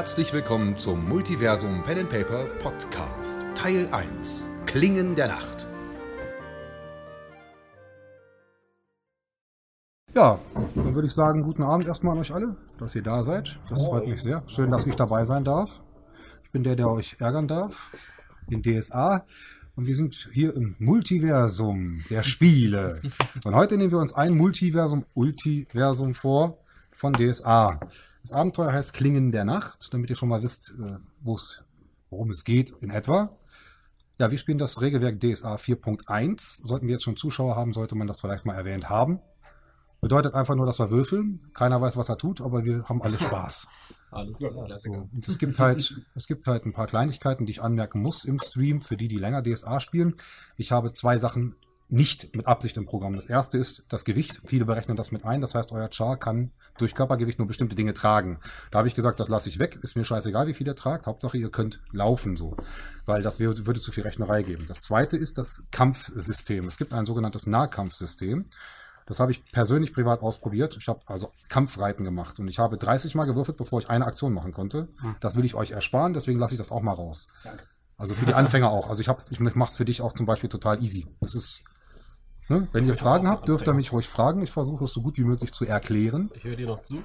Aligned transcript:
Herzlich 0.00 0.32
willkommen 0.32 0.78
zum 0.78 1.06
Multiversum 1.10 1.82
Pen 1.84 1.98
and 1.98 2.08
Paper 2.08 2.46
Podcast 2.62 3.44
Teil 3.54 3.86
1 3.92 4.48
Klingen 4.64 5.14
der 5.14 5.28
Nacht. 5.28 5.66
Ja, 10.14 10.38
dann 10.74 10.94
würde 10.94 11.06
ich 11.06 11.12
sagen, 11.12 11.42
guten 11.42 11.62
Abend 11.62 11.86
erstmal 11.86 12.14
an 12.14 12.20
euch 12.20 12.32
alle, 12.32 12.56
dass 12.78 12.94
ihr 12.94 13.02
da 13.02 13.22
seid. 13.24 13.54
Das 13.68 13.84
freut 13.84 14.06
mich 14.06 14.22
sehr. 14.22 14.42
Schön, 14.46 14.70
dass 14.70 14.86
ich 14.86 14.94
dabei 14.94 15.26
sein 15.26 15.44
darf. 15.44 15.84
Ich 16.44 16.50
bin 16.50 16.64
der, 16.64 16.76
der 16.76 16.88
euch 16.88 17.16
ärgern 17.18 17.46
darf 17.46 17.90
in 18.48 18.62
DSA. 18.62 19.26
Und 19.76 19.86
wir 19.86 19.94
sind 19.94 20.30
hier 20.32 20.56
im 20.56 20.76
Multiversum 20.78 22.02
der 22.08 22.22
Spiele. 22.22 23.02
Und 23.44 23.54
heute 23.54 23.76
nehmen 23.76 23.90
wir 23.90 23.98
uns 23.98 24.14
ein 24.14 24.34
Multiversum, 24.34 25.04
Ultiversum 25.12 26.14
vor 26.14 26.56
von 26.94 27.12
DSA. 27.12 27.78
Das 28.22 28.32
Abenteuer 28.32 28.72
heißt 28.72 28.92
Klingen 28.92 29.32
der 29.32 29.44
Nacht, 29.44 29.92
damit 29.92 30.10
ihr 30.10 30.16
schon 30.16 30.28
mal 30.28 30.42
wisst, 30.42 30.74
äh, 30.78 30.98
worum 32.10 32.30
es 32.30 32.44
geht 32.44 32.70
in 32.80 32.90
etwa. 32.90 33.36
Ja, 34.18 34.30
wir 34.30 34.36
spielen 34.36 34.58
das 34.58 34.82
Regelwerk 34.82 35.18
DSA 35.18 35.54
4.1. 35.54 36.66
Sollten 36.66 36.86
wir 36.86 36.92
jetzt 36.92 37.04
schon 37.04 37.16
Zuschauer 37.16 37.56
haben, 37.56 37.72
sollte 37.72 37.94
man 37.94 38.06
das 38.06 38.20
vielleicht 38.20 38.44
mal 38.44 38.54
erwähnt 38.54 38.90
haben. 38.90 39.20
Bedeutet 40.02 40.34
einfach 40.34 40.54
nur, 40.54 40.66
dass 40.66 40.78
wir 40.78 40.90
würfeln. 40.90 41.40
Keiner 41.52 41.80
weiß, 41.80 41.96
was 41.96 42.08
er 42.08 42.18
tut, 42.18 42.40
aber 42.40 42.64
wir 42.64 42.84
haben 42.84 43.02
alle 43.02 43.18
Spaß. 43.18 43.66
Alles 44.10 44.38
klar, 44.38 44.50
Klassiker. 44.64 45.06
Und 45.12 45.28
es 45.28 45.38
gibt 45.38 45.58
halt, 45.60 46.04
es 46.16 46.26
gibt 46.26 46.46
halt 46.48 46.66
ein 46.66 46.72
paar 46.72 46.86
Kleinigkeiten, 46.86 47.46
die 47.46 47.52
ich 47.52 47.62
anmerken 47.62 48.02
muss 48.02 48.24
im 48.24 48.40
Stream, 48.40 48.80
für 48.80 48.96
die, 48.96 49.06
die 49.06 49.18
länger 49.18 49.42
DSA 49.42 49.78
spielen. 49.78 50.14
Ich 50.56 50.72
habe 50.72 50.92
zwei 50.92 51.16
Sachen 51.16 51.54
nicht 51.92 52.34
mit 52.36 52.46
Absicht 52.46 52.76
im 52.76 52.84
Programm. 52.84 53.14
Das 53.14 53.26
erste 53.26 53.58
ist 53.58 53.84
das 53.88 54.04
Gewicht. 54.04 54.40
Viele 54.44 54.64
berechnen 54.64 54.96
das 54.96 55.12
mit 55.12 55.24
ein. 55.24 55.40
Das 55.40 55.54
heißt, 55.54 55.72
euer 55.72 55.88
Char 55.92 56.16
kann 56.16 56.52
durch 56.78 56.94
Körpergewicht 56.94 57.38
nur 57.38 57.48
bestimmte 57.48 57.76
Dinge 57.76 57.92
tragen. 57.92 58.38
Da 58.70 58.78
habe 58.78 58.88
ich 58.88 58.94
gesagt, 58.94 59.20
das 59.20 59.28
lasse 59.28 59.48
ich 59.48 59.58
weg. 59.58 59.78
Ist 59.82 59.96
mir 59.96 60.04
scheißegal, 60.04 60.46
wie 60.46 60.54
viel 60.54 60.66
ihr 60.66 60.76
tragt. 60.76 61.06
Hauptsache, 61.06 61.36
ihr 61.36 61.50
könnt 61.50 61.80
laufen 61.92 62.36
so. 62.36 62.56
Weil 63.06 63.22
das 63.22 63.40
würde, 63.40 63.80
zu 63.80 63.92
viel 63.92 64.04
Rechnerei 64.04 64.42
geben. 64.42 64.66
Das 64.66 64.80
zweite 64.80 65.16
ist 65.16 65.38
das 65.38 65.68
Kampfsystem. 65.70 66.66
Es 66.66 66.76
gibt 66.76 66.92
ein 66.92 67.06
sogenanntes 67.06 67.46
Nahkampfsystem. 67.46 68.46
Das 69.06 69.18
habe 69.18 69.32
ich 69.32 69.44
persönlich 69.50 69.92
privat 69.92 70.22
ausprobiert. 70.22 70.76
Ich 70.76 70.86
habe 70.86 71.00
also 71.06 71.32
Kampfreiten 71.48 72.04
gemacht 72.04 72.38
und 72.38 72.46
ich 72.46 72.60
habe 72.60 72.78
30 72.78 73.16
Mal 73.16 73.24
gewürfelt, 73.24 73.56
bevor 73.56 73.80
ich 73.80 73.90
eine 73.90 74.06
Aktion 74.06 74.32
machen 74.32 74.52
konnte. 74.52 74.88
Das 75.18 75.34
will 75.34 75.44
ich 75.44 75.56
euch 75.56 75.72
ersparen, 75.72 76.14
deswegen 76.14 76.38
lasse 76.38 76.54
ich 76.54 76.58
das 76.58 76.70
auch 76.70 76.82
mal 76.82 76.92
raus. 76.92 77.26
Danke. 77.42 77.64
Also 78.00 78.14
für 78.14 78.24
die 78.24 78.32
Anfänger 78.32 78.70
auch. 78.70 78.88
Also 78.88 79.02
ich 79.02 79.08
hab's, 79.08 79.30
ich 79.30 79.40
mache 79.40 79.70
es 79.70 79.76
für 79.76 79.84
dich 79.84 80.00
auch 80.00 80.14
zum 80.14 80.24
Beispiel 80.24 80.48
total 80.48 80.82
easy. 80.82 81.06
Das 81.20 81.34
ist, 81.34 81.64
ne? 82.50 82.68
wenn 82.72 82.86
ihr 82.86 82.94
Fragen 82.94 83.28
habt, 83.28 83.48
dürft 83.48 83.66
ihr 83.66 83.72
mich 83.72 83.92
ruhig 83.92 84.06
fragen. 84.06 84.42
Ich 84.42 84.50
versuche 84.50 84.84
es 84.84 84.92
so 84.92 85.00
gut 85.00 85.16
wie 85.16 85.24
möglich 85.24 85.52
zu 85.52 85.64
erklären. 85.64 86.30
Ich 86.34 86.44
höre 86.44 86.56
dir 86.56 86.66
noch 86.66 86.82
zu. 86.82 87.02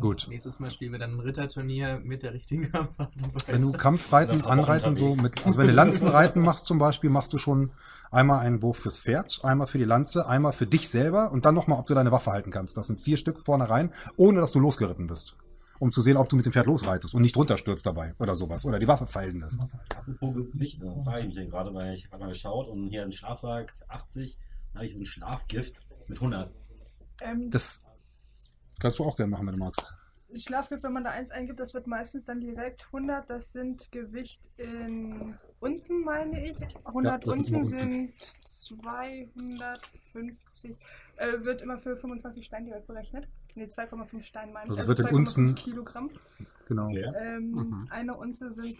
Gut. 0.00 0.26
Nächstes 0.28 0.60
Mal 0.60 0.70
spielen 0.70 0.92
wir 0.92 0.98
dann 0.98 1.14
ein 1.14 1.20
Ritterturnier 1.20 2.00
mit 2.02 2.22
der 2.22 2.32
richtigen 2.32 2.62
Kampfart. 2.72 3.12
Wenn 3.46 3.62
du 3.62 3.72
Kampfreiten, 3.72 4.44
Anreiten 4.44 4.96
so 4.96 5.14
mit, 5.16 5.44
also 5.46 5.58
wenn 5.58 5.66
du 5.66 5.72
Lanzenreiten 5.72 6.42
machst 6.42 6.66
zum 6.66 6.78
Beispiel, 6.78 7.10
machst 7.10 7.32
du 7.32 7.38
schon 7.38 7.70
einmal 8.10 8.40
einen 8.40 8.62
Wurf 8.62 8.78
fürs 8.78 9.00
Pferd, 9.00 9.40
einmal 9.42 9.66
für 9.66 9.78
die 9.78 9.84
Lanze, 9.84 10.28
einmal 10.28 10.52
für 10.52 10.66
dich 10.66 10.88
selber 10.88 11.32
und 11.32 11.44
dann 11.44 11.54
nochmal, 11.54 11.78
ob 11.78 11.86
du 11.86 11.94
deine 11.94 12.12
Waffe 12.12 12.30
halten 12.30 12.50
kannst. 12.50 12.76
Das 12.76 12.86
sind 12.86 13.00
vier 13.00 13.16
Stück 13.16 13.38
vorne 13.38 13.68
rein, 13.68 13.92
ohne 14.16 14.40
dass 14.40 14.52
du 14.52 14.60
losgeritten 14.60 15.06
bist. 15.06 15.36
Um 15.80 15.92
zu 15.92 16.00
sehen, 16.00 16.16
ob 16.16 16.28
du 16.28 16.34
mit 16.34 16.44
dem 16.44 16.52
Pferd 16.52 16.66
losreitest 16.66 17.14
und 17.14 17.22
nicht 17.22 17.36
runterstürzt 17.36 17.86
dabei 17.86 18.14
oder 18.18 18.34
sowas. 18.34 18.64
Oder 18.64 18.80
die 18.80 18.88
Waffe 18.88 19.06
fallen 19.06 19.40
lässt. 19.40 19.60
Apropos 19.90 20.52
Gewicht, 20.52 20.82
da 20.82 20.92
frage 21.04 21.26
ich 21.26 21.34
mich 21.34 21.50
gerade, 21.50 21.72
weil 21.72 21.94
ich 21.94 22.10
habe 22.10 22.24
mal 22.24 22.30
geschaut 22.30 22.68
und 22.68 22.88
hier 22.88 23.02
ein 23.02 23.12
Schlafsack 23.12 23.72
80, 23.88 24.38
dann 24.38 24.47
habe 24.74 24.86
ich 24.86 24.94
so 24.94 25.00
ein 25.00 25.06
Schlafgift 25.06 25.86
mit 26.08 26.18
100. 26.18 26.52
Ähm, 27.20 27.50
Das 27.50 27.82
kannst 28.80 28.98
du 28.98 29.04
auch 29.04 29.16
gerne 29.16 29.30
machen, 29.30 29.46
wenn 29.46 29.54
du 29.54 29.60
magst. 29.64 29.86
Schlafgift, 30.34 30.82
wenn 30.82 30.92
man 30.92 31.04
da 31.04 31.10
eins 31.10 31.30
eingibt, 31.30 31.58
das 31.58 31.72
wird 31.72 31.86
meistens 31.86 32.26
dann 32.26 32.40
direkt 32.40 32.86
100. 32.92 33.30
Das 33.30 33.52
sind 33.52 33.90
Gewicht 33.92 34.42
in 34.58 35.34
Unzen, 35.58 36.04
meine 36.04 36.50
ich. 36.50 36.58
100 36.84 37.26
das 37.26 37.34
sind 37.34 37.56
Unzen 37.56 37.62
sind 37.64 38.12
250. 38.20 40.76
Äh, 41.16 41.44
wird 41.44 41.62
immer 41.62 41.78
für 41.78 41.96
25 41.96 42.44
Stein 42.44 42.66
direkt 42.66 42.86
berechnet. 42.86 43.26
Ne, 43.54 43.64
2,5 43.66 44.22
Stein 44.22 44.52
meine 44.52 44.66
ich. 44.66 44.70
Also 44.78 44.86
wird 44.88 45.00
in 45.00 45.06
2,5 45.06 45.14
Unzen- 45.16 45.54
Kilogramm. 45.54 46.10
Genau. 46.66 46.86
Okay. 46.88 47.10
Ähm, 47.16 47.50
Mhm. 47.52 47.86
Eine 47.90 48.14
Unze 48.16 48.50
sind 48.50 48.78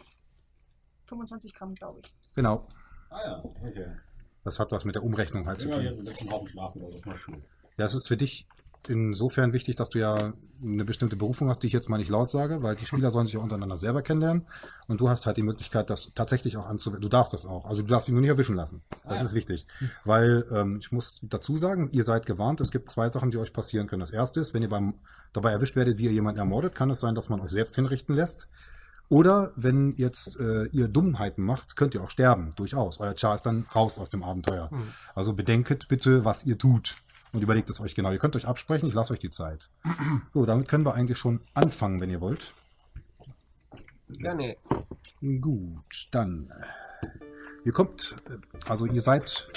25 1.07 1.55
Gramm, 1.55 1.75
glaube 1.75 2.01
ich. 2.05 2.15
Genau. 2.35 2.69
Ah 3.09 3.21
ja, 3.25 3.43
okay. 3.45 3.97
Das 4.45 4.59
hat 4.61 4.73
was 4.73 4.85
mit 4.85 4.95
der 4.95 5.03
Umrechnung 5.05 5.47
halt 5.47 5.61
zu 5.61 5.69
Ja, 5.69 5.75
tun. 5.77 5.83
hier 5.83 6.11
ist 6.13 6.23
ein 6.23 6.31
Haufen 6.31 6.49
schlafen 6.49 6.83
oder 6.83 6.97
so. 6.97 7.03
Mal 7.07 7.19
schön. 7.19 7.43
Ja, 7.77 7.85
es 7.87 7.95
ist 7.95 8.09
für 8.09 8.17
dich 8.17 8.47
insofern 8.87 9.53
wichtig, 9.53 9.77
dass 9.77 9.91
du 9.91 9.99
ja 9.99 10.15
eine 10.63 10.85
bestimmte 10.85 11.17
Berufung 11.17 11.49
hast, 11.49 11.63
die 11.63 11.67
ich 11.67 11.73
jetzt 11.73 11.89
mal 11.89 11.99
nicht 11.99 12.09
laut 12.11 12.31
sage, 12.31 12.63
weil 12.63 12.75
die 12.75 12.87
Spieler 12.87 13.11
sollen 13.11 13.27
sich 13.27 13.35
ja 13.35 13.41
untereinander 13.41 13.77
selber 13.77 14.03
kennenlernen. 14.03 14.45
Und 14.87 15.01
du 15.01 15.09
hast 15.09 15.27
halt 15.27 15.37
die 15.37 15.43
Möglichkeit, 15.43 15.91
das 15.91 16.13
tatsächlich 16.15 16.57
auch 16.57 16.67
anzuwenden. 16.67 17.03
Du 17.03 17.09
darfst 17.09 17.33
das 17.33 17.45
auch. 17.45 17.67
Also 17.67 17.83
du 17.83 17.89
darfst 17.89 18.09
dich 18.09 18.13
nur 18.13 18.21
nicht 18.23 18.31
erwischen 18.31 18.57
lassen. 18.57 18.83
Das 19.05 19.13
Ah, 19.13 19.15
ja. 19.17 19.23
ist 19.23 19.35
wichtig. 19.35 19.67
Weil 20.05 20.47
ähm, 20.51 20.79
ich 20.81 20.91
muss 20.91 21.21
dazu 21.23 21.57
sagen, 21.57 21.89
ihr 21.93 22.03
seid 22.05 22.25
gewarnt, 22.27 22.61
es 22.61 22.71
gibt 22.71 22.89
zwei 22.89 23.09
Sachen, 23.11 23.31
die 23.31 23.39
euch 23.39 23.53
passieren 23.53 23.87
können. 23.89 24.01
Das 24.01 24.11
erste 24.11 24.41
ist, 24.41 24.55
wenn 24.55 24.63
ihr 24.63 24.69
beim, 24.71 24.95
dabei 25.33 25.53
erwischt 25.53 25.77
werdet, 25.77 25.99
wie 25.99 26.05
ihr 26.05 26.13
jemanden 26.13 26.39
ermordet, 26.41 26.75
kann 26.75 26.91
es 26.91 27.01
sein, 27.01 27.15
dass 27.15 27.29
man 27.29 27.41
euch 27.41 27.51
selbst 27.51 27.75
hinrichten 27.75 28.15
lässt. 28.15 28.49
Oder 29.09 29.53
wenn 29.57 29.93
jetzt 29.97 30.39
äh, 30.39 30.65
ihr 30.67 30.89
Dummheiten 30.89 31.43
macht, 31.43 31.77
könnt 31.77 31.95
ihr 31.95 32.03
auch 32.03 32.11
sterben, 32.11 32.53
durchaus. 32.57 33.01
Euer 33.01 33.15
Char 33.17 33.35
ist 33.35 33.47
dann 33.47 33.67
raus 33.75 33.99
aus 33.99 34.11
dem 34.11 34.23
Abenteuer. 34.23 34.71
Also 35.15 35.33
bedenket 35.33 35.89
bitte, 35.89 36.25
was 36.25 36.45
ihr 36.45 36.59
tut 36.59 36.97
und 37.33 37.43
überlegt 37.43 37.71
es 37.71 37.81
euch 37.81 37.95
genau. 37.95 38.11
Ihr 38.13 38.19
könnt 38.19 38.37
euch 38.37 38.47
absprechen, 38.47 38.89
ich 38.89 38.95
lasse 38.95 39.13
euch 39.15 39.19
die 39.19 39.31
Zeit. 39.31 39.71
So, 40.35 40.45
damit 40.47 40.69
können 40.69 40.85
wir 40.85 40.95
eigentlich 40.95 41.19
schon 41.19 41.41
anfangen, 41.55 42.01
wenn 42.01 42.11
ihr 42.11 42.21
wollt. 42.21 42.55
Gerne. 44.09 44.55
Gut, 45.21 46.07
dann. 46.13 46.51
äh, 47.03 47.07
Ihr 47.65 47.73
kommt, 47.73 48.15
äh, 48.31 48.37
also 48.69 48.87
ihr 48.87 49.01
seid 49.01 49.49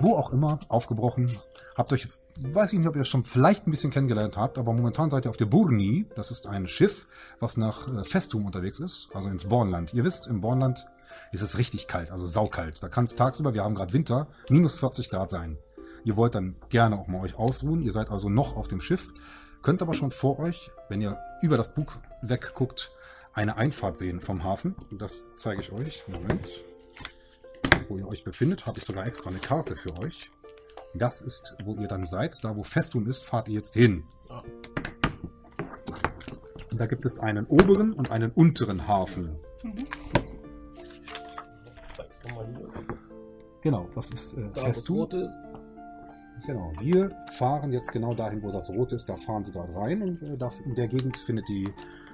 wo 0.00 0.14
auch 0.16 0.32
immer 0.32 0.58
aufgebrochen. 0.68 1.30
Habt 1.76 1.92
euch, 1.92 2.02
jetzt- 2.02 2.22
weiß 2.40 2.72
ich 2.72 2.78
nicht, 2.78 2.88
ob 2.88 2.96
ihr 2.96 3.02
es 3.02 3.08
schon 3.08 3.24
vielleicht 3.24 3.66
ein 3.66 3.70
bisschen 3.70 3.90
kennengelernt 3.90 4.36
habt, 4.36 4.58
aber 4.58 4.72
momentan 4.72 5.10
seid 5.10 5.24
ihr 5.26 5.30
auf 5.30 5.36
der 5.36 5.46
Burni. 5.46 6.06
Das 6.16 6.30
ist 6.30 6.46
ein 6.46 6.66
Schiff, 6.66 7.06
was 7.40 7.56
nach 7.56 7.86
äh, 7.88 8.04
Festum 8.04 8.46
unterwegs 8.46 8.80
ist, 8.80 9.08
also 9.14 9.28
ins 9.28 9.44
Bornland. 9.44 9.94
Ihr 9.94 10.04
wisst, 10.04 10.26
im 10.26 10.40
Bornland 10.40 10.86
ist 11.32 11.42
es 11.42 11.58
richtig 11.58 11.86
kalt, 11.88 12.10
also 12.10 12.26
saukalt. 12.26 12.82
Da 12.82 12.88
kann 12.88 13.04
es 13.04 13.14
tagsüber, 13.16 13.54
wir 13.54 13.64
haben 13.64 13.74
gerade 13.74 13.92
Winter, 13.92 14.26
minus 14.50 14.78
40 14.78 15.10
Grad 15.10 15.30
sein. 15.30 15.58
Ihr 16.04 16.16
wollt 16.16 16.34
dann 16.34 16.56
gerne 16.68 16.98
auch 16.98 17.06
mal 17.08 17.20
euch 17.20 17.36
ausruhen. 17.38 17.82
Ihr 17.82 17.92
seid 17.92 18.10
also 18.10 18.28
noch 18.28 18.56
auf 18.56 18.68
dem 18.68 18.80
Schiff, 18.80 19.12
könnt 19.62 19.82
aber 19.82 19.94
schon 19.94 20.10
vor 20.10 20.38
euch, 20.38 20.70
wenn 20.88 21.00
ihr 21.00 21.18
über 21.42 21.56
das 21.56 21.74
Bug 21.74 21.98
wegguckt, 22.22 22.90
eine 23.34 23.56
Einfahrt 23.56 23.98
sehen 23.98 24.20
vom 24.20 24.42
Hafen. 24.42 24.74
Das 24.90 25.34
zeige 25.36 25.60
ich 25.60 25.70
euch. 25.72 26.04
Moment. 26.08 26.48
Wo 27.88 27.98
ihr 27.98 28.06
euch 28.08 28.24
befindet, 28.24 28.66
habe 28.66 28.78
ich 28.78 28.84
sogar 28.84 29.06
extra 29.06 29.30
eine 29.30 29.38
Karte 29.38 29.76
für 29.76 29.96
euch. 29.98 30.30
Das 30.94 31.20
ist, 31.20 31.54
wo 31.64 31.74
ihr 31.74 31.88
dann 31.88 32.04
seid. 32.04 32.42
Da, 32.42 32.56
wo 32.56 32.62
Festum 32.62 33.08
ist, 33.08 33.24
fahrt 33.24 33.48
ihr 33.48 33.54
jetzt 33.54 33.74
hin. 33.74 34.04
Und 36.70 36.80
da 36.80 36.86
gibt 36.86 37.04
es 37.04 37.18
einen 37.18 37.46
oberen 37.46 37.92
und 37.92 38.10
einen 38.10 38.30
unteren 38.30 38.86
Hafen. 38.86 39.36
Zeig's 41.94 42.20
doch 42.20 42.34
mal 42.34 42.46
hier. 42.46 42.68
Genau, 43.62 43.88
das 43.94 44.10
ist 44.10 44.34
äh, 44.34 44.48
Da, 44.54 44.62
Festum. 44.64 44.96
rot 44.98 45.14
ist. 45.14 45.42
Genau, 46.46 46.72
wir 46.80 47.10
fahren 47.32 47.72
jetzt 47.72 47.92
genau 47.92 48.14
dahin, 48.14 48.42
wo 48.42 48.50
das 48.50 48.70
Rote 48.70 48.94
ist. 48.94 49.08
Da 49.08 49.16
fahren 49.16 49.42
sie 49.42 49.52
gerade 49.52 49.74
rein 49.74 50.02
und 50.02 50.22
äh, 50.22 50.36
da, 50.38 50.50
in 50.64 50.74
der 50.74 50.88
Gegend 50.88 51.16
findet 51.18 51.48
die, 51.48 51.68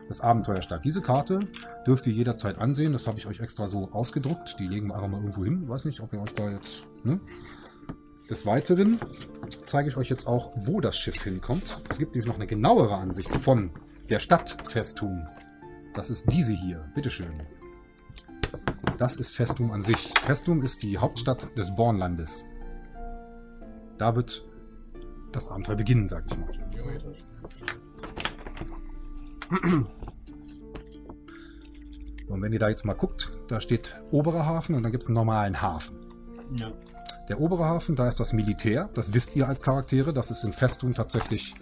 das 0.08 0.20
Abenteuer 0.20 0.62
statt. 0.62 0.84
Diese 0.84 1.02
Karte 1.02 1.38
dürft 1.86 2.06
ihr 2.06 2.12
jederzeit 2.12 2.58
ansehen. 2.58 2.92
Das 2.92 3.06
habe 3.06 3.18
ich 3.18 3.26
euch 3.26 3.40
extra 3.40 3.66
so 3.66 3.90
ausgedruckt. 3.92 4.56
Die 4.58 4.68
legen 4.68 4.88
wir 4.88 4.94
einfach 4.94 5.08
mal 5.08 5.18
irgendwo 5.18 5.44
hin. 5.44 5.68
Weiß 5.68 5.84
nicht, 5.84 6.00
ob 6.00 6.12
ihr 6.12 6.20
euch 6.20 6.34
da 6.34 6.50
jetzt. 6.50 6.84
Ne? 7.04 7.20
Des 8.28 8.46
Weiteren 8.46 8.98
zeige 9.64 9.90
ich 9.90 9.96
euch 9.96 10.08
jetzt 10.08 10.26
auch, 10.26 10.52
wo 10.56 10.80
das 10.80 10.96
Schiff 10.96 11.22
hinkommt. 11.22 11.78
Es 11.88 11.98
gibt 11.98 12.14
nämlich 12.14 12.28
noch 12.28 12.36
eine 12.36 12.46
genauere 12.46 12.94
Ansicht 12.94 13.34
von 13.34 13.70
der 14.08 14.18
Stadt 14.18 14.56
Festum. 14.68 15.26
Das 15.94 16.10
ist 16.10 16.32
diese 16.32 16.52
hier. 16.52 16.90
Bitteschön. 16.94 17.42
Das 18.98 19.16
ist 19.16 19.34
Festum 19.34 19.72
an 19.72 19.82
sich. 19.82 20.12
Festum 20.22 20.62
ist 20.62 20.82
die 20.82 20.98
Hauptstadt 20.98 21.56
des 21.58 21.74
Bornlandes. 21.74 22.44
Da 23.98 24.16
wird 24.16 24.44
das 25.32 25.50
Abenteuer 25.50 25.76
beginnen, 25.76 26.08
sag 26.08 26.24
ich 26.26 26.38
mal. 26.38 26.48
Und 32.28 32.42
wenn 32.42 32.52
ihr 32.52 32.58
da 32.58 32.68
jetzt 32.68 32.84
mal 32.84 32.94
guckt, 32.94 33.32
da 33.48 33.60
steht 33.60 33.96
oberer 34.10 34.46
Hafen 34.46 34.74
und 34.74 34.82
dann 34.82 34.92
gibt 34.92 35.04
es 35.04 35.08
einen 35.08 35.14
normalen 35.14 35.60
Hafen. 35.60 35.96
Ja. 36.54 36.72
Der 37.28 37.40
obere 37.40 37.64
Hafen, 37.64 37.96
da 37.96 38.08
ist 38.08 38.20
das 38.20 38.32
Militär, 38.32 38.90
das 38.94 39.14
wisst 39.14 39.34
ihr 39.36 39.48
als 39.48 39.62
Charaktere, 39.62 40.12
das 40.12 40.30
ist 40.30 40.44
in 40.44 40.52
Festum 40.52 40.94
tatsächlich. 40.94 41.54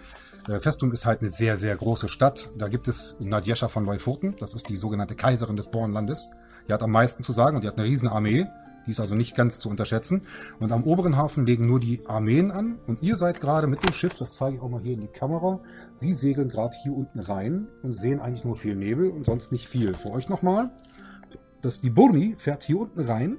Äh, 0.47 0.59
Festum 0.59 0.91
ist 0.91 1.05
halt 1.05 1.21
eine 1.21 1.29
sehr, 1.29 1.55
sehr 1.57 1.75
große 1.75 2.09
Stadt. 2.09 2.49
Da 2.57 2.67
gibt 2.67 2.87
es 2.87 3.17
Nadjescha 3.19 3.69
von 3.69 3.85
Leufoten, 3.85 4.35
das 4.39 4.53
ist 4.53 4.67
die 4.67 4.75
sogenannte 4.75 5.15
Kaiserin 5.15 5.55
des 5.55 5.71
Bornlandes. 5.71 6.31
Die 6.67 6.73
hat 6.73 6.83
am 6.83 6.91
meisten 6.91 7.23
zu 7.23 7.31
sagen 7.31 7.57
und 7.57 7.61
die 7.63 7.67
hat 7.67 7.77
eine 7.77 7.87
riesen 7.87 8.09
Armee. 8.09 8.47
Die 8.85 8.91
ist 8.91 8.99
also 8.99 9.15
nicht 9.15 9.35
ganz 9.35 9.59
zu 9.59 9.69
unterschätzen. 9.69 10.23
Und 10.59 10.71
am 10.71 10.83
oberen 10.83 11.17
Hafen 11.17 11.45
legen 11.45 11.65
nur 11.65 11.79
die 11.79 12.05
Armeen 12.05 12.51
an. 12.51 12.79
Und 12.87 13.03
ihr 13.03 13.17
seid 13.17 13.41
gerade 13.41 13.67
mit 13.67 13.87
dem 13.87 13.93
Schiff, 13.93 14.17
das 14.17 14.33
zeige 14.33 14.57
ich 14.57 14.61
auch 14.61 14.69
mal 14.69 14.81
hier 14.81 14.93
in 14.93 15.01
die 15.01 15.07
Kamera. 15.07 15.59
Sie 15.95 16.13
segeln 16.13 16.49
gerade 16.49 16.75
hier 16.83 16.93
unten 16.93 17.19
rein 17.19 17.67
und 17.81 17.93
sehen 17.93 18.19
eigentlich 18.19 18.45
nur 18.45 18.55
viel 18.55 18.75
Nebel 18.75 19.09
und 19.09 19.25
sonst 19.25 19.51
nicht 19.51 19.67
viel. 19.67 19.93
Für 19.93 20.11
euch 20.11 20.29
nochmal. 20.29 20.71
Das, 21.61 21.81
die 21.81 21.89
Burni 21.89 22.35
fährt 22.37 22.63
hier 22.63 22.79
unten 22.79 23.01
rein 23.01 23.37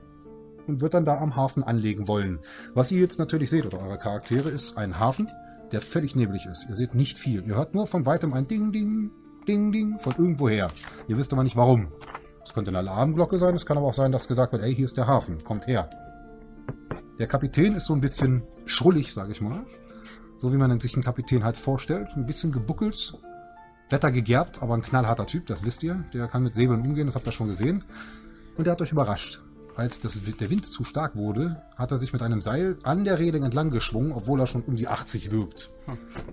und 0.66 0.80
wird 0.80 0.94
dann 0.94 1.04
da 1.04 1.18
am 1.18 1.36
Hafen 1.36 1.62
anlegen 1.62 2.08
wollen. 2.08 2.38
Was 2.72 2.90
ihr 2.90 3.00
jetzt 3.00 3.18
natürlich 3.18 3.50
seht, 3.50 3.66
oder 3.66 3.80
eure 3.80 3.98
Charaktere, 3.98 4.48
ist 4.48 4.78
ein 4.78 4.98
Hafen, 4.98 5.28
der 5.72 5.80
völlig 5.80 6.16
neblig 6.16 6.46
ist. 6.46 6.66
Ihr 6.68 6.74
seht 6.74 6.94
nicht 6.94 7.18
viel. 7.18 7.46
Ihr 7.46 7.56
hört 7.56 7.74
nur 7.74 7.86
von 7.86 8.06
weitem 8.06 8.32
ein 8.32 8.46
Ding, 8.46 8.72
Ding, 8.72 9.10
Ding, 9.46 9.72
Ding 9.72 9.98
von 9.98 10.14
irgendwoher. 10.16 10.68
Ihr 11.08 11.18
wisst 11.18 11.32
aber 11.32 11.44
nicht 11.44 11.56
warum. 11.56 11.88
Es 12.44 12.52
könnte 12.52 12.70
eine 12.70 12.78
Alarmglocke 12.78 13.38
sein, 13.38 13.54
es 13.54 13.66
kann 13.66 13.78
aber 13.78 13.86
auch 13.86 13.94
sein, 13.94 14.12
dass 14.12 14.28
gesagt 14.28 14.52
wird, 14.52 14.62
ey, 14.62 14.74
hier 14.74 14.84
ist 14.84 14.96
der 14.96 15.06
Hafen, 15.06 15.42
kommt 15.42 15.66
her. 15.66 15.88
Der 17.18 17.26
Kapitän 17.26 17.74
ist 17.74 17.86
so 17.86 17.94
ein 17.94 18.00
bisschen 18.00 18.42
schrullig, 18.66 19.12
sage 19.12 19.32
ich 19.32 19.40
mal. 19.40 19.64
So 20.36 20.52
wie 20.52 20.56
man 20.56 20.80
sich 20.80 20.94
einen 20.94 21.04
Kapitän 21.04 21.44
halt 21.44 21.56
vorstellt. 21.56 22.08
Ein 22.16 22.26
bisschen 22.26 22.52
gebuckelt, 22.52 23.14
Wetter 23.88 24.10
gegerbt, 24.10 24.62
aber 24.62 24.74
ein 24.74 24.82
knallharter 24.82 25.26
Typ, 25.26 25.46
das 25.46 25.64
wisst 25.64 25.82
ihr. 25.82 26.02
Der 26.12 26.26
kann 26.26 26.42
mit 26.42 26.54
Säbeln 26.54 26.80
umgehen, 26.80 27.06
das 27.06 27.14
habt 27.14 27.26
ihr 27.26 27.32
schon 27.32 27.48
gesehen. 27.48 27.84
Und 28.56 28.66
der 28.66 28.72
hat 28.72 28.82
euch 28.82 28.92
überrascht. 28.92 29.40
Als 29.76 30.00
das, 30.00 30.20
der 30.22 30.50
Wind 30.50 30.66
zu 30.66 30.84
stark 30.84 31.16
wurde, 31.16 31.62
hat 31.76 31.90
er 31.90 31.98
sich 31.98 32.12
mit 32.12 32.22
einem 32.22 32.40
Seil 32.40 32.78
an 32.84 33.04
der 33.04 33.18
Reling 33.18 33.42
entlang 33.42 33.70
geschwungen, 33.70 34.12
obwohl 34.12 34.38
er 34.40 34.46
schon 34.46 34.62
um 34.62 34.76
die 34.76 34.86
80 34.86 35.32
wirkt. 35.32 35.70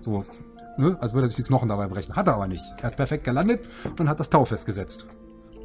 So, 0.00 0.24
ne? 0.76 0.96
als 1.00 1.12
würde 1.12 1.26
er 1.26 1.28
sich 1.28 1.36
die 1.36 1.42
Knochen 1.42 1.68
dabei 1.68 1.88
brechen. 1.88 2.14
Hat 2.14 2.28
er 2.28 2.34
aber 2.34 2.46
nicht. 2.46 2.62
Er 2.80 2.88
ist 2.88 2.96
perfekt 2.96 3.24
gelandet 3.24 3.64
und 3.98 4.08
hat 4.08 4.20
das 4.20 4.30
Tau 4.30 4.44
festgesetzt. 4.44 5.06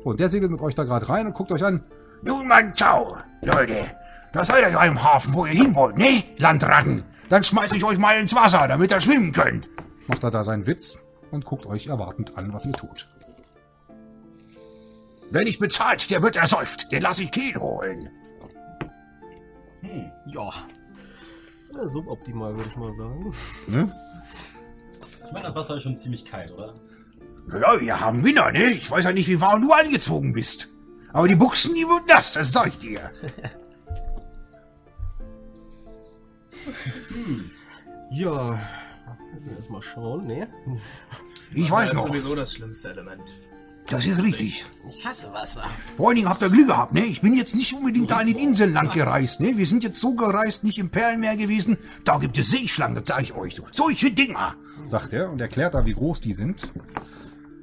Und 0.03 0.19
der 0.19 0.29
segelt 0.29 0.51
mit 0.51 0.61
euch 0.61 0.75
da 0.75 0.83
gerade 0.83 1.07
rein 1.09 1.27
und 1.27 1.33
guckt 1.33 1.51
euch 1.51 1.63
an. 1.63 1.83
Nun, 2.21 2.47
Mann, 2.47 2.75
ciao, 2.75 3.17
Leute. 3.41 3.85
Da 4.33 4.43
seid 4.43 4.61
ihr 4.61 4.71
ja 4.71 4.83
im 4.85 5.01
Hafen, 5.01 5.33
wo 5.33 5.45
ihr 5.45 5.53
hin 5.53 5.75
wollt, 5.75 5.97
ne? 5.97 6.23
Landratten. 6.37 7.03
Dann 7.29 7.43
schmeiß 7.43 7.73
ich 7.73 7.83
euch 7.83 7.97
mal 7.97 8.19
ins 8.19 8.35
Wasser, 8.35 8.67
damit 8.67 8.91
ihr 8.91 9.01
schwimmen 9.01 9.31
könnt. 9.31 9.69
Macht 10.07 10.23
er 10.23 10.31
da 10.31 10.43
seinen 10.43 10.65
Witz 10.65 11.03
und 11.31 11.45
guckt 11.45 11.65
euch 11.65 11.87
erwartend 11.87 12.37
an, 12.37 12.53
was 12.53 12.65
ihr 12.65 12.73
tut. 12.73 13.07
Wer 15.29 15.43
nicht 15.43 15.59
bezahlt, 15.59 16.09
der 16.09 16.21
wird 16.21 16.37
ersäuft. 16.37 16.91
Den 16.91 17.01
lass 17.01 17.19
ich 17.19 17.31
Kiel 17.31 17.55
holen. 17.55 18.09
Ja. 20.27 20.49
ja 21.73 21.87
suboptimal, 21.87 22.55
würde 22.55 22.69
ich 22.69 22.77
mal 22.77 22.93
sagen. 22.93 23.33
Ne? 23.67 23.91
Ich 24.99 25.33
meine, 25.33 25.45
das 25.45 25.55
Wasser 25.55 25.75
ist 25.75 25.83
schon 25.83 25.97
ziemlich 25.97 26.25
kalt, 26.25 26.51
oder? 26.51 26.73
Ja, 27.51 27.79
wir 27.79 27.99
haben 28.01 28.23
Winter, 28.23 28.51
ne? 28.51 28.71
Ich 28.71 28.89
weiß 28.91 29.05
ja 29.05 29.11
nicht, 29.13 29.27
wie 29.27 29.39
warm 29.39 29.61
du 29.61 29.71
angezogen 29.71 30.33
bist. 30.33 30.67
Aber 31.13 31.27
die 31.27 31.35
Buchsen, 31.35 31.73
die 31.73 31.85
wurden 31.85 32.05
nass, 32.07 32.33
das 32.33 32.51
sag 32.51 32.67
ich 32.67 32.77
dir. 32.77 33.11
Ja. 38.11 38.59
Müssen 39.33 39.49
wir 39.49 39.57
erstmal 39.57 39.81
schauen, 39.81 40.25
ne? 40.27 40.47
Ich 41.53 41.63
Das 41.63 41.71
weiß 41.71 41.89
ist 41.89 41.95
noch. 41.95 42.07
sowieso 42.07 42.35
das 42.35 42.53
schlimmste 42.53 42.89
Element. 42.89 43.21
Das 43.89 44.05
ist 44.05 44.21
richtig. 44.21 44.65
Ich 44.89 45.05
hasse 45.05 45.31
Wasser. 45.33 45.63
Vor 45.95 46.07
allen 46.09 46.17
Dingen 46.17 46.29
habt 46.29 46.41
ihr 46.41 46.49
Glück 46.49 46.67
gehabt, 46.67 46.93
ne? 46.93 47.05
Ich 47.05 47.21
bin 47.21 47.33
jetzt 47.33 47.55
nicht 47.55 47.73
unbedingt 47.73 48.11
da 48.11 48.19
in 48.21 48.27
den 48.27 48.37
Inseln 48.37 48.73
lang 48.73 48.91
gereist, 48.91 49.39
ne? 49.39 49.57
Wir 49.57 49.65
sind 49.65 49.83
jetzt 49.83 49.99
so 50.01 50.13
gereist, 50.13 50.63
nicht 50.65 50.77
im 50.77 50.89
Perlenmeer 50.89 51.37
gewesen. 51.37 51.77
Da 52.03 52.17
gibt 52.17 52.37
es 52.37 52.49
Seeschlangen, 52.51 52.95
das 52.95 53.07
sag 53.07 53.21
ich 53.21 53.33
euch. 53.33 53.61
Solche 53.71 54.11
Dinger. 54.11 54.55
Sagt 54.87 55.13
er 55.13 55.29
und 55.31 55.39
erklärt 55.39 55.73
da, 55.73 55.85
wie 55.85 55.93
groß 55.93 56.19
die 56.19 56.33
sind. 56.33 56.69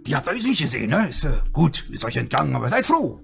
Die 0.06 0.14
habt 0.14 0.26
ihr 0.26 0.34
jetzt 0.34 0.46
nicht 0.46 0.60
gesehen, 0.60 0.90
ne? 0.90 1.08
Ist 1.08 1.24
äh, 1.24 1.40
gut, 1.52 1.88
ist 1.90 2.04
euch 2.04 2.16
entgangen, 2.16 2.54
aber 2.54 2.68
seid 2.68 2.84
froh. 2.84 3.20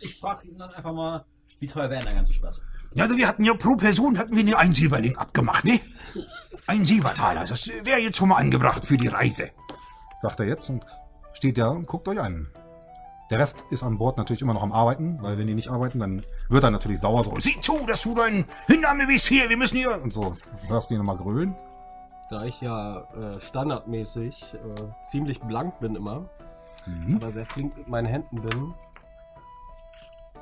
Ich 0.00 0.18
frage 0.18 0.48
ihn 0.48 0.58
dann 0.58 0.70
einfach 0.72 0.92
mal, 0.92 1.24
wie 1.58 1.66
teuer 1.66 1.88
wäre 1.88 2.00
denn 2.00 2.06
der 2.06 2.14
ganze 2.16 2.34
Spaß? 2.34 2.62
Ja, 2.94 3.04
also 3.04 3.16
wir 3.16 3.28
hatten 3.28 3.44
ja 3.44 3.54
pro 3.54 3.76
Person 3.76 4.18
hatten 4.18 4.36
wir 4.36 4.44
nur 4.44 4.58
einen 4.58 4.74
Silberling 4.74 5.16
abgemacht, 5.16 5.64
ne? 5.64 5.80
Ein 6.66 6.84
Silbertaler, 6.84 7.44
das 7.44 7.68
wäre 7.84 8.00
jetzt 8.00 8.16
schon 8.16 8.28
mal 8.28 8.36
angebracht 8.36 8.84
für 8.84 8.96
die 8.96 9.08
Reise. 9.08 9.50
Sagt 10.22 10.40
er 10.40 10.46
jetzt 10.46 10.68
und 10.70 10.84
steht 11.32 11.58
da 11.58 11.68
und 11.68 11.86
guckt 11.86 12.08
euch 12.08 12.20
an. 12.20 12.48
Der 13.30 13.38
Rest 13.38 13.64
ist 13.70 13.82
an 13.82 13.98
Bord 13.98 14.18
natürlich 14.18 14.42
immer 14.42 14.54
noch 14.54 14.62
am 14.62 14.72
Arbeiten, 14.72 15.18
weil 15.20 15.36
wenn 15.36 15.46
die 15.46 15.54
nicht 15.54 15.68
arbeiten, 15.68 15.98
dann 15.98 16.24
wird 16.48 16.62
er 16.62 16.70
natürlich 16.70 17.00
sauer 17.00 17.24
so. 17.24 17.36
Sieh 17.38 17.60
zu, 17.60 17.84
dass 17.86 18.02
du 18.02 18.14
deinen 18.14 18.44
Hinnahme 18.66 19.06
bist 19.06 19.26
hier, 19.26 19.48
wir 19.48 19.56
müssen 19.56 19.76
hier... 19.76 20.00
Und 20.00 20.12
so 20.12 20.36
hörst 20.68 20.90
du 20.90 20.94
ihn 20.94 20.98
nochmal 20.98 21.16
grölen. 21.16 21.54
Da 22.28 22.44
ich 22.44 22.60
ja 22.60 23.00
äh, 23.14 23.40
standardmäßig 23.40 24.54
äh, 24.54 24.58
ziemlich 25.02 25.40
blank 25.40 25.78
bin 25.80 25.94
immer, 25.94 26.28
aber 27.14 27.30
sehr 27.30 27.44
flink 27.46 27.76
mit 27.76 27.88
meinen 27.88 28.06
Händen 28.06 28.42
bin, 28.42 28.74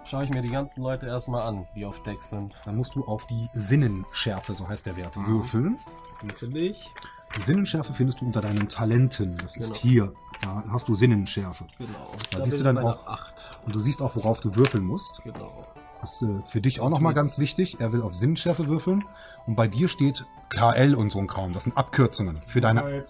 schaue 0.05 0.25
ich 0.25 0.31
mir 0.31 0.43
die 0.43 0.49
ganzen 0.51 0.83
Leute 0.83 1.07
erstmal 1.07 1.43
an, 1.43 1.67
die 1.75 1.85
auf 1.87 2.03
Deck 2.03 2.23
sind. 2.23 2.61
Dann 2.65 2.77
musst 2.77 2.95
du 2.95 3.05
auf 3.05 3.27
die 3.27 3.49
Sinnenschärfe, 3.53 4.55
so 4.55 4.69
heißt 4.69 4.87
der 4.87 4.97
Wert, 4.97 5.17
würfeln. 5.27 5.79
Die 6.23 6.31
finde 6.35 6.61
ich. 6.61 6.91
Die 7.37 7.43
Sinnenschärfe 7.43 7.93
findest 7.93 8.21
du 8.21 8.27
unter 8.27 8.41
deinen 8.41 8.69
Talenten. 8.69 9.37
Das 9.39 9.57
ist 9.57 9.69
Genau. 9.73 9.81
hier. 9.83 10.13
Da 10.43 10.65
hast 10.71 10.89
du 10.89 10.95
Sinnenschärfe. 10.95 11.67
Genau. 11.79 12.13
Da 12.31 12.39
Da 12.39 12.45
siehst 12.45 12.61
du 12.61 12.65
dann 12.65 12.79
auch- 12.79 13.07
8. 13.07 13.59
Und 13.67 13.75
du 13.75 13.79
siehst 13.81 14.01
auch, 14.03 14.15
worauf 14.15 14.41
du 14.41 14.55
würfeln 14.55 14.85
musst. 14.85 15.23
Genau. 15.25 15.63
Das 16.01 16.21
ist 16.21 16.29
äh, 16.29 16.43
für 16.45 16.61
dich 16.61 16.81
auch 16.81 16.91
nochmal 16.91 17.15
ganz 17.15 17.39
wichtig. 17.39 17.81
Er 17.81 17.93
will 17.93 18.03
auf 18.03 18.15
Sinnenschärfe 18.15 18.69
würfeln. 18.69 19.05
Und 19.47 19.57
bei 19.57 19.67
dir 19.67 19.89
steht 19.89 20.25
KL 20.55 20.95
und 20.95 21.11
so 21.11 21.19
ein 21.19 21.27
Kram. 21.27 21.53
Das 21.53 21.65
sind 21.65 21.77
Abkürzungen 21.77 22.41
für 22.47 22.61
deine. 22.61 23.05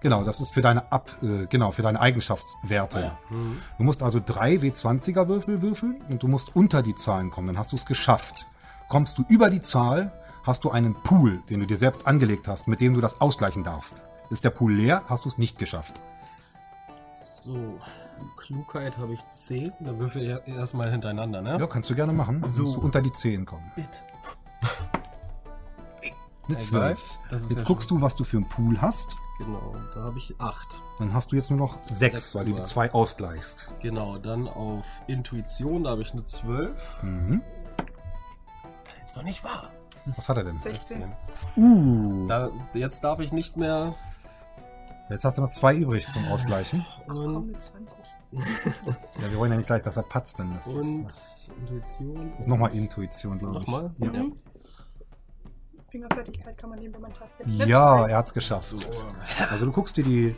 Genau, 0.00 0.22
das 0.22 0.40
ist 0.42 0.52
für 0.52 0.60
deine 0.60 0.92
Ab, 0.92 1.10
äh, 1.22 1.46
genau, 1.46 1.70
für 1.70 1.80
deine 1.80 1.98
Eigenschaftswerte. 1.98 2.98
Ah 2.98 3.02
ja. 3.02 3.18
Du 3.78 3.84
musst 3.84 4.02
also 4.02 4.20
drei 4.24 4.56
W20er 4.56 5.28
Würfel 5.28 5.62
würfeln 5.62 6.02
und 6.10 6.22
du 6.22 6.28
musst 6.28 6.54
unter 6.54 6.82
die 6.82 6.94
Zahlen 6.94 7.30
kommen. 7.30 7.46
Dann 7.46 7.58
hast 7.58 7.72
du 7.72 7.76
es 7.76 7.86
geschafft. 7.86 8.44
Kommst 8.90 9.16
du 9.16 9.24
über 9.30 9.48
die 9.48 9.62
Zahl, 9.62 10.12
hast 10.44 10.62
du 10.64 10.70
einen 10.70 10.94
Pool, 11.04 11.42
den 11.48 11.60
du 11.60 11.66
dir 11.66 11.78
selbst 11.78 12.06
angelegt 12.06 12.48
hast, 12.48 12.68
mit 12.68 12.82
dem 12.82 12.92
du 12.92 13.00
das 13.00 13.22
ausgleichen 13.22 13.64
darfst. 13.64 14.02
Ist 14.28 14.44
der 14.44 14.50
Pool 14.50 14.74
leer, 14.74 15.02
hast 15.08 15.24
du 15.24 15.30
es 15.30 15.38
nicht 15.38 15.58
geschafft. 15.58 15.94
So. 17.16 17.78
Klugheit 18.36 18.98
habe 18.98 19.14
ich 19.14 19.20
10. 19.30 19.72
Dann 19.80 19.98
würfel 19.98 20.22
ich 20.46 20.54
erstmal 20.54 20.90
hintereinander, 20.90 21.40
ne? 21.40 21.56
Ja, 21.58 21.66
kannst 21.66 21.88
du 21.88 21.94
gerne 21.94 22.12
machen. 22.12 22.42
Dann 22.42 22.50
So. 22.50 22.62
musst 22.62 22.76
du 22.76 22.80
unter 22.80 23.00
die 23.00 23.12
10 23.12 23.46
kommen. 23.46 23.72
Bitte. 23.74 23.88
Eine 26.46 26.58
Egal. 26.58 26.96
12. 26.96 27.18
Das 27.30 27.42
ist 27.42 27.50
Jetzt 27.50 27.60
ja 27.60 27.66
guckst 27.66 27.90
du, 27.90 28.00
was 28.00 28.16
du 28.16 28.24
für 28.24 28.36
einen 28.36 28.48
Pool 28.48 28.80
hast. 28.80 29.16
Genau. 29.38 29.74
Da 29.94 30.02
habe 30.02 30.18
ich 30.18 30.34
8. 30.38 30.82
Dann 30.98 31.12
hast 31.14 31.32
du 31.32 31.36
jetzt 31.36 31.50
nur 31.50 31.58
noch 31.58 31.82
6, 31.82 31.98
Sechs 31.98 32.34
weil 32.34 32.44
du 32.44 32.50
die 32.52 32.56
über. 32.56 32.64
2 32.64 32.92
ausgleichst. 32.92 33.72
Genau. 33.80 34.18
Dann 34.18 34.46
auf 34.48 34.84
Intuition, 35.06 35.84
da 35.84 35.90
habe 35.90 36.02
ich 36.02 36.12
eine 36.12 36.24
12. 36.24 37.02
Mhm. 37.02 37.40
Das 38.84 39.02
ist 39.02 39.16
doch 39.16 39.22
nicht 39.22 39.42
wahr. 39.42 39.70
Was 40.16 40.28
hat 40.28 40.36
er 40.36 40.44
denn? 40.44 40.58
16. 40.58 41.04
Uh. 41.56 42.26
Da, 42.26 42.50
jetzt 42.74 43.02
darf 43.02 43.20
ich 43.20 43.32
nicht 43.32 43.56
mehr. 43.56 43.94
Jetzt 45.08 45.24
hast 45.24 45.38
du 45.38 45.42
noch 45.42 45.50
zwei 45.50 45.74
übrig 45.74 46.06
zum 46.08 46.26
Ausgleichen. 46.28 46.84
Komm 47.06 47.36
Und, 47.36 47.46
mit 47.48 47.62
20. 47.62 47.96
Ja, 48.32 49.30
wir 49.30 49.38
wollen 49.38 49.50
ja 49.52 49.56
nicht 49.56 49.66
gleich, 49.66 49.82
dass 49.82 49.96
er 49.96 50.02
patzt, 50.02 50.38
denn 50.38 50.52
das 50.52 50.66
ist, 50.66 50.98
und 50.98 51.04
das 51.04 51.50
Intuition. 51.60 52.32
ist 52.38 52.48
nochmal 52.48 52.74
Intuition, 52.74 53.38
glaube 53.38 53.60
ich. 53.60 53.66
Nochmal? 53.66 53.94
Ja. 53.98 54.12
Mhm. 54.12 54.32
Fingerfertigkeit 55.94 56.58
kann 56.58 56.70
man 56.70 56.80
nehmen, 56.80 56.92
wenn 56.94 57.02
man 57.02 57.14
tastet. 57.14 57.46
Ja, 57.46 58.08
er 58.08 58.16
hat's 58.16 58.34
geschafft. 58.34 58.74
Also 59.48 59.66
du 59.66 59.70
guckst 59.70 59.96
dir 59.96 60.02
die 60.02 60.34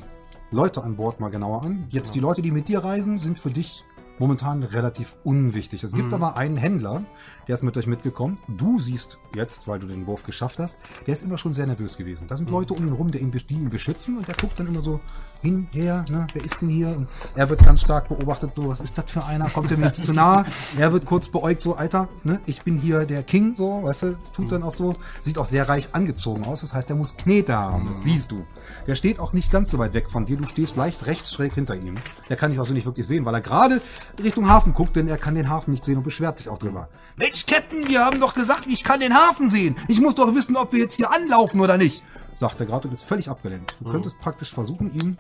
Leute 0.51 0.85
an 0.85 0.97
Bord 0.97 1.19
mal 1.19 1.31
genauer 1.31 1.63
an. 1.63 1.87
Jetzt 1.89 2.15
die 2.15 2.21
Leute, 2.21 2.43
die 2.43 2.51
mit 2.51 2.69
dir 2.69 2.81
reisen, 2.85 3.19
sind 3.19 3.39
für 3.39 3.49
dich 3.49 3.83
momentan 4.19 4.63
relativ 4.63 5.17
unwichtig. 5.25 5.85
Es 5.85 5.93
gibt 5.93 6.13
aber 6.13 6.37
einen 6.37 6.57
Händler, 6.57 7.05
der 7.49 7.55
ist 7.55 7.63
mit 7.63 7.77
euch 7.77 7.87
mitgekommen. 7.87 8.39
Du 8.49 8.81
siehst 8.81 9.19
jetzt, 9.35 9.69
weil 9.69 9.79
du 9.79 9.87
den 9.87 10.07
Wurf 10.07 10.25
geschafft 10.25 10.59
hast, 10.59 10.79
der 11.07 11.13
ist 11.13 11.23
immer 11.23 11.39
schon 11.39 11.53
sehr 11.53 11.67
nervös 11.67 11.97
gewesen. 11.97 12.27
Da 12.29 12.37
sind 12.37 12.51
Leute 12.51 12.75
um 12.75 12.87
ihn 12.87 12.93
rum, 12.93 13.11
die 13.11 13.19
ihn, 13.19 13.31
die 13.31 13.55
ihn 13.55 13.71
beschützen 13.71 14.19
und 14.19 14.29
der 14.29 14.35
guckt 14.35 14.59
dann 14.59 14.67
immer 14.67 14.81
so 14.81 15.01
hin, 15.43 15.69
her, 15.73 16.05
ne, 16.09 16.27
wer 16.33 16.45
ist 16.45 16.61
denn 16.61 16.69
hier? 16.69 16.89
Und 16.89 17.09
er 17.35 17.49
wird 17.49 17.65
ganz 17.65 17.83
stark 17.83 18.09
beobachtet, 18.09 18.53
so, 18.53 18.69
was 18.69 18.81
ist 18.81 18.99
das 18.99 19.11
für 19.11 19.25
einer? 19.25 19.49
Kommt 19.49 19.71
er 19.71 19.79
mir 19.79 19.87
jetzt 19.87 20.05
zu 20.05 20.13
nah? 20.13 20.45
Er 20.79 20.93
wird 20.93 21.07
kurz 21.07 21.29
beäugt, 21.29 21.63
so, 21.63 21.75
Alter, 21.77 22.09
ne, 22.25 22.41
ich 22.47 22.63
bin 22.63 22.79
hier 22.79 23.05
der 23.05 23.23
King, 23.23 23.55
so, 23.55 23.83
weißt 23.83 24.03
du, 24.03 24.17
tut 24.33 24.51
dann 24.53 24.63
auch 24.63 24.73
so. 24.73 24.95
Sieht 25.23 25.39
auch 25.39 25.47
sehr 25.47 25.69
reich 25.69 25.95
angezogen 25.95 26.45
aus, 26.45 26.61
das 26.61 26.75
heißt, 26.75 26.91
er 26.91 26.97
muss 26.97 27.17
Knete 27.17 27.57
haben, 27.57 27.87
das 27.87 28.03
siehst 28.03 28.33
du. 28.33 28.45
Der 28.87 28.95
steht 28.95 29.19
auch 29.21 29.33
nicht 29.33 29.51
ganz 29.51 29.71
so 29.71 29.79
weit 29.79 29.95
weg 29.95 30.11
von 30.11 30.27
dir, 30.27 30.37
du 30.37 30.47
stehst 30.47 30.77
leicht 30.77 31.07
rechts 31.07 31.33
schräg 31.33 31.55
hinter 31.55 31.75
ihm. 31.75 31.95
Der 32.29 32.37
kann 32.37 32.51
dich 32.51 32.61
auch 32.61 32.67
so 32.67 32.75
nicht 32.75 32.87
wirklich 32.87 33.07
sehen, 33.07 33.25
weil 33.25 33.35
er 33.35 33.41
gerade 33.41 33.81
Richtung 34.23 34.49
Hafen 34.49 34.73
guckt, 34.75 34.97
denn 34.97 35.09
er 35.09 35.19
kann 35.19 35.35
den 35.35 35.49
Hafen 35.49 35.73
nicht 35.73 35.85
sehen 35.85 35.99
und 35.99 36.03
beschwert 36.03 36.37
sich 36.37 36.49
auch 36.49 36.59
drüber. 36.59 36.89
Mensch, 37.17 37.47
Captain, 37.47 37.89
wir 37.89 38.05
haben 38.05 38.21
doch 38.21 38.35
gesagt, 38.35 38.67
ich 38.67 38.83
kann 38.83 39.01
den 39.01 39.15
Hafen 39.15 39.49
sehen. 39.49 39.77
Ich 39.89 40.01
muss 40.01 40.15
doch 40.15 40.35
wissen, 40.35 40.57
ob 40.57 40.73
wir 40.73 40.81
jetzt 40.81 40.95
hier 40.95 41.11
anlaufen 41.11 41.61
oder 41.61 41.77
nicht. 41.77 42.03
Sagt 42.35 42.61
er 42.61 42.67
gerade 42.67 42.89
und 42.89 42.93
ist 42.93 43.05
völlig 43.05 43.31
abgelenkt. 43.31 43.77
Du 43.81 43.91
könntest 43.91 44.21
praktisch 44.21 44.53
versuchen, 44.53 44.93
ihn. 44.93 45.19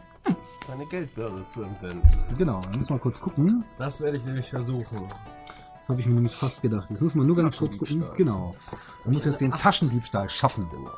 Seine 0.66 0.84
Geldbörse 0.86 1.46
zu 1.46 1.62
entwenden. 1.62 2.02
Genau, 2.36 2.60
dann 2.60 2.78
müssen 2.78 2.94
wir 2.94 2.98
kurz 2.98 3.20
gucken. 3.20 3.64
Das 3.78 4.00
werde 4.00 4.18
ich 4.18 4.24
nämlich 4.24 4.50
versuchen. 4.50 5.06
Das 5.78 5.88
habe 5.88 6.00
ich 6.00 6.06
mir 6.06 6.14
nämlich 6.14 6.34
fast 6.34 6.62
gedacht. 6.62 6.90
Jetzt 6.90 7.00
muss 7.00 7.14
man 7.14 7.26
nur 7.26 7.36
ganz 7.36 7.56
kurz 7.56 7.78
gucken. 7.78 8.04
Genau. 8.16 8.52
Man 9.04 9.14
muss 9.14 9.24
jetzt 9.24 9.40
den 9.40 9.52
Taschendiebstahl 9.52 10.28
schaffen. 10.28 10.68
Genau. 10.70 10.90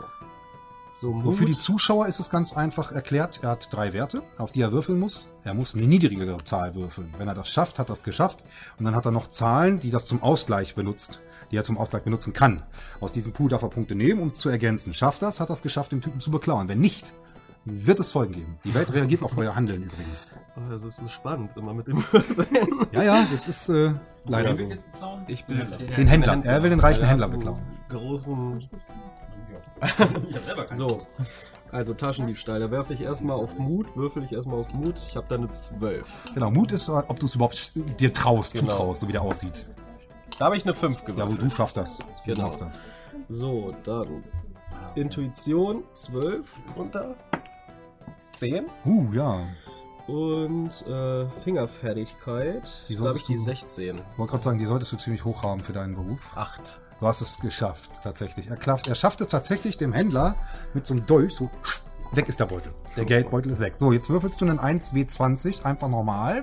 So, 0.90 1.22
So, 1.24 1.32
für 1.32 1.44
die 1.44 1.52
Mut. 1.52 1.60
Zuschauer 1.62 2.06
ist 2.06 2.18
es 2.18 2.30
ganz 2.30 2.56
einfach 2.56 2.92
erklärt. 2.92 3.40
Er 3.42 3.50
hat 3.50 3.68
drei 3.72 3.92
Werte, 3.92 4.22
auf 4.36 4.50
die 4.50 4.62
er 4.62 4.72
würfeln 4.72 4.98
muss. 4.98 5.28
Er 5.44 5.54
muss 5.54 5.74
eine 5.74 5.86
niedrigere 5.86 6.42
Zahl 6.44 6.74
würfeln. 6.74 7.12
Wenn 7.18 7.28
er 7.28 7.34
das 7.34 7.50
schafft, 7.50 7.78
hat 7.78 7.90
er 7.90 7.92
es 7.92 8.02
geschafft. 8.02 8.44
Und 8.78 8.84
dann 8.84 8.96
hat 8.96 9.04
er 9.04 9.12
noch 9.12 9.28
Zahlen, 9.28 9.80
die 9.80 9.90
das 9.90 10.06
zum 10.06 10.22
Ausgleich 10.22 10.74
benutzt, 10.74 11.20
die 11.50 11.56
er 11.56 11.64
zum 11.64 11.78
Ausgleich 11.78 12.02
benutzen 12.02 12.32
kann. 12.32 12.62
Aus 13.00 13.12
diesem 13.12 13.32
Pool 13.32 13.50
darf 13.50 13.62
er 13.62 13.68
Punkte 13.68 13.94
nehmen, 13.94 14.20
um 14.20 14.28
es 14.28 14.38
zu 14.38 14.48
ergänzen. 14.48 14.94
Schafft 14.94 15.22
das, 15.22 15.40
hat 15.40 15.50
er 15.50 15.54
es 15.54 15.62
geschafft, 15.62 15.92
den 15.92 16.00
Typen 16.00 16.20
zu 16.20 16.30
beklauen. 16.30 16.68
Wenn 16.68 16.80
nicht, 16.80 17.12
wird 17.64 18.00
es 18.00 18.10
Folgen 18.10 18.32
geben. 18.34 18.58
Die 18.64 18.74
Welt 18.74 18.92
reagiert 18.92 19.22
auf 19.22 19.36
euer 19.36 19.54
Handeln 19.54 19.82
übrigens. 19.82 20.34
Oh, 20.56 20.70
das 20.70 20.82
ist 20.82 20.96
so 20.96 21.08
spannend, 21.08 21.52
immer 21.56 21.74
mit 21.74 21.86
dem 21.86 21.98
Ja, 22.92 23.02
ja, 23.02 23.26
das 23.30 23.46
ist 23.46 23.68
äh, 23.68 23.92
leider 24.24 24.54
so. 24.54 24.64
Den 24.64 26.06
Händler. 26.06 26.42
Er 26.44 26.62
will 26.62 26.70
den 26.70 26.80
reichen 26.80 27.04
Händler 27.04 27.28
beklauen. 27.28 27.60
Großen. 27.90 28.68
Ich 29.82 30.34
hab 30.36 30.44
selber 30.44 30.64
keinen. 30.64 30.76
So. 30.76 31.06
Also 31.70 31.94
Taschendiebstahl. 31.94 32.60
Da 32.60 32.70
werfe 32.70 32.94
ich 32.94 33.02
erstmal 33.02 33.36
auf 33.36 33.58
Mut, 33.58 33.94
würfel 33.96 34.24
ich 34.24 34.32
erstmal 34.32 34.58
auf 34.58 34.72
Mut. 34.72 34.98
Ich 34.98 35.16
habe 35.16 35.26
da 35.28 35.34
eine 35.34 35.50
12. 35.50 36.30
Genau, 36.34 36.50
Mut 36.50 36.72
ist, 36.72 36.88
ob 36.88 37.18
du 37.20 37.26
es 37.26 37.34
überhaupt 37.34 37.72
dir 38.00 38.12
traust, 38.12 38.54
Genau. 38.54 38.68
zutraust, 38.72 39.00
so 39.02 39.08
wie 39.08 39.12
der 39.12 39.22
aussieht. 39.22 39.68
Da 40.38 40.46
habe 40.46 40.56
ich 40.56 40.64
eine 40.64 40.72
5 40.74 41.00
Ja, 41.00 41.04
gewürfelt. 41.06 41.38
wo 41.40 41.44
du 41.44 41.50
schaffst 41.50 41.76
das. 41.76 41.98
Genau. 42.24 42.48
das. 42.50 42.64
So, 43.28 43.74
dann 43.84 44.24
Intuition 44.94 45.84
12 45.92 46.54
drunter. 46.74 47.14
10. 48.30 48.66
Uh, 48.84 49.12
ja. 49.12 49.40
Und 50.08 50.86
äh, 50.88 51.28
Fingerfertigkeit. 51.28 52.68
Wie 52.88 52.96
Da 52.96 53.04
habe 53.04 53.18
ich 53.18 53.24
die 53.26 53.34
du- 53.34 53.38
16. 53.40 53.98
Ich 53.98 54.18
wollte 54.18 54.30
gerade 54.32 54.44
sagen, 54.44 54.58
die 54.58 54.64
solltest 54.64 54.90
du 54.92 54.96
ziemlich 54.96 55.24
hoch 55.24 55.42
haben 55.44 55.60
für 55.60 55.72
deinen 55.74 55.94
Beruf. 55.94 56.30
8. 56.34 56.80
Du 57.00 57.06
hast 57.06 57.20
es 57.20 57.38
geschafft, 57.38 58.02
tatsächlich. 58.02 58.48
Er, 58.48 58.56
klafft, 58.56 58.88
er 58.88 58.94
schafft 58.96 59.20
es 59.20 59.28
tatsächlich, 59.28 59.76
dem 59.76 59.92
Händler 59.92 60.34
mit 60.74 60.84
so 60.86 60.94
einem 60.94 61.06
Dolch 61.06 61.34
so 61.34 61.48
weg 62.12 62.26
ist 62.28 62.40
der 62.40 62.46
Beutel. 62.46 62.72
Der 62.96 63.04
Geldbeutel 63.04 63.52
ist 63.52 63.60
weg. 63.60 63.76
So, 63.76 63.92
jetzt 63.92 64.08
würfelst 64.10 64.40
du 64.40 64.46
einen 64.48 64.58
1W20, 64.58 65.62
einfach 65.64 65.88
normal. 65.88 66.42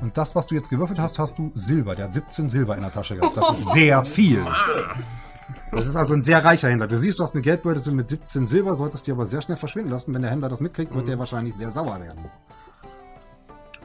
Und 0.00 0.16
das, 0.16 0.34
was 0.34 0.46
du 0.46 0.54
jetzt 0.54 0.70
gewürfelt 0.70 0.98
hast, 0.98 1.18
hast 1.18 1.38
du 1.38 1.52
Silber. 1.54 1.94
Der 1.94 2.06
hat 2.06 2.12
17 2.14 2.48
Silber 2.48 2.74
in 2.74 2.80
der 2.80 2.90
Tasche 2.90 3.16
gehabt. 3.16 3.36
Das 3.36 3.50
ist 3.50 3.68
sehr 3.72 4.02
viel. 4.02 4.44
Das 5.72 5.86
ist 5.86 5.96
also 5.96 6.14
ein 6.14 6.22
sehr 6.22 6.44
reicher 6.44 6.68
Händler. 6.68 6.86
Du 6.86 6.98
siehst, 6.98 7.18
du 7.18 7.22
hast 7.22 7.34
eine 7.34 7.42
Geldbeutel 7.42 7.92
mit 7.92 8.08
17 8.08 8.46
Silber, 8.46 8.74
solltest 8.74 9.06
die 9.06 9.12
aber 9.12 9.26
sehr 9.26 9.42
schnell 9.42 9.56
verschwinden 9.56 9.90
lassen. 9.90 10.12
Wenn 10.14 10.22
der 10.22 10.30
Händler 10.30 10.48
das 10.48 10.60
mitkriegt, 10.60 10.94
wird 10.94 11.08
der 11.08 11.18
wahrscheinlich 11.18 11.54
sehr 11.54 11.70
sauer 11.70 12.00
werden. 12.00 12.24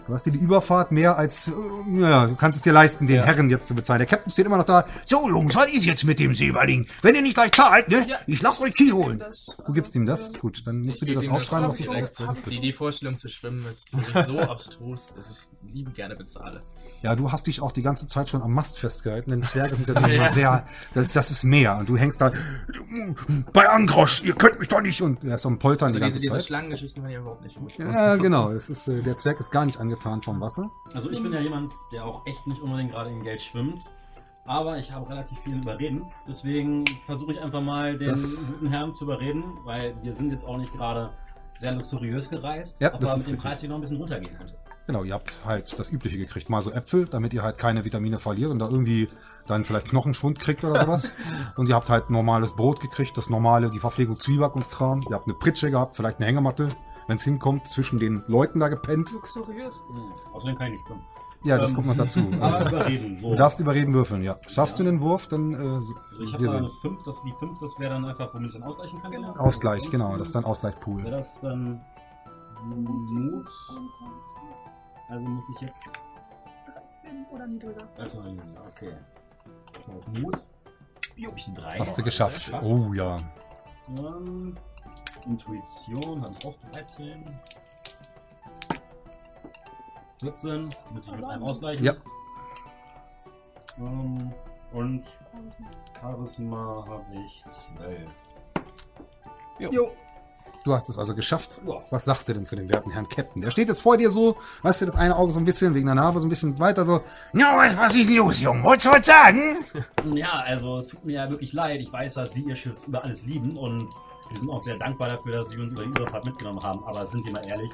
Du 0.08 0.14
hast 0.14 0.24
dir 0.28 0.32
die 0.32 0.38
Überfahrt 0.38 0.92
mehr 0.92 1.18
als, 1.18 1.48
äh, 1.48 1.52
ja, 2.00 2.28
du 2.28 2.36
kannst 2.36 2.58
es 2.58 2.62
dir 2.62 2.72
leisten, 2.74 3.08
den 3.08 3.24
Herren 3.24 3.50
jetzt 3.50 3.68
zu 3.68 3.74
bezahlen. 3.74 3.98
Der 3.98 4.06
Captain 4.06 4.32
steht 4.32 4.46
immer 4.46 4.58
noch 4.58 4.64
da. 4.66 4.86
So, 5.04 5.28
Jungs, 5.28 5.56
was 5.56 5.66
ist 5.74 5.86
jetzt 5.86 6.04
mit 6.04 6.20
dem 6.20 6.36
Silberling? 6.36 6.86
Wenn 7.02 7.16
ihr 7.16 7.24
nicht 7.24 7.34
gleich 7.34 7.52
zahlt, 7.54 7.88
ne? 7.90 8.06
Ich 8.28 8.40
lass 8.44 8.62
euch 8.62 8.76
Kiel 8.76 8.94
holen. 8.94 9.18
Das, 9.18 9.48
Du 9.66 9.74
gibst 9.74 9.96
ihm 9.96 10.06
das? 10.06 10.34
Gut, 10.34 10.62
dann 10.68 10.82
musst 10.82 11.02
du 11.02 11.08
dir 11.08 11.16
das 11.16 11.28
aufschreiben, 11.28 11.68
was 11.68 11.80
ich 11.80 11.90
extra- 11.90 12.36
Die, 12.48 12.60
die 12.60 12.72
Vorstellung 12.72 13.18
zu 13.18 13.30
schwimmen 13.30 13.66
ist 13.66 13.90
für 13.90 13.98
mich 13.98 14.06
so 14.28 14.40
abstrus, 14.42 15.14
dass 15.16 15.32
ich 15.32 15.74
liebend 15.74 15.96
gerne 15.96 16.16
bezahle. 16.16 16.62
Ja, 17.02 17.16
du 17.16 17.32
hast 17.32 17.48
dich 17.48 17.62
auch 17.62 17.72
die 17.72 17.82
ganze 17.82 18.06
Zeit 18.06 18.30
schon 18.30 18.44
am 18.44 18.54
Mast 18.54 18.78
festgehalten, 18.80 19.32
denn 19.32 19.42
Zwerge 19.42 19.74
sind 19.74 19.88
ja 19.88 19.96
immer 20.08 20.30
sehr, 20.32 20.68
das, 20.94 21.14
das 21.14 21.32
ist 21.32 21.44
mehr. 21.44 21.78
Und 21.80 21.90
du 21.90 21.98
hängst 21.98 22.22
da, 22.22 22.32
Bei 23.54 23.68
Angrosch, 23.70 24.24
ihr 24.24 24.36
könnt 24.36 24.60
mich 24.60 24.68
doch 24.68 24.82
nicht. 24.82 25.02
und 25.02 25.24
er 25.24 25.36
ist 25.36 25.46
am 25.48 25.58
Poltern 25.58 25.94
die 25.94 25.96
Also 25.98 26.06
ganze 26.06 26.20
diese, 26.20 26.32
diese 26.34 26.40
Zeit. 26.44 26.46
Schlangengeschichten 26.48 27.02
fand 27.02 27.12
ich 27.16 27.20
überhaupt 27.20 27.44
nicht 27.44 27.56
gut. 27.56 27.76
Ja, 27.80 28.16
genau. 28.18 28.52
Es 28.52 28.70
ist, 28.70 28.88
äh, 28.88 29.02
der 29.02 29.18
Zwerg 29.18 29.40
ist 29.40 29.50
gar 29.52 29.66
nicht 29.66 29.80
angetan 29.96 30.22
vom 30.22 30.42
Wasser. 30.42 30.70
Also 30.94 31.10
ich 31.10 31.22
bin 31.24 31.32
ja 31.34 31.40
jemand, 31.40 31.72
der 31.92 32.06
auch 32.06 32.26
echt 32.26 32.48
nicht 32.48 32.62
unbedingt 32.62 32.92
gerade 32.92 33.10
im 33.10 33.24
Geld 33.24 33.42
schwimmt. 33.42 33.80
Aber 34.48 34.78
ich 34.78 34.92
habe 34.94 35.10
relativ 35.10 35.40
viel 35.40 35.56
überreden. 35.56 36.06
Deswegen 36.28 36.86
versuche 37.08 37.32
ich 37.32 37.42
einfach 37.42 37.62
mal 37.62 37.98
den 37.98 38.10
Das- 38.10 38.48
guten 38.48 38.68
Herrn 38.68 38.92
zu 38.92 39.06
überreden, 39.06 39.44
weil 39.64 39.96
wir 40.04 40.14
sind 40.14 40.32
jetzt 40.32 40.48
auch 40.48 40.58
nicht 40.58 40.74
gerade 40.74 41.10
sehr 41.56 41.72
luxuriös 41.72 42.30
gereist, 42.30 42.80
Ja, 42.82 42.90
aber 42.90 43.00
das 43.00 43.18
mit 43.18 43.28
dem. 43.28 43.36
Preis 43.38 43.62
hier 43.62 43.70
noch 43.70 43.78
ein 43.78 43.82
bisschen 43.82 43.98
runtergehen 43.98 44.38
könnte. 44.38 44.54
Genau, 44.88 45.04
ihr 45.04 45.14
habt 45.16 45.42
halt 45.46 45.80
das 45.80 45.92
Übliche 45.92 46.18
gekriegt. 46.20 46.48
Mal 46.50 46.62
so 46.62 46.72
Äpfel, 46.72 47.08
damit 47.08 47.34
ihr 47.34 47.42
halt 47.42 47.58
keine 47.58 47.86
Vitamine 47.86 48.20
verliert 48.20 48.52
und 48.52 48.60
da 48.60 48.66
irgendwie 48.70 49.10
dann 49.48 49.64
vielleicht 49.66 49.88
Knochenschwund 49.90 50.38
kriegt 50.38 50.64
oder 50.64 50.82
sowas. 50.84 51.12
und 51.56 51.68
ihr 51.70 51.74
habt 51.74 51.90
halt 51.90 52.12
normales 52.12 52.52
Brot 52.56 52.82
gekriegt, 52.82 53.18
das 53.18 53.30
normale, 53.32 53.72
die 53.72 53.80
Verpflegung 53.80 54.20
Zwieback 54.20 54.56
und 54.56 54.70
Kram. 54.70 55.02
Ihr 55.10 55.16
habt 55.16 55.26
eine 55.28 55.34
Pritsche 55.34 55.72
gehabt, 55.72 55.96
vielleicht 55.96 56.18
eine 56.18 56.28
Hängematte, 56.28 56.68
wenn 57.08 57.16
es 57.18 57.24
hinkommt, 57.24 57.68
zwischen 57.68 58.00
den 58.00 58.24
Leuten 58.28 58.60
da 58.60 58.68
gepennt. 58.68 59.12
luxuriös. 59.12 59.82
Außerdem 60.34 60.56
kann 60.58 60.68
ich 60.68 60.74
nicht 60.74 60.86
schwimmen. 60.88 61.04
Ja, 61.44 61.60
das 61.60 61.70
Ähm, 61.72 61.76
kommt 61.76 61.88
noch 61.88 61.96
dazu. 61.96 62.22
Aber 62.42 62.62
überreden, 62.68 63.20
so. 63.20 63.30
Du 63.30 63.36
darfst 63.36 63.60
überreden 63.60 63.94
würfeln, 63.94 64.24
ja. 64.24 64.36
Schaffst 64.48 64.80
du 64.80 64.84
den 64.84 65.00
Wurf, 65.02 65.28
dann 65.28 65.54
äh, 65.54 65.58
Also 65.58 65.94
ich 66.24 66.34
habe 66.34 66.44
wir 66.44 66.52
da 66.52 66.58
eine 66.58 66.68
sehen's. 66.68 66.82
5, 66.82 67.04
das, 67.04 67.22
die 67.24 67.34
5, 67.34 67.60
das 67.60 67.80
wäre 67.80 67.94
dann 67.94 68.06
einfach, 68.06 68.34
womit 68.34 68.48
ich 68.50 68.54
dann 68.60 68.64
ausgleichen 68.64 69.00
kann. 69.02 69.12
Genau. 69.12 69.32
Ausgleich, 69.36 69.92
genau, 69.92 70.18
das 70.18 70.28
ist 70.28 70.36
dann 70.36 70.44
Wäre 70.44 70.52
Ausgleichpool. 70.52 71.04
das 71.04 71.42
dann 71.42 71.82
Mut. 72.64 73.48
Also 75.08 75.30
muss 75.30 75.48
ich 75.50 75.62
jetzt 75.62 76.00
13 77.04 77.26
oder 77.32 77.46
niedriger. 77.46 77.88
Also, 77.98 78.22
okay. 78.22 78.94
Mut. 80.20 80.38
Jo. 81.16 81.30
Ich 81.36 81.48
eine 81.48 81.58
3. 81.58 81.80
Hast 81.80 81.96
du 81.98 82.02
geschafft. 82.04 82.52
Oh 82.64 82.92
ja. 82.94 83.16
Ähm, 84.00 84.58
Intuition 85.26 86.22
haben 86.22 86.36
auch 86.46 86.56
13. 86.72 87.24
14. 90.22 90.64
Muss 90.94 91.08
ich 91.08 91.12
mit 91.16 91.26
einem 91.26 91.44
ausgleichen. 91.44 91.86
Ja. 91.86 91.94
Ähm, 93.78 94.34
und 94.72 95.04
Charisma 96.00 96.86
habe 96.88 97.06
ich 97.16 97.44
12. 97.52 98.14
Jo. 99.60 99.92
Du 100.66 100.74
hast 100.74 100.90
es 100.90 100.98
also 100.98 101.14
geschafft. 101.14 101.62
Ja. 101.66 101.76
Was 101.92 102.06
sagst 102.06 102.28
du 102.28 102.34
denn 102.34 102.44
zu 102.44 102.56
dem 102.56 102.68
werten 102.68 102.90
Herrn 102.90 103.08
Captain? 103.08 103.40
Der 103.40 103.52
steht 103.52 103.68
jetzt 103.68 103.82
vor 103.82 103.98
dir 103.98 104.10
so, 104.10 104.36
weißt 104.64 104.82
du, 104.82 104.88
das 104.88 104.96
eine 104.96 105.16
Auge 105.16 105.32
so 105.32 105.38
ein 105.38 105.46
bisschen 105.46 105.76
wegen 105.76 105.86
der 105.86 105.94
Narbe 105.94 106.20
so 106.20 106.26
ein 106.26 106.30
bisschen 106.30 106.58
weiter 106.60 106.86
so. 106.86 107.02
Was, 107.34 107.78
was 107.78 107.96
ist 107.96 108.10
los, 108.10 108.42
Junge? 108.42 108.64
Wolltest 108.64 108.88
du 108.88 108.90
was 108.90 109.06
sagen? 109.06 109.58
Ja, 110.16 110.44
also 110.46 110.78
es 110.78 110.88
tut 110.88 111.06
mir 111.06 111.14
ja 111.14 111.30
wirklich 111.30 111.54
leid. 111.54 111.82
Ich 111.82 111.92
weiß, 111.92 112.16
dass 112.16 112.34
Sie 112.34 112.42
Ihr 112.42 112.56
Schiff 112.56 112.76
über 112.88 113.04
alles 113.04 113.26
lieben 113.26 113.58
und 113.58 113.88
wir 114.30 114.40
sind 114.40 114.50
auch 114.50 114.62
sehr 114.62 114.78
dankbar 114.78 115.10
dafür, 115.10 115.34
dass 115.34 115.50
Sie 115.50 115.58
uns 115.60 115.74
über 115.74 115.84
die 115.84 115.90
Überfahrt 115.90 116.26
mitgenommen 116.26 116.64
haben. 116.64 116.84
Aber 116.86 117.06
sind 117.06 117.26
wir 117.26 117.34
mal 117.34 117.46
ehrlich, 117.46 117.72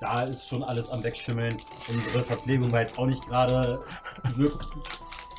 da 0.00 0.22
ist 0.22 0.48
schon 0.48 0.62
alles 0.62 0.90
am 0.90 1.02
Wegschimmeln. 1.04 1.56
Unsere 1.88 2.24
Verpflegung 2.24 2.72
war 2.72 2.82
jetzt 2.82 2.98
auch 2.98 3.06
nicht 3.06 3.26
gerade 3.26 3.82
wirklich 4.36 4.68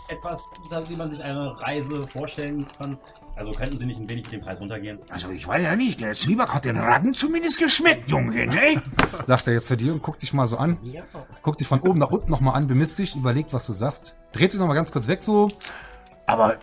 etwas, 0.07 0.51
wie 0.87 0.95
man 0.95 1.09
sich 1.09 1.23
eine 1.23 1.59
Reise 1.61 2.05
vorstellen 2.05 2.67
kann. 2.77 2.97
Also 3.35 3.53
könnten 3.53 3.77
Sie 3.77 3.85
nicht 3.85 3.99
ein 3.99 4.09
wenig 4.09 4.25
mit 4.25 4.33
dem 4.33 4.41
Preis 4.41 4.59
runtergehen? 4.61 4.99
Also, 5.09 5.29
ich 5.31 5.47
weiß 5.47 5.63
ja 5.63 5.75
nicht. 5.75 6.01
Der 6.01 6.13
Zwieback 6.13 6.53
hat 6.53 6.65
den 6.65 6.77
Ratten 6.77 7.13
zumindest 7.13 7.59
geschmeckt, 7.59 8.09
Junge, 8.09 8.45
ne? 8.45 8.81
Sagt 9.25 9.47
er 9.47 9.53
jetzt 9.53 9.67
zu 9.67 9.77
dir 9.77 9.93
und 9.93 10.03
guckt 10.03 10.21
dich 10.21 10.33
mal 10.33 10.45
so 10.47 10.57
an. 10.57 10.77
Guckt 11.41 11.59
dich 11.59 11.67
von 11.67 11.79
oben 11.79 11.99
nach 11.99 12.11
unten 12.11 12.29
nochmal 12.29 12.55
an, 12.55 12.67
bemisst 12.67 12.99
dich, 12.99 13.15
überlegt, 13.15 13.53
was 13.53 13.65
du 13.65 13.73
sagst. 13.73 14.17
Dreht 14.31 14.51
sich 14.51 14.59
nochmal 14.59 14.75
ganz 14.75 14.91
kurz 14.91 15.07
weg 15.07 15.21
so. 15.21 15.49
Aber. 16.27 16.57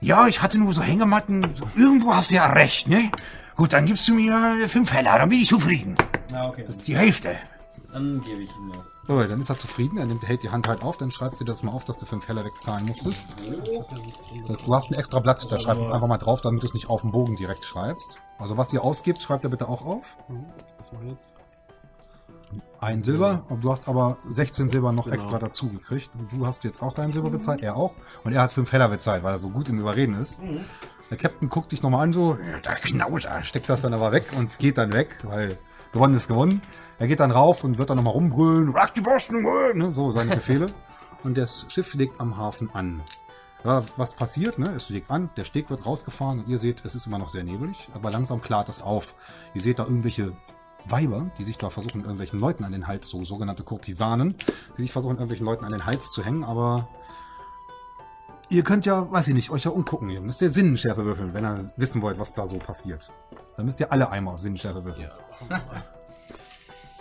Ja, 0.00 0.28
ich 0.28 0.40
hatte 0.42 0.58
nur 0.58 0.72
so 0.72 0.82
Hängematten. 0.82 1.52
Irgendwo 1.76 2.14
hast 2.14 2.30
du 2.30 2.36
ja 2.36 2.46
recht, 2.46 2.88
ne? 2.88 3.10
Gut, 3.56 3.72
dann 3.72 3.86
gibst 3.86 4.06
du 4.06 4.14
mir 4.14 4.68
fünf 4.68 4.92
Heller, 4.92 5.18
dann 5.18 5.28
bin 5.28 5.40
ich 5.40 5.48
zufrieden. 5.48 5.96
Na, 6.30 6.46
okay. 6.48 6.62
Das 6.64 6.76
ist 6.76 6.86
die 6.86 6.96
Hälfte. 6.96 7.36
Dann 7.92 8.22
gebe 8.22 8.42
ich 8.42 8.50
Ihnen 8.54 8.68
noch. 8.68 8.84
So, 9.08 9.22
dann 9.24 9.40
ist 9.40 9.48
er 9.48 9.56
zufrieden, 9.56 9.96
er 9.96 10.04
nimmt, 10.04 10.26
hält 10.28 10.42
die 10.42 10.50
Hand 10.50 10.68
halt 10.68 10.82
auf, 10.82 10.98
dann 10.98 11.10
schreibst 11.10 11.40
du 11.40 11.44
dir 11.44 11.50
das 11.50 11.62
mal 11.62 11.72
auf, 11.72 11.84
dass 11.86 11.96
du 11.98 12.04
fünf 12.04 12.28
Heller 12.28 12.44
wegzahlen 12.44 12.84
musstest. 12.86 13.24
Du 14.66 14.74
hast 14.74 14.90
ein 14.90 14.98
extra 14.98 15.18
Blatt, 15.20 15.50
da 15.50 15.58
schreibst 15.58 15.82
du 15.82 15.86
es 15.86 15.90
einfach 15.92 16.06
mal 16.08 16.18
drauf, 16.18 16.42
damit 16.42 16.62
du 16.62 16.66
es 16.66 16.74
nicht 16.74 16.90
auf 16.90 17.00
dem 17.00 17.10
Bogen 17.10 17.34
direkt 17.36 17.64
schreibst. 17.64 18.18
Also 18.38 18.58
was 18.58 18.70
ihr 18.74 18.84
ausgibt, 18.84 19.18
schreibt 19.22 19.44
er 19.44 19.50
bitte 19.50 19.66
auch 19.66 19.86
auf. 19.86 20.18
Was 20.76 20.92
war 20.92 21.02
jetzt? 21.04 21.32
Ein 22.80 23.00
Silber, 23.00 23.44
du 23.60 23.70
hast 23.70 23.88
aber 23.88 24.18
16 24.28 24.68
Silber 24.68 24.92
noch 24.92 25.04
Genau. 25.04 25.14
extra 25.16 25.38
dazu 25.38 25.68
gekriegt. 25.68 26.10
Und 26.18 26.30
du 26.30 26.46
hast 26.46 26.62
jetzt 26.64 26.82
auch 26.82 26.92
dein 26.92 27.10
Silber 27.10 27.30
bezahlt, 27.30 27.62
er 27.62 27.76
auch. 27.76 27.92
Und 28.24 28.32
er 28.34 28.42
hat 28.42 28.52
fünf 28.52 28.72
Heller 28.72 28.88
bezahlt, 28.88 29.22
weil 29.22 29.34
er 29.34 29.38
so 29.38 29.48
gut 29.48 29.68
im 29.70 29.78
Überreden 29.78 30.20
ist. 30.20 30.42
Der 31.10 31.16
Captain 31.16 31.48
guckt 31.48 31.72
dich 31.72 31.82
nochmal 31.82 32.02
an, 32.04 32.12
so, 32.12 32.34
Ja, 32.36 32.60
Da 32.60 32.74
Knauser. 32.74 33.42
steckt 33.42 33.68
das 33.70 33.80
dann 33.80 33.94
aber 33.94 34.12
weg 34.12 34.26
und 34.36 34.58
geht 34.58 34.76
dann 34.78 34.92
weg, 34.92 35.18
weil 35.24 35.58
gewonnen 35.92 36.14
ist 36.14 36.28
gewonnen. 36.28 36.60
Er 36.98 37.06
geht 37.06 37.20
dann 37.20 37.30
rauf 37.30 37.62
und 37.64 37.78
wird 37.78 37.90
dann 37.90 37.96
nochmal 37.96 38.14
rumbrüllen, 38.14 38.70
Rock 38.70 38.94
die 38.94 39.00
Boston, 39.00 39.42
ne, 39.42 39.92
so 39.92 40.12
seine 40.12 40.34
Befehle. 40.34 40.72
und 41.24 41.38
das 41.38 41.66
Schiff 41.68 41.94
legt 41.94 42.20
am 42.20 42.36
Hafen 42.36 42.70
an. 42.74 43.02
Ja, 43.64 43.84
was 43.96 44.14
passiert? 44.14 44.58
Ne? 44.58 44.68
Es 44.68 44.88
legt 44.88 45.10
an, 45.10 45.30
der 45.36 45.44
Steg 45.44 45.68
wird 45.70 45.84
rausgefahren 45.84 46.40
und 46.40 46.48
ihr 46.48 46.58
seht, 46.58 46.84
es 46.84 46.94
ist 46.94 47.06
immer 47.06 47.18
noch 47.18 47.28
sehr 47.28 47.44
nebelig, 47.44 47.88
aber 47.92 48.10
langsam 48.10 48.40
klart 48.40 48.68
es 48.68 48.82
auf. 48.82 49.14
Ihr 49.54 49.60
seht 49.60 49.78
da 49.78 49.84
irgendwelche 49.84 50.32
Weiber, 50.86 51.30
die 51.38 51.42
sich 51.42 51.58
da 51.58 51.70
versuchen, 51.70 52.02
irgendwelchen 52.02 52.38
Leuten 52.38 52.64
an 52.64 52.72
den 52.72 52.86
Hals, 52.86 53.08
so 53.08 53.20
sogenannte 53.22 53.64
Kurtisanen, 53.64 54.36
die 54.76 54.82
sich 54.82 54.92
versuchen, 54.92 55.16
irgendwelchen 55.16 55.46
Leuten 55.46 55.64
an 55.64 55.72
den 55.72 55.86
Hals 55.86 56.12
zu 56.12 56.24
hängen, 56.24 56.44
aber 56.44 56.88
ihr 58.48 58.62
könnt 58.62 58.86
ja, 58.86 59.10
weiß 59.10 59.28
ich 59.28 59.34
nicht, 59.34 59.50
euch 59.50 59.64
ja 59.64 59.72
umgucken. 59.72 60.08
Ihr 60.08 60.20
müsst 60.20 60.40
ja 60.40 60.50
Sinnenschärfe 60.50 61.04
würfeln, 61.04 61.34
wenn 61.34 61.44
ihr 61.44 61.66
wissen 61.76 62.00
wollt, 62.00 62.18
was 62.18 62.34
da 62.34 62.46
so 62.46 62.58
passiert. 62.58 63.12
Dann 63.56 63.66
müsst 63.66 63.80
ihr 63.80 63.90
alle 63.92 64.10
einmal 64.10 64.34
auf 64.34 64.40
Sinnenschärfe 64.40 64.84
würfeln. 64.84 65.10
Was 65.40 65.50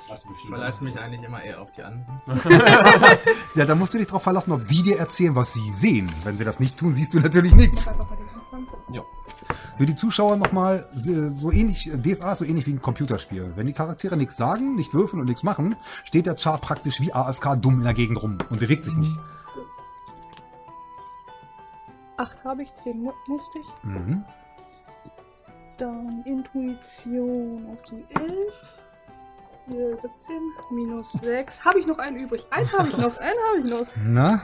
Ich 0.09 0.47
verlasse 0.47 0.83
mich 0.83 0.99
eigentlich 0.99 1.23
immer 1.23 1.41
eher 1.43 1.61
auf 1.61 1.71
die 1.71 1.83
anderen. 1.83 2.21
Ja, 3.55 3.65
da 3.65 3.75
musst 3.75 3.93
du 3.93 3.97
dich 3.97 4.07
darauf 4.07 4.23
verlassen, 4.23 4.51
ob 4.51 4.67
die 4.67 4.83
dir 4.83 4.99
erzählen, 4.99 5.35
was 5.35 5.53
sie 5.53 5.71
sehen. 5.71 6.11
Wenn 6.23 6.37
sie 6.37 6.43
das 6.43 6.59
nicht 6.59 6.77
tun, 6.77 6.93
siehst 6.93 7.13
du 7.13 7.19
natürlich 7.19 7.55
nichts. 7.55 7.99
Ja. 8.91 9.01
Für 9.77 9.85
die 9.85 9.95
Zuschauer 9.95 10.37
nochmal 10.37 10.87
so 10.93 11.29
so 11.29 11.51
ähnlich, 11.51 11.89
DSA 11.91 12.33
ist 12.33 12.39
so 12.39 12.45
ähnlich 12.45 12.67
wie 12.67 12.73
ein 12.73 12.81
Computerspiel. 12.81 13.53
Wenn 13.55 13.67
die 13.67 13.73
Charaktere 13.73 14.17
nichts 14.17 14.37
sagen, 14.37 14.75
nicht 14.75 14.93
würfeln 14.93 15.21
und 15.21 15.27
nichts 15.27 15.43
machen, 15.43 15.75
steht 16.03 16.25
der 16.25 16.37
Char 16.37 16.59
praktisch 16.59 17.01
wie 17.01 17.13
AFK 17.13 17.55
dumm 17.61 17.79
in 17.79 17.83
der 17.83 17.93
Gegend 17.93 18.21
rum 18.21 18.37
und 18.49 18.59
bewegt 18.59 18.85
sich 18.85 18.95
nicht. 18.95 19.17
Acht 22.17 22.43
habe 22.43 22.63
ich, 22.63 22.73
zehn 22.73 23.03
mu 23.03 23.11
musste 23.27 23.59
ich. 23.59 23.83
Mhm. 23.83 24.23
Dann 25.77 26.23
Intuition 26.25 27.67
auf 27.71 27.83
die 27.83 28.05
11. 28.19 28.33
Hier 29.69 29.89
17 29.89 30.35
minus 30.71 31.11
6. 31.13 31.65
Habe 31.65 31.79
ich 31.79 31.87
noch 31.87 31.97
einen 31.97 32.17
übrig? 32.17 32.45
Eins 32.51 32.71
habe 32.73 32.87
ich 32.87 32.97
noch, 32.97 33.17
einen 33.19 33.39
habe 33.47 33.57
ich 33.63 33.71
noch. 33.71 33.87
Na? 34.03 34.41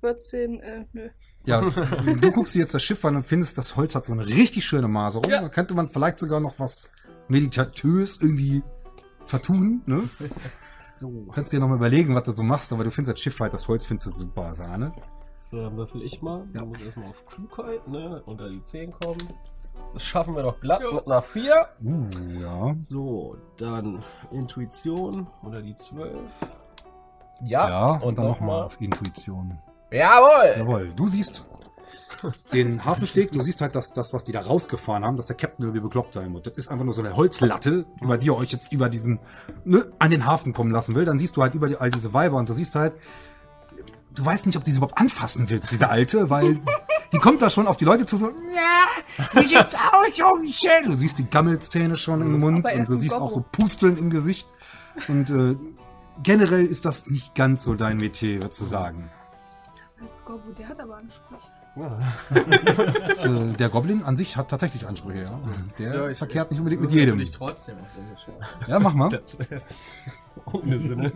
14, 0.00 0.60
äh, 0.60 0.84
nö. 0.92 1.08
Ja, 1.44 1.60
du 1.60 2.32
guckst 2.32 2.54
dir 2.54 2.58
jetzt 2.58 2.74
das 2.74 2.82
Schiff 2.82 3.04
an 3.04 3.16
und 3.16 3.24
findest, 3.24 3.56
das 3.56 3.76
Holz 3.76 3.94
hat 3.94 4.04
so 4.04 4.12
eine 4.12 4.26
richtig 4.26 4.64
schöne 4.64 4.88
Maserung. 4.88 5.30
Ja. 5.30 5.40
Da 5.40 5.48
könnte 5.48 5.74
man 5.74 5.88
vielleicht 5.88 6.18
sogar 6.18 6.40
noch 6.40 6.58
was 6.58 6.90
meditatös 7.28 8.18
irgendwie 8.20 8.62
vertun, 9.24 9.82
ne? 9.86 10.08
So. 10.82 11.10
Du 11.10 11.32
kannst 11.32 11.52
dir 11.52 11.60
noch 11.60 11.68
mal 11.68 11.76
überlegen, 11.76 12.14
was 12.14 12.24
du 12.24 12.32
so 12.32 12.42
machst, 12.42 12.72
aber 12.72 12.84
du 12.84 12.90
findest 12.90 13.14
das 13.14 13.20
Schiff 13.20 13.38
halt, 13.40 13.54
das 13.54 13.68
Holz 13.68 13.84
findest 13.84 14.06
du 14.06 14.10
super, 14.12 14.54
Sahne. 14.54 14.92
So, 15.40 15.62
dann 15.62 15.76
würfel 15.76 16.02
ich 16.02 16.22
mal. 16.22 16.46
Ja. 16.52 16.62
Ich 16.62 16.66
muss 16.66 16.80
erstmal 16.80 17.08
auf 17.08 17.24
Klugheit, 17.26 17.86
ne? 17.86 18.22
Unter 18.26 18.48
die 18.48 18.62
10 18.62 18.90
kommen. 18.92 19.18
Das 19.92 20.04
schaffen 20.04 20.34
wir 20.36 20.42
doch 20.42 20.60
glatt 20.60 20.82
mit 20.92 21.06
einer 21.06 21.22
4. 21.22 21.68
Uh, 21.82 22.08
ja. 22.42 22.74
So, 22.80 23.36
dann 23.56 24.02
Intuition 24.30 25.26
unter 25.42 25.62
die 25.62 25.74
12. 25.74 26.12
Ja, 27.44 27.68
Ja, 27.68 27.86
und, 27.94 28.02
und 28.02 28.18
dann 28.18 28.28
nochmal 28.28 28.64
auf 28.64 28.80
Intuition. 28.80 29.58
Jawohl! 29.90 30.58
Jawohl, 30.58 30.92
du 30.94 31.06
siehst 31.06 31.46
den 32.52 32.84
Hafensteg, 32.84 33.30
du 33.32 33.40
siehst 33.40 33.60
halt 33.60 33.74
das, 33.74 33.92
das, 33.92 34.12
was 34.12 34.24
die 34.24 34.32
da 34.32 34.40
rausgefahren 34.40 35.04
haben, 35.04 35.16
dass 35.16 35.26
der 35.26 35.36
Captain 35.36 35.64
irgendwie 35.64 35.82
bekloppt 35.82 36.14
sein 36.14 36.30
muss. 36.30 36.42
Das 36.42 36.54
ist 36.54 36.68
einfach 36.68 36.84
nur 36.84 36.94
so 36.94 37.02
eine 37.02 37.14
Holzlatte, 37.14 37.84
über 38.00 38.18
die 38.18 38.26
ihr 38.26 38.36
euch 38.36 38.52
jetzt 38.52 38.72
über 38.72 38.88
diesen, 38.88 39.20
ne, 39.64 39.84
an 39.98 40.10
den 40.10 40.26
Hafen 40.26 40.52
kommen 40.52 40.70
lassen 40.70 40.94
will. 40.94 41.04
Dann 41.04 41.18
siehst 41.18 41.36
du 41.36 41.42
halt 41.42 41.54
über 41.54 41.68
die, 41.68 41.76
all 41.76 41.90
diese 41.90 42.12
Weiber 42.14 42.38
und 42.38 42.48
du 42.48 42.52
siehst 42.52 42.74
halt, 42.74 42.96
du 44.16 44.24
weißt 44.24 44.46
nicht, 44.46 44.56
ob 44.56 44.64
du 44.64 44.70
sie 44.70 44.78
überhaupt 44.78 44.98
anfassen 44.98 45.48
willst, 45.48 45.70
diese 45.70 45.88
alte, 45.88 46.28
weil 46.30 46.58
die 47.12 47.18
kommt 47.18 47.42
da 47.42 47.50
schon 47.50 47.66
auf 47.66 47.76
die 47.76 47.84
Leute 47.84 48.06
zu 48.06 48.16
so, 48.16 48.30
ja, 48.30 49.22
wie 49.40 49.46
sieht's 49.46 49.74
aus, 49.74 50.16
Jungchen? 50.16 50.90
Du 50.90 50.96
siehst 50.96 51.18
die 51.18 51.30
Gammelzähne 51.30 51.96
schon 51.96 52.22
im 52.22 52.38
Mund 52.38 52.66
und 52.72 52.88
du 52.88 52.96
siehst 52.96 53.14
auch 53.14 53.30
so 53.30 53.44
Pusteln 53.52 53.96
im 53.96 54.10
Gesicht. 54.10 54.48
Und 55.08 55.30
äh, 55.30 55.56
generell 56.22 56.66
ist 56.66 56.84
das 56.84 57.06
nicht 57.06 57.34
ganz 57.34 57.64
so 57.64 57.74
dein 57.74 57.98
Metier, 57.98 58.40
du 58.40 58.64
sagen. 58.64 59.10
Das 59.74 59.98
heißt 60.00 60.24
Gobu, 60.24 60.52
der 60.52 60.68
hat 60.68 60.80
aber 60.80 60.96
Ansprüche. 61.76 62.92
Das, 62.94 63.24
äh, 63.26 63.52
der 63.54 63.68
Goblin 63.68 64.02
an 64.02 64.16
sich 64.16 64.36
hat 64.36 64.48
tatsächlich 64.48 64.86
Ansprüche, 64.86 65.24
ja. 65.24 65.40
Der 65.78 65.94
Ja, 65.94 66.08
ich- 66.08 66.18
verkehrt 66.18 66.50
nicht 66.50 66.58
unbedingt 66.60 66.82
mit 66.82 66.90
jedem. 66.92 67.10
natürlich 67.16 67.30
trotzdem 67.32 67.76
auf. 67.78 68.68
Ja, 68.68 68.78
mach 68.80 68.94
mal. 68.94 69.20
Ohne 70.52 70.78
Sinne. 70.80 71.12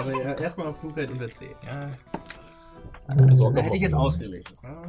Aber 0.00 0.12
ja, 0.22 0.32
erstmal 0.34 0.66
auf 0.68 0.78
Klugheit 0.80 1.10
unter 1.10 1.30
10. 1.30 1.50
Ja. 1.66 3.14
Noch 3.14 3.54
hätte 3.54 3.74
ich 3.76 3.82
jetzt 3.82 3.94
ausgelegt. 3.94 4.52
Ja. 4.62 4.82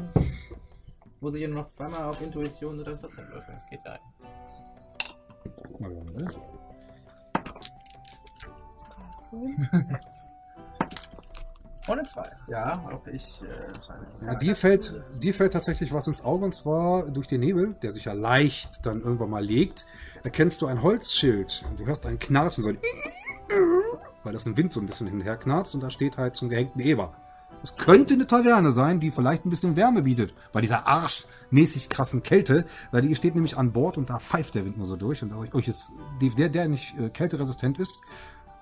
Muss 1.22 1.34
ich 1.34 1.40
hier 1.40 1.48
nur 1.50 1.60
noch 1.60 1.68
zweimal 1.68 2.04
auf 2.04 2.22
Intuition 2.22 2.80
oder 2.80 2.98
14 2.98 3.28
würfeln? 3.30 3.54
Das 3.56 3.70
geht 3.70 3.80
da. 3.84 3.98
Ohne 11.90 12.04
zwei. 12.04 12.24
Ja, 12.48 12.84
auch 12.94 13.08
ich 13.08 13.42
äh. 13.42 14.26
Ja, 14.26 14.36
dir, 14.36 14.56
fällt, 14.56 14.94
dir 15.22 15.34
fällt 15.34 15.54
tatsächlich 15.54 15.94
was 15.94 16.08
ins 16.08 16.24
Auge 16.24 16.46
und 16.46 16.54
zwar 16.54 17.10
durch 17.10 17.28
den 17.28 17.42
Nebel, 17.42 17.76
der 17.82 17.94
sich 17.94 18.06
ja 18.06 18.14
leicht 18.14 18.86
dann 18.86 19.02
irgendwann 19.02 19.30
mal 19.30 19.44
legt, 19.44 19.86
erkennst 20.24 20.62
du 20.62 20.68
ein 20.68 20.84
Holzschild. 20.84 21.66
Und 21.70 21.80
du 21.80 21.86
hörst 21.86 22.06
einen 22.06 22.20
Knarzen, 22.20 22.64
so 22.64 22.70
ein 22.70 22.78
weil 24.24 24.34
das 24.34 24.46
im 24.46 24.58
Wind 24.58 24.74
so 24.74 24.80
ein 24.80 24.88
bisschen 24.88 25.08
hinher 25.08 25.38
knarzt 25.38 25.74
und 25.74 25.82
da 25.82 25.90
steht 25.90 26.18
halt 26.18 26.36
zum 26.36 26.50
gehängten 26.50 26.82
Eber. 26.82 27.14
Es 27.62 27.76
könnte 27.76 28.14
eine 28.14 28.26
Taverne 28.26 28.72
sein, 28.72 29.02
die 29.02 29.12
vielleicht 29.12 29.46
ein 29.46 29.50
bisschen 29.50 29.76
Wärme 29.76 30.04
bietet, 30.04 30.34
bei 30.54 30.62
dieser 30.62 30.88
arschmäßig 30.88 31.90
krassen 31.90 32.24
Kälte, 32.24 32.66
weil 32.92 33.02
die 33.02 33.16
steht 33.16 33.36
nämlich 33.36 33.58
an 33.58 33.74
Bord 33.74 33.98
und 33.98 34.10
da 34.10 34.20
pfeift 34.20 34.56
der 34.56 34.64
Wind 34.64 34.78
nur 34.78 34.86
so 34.86 34.96
durch 34.96 35.24
und 35.24 35.34
euch 35.34 35.54
euch 35.54 35.68
ist 35.68 35.92
der, 36.22 36.50
der 36.50 36.68
nicht 36.70 36.98
äh, 36.98 37.10
kälteresistent 37.10 37.78
ist 37.80 38.02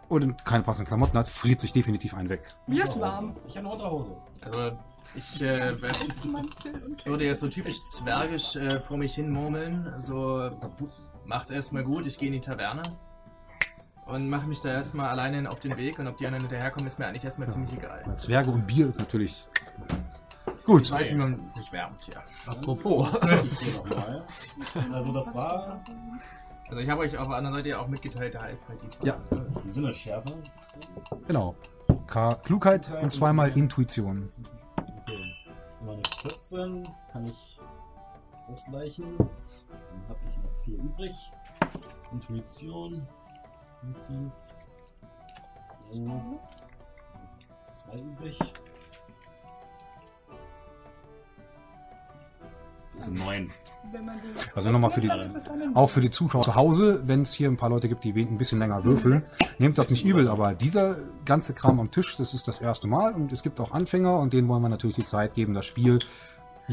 und 0.10 0.44
keine 0.46 0.64
passenden 0.64 0.88
Klamotten 0.88 1.18
hat, 1.18 1.28
friert 1.28 1.60
sich 1.60 1.72
definitiv 1.72 2.14
ein 2.16 2.30
weg. 2.30 2.42
Mir 2.68 2.84
ist 2.84 3.00
warm. 3.00 3.36
Ich 3.48 3.58
habe 3.58 3.68
eine 3.68 3.76
Unterhose. 3.76 4.18
Also, 4.42 4.78
ich 5.16 5.42
äh, 5.42 5.82
werd- 5.82 7.06
würde 7.06 7.26
jetzt 7.26 7.42
so 7.42 7.48
typisch 7.50 7.82
zwergisch 7.84 8.56
äh, 8.56 8.80
vor 8.82 8.98
mich 8.98 9.16
hin 9.16 9.30
murmeln. 9.32 9.94
So, 10.00 10.50
macht's 11.26 11.52
erstmal 11.52 11.84
gut, 11.84 12.06
ich 12.06 12.18
gehe 12.18 12.28
in 12.28 12.34
die 12.34 12.42
Taverne. 12.42 12.98
Und 14.06 14.30
mache 14.30 14.48
mich 14.48 14.62
da 14.62 14.70
erstmal 14.70 15.10
alleine 15.10 15.50
auf 15.52 15.60
den 15.60 15.76
Weg. 15.76 16.00
Und 16.00 16.08
ob 16.08 16.18
die 16.18 16.26
anderen 16.26 16.46
hinterherkommen, 16.46 16.88
ist 16.88 16.98
mir 16.98 17.08
eigentlich 17.08 17.26
erstmal 17.26 17.50
ziemlich 17.50 17.74
egal. 17.74 18.06
Zwerge 18.18 18.52
und 18.52 18.66
Bier 18.66 18.88
ist 18.88 19.00
natürlich 19.00 19.48
gut. 20.66 20.84
Ich 20.84 20.92
weiß, 20.94 21.10
wie 21.12 21.16
man 21.16 21.52
sich 21.54 21.70
wärmt, 21.74 22.08
ja. 22.08 22.24
Apropos. 22.46 23.10
Ich 23.52 23.60
gehe 23.60 23.74
nochmal. 23.76 24.26
Also 24.94 25.12
das 25.12 25.36
war 25.36 25.82
Also 26.70 26.82
ich 26.82 26.90
habe 26.90 27.02
euch 27.02 27.18
auf 27.18 27.28
der 27.28 27.38
anderen 27.38 27.56
Seite 27.58 27.70
ja 27.70 27.80
auch 27.80 27.88
mitgeteilt, 27.88 28.36
da 28.36 28.46
ist 28.48 28.68
halt 28.68 28.80
die 28.82 29.08
Ja. 29.08 29.16
die 29.64 29.70
Sinnesschärfe. 29.70 30.34
Genau. 31.28 31.56
K 32.08 32.36
Klugheit 32.36 32.92
und 33.02 33.12
zweimal 33.12 33.56
Intuition. 33.58 34.32
Okay. 34.78 35.36
Meine 35.86 36.02
14 36.22 36.88
kann 37.12 37.26
ich 37.26 37.60
ausgleichen. 38.50 39.18
Dann 39.18 40.10
habe 40.10 40.20
ich 40.28 40.38
noch 40.44 40.52
4 40.66 40.78
übrig. 40.78 41.14
Intuition. 42.12 43.08
Intuition. 43.84 44.32
So. 45.84 46.42
Zwei 47.72 48.00
übrig. 48.00 48.40
Also 53.00 53.12
9. 53.12 53.52
Wenn 53.92 54.06
man 54.06 54.16
die 54.22 54.56
Also 54.56 54.72
nochmal 54.72 54.92
für 54.92 55.02
die, 55.02 55.12
auch 55.74 55.90
für 55.90 56.02
die 56.02 56.10
Zuschauer 56.10 56.42
zu 56.42 56.56
Hause, 56.56 57.02
wenn 57.06 57.22
es 57.22 57.34
hier 57.34 57.48
ein 57.48 57.58
paar 57.58 57.70
Leute 57.70 57.88
gibt, 57.88 58.04
die 58.04 58.12
ein 58.14 58.38
bisschen 58.38 58.60
länger 58.60 58.84
würfeln, 58.84 59.24
nehmt 59.60 59.78
das 59.78 59.90
nicht 59.90 60.06
übel, 60.06 60.28
aber 60.28 60.56
dieser 60.56 60.98
ganze 61.26 61.54
Kram 61.54 61.80
am 61.80 61.90
Tisch, 61.90 62.18
das 62.18 62.34
ist 62.34 62.48
das 62.48 62.60
erste 62.60 62.88
Mal 62.88 63.14
und 63.14 63.32
es 63.32 63.44
gibt 63.44 63.60
auch 63.62 63.72
Anfänger 63.72 64.20
und 64.20 64.34
denen 64.34 64.48
wollen 64.48 64.62
wir 64.62 64.70
natürlich 64.70 64.98
die 64.98 65.06
Zeit 65.06 65.36
geben, 65.36 65.54
das 65.54 65.66
Spiel 65.66 66.00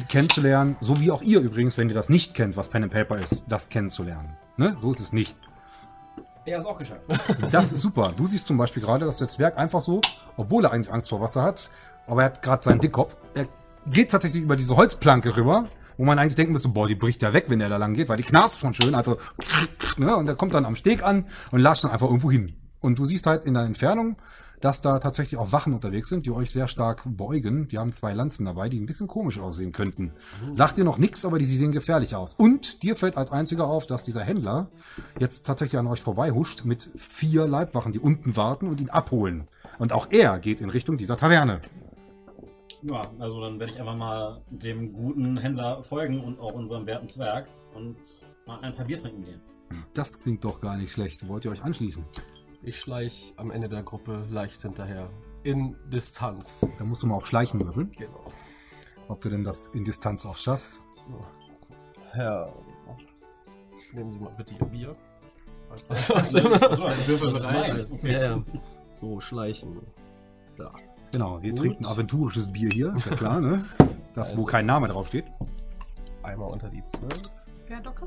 kennenzulernen, 0.08 0.76
so 0.80 1.00
wie 1.00 1.12
auch 1.12 1.22
ihr 1.22 1.40
übrigens, 1.40 1.78
wenn 1.78 1.88
ihr 1.88 1.94
das 1.94 2.08
nicht 2.08 2.34
kennt, 2.34 2.56
was 2.56 2.68
Pen 2.68 2.82
and 2.82 2.92
Paper 2.92 3.16
ist, 3.16 3.44
das 3.48 3.68
kennenzulernen. 3.68 4.36
Ne? 4.56 4.76
So 4.80 4.90
ist 4.90 5.00
es 5.00 5.12
nicht. 5.12 5.40
Er 6.44 6.58
ist 6.58 6.66
auch 6.66 6.78
geschafft. 6.78 7.02
Das 7.50 7.72
ist 7.72 7.80
super. 7.80 8.12
Du 8.16 8.26
siehst 8.26 8.46
zum 8.46 8.58
Beispiel 8.58 8.82
gerade, 8.82 9.06
dass 9.06 9.18
der 9.18 9.28
Zwerg 9.28 9.56
einfach 9.56 9.80
so, 9.80 10.00
obwohl 10.36 10.64
er 10.64 10.72
eigentlich 10.72 10.92
Angst 10.92 11.08
vor 11.08 11.20
Wasser 11.20 11.42
hat, 11.42 11.70
aber 12.06 12.22
er 12.22 12.26
hat 12.26 12.42
gerade 12.42 12.62
seinen 12.62 12.80
Dickkopf, 12.80 13.16
er 13.34 13.46
geht 13.86 14.10
tatsächlich 14.10 14.42
über 14.42 14.56
diese 14.56 14.76
Holzplanke 14.76 15.36
rüber, 15.36 15.64
wo 15.96 16.04
man 16.04 16.18
eigentlich 16.18 16.34
denken 16.34 16.52
müsste, 16.52 16.68
boah, 16.68 16.86
die 16.86 16.94
bricht 16.94 17.22
ja 17.22 17.32
weg, 17.32 17.46
wenn 17.48 17.60
er 17.60 17.68
da 17.68 17.76
lang 17.76 17.94
geht, 17.94 18.08
weil 18.08 18.16
die 18.16 18.22
knarzt 18.22 18.60
schon 18.60 18.74
schön, 18.74 18.94
also, 18.94 19.16
ne, 19.96 20.16
und 20.16 20.28
er 20.28 20.34
kommt 20.34 20.54
dann 20.54 20.64
am 20.64 20.76
Steg 20.76 21.02
an 21.02 21.24
und 21.50 21.60
latscht 21.60 21.84
dann 21.84 21.90
einfach 21.90 22.06
irgendwo 22.06 22.30
hin. 22.30 22.54
Und 22.80 22.98
du 22.98 23.04
siehst 23.04 23.26
halt 23.26 23.44
in 23.44 23.54
der 23.54 23.64
Entfernung, 23.64 24.16
dass 24.64 24.80
da 24.80 24.98
tatsächlich 24.98 25.38
auch 25.38 25.52
Wachen 25.52 25.74
unterwegs 25.74 26.08
sind, 26.08 26.24
die 26.24 26.30
euch 26.30 26.50
sehr 26.50 26.68
stark 26.68 27.02
beugen. 27.04 27.68
Die 27.68 27.78
haben 27.78 27.92
zwei 27.92 28.14
Lanzen 28.14 28.46
dabei, 28.46 28.70
die 28.70 28.80
ein 28.80 28.86
bisschen 28.86 29.08
komisch 29.08 29.38
aussehen 29.38 29.72
könnten. 29.72 30.12
Sagt 30.54 30.78
dir 30.78 30.84
noch 30.84 30.96
nichts, 30.96 31.26
aber 31.26 31.38
die 31.38 31.44
sehen 31.44 31.70
gefährlich 31.70 32.14
aus. 32.14 32.32
Und 32.32 32.82
dir 32.82 32.96
fällt 32.96 33.18
als 33.18 33.30
einziger 33.30 33.66
auf, 33.66 33.86
dass 33.86 34.04
dieser 34.04 34.22
Händler 34.22 34.70
jetzt 35.18 35.44
tatsächlich 35.44 35.78
an 35.78 35.86
euch 35.86 36.00
vorbeihuscht 36.00 36.64
mit 36.64 36.88
vier 36.96 37.46
Leibwachen, 37.46 37.92
die 37.92 37.98
unten 37.98 38.36
warten 38.36 38.68
und 38.68 38.80
ihn 38.80 38.88
abholen. 38.88 39.44
Und 39.78 39.92
auch 39.92 40.06
er 40.10 40.38
geht 40.38 40.62
in 40.62 40.70
Richtung 40.70 40.96
dieser 40.96 41.18
Taverne. 41.18 41.60
Ja, 42.86 43.00
also 43.18 43.40
dann 43.40 43.58
werde 43.58 43.72
ich 43.72 43.80
einfach 43.80 43.96
mal 43.96 44.42
dem 44.50 44.92
guten 44.92 45.38
Händler 45.38 45.82
folgen 45.82 46.22
und 46.22 46.38
auch 46.38 46.52
unserem 46.52 46.86
werten 46.86 47.08
Zwerg 47.08 47.48
und 47.74 47.96
mal 48.46 48.60
ein 48.60 48.74
paar 48.74 48.84
Bier 48.84 48.98
trinken 48.98 49.24
gehen. 49.24 49.40
Das 49.94 50.20
klingt 50.20 50.44
doch 50.44 50.60
gar 50.60 50.76
nicht 50.76 50.92
schlecht. 50.92 51.26
Wollt 51.26 51.46
ihr 51.46 51.50
euch 51.50 51.64
anschließen? 51.64 52.04
Ich 52.62 52.78
schleich 52.78 53.32
am 53.36 53.50
Ende 53.50 53.68
der 53.70 53.82
Gruppe 53.82 54.26
leicht 54.30 54.60
hinterher. 54.62 55.08
In 55.44 55.76
Distanz. 55.90 56.66
Da 56.78 56.84
musst 56.84 57.02
du 57.02 57.06
mal 57.06 57.14
auf 57.16 57.26
Schleichen 57.26 57.60
würfeln, 57.64 57.90
Genau. 57.98 58.26
ob 59.08 59.20
du 59.20 59.30
denn 59.30 59.44
das 59.44 59.68
in 59.68 59.84
Distanz 59.84 60.24
auch 60.26 60.36
schaffst. 60.36 60.82
So. 60.94 61.24
Herr, 62.12 62.52
nehmen 63.92 64.12
Sie 64.12 64.18
mal 64.18 64.32
bitte 64.36 64.54
Ihr 64.60 64.66
Bier. 64.66 64.96
Was 65.70 65.88
das 65.88 66.10
was 66.10 66.34
immer? 66.34 66.62
Achso, 66.62 66.84
ein 66.84 67.06
Würfelbereich. 67.06 68.02
Ja, 68.02 68.22
ja. 68.36 68.42
So, 68.92 69.20
schleichen. 69.20 69.80
Da. 70.56 70.72
Genau, 71.14 71.42
wir 71.42 71.50
Gut. 71.50 71.58
trinken 71.60 71.86
aventurisches 71.86 72.52
Bier 72.52 72.68
hier, 72.70 72.94
ist 72.94 73.06
ja 73.06 73.14
klar, 73.16 73.40
ne? 73.40 73.64
Das, 74.14 74.30
wo 74.36 74.40
Also. 74.42 74.44
kein 74.46 74.66
Name 74.66 74.86
draufsteht. 74.88 75.24
Einmal 76.22 76.50
unter 76.52 76.68
die 76.68 76.84
12. 76.84 77.20
Pferdocker? 77.66 78.06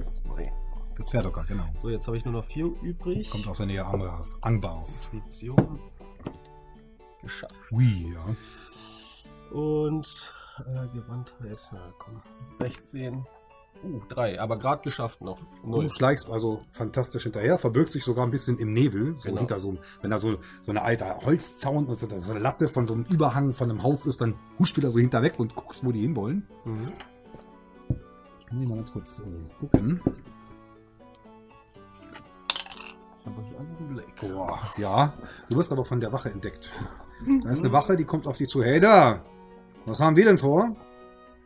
Zwei. 0.00 0.52
Das 0.96 1.08
Pferdocker, 1.08 1.44
genau. 1.48 1.64
So, 1.76 1.90
jetzt 1.90 2.06
habe 2.06 2.16
ich 2.16 2.24
nur 2.24 2.34
noch 2.34 2.44
vier 2.44 2.66
übrig. 2.82 3.28
Kommt 3.30 3.48
aus 3.48 3.56
der 3.56 3.66
Nähe. 3.66 3.84
Angbars. 3.84 5.08
Intuition. 5.12 5.80
Geschafft. 7.22 7.72
Ui, 7.72 8.14
ja. 8.14 9.56
Und 9.58 10.34
Äh, 10.66 10.86
Gewandtheit, 10.94 11.58
na 11.72 11.80
komm. 11.98 12.20
16. 12.52 13.24
Uh, 13.84 14.00
3, 14.10 14.40
aber 14.40 14.56
gerade 14.58 14.82
geschafft 14.82 15.22
noch. 15.22 15.38
Du 15.62 15.68
Null. 15.70 15.88
schleichst 15.88 16.30
also 16.30 16.60
fantastisch 16.70 17.24
hinterher, 17.24 17.58
verbirgst 17.58 17.94
dich 17.96 18.04
sogar 18.04 18.24
ein 18.24 18.30
bisschen 18.30 18.58
im 18.58 18.72
Nebel, 18.72 19.16
so 19.18 19.28
Genau. 19.30 19.38
hinter 19.40 19.58
so, 19.58 19.70
einem- 19.70 19.78
wenn 20.02 20.10
da 20.10 20.18
so, 20.18 20.38
so 20.60 20.70
eine 20.70 20.82
alte 20.82 21.04
Holzzaun 21.24 21.86
und 21.86 21.98
so, 21.98 22.06
so 22.18 22.30
eine 22.30 22.40
Latte 22.40 22.68
von 22.68 22.86
so 22.86 22.94
einem 22.94 23.04
Überhang 23.06 23.54
von 23.54 23.68
einem 23.70 23.82
Haus 23.82 24.06
ist, 24.06 24.20
dann 24.20 24.34
huscht 24.58 24.76
du 24.76 24.80
da 24.80 24.90
so 24.90 24.98
hinter 24.98 25.22
weg 25.22 25.34
und 25.38 25.56
guckst, 25.56 25.84
wo 25.84 25.90
die 25.90 26.00
hinwollen. 26.02 26.46
Mhm. 26.64 26.88
Muss 28.52 28.62
ich 28.62 28.68
mal 28.68 28.76
ganz 28.76 28.92
kurz 28.92 29.18
äh, 29.20 29.58
gucken. 29.58 30.00
Einen 33.24 33.88
Blick. 33.94 34.14
Boah, 34.20 34.58
ja. 34.76 35.12
Du 35.48 35.56
wirst 35.56 35.72
aber 35.72 35.84
von 35.84 36.00
der 36.00 36.12
Wache 36.12 36.30
entdeckt. 36.30 36.70
Da 37.44 37.50
ist 37.50 37.60
eine 37.60 37.72
Wache, 37.72 37.96
die 37.96 38.04
kommt 38.04 38.26
auf 38.26 38.36
dich 38.36 38.48
zu. 38.48 38.62
Hey 38.62 38.80
da! 38.80 39.22
Was 39.86 40.00
haben 40.00 40.16
wir 40.16 40.24
denn 40.24 40.38
vor? 40.38 40.74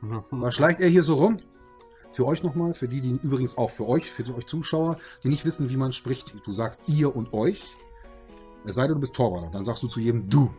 Mhm. 0.01 0.23
Was 0.31 0.55
schleicht 0.55 0.81
er 0.81 0.89
hier 0.89 1.03
so 1.03 1.15
rum? 1.15 1.37
Für 2.17 2.27
euch 2.27 2.43
nochmal, 2.43 2.73
für 2.73 2.89
die, 2.89 3.03
die 3.03 3.11
übrigens 3.11 3.59
auch 3.59 3.69
für 3.69 3.87
euch, 3.87 4.11
für 4.11 4.35
euch 4.35 4.47
Zuschauer, 4.47 4.97
die 5.23 5.29
nicht 5.29 5.45
wissen, 5.45 5.69
wie 5.69 5.77
man 5.77 5.93
spricht. 5.93 6.33
Du 6.47 6.51
sagst 6.51 6.89
ihr 6.89 7.15
und 7.15 7.35
euch. 7.35 7.77
Es 8.65 8.77
sei 8.77 8.87
denn, 8.87 8.95
du 8.95 9.01
bist 9.01 9.15
Torwaller. 9.15 9.51
Dann 9.53 9.65
sagst 9.65 9.83
du 9.83 9.87
zu 9.87 10.01
jedem 10.01 10.27
du. 10.31 10.51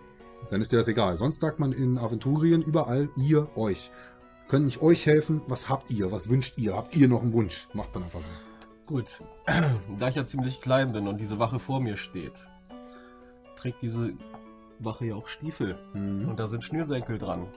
Dann 0.51 0.61
ist 0.61 0.71
dir 0.71 0.77
das 0.77 0.87
egal. 0.87 1.17
Sonst 1.17 1.41
sagt 1.41 1.57
man 1.57 1.71
in 1.71 1.97
Aventurien 1.97 2.61
überall 2.61 3.09
ihr, 3.17 3.49
euch. 3.57 3.89
Können 4.47 4.65
nicht 4.65 4.83
euch 4.83 5.07
helfen. 5.07 5.41
Was 5.47 5.67
habt 5.67 5.89
ihr? 5.89 6.11
Was 6.11 6.29
wünscht 6.29 6.59
ihr? 6.59 6.75
Habt 6.75 6.95
ihr 6.95 7.07
noch 7.07 7.23
einen 7.23 7.33
Wunsch? 7.33 7.69
Macht 7.73 7.91
man 7.95 8.03
einfach 8.03 8.21
so. 8.21 8.29
Gut. 8.85 9.23
Da 9.97 10.09
ich 10.09 10.15
ja 10.15 10.27
ziemlich 10.27 10.61
klein 10.61 10.91
bin 10.91 11.07
und 11.07 11.19
diese 11.19 11.39
Wache 11.39 11.57
vor 11.57 11.79
mir 11.79 11.97
steht, 11.97 12.47
trägt 13.55 13.81
diese 13.81 14.13
Wache 14.77 15.07
ja 15.07 15.15
auch 15.15 15.27
Stiefel. 15.27 15.75
Mhm. 15.95 16.29
Und 16.29 16.39
da 16.39 16.45
sind 16.45 16.63
Schnürsenkel 16.63 17.17
dran. 17.17 17.47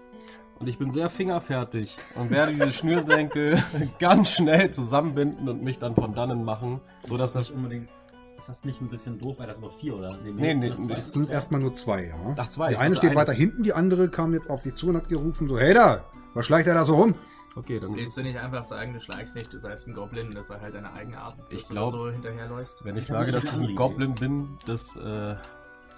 Und 0.60 0.68
ich 0.68 0.78
bin 0.78 0.90
sehr 0.90 1.08
fingerfertig 1.08 1.96
und 2.16 2.30
werde 2.30 2.52
diese 2.52 2.70
Schnürsenkel 2.70 3.58
ganz 3.98 4.32
schnell 4.32 4.70
zusammenbinden 4.70 5.48
und 5.48 5.62
mich 5.62 5.78
dann 5.78 5.94
von 5.94 6.14
dannen 6.14 6.44
machen, 6.44 6.80
so 7.02 7.16
dass 7.16 7.30
ist 7.30 7.34
das 7.36 7.46
das. 7.46 7.48
nicht 7.48 7.56
unbedingt. 7.56 7.88
Ist 8.36 8.48
das 8.48 8.64
nicht 8.64 8.80
ein 8.80 8.88
bisschen 8.88 9.18
doof, 9.18 9.36
weil 9.38 9.46
das 9.46 9.60
noch 9.60 9.72
vier 9.78 9.96
oder? 9.96 10.16
Nee, 10.22 10.54
nee, 10.54 10.68
das 10.68 10.78
nee. 10.78 10.92
Es 10.92 11.12
sind 11.12 11.28
erstmal 11.30 11.60
nur 11.60 11.72
zwei, 11.72 12.06
ja. 12.08 12.14
Ach, 12.38 12.48
zwei. 12.48 12.70
Die 12.70 12.76
eine 12.76 12.94
steht 12.96 13.10
eine. 13.10 13.20
weiter 13.20 13.32
hinten, 13.32 13.62
die 13.62 13.72
andere 13.72 14.08
kam 14.10 14.32
jetzt 14.34 14.48
auf 14.50 14.62
dich 14.62 14.74
zu 14.74 14.88
und 14.88 14.96
hat 14.96 15.08
gerufen 15.08 15.48
so, 15.48 15.58
hey 15.58 15.72
da, 15.74 16.04
was 16.34 16.46
schleicht 16.46 16.66
er 16.66 16.74
da 16.74 16.84
so 16.84 16.94
rum? 16.94 17.14
Okay, 17.56 17.80
dann 17.80 17.90
ist 17.94 18.02
Willst 18.04 18.16
du 18.18 18.22
nicht 18.22 18.38
einfach 18.38 18.62
sagen, 18.64 18.92
du 18.92 19.00
schlägst 19.00 19.34
nicht, 19.36 19.52
du 19.52 19.58
seist 19.58 19.88
ein 19.88 19.94
Goblin, 19.94 20.28
das 20.34 20.50
ist 20.50 20.60
halt 20.60 20.74
deine 20.74 20.92
eigene 20.94 21.18
Art, 21.18 21.38
dass 21.38 21.46
Ich 21.50 21.66
du 21.68 21.74
glaub- 21.74 21.90
so 21.90 22.10
hinterherläufst? 22.10 22.84
Wenn 22.84 22.96
ich 22.96 23.00
Ich 23.02 23.06
sage, 23.08 23.32
dass 23.32 23.44
ich 23.44 23.52
ein 23.60 23.74
Goblin 23.74 24.14
bin, 24.14 24.58
das 24.66 24.96
äh, 24.96 25.36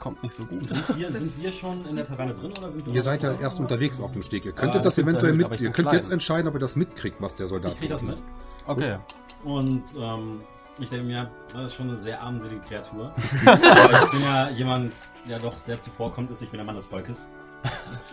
kommt 0.02 0.20
nicht 0.24 0.34
so 0.34 0.44
gut. 0.44 0.66
Sind 0.66 0.98
wir, 0.98 1.12
sind 1.12 1.44
wir 1.44 1.50
schon 1.52 1.90
in 1.90 1.94
der 1.94 2.04
Taverne 2.04 2.34
drin 2.34 2.50
oder 2.58 2.68
sind 2.68 2.84
wir 2.84 2.92
Ihr 2.92 3.02
seid 3.04 3.22
ja 3.22 3.34
erst 3.34 3.60
unterwegs 3.60 4.00
auf 4.00 4.10
dem 4.10 4.22
Steg. 4.22 4.44
Ihr 4.44 4.50
könntet 4.50 4.80
Ja, 4.80 4.84
das 4.84 4.98
eventuell 4.98 5.32
mit, 5.32 5.48
ihr 5.60 5.70
könnt 5.70 5.86
klein. 5.86 5.94
jetzt 5.94 6.10
entscheiden, 6.10 6.48
ob 6.48 6.54
ihr 6.54 6.58
das 6.58 6.74
mitkriegt, 6.74 7.22
was 7.22 7.36
der 7.36 7.46
Soldat 7.46 7.74
Ich 7.74 7.78
krieg 7.78 7.90
das 7.90 8.02
mit. 8.02 8.18
Okay. 8.66 8.98
Und 9.44 9.84
ähm, 9.96 10.40
ich 10.80 10.90
denke 10.90 11.04
mir, 11.06 11.30
das 11.52 11.66
ist 11.66 11.74
schon 11.74 11.86
eine 11.86 11.96
sehr 11.96 12.20
armselige 12.20 12.60
Kreatur. 12.62 13.14
Aber 13.46 14.04
ich 14.04 14.10
bin 14.10 14.22
ja 14.22 14.50
jemand, 14.50 14.92
der 15.28 15.38
doch 15.38 15.56
sehr 15.60 15.80
zuvorkommt 15.80 16.32
ist. 16.32 16.42
Ich 16.42 16.50
bin 16.50 16.58
der 16.58 16.66
Mann 16.66 16.74
des 16.74 16.86
Volkes. 16.86 17.28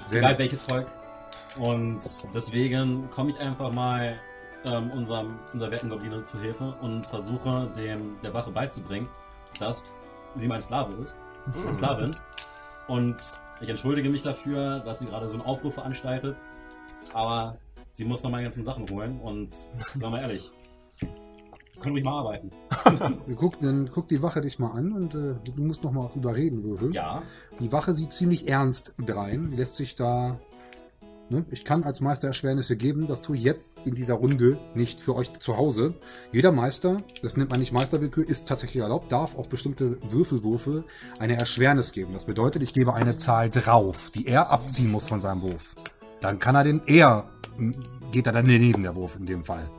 Sehr 0.06 0.20
Egal 0.20 0.32
nett. 0.32 0.40
welches 0.40 0.62
Volk. 0.62 0.86
Und 1.58 2.02
deswegen 2.36 3.10
komme 3.10 3.32
ich 3.32 3.40
einfach 3.40 3.74
mal 3.74 4.20
ähm, 4.66 4.92
unserem, 4.96 5.30
unserer 5.54 5.72
werten 5.72 5.90
Goblin 5.90 6.24
zu 6.24 6.40
Hilfe 6.40 6.76
und 6.82 7.08
versuche 7.08 7.72
dem 7.76 8.22
der 8.22 8.32
Wache 8.36 8.52
beizubringen, 8.52 9.08
dass 9.60 10.04
sie 10.36 10.48
mein 10.48 10.62
Sklave 10.62 10.96
ist. 11.02 11.26
Eine 11.54 11.74
Sklavin. 11.74 12.12
Und 12.88 13.16
ich 13.62 13.70
entschuldige 13.70 14.10
mich 14.10 14.24
dafür, 14.24 14.80
dass 14.80 15.00
sie 15.00 15.06
gerade 15.06 15.28
so 15.28 15.34
einen 15.34 15.44
Aufruf 15.44 15.76
veranstaltet. 15.76 16.38
Aber 17.14 17.58
sie 17.92 18.06
muss 18.06 18.24
noch 18.24 18.32
meine 18.32 18.44
ganzen 18.44 18.64
Sachen 18.64 18.90
holen. 18.90 19.20
Und 19.20 19.52
sag 20.00 20.10
mal 20.10 20.22
ehrlich, 20.22 20.52
können 21.80 21.96
ruhig 21.96 22.06
mal 22.06 22.20
arbeiten. 22.20 22.52
Guck, 23.36 23.60
dann 23.60 23.90
guck 23.92 24.08
die 24.08 24.22
Wache 24.22 24.42
dich 24.42 24.60
mal 24.60 24.72
an 24.72 24.94
und 24.94 25.16
äh, 25.16 25.36
du 25.56 25.62
musst 25.62 25.84
noch 25.84 25.92
mal 25.92 26.10
überreden 26.16 26.64
würfeln. 26.64 26.94
Ja, 26.94 27.24
Die 27.60 27.72
Wache 27.72 27.94
sieht 27.94 28.12
ziemlich 28.12 28.48
ernst 28.48 28.94
drein, 28.98 29.52
lässt 29.52 29.76
sich 29.76 29.96
da. 29.96 30.40
Ne? 31.30 31.46
Ich 31.52 31.64
kann 31.64 31.84
als 31.84 32.02
Meister 32.02 32.28
Erschwernisse 32.28 32.76
geben, 32.76 33.06
das 33.08 33.22
tue 33.22 33.38
ich 33.38 33.44
jetzt 33.44 33.70
in 33.86 33.94
dieser 33.94 34.16
Runde 34.16 34.58
nicht 34.74 35.00
für 35.00 35.16
euch 35.16 35.32
zu 35.40 35.58
Hause. 35.58 35.94
Jeder 36.32 36.52
Meister, 36.52 36.98
das 37.22 37.38
nennt 37.38 37.52
man 37.52 37.60
nicht 37.60 37.72
Meisterwillkür, 37.72 38.28
ist 38.28 38.48
tatsächlich 38.48 38.82
erlaubt, 38.82 39.12
darf 39.12 39.38
auf 39.38 39.48
bestimmte 39.48 39.98
Würfelwürfe 40.12 40.86
eine 41.20 41.40
Erschwernis 41.40 41.94
geben. 41.94 42.14
Das 42.14 42.26
bedeutet, 42.26 42.64
ich 42.64 42.74
gebe 42.74 42.96
eine 42.96 43.16
Zahl 43.16 43.52
drauf, 43.52 44.10
die 44.10 44.26
er 44.26 44.50
abziehen 44.50 44.92
muss 44.92 45.06
von 45.06 45.22
seinem 45.22 45.44
Wurf. 45.44 45.76
Dann 46.20 46.40
kann 46.40 46.56
er 46.56 46.64
den 46.64 46.82
eher, 46.86 47.30
geht 48.12 48.26
er 48.26 48.34
dann 48.34 48.48
daneben 48.48 48.82
der 48.82 48.96
Wurf 48.96 49.18
in 49.20 49.28
dem 49.28 49.46
Fall. 49.46 49.70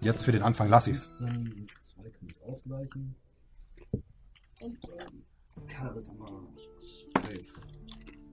Jetzt 0.00 0.24
für 0.24 0.32
den 0.32 0.42
Anfang 0.42 0.70
lasse 0.70 0.90
ich's. 0.90 1.18
15, 1.18 1.66
zwei 1.82 2.08
kann 2.08 2.28
ich 2.28 2.42
ausgleichen. 2.42 3.14
Und 4.60 4.72
ähm, 4.72 5.22
Charisma. 5.66 6.49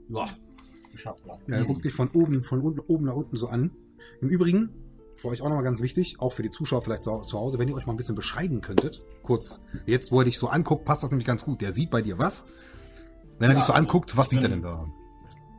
Ja, 0.10 0.26
geschafft. 0.92 1.24
Ja. 1.26 1.38
Ja, 1.48 1.58
er 1.58 1.66
guckt 1.66 1.84
dich 1.86 1.94
von 1.94 2.10
oben, 2.12 2.44
von 2.44 2.62
unten, 2.62 2.80
oben 2.82 3.06
nach 3.06 3.16
unten 3.16 3.36
so 3.38 3.48
an. 3.48 3.72
Im 4.22 4.30
Übrigen, 4.30 4.70
für 5.16 5.28
euch 5.30 5.42
auch 5.42 5.50
nochmal 5.50 5.64
ganz 5.64 5.82
wichtig, 5.82 6.20
auch 6.20 6.32
für 6.32 6.44
die 6.44 6.52
Zuschauer 6.52 6.82
vielleicht 6.82 7.04
zu, 7.04 7.22
zu 7.22 7.38
Hause, 7.40 7.58
wenn 7.60 7.68
ihr 7.68 7.76
euch 7.76 7.86
mal 7.86 7.94
ein 7.94 7.98
bisschen 7.98 8.16
beschreiben 8.16 8.62
könntet. 8.62 9.04
Kurz, 9.24 9.66
jetzt, 9.86 10.12
wo 10.12 10.20
er 10.20 10.26
dich 10.26 10.38
so 10.38 10.48
anguckt, 10.48 10.86
passt 10.86 11.04
das 11.04 11.10
nämlich 11.12 11.26
ganz 11.28 11.44
gut. 11.44 11.62
Der 11.62 11.74
sieht 11.74 11.90
bei 11.90 12.02
dir 12.02 12.18
was. 12.20 12.48
Wenn 13.40 13.50
er 13.50 13.54
Ja, 13.54 13.56
dich 13.56 13.66
so 13.66 13.74
anguckt, 13.74 14.16
was 14.18 14.30
sieht 14.30 14.40
er 14.40 14.50
bin- 14.50 14.62
denn 14.62 14.62
da? 14.64 14.86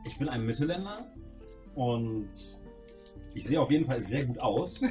Ich 0.05 0.17
bin 0.17 0.29
ein 0.29 0.45
Mittelländer 0.45 1.11
und 1.75 2.27
ich 3.33 3.45
sehe 3.45 3.59
auf 3.61 3.71
jeden 3.71 3.85
Fall 3.85 4.01
sehr 4.01 4.25
gut 4.25 4.41
aus. 4.41 4.81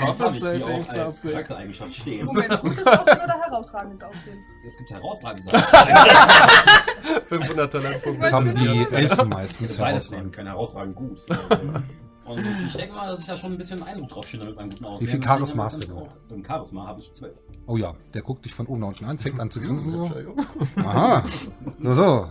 Was 0.00 0.20
habe 0.20 0.34
ich 0.34 0.40
hier 0.42 0.66
auch 0.66 0.88
als 0.94 1.22
Charaktereigenschaft 1.22 1.94
stehen? 1.94 2.26
Moment, 2.26 2.60
gutes 2.60 2.86
Aussehen 2.86 3.20
oder 3.22 3.40
herausragendes 3.40 4.02
Aussehen? 4.02 4.38
Es 4.66 4.78
gibt 4.78 4.90
herausragende 4.90 5.50
Sachen. 5.50 7.26
500 7.26 7.72
Talentpunkte. 7.72 8.20
Das 8.22 8.32
haben 8.32 8.54
die. 8.60 8.86
Elfen 8.94 9.28
meistens 9.28 9.78
herausragend. 9.78 10.32
kein 10.32 10.46
herausragend 10.46 10.94
gut. 10.96 11.20
Und 12.24 12.38
ich 12.66 12.74
denke 12.76 12.94
mal, 12.94 13.08
dass 13.10 13.20
ich 13.20 13.26
da 13.26 13.36
schon 13.36 13.52
ein 13.52 13.58
bisschen 13.58 13.82
Eindruck 13.82 14.08
drauf 14.10 14.26
schiene 14.26 14.44
mit 14.46 14.54
meinem 14.56 14.70
guten 14.70 14.84
Aussehen. 14.86 15.08
viel 15.08 15.22
Charisma 15.22 15.64
hast 15.64 15.88
du 15.90 15.96
auch- 15.98 16.08
Im 16.30 16.44
Charisma 16.44 16.86
habe 16.86 17.00
ich 17.00 17.12
12. 17.12 17.32
Oh 17.66 17.76
ja, 17.76 17.94
der 18.14 18.22
guckt 18.22 18.44
dich 18.44 18.54
von 18.54 18.66
oben 18.68 18.80
nach 18.80 18.88
unten 18.88 19.04
an, 19.06 19.18
fängt 19.18 19.40
an 19.40 19.50
zu 19.50 19.60
grinsen 19.60 19.90
so. 19.92 20.10
Aha. 20.76 21.24
So, 21.78 21.94
so. 21.94 22.28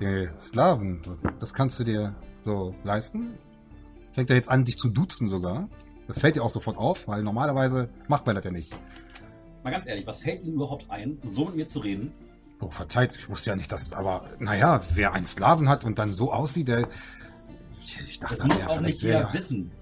Die 0.00 0.28
Sklaven, 0.40 1.02
das 1.38 1.52
kannst 1.54 1.78
du 1.78 1.84
dir 1.84 2.14
so 2.44 2.74
leisten. 2.84 3.38
Fängt 4.12 4.30
er 4.30 4.36
jetzt 4.36 4.48
an, 4.48 4.64
dich 4.64 4.78
zu 4.78 4.88
duzen 4.88 5.28
sogar. 5.28 5.68
Das 6.06 6.18
fällt 6.18 6.36
dir 6.36 6.44
auch 6.44 6.50
sofort 6.50 6.76
auf, 6.76 7.08
weil 7.08 7.22
normalerweise 7.22 7.88
macht 8.08 8.26
man 8.26 8.36
das 8.36 8.44
ja 8.44 8.50
nicht. 8.50 8.76
Mal 9.62 9.70
ganz 9.70 9.86
ehrlich, 9.86 10.06
was 10.06 10.20
fällt 10.20 10.42
Ihnen 10.44 10.54
überhaupt 10.54 10.90
ein, 10.90 11.18
so 11.24 11.46
mit 11.46 11.56
mir 11.56 11.66
zu 11.66 11.80
reden? 11.80 12.12
Oh, 12.60 12.70
verzeiht, 12.70 13.16
ich 13.16 13.28
wusste 13.28 13.50
ja 13.50 13.56
nicht, 13.56 13.72
dass, 13.72 13.92
aber 13.92 14.28
naja, 14.38 14.80
wer 14.94 15.12
einen 15.12 15.26
Sklaven 15.26 15.68
hat 15.68 15.84
und 15.84 15.98
dann 15.98 16.12
so 16.12 16.32
aussieht, 16.32 16.68
der. 16.68 16.86
Ich, 17.80 17.98
ich 18.06 18.20
dachte, 18.20 18.36
Das 18.36 18.46
muss 18.46 18.62
ja, 18.62 18.68
auch 18.68 18.80
nicht 18.80 19.02
jeder 19.02 19.32
wissen, 19.32 19.72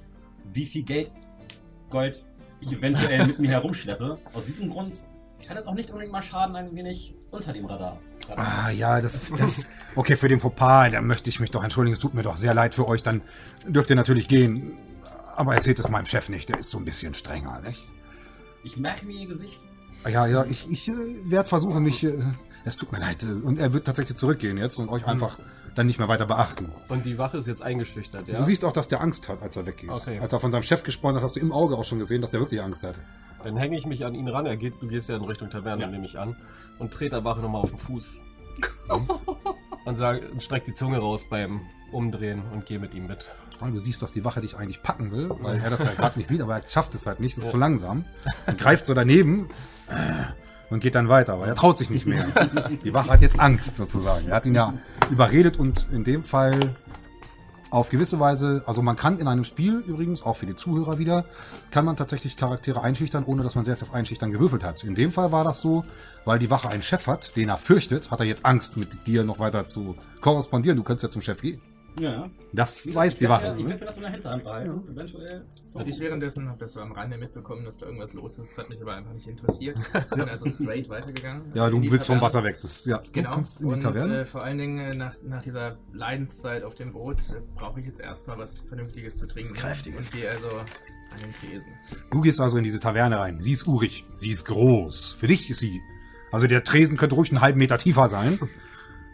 wie 0.52 0.66
viel 0.66 0.84
Geld, 0.84 1.10
Gold 1.90 2.24
ich 2.60 2.72
eventuell 2.72 3.26
mit 3.26 3.38
mir 3.40 3.50
herumschleppe. 3.50 4.16
Aus 4.32 4.46
diesem 4.46 4.70
Grund 4.70 5.06
kann 5.46 5.56
es 5.56 5.66
auch 5.66 5.74
nicht 5.74 5.90
unbedingt 5.90 6.12
mal 6.12 6.22
schaden, 6.22 6.54
ein 6.56 6.74
wenig 6.74 7.14
unter 7.30 7.52
dem 7.52 7.66
Radar. 7.66 7.98
Ah, 8.36 8.70
ja, 8.70 9.00
das 9.00 9.14
ist 9.14 9.38
das. 9.38 9.70
Okay, 9.94 10.16
für 10.16 10.28
den 10.28 10.38
Fauxpas, 10.38 10.90
da 10.90 11.00
möchte 11.00 11.28
ich 11.28 11.40
mich 11.40 11.50
doch 11.50 11.62
entschuldigen. 11.62 11.92
Es 11.92 12.00
tut 12.00 12.14
mir 12.14 12.22
doch 12.22 12.36
sehr 12.36 12.54
leid 12.54 12.74
für 12.74 12.86
euch. 12.88 13.02
Dann 13.02 13.22
dürft 13.66 13.90
ihr 13.90 13.96
natürlich 13.96 14.28
gehen. 14.28 14.72
Aber 15.34 15.54
erzählt 15.54 15.80
es 15.80 15.88
meinem 15.88 16.06
Chef 16.06 16.28
nicht. 16.28 16.48
Der 16.48 16.58
ist 16.58 16.70
so 16.70 16.78
ein 16.78 16.84
bisschen 16.84 17.14
strenger, 17.14 17.60
nicht? 17.60 17.86
Ich 18.64 18.76
merke 18.76 19.06
mir 19.06 19.14
Ihr 19.14 19.28
Gesicht. 19.28 19.58
Ja, 20.08 20.26
ja, 20.26 20.44
ich, 20.44 20.70
ich 20.70 20.88
äh, 20.88 20.92
werde 21.24 21.48
versuchen, 21.48 21.82
mich. 21.82 22.04
Äh, 22.04 22.18
es 22.64 22.76
tut 22.76 22.92
mir 22.92 23.00
leid. 23.00 23.24
Und 23.24 23.58
er 23.58 23.72
wird 23.72 23.86
tatsächlich 23.86 24.18
zurückgehen 24.18 24.56
jetzt 24.56 24.78
und 24.78 24.88
euch 24.88 25.06
einfach 25.06 25.38
dann 25.74 25.86
nicht 25.86 25.98
mehr 25.98 26.08
weiter 26.08 26.26
beachten. 26.26 26.70
Und 26.88 27.06
die 27.06 27.18
Wache 27.18 27.38
ist 27.38 27.46
jetzt 27.46 27.62
eingeschüchtert, 27.62 28.28
ja? 28.28 28.36
Du 28.36 28.42
siehst 28.42 28.64
auch, 28.64 28.72
dass 28.72 28.88
der 28.88 29.00
Angst 29.00 29.28
hat, 29.28 29.42
als 29.42 29.56
er 29.56 29.66
weggeht. 29.66 29.90
Okay. 29.90 30.18
Als 30.20 30.32
er 30.32 30.40
von 30.40 30.50
seinem 30.52 30.62
Chef 30.62 30.82
gesprochen 30.82 31.16
hat, 31.16 31.22
hast 31.22 31.36
du 31.36 31.40
im 31.40 31.52
Auge 31.52 31.76
auch 31.76 31.84
schon 31.84 31.98
gesehen, 31.98 32.20
dass 32.20 32.30
der 32.30 32.40
wirklich 32.40 32.60
Angst 32.60 32.82
hat. 32.82 33.00
Dann 33.42 33.56
hänge 33.56 33.76
ich 33.76 33.86
mich 33.86 34.04
an 34.04 34.14
ihn 34.14 34.28
ran. 34.28 34.46
Er 34.46 34.56
geht, 34.56 34.80
du 34.80 34.88
gehst 34.88 35.08
ja 35.08 35.16
in 35.16 35.24
Richtung 35.24 35.50
Taverne, 35.50 35.82
Ja. 35.82 35.88
nehme 35.88 36.04
ich 36.04 36.18
an. 36.18 36.36
Und 36.78 36.92
trete 36.92 37.16
der 37.16 37.24
Wache 37.24 37.40
nochmal 37.40 37.62
auf 37.62 37.70
den 37.70 37.78
Fuß. 37.78 38.22
und 39.84 39.96
sag, 39.96 40.22
streck 40.38 40.64
die 40.64 40.74
Zunge 40.74 40.98
raus 40.98 41.24
beim 41.28 41.60
Umdrehen 41.90 42.42
und 42.52 42.66
geh 42.66 42.78
mit 42.78 42.94
ihm 42.94 43.06
mit. 43.06 43.34
Und 43.60 43.74
du 43.74 43.78
siehst, 43.80 44.02
dass 44.02 44.12
die 44.12 44.24
Wache 44.24 44.40
dich 44.40 44.56
eigentlich 44.56 44.82
packen 44.82 45.10
will, 45.10 45.30
weil 45.40 45.60
er 45.60 45.70
das 45.70 45.84
ja 45.84 45.92
gerade 45.92 46.18
nicht 46.18 46.28
sieht, 46.28 46.40
aber 46.40 46.56
er 46.60 46.68
schafft 46.68 46.94
es 46.94 47.06
halt 47.06 47.20
nicht, 47.20 47.36
das 47.36 47.44
ist 47.44 47.50
zu 47.50 47.56
langsam. 47.56 48.04
Und 48.46 48.58
greift 48.58 48.86
so 48.86 48.94
daneben 48.94 49.48
und 50.72 50.80
geht 50.80 50.94
dann 50.94 51.08
weiter, 51.08 51.38
weil 51.38 51.48
er 51.48 51.54
traut 51.54 51.78
sich 51.78 51.90
nicht 51.90 52.06
mehr. 52.06 52.24
Die 52.82 52.94
Wache 52.94 53.10
hat 53.10 53.20
jetzt 53.20 53.38
Angst 53.38 53.76
sozusagen. 53.76 54.28
Er 54.28 54.36
hat 54.36 54.46
ihn 54.46 54.54
ja 54.54 54.74
überredet 55.10 55.58
und 55.58 55.86
in 55.92 56.02
dem 56.02 56.24
Fall 56.24 56.74
auf 57.70 57.88
gewisse 57.88 58.20
Weise, 58.20 58.62
also 58.66 58.82
man 58.82 58.96
kann 58.96 59.18
in 59.18 59.28
einem 59.28 59.44
Spiel 59.44 59.78
übrigens, 59.86 60.22
auch 60.22 60.36
für 60.36 60.44
die 60.44 60.54
Zuhörer 60.54 60.98
wieder, 60.98 61.24
kann 61.70 61.86
man 61.86 61.96
tatsächlich 61.96 62.36
Charaktere 62.36 62.82
einschüchtern, 62.82 63.24
ohne 63.24 63.42
dass 63.42 63.54
man 63.54 63.64
selbst 63.64 63.82
auf 63.82 63.94
Einschüchtern 63.94 64.30
gewürfelt 64.30 64.62
hat. 64.62 64.84
In 64.84 64.94
dem 64.94 65.10
Fall 65.10 65.32
war 65.32 65.44
das 65.44 65.60
so, 65.60 65.82
weil 66.26 66.38
die 66.38 66.50
Wache 66.50 66.68
einen 66.68 66.82
Chef 66.82 67.06
hat, 67.06 67.34
den 67.36 67.48
er 67.48 67.56
fürchtet, 67.56 68.10
hat 68.10 68.20
er 68.20 68.26
jetzt 68.26 68.44
Angst, 68.44 68.76
mit 68.76 69.06
dir 69.06 69.24
noch 69.24 69.38
weiter 69.38 69.66
zu 69.66 69.96
korrespondieren. 70.20 70.76
Du 70.76 70.82
könntest 70.82 71.04
ja 71.04 71.10
zum 71.10 71.22
Chef 71.22 71.40
gehen. 71.40 71.60
Ja. 72.00 72.28
Das 72.52 72.92
weiß 72.94 73.16
die 73.18 73.24
Ich 73.24 73.30
Wache. 73.30 73.54
ich 73.58 73.66
werd 73.66 73.80
mir 73.80 73.86
das 73.86 73.96
in 73.96 74.02
der 74.02 74.12
Hinterhand 74.12 74.44
behalten. 74.44 74.88
Eventuell. 74.90 75.46
Und 75.74 75.88
ich 75.88 75.98
währenddessen 76.00 76.48
habe 76.48 76.58
das 76.58 76.74
so 76.74 76.80
am 76.80 76.92
Rande 76.92 77.16
mitbekommen, 77.16 77.64
dass 77.64 77.78
da 77.78 77.86
irgendwas 77.86 78.12
los 78.14 78.38
ist. 78.38 78.50
Das 78.50 78.58
hat 78.58 78.68
mich 78.70 78.80
aber 78.82 78.94
einfach 78.94 79.12
nicht 79.12 79.26
interessiert. 79.26 79.78
Bin 80.10 80.20
also 80.28 80.46
straight 80.48 80.88
weitergegangen. 80.88 81.50
Ja, 81.54 81.68
du 81.70 81.80
willst 81.82 82.06
vom. 82.06 82.20
Wasser 82.20 82.44
weg. 82.44 82.58
Das, 82.60 82.84
ja, 82.84 83.00
Genau. 83.12 83.30
Du 83.30 83.34
kommst 83.36 83.60
in 83.62 83.68
die 83.68 83.74
und 83.74 83.80
Taverne. 83.82 84.20
äh, 84.20 84.24
vor 84.26 84.42
allen 84.42 84.58
Dingen 84.58 84.78
äh, 84.78 84.96
nach, 84.96 85.14
nach 85.22 85.42
dieser 85.42 85.78
Leidenszeit 85.92 86.62
auf 86.62 86.74
dem 86.74 86.92
Boot 86.92 87.20
äh, 87.30 87.40
brauche 87.56 87.80
ich 87.80 87.86
jetzt 87.86 88.00
erstmal 88.00 88.38
was 88.38 88.58
Vernünftiges 88.58 89.16
zu 89.16 89.26
trinken. 89.26 89.50
Was 89.50 89.58
Kräftiges. 89.58 90.12
Und 90.14 90.20
gehe 90.20 90.30
also 90.30 90.48
an 90.58 91.18
den 91.22 91.32
Tresen. 91.32 91.72
Du 92.10 92.20
gehst 92.20 92.40
also 92.40 92.58
in 92.58 92.64
diese 92.64 92.80
Taverne 92.80 93.18
rein. 93.18 93.40
Sie 93.40 93.52
ist 93.52 93.66
urig. 93.66 94.04
Sie 94.12 94.28
ist 94.30 94.44
groß. 94.44 95.14
Für 95.14 95.26
dich 95.26 95.48
ist 95.50 95.58
sie. 95.60 95.80
Also 96.30 96.46
der 96.46 96.64
Tresen 96.64 96.96
könnte 96.96 97.14
ruhig 97.16 97.30
einen 97.30 97.40
halben 97.40 97.58
Meter 97.58 97.76
tiefer 97.78 98.08
sein. 98.08 98.38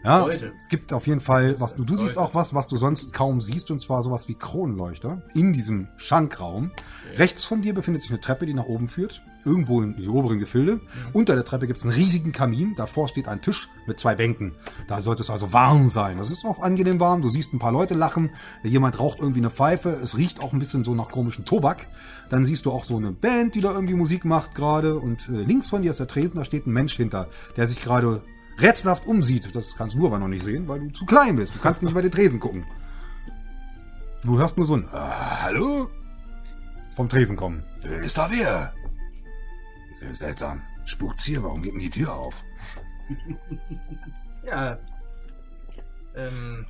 Ja, 0.03 0.21
Sollte. 0.21 0.53
es 0.57 0.69
gibt 0.69 0.93
auf 0.93 1.07
jeden 1.07 1.19
Fall, 1.19 1.59
was 1.59 1.75
du, 1.75 1.83
du 1.83 1.97
siehst 1.97 2.17
auch 2.17 2.33
was, 2.33 2.53
was 2.53 2.67
du 2.67 2.77
sonst 2.77 3.13
kaum 3.13 3.41
siehst, 3.41 3.69
und 3.69 3.81
zwar 3.81 4.01
sowas 4.01 4.29
wie 4.29 4.35
Kronenleuchter 4.35 5.21
in 5.33 5.51
diesem 5.51 5.89
Schankraum. 5.97 6.71
Rechts 7.17 7.43
von 7.43 7.61
dir 7.61 7.73
befindet 7.73 8.03
sich 8.03 8.11
eine 8.11 8.21
Treppe, 8.21 8.45
die 8.45 8.53
nach 8.53 8.65
oben 8.65 8.87
führt, 8.87 9.21
irgendwo 9.43 9.81
in 9.81 9.97
die 9.97 10.07
oberen 10.07 10.39
Gefilde. 10.39 10.79
Unter 11.11 11.35
der 11.35 11.43
Treppe 11.43 11.67
gibt 11.67 11.79
es 11.79 11.83
einen 11.83 11.93
riesigen 11.93 12.31
Kamin, 12.31 12.75
davor 12.75 13.09
steht 13.09 13.27
ein 13.27 13.41
Tisch 13.41 13.67
mit 13.87 13.99
zwei 13.99 14.15
Bänken. 14.15 14.53
Da 14.87 15.01
sollte 15.01 15.21
es 15.21 15.29
also 15.29 15.51
warm 15.51 15.89
sein. 15.89 16.17
Das 16.17 16.29
ist 16.29 16.45
auch 16.45 16.61
angenehm 16.61 17.01
warm. 17.01 17.21
Du 17.21 17.29
siehst 17.29 17.53
ein 17.53 17.59
paar 17.59 17.73
Leute 17.73 17.93
lachen, 17.93 18.29
jemand 18.63 18.99
raucht 18.99 19.19
irgendwie 19.19 19.39
eine 19.39 19.49
Pfeife, 19.49 19.89
es 19.89 20.17
riecht 20.17 20.41
auch 20.41 20.53
ein 20.53 20.59
bisschen 20.59 20.85
so 20.85 20.95
nach 20.95 21.09
komischem 21.09 21.43
Tobak. 21.43 21.87
Dann 22.29 22.45
siehst 22.45 22.65
du 22.65 22.71
auch 22.71 22.85
so 22.85 22.95
eine 22.95 23.11
Band, 23.11 23.55
die 23.55 23.61
da 23.61 23.73
irgendwie 23.73 23.95
Musik 23.95 24.23
macht 24.23 24.55
gerade. 24.55 24.97
Und 24.97 25.27
äh, 25.27 25.43
links 25.43 25.67
von 25.67 25.81
dir 25.81 25.91
ist 25.91 25.99
der 25.99 26.07
Tresen, 26.07 26.37
da 26.37 26.45
steht 26.45 26.67
ein 26.67 26.71
Mensch 26.71 26.95
hinter, 26.95 27.27
der 27.57 27.67
sich 27.67 27.81
gerade 27.81 28.21
rätselhaft 28.61 29.05
umsieht. 29.05 29.53
Das 29.55 29.75
kannst 29.75 29.95
du 29.95 30.05
aber 30.05 30.19
noch 30.19 30.27
nicht 30.27 30.43
sehen, 30.43 30.67
weil 30.67 30.79
du 30.79 30.89
zu 30.89 31.05
klein 31.05 31.35
bist. 31.35 31.55
Du 31.55 31.59
kannst 31.59 31.81
nicht 31.81 31.91
über 31.91 32.01
den 32.01 32.11
Tresen 32.11 32.39
gucken. 32.39 32.65
Du 34.23 34.37
hörst 34.37 34.57
nur 34.57 34.65
so 34.65 34.75
ein 34.75 34.85
Ah, 34.91 35.43
hallo? 35.43 35.89
vom 36.95 37.07
Tresen 37.07 37.37
kommen. 37.37 37.63
Wer 37.81 38.01
ist 38.01 38.17
da 38.17 38.29
wer? 38.29 38.73
Seltsam. 40.13 40.61
Spukt's 40.83 41.23
hier? 41.23 41.41
Warum 41.43 41.61
geht 41.61 41.73
denn 41.73 41.79
die 41.79 41.89
Tür 41.89 42.13
auf? 42.13 42.43
Ja. 44.43 44.77
Ähm. 46.17 46.65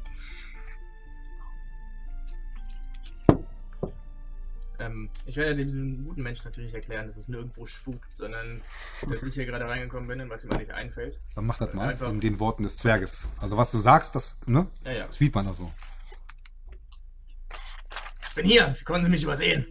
Ähm, 4.80 5.10
ich 5.26 5.36
werde 5.36 5.66
dem 5.66 6.06
guten 6.06 6.22
Menschen 6.24 6.46
natürlich 6.46 6.74
erklären, 6.74 7.06
dass 7.06 7.18
es 7.18 7.28
nirgendwo 7.28 7.66
spukt, 7.66 8.12
sondern 8.14 8.62
dass 9.10 9.24
ich 9.24 9.34
hier 9.34 9.46
gerade 9.46 9.66
reingekommen 9.66 10.08
bin 10.08 10.22
und 10.22 10.30
was 10.30 10.46
ihm 10.46 10.50
nicht 10.58 10.72
einfällt. 10.72 11.20
Dann 11.36 11.46
mach 11.46 11.58
das 11.58 11.74
mal 11.74 11.90
Einfach. 11.90 12.10
in 12.10 12.20
den 12.22 12.40
Worten 12.40 12.64
des 12.64 12.78
Zwerges. 12.78 13.28
Also 13.40 13.58
was 13.58 13.72
du 13.72 13.80
sagst, 13.80 14.16
das, 14.16 14.42
ne? 14.48 14.68
Ja, 14.86 14.92
ja. 14.92 15.08
Das 15.08 15.18
sieht 15.18 15.36
man 15.36 15.46
da 15.46 15.54
so. 15.54 15.70
Ich 18.30 18.36
bin 18.36 18.46
hier, 18.46 18.74
wie 18.78 18.84
konnten 18.86 19.06
Sie 19.06 19.12
mich 19.12 19.24
übersehen? 19.24 19.66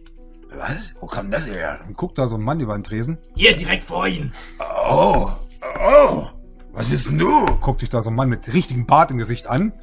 Was? 0.49 0.93
Wo 0.99 1.07
kam 1.07 1.31
das 1.31 1.47
her? 1.47 1.79
Dann 1.83 1.93
guckt 1.93 2.17
da 2.17 2.27
so 2.27 2.35
ein 2.35 2.41
Mann 2.41 2.59
über 2.59 2.73
den 2.73 2.83
Tresen, 2.83 3.17
Hier, 3.35 3.55
direkt 3.55 3.83
vor 3.83 4.07
Ihnen. 4.07 4.33
Oh, 4.89 5.31
oh. 5.79 6.27
Was 6.71 6.89
bist 6.89 7.07
denn 7.09 7.17
du? 7.17 7.57
guckt 7.57 7.81
sich 7.81 7.89
da 7.89 8.03
so 8.03 8.09
ein 8.09 8.15
Mann 8.15 8.29
mit 8.29 8.51
richtigem 8.53 8.85
Bart 8.85 9.11
im 9.11 9.17
Gesicht 9.17 9.47
an, 9.47 9.73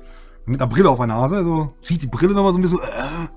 mit 0.45 0.61
einer 0.61 0.69
Brille 0.71 0.89
auf 0.89 0.99
der 0.99 1.09
Nase, 1.09 1.43
so 1.43 1.75
zieht 1.83 2.03
die 2.03 2.07
Brille 2.07 2.35
nochmal 2.35 2.53
so 2.53 2.59
ein 2.59 2.63
bisschen. 2.63 2.79
Äh, 2.79 3.29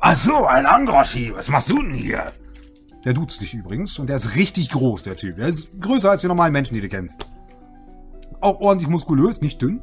Ach 0.00 0.14
so, 0.14 0.46
ein 0.46 0.66
Angroschi. 0.66 1.32
Was 1.34 1.48
machst 1.48 1.70
du 1.70 1.82
denn 1.82 1.92
hier? 1.92 2.32
der 3.04 3.14
duzt 3.14 3.40
dich 3.40 3.54
übrigens 3.54 3.98
und 3.98 4.08
der 4.08 4.16
ist 4.16 4.36
richtig 4.36 4.70
groß, 4.70 5.02
der 5.04 5.16
Typ. 5.16 5.36
Der 5.36 5.48
ist 5.48 5.80
größer 5.80 6.10
als 6.10 6.20
die 6.20 6.28
normalen 6.28 6.52
Menschen, 6.52 6.74
die 6.74 6.80
du 6.80 6.88
kennst. 6.88 7.26
Auch 8.40 8.60
ordentlich 8.60 8.88
muskulös, 8.88 9.40
nicht 9.40 9.60
dünn. 9.60 9.82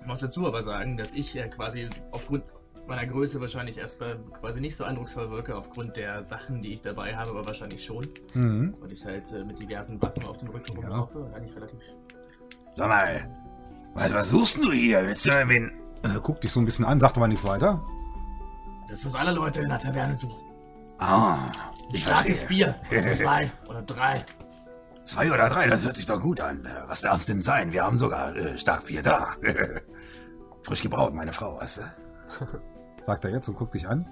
Ich 0.00 0.06
muss 0.06 0.20
dazu 0.20 0.46
aber 0.46 0.62
sagen, 0.62 0.96
dass 0.96 1.14
ich 1.14 1.36
äh, 1.36 1.48
quasi 1.48 1.88
aufgrund 2.10 2.44
meiner 2.86 3.06
Größe 3.06 3.40
wahrscheinlich 3.40 3.78
erstmal 3.78 4.18
quasi 4.40 4.60
nicht 4.60 4.74
so 4.74 4.84
eindrucksvoll 4.84 5.30
wirke, 5.30 5.54
aufgrund 5.54 5.96
der 5.96 6.22
Sachen, 6.22 6.60
die 6.62 6.72
ich 6.74 6.82
dabei 6.82 7.14
habe, 7.14 7.30
aber 7.30 7.44
wahrscheinlich 7.44 7.84
schon. 7.84 8.06
Mhm. 8.34 8.74
Und 8.80 8.90
ich 8.90 9.04
halt 9.04 9.30
äh, 9.32 9.44
mit 9.44 9.60
diversen 9.60 10.00
Waffen 10.02 10.26
auf 10.26 10.38
dem 10.38 10.48
Rücken 10.48 10.76
rumlaufe 10.76 11.18
und 11.18 11.34
eigentlich 11.34 11.54
relativ. 11.54 11.80
Sag 12.74 12.88
mal, 12.88 13.30
was, 13.94 14.12
was 14.12 14.28
suchst 14.30 14.56
denn 14.56 14.64
du 14.64 14.72
hier? 14.72 15.06
Willst 15.06 15.26
du 15.26 15.30
wen? 15.48 15.72
Äh, 16.02 16.18
guckt 16.22 16.42
dich 16.42 16.50
so 16.50 16.60
ein 16.60 16.64
bisschen 16.64 16.84
an, 16.84 16.98
sagt 16.98 17.16
aber 17.16 17.28
nichts 17.28 17.44
weiter. 17.44 17.82
Das, 18.90 19.04
was 19.04 19.14
alle 19.14 19.32
Leute 19.32 19.62
in 19.62 19.68
der 19.68 19.78
Taverne 19.78 20.16
suchen. 20.16 20.50
Ah, 20.98 21.38
ich 21.92 22.02
Starkes 22.02 22.42
verstehe. 22.42 22.74
Bier. 22.90 23.06
Zwei 23.14 23.50
oder 23.68 23.82
drei. 23.82 24.18
Zwei 25.02 25.32
oder 25.32 25.48
drei, 25.48 25.68
das 25.68 25.84
hört 25.84 25.96
sich 25.96 26.06
doch 26.06 26.20
gut 26.20 26.40
an. 26.40 26.68
Was 26.86 27.02
darf's 27.02 27.26
denn 27.26 27.40
sein? 27.40 27.72
Wir 27.72 27.84
haben 27.84 27.96
sogar 27.96 28.34
äh, 28.36 28.58
Starkbier 28.58 29.02
da. 29.02 29.34
Frisch 30.62 30.82
gebraut, 30.82 31.14
meine 31.14 31.32
Frau, 31.32 31.58
weißt 31.58 31.78
du? 31.78 31.82
Sagt 33.00 33.24
er 33.24 33.30
jetzt 33.30 33.48
und 33.48 33.56
guckt 33.56 33.74
dich 33.74 33.88
an. 33.88 34.06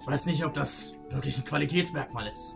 Ich 0.00 0.06
weiß 0.06 0.26
nicht, 0.26 0.44
ob 0.44 0.54
das 0.54 0.98
wirklich 1.10 1.38
ein 1.38 1.44
Qualitätsmerkmal 1.44 2.28
ist. 2.28 2.54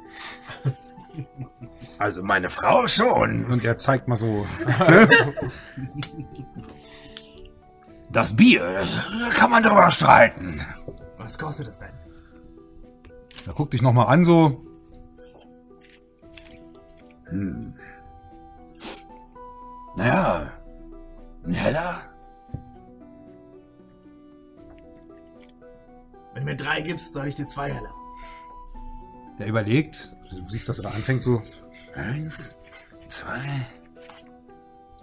Also 1.98 2.22
meine 2.22 2.48
Frau 2.48 2.86
schon. 2.86 3.46
Und 3.46 3.64
er 3.64 3.76
zeigt 3.76 4.06
mal 4.06 4.16
so. 4.16 4.46
Das 8.12 8.34
Bier, 8.34 8.84
da 9.20 9.30
kann 9.30 9.50
man 9.50 9.62
drüber 9.62 9.90
streiten. 9.90 10.60
Was 11.16 11.38
kostet 11.38 11.68
es 11.68 11.78
denn? 11.78 11.92
Er 13.46 13.52
guckt 13.52 13.72
dich 13.72 13.82
nochmal 13.82 14.08
an, 14.08 14.24
so. 14.24 14.60
Naja, 19.96 20.50
ein 21.44 21.54
heller? 21.54 22.00
Wenn 26.34 26.44
du 26.44 26.50
mir 26.50 26.56
drei 26.56 26.80
gibst, 26.80 27.12
soll 27.12 27.28
ich 27.28 27.36
dir 27.36 27.46
zwei 27.46 27.72
heller. 27.72 27.92
Der 29.38 29.46
überlegt. 29.46 30.16
Du 30.30 30.44
siehst, 30.48 30.68
dass 30.68 30.78
er 30.78 30.84
da 30.84 30.90
anfängt, 30.90 31.22
so. 31.22 31.42
Eins, 31.94 32.58
zwei. 33.08 33.48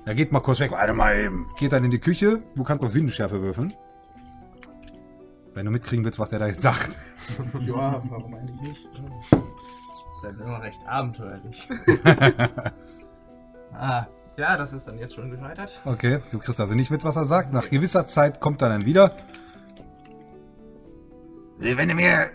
Er 0.07 0.15
geht 0.15 0.31
mal 0.31 0.39
kurz 0.39 0.61
weg. 0.61 0.71
Warte 0.71 0.93
mal 0.93 1.17
eben. 1.17 1.47
Geht 1.57 1.73
dann 1.73 1.83
in 1.83 1.91
die 1.91 1.99
Küche. 1.99 2.41
Du 2.55 2.63
kannst 2.63 2.81
auf 2.85 2.93
Sinnenschärfe 2.93 3.41
würfeln. 3.41 3.73
Wenn 5.53 5.65
du 5.65 5.71
mitkriegen 5.71 6.05
willst, 6.05 6.17
was 6.17 6.31
er 6.31 6.39
da 6.39 6.47
jetzt 6.47 6.61
sagt. 6.61 6.97
Ja, 7.59 8.01
warum 8.09 8.33
eigentlich 8.33 8.61
nicht? 8.61 8.87
Das 8.93 9.01
ist 9.01 10.23
halt 10.23 10.39
immer 10.39 10.61
recht 10.61 10.81
abenteuerlich. 10.87 11.67
ah, 13.73 14.07
ja, 14.37 14.55
das 14.55 14.71
ist 14.71 14.87
dann 14.87 14.97
jetzt 14.97 15.13
schon 15.13 15.29
gescheitert. 15.29 15.81
Okay, 15.83 16.19
du 16.31 16.39
kriegst 16.39 16.61
also 16.61 16.73
nicht 16.73 16.89
mit, 16.89 17.03
was 17.03 17.17
er 17.17 17.25
sagt. 17.25 17.51
Nach 17.51 17.69
gewisser 17.69 18.07
Zeit 18.07 18.39
kommt 18.39 18.61
er 18.61 18.69
dann 18.69 18.85
wieder. 18.85 19.13
Wenn 21.57 21.89
du 21.89 21.95
mir 21.95 22.29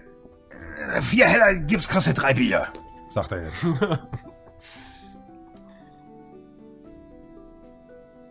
äh, 0.96 1.00
vier 1.00 1.24
heller 1.24 1.54
gibst, 1.60 1.88
kriegst 1.88 2.08
du 2.08 2.12
drei 2.12 2.34
Bier. 2.34 2.66
Sagt 3.08 3.32
er 3.32 3.44
jetzt. 3.44 3.66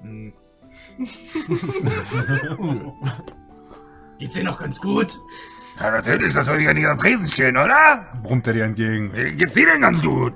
Hm. 0.01 0.33
Geht's 4.19 4.33
dir 4.33 4.43
noch 4.43 4.59
ganz 4.59 4.79
gut? 4.79 5.17
Ja, 5.79 5.91
natürlich, 5.91 6.33
das 6.33 6.45
soll 6.45 6.59
ich 6.59 6.65
ja 6.65 6.73
nicht 6.73 6.85
am 6.85 6.97
Tresen 6.97 7.27
stehen, 7.27 7.57
oder? 7.57 8.05
Brummt 8.21 8.45
er 8.47 8.53
dir 8.53 8.65
entgegen. 8.65 9.11
Wie 9.13 9.31
Geht's 9.33 9.53
dir 9.53 9.65
denn 9.65 9.81
ganz 9.81 10.01
gut? 10.01 10.33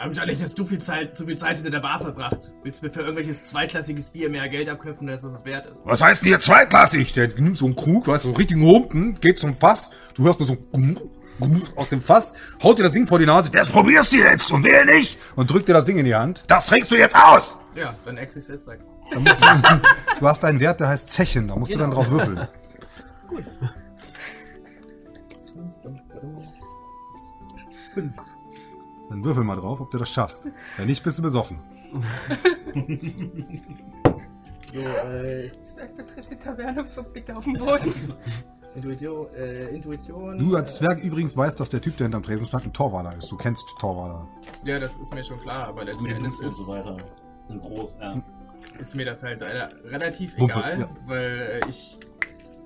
Wahrscheinlich 0.00 0.40
hast 0.42 0.56
du 0.56 0.64
viel 0.64 0.78
Zeit, 0.78 1.16
zu 1.16 1.26
viel 1.26 1.36
Zeit 1.36 1.56
hinter 1.56 1.70
der 1.70 1.80
Bar 1.80 1.98
verbracht. 1.98 2.52
Willst 2.62 2.82
du 2.82 2.86
mir 2.86 2.92
für 2.92 3.00
irgendwelches 3.00 3.44
zweitklassiges 3.44 4.10
Bier 4.10 4.30
mehr 4.30 4.48
Geld 4.48 4.68
abknüpfen, 4.68 5.08
als 5.08 5.24
es 5.24 5.32
es 5.32 5.44
wert 5.44 5.66
ist? 5.66 5.84
Was 5.84 6.00
heißt 6.00 6.22
denn 6.22 6.28
hier 6.28 6.38
zweitklassig? 6.38 7.14
Der 7.14 7.28
nimmt 7.28 7.58
so 7.58 7.66
einen 7.66 7.74
Krug, 7.74 8.06
weißt 8.06 8.24
du, 8.24 8.30
so 8.30 8.36
richtig 8.36 8.58
Humpen, 8.58 9.20
geht 9.20 9.40
zum 9.40 9.56
Fass. 9.56 9.90
Du 10.14 10.24
hörst 10.24 10.38
nur 10.38 10.46
so 10.46 10.56
aus 11.76 11.88
dem 11.88 12.00
Fass, 12.00 12.34
haut 12.62 12.78
dir 12.78 12.84
das 12.84 12.92
Ding 12.92 13.06
vor 13.06 13.18
die 13.18 13.26
Nase 13.26 13.50
Das 13.50 13.70
probierst 13.70 14.12
du 14.12 14.16
jetzt 14.16 14.50
und 14.50 14.64
wer 14.64 14.84
nicht? 14.84 15.18
und 15.36 15.50
drückt 15.50 15.68
dir 15.68 15.72
das 15.72 15.84
Ding 15.84 15.98
in 15.98 16.04
die 16.04 16.14
Hand. 16.14 16.42
Das 16.46 16.66
trinkst 16.66 16.90
du 16.90 16.96
jetzt 16.96 17.16
aus! 17.16 17.56
Ja, 17.74 17.94
dann 18.04 18.16
ex 18.16 18.36
ich 18.36 18.44
selbst 18.44 18.66
weg. 18.66 18.80
Du, 19.12 19.20
du 20.20 20.28
hast 20.28 20.44
einen 20.44 20.60
Wert, 20.60 20.80
der 20.80 20.88
heißt 20.88 21.08
Zechen. 21.08 21.48
Da 21.48 21.56
musst 21.56 21.72
du 21.72 21.78
dann 21.78 21.90
drauf 21.90 22.10
würfeln. 22.10 22.46
Dann 29.08 29.24
würfel 29.24 29.42
mal 29.42 29.56
drauf, 29.56 29.80
ob 29.80 29.90
du 29.90 29.98
das 29.98 30.10
schaffst. 30.10 30.48
Wenn 30.76 30.86
nicht, 30.86 31.02
bist 31.02 31.18
du 31.18 31.22
besoffen. 31.22 31.58
So, 34.70 34.80
äh, 34.80 35.50
Zwerg 35.62 35.96
betritt 35.96 36.30
die 36.30 36.36
Taverne 36.36 36.84
bitte 37.14 37.34
auf 37.34 37.44
dem 37.44 37.54
Boden. 37.54 38.12
Intuition, 38.74 39.26
äh, 39.34 39.66
Intuition. 39.68 40.38
Du 40.38 40.56
als 40.56 40.76
Zwerg 40.76 41.02
übrigens 41.02 41.36
weißt, 41.36 41.58
dass 41.58 41.70
der 41.70 41.80
Typ, 41.80 41.96
der 41.96 42.06
hinterm 42.06 42.22
Tresen 42.22 42.46
stand, 42.46 42.66
ein 42.66 42.72
Torwaler 42.72 43.16
ist. 43.16 43.30
Du 43.30 43.36
kennst 43.36 43.64
Torwaler. 43.78 44.28
Ja, 44.64 44.78
das 44.78 44.98
ist 45.00 45.12
mir 45.12 45.24
schon 45.24 45.38
klar, 45.40 45.68
aber 45.68 45.84
letzten 45.84 46.06
Endes 46.06 46.40
ist. 46.40 46.56
so 46.56 46.72
weiter. 46.72 46.96
Und 47.48 47.60
groß, 47.60 47.96
ja. 48.00 48.22
ist 48.78 48.94
mir 48.94 49.06
das 49.06 49.22
halt 49.22 49.40
äh, 49.42 49.66
relativ 49.86 50.38
Wumpe, 50.38 50.58
egal, 50.58 50.80
ja. 50.80 50.90
weil 51.06 51.60
äh, 51.64 51.68
ich 51.68 51.98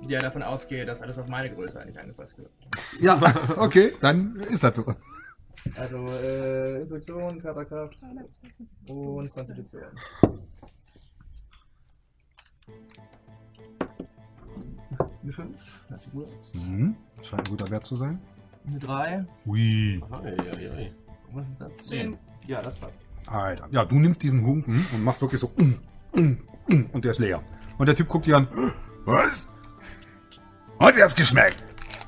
ja 0.09 0.21
davon 0.21 0.43
ausgehe, 0.43 0.85
dass 0.85 1.03
alles 1.03 1.19
auf 1.19 1.29
meine 1.29 1.55
Größe 1.55 1.81
eigentlich 1.81 1.99
angepasst 1.99 2.39
wird. 2.39 2.51
Ja, 3.01 3.21
okay, 3.57 3.95
dann 4.01 4.37
ist 4.37 4.65
das 4.65 4.77
so. 4.77 4.85
Also 5.77 6.09
äh, 6.09 6.83
Intuition, 6.83 7.41
Körperkraft 7.41 7.97
und 8.89 9.33
Konstitution. 9.33 9.83
Eine 15.23 15.33
5, 15.33 15.87
das 15.89 16.03
sieht 16.03 16.13
gut 16.13 16.27
aus. 16.27 16.55
Mhm. 16.55 16.97
Scheint 17.23 17.47
ein 17.47 17.51
guter 17.51 17.71
Wert 17.71 17.85
zu 17.85 17.95
sein. 17.95 18.21
Eine 18.67 18.79
3, 18.79 19.25
Ui. 19.47 20.03
Oi. 20.03 20.91
was 21.33 21.49
ist 21.49 21.61
das? 21.61 21.77
Zehn. 21.79 22.17
Ja, 22.47 22.61
das 22.61 22.75
passt. 22.75 23.01
Alter. 23.27 23.69
Ja, 23.71 23.85
du 23.85 23.97
nimmst 23.97 24.23
diesen 24.23 24.45
Humpen 24.45 24.85
und 24.93 25.05
machst 25.05 25.21
wirklich 25.21 25.41
so 25.41 25.53
mm, 25.57 26.21
mm, 26.21 26.39
mm, 26.69 26.91
und 26.93 27.05
der 27.05 27.13
ist 27.13 27.21
leer. 27.21 27.43
Und 27.79 27.87
der 27.87 27.95
Typ 27.95 28.09
guckt 28.09 28.27
dir 28.27 28.37
an. 28.37 28.49
Was? 29.05 29.49
Hat 30.79 30.97
er's 30.97 31.15
geschmeckt? 31.15 31.63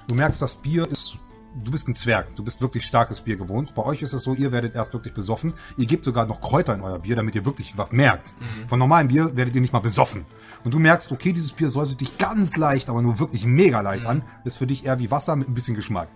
Du 0.09 0.14
merkst, 0.14 0.42
das 0.42 0.57
Bier 0.57 0.90
ist. 0.90 1.18
Du 1.62 1.71
bist 1.71 1.87
ein 1.88 1.95
Zwerg. 1.95 2.35
Du 2.35 2.43
bist 2.43 2.61
wirklich 2.61 2.85
starkes 2.85 3.21
Bier 3.21 3.37
gewohnt. 3.37 3.75
Bei 3.77 3.85
euch 3.85 4.03
ist 4.03 4.12
es 4.12 4.25
so, 4.25 4.35
ihr 4.35 4.51
werdet 4.51 4.75
erst 4.75 4.93
wirklich 4.93 5.14
besoffen. 5.14 5.55
Ihr 5.77 5.87
gebt 5.87 6.05
sogar 6.05 6.27
noch 6.27 6.40
Kräuter 6.40 6.75
in 6.75 6.81
euer 6.81 6.99
Bier, 6.99 7.14
damit 7.14 7.37
ihr 7.37 7.45
wirklich 7.45 7.79
was 7.79 7.93
merkt. 7.93 8.35
Von 8.67 8.81
normalem 8.81 9.07
Bier 9.09 9.37
werdet 9.37 9.55
ihr 9.55 9.61
nicht 9.61 9.73
mal 9.73 9.79
besoffen. 9.79 10.25
Und 10.64 10.75
du 10.75 10.81
merkst, 10.81 11.12
okay, 11.12 11.33
dieses 11.33 11.53
Bier 11.53 11.71
säuselt 11.71 12.01
dich 12.01 12.19
ganz 12.19 12.57
leicht, 12.57 12.88
aber 12.88 13.03
nur 13.03 13.21
wirklich 13.21 13.45
mega 13.47 13.81
leicht 13.83 14.05
an. 14.07 14.23
Ist 14.45 14.57
für 14.57 14.67
dich 14.67 14.85
eher 14.85 14.99
wie 14.99 15.11
Wasser 15.12 15.37
mit 15.37 15.49
ein 15.49 15.55
bisschen 15.55 15.77
Geschmack. 15.77 16.09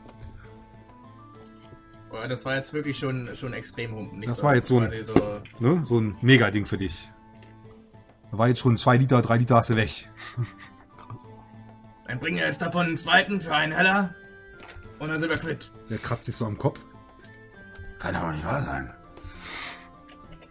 Boah, 2.10 2.26
das 2.26 2.44
war 2.44 2.56
jetzt 2.56 2.72
wirklich 2.72 2.98
schon, 2.98 3.28
schon 3.36 3.52
extrem 3.52 3.94
humpen. 3.94 4.20
Das 4.22 4.42
war 4.42 4.56
jetzt 4.56 4.66
so 4.66 4.80
ein- 4.80 4.90
so 5.04 5.14
Ne? 5.60 5.84
So 5.84 6.00
ein 6.00 6.16
Mega-Ding 6.20 6.66
für 6.66 6.78
dich. 6.78 7.10
Da 8.32 8.38
war 8.38 8.48
jetzt 8.48 8.58
schon 8.58 8.76
zwei 8.76 8.96
Liter, 8.96 9.22
drei 9.22 9.36
Liter 9.36 9.54
hast 9.56 9.70
du 9.70 9.76
weg. 9.76 10.10
Dann 12.08 12.18
bringen 12.18 12.38
wir 12.38 12.46
jetzt 12.46 12.60
davon 12.62 12.86
einen 12.86 12.96
zweiten 12.96 13.40
für 13.40 13.54
einen 13.54 13.72
Heller. 13.72 14.14
Und 14.98 15.08
dann 15.08 15.20
sind 15.20 15.30
wir 15.30 15.38
quitt. 15.38 15.70
Der 15.90 15.98
kratzt 15.98 16.24
sich 16.24 16.36
so 16.36 16.46
am 16.46 16.58
Kopf. 16.58 16.80
Kann 17.98 18.14
aber 18.16 18.32
nicht 18.32 18.44
wahr 18.44 18.62
sein. 18.62 18.90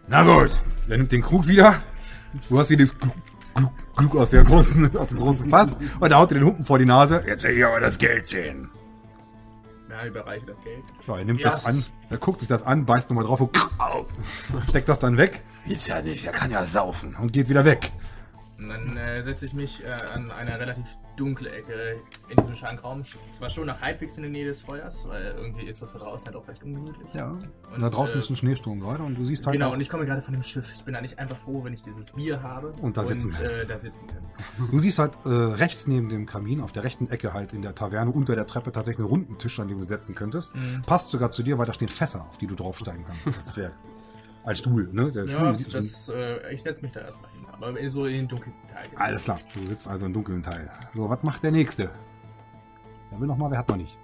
Na 0.06 0.22
gut. 0.22 0.50
Der 0.88 0.98
nimmt 0.98 1.12
den 1.12 1.22
Krug 1.22 1.46
wieder. 1.46 1.82
Du 2.48 2.58
hast 2.58 2.70
wieder 2.70 2.84
das 2.84 2.94
Glug, 2.98 3.72
Glug 3.96 4.16
aus, 4.16 4.30
der 4.30 4.44
großen, 4.44 4.96
aus 4.96 5.08
dem 5.08 5.18
großen 5.18 5.50
Fass. 5.50 5.78
Und 6.00 6.10
er 6.10 6.18
haut 6.18 6.30
dir 6.30 6.36
den 6.36 6.44
Humpen 6.44 6.64
vor 6.64 6.78
die 6.78 6.84
Nase. 6.86 7.22
Jetzt 7.26 7.44
will 7.44 7.58
ich 7.58 7.64
aber 7.64 7.80
das 7.80 7.98
Geld 7.98 8.26
sehen. 8.26 8.70
Ja, 9.90 10.06
überreiche 10.06 10.46
das 10.46 10.62
Geld. 10.62 10.84
So, 11.04 11.14
er 11.16 11.24
nimmt 11.24 11.40
Ja, 11.40 11.50
das 11.50 11.66
an. 11.66 11.84
Er 12.10 12.18
guckt 12.18 12.40
sich 12.40 12.48
das 12.48 12.62
an, 12.62 12.86
beißt 12.86 13.10
nochmal 13.10 13.24
drauf, 13.24 13.38
so, 13.40 13.50
Au. 13.78 14.06
steckt 14.68 14.88
das 14.88 14.98
dann 14.98 15.16
weg 15.16 15.42
Gibt's 15.66 15.86
ja 15.88 16.00
nicht. 16.00 16.24
Er 16.24 16.32
kann 16.32 16.50
ja 16.50 16.64
saufen. 16.64 17.16
und 17.16 17.32
geht 17.32 17.48
wieder 17.48 17.64
weg. 17.64 17.90
Und 18.58 18.68
dann 18.68 18.96
äh, 18.96 19.22
setze 19.22 19.46
ich 19.46 19.54
mich 19.54 19.84
äh, 19.84 19.90
an 20.12 20.30
einer 20.32 20.58
relativ 20.58 20.84
dunkle 21.16 21.50
Ecke 21.50 21.96
in 22.28 22.36
diesem 22.36 22.56
Schankraum. 22.56 23.02
Zwar 23.32 23.50
schon 23.50 23.66
noch 23.68 23.80
halbwegs 23.80 24.16
in 24.16 24.24
der 24.24 24.32
Nähe 24.32 24.46
des 24.46 24.62
Feuers, 24.62 25.04
weil 25.06 25.34
irgendwie 25.36 25.66
ist 25.66 25.80
das 25.80 25.92
da 25.92 26.00
draußen 26.00 26.26
halt 26.26 26.36
auch 26.36 26.48
recht 26.48 26.64
ungemütlich. 26.64 27.06
Ja. 27.14 27.28
Und, 27.30 27.48
Und 27.74 27.80
da 27.82 27.88
draußen 27.88 28.16
äh, 28.16 28.18
ist 28.18 28.30
ein 28.30 28.36
Schneesturm 28.36 28.80
gerade 28.80 29.04
und 29.04 29.16
du 29.16 29.24
siehst 29.24 29.46
halt 29.46 29.54
Genau, 29.58 29.72
und 29.72 29.80
ich 29.80 29.88
komme 29.88 30.06
gerade 30.06 30.22
von 30.22 30.34
dem 30.34 30.42
Schiff. 30.42 30.72
Ich 30.74 30.84
bin 30.84 30.94
da 30.94 31.00
nicht 31.00 31.18
einfach 31.20 31.36
froh, 31.36 31.62
wenn 31.62 31.72
ich 31.72 31.84
dieses 31.84 32.10
Bier 32.12 32.42
habe 32.42 32.74
Und 32.82 32.96
da 32.96 33.04
sitzen 33.04 33.30
kann. 33.30 33.44
äh, 33.44 33.64
da 33.64 33.78
sitzen 33.78 34.08
kann. 34.08 34.68
du 34.70 34.78
siehst 34.80 34.98
halt 34.98 35.12
äh, 35.24 35.28
rechts 35.28 35.86
neben 35.86 36.08
dem 36.08 36.26
Kamin, 36.26 36.60
auf 36.60 36.72
der 36.72 36.82
rechten 36.82 37.08
Ecke 37.08 37.32
halt 37.32 37.52
in 37.52 37.62
der 37.62 37.76
Taverne, 37.76 38.10
unter 38.10 38.34
der 38.34 38.46
Treppe 38.48 38.72
tatsächlich 38.72 38.98
einen 39.04 39.08
runden 39.08 39.38
Tisch, 39.38 39.60
an 39.60 39.68
dem 39.68 39.78
du 39.78 39.84
setzen 39.84 40.16
könntest. 40.16 40.54
Mhm. 40.56 40.82
Passt 40.84 41.10
sogar 41.10 41.30
zu 41.30 41.44
dir, 41.44 41.58
weil 41.58 41.66
da 41.66 41.74
stehen 41.74 41.88
Fässer, 41.88 42.26
auf 42.28 42.38
die 42.38 42.48
du 42.48 42.56
draufsteigen 42.56 43.04
kannst 43.06 43.26
als 43.28 43.42
Zwerg. 43.52 43.72
Als 44.44 44.58
Stuhl, 44.60 44.88
ne? 44.92 45.10
Der 45.10 45.28
Stuhl 45.28 45.44
Ja, 45.46 45.54
sieht 45.54 45.70
so 45.70 45.78
das, 45.78 46.08
äh, 46.08 46.52
ich 46.52 46.62
setze 46.62 46.82
mich 46.82 46.92
da 46.92 47.00
erstmal 47.00 47.30
hin. 47.32 47.46
Aber 47.50 47.90
so 47.90 48.06
in 48.06 48.14
den 48.14 48.28
dunkelsten 48.28 48.70
Teil. 48.70 48.84
Alles 48.96 49.24
klar, 49.24 49.38
du 49.54 49.60
sitzt 49.60 49.88
also 49.88 50.06
im 50.06 50.12
dunklen 50.12 50.42
Teil. 50.42 50.70
So, 50.94 51.08
was 51.08 51.22
macht 51.22 51.42
der 51.42 51.50
Nächste? 51.52 51.90
Der 53.10 53.20
will 53.20 53.26
noch 53.26 53.36
mal, 53.36 53.50
wer 53.50 53.58
hat 53.58 53.68
noch 53.68 53.76
nicht? 53.76 53.98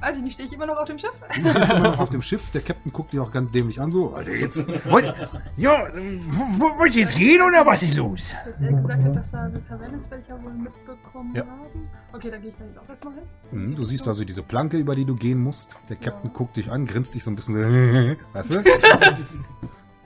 Weiß 0.00 0.16
ich 0.16 0.22
nicht, 0.22 0.34
stehe 0.34 0.46
ich 0.48 0.54
immer 0.54 0.66
noch 0.66 0.76
auf 0.76 0.84
dem 0.86 0.96
Schiff? 0.98 1.10
Du 1.34 1.40
stehst 1.50 1.70
immer 1.70 1.78
noch 1.80 1.98
auf 1.98 2.08
dem 2.10 2.22
Schiff, 2.22 2.50
der 2.52 2.60
Captain 2.60 2.92
guckt 2.92 3.12
dir 3.12 3.22
auch 3.22 3.30
ganz 3.32 3.50
dämlich 3.50 3.80
an, 3.80 3.90
so. 3.90 4.14
Also 4.14 4.30
jetzt. 4.30 4.66
Wollt, 4.90 5.12
ja, 5.56 5.88
wo, 6.30 6.42
wo, 6.60 6.78
wollt 6.78 6.94
ihr 6.94 7.02
jetzt 7.02 7.16
gehen 7.16 7.42
oder 7.42 7.66
was 7.66 7.82
ist 7.82 7.96
los? 7.96 8.30
Dass 8.46 8.60
er 8.60 8.72
gesagt 8.72 9.02
hat, 9.02 9.16
dass 9.16 9.30
da 9.32 9.42
eine 9.44 9.62
Taverne 9.62 9.96
ist, 9.96 10.08
werde 10.10 10.22
ich 10.22 10.28
ja 10.28 10.42
wohl 10.42 10.52
mitbekommen 10.52 11.34
Ja. 11.34 11.42
haben. 11.46 11.88
Okay, 12.12 12.30
dann 12.30 12.40
gehe 12.40 12.50
ich 12.50 12.56
da 12.56 12.64
jetzt 12.64 12.78
auch 12.78 12.88
erstmal 12.88 13.14
hin. 13.14 13.22
Mhm, 13.50 13.74
Du 13.74 13.84
siehst 13.84 14.06
also 14.06 14.24
diese 14.24 14.42
Planke, 14.42 14.76
über 14.78 14.94
die 14.94 15.04
du 15.04 15.14
gehen 15.16 15.38
musst. 15.42 15.76
Der 15.88 15.96
Captain 15.96 16.32
guckt 16.32 16.56
dich 16.56 16.70
an, 16.70 16.86
grinst 16.86 17.14
dich 17.14 17.24
so 17.24 17.30
ein 17.30 17.36
bisschen, 17.36 17.56
weißt 18.32 18.54
du? 18.54 18.64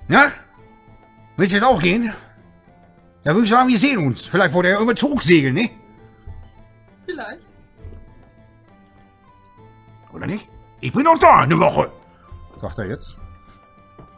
Ja? 0.09 0.33
Willst 1.37 1.53
du 1.53 1.57
jetzt 1.57 1.65
auch 1.67 1.81
gehen? 1.81 2.13
Ja, 3.25 3.33
würde 3.35 3.45
ich 3.45 3.51
sagen, 3.51 3.69
wir 3.69 3.79
sehen 3.79 4.05
uns. 4.07 4.23
Vielleicht 4.25 4.53
wollt 4.55 4.65
ihr 4.67 4.71
ja 4.71 4.77
irgendwo 4.77 4.95
zurücksegeln, 4.95 5.55
ne? 5.55 5.71
Vielleicht. 7.05 7.47
Oder 10.13 10.27
nicht? 10.27 10.49
Ich 10.81 10.93
bin 10.93 11.05
noch 11.05 11.19
da, 11.19 11.39
eine 11.41 11.59
Woche. 11.59 11.93
Sagt 12.57 12.79
er 12.79 12.87
jetzt. 12.87 13.19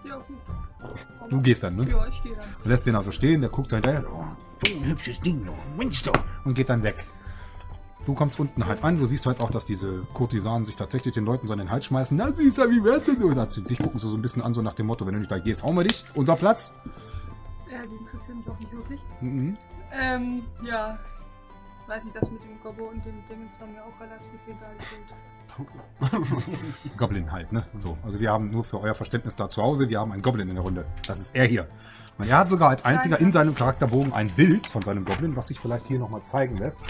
Ja, 0.04 0.16
gut. 0.16 0.36
Du 1.30 1.40
gehst 1.40 1.62
dann, 1.62 1.76
ne? 1.76 1.88
Ja, 1.88 2.06
ich 2.06 2.22
gehe 2.22 2.34
dann. 2.34 2.44
Du 2.62 2.68
lässt 2.68 2.86
den 2.86 2.94
also 2.96 3.10
stehen, 3.10 3.40
der 3.40 3.50
guckt 3.50 3.70
hinterher 3.72 4.04
Oh, 4.10 4.24
so 4.64 4.78
ein 4.80 4.86
hübsches 4.86 5.20
Ding 5.20 5.44
noch. 5.44 5.54
Mensch 5.76 6.02
doch. 6.02 6.12
und 6.44 6.54
geht 6.54 6.68
dann 6.68 6.82
weg. 6.82 6.96
Du 8.06 8.12
kommst 8.12 8.38
unten 8.38 8.66
halt 8.66 8.84
an, 8.84 8.98
du 8.98 9.06
siehst 9.06 9.24
halt 9.24 9.40
auch, 9.40 9.50
dass 9.50 9.64
diese 9.64 10.02
Kurtisanen 10.12 10.66
sich 10.66 10.76
tatsächlich 10.76 11.14
den 11.14 11.24
Leuten 11.24 11.46
so 11.46 11.54
an 11.54 11.58
den 11.58 11.70
Hals 11.70 11.86
schmeißen. 11.86 12.16
Na 12.16 12.30
süßer, 12.32 12.68
wie 12.70 12.84
wär's 12.84 13.04
denn? 13.04 13.22
Und 13.22 13.70
dich 13.70 13.78
gucken 13.78 13.98
sie 13.98 14.08
so 14.08 14.16
ein 14.16 14.22
bisschen 14.22 14.42
an, 14.42 14.52
so 14.52 14.60
nach 14.60 14.74
dem 14.74 14.86
Motto, 14.86 15.06
wenn 15.06 15.14
du 15.14 15.20
nicht 15.20 15.30
da 15.30 15.38
gehst, 15.38 15.62
hauen 15.62 15.74
wir 15.74 15.84
dich. 15.84 16.04
Unser 16.14 16.36
Platz. 16.36 16.78
Ja, 17.70 17.80
die 17.82 17.94
interessieren 17.96 18.38
mich 18.38 18.48
auch 18.48 18.58
nicht 18.58 18.72
wirklich. 18.72 19.00
Mhm. 19.22 19.56
Ähm, 19.92 20.42
ja. 20.64 20.98
Weiß 21.86 22.04
nicht, 22.04 22.16
das 22.16 22.30
mit 22.30 22.42
dem 22.42 22.60
Gobbo 22.60 22.84
und 22.84 23.04
dem 23.04 23.24
Dingens 23.26 23.58
war 23.60 23.66
mir 23.66 23.82
auch 23.82 24.00
relativ 24.00 24.40
egal. 24.46 24.76
Goblin 26.96 27.30
halt, 27.32 27.52
ne? 27.52 27.64
So. 27.74 27.96
Also 28.02 28.20
wir 28.20 28.30
haben 28.30 28.50
nur 28.50 28.64
für 28.64 28.80
euer 28.80 28.94
Verständnis 28.94 29.36
da 29.36 29.48
zu 29.48 29.62
Hause, 29.62 29.88
wir 29.88 30.00
haben 30.00 30.12
einen 30.12 30.22
Goblin 30.22 30.48
in 30.48 30.54
der 30.54 30.64
Runde. 30.64 30.86
Das 31.06 31.20
ist 31.20 31.34
er 31.34 31.46
hier. 31.46 31.68
Und 32.18 32.28
er 32.28 32.38
hat 32.38 32.50
sogar 32.50 32.70
als 32.70 32.84
einziger 32.84 33.20
in 33.20 33.32
seinem 33.32 33.54
Charakterbogen 33.54 34.12
ein 34.12 34.28
Bild 34.30 34.66
von 34.66 34.82
seinem 34.82 35.04
Goblin, 35.04 35.34
was 35.36 35.48
sich 35.48 35.58
vielleicht 35.58 35.86
hier 35.86 35.98
nochmal 35.98 36.22
zeigen 36.22 36.56
lässt. 36.58 36.84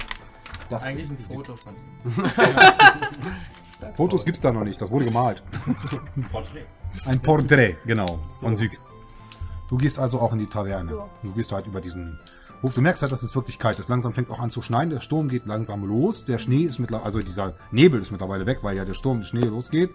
Das 0.69 0.83
Eigentlich 0.85 1.11
ein 1.11 1.19
Foto 1.19 1.57
von 1.57 1.75
ihm. 1.75 2.25
Fotos 3.97 4.25
gibt's 4.25 4.41
da 4.41 4.51
noch 4.51 4.65
nicht, 4.65 4.81
das 4.81 4.91
wurde 4.91 5.05
gemalt. 5.05 5.43
Porträt. 6.33 6.67
Ein 7.07 7.21
Porträt, 7.21 7.77
genau, 7.85 8.19
von 8.41 8.57
Sieg. 8.57 8.79
Du 9.69 9.77
gehst 9.77 9.99
also 9.99 10.21
auch 10.21 10.33
in 10.33 10.39
die 10.39 10.47
Taverne. 10.47 10.95
Ja. 10.95 11.09
Du 11.23 11.33
gehst 11.33 11.53
halt 11.53 11.67
über 11.67 11.81
diesen 11.81 12.19
Hof. 12.63 12.75
Du 12.75 12.81
merkst 12.81 13.03
halt, 13.03 13.13
dass 13.13 13.23
es 13.23 13.35
wirklich 13.35 13.59
kalt 13.59 13.79
ist. 13.79 13.89
Langsam 13.89 14.13
fängt 14.13 14.29
es 14.29 14.33
auch 14.33 14.41
an 14.41 14.51
zu 14.51 14.63
schneien. 14.63 14.91
Der 14.91 15.01
Sturm 15.01 15.29
geht 15.29 15.47
langsam 15.47 15.85
los. 15.85 16.25
Der 16.25 16.39
Schnee 16.39 16.63
ist 16.63 16.79
mittlerweile, 16.79 17.07
also 17.07 17.21
dieser 17.21 17.55
Nebel 17.71 18.01
ist 18.01 18.11
mittlerweile 18.11 18.47
weg, 18.47 18.59
weil 18.63 18.77
ja 18.77 18.85
der 18.85 18.95
Sturm, 18.95 19.21
der 19.21 19.27
Schnee 19.27 19.47
losgeht. 19.47 19.91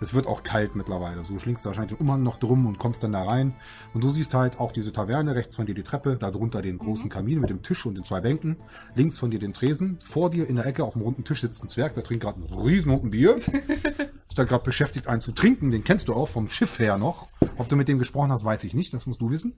Es 0.00 0.14
wird 0.14 0.26
auch 0.26 0.42
kalt 0.42 0.74
mittlerweile. 0.74 1.24
So 1.24 1.38
schlingst 1.38 1.64
du 1.64 1.68
wahrscheinlich 1.68 1.96
den 1.96 2.06
Umhang 2.06 2.22
noch 2.22 2.38
drum 2.38 2.66
und 2.66 2.78
kommst 2.78 3.02
dann 3.02 3.12
da 3.12 3.22
rein. 3.22 3.54
Und 3.92 4.02
du 4.02 4.10
siehst 4.10 4.34
halt 4.34 4.60
auch 4.60 4.72
diese 4.72 4.92
Taverne, 4.92 5.34
rechts 5.34 5.54
von 5.54 5.66
dir 5.66 5.74
die 5.74 5.82
Treppe, 5.82 6.16
darunter 6.16 6.62
den 6.62 6.78
großen 6.78 7.08
Kamin 7.08 7.40
mit 7.40 7.50
dem 7.50 7.62
Tisch 7.62 7.86
und 7.86 7.94
den 7.94 8.04
zwei 8.04 8.20
Bänken. 8.20 8.56
Links 8.96 9.18
von 9.18 9.30
dir 9.30 9.38
den 9.38 9.52
Tresen. 9.52 9.98
Vor 10.04 10.30
dir 10.30 10.48
in 10.48 10.56
der 10.56 10.66
Ecke 10.66 10.84
auf 10.84 10.94
dem 10.94 11.02
runden 11.02 11.24
Tisch 11.24 11.40
sitzt 11.40 11.62
ein 11.64 11.68
Zwerg, 11.68 11.94
der 11.94 12.02
trinkt 12.02 12.24
gerade 12.24 12.36
einen 12.36 12.52
riesen 12.52 13.10
Bier. 13.10 13.36
ist 14.34 14.38
da 14.38 14.44
gerade 14.44 14.64
beschäftigt, 14.64 15.06
einen 15.06 15.20
zu 15.20 15.32
trinken. 15.32 15.70
Den 15.70 15.84
kennst 15.84 16.08
du 16.08 16.14
auch 16.14 16.26
vom 16.28 16.48
Schiff 16.48 16.78
her 16.80 16.98
noch. 16.98 17.28
Ob 17.56 17.68
du 17.68 17.76
mit 17.76 17.86
dem 17.86 18.00
gesprochen 18.00 18.32
hast, 18.32 18.44
weiß 18.44 18.64
ich 18.64 18.74
nicht. 18.74 18.92
Das 18.92 19.06
musst 19.06 19.20
du 19.20 19.30
wissen. 19.30 19.54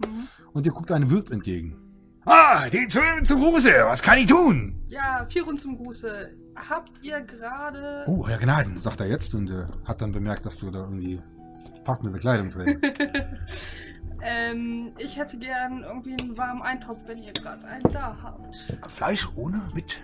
Und 0.53 0.67
dir 0.67 0.71
guckt 0.71 0.93
ein 0.93 1.09
Wirt 1.09 1.31
entgegen. 1.31 1.86
Ah, 2.27 2.69
die 2.69 2.87
Zwölf 2.89 3.23
zu 3.23 3.37
Gruße. 3.37 3.71
Was 3.85 4.03
kann 4.03 4.19
ich 4.19 4.27
tun? 4.27 4.81
Ja, 4.89 5.25
vier 5.29 5.45
Runden 5.45 5.61
zum 5.61 5.77
Gruße. 5.77 6.31
Habt 6.69 6.91
ihr 7.03 7.21
gerade. 7.21 8.05
Oh, 8.07 8.25
Euer 8.27 8.39
Gnaden, 8.39 8.79
sagt 8.79 9.01
er 9.01 9.07
jetzt 9.07 9.35
und 9.35 9.51
äh, 9.51 9.65
hat 9.85 10.03
dann 10.03 10.13
bemerkt, 10.13 10.45
dass 10.47 10.59
du 10.59 10.71
da 10.71 10.81
irgendwie 10.81 11.21
passende 11.85 12.13
Bekleidung 12.13 12.51
trägst. 12.51 12.85
Ähm, 14.23 14.93
ich 14.99 15.17
hätte 15.19 15.39
gern 15.39 15.85
irgendwie 15.85 16.17
einen 16.21 16.37
warmen 16.37 16.63
Eintopf, 16.63 16.99
wenn 17.07 17.23
ihr 17.23 17.33
gerade 17.33 17.65
einen 17.67 17.93
da 17.93 18.17
habt. 18.23 18.67
Fleisch 18.89 19.29
ohne? 19.37 19.69
Mit? 19.75 20.03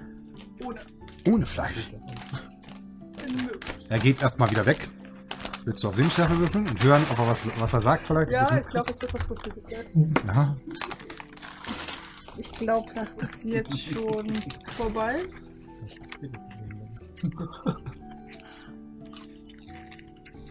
Ohne. 0.64 0.78
Ohne 1.28 1.46
Fleisch. 1.46 1.92
Er 3.88 3.98
geht 3.98 4.22
erstmal 4.22 4.48
wieder 4.50 4.64
weg. 4.66 4.88
Willst 5.64 5.82
du 5.82 5.88
auf 5.88 5.96
Sinnschärfe 5.96 6.38
würfeln 6.38 6.68
und 6.68 6.84
hören, 6.84 7.02
ob 7.10 7.18
er 7.18 7.28
was, 7.28 7.50
was 7.58 7.72
er 7.72 7.80
sagt 7.80 8.06
vielleicht? 8.06 8.30
Ja, 8.30 8.58
ich 8.58 8.66
glaube, 8.68 8.90
es 8.90 9.00
wird 9.00 9.14
was 9.14 9.28
Lustiges 9.28 9.70
werden. 9.70 10.14
ja. 10.26 10.56
Ich 12.36 12.52
glaube, 12.52 12.90
das 12.94 13.18
ist 13.18 13.44
jetzt 13.44 13.78
schon 13.78 14.32
vorbei. 14.66 15.16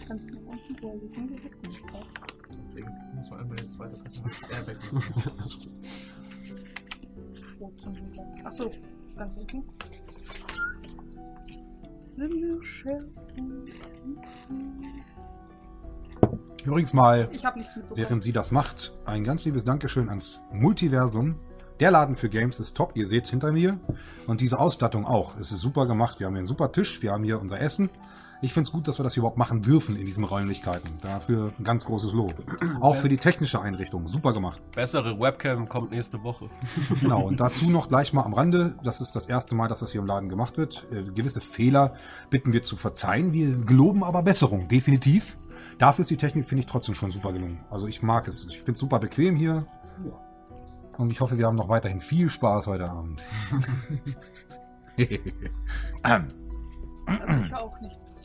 Kannst 0.07 0.29
du 0.29 0.35
noch 0.41 0.51
unten 0.51 0.75
drauf. 0.75 2.07
Deswegen 2.67 2.89
muss 3.15 3.29
man 3.29 3.39
einfach 3.39 3.57
jetzt 3.57 3.73
zweite 3.73 4.09
zum 4.09 4.29
Hintergrund? 4.29 5.03
Achso, 8.43 8.69
ganz 9.17 9.35
schärfen. 12.61 13.15
Übrigens 16.65 16.93
mal, 16.93 17.29
während 17.95 18.23
sie 18.23 18.31
das 18.31 18.51
macht, 18.51 18.91
ein 19.05 19.23
ganz 19.23 19.45
liebes 19.45 19.63
Dankeschön 19.63 20.09
ans 20.09 20.41
Multiversum. 20.51 21.39
Der 21.81 21.89
Laden 21.89 22.15
für 22.15 22.29
Games 22.29 22.59
ist 22.59 22.77
top, 22.77 22.91
ihr 22.93 23.07
seht 23.07 23.27
hinter 23.27 23.51
mir. 23.51 23.79
Und 24.27 24.41
diese 24.41 24.59
Ausstattung 24.59 25.03
auch. 25.03 25.35
Es 25.39 25.51
ist 25.51 25.61
super 25.61 25.87
gemacht. 25.87 26.19
Wir 26.19 26.27
haben 26.27 26.33
hier 26.35 26.41
einen 26.41 26.47
super 26.47 26.71
Tisch, 26.71 27.01
wir 27.01 27.11
haben 27.11 27.23
hier 27.23 27.41
unser 27.41 27.59
Essen. 27.59 27.89
Ich 28.43 28.53
finde 28.53 28.67
es 28.67 28.71
gut, 28.71 28.87
dass 28.87 28.99
wir 28.99 29.03
das 29.03 29.17
überhaupt 29.17 29.37
machen 29.37 29.63
dürfen 29.63 29.95
in 29.95 30.05
diesen 30.05 30.23
Räumlichkeiten. 30.23 30.91
Dafür 31.01 31.51
ein 31.57 31.63
ganz 31.63 31.83
großes 31.85 32.13
Lob. 32.13 32.35
Auch 32.81 32.97
für 32.97 33.09
die 33.09 33.17
technische 33.17 33.61
Einrichtung. 33.61 34.07
Super 34.07 34.31
gemacht. 34.31 34.61
Bessere 34.75 35.19
Webcam 35.19 35.67
kommt 35.67 35.89
nächste 35.89 36.21
Woche. 36.21 36.51
Genau, 37.01 37.23
und 37.23 37.39
dazu 37.39 37.67
noch 37.67 37.87
gleich 37.87 38.13
mal 38.13 38.25
am 38.25 38.35
Rande, 38.35 38.75
das 38.83 39.01
ist 39.01 39.15
das 39.15 39.25
erste 39.25 39.55
Mal, 39.55 39.67
dass 39.67 39.79
das 39.79 39.91
hier 39.91 40.01
im 40.01 40.07
Laden 40.07 40.29
gemacht 40.29 40.57
wird. 40.59 40.85
Äh, 40.91 41.11
gewisse 41.11 41.41
Fehler 41.41 41.95
bitten 42.29 42.53
wir 42.53 42.61
zu 42.61 42.75
verzeihen. 42.75 43.33
Wir 43.33 43.55
geloben 43.57 44.03
aber 44.03 44.21
Besserung, 44.21 44.67
definitiv. 44.67 45.37
Dafür 45.79 46.03
ist 46.03 46.11
die 46.11 46.17
Technik, 46.17 46.45
finde 46.45 46.59
ich, 46.59 46.67
trotzdem 46.67 46.93
schon 46.93 47.09
super 47.09 47.33
gelungen. 47.33 47.63
Also 47.71 47.87
ich 47.87 48.03
mag 48.03 48.27
es. 48.27 48.45
Ich 48.45 48.57
finde 48.57 48.73
es 48.73 48.79
super 48.79 48.99
bequem 48.99 49.35
hier. 49.35 49.65
Und 51.01 51.09
ich 51.09 51.19
hoffe, 51.19 51.39
wir 51.39 51.47
haben 51.47 51.55
noch 51.55 51.67
weiterhin 51.67 51.99
viel 51.99 52.29
Spaß 52.29 52.67
heute 52.67 52.87
Abend. 52.87 53.23
Also 56.03 56.27
ich 57.17 57.53
auch 57.55 57.81
nichts. 57.81 58.15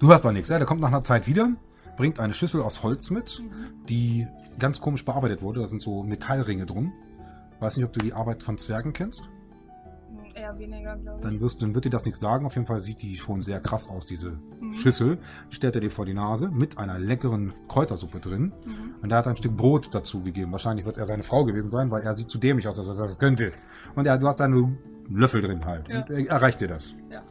Du 0.00 0.08
hörst 0.08 0.22
doch 0.22 0.32
nichts, 0.32 0.50
ja? 0.50 0.58
Der 0.58 0.66
kommt 0.66 0.82
nach 0.82 0.88
einer 0.88 1.02
Zeit 1.02 1.26
wieder, 1.26 1.48
bringt 1.96 2.20
eine 2.20 2.34
Schüssel 2.34 2.60
aus 2.60 2.82
Holz 2.82 3.08
mit, 3.08 3.42
die 3.88 4.26
ganz 4.58 4.82
komisch 4.82 5.02
bearbeitet 5.02 5.40
wurde. 5.40 5.60
Da 5.60 5.66
sind 5.66 5.80
so 5.80 6.02
Metallringe 6.02 6.66
drum. 6.66 6.92
Weiß 7.58 7.78
nicht, 7.78 7.86
ob 7.86 7.94
du 7.94 8.00
die 8.00 8.12
Arbeit 8.12 8.42
von 8.42 8.58
Zwergen 8.58 8.92
kennst. 8.92 9.30
Eher 10.46 10.58
weniger, 10.58 10.96
glaube 10.96 11.18
ich. 11.18 11.22
Dann, 11.22 11.40
wirst, 11.40 11.62
dann 11.62 11.74
wird 11.74 11.84
dir 11.86 11.90
das 11.90 12.04
nichts 12.04 12.20
sagen. 12.20 12.46
Auf 12.46 12.54
jeden 12.54 12.66
Fall 12.66 12.78
sieht 12.80 13.02
die 13.02 13.18
schon 13.18 13.42
sehr 13.42 13.60
krass 13.60 13.88
aus, 13.88 14.06
diese 14.06 14.38
Schüssel. 14.72 15.18
Stellt 15.50 15.74
er 15.74 15.80
dir 15.80 15.90
vor 15.90 16.06
die 16.06 16.14
Nase 16.14 16.50
mit 16.50 16.78
einer 16.78 16.98
leckeren 16.98 17.52
Kräutersuppe 17.68 18.20
drin. 18.20 18.52
Und 19.02 19.10
er 19.10 19.18
hat 19.18 19.26
ein 19.26 19.36
Stück 19.36 19.56
Brot 19.56 19.94
dazu 19.94 20.22
gegeben. 20.22 20.52
Wahrscheinlich 20.52 20.86
wird 20.86 20.94
es 20.96 20.98
eher 20.98 21.06
seine 21.06 21.22
Frau 21.22 21.44
gewesen 21.44 21.70
sein, 21.70 21.90
weil 21.90 22.02
er 22.02 22.14
sieht 22.14 22.30
zu 22.30 22.38
dämlich 22.38 22.68
aus, 22.68 22.78
als 22.78 22.88
er 22.88 22.94
das 22.94 23.18
könnte. 23.18 23.52
Und 23.94 24.06
er, 24.06 24.18
du 24.18 24.26
hast 24.28 24.38
da 24.40 24.46
nur 24.48 24.66
einen 24.66 25.16
Löffel 25.16 25.42
drin 25.42 25.64
halt. 25.64 25.88
Ja. 25.88 26.00
Und 26.02 26.10
er 26.10 26.28
erreicht 26.28 26.60
dir 26.60 26.68
das. 26.68 26.94
Ja, 27.10 27.22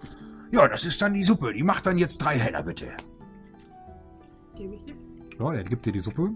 Ja, 0.51 0.67
das 0.67 0.83
ist 0.85 1.01
dann 1.01 1.13
die 1.13 1.23
Suppe. 1.23 1.53
Die 1.53 1.63
macht 1.63 1.85
dann 1.85 1.97
jetzt 1.97 2.17
drei 2.17 2.37
Heller, 2.37 2.63
bitte. 2.63 2.87
gebe 4.55 4.75
ich 4.75 4.83
dir. 4.83 4.95
Ja, 5.39 5.53
er 5.53 5.63
gibt 5.63 5.85
dir 5.85 5.91
die 5.93 5.99
Suppe. 5.99 6.31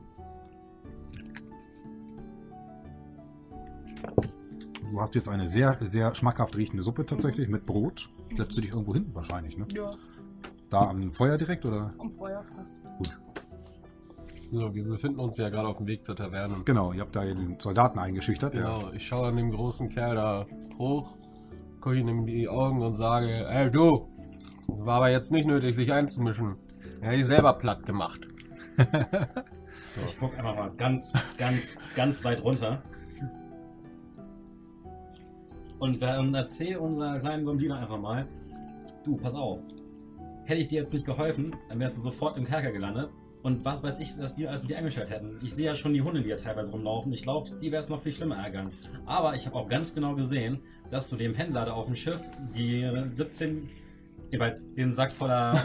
Du 4.91 4.99
hast 5.01 5.15
jetzt 5.15 5.27
eine 5.27 5.47
sehr, 5.47 5.77
sehr 5.81 6.15
schmackhaft 6.15 6.57
riechende 6.57 6.81
Suppe 6.81 7.05
tatsächlich 7.05 7.47
mit 7.47 7.65
Brot. 7.65 8.09
Setzt 8.35 8.57
du 8.57 8.61
dich 8.61 8.71
irgendwo 8.71 8.93
hinten 8.93 9.13
wahrscheinlich, 9.13 9.57
ne? 9.57 9.67
Ja, 9.73 9.91
Da 10.69 10.89
am 10.89 11.13
Feuer 11.13 11.37
direkt 11.37 11.65
oder? 11.65 11.93
am 11.97 12.11
Feuer 12.11 12.43
fast. 12.55 12.77
Gut. 12.97 13.19
So, 14.51 14.73
wir 14.73 14.83
befinden 14.83 15.19
uns 15.19 15.37
ja 15.37 15.49
gerade 15.49 15.67
auf 15.67 15.77
dem 15.77 15.85
Weg 15.87 16.03
zur 16.03 16.15
Taverne. 16.15 16.55
Genau, 16.65 16.91
ihr 16.91 17.01
habt 17.01 17.15
da 17.15 17.23
den 17.23 17.59
Soldaten 17.59 17.99
eingeschüchtert. 17.99 18.55
Ja. 18.55 18.61
Genau, 18.61 18.91
ich 18.93 19.05
schaue 19.05 19.27
an 19.27 19.35
dem 19.35 19.51
großen 19.51 19.89
Kerl 19.89 20.15
da 20.15 20.45
hoch, 20.79 21.15
gucke 21.81 21.97
ihm 21.97 22.07
in 22.07 22.25
die 22.25 22.47
Augen 22.49 22.81
und 22.81 22.95
sage, 22.95 23.47
ey 23.47 23.69
du, 23.69 24.07
es 24.73 24.83
war 24.85 24.95
aber 24.95 25.11
jetzt 25.11 25.31
nicht 25.31 25.45
nötig, 25.45 25.75
sich 25.75 25.93
einzumischen. 25.93 26.55
Er 27.01 27.09
hat 27.09 27.15
sich 27.17 27.27
selber 27.27 27.53
platt 27.53 27.85
gemacht. 27.85 28.21
Ich 30.05 30.17
guck 30.19 30.37
einfach 30.37 30.55
mal 30.55 30.71
ganz, 30.77 31.13
ganz, 31.37 31.75
ganz 31.95 32.23
weit 32.23 32.43
runter. 32.43 32.81
Und, 35.79 36.01
äh, 36.01 36.17
und 36.17 36.35
erzähl 36.35 36.77
unserer 36.77 37.19
kleinen 37.19 37.43
Blondine 37.43 37.77
einfach 37.77 37.99
mal, 37.99 38.27
du, 39.03 39.17
pass 39.17 39.35
auf. 39.35 39.59
Hätte 40.45 40.61
ich 40.61 40.67
dir 40.67 40.81
jetzt 40.81 40.93
nicht 40.93 41.05
geholfen, 41.05 41.55
dann 41.69 41.79
wärst 41.79 41.97
du 41.97 42.01
sofort 42.01 42.37
im 42.37 42.45
Kerker 42.45 42.71
gelandet. 42.71 43.09
Und 43.41 43.63
was 43.63 43.81
weiß 43.83 43.99
ich, 43.99 44.17
dass 44.17 44.35
die 44.35 44.47
alles 44.47 44.61
mit 44.61 44.71
dir 44.71 44.77
eingestellt 44.77 45.09
hätten. 45.09 45.39
Ich 45.41 45.55
sehe 45.55 45.67
ja 45.67 45.75
schon 45.75 45.93
die 45.93 46.01
Hunde, 46.01 46.19
die 46.19 46.27
hier 46.27 46.37
teilweise 46.37 46.73
rumlaufen. 46.73 47.13
Ich 47.13 47.23
glaube, 47.23 47.49
die 47.61 47.71
wäre 47.71 47.81
es 47.81 47.87
noch 47.87 48.01
viel 48.01 48.11
schlimmer 48.11 48.35
ärgern. 48.35 48.69
Aber 49.05 49.35
ich 49.35 49.45
habe 49.45 49.55
auch 49.55 49.69
ganz 49.69 49.95
genau 49.95 50.15
gesehen, 50.15 50.59
dass 50.91 51.09
du 51.09 51.15
dem 51.15 51.33
Händler 51.33 51.65
da 51.65 51.73
auf 51.73 51.85
dem 51.85 51.95
Schiff 51.95 52.19
die 52.53 52.89
17, 53.13 53.69
jeweils 54.31 54.61
den 54.75 54.93
Sack 54.93 55.13
voller 55.13 55.55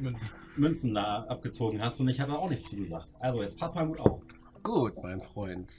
ähm, 0.00 0.14
Münzen 0.56 0.94
da 0.94 1.24
abgezogen 1.24 1.82
hast 1.82 2.00
und 2.00 2.08
ich 2.08 2.20
habe 2.20 2.38
auch 2.38 2.48
nichts 2.48 2.70
zugesagt. 2.70 3.08
Also 3.18 3.42
jetzt 3.42 3.58
pass 3.58 3.74
mal 3.74 3.86
gut 3.86 3.98
auf. 3.98 4.20
Gut, 4.62 5.02
mein 5.02 5.20
Freund. 5.20 5.72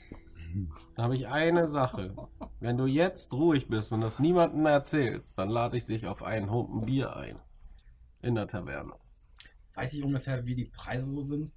Da 0.96 1.04
habe 1.04 1.16
ich 1.16 1.28
eine 1.28 1.68
Sache. 1.68 2.16
Wenn 2.60 2.78
du 2.78 2.86
jetzt 2.86 3.34
ruhig 3.34 3.68
bist 3.68 3.92
und 3.94 4.02
das 4.02 4.20
niemandem 4.20 4.66
erzählst, 4.66 5.38
dann 5.38 5.50
lade 5.50 5.78
ich 5.78 5.86
dich 5.86 6.08
auf 6.08 6.24
einen 6.24 6.52
Humpen 6.52 6.86
Bier 6.86 7.16
ein. 7.16 7.38
In 8.22 8.36
der 8.36 8.48
Taverne. 8.48 8.94
Weiß 9.74 9.94
ich 9.94 10.04
ungefähr, 10.04 10.46
wie 10.46 10.56
die 10.56 10.66
Preise 10.66 11.12
so 11.12 11.22
sind? 11.22 11.52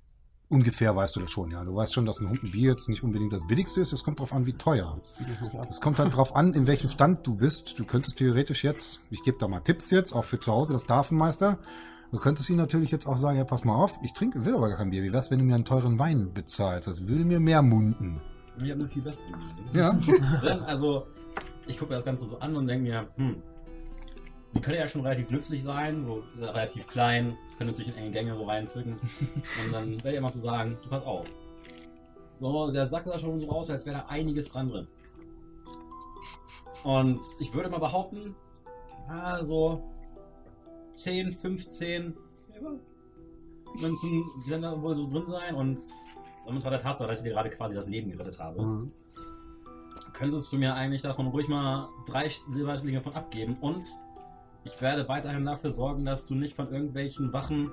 Ungefähr 0.49 0.95
weißt 0.95 1.17
du 1.17 1.21
das 1.21 1.31
schon, 1.31 1.51
ja. 1.51 1.65
Du 1.65 1.75
weißt 1.75 1.93
schon, 1.93 2.07
dass 2.07 2.21
ein 2.21 2.29
Humpen 2.29 2.51
Bier 2.53 2.71
jetzt 2.71 2.89
nicht 2.89 3.03
unbedingt 3.03 3.33
das 3.33 3.47
billigste 3.47 3.81
ist. 3.81 3.93
Es 3.93 4.05
kommt 4.05 4.21
drauf 4.21 4.33
an, 4.33 4.47
wie 4.47 4.53
teuer. 4.53 4.97
Es 5.01 5.81
kommt 5.81 5.99
halt 5.99 6.15
drauf 6.15 6.37
an, 6.37 6.53
in 6.55 6.67
welchem 6.67 6.91
Stand 6.91 7.27
du 7.27 7.35
bist. 7.35 7.79
Du 7.79 7.85
könntest 7.85 8.19
theoretisch 8.19 8.63
jetzt, 8.63 9.01
ich 9.11 9.23
gebe 9.23 9.39
da 9.39 9.49
mal 9.49 9.61
Tipps 9.61 9.91
jetzt, 9.91 10.13
auch 10.13 10.25
für 10.25 10.39
zu 10.39 10.53
Hause, 10.53 10.75
das 10.75 10.85
Darfenmeister. 10.85 11.59
Du 12.13 12.19
könntest 12.19 12.49
ihm 12.51 12.57
natürlich 12.57 12.93
jetzt 12.93 13.07
auch 13.07 13.17
sagen, 13.17 13.39
ja, 13.39 13.45
pass 13.45 13.65
mal 13.65 13.75
auf, 13.75 13.99
ich 14.03 14.13
trinke, 14.13 14.45
will 14.45 14.55
aber 14.55 14.69
gar 14.69 14.77
kein 14.77 14.91
Bier. 14.91 15.03
Wie 15.03 15.13
wär's, 15.13 15.31
wenn 15.31 15.41
du 15.41 15.45
mir 15.45 15.57
einen 15.57 15.65
teuren 15.65 15.99
Wein 15.99 16.33
bezahlst? 16.33 16.87
Das 16.87 17.09
würde 17.09 17.25
mir 17.25 17.41
mehr 17.41 17.63
munden. 17.63 18.21
Ich 18.57 18.71
habe 18.71 18.81
eine 18.81 18.89
viel 18.89 19.03
bessere 19.03 19.29
Idee. 19.29 19.79
Ja. 19.79 19.99
Dann, 20.43 20.63
also, 20.63 21.07
ich 21.67 21.79
gucke 21.79 21.95
das 21.95 22.05
Ganze 22.05 22.27
so 22.27 22.39
an 22.39 22.57
und 22.57 22.67
denke 22.67 22.89
mir, 22.89 23.09
hm, 23.17 23.43
die 24.55 24.61
können 24.61 24.79
ja 24.79 24.89
schon 24.89 25.03
relativ 25.03 25.31
nützlich 25.31 25.65
sein, 25.65 26.05
so 26.07 26.23
relativ 26.39 26.87
klein, 26.87 27.37
können 27.59 27.73
sich 27.75 27.89
in 27.89 27.97
enge 27.97 28.11
Gänge 28.13 28.37
so 28.37 28.45
reinzwicken. 28.45 28.93
Und 28.93 29.73
dann 29.73 29.93
werde 29.97 30.13
ich 30.13 30.17
immer 30.17 30.29
so 30.29 30.41
sagen, 30.41 30.79
du 30.83 30.89
pass 30.89 31.05
auf. 31.05 31.27
So, 32.41 32.71
der 32.71 32.89
Sack 32.89 33.07
sah 33.07 33.19
schon 33.19 33.41
so 33.41 33.49
aus, 33.51 33.71
als 33.71 33.87
wäre 33.87 33.99
da 33.99 34.07
einiges 34.07 34.53
dran 34.53 34.69
drin. 34.69 34.87
Und 36.85 37.21
ich 37.41 37.53
würde 37.55 37.71
mal 37.71 37.79
behaupten, 37.79 38.37
ja, 39.09 39.45
so 39.45 39.83
10, 40.93 41.33
15 41.33 42.17
Münzen 43.81 44.25
werden 44.47 44.63
da 44.63 44.81
wohl 44.81 44.95
so 44.95 45.09
drin 45.09 45.27
sein 45.27 45.55
und 45.55 45.81
damit 46.47 46.63
war 46.65 46.71
der 46.71 46.81
Tatsache, 46.81 47.09
dass 47.09 47.19
ich 47.19 47.25
dir 47.25 47.31
gerade 47.33 47.51
quasi 47.51 47.75
das 47.75 47.89
Leben 47.89 48.11
gerettet 48.11 48.39
habe 48.39 48.63
Mhm. 48.63 48.93
könntest 50.13 50.53
du 50.53 50.59
mir 50.59 50.75
eigentlich 50.75 51.03
davon 51.03 51.27
ruhig 51.29 51.49
mal 51.49 51.89
drei 52.07 52.31
Silberlinge 52.49 53.01
von 53.01 53.15
abgeben 53.15 53.57
und 53.61 53.85
ich 54.65 54.81
werde 54.81 55.09
weiterhin 55.09 55.45
dafür 55.45 55.71
sorgen, 55.71 56.05
dass 56.05 56.27
du 56.27 56.35
nicht 56.35 56.55
von 56.57 56.71
irgendwelchen 56.73 57.33
Wachen 57.33 57.71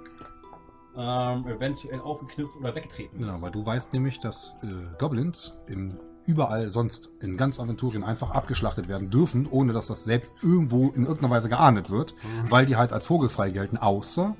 ähm, 0.98 1.48
eventuell 1.48 2.02
aufgeknüpft 2.02 2.56
oder 2.58 2.76
weggetreten 2.76 3.18
wirst. 3.20 3.30
Genau, 3.30 3.42
weil 3.42 3.52
du 3.52 3.66
weißt 3.66 3.94
nämlich, 3.94 4.20
dass 4.20 4.58
äh, 4.64 4.68
Goblins 4.98 5.62
im, 5.68 5.98
überall 6.26 6.70
sonst 6.70 7.12
in 7.22 7.38
ganz 7.38 7.60
Aventurien 7.62 8.04
einfach 8.04 8.32
abgeschlachtet 8.32 8.90
werden 8.90 9.10
dürfen, 9.10 9.48
ohne 9.50 9.72
dass 9.72 9.88
das 9.88 10.04
selbst 10.04 10.44
irgendwo 10.44 10.90
in 10.90 11.04
irgendeiner 11.04 11.30
Weise 11.30 11.48
geahndet 11.48 11.90
wird, 11.92 12.14
weil 12.50 12.66
die 12.66 12.76
halt 12.76 12.92
als 12.92 13.06
vogelfrei 13.06 13.52
gelten, 13.52 13.78
außer 13.78 14.36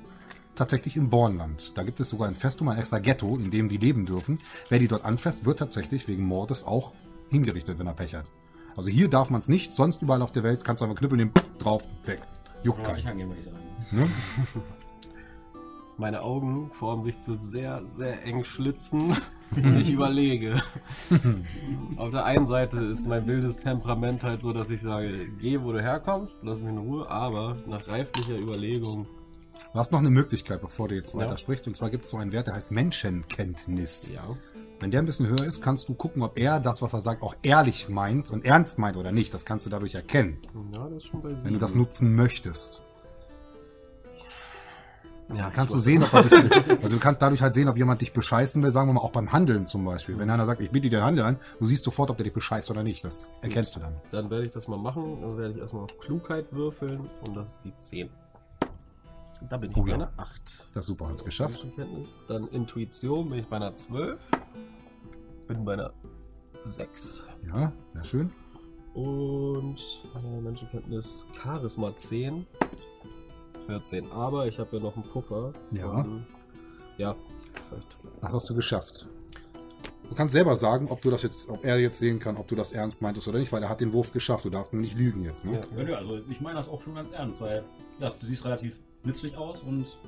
tatsächlich 0.54 0.96
im 0.96 1.10
Bornland. 1.10 1.76
Da 1.76 1.82
gibt 1.82 2.00
es 2.00 2.10
sogar 2.10 2.28
ein 2.28 2.34
Festum, 2.34 2.68
ein 2.68 2.78
extra 2.78 2.98
Ghetto, 2.98 3.36
in 3.36 3.50
dem 3.50 3.68
die 3.68 3.78
leben 3.78 4.04
dürfen. 4.04 4.38
Wer 4.68 4.78
die 4.78 4.88
dort 4.88 5.04
anfasst, 5.04 5.44
wird 5.44 5.58
tatsächlich 5.58 6.08
wegen 6.08 6.24
Mordes 6.24 6.66
auch 6.66 6.94
hingerichtet, 7.28 7.78
wenn 7.78 7.86
er 7.86 7.94
Pech 7.94 8.14
hat. 8.14 8.30
Also 8.76 8.90
hier 8.90 9.08
darf 9.08 9.30
man 9.30 9.40
es 9.40 9.48
nicht, 9.48 9.72
sonst 9.72 10.02
überall 10.02 10.22
auf 10.22 10.32
der 10.32 10.42
Welt 10.42 10.64
kannst 10.64 10.80
du 10.80 10.84
einfach 10.84 10.98
knüppeln, 10.98 11.18
nehmen, 11.18 11.32
drauf, 11.58 11.86
weg. 12.04 12.22
Juckt 12.62 12.84
keinen. 12.84 13.06
angehen. 13.06 13.30
Ne? 13.90 14.06
Meine 15.98 16.22
Augen 16.22 16.70
formen 16.72 17.02
sich 17.02 17.18
zu 17.18 17.38
sehr, 17.38 17.86
sehr 17.86 18.24
eng 18.24 18.44
Schlitzen 18.44 19.14
und 19.56 19.76
ich 19.78 19.90
überlege. 19.90 20.54
Auf 21.96 22.10
der 22.10 22.24
einen 22.24 22.46
Seite 22.46 22.80
ist 22.80 23.06
mein 23.06 23.26
wildes 23.26 23.60
Temperament 23.60 24.22
halt 24.22 24.40
so, 24.40 24.52
dass 24.52 24.70
ich 24.70 24.80
sage, 24.80 25.28
geh, 25.40 25.60
wo 25.60 25.72
du 25.72 25.82
herkommst, 25.82 26.42
lass 26.44 26.60
mich 26.60 26.70
in 26.70 26.78
Ruhe, 26.78 27.10
aber 27.10 27.56
nach 27.66 27.86
reiflicher 27.88 28.38
Überlegung, 28.38 29.06
Du 29.72 29.78
hast 29.78 29.90
noch 29.92 30.00
eine 30.00 30.10
Möglichkeit, 30.10 30.60
bevor 30.60 30.88
du 30.88 30.94
jetzt 30.94 31.14
weiter 31.14 31.36
sprichst. 31.36 31.66
Und 31.66 31.74
zwar 31.76 31.88
gibt 31.90 32.04
es 32.04 32.10
so 32.10 32.16
einen 32.18 32.32
Wert, 32.32 32.46
der 32.46 32.54
heißt 32.54 32.70
Menschenkenntnis. 32.72 34.12
ja, 34.12 34.22
Wenn 34.80 34.90
der 34.90 35.00
ein 35.00 35.06
bisschen 35.06 35.26
höher 35.28 35.44
ist, 35.46 35.62
kannst 35.62 35.88
du 35.88 35.94
gucken, 35.94 36.22
ob 36.22 36.38
er 36.38 36.60
das, 36.60 36.82
was 36.82 36.92
er 36.92 37.00
sagt, 37.00 37.22
auch 37.22 37.34
ehrlich 37.42 37.88
meint 37.88 38.30
und 38.30 38.44
ernst 38.44 38.78
meint 38.78 38.96
oder 38.96 39.12
nicht. 39.12 39.32
Das 39.32 39.44
kannst 39.44 39.66
du 39.66 39.70
dadurch 39.70 39.94
erkennen, 39.94 40.38
ja, 40.74 40.88
das 40.88 41.04
ist 41.04 41.06
schon 41.06 41.20
bei 41.20 41.28
wenn 41.30 41.36
sieben. 41.36 41.54
du 41.54 41.58
das 41.60 41.74
nutzen 41.74 42.14
möchtest. 42.14 42.82
ja, 45.34 45.42
Dann 45.44 45.52
kannst 45.52 45.72
du 45.72 45.78
sehen, 45.78 46.02
ob 46.02 46.12
er 46.12 46.22
dich, 46.48 46.70
also 46.82 46.88
du 46.96 46.98
kannst 46.98 47.22
dadurch 47.22 47.40
halt 47.40 47.54
sehen, 47.54 47.68
ob 47.68 47.76
jemand 47.78 48.02
dich 48.02 48.12
bescheißen 48.12 48.62
will, 48.62 48.70
sagen 48.70 48.88
wir 48.90 48.94
mal 48.94 49.00
auch 49.00 49.12
beim 49.12 49.32
Handeln 49.32 49.66
zum 49.66 49.84
Beispiel. 49.86 50.18
Wenn 50.18 50.28
einer 50.28 50.44
sagt, 50.44 50.60
ich 50.60 50.70
biete 50.70 50.90
dir 50.90 50.98
den 51.00 51.04
Handel 51.04 51.24
an, 51.24 51.38
du 51.58 51.64
siehst 51.64 51.84
sofort, 51.84 52.10
ob 52.10 52.18
der 52.18 52.24
dich 52.24 52.34
bescheißt 52.34 52.70
oder 52.70 52.82
nicht. 52.82 53.02
Das 53.04 53.30
erkennst 53.40 53.74
du 53.76 53.80
dann. 53.80 53.94
Dann 54.10 54.28
werde 54.30 54.44
ich 54.44 54.50
das 54.50 54.68
mal 54.68 54.76
machen. 54.78 55.20
Dann 55.22 55.38
werde 55.38 55.54
ich 55.54 55.58
erstmal 55.60 55.84
auf 55.84 55.96
Klugheit 55.98 56.52
würfeln 56.52 57.00
und 57.26 57.34
das 57.36 57.52
ist 57.52 57.60
die 57.64 57.74
10. 57.74 58.10
Da 59.48 59.56
bin 59.56 59.70
ich 59.70 59.76
Oh 59.76 59.82
bei 59.82 59.88
ja. 59.90 59.94
einer 59.94 60.12
8. 60.16 60.68
Das 60.72 60.84
ist 60.84 60.86
super, 60.86 61.08
hast 61.08 61.24
geschafft. 61.24 61.64
Menschenkenntnis. 61.64 62.22
Dann 62.28 62.48
Intuition 62.48 63.28
bin 63.30 63.40
ich 63.40 63.46
bei 63.46 63.56
einer 63.56 63.74
12. 63.74 64.20
Bin 65.48 65.64
bei 65.64 65.74
einer 65.74 65.92
6. 66.64 67.26
Ja, 67.46 67.72
sehr 67.94 68.04
schön. 68.04 68.32
Und 68.94 69.80
äh, 70.14 70.40
Menschenkenntnis 70.40 71.26
Charisma 71.42 71.94
10. 71.94 72.46
14. 73.66 74.10
Aber 74.12 74.46
ich 74.46 74.58
habe 74.58 74.76
ja 74.76 74.82
noch 74.82 74.94
einen 74.94 75.04
Puffer. 75.04 75.52
Ja. 75.70 76.02
Von, 76.02 76.26
ja. 76.98 77.16
gekriegt. 77.72 77.96
Das 78.20 78.32
hast 78.32 78.50
du 78.50 78.54
geschafft. 78.54 79.06
Du 80.08 80.14
kannst 80.14 80.32
selber 80.32 80.56
sagen, 80.56 80.88
ob 80.90 81.00
du 81.00 81.10
das 81.10 81.22
jetzt, 81.22 81.48
ob 81.48 81.64
er 81.64 81.78
jetzt 81.78 81.98
sehen 81.98 82.18
kann, 82.18 82.36
ob 82.36 82.46
du 82.46 82.54
das 82.54 82.72
ernst 82.72 83.00
meintest 83.00 83.28
oder 83.28 83.38
nicht, 83.38 83.50
weil 83.50 83.62
er 83.62 83.70
hat 83.70 83.80
den 83.80 83.92
Wurf 83.94 84.12
geschafft. 84.12 84.44
Du 84.44 84.50
darfst 84.50 84.72
nur 84.72 84.82
nicht 84.82 84.96
lügen 84.96 85.24
jetzt, 85.24 85.46
ne? 85.46 85.62
Ja. 85.76 85.94
Also 85.94 86.20
ich 86.28 86.40
meine 86.40 86.56
das 86.56 86.68
auch 86.68 86.82
schon 86.82 86.94
ganz 86.94 87.12
ernst, 87.12 87.40
weil 87.40 87.64
ja, 87.98 88.10
du 88.10 88.26
siehst 88.26 88.44
relativ 88.44 88.78
nützlich 89.04 89.36
aus 89.36 89.62
und 89.62 89.98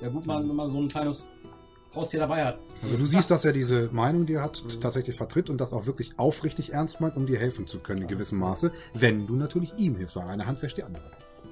ja 0.00 0.08
gut, 0.08 0.26
man, 0.26 0.48
wenn 0.48 0.56
man 0.56 0.68
so 0.68 0.78
ein 0.80 0.88
kleines 0.88 1.28
Haustier 1.94 2.20
dabei 2.20 2.44
hat. 2.44 2.58
Also 2.82 2.96
du 2.96 3.04
siehst, 3.04 3.30
dass 3.30 3.44
er 3.44 3.52
diese 3.52 3.90
Meinung, 3.92 4.26
die 4.26 4.34
er 4.34 4.42
hat, 4.42 4.64
tatsächlich 4.80 5.16
vertritt 5.16 5.50
und 5.50 5.60
das 5.60 5.72
auch 5.72 5.86
wirklich 5.86 6.18
aufrichtig 6.18 6.72
ernst 6.72 7.00
meint, 7.00 7.16
um 7.16 7.26
dir 7.26 7.38
helfen 7.38 7.66
zu 7.66 7.80
können 7.80 8.02
in 8.02 8.08
gewissem 8.08 8.38
Maße, 8.38 8.72
wenn 8.94 9.26
du 9.26 9.36
natürlich 9.36 9.72
ihm 9.76 9.96
hilfst, 9.96 10.16
weil 10.16 10.28
eine 10.28 10.46
Hand 10.46 10.62
wäscht 10.62 10.78
die 10.78 10.82
andere. 10.82 11.04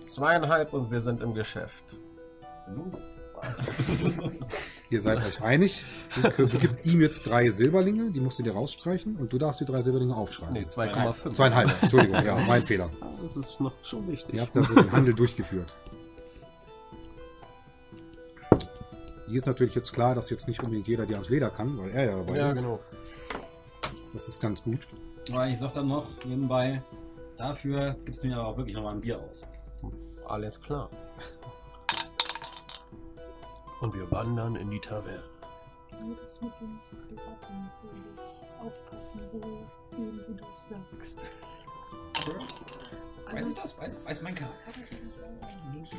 Zweieinhalb 0.07 0.73
und 0.73 0.91
wir 0.91 1.01
sind 1.01 1.21
im 1.21 1.35
Geschäft. 1.35 1.97
Ihr 4.91 5.01
seid 5.01 5.19
euch 5.19 5.43
einig. 5.43 5.83
Du, 6.37 6.45
du 6.45 6.59
gibst 6.59 6.85
ihm 6.85 7.01
jetzt 7.01 7.23
drei 7.23 7.49
Silberlinge, 7.49 8.11
die 8.11 8.21
musst 8.21 8.39
du 8.39 8.43
dir 8.43 8.53
rausstreichen 8.53 9.17
und 9.17 9.33
du 9.33 9.39
darfst 9.39 9.61
die 9.61 9.65
drei 9.65 9.83
Silberlinge 9.83 10.15
aufschreiben. 10.15 10.55
Nee, 10.55 10.65
2,5. 10.65 11.33
Zweieinhalb, 11.33 11.83
Entschuldigung, 11.83 12.25
ja, 12.25 12.37
mein 12.47 12.63
Fehler. 12.63 12.91
Das 13.23 13.37
ist 13.37 13.61
noch 13.61 13.73
schon 13.83 14.09
wichtig. 14.09 14.35
Ihr 14.35 14.43
habt 14.43 14.57
also 14.57 14.75
den 14.75 14.93
Handel 14.93 15.15
durchgeführt. 15.15 15.75
Hier 19.31 19.39
ist 19.39 19.47
natürlich 19.47 19.77
jetzt 19.77 19.93
klar, 19.93 20.17
dass 20.17 20.29
jetzt 20.31 20.49
nicht 20.49 20.61
unbedingt 20.61 20.89
jeder 20.89 21.07
die 21.07 21.15
ans 21.15 21.29
Leder 21.29 21.51
kann, 21.51 21.79
weil 21.79 21.91
er 21.91 22.05
ja 22.05 22.17
dabei 22.17 22.35
Ja, 22.37 22.49
ist. 22.49 22.57
genau. 22.63 22.81
Das 24.13 24.27
ist 24.27 24.41
ganz 24.41 24.65
gut. 24.65 24.81
Aber 25.31 25.47
ich 25.47 25.57
sag 25.57 25.73
dann 25.75 25.87
noch 25.87 26.07
nebenbei, 26.27 26.83
dafür 27.37 27.95
gibt 28.05 28.17
es 28.17 28.25
mir 28.25 28.37
aber 28.37 28.49
auch 28.49 28.57
wirklich 28.57 28.75
nochmal 28.75 28.95
ein 28.95 29.01
Bier 29.01 29.21
aus. 29.21 29.47
Alles 30.27 30.61
klar. 30.61 30.91
Und 33.81 33.95
wir 33.95 34.11
wandern 34.11 34.57
in 34.57 34.69
die 34.69 34.81
Taverne. 34.81 35.23
Aufpassen, 38.61 39.21
wo 39.33 39.39
du 39.97 40.35
das 40.35 40.69
sagst. 40.69 41.23
Weiß 43.33 43.47
ich 43.47 43.55
das? 43.55 43.79
Weiß, 43.79 43.99
weiß 44.05 44.23
mein 44.23 44.35
Charakter? 44.35 44.71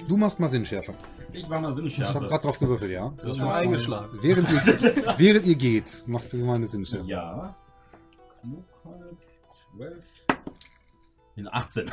Du 0.07 0.17
machst 0.17 0.39
mal 0.39 0.49
Sinnschärfe. 0.49 0.93
Ich 1.32 1.49
war 1.49 1.59
mal 1.61 1.69
Ich 1.71 1.75
Sinnschärfe. 1.77 2.13
habe 2.15 2.27
gerade 2.27 2.41
drauf 2.43 2.59
gewürfelt, 2.59 2.91
ja. 2.91 3.09
Du 3.09 3.29
hast 3.29 3.38
schon 3.38 3.47
eingeschlagen. 3.51 4.17
Während 4.21 4.49
ihr, 4.51 4.61
während 5.17 5.45
ihr 5.45 5.55
geht, 5.55 6.03
machst 6.07 6.34
du 6.34 6.38
mal 6.38 6.55
eine 6.55 6.67
Sinnschärfe. 6.67 7.07
Ja. 7.07 7.55
Klugheit, 8.41 9.17
12. 9.77 10.25
In 11.38 11.47
18. 11.47 11.88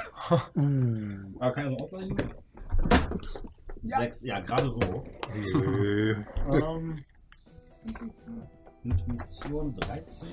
Uh, 0.57 1.39
Aber 1.39 1.53
kann 1.53 1.73
ich 1.73 1.79
so 1.79 1.85
ausgleichen? 1.85 2.17
ups. 3.15 3.47
Sechs, 3.85 4.25
ja, 4.25 4.41
gerade 4.41 4.69
so. 4.71 4.81
Äh, 4.83 6.17
Ähm, 6.53 6.97
Intuition 8.85 9.75
13. 9.77 10.29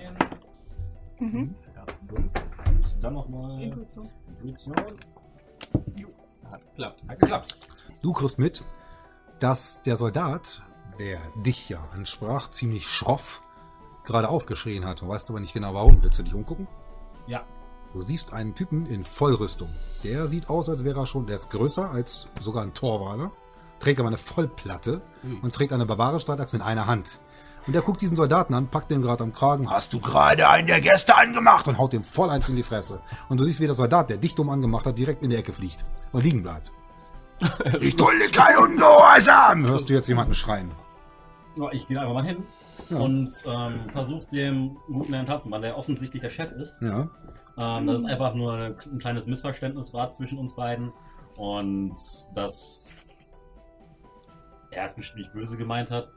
Mhm. 1.19 1.55
Ja, 1.87 2.15
5. 2.15 2.33
Und 2.67 3.03
dann 3.03 3.13
nochmal 3.13 3.61
Intuition. 3.61 4.09
Intuition. 4.27 4.75
Hat 6.51 6.61
geklappt. 6.65 7.03
Hat 7.07 7.19
geklappt. 7.19 7.57
Du 8.01 8.13
kriegst 8.13 8.39
mit, 8.39 8.63
dass 9.39 9.81
der 9.83 9.97
Soldat, 9.97 10.63
der 10.99 11.19
dich 11.43 11.69
ja 11.69 11.81
ansprach, 11.93 12.49
ziemlich 12.49 12.87
schroff 12.87 13.41
gerade 14.03 14.29
aufgeschrien 14.29 14.85
hat. 14.85 15.01
Du 15.01 15.07
weißt 15.07 15.29
aber 15.29 15.39
nicht 15.39 15.53
genau 15.53 15.73
warum. 15.73 16.01
Willst 16.03 16.19
du 16.19 16.23
dich 16.23 16.33
umgucken? 16.33 16.67
Ja. 17.27 17.43
Du 17.93 18.01
siehst 18.01 18.33
einen 18.33 18.53
Typen 18.55 18.85
in 18.85 19.03
Vollrüstung. 19.03 19.69
Der 20.03 20.27
sieht 20.27 20.49
aus, 20.49 20.69
als 20.69 20.83
wäre 20.83 20.99
er 20.99 21.07
schon, 21.07 21.27
der 21.27 21.37
ist 21.37 21.49
größer 21.49 21.89
als 21.89 22.27
sogar 22.39 22.63
ein 22.63 22.73
Torwaler, 22.73 23.31
trägt 23.79 23.99
aber 23.99 24.09
eine 24.09 24.17
Vollplatte 24.17 25.01
und 25.41 25.55
trägt 25.55 25.73
eine 25.73 25.85
barbarische 25.85 26.21
Streitachse 26.21 26.57
in 26.57 26.61
einer 26.61 26.87
Hand. 26.87 27.19
Und 27.67 27.73
der 27.73 27.81
guckt 27.81 28.01
diesen 28.01 28.15
Soldaten 28.15 28.53
an, 28.53 28.67
packt 28.67 28.91
den 28.91 29.01
gerade 29.01 29.23
am 29.23 29.33
Kragen, 29.33 29.69
Hast 29.69 29.93
du 29.93 29.99
gerade 29.99 30.47
einen 30.47 30.67
der 30.67 30.81
Gäste 30.81 31.15
angemacht? 31.17 31.67
und 31.67 31.77
haut 31.77 31.93
dem 31.93 32.03
voll 32.03 32.29
eins 32.29 32.47
in 32.49 32.55
die 32.55 32.63
Fresse. 32.63 33.01
Und 33.29 33.39
du 33.39 33.45
siehst, 33.45 33.59
wie 33.59 33.65
der 33.65 33.75
Soldat, 33.75 34.09
der 34.09 34.17
dich 34.17 34.35
dumm 34.35 34.49
angemacht 34.49 34.85
hat, 34.85 34.97
direkt 34.97 35.23
in 35.23 35.31
die 35.31 35.35
Ecke 35.35 35.51
fliegt 35.51 35.83
und 36.11 36.23
liegen 36.23 36.43
bleibt. 36.43 36.71
Ich 37.81 37.95
dulde 37.95 38.25
kein 38.31 38.55
Ungehorsam! 38.57 39.65
Hörst 39.67 39.89
du 39.89 39.93
jetzt 39.93 40.07
jemanden 40.07 40.33
schreien? 40.33 40.71
Ja, 41.55 41.71
ich 41.71 41.87
gehe 41.87 41.99
einfach 41.99 42.13
mal 42.13 42.23
hin 42.23 42.43
und 42.89 43.31
ähm, 43.47 43.89
versuche 43.89 44.27
dem 44.31 44.77
guten 44.87 45.13
Herrn 45.13 45.25
machen, 45.49 45.61
der 45.61 45.77
offensichtlich 45.77 46.21
der 46.21 46.29
Chef 46.29 46.51
ist. 46.51 46.77
Ja. 46.81 47.09
Ähm, 47.57 47.87
dass 47.87 48.01
es 48.01 48.05
einfach 48.07 48.33
nur 48.35 48.53
ein 48.53 48.99
kleines 48.99 49.27
Missverständnis 49.27 49.93
war 49.93 50.09
zwischen 50.09 50.37
uns 50.37 50.55
beiden 50.55 50.91
und 51.37 51.95
dass 52.35 53.09
er 54.71 54.85
es 54.85 54.93
bestimmt 54.93 55.19
nicht 55.19 55.33
böse 55.33 55.57
gemeint 55.57 55.89
hat. 55.91 56.09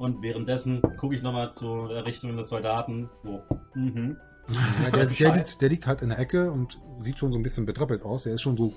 Und 0.00 0.22
währenddessen 0.22 0.80
gucke 0.96 1.14
ich 1.14 1.20
nochmal 1.20 1.52
zur 1.52 1.90
Richtung 2.06 2.34
des 2.34 2.48
Soldaten. 2.48 3.10
So, 3.22 3.42
mhm. 3.74 4.16
Ja, 4.48 4.90
der, 4.96 5.04
der, 5.04 5.34
liegt, 5.34 5.60
der 5.60 5.68
liegt 5.68 5.86
halt 5.86 6.00
in 6.00 6.08
der 6.08 6.18
Ecke 6.18 6.50
und 6.50 6.78
sieht 7.00 7.18
schon 7.18 7.30
so 7.30 7.38
ein 7.38 7.42
bisschen 7.42 7.66
betröppelt 7.66 8.02
aus. 8.02 8.22
Der 8.22 8.32
ist 8.32 8.40
schon 8.40 8.56
so. 8.56 8.72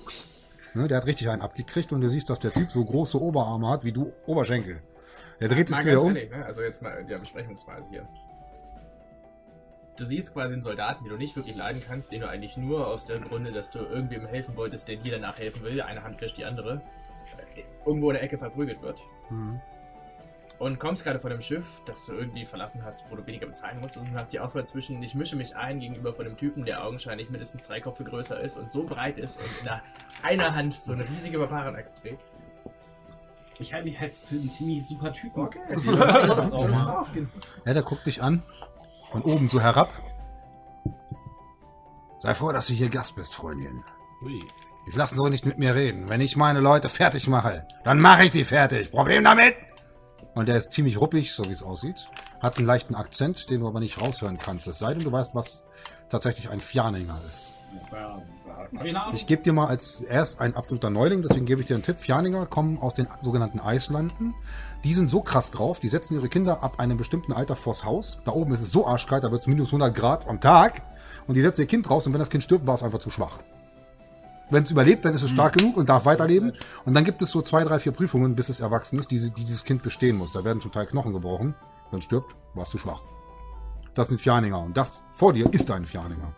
Ne, 0.74 0.90
der 0.90 0.98
hat 0.98 1.06
richtig 1.06 1.30
einen 1.30 1.42
abgekriegt 1.42 1.94
und 1.94 2.02
du 2.02 2.10
siehst, 2.10 2.30
dass 2.30 2.42
der 2.42 2.52
Typ 2.52 2.70
so 2.74 2.84
große 2.84 3.22
Oberarme 3.22 3.70
hat 3.70 3.86
wie 3.86 3.94
du 3.94 4.12
Oberschenkel. 4.26 4.82
Der 5.40 5.48
dreht 5.48 5.70
sich 5.70 5.80
ganz 5.80 5.98
um. 5.98 6.14
ehrlich, 6.14 6.30
ne? 6.30 6.44
Also 6.44 6.62
jetzt 6.62 6.82
mal 6.82 6.92
in 6.98 7.08
der 7.08 7.20
Besprechungsphase 7.20 7.90
hier. 7.90 8.06
Du 9.96 10.04
siehst 10.04 10.34
quasi 10.34 10.54
einen 10.54 10.62
Soldaten, 10.62 11.06
den 11.06 11.12
du 11.12 11.18
nicht 11.18 11.38
wirklich 11.38 11.56
leiden 11.56 11.82
kannst, 11.88 12.12
den 12.12 12.20
du 12.20 12.28
eigentlich 12.28 12.58
nur 12.58 12.86
aus 12.86 13.06
dem 13.06 13.24
Grunde, 13.24 13.54
dass 13.54 13.72
du 13.72 13.80
irgendwem 13.80 14.26
helfen 14.26 14.58
wolltest, 14.58 14.90
der 14.90 14.98
dir 14.98 15.14
danach 15.14 15.40
helfen 15.40 15.64
will, 15.64 15.82
eine 15.82 16.04
Hand 16.04 16.20
fischt 16.20 16.38
die 16.38 16.44
andere, 16.44 16.82
irgendwo 17.86 18.10
in 18.10 18.16
der 18.16 18.24
Ecke 18.24 18.38
verprügelt 18.38 18.82
wird. 18.82 19.00
Mhm. 19.30 19.62
Und 20.60 20.80
kommst 20.80 21.04
gerade 21.04 21.20
von 21.20 21.32
dem 21.32 21.42
Schiff, 21.42 21.82
das 21.86 22.06
du 22.06 22.14
irgendwie 22.14 22.46
verlassen 22.46 22.84
hast, 22.86 23.04
wo 23.10 23.16
du 23.16 23.26
weniger 23.26 23.48
bezahlen 23.48 23.82
musst, 23.82 23.98
und 23.98 24.14
hast 24.16 24.32
die 24.32 24.40
Auswahl 24.40 24.66
zwischen, 24.66 25.02
ich 25.04 25.16
mische 25.16 25.36
mich 25.36 25.56
ein 25.56 25.80
gegenüber 25.80 26.14
von 26.14 26.26
dem 26.26 26.38
Typen, 26.38 26.64
der 26.64 26.86
augenscheinlich 26.86 27.30
mindestens 27.30 27.68
drei 27.68 27.82
Köpfe 27.82 28.04
größer 28.04 28.40
ist 28.40 28.58
und 28.58 28.72
so 28.72 28.84
breit 28.84 29.18
ist 29.18 29.40
und 29.40 29.46
in 29.62 30.40
einer, 30.40 30.56
Hand 30.56 30.74
so 30.74 30.94
eine 30.94 31.08
riesige 31.10 31.40
Barbaren-Axt 31.40 32.00
trägt. 32.00 32.24
Ich 33.60 33.74
halte 33.74 33.88
mich 33.88 34.00
halt 34.00 34.18
für 34.18 34.36
einen 34.36 34.50
ziemlich 34.50 34.86
super 34.86 35.12
Typen. 35.14 35.42
Okay. 35.42 35.60
Das 35.70 35.84
das 35.84 36.54
auch 36.54 36.66
Das 36.68 36.88
ausgehen. 36.88 37.30
Ja, 37.66 37.74
der 37.74 37.84
guckt 37.84 38.06
dich 38.06 38.22
an. 38.22 38.42
Von 39.12 39.22
oben 39.24 39.48
so 39.50 39.60
herab. 39.60 39.90
Sei 42.20 42.34
froh, 42.34 42.52
dass 42.52 42.68
du 42.68 42.74
hier 42.74 42.90
Gast 42.90 43.16
bist, 43.16 43.36
Freundin. 43.36 43.84
Ui. 44.24 44.40
Ich 44.88 44.96
lasse 44.96 45.16
so 45.16 45.28
nicht 45.28 45.46
mit 45.46 45.60
mir 45.60 45.76
reden. 45.76 46.10
Wenn 46.10 46.22
ich 46.22 46.36
meine 46.36 46.60
Leute 46.62 46.90
fertig 46.90 47.28
mache, 47.28 47.68
dann 47.84 48.00
mache 48.00 48.26
ich 48.26 48.32
sie 48.32 48.44
fertig. 48.44 48.92
Problem 48.92 49.24
damit? 49.24 49.56
Und 50.36 50.48
der 50.48 50.58
ist 50.58 50.72
ziemlich 50.72 51.00
ruppig, 51.00 51.32
so 51.34 51.46
wie 51.46 51.52
es 51.52 51.64
aussieht. 51.64 52.08
Hat 52.40 52.58
einen 52.58 52.68
leichten 52.68 52.96
Akzent, 52.96 53.50
den 53.50 53.60
du 53.60 53.68
aber 53.68 53.80
nicht 53.80 54.02
raushören 54.02 54.38
kannst. 54.38 54.68
Es 54.68 54.80
sei 54.80 54.94
denn, 54.94 55.04
du 55.04 55.12
weißt, 55.12 55.36
was 55.36 55.70
tatsächlich 56.10 56.50
ein 56.50 56.60
Fjaninger 56.60 57.20
ist. 57.28 57.54
Ich 59.14 59.28
gebe 59.28 59.44
dir 59.44 59.54
mal 59.54 59.68
als, 59.68 60.02
er 60.02 60.22
ist 60.22 60.40
ein 60.40 60.56
absoluter 60.56 60.90
Neuling, 60.90 61.22
deswegen 61.22 61.46
gebe 61.46 61.62
ich 61.62 61.68
dir 61.68 61.76
einen 61.76 61.84
Tipp. 61.84 62.00
Fjaninger 62.00 62.46
kommen 62.46 62.78
aus 62.80 62.94
den 62.94 63.08
sogenannten 63.20 63.60
Eislanden. 63.60 64.36
Die 64.84 64.94
sind 64.94 65.10
so 65.10 65.22
krass 65.22 65.52
drauf, 65.52 65.80
die 65.80 65.88
setzen 65.88 66.16
ihre 66.16 66.30
Kinder 66.30 66.62
ab 66.62 66.80
einem 66.80 66.98
bestimmten 66.98 67.34
Alter 67.34 67.56
vors 67.56 67.84
Haus. 67.84 68.22
Da 68.26 68.32
oben 68.32 68.54
ist 68.54 68.62
es 68.62 68.72
so 68.72 68.86
arschkalt, 68.88 69.24
da 69.24 69.32
wird 69.32 69.42
es 69.42 69.48
minus 69.48 69.70
100 69.70 69.96
Grad 69.96 70.28
am 70.28 70.40
Tag. 70.40 70.82
Und 71.28 71.36
die 71.36 71.42
setzen 71.42 71.62
ihr 71.62 71.68
Kind 71.68 71.90
raus 71.90 72.06
und 72.06 72.14
wenn 72.14 72.20
das 72.20 72.30
Kind 72.30 72.44
stirbt, 72.44 72.68
war 72.68 72.76
es 72.76 72.84
einfach 72.84 73.00
zu 73.00 73.10
schwach. 73.10 73.40
Wenn 74.54 74.64
es 74.64 74.72
überlebt, 74.72 75.04
dann 75.04 75.16
ist 75.16 75.24
es 75.24 75.32
stark 75.32 75.54
genug 75.54 75.78
und 75.78 75.90
darf 75.90 76.06
weiterleben. 76.06 76.54
Und 76.86 76.94
dann 76.94 77.04
gibt 77.04 77.24
es 77.24 77.32
so 77.32 77.42
zwei, 77.42 77.64
drei, 77.64 77.80
vier 77.80 77.92
Prüfungen, 77.92 78.36
bis 78.36 78.50
es 78.50 78.60
erwachsen 78.60 79.00
ist, 79.00 79.10
die, 79.10 79.18
die 79.18 79.32
dieses 79.44 79.66
Kind 79.66 79.82
bestehen 79.82 80.16
muss. 80.16 80.32
Da 80.32 80.44
werden 80.44 80.62
zum 80.62 80.72
Teil 80.72 80.86
Knochen 80.86 81.12
gebrochen. 81.12 81.56
Wenn 81.90 82.00
es 82.00 82.06
stirbt, 82.06 82.36
war 82.54 82.62
es 82.62 82.70
zu 82.70 82.78
schwach. 82.78 83.02
Das 83.96 84.10
sind 84.10 84.22
Fjaninger. 84.22 84.60
Und 84.60 84.78
das 84.78 85.06
vor 85.12 85.34
dir 85.34 85.52
ist 85.52 85.72
ein 85.72 85.86
Fjaninger. 85.86 86.36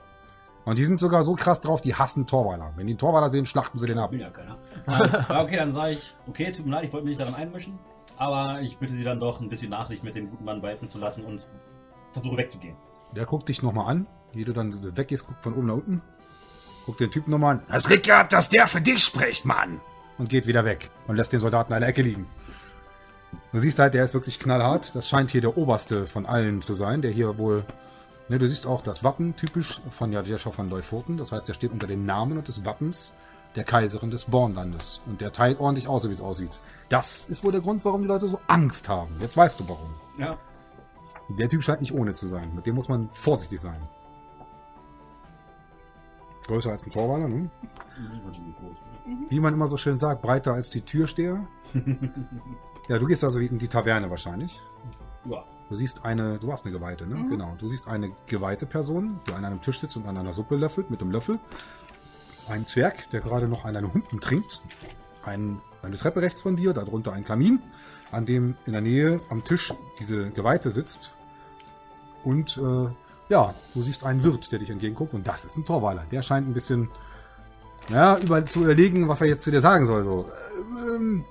Und 0.64 0.78
die 0.78 0.86
sind 0.86 1.00
sogar 1.00 1.26
so 1.26 1.36
krass 1.36 1.60
drauf, 1.60 1.82
die 1.82 1.94
hassen 1.94 2.26
Torwaler. 2.26 2.72
Wenn 2.78 2.88
die 2.88 2.94
einen 2.94 2.98
Torwaler 2.98 3.30
sehen, 3.30 3.46
schlachten 3.46 3.78
sie 3.78 3.86
den 3.86 4.00
ab. 4.00 4.14
Ja 4.14 4.30
keiner. 4.30 4.58
Okay, 5.44 5.58
dann 5.58 5.74
sage 5.74 5.94
ich, 5.94 6.16
okay, 6.28 6.54
tut 6.54 6.66
mir 6.66 6.72
leid, 6.72 6.86
ich 6.86 6.94
wollte 6.94 7.06
mich 7.06 7.18
nicht 7.18 7.28
daran 7.28 7.40
einmischen, 7.40 7.78
aber 8.18 8.62
ich 8.62 8.78
bitte 8.78 8.94
Sie 8.94 9.04
dann 9.04 9.20
doch 9.20 9.42
ein 9.42 9.50
bisschen 9.50 9.70
Nachsicht 9.72 10.04
mit 10.06 10.16
dem 10.16 10.30
guten 10.30 10.46
Mann 10.46 10.62
walten 10.64 10.88
zu 10.88 11.00
lassen 11.00 11.26
und 11.26 11.48
versuche 12.14 12.38
wegzugehen. 12.38 12.76
Der 13.16 13.26
guckt 13.26 13.50
dich 13.50 13.62
nochmal 13.62 13.92
an, 13.92 14.08
wie 14.34 14.44
du 14.44 14.54
dann 14.54 14.98
weggehst, 14.98 15.28
guckt 15.28 15.44
von 15.44 15.54
oben 15.54 15.68
nach 15.68 15.76
unten. 15.76 16.02
Guckt 16.86 17.00
den 17.00 17.12
Typen 17.12 17.32
nochmal 17.32 17.56
an 17.56 17.64
Hast 17.70 17.88
Glück 17.88 18.04
gehabt, 18.04 18.32
dass 18.34 18.50
der 18.50 18.68
für 18.68 18.82
dich 18.82 19.04
spricht, 19.04 19.46
Mann. 19.46 19.82
und 20.18 20.30
geht 20.30 20.48
wieder 20.48 20.66
weg. 20.66 20.92
Und 21.08 21.16
lässt 21.16 21.34
den 21.34 21.40
Soldaten 21.40 21.74
in 21.74 21.80
der 21.80 21.90
Ecke 21.90 22.02
liegen. 22.02 22.28
Du 23.52 23.60
siehst 23.60 23.80
halt, 23.80 23.94
der 23.94 24.04
ist 24.06 24.14
wirklich 24.14 24.40
knallhart. 24.40 24.96
Das 24.96 25.10
scheint 25.10 25.32
hier 25.32 25.42
der 25.42 25.58
oberste 25.58 26.06
von 26.06 26.26
allen 26.26 26.62
zu 26.62 26.74
sein, 26.74 27.02
der 27.02 27.12
hier 27.12 27.38
wohl... 27.38 27.66
Ne, 28.28 28.40
du 28.40 28.48
siehst 28.48 28.66
auch 28.66 28.82
das 28.82 29.04
Wappen 29.04 29.36
typisch 29.36 29.82
von 29.90 30.12
Jadjescha 30.12 30.50
von 30.52 30.70
Leufoten. 30.70 31.18
Das 31.18 31.32
heißt, 31.32 31.48
der 31.48 31.54
steht 31.54 31.72
unter 31.72 31.88
dem 31.88 32.04
Namen 32.04 32.38
und 32.38 32.48
des 32.48 32.66
Wappens 32.66 33.14
der 33.56 33.64
Kaiserin 33.64 34.12
des 34.12 34.26
Bornlandes. 34.26 35.02
Und 35.06 35.22
der 35.22 35.32
teilt 35.32 35.60
ordentlich 35.60 35.88
aus, 35.88 36.04
so 36.04 36.10
wie 36.10 36.14
es 36.14 36.22
aussieht. 36.22 36.52
Das 36.90 37.30
ist 37.30 37.44
wohl 37.44 37.52
der 37.52 37.62
Grund, 37.62 37.86
warum 37.86 38.02
die 38.02 38.08
Leute 38.08 38.28
so 38.28 38.40
Angst 38.48 38.90
haben. 38.90 39.16
Jetzt 39.20 39.38
weißt 39.38 39.60
du 39.60 39.68
warum. 39.68 39.94
Ja. 40.18 40.32
Der 41.38 41.50
Typ 41.50 41.64
scheint 41.64 41.82
nicht 41.82 41.94
ohne 41.94 42.14
zu 42.14 42.28
sein. 42.28 42.54
Mit 42.56 42.66
dem 42.66 42.76
muss 42.76 42.90
man 42.90 43.10
vorsichtig 43.14 43.60
sein. 43.60 43.82
Größer 46.48 46.72
als 46.72 46.86
ein 46.86 46.92
Torwaler, 46.92 47.28
ne? 47.28 47.50
Wie 49.30 49.40
man 49.40 49.54
immer 49.54 49.68
so 49.68 49.78
schön 49.78 49.98
sagt, 49.98 50.22
breiter 50.22 50.54
als 50.54 50.70
die 50.70 50.82
Türsteher. 50.82 51.48
ja, 52.90 53.00
du 53.00 53.06
gehst 53.08 53.24
also 53.24 53.40
in 53.40 53.58
die 53.58 53.68
Taverne 53.68 54.10
wahrscheinlich. 54.10 54.60
Ja. 55.26 55.44
Du 55.68 55.76
siehst 55.76 56.06
eine, 56.06 56.38
du 56.38 56.48
warst 56.48 56.66
eine 56.66 56.74
Geweihte, 56.74 57.08
ne? 57.08 57.26
Genau. 57.28 57.56
Du 57.58 57.68
siehst 57.68 57.88
eine 57.88 58.12
geweihte 58.28 58.68
Person, 58.68 59.20
die 59.28 59.34
an 59.34 59.46
einem 59.46 59.62
Tisch 59.62 59.80
sitzt 59.80 59.98
und 59.98 60.08
an 60.08 60.18
einer 60.18 60.34
Suppe 60.34 60.56
löffelt 60.56 60.92
mit 60.92 61.02
dem 61.02 61.10
Löffel. 61.10 61.40
Ein 62.48 62.66
Zwerg, 62.68 63.10
der 63.10 63.22
gerade 63.22 63.48
noch 63.48 63.66
an 63.66 63.76
einem 63.76 63.92
Hunden 63.92 64.20
trinkt. 64.20 64.62
Ein, 65.24 65.60
eine 65.82 65.96
Treppe 65.96 66.22
rechts 66.22 66.42
von 66.42 66.56
dir, 66.56 66.74
darunter 66.74 67.14
ein 67.14 67.24
Kamin, 67.24 67.60
an 68.12 68.28
dem 68.28 68.56
in 68.68 68.74
der 68.74 68.82
Nähe 68.82 69.20
am 69.30 69.44
Tisch 69.44 69.74
diese 70.00 70.30
Geweihte 70.30 70.70
sitzt. 70.70 71.16
Und 72.24 72.58
äh, 72.58 72.90
ja, 73.30 73.54
du 73.74 73.82
siehst 73.82 74.04
einen 74.04 74.24
Wirt, 74.24 74.52
der 74.52 74.60
dich 74.60 74.70
entgegenguckt. 74.70 75.14
Und 75.14 75.28
das 75.28 75.46
ist 75.46 75.58
ein 75.58 75.66
Torwaler. 75.66 76.04
Der 76.12 76.22
scheint 76.22 76.48
ein 76.48 76.54
bisschen 76.54 76.90
ja, 77.90 78.18
über, 78.20 78.44
zu 78.46 78.64
überlegen, 78.64 79.08
was 79.08 79.22
er 79.22 79.28
jetzt 79.28 79.44
zu 79.44 79.52
dir 79.52 79.62
sagen 79.62 79.86
soll. 79.86 80.04
So, 80.04 80.30
äh, 80.30 80.96
ähm, 80.96 81.26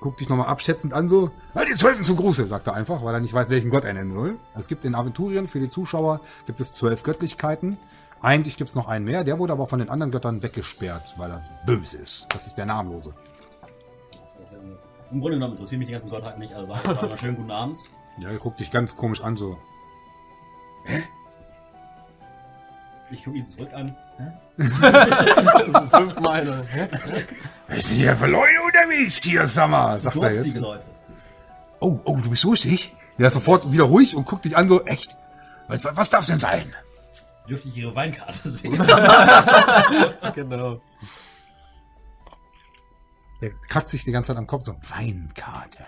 guckt 0.00 0.20
dich 0.20 0.28
nochmal 0.28 0.48
abschätzend 0.48 0.92
an, 0.92 1.08
so, 1.08 1.30
"Ja, 1.54 1.64
die 1.64 1.74
Zwölfen 1.74 2.02
zum 2.02 2.16
Gruße, 2.16 2.46
sagt 2.46 2.66
er 2.66 2.74
einfach, 2.74 3.04
weil 3.04 3.14
er 3.14 3.20
nicht 3.20 3.34
weiß, 3.34 3.48
welchen 3.50 3.70
Gott 3.70 3.84
er 3.84 3.92
nennen 3.92 4.10
soll. 4.10 4.36
Es 4.54 4.66
gibt 4.66 4.84
in 4.84 4.94
Aventurien 4.94 5.46
für 5.46 5.60
die 5.60 5.68
Zuschauer, 5.68 6.20
gibt 6.46 6.60
es 6.60 6.74
zwölf 6.74 7.04
Göttlichkeiten. 7.04 7.78
Eigentlich 8.20 8.56
gibt 8.56 8.70
es 8.70 8.76
noch 8.76 8.88
einen 8.88 9.04
mehr, 9.04 9.24
der 9.24 9.38
wurde 9.38 9.52
aber 9.52 9.66
von 9.66 9.78
den 9.78 9.88
anderen 9.88 10.12
Göttern 10.12 10.42
weggesperrt, 10.42 11.14
weil 11.18 11.30
er 11.32 11.44
böse 11.66 11.98
ist. 11.98 12.26
Das 12.30 12.46
ist 12.46 12.56
der 12.56 12.66
Namenlose. 12.66 13.14
Im 15.10 15.20
Grunde 15.20 15.36
genommen 15.36 15.52
interessieren 15.54 15.80
mich 15.80 15.88
die 15.88 15.92
ganzen 15.92 16.10
Gottheiten 16.10 16.40
nicht, 16.40 16.54
also 16.54 16.74
ich 16.74 16.84
mal 16.86 17.18
schönen 17.18 17.36
guten 17.36 17.50
Abend. 17.50 17.80
Ja, 18.18 18.28
er 18.28 18.38
guckt 18.38 18.60
dich 18.60 18.70
ganz 18.70 18.96
komisch 18.96 19.20
an, 19.22 19.36
so. 19.36 19.58
Ich 23.10 23.24
gucke 23.24 23.36
ihn 23.36 23.46
zurück 23.46 23.72
an. 23.74 23.94
Fünfmal. 25.92 26.44
ne? 26.44 26.66
Hä? 26.70 26.88
Was 27.68 27.88
sind 27.88 27.98
hier 27.98 28.16
für 28.16 28.26
Leute 28.26 28.60
unterwegs 28.66 29.22
hier, 29.22 29.46
Sommer? 29.46 30.00
Sagt 30.00 30.16
er 30.16 30.32
jetzt. 30.34 30.56
Leute. 30.56 30.86
Oh, 31.80 32.00
oh, 32.04 32.16
du 32.16 32.30
bist 32.30 32.44
lustig? 32.44 32.94
Der 33.18 33.28
ist 33.28 33.34
sofort 33.34 33.70
wieder 33.70 33.84
ruhig 33.84 34.14
und 34.16 34.24
guckt 34.26 34.44
dich 34.44 34.56
an, 34.56 34.68
so, 34.68 34.84
echt. 34.84 35.16
Was, 35.68 35.84
was 35.84 36.10
darf's 36.10 36.28
denn 36.28 36.38
sein? 36.38 36.72
Dürfte 37.48 37.68
ich 37.68 37.76
ihre 37.76 37.94
Weinkarte 37.94 38.48
sehen? 38.48 38.72
Genau. 40.34 40.80
Der 43.40 43.50
kratzt 43.68 43.88
sich 43.90 44.04
die 44.04 44.12
ganze 44.12 44.28
Zeit 44.28 44.36
am 44.36 44.46
Kopf, 44.46 44.62
so, 44.62 44.76
Weinkarte. 44.88 45.84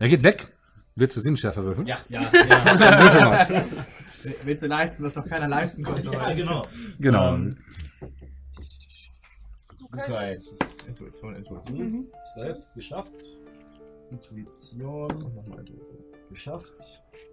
Er 0.00 0.08
geht 0.08 0.22
weg. 0.24 0.48
Willst 0.98 1.16
du 1.16 1.20
Sinnschärfe 1.20 1.62
würfeln? 1.62 1.86
ja, 1.86 1.96
ja, 2.08 2.22
ja. 2.32 2.78
Würfel 3.00 3.20
mal. 3.20 3.64
Willst 4.44 4.62
du 4.62 4.66
leisten, 4.66 5.04
was 5.04 5.14
doch 5.14 5.26
keiner 5.26 5.46
leisten 5.48 5.84
konnte? 5.84 6.10
ja, 6.10 6.32
genau. 6.32 6.62
Genau. 6.98 7.34
Ähm, 7.34 7.56
Okay, 9.90 10.34
das 10.34 10.46
ist 10.52 10.88
Intuition, 11.00 11.34
Intuition. 11.36 11.88
12 12.36 12.58
geschafft. 12.74 13.12
Intuition. 14.10 15.08
Nochmal 15.08 15.60
Intuition. 15.60 15.96
Geschafft. 16.28 16.74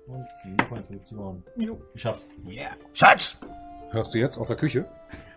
Und 0.08 0.24
nochmal 0.62 0.80
Intuition. 0.80 1.44
Geschafft. 1.94 2.22
Schatz, 2.94 3.42
Hörst 3.92 4.14
du 4.14 4.20
jetzt 4.20 4.38
aus 4.38 4.48
der 4.48 4.58
Küche? 4.58 4.86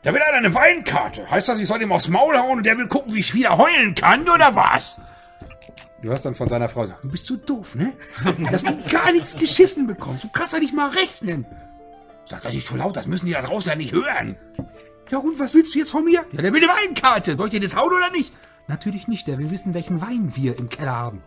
da 0.04 0.14
will 0.14 0.20
einer 0.22 0.38
eine 0.38 0.54
Weinkarte. 0.54 1.28
Heißt 1.28 1.48
das, 1.48 1.58
ich 1.58 1.66
soll 1.66 1.82
ihm 1.82 1.90
aufs 1.90 2.08
Maul 2.08 2.36
hauen 2.38 2.58
und 2.58 2.64
der 2.66 2.78
will 2.78 2.86
gucken, 2.86 3.12
wie 3.12 3.18
ich 3.18 3.34
wieder 3.34 3.58
heulen 3.58 3.94
kann, 3.96 4.22
oder 4.22 4.54
was? 4.54 5.00
Du 6.02 6.08
hörst 6.10 6.24
dann 6.24 6.34
von 6.34 6.48
seiner 6.48 6.68
Frau, 6.68 6.86
so, 6.86 6.94
Du 7.02 7.08
bist 7.08 7.26
so 7.26 7.36
doof, 7.36 7.74
ne? 7.74 7.92
Dass 8.50 8.62
du 8.62 8.76
gar 8.88 9.10
nichts 9.12 9.36
geschissen 9.36 9.86
bekommst. 9.86 10.24
Du 10.24 10.28
kannst 10.28 10.52
ja 10.52 10.60
nicht 10.60 10.74
mal 10.74 10.88
rechnen. 10.90 11.46
Sag 12.24 12.42
das 12.42 12.52
nicht 12.52 12.66
so 12.66 12.76
laut, 12.76 12.96
das 12.96 13.06
müssen 13.06 13.26
die 13.26 13.32
da 13.32 13.40
draußen 13.42 13.70
ja 13.70 13.76
nicht 13.76 13.92
hören. 13.92 14.36
Ja, 15.10 15.18
und 15.18 15.38
was 15.40 15.54
willst 15.54 15.74
du 15.74 15.78
jetzt 15.78 15.90
von 15.90 16.04
mir? 16.04 16.22
Ja, 16.32 16.42
der 16.42 16.52
will 16.52 16.62
eine 16.62 16.72
Weinkarte. 16.72 17.36
Soll 17.36 17.46
ich 17.46 17.54
dir 17.54 17.60
das 17.60 17.74
hauen 17.74 17.92
oder 17.92 18.10
nicht? 18.10 18.32
Natürlich 18.68 19.08
nicht, 19.08 19.26
der 19.26 19.38
will 19.38 19.50
wissen, 19.50 19.72
welchen 19.74 20.00
Wein 20.02 20.30
wir 20.36 20.58
im 20.58 20.68
Keller 20.68 20.94
haben. 20.94 21.22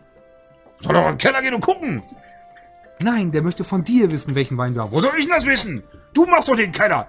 Soll 0.78 0.94
doch 0.94 1.02
in 1.02 1.14
den 1.14 1.18
Keller 1.18 1.42
gehen 1.42 1.54
und 1.54 1.64
gucken. 1.64 2.02
nein, 3.00 3.32
der 3.32 3.42
möchte 3.42 3.64
von 3.64 3.82
dir 3.84 4.10
wissen, 4.12 4.34
welchen 4.36 4.56
Wein 4.56 4.74
wir 4.74 4.82
haben. 4.82 4.92
Wo 4.92 5.00
soll 5.00 5.10
ich 5.18 5.26
denn 5.26 5.34
das 5.34 5.44
wissen? 5.46 5.82
Du 6.14 6.24
machst 6.26 6.48
doch 6.48 6.56
den 6.56 6.70
Keller. 6.72 7.08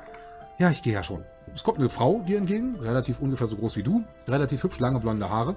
Ja, 0.57 0.69
ich 0.71 0.81
gehe 0.81 0.93
ja 0.93 1.03
schon. 1.03 1.23
Es 1.53 1.63
kommt 1.63 1.77
eine 1.79 1.89
Frau 1.89 2.21
dir 2.27 2.37
entgegen, 2.37 2.75
relativ 2.79 3.19
ungefähr 3.19 3.47
so 3.47 3.55
groß 3.55 3.77
wie 3.77 3.83
du, 3.83 4.03
relativ 4.27 4.63
hübsch, 4.63 4.79
lange 4.79 4.99
blonde 4.99 5.29
Haare, 5.29 5.55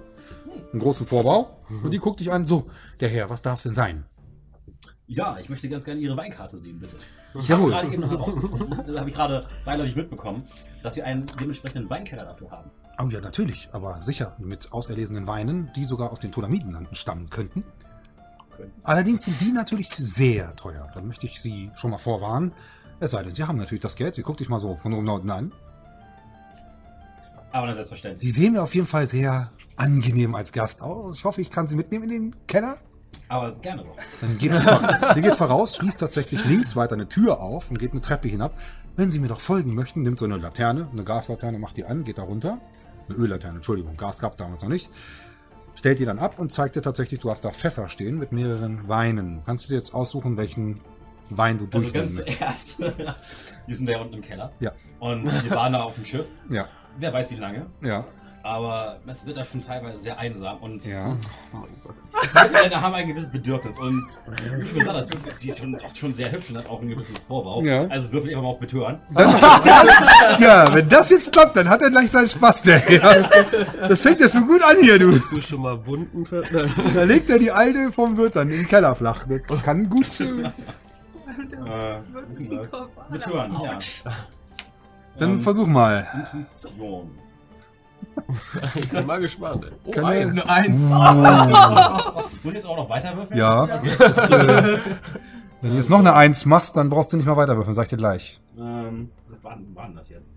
einen 0.73 0.81
großen 0.81 1.07
Vorbau. 1.07 1.57
Und 1.83 1.91
die 1.91 1.99
guckt 1.99 2.21
dich 2.21 2.33
an, 2.33 2.45
so, 2.45 2.71
der 3.01 3.09
Herr, 3.09 3.31
was 3.31 3.43
darf 3.43 3.59
es 3.59 3.63
denn 3.63 3.75
sein? 3.75 4.05
Ja, 5.09 5.39
ich 5.39 5.49
möchte 5.49 5.69
ganz 5.69 5.85
gerne 5.85 6.01
Ihre 6.01 6.17
Weinkarte 6.17 6.59
sehen, 6.59 6.81
bitte. 6.81 6.97
Ich 7.35 7.49
Jawohl. 7.49 7.73
habe 7.73 7.83
gerade 7.83 7.95
eben 7.95 8.03
noch 8.03 8.11
herausgefunden, 8.11 8.83
das 8.87 8.97
habe 8.97 9.09
ich 9.09 9.15
gerade 9.15 9.47
beiläufig 9.65 9.95
mitbekommen, 9.95 10.43
dass 10.83 10.95
Sie 10.95 11.03
einen 11.03 11.25
dementsprechenden 11.41 11.89
Weinkeller 11.89 12.25
dafür 12.25 12.51
haben. 12.51 12.71
Oh 12.99 13.09
ja, 13.09 13.21
natürlich, 13.21 13.69
aber 13.73 14.03
sicher, 14.03 14.37
mit 14.39 14.73
auserlesenen 14.73 15.27
Weinen, 15.27 15.71
die 15.77 15.85
sogar 15.85 16.11
aus 16.11 16.19
den 16.19 16.33
Tolamidenlanden 16.33 16.97
stammen 16.97 17.31
könnten. 17.31 17.63
Allerdings 18.83 19.25
sind 19.25 19.41
die 19.41 19.53
natürlich 19.53 19.91
sehr 19.91 20.57
teuer. 20.57 20.89
Da 20.95 21.03
möchte 21.03 21.27
ich 21.27 21.41
Sie 21.41 21.71
schon 21.77 21.91
mal 21.91 21.99
vorwarnen. 21.99 22.53
Es 22.99 23.11
sei 23.13 23.23
denn, 23.23 23.35
Sie 23.35 23.45
haben 23.45 23.59
natürlich 23.59 23.83
das 23.83 23.97
Geld. 23.97 24.15
Sie 24.15 24.23
guckt 24.23 24.41
dich 24.41 24.49
mal 24.49 24.59
so 24.59 24.77
von 24.77 24.93
oben 24.95 25.05
nach 25.05 25.15
unten 25.15 25.31
an. 25.31 25.53
Aber 27.57 27.75
selbstverständlich. 27.75 28.23
Die 28.23 28.39
sehen 28.39 28.53
mir 28.53 28.63
auf 28.63 28.75
jeden 28.75 28.87
Fall 28.87 29.07
sehr 29.07 29.51
angenehm 29.77 30.35
als 30.35 30.53
Gast 30.53 30.83
aus. 30.83 31.17
Ich 31.17 31.25
hoffe, 31.25 31.41
ich 31.41 31.51
kann 31.51 31.67
Sie 31.67 31.75
mitnehmen 31.77 32.05
in 32.05 32.11
den 32.11 32.47
Keller. 32.47 32.77
Aber 33.29 33.51
gerne 33.57 33.83
doch. 33.83 33.97
Dann 34.21 34.37
geht 34.39 34.55
sie, 34.55 35.21
geht 35.23 35.35
voraus, 35.35 35.77
schließt 35.77 35.99
tatsächlich 35.99 36.45
links 36.45 36.77
weiter 36.77 36.95
eine 36.95 37.09
Tür 37.09 37.41
auf 37.41 37.71
und 37.71 37.79
geht 37.79 37.93
eine 37.93 38.01
Treppe 38.01 38.29
hinab. 38.29 38.55
Wenn 38.95 39.11
Sie 39.11 39.19
mir 39.19 39.29
doch 39.29 39.41
folgen 39.41 39.75
möchten, 39.75 40.03
nimmt 40.03 40.19
so 40.19 40.27
eine 40.27 40.37
Laterne, 40.37 40.89
eine 40.93 41.03
Gaslaterne, 41.03 41.59
macht 41.59 41.77
die 41.77 41.85
an, 41.87 42.05
geht 42.05 42.19
da 42.19 42.23
runter. 42.23 42.59
Eine 43.09 43.19
Öllaterne, 43.19 43.57
Entschuldigung, 43.57 43.97
Gas 43.97 44.19
gab 44.19 44.33
es 44.33 44.37
damals 44.37 44.63
noch 44.63 44.69
nicht. 44.69 44.91
Stellt 45.75 45.99
die 45.99 46.05
dann 46.05 46.19
ab 46.19 46.39
und 46.39 46.53
zeigt 46.53 46.77
dir 46.77 46.83
tatsächlich, 46.83 47.21
du 47.21 47.31
hast 47.31 47.45
da 47.45 47.51
Fässer 47.53 47.89
stehen 47.89 48.19
mit 48.19 48.33
mehreren 48.33 48.87
Weinen. 48.87 49.43
Kannst 49.47 49.65
du 49.65 49.69
dir 49.71 49.77
jetzt 49.77 49.95
aussuchen, 49.95 50.37
welchen 50.37 50.79
Wein 51.31 51.59
du 51.59 51.65
Also 51.65 51.81
durchnehmen 51.81 52.05
ganz 52.05 52.17
möchtest? 52.19 52.77
zuerst. 52.77 52.79
wir 53.67 53.77
sind 53.77 53.89
ja 53.89 53.99
unten 54.01 54.15
im 54.15 54.23
Keller. 54.23 54.53
Ja, 54.61 54.73
Und 55.01 55.25
wir 55.45 55.51
waren 55.51 55.73
da 55.73 55.83
auf 55.83 55.95
dem 55.97 56.05
Schiff. 56.05 56.27
ja, 56.49 56.67
Wer 56.99 57.13
weiß 57.13 57.31
wie 57.31 57.37
lange. 57.37 57.67
ja, 57.83 58.05
Aber 58.43 59.01
es 59.07 59.27
wird 59.27 59.37
da 59.37 59.45
schon 59.45 59.61
teilweise 59.61 59.99
sehr 59.99 60.19
einsam. 60.19 60.59
Und 60.59 60.85
ja. 60.87 61.11
Leute 62.53 62.71
da 62.71 62.81
haben 62.81 62.95
ein 62.95 63.09
gewisses 63.09 63.31
Bedürfnis. 63.31 63.79
Und 63.79 64.07
wie 64.59 64.67
schon 64.67 64.79
gesagt, 64.79 65.41
sie 65.41 65.49
ist 65.49 65.59
schon, 65.59 65.77
schon 65.95 66.13
sehr 66.13 66.31
hübsch 66.31 66.51
und 66.51 66.59
hat 66.59 66.69
auch 66.69 66.81
ein 66.81 66.89
gewisses 66.89 67.15
Vorbau. 67.27 67.63
Ja. 67.63 67.87
Also 67.89 68.11
würfel 68.13 68.31
ich 68.31 68.37
einfach 68.37 68.45
mal 68.45 68.51
auf 68.51 68.61
Betören. 68.61 69.01
Tja, 70.37 70.73
wenn 70.75 70.89
das 70.89 71.11
jetzt 71.11 71.33
klappt, 71.33 71.57
dann 71.57 71.69
hat 71.69 71.83
er 71.83 71.91
gleich 71.91 72.11
seinen 72.11 72.29
Spaß, 72.29 72.63
der. 72.63 72.93
Ja. 72.93 73.29
Das 73.89 74.03
fängt 74.03 74.21
ja 74.21 74.29
schon 74.29 74.47
gut 74.47 74.63
an 74.63 74.77
hier, 74.81 74.99
du. 74.99 75.13
Bist 75.13 75.33
du 75.33 75.41
schon 75.41 75.63
mal 75.63 75.85
Wunden. 75.87 76.25
Da 76.95 77.03
legt 77.03 77.29
er 77.31 77.39
die 77.39 77.51
alte 77.51 77.93
vom 77.93 78.17
Wirt 78.17 78.37
dann 78.37 78.51
in 78.51 78.59
den 78.59 78.69
Keller 78.69 78.95
flach. 78.95 79.27
Das 79.49 79.63
kann 79.63 79.89
gut. 79.91 80.07
äh, 80.21 80.51
was 82.29 82.39
ist 82.39 82.53
denn 82.53 82.59
das? 82.59 82.89
Betören, 83.11 83.53
ja. 83.63 83.79
Dann 85.19 85.31
Ähm, 85.31 85.41
versuch 85.43 85.67
mal. 85.67 86.07
Intuition. 86.33 87.11
Ich 88.75 88.89
bin 88.91 89.07
mal 89.07 89.21
gespannt. 89.21 89.65
ey. 89.65 89.73
Oh, 89.85 89.91
Kann 89.91 90.05
eins. 90.07 90.45
er- 90.45 90.51
Eins. 90.51 90.81
Muss 92.43 92.45
ich 92.45 92.53
jetzt 92.55 92.67
auch 92.67 92.77
noch 92.77 92.89
weiter 92.89 93.15
würfeln? 93.17 93.39
Ja. 93.39 93.67
Das, 93.99 94.31
äh, 94.31 94.79
wenn 95.61 95.71
du 95.71 95.77
jetzt 95.77 95.91
noch 95.91 95.99
eine 95.99 96.15
Eins 96.15 96.45
machst, 96.47 96.77
dann 96.77 96.89
brauchst 96.91 97.13
du 97.13 97.17
nicht 97.17 97.27
mehr 97.27 97.37
weiterwürfeln, 97.37 97.75
sag 97.75 97.85
ich 97.85 97.89
dir 97.91 97.97
gleich. 97.97 98.41
Ähm, 98.59 99.11
was 99.29 99.43
war, 99.43 99.57
denn- 99.57 99.97
das 99.97 100.09
jetzt? 100.09 100.35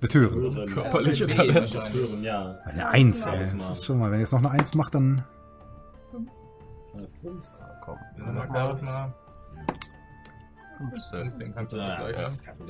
Betören. 0.00 0.66
Körperliche 0.66 1.26
Nee, 1.26 1.34
Talente. 1.34 1.60
Betören, 1.80 2.22
ja. 2.22 2.56
Eine 2.64 2.88
Eins, 2.88 3.24
ey. 3.26 3.38
Das 3.40 3.52
ist 3.70 3.84
schon 3.84 3.98
mal, 3.98 4.06
wenn 4.10 4.14
du 4.16 4.20
jetzt 4.20 4.32
noch 4.32 4.40
eine 4.40 4.50
Eins 4.50 4.74
machst, 4.74 4.94
dann. 4.94 5.24
Äh, 6.94 7.06
Fünf. 7.20 7.46
Komm. 7.84 7.96
Dann 8.18 8.34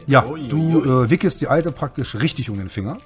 Ja, 0.07 0.23
du 0.23 1.05
äh, 1.05 1.11
wickelst 1.11 1.41
die 1.41 1.49
alte 1.49 1.73
praktisch 1.73 2.21
richtig 2.21 2.51
um 2.51 2.59
den 2.59 2.69
Finger. 2.69 2.99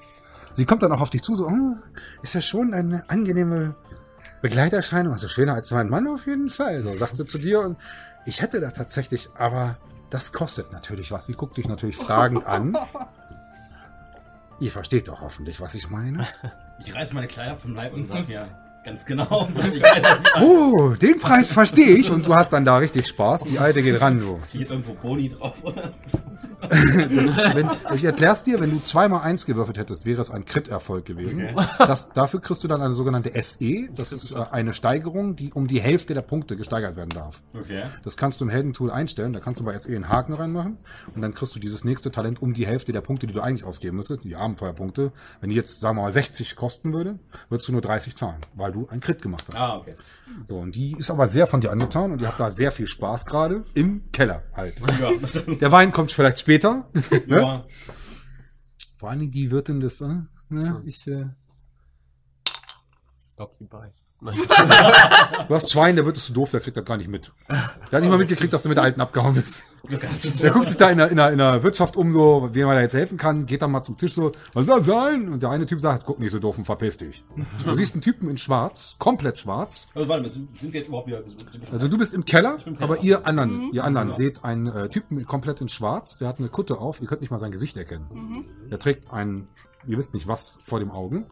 Sie 0.53 0.65
kommt 0.65 0.83
dann 0.83 0.93
auch 0.93 1.01
auf 1.01 1.11
dich 1.11 1.23
zu, 1.23 1.37
so, 1.37 1.47
hm, 1.47 1.83
ist 2.23 2.35
ja 2.35 2.41
schon 2.41 2.73
eine 2.73 3.05
angenehme 3.09 3.75
Begleiterscheinung. 4.41 5.13
Also 5.13 5.29
schöner 5.29 5.55
als 5.55 5.71
mein 5.71 5.89
Mann 5.89 6.09
auf 6.09 6.27
jeden 6.27 6.49
Fall. 6.49 6.83
So 6.83 6.97
sagt 6.97 7.17
sie 7.17 7.27
zu 7.27 7.39
dir 7.39 7.61
und 7.61 7.77
ich 8.25 8.43
hätte 8.43 8.61
da 8.61 8.71
tatsächlich, 8.71 9.29
aber 9.37 9.77
das 10.11 10.33
kostet 10.33 10.73
natürlich 10.73 11.13
was. 11.13 11.27
Sie 11.27 11.35
guckt 11.35 11.57
dich 11.57 11.69
natürlich 11.69 11.97
fragend 11.97 12.47
an. 12.47 12.77
Ihr 14.61 14.71
versteht 14.71 15.09
doch 15.09 15.21
hoffentlich, 15.21 15.61
was 15.61 15.75
ich 15.75 15.91
meine. 15.91 16.27
Ich 16.81 16.95
reiß 16.95 17.13
meine 17.13 17.27
Kleider 17.27 17.57
vom 17.57 17.75
Leib 17.75 17.93
und 17.93 18.09
sag 18.09 18.27
mir 18.27 18.49
ganz 18.87 19.05
genau. 19.05 19.49
Weiß, 19.53 20.23
Oh, 20.41 20.95
den 20.95 21.19
Preis 21.19 21.51
verstehe 21.51 21.97
ich. 21.97 22.11
Und 22.11 22.25
du 22.25 22.35
hast 22.35 22.53
dann 22.53 22.65
da 22.65 22.79
richtig 22.79 23.09
Spaß. 23.09 23.45
Die 23.45 23.59
alte 23.59 23.83
geht 23.83 24.01
ran, 24.01 24.19
du. 24.19 24.39
Hier 24.51 24.61
ist 24.63 24.71
irgendwo 24.71 24.95
Boni 24.95 25.29
drauf, 25.29 25.55
oder? 25.63 25.93
Ist, 26.71 27.37
wenn, 27.55 27.69
ich 27.95 28.03
erklär's 28.05 28.43
dir, 28.43 28.59
wenn 28.61 28.71
du 28.71 28.81
zweimal 28.81 29.21
eins 29.23 29.45
gewürfelt 29.45 29.79
hättest, 29.79 30.07
wäre 30.07 30.21
es 30.21 30.31
ein 30.31 30.45
Crit-Erfolg 30.45 31.05
gewesen. 31.05 31.55
Das, 31.79 32.13
dafür 32.13 32.41
kriegst 32.41 32.65
du 32.65 32.69
dann 32.69 32.81
eine 32.81 32.95
sogenannte 32.95 33.31
SE. 33.43 33.89
Das 33.95 34.13
ist 34.13 34.33
äh, 34.33 34.37
eine 34.51 34.73
Steigerung, 34.73 35.37
die 35.37 35.53
um 35.53 35.67
die 35.67 35.81
Hälfte 35.81 36.15
der 36.15 36.23
Punkte 36.23 36.57
gesteigert 36.57 36.97
werden 36.97 37.11
darf. 37.11 37.43
Okay. 37.55 37.83
Das 38.03 38.17
kannst 38.17 38.41
du 38.41 38.47
im 38.47 38.51
Heldentool 38.51 38.91
einstellen. 38.91 39.33
Da 39.33 39.41
kannst 39.41 39.61
du 39.61 39.65
bei 39.65 39.77
SE 39.79 39.95
einen 39.95 40.09
Haken 40.09 40.33
reinmachen. 40.33 40.79
Und 41.15 41.23
dann 41.23 41.35
kriegst 41.35 41.55
du 41.55 41.61
dieses 41.61 41.85
nächste 41.85 42.11
Talent 42.11 42.41
um 42.41 42.55
die 42.55 42.67
Hälfte 42.67 42.93
der 42.93 43.03
Punkte, 43.03 43.27
die 43.27 43.35
du 43.35 43.43
eigentlich 43.43 43.65
ausgeben 43.65 43.97
müsstest, 43.99 44.25
die 44.25 44.35
Abenteuerpunkte. 44.35 45.13
Wenn 45.41 45.51
die 45.51 45.57
jetzt, 45.57 45.81
sagen 45.81 45.99
wir 45.99 46.03
mal, 46.03 46.13
60 46.13 46.57
kosten 46.57 46.93
würde, 46.95 47.19
würdest 47.49 47.69
du 47.69 47.73
nur 47.73 47.83
30 47.83 48.17
zahlen. 48.17 48.41
Weil 48.55 48.73
du 48.77 48.89
einen 48.89 49.01
Crit 49.01 49.21
gemacht 49.21 49.45
hast. 49.53 49.61
Ah, 49.61 49.77
okay. 49.77 49.95
So, 50.47 50.59
und 50.59 50.77
die 50.77 50.93
ist 50.93 51.11
aber 51.11 51.29
sehr 51.29 51.47
von 51.47 51.61
dir 51.61 51.71
angetan 51.73 52.13
und 52.13 52.23
ihr 52.23 52.29
habt 52.29 52.39
da 52.41 52.51
sehr 52.51 52.71
viel 52.71 52.87
Spaß 52.87 53.27
gerade 53.27 53.63
im 53.75 54.11
Keller 54.13 54.43
halt. 54.55 54.81
Ja. 55.01 55.11
Der 55.61 55.73
Wein 55.73 55.91
kommt 55.93 56.13
vielleicht 56.13 56.39
später. 56.39 56.89
ne? 57.27 57.41
ja. 57.41 57.65
Vor 58.99 59.11
allen 59.11 59.19
Dingen 59.21 59.33
die 59.33 59.51
Wirtin 59.51 59.81
des, 59.81 60.01
äh, 60.01 60.09
ne, 60.49 60.83
ich, 60.87 61.07
äh, 61.07 61.23
Ich 61.23 61.46
glaube, 63.37 63.55
sie 63.55 63.67
beißt. 63.67 64.15
du 65.49 65.55
hast 65.55 65.71
Schwein, 65.71 65.95
der 65.95 66.07
wird 66.07 66.17
es 66.17 66.27
zu 66.27 66.33
doof, 66.33 66.51
der 66.51 66.61
kriegt 66.61 66.77
das 66.77 66.85
gar 66.85 66.97
nicht 66.97 67.09
mit. 67.09 67.33
Der 67.49 67.57
hat 67.93 68.01
nicht 68.01 68.11
mal 68.11 68.19
mitgekriegt, 68.19 68.53
dass 68.53 68.63
du 68.63 68.69
mit 68.69 68.77
der 68.77 68.85
Alten 68.85 69.01
abgehauen 69.01 69.35
bist. 69.35 69.65
Der 70.43 70.51
guckt 70.51 70.69
sich 70.69 70.79
da 70.79 70.91
in 70.91 70.99
der, 70.99 71.11
in 71.11 71.17
der, 71.17 71.31
in 71.31 71.39
der 71.39 71.63
Wirtschaft 71.63 71.97
um, 71.97 72.13
so, 72.13 72.49
wie 72.53 72.65
man 72.65 72.75
da 72.75 72.81
jetzt 72.81 72.95
helfen 72.95 73.19
kann, 73.19 73.47
geht 73.47 73.63
dann 73.63 73.71
mal 73.71 73.83
zum 73.83 73.99
Tisch 73.99 74.15
so, 74.15 74.33
was 74.55 74.67
soll 74.67 74.79
das 74.79 74.87
sein? 74.87 75.29
Und 75.29 75.43
der 75.43 75.51
eine 75.51 75.67
Typ 75.67 75.81
sagt, 75.81 76.07
guck 76.07 76.19
nicht 76.19 76.33
so 76.33 76.39
doof 76.39 76.57
und 76.59 76.65
verpiss 76.65 76.97
dich. 76.97 77.25
Du 77.65 77.75
siehst 77.75 77.95
einen 77.95 78.03
Typen 78.03 78.31
in 78.31 78.39
schwarz, 78.39 78.97
komplett 78.99 79.39
schwarz. 79.39 79.91
Also 79.95 80.09
warte 80.09 80.23
mal, 80.23 80.33
sind 80.33 80.73
wir 80.73 80.81
jetzt 80.81 80.89
überhaupt 80.89 81.07
wieder 81.07 81.23
gesund? 81.23 81.45
Also 81.71 81.89
du 81.89 81.99
bist 81.99 82.15
im 82.15 82.25
Keller, 82.25 82.59
im 82.65 82.75
Keller. 82.75 82.83
aber 82.83 83.03
ihr 83.03 83.27
anderen, 83.27 83.71
ihr 83.73 83.85
anderen 83.85 84.11
seht 84.11 84.45
einen 84.45 84.67
äh, 84.67 84.89
Typen 84.89 85.25
komplett 85.27 85.61
in 85.61 85.69
schwarz, 85.69 86.19
der 86.19 86.29
hat 86.29 86.39
eine 86.39 86.49
Kutte 86.49 86.79
auf, 86.79 87.01
ihr 87.01 87.07
könnt 87.07 87.21
nicht 87.21 87.31
mal 87.31 87.39
sein 87.39 87.53
Gesicht 87.53 87.77
erkennen. 87.77 88.47
Der 88.71 88.79
trägt 88.79 89.13
ein, 89.13 89.47
ihr 89.87 89.99
wisst 89.99 90.15
nicht 90.15 90.27
was, 90.27 90.59
vor 90.65 90.81
dem 90.81 90.91
Augen, 90.91 91.27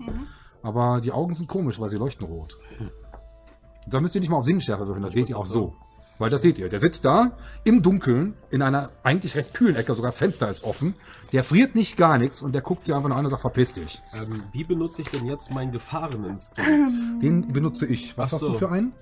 aber 0.64 1.00
die 1.00 1.12
Augen 1.12 1.32
sind 1.34 1.46
komisch, 1.46 1.78
weil 1.78 1.90
sie 1.90 1.96
leuchten 1.96 2.26
rot. 2.26 2.58
Und 2.80 3.94
da 3.94 4.00
müsst 4.00 4.14
ihr 4.14 4.20
nicht 4.22 4.30
mal 4.30 4.38
auf 4.38 4.46
Sinnschärfe 4.46 4.86
würfeln, 4.86 5.02
das 5.02 5.12
seht 5.12 5.28
ihr 5.28 5.38
auch 5.38 5.46
so. 5.46 5.74
Weil 6.18 6.30
das 6.30 6.42
seht 6.42 6.58
ihr, 6.58 6.68
der 6.68 6.78
sitzt 6.78 7.04
da 7.04 7.32
im 7.64 7.82
Dunkeln 7.82 8.34
in 8.50 8.62
einer 8.62 8.90
eigentlich 9.02 9.34
recht 9.34 9.52
kühlen 9.52 9.74
Ecke, 9.76 9.94
sogar 9.94 10.08
das 10.08 10.18
Fenster 10.18 10.48
ist 10.48 10.62
offen. 10.64 10.94
Der 11.32 11.42
friert 11.42 11.74
nicht 11.74 11.96
gar 11.96 12.18
nichts 12.18 12.40
und 12.40 12.54
der 12.54 12.62
guckt 12.62 12.86
sie 12.86 12.94
einfach 12.94 13.08
nur 13.08 13.18
an 13.18 13.24
und 13.24 13.30
sagt, 13.30 13.42
verpiss 13.42 13.72
dich. 13.72 14.00
Ähm, 14.14 14.42
wie 14.52 14.62
benutze 14.64 15.02
ich 15.02 15.08
denn 15.10 15.26
jetzt 15.26 15.50
meinen 15.50 15.72
Gefahreninstinkt? 15.72 16.92
Den 17.22 17.52
benutze 17.52 17.86
ich. 17.86 18.16
Was 18.16 18.28
Ach 18.28 18.32
hast 18.34 18.40
so. 18.40 18.48
du 18.52 18.54
für 18.54 18.70
einen? 18.70 18.92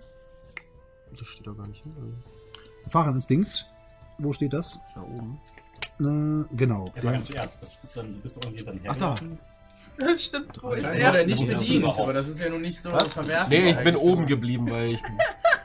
Das 1.16 1.28
steht 1.28 1.46
doch 1.46 1.56
gar 1.56 1.68
nicht 1.68 1.82
hin. 1.82 1.94
Gefahreninstinkt. 2.84 3.66
Wo 4.18 4.32
steht 4.32 4.54
das? 4.54 4.80
Da 4.94 5.02
oben. 5.02 5.38
Äh, 6.00 6.56
genau. 6.56 6.86
Ja, 6.96 7.02
Der, 7.02 7.12
ganz 7.12 7.26
zuerst. 7.26 7.58
Das 7.60 7.78
ist 7.82 7.96
dann, 7.96 8.16
bist 8.16 8.36
du 8.42 8.48
irgendwie 8.48 8.64
dann 8.64 8.80
Ach 8.88 8.96
da. 8.96 9.18
Stimmt, 10.16 10.62
wo 10.62 10.70
Ist 10.70 10.93
er 10.95 11.14
er? 11.14 11.26
nicht 11.26 11.47
bedient, 11.47 11.84
aber 11.86 12.12
das 12.12 12.26
ist 12.28 12.40
ja 12.40 12.49
nun 12.49 12.62
nicht 12.62 12.80
so 12.80 12.93
Was? 12.93 13.12
verwerflich. 13.12 13.62
Nee, 13.62 13.70
ich 13.70 13.84
bin 13.84 13.95
oben 13.97 14.26
geblieben, 14.26 14.70
weil 14.70 14.93
ich 14.95 15.03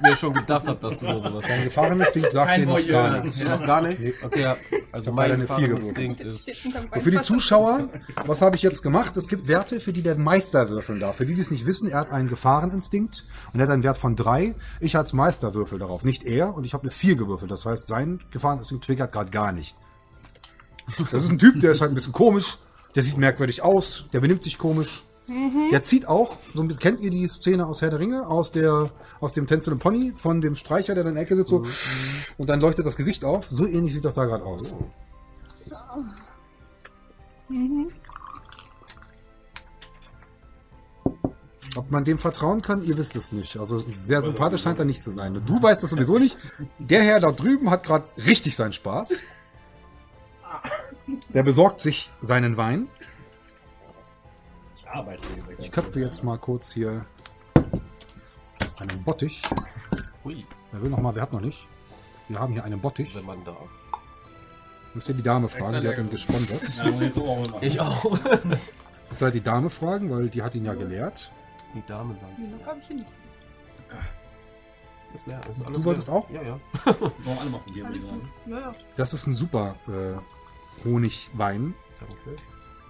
mir 0.02 0.16
schon 0.16 0.34
gedacht 0.34 0.68
habe, 0.68 0.78
dass 0.80 1.00
du 1.00 1.06
nur 1.08 1.22
sowas 1.22 1.46
dein 1.48 1.64
Gefahreninstinkt 1.64 2.32
sagt 2.32 2.48
Kein 2.48 2.60
dir 2.62 2.68
noch 2.68 2.74
Voyeur. 2.74 2.92
gar 3.10 3.22
nichts. 3.22 3.44
Ja. 3.44 3.58
Gar 3.58 3.82
nichts? 3.82 4.06
Okay, 4.24 4.42
ja. 4.42 4.58
Also 4.92 5.12
mein 5.12 5.40
Gefahreninstinkt 5.40 6.22
ist... 6.22 6.48
Und 6.92 7.02
für 7.02 7.12
die. 7.12 7.22
Zuschauer, 7.22 7.86
was 8.26 8.42
habe 8.42 8.56
ich 8.56 8.62
jetzt 8.62 8.84
gemacht? 8.84 9.18
Es 9.18 9.28
gibt 9.28 9.48
Werte, 9.48 9.80
für 9.80 9.92
die 9.92 10.02
der 10.02 10.16
Meister 10.16 10.70
würfeln 10.70 11.00
darf. 11.00 11.16
Für 11.18 11.26
die, 11.26 11.34
die 11.34 11.42
es 11.42 11.50
nicht 11.52 11.66
wissen, 11.66 11.90
er 11.90 12.00
hat 12.00 12.12
einen 12.12 12.28
Gefahreninstinkt 12.30 13.24
und 13.54 13.60
er 13.60 13.66
hat 13.66 13.74
einen 13.74 13.84
Wert 13.84 13.98
von 13.98 14.16
drei. 14.16 14.56
Ich 14.80 14.96
als 14.98 15.14
Meister 15.14 15.54
würfel 15.54 15.80
darauf, 15.80 16.04
nicht 16.04 16.24
er. 16.24 16.54
Und 16.54 16.66
ich 16.66 16.74
habe 16.74 16.84
eine 16.84 16.92
vier 16.92 17.16
gewürfelt. 17.16 17.50
Das 17.50 17.66
heißt, 17.66 17.88
sein 17.88 18.20
Gefahreninstinkt 18.32 18.86
triggert 18.86 19.12
gerade 19.12 19.30
gar 19.32 19.52
nicht. 19.52 19.76
Das 21.12 21.24
ist 21.24 21.32
ein 21.32 21.40
Typ, 21.40 21.60
der 21.60 21.72
ist 21.72 21.82
halt 21.82 21.92
ein 21.92 21.96
bisschen 21.96 22.14
komisch. 22.14 22.60
Der 22.98 23.04
sieht 23.04 23.20
merkwürdig 23.20 23.62
aus. 23.62 24.06
Der 24.12 24.22
benimmt 24.22 24.44
sich 24.44 24.58
komisch. 24.58 25.04
Der 25.72 25.84
zieht 25.84 26.08
auch, 26.08 26.36
so 26.56 26.64
ein 26.64 26.68
bisschen, 26.68 26.82
kennt 26.82 27.00
ihr 27.00 27.12
die 27.12 27.28
Szene 27.28 27.68
aus 27.68 27.84
Herr 27.84 27.92
der 27.92 28.00
Ringe, 28.00 28.26
aus 28.26 28.52
der, 28.52 28.90
aus 29.20 29.34
dem 29.34 29.46
Tänzel 29.46 29.74
und 29.74 29.80
Pony, 29.80 30.14
von 30.16 30.42
dem 30.42 30.56
Streicher, 30.56 30.96
der 30.96 31.06
in 31.06 31.14
der 31.14 31.22
Ecke 31.22 31.36
sitzt, 31.36 31.50
so, 31.50 31.64
und 32.40 32.50
dann 32.50 32.60
leuchtet 32.60 32.88
das 32.88 32.96
Gesicht 32.96 33.24
auf. 33.24 33.46
So 33.52 33.68
ähnlich 33.68 33.94
sieht 33.94 34.04
das 34.04 34.16
da 34.16 34.26
gerade 34.26 34.44
aus. 34.44 34.74
Ob 41.76 41.92
man 41.92 42.04
dem 42.04 42.18
vertrauen 42.18 42.64
kann, 42.64 42.82
ihr 42.82 42.98
wisst 42.98 43.16
es 43.16 43.32
nicht. 43.32 43.58
Also 43.58 43.78
sehr 43.78 44.24
sympathisch 44.24 44.64
scheint 44.64 44.80
er 44.80 44.86
nicht 44.86 45.04
zu 45.04 45.12
sein. 45.12 45.40
Du 45.46 45.62
weißt 45.62 45.84
das 45.84 45.92
sowieso 45.92 46.18
nicht. 46.18 46.36
Der 46.80 47.04
Herr 47.04 47.20
da 47.20 47.32
drüben 47.32 47.70
hat 47.70 47.84
gerade 47.84 48.06
richtig 48.26 48.56
seinen 48.56 48.74
Spaß. 48.74 49.22
Der 51.34 51.44
besorgt 51.44 51.80
sich 51.82 52.10
seinen 52.22 52.58
Wein. 52.58 52.88
Ich 54.76 54.88
arbeite. 54.88 55.22
gesagt. 55.34 55.56
Ich 55.60 55.72
köpfe 55.72 56.00
jetzt 56.00 56.24
mal 56.24 56.38
kurz 56.38 56.72
hier 56.74 57.06
einen 57.56 59.04
Bottich. 59.06 59.42
Hui, 60.24 60.46
Wer 60.72 60.82
will 60.82 60.90
noch 60.90 61.00
mal? 61.00 61.16
Wer 61.16 61.22
hat 61.24 61.34
noch 61.34 61.42
nicht? 61.42 61.68
Wir 62.28 62.40
haben 62.40 62.54
hier 62.54 62.64
einen 62.64 62.80
Bottich. 62.80 63.16
wenn 63.16 63.26
man 63.26 63.44
darf. 63.46 63.58
Müsst 64.94 65.10
ihr 65.10 65.16
die 65.16 65.24
Dame 65.24 65.48
fragen, 65.48 65.80
die 65.82 65.88
hat 65.88 65.98
ihn 65.98 66.10
gesponsert. 66.10 66.64
Ich 66.64 67.20
auch 67.20 67.40
mal 67.40 67.48
machen. 67.48 67.58
Ich 67.62 67.80
auch. 67.80 68.12
Müsst 69.10 69.22
ihr 69.22 69.26
halt 69.26 69.36
die 69.36 69.42
Dame 69.42 69.70
fragen, 69.70 70.10
weil 70.10 70.30
die 70.30 70.42
hat 70.42 70.56
ihn 70.56 70.66
ja 70.66 70.74
gelehrt. 70.74 71.32
Die 71.74 71.84
Dame 71.86 72.18
sagt. 72.18 72.38
Nee, 72.40 72.48
noch 72.48 72.66
habe 72.66 72.80
ich 72.82 72.90
ihn 72.90 72.98
nicht. 72.98 73.12
Ist 75.14 75.28
leer, 75.28 75.40
ist 75.50 75.66
alles 75.66 75.78
Du 75.78 75.86
wolltest 75.86 76.08
leer. 76.08 76.16
auch? 76.18 76.30
Ja, 76.30 76.42
ja. 76.42 76.60
Wollen 76.86 77.12
wir 77.26 77.40
alle 77.40 77.96
ich 77.96 78.02
sagen. 78.04 78.30
Ja, 78.48 78.60
ja. 78.60 78.74
Das 78.98 79.14
ist 79.14 79.28
ein 79.28 79.34
super 79.34 79.76
äh, 79.88 80.18
Honigwein, 80.86 81.74
Danke. 82.00 82.36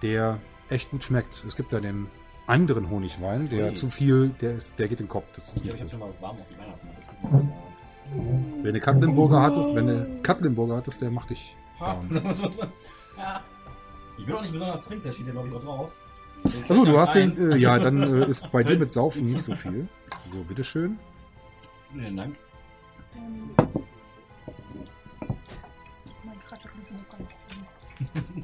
der 0.02 0.38
echt 0.68 0.90
gut 0.90 1.04
schmeckt. 1.04 1.42
Es 1.46 1.56
gibt 1.56 1.72
ja 1.72 1.80
den 1.80 2.08
anderen 2.46 2.90
Honigwein, 2.90 3.48
der 3.48 3.74
zu 3.74 3.88
viel, 3.90 4.30
der 4.40 4.56
ist, 4.56 4.78
der 4.78 4.88
geht 4.88 5.00
in 5.00 5.06
den 5.06 5.10
Kopf. 5.10 5.24
Das 5.34 5.48
ist 5.48 5.56
Ich 5.56 5.64
nicht 5.64 5.72
habe 5.74 5.82
gut. 5.84 5.90
schon 5.92 6.00
mal 6.00 6.12
warm 6.20 6.36
auf 6.36 6.46
die. 6.48 8.62
Wenn 8.62 8.74
du 8.74 8.80
Katlenburger 8.80 9.42
hattest, 9.42 9.74
wenn 9.74 9.86
du 9.86 10.20
Katlenburger 10.22 10.76
hattest, 10.76 11.00
der 11.02 11.10
macht 11.10 11.30
dich 11.30 11.56
down. 11.78 12.08
Ich 14.18 14.26
bin 14.26 14.34
auch 14.34 14.42
nicht 14.42 14.52
besonders 14.52 14.84
flink, 14.84 15.02
der 15.04 15.12
steht 15.12 15.26
ja 15.26 15.32
glaube 15.32 15.48
ich 15.48 15.54
auch 15.54 15.62
drauf. 15.62 15.92
Achso, 16.68 16.84
du 16.84 16.98
hast 16.98 17.14
den, 17.14 17.32
äh, 17.52 17.56
ja, 17.56 17.78
dann 17.78 18.02
äh, 18.22 18.26
ist 18.28 18.50
bei 18.50 18.64
dir 18.64 18.76
mit 18.76 18.90
Saufen 18.90 19.30
nicht 19.30 19.44
so 19.44 19.54
viel. 19.54 19.86
So, 20.32 20.42
bitteschön. 20.42 20.98
Vielen 21.92 22.16
Dank. 22.16 22.36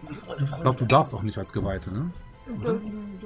Ich 0.06 0.60
glaube, 0.60 0.78
du 0.78 0.84
darfst 0.86 1.14
auch 1.14 1.22
nicht 1.22 1.38
als 1.38 1.52
Geweihte, 1.52 1.92
ne? 1.94 2.10
Da- 2.62 2.74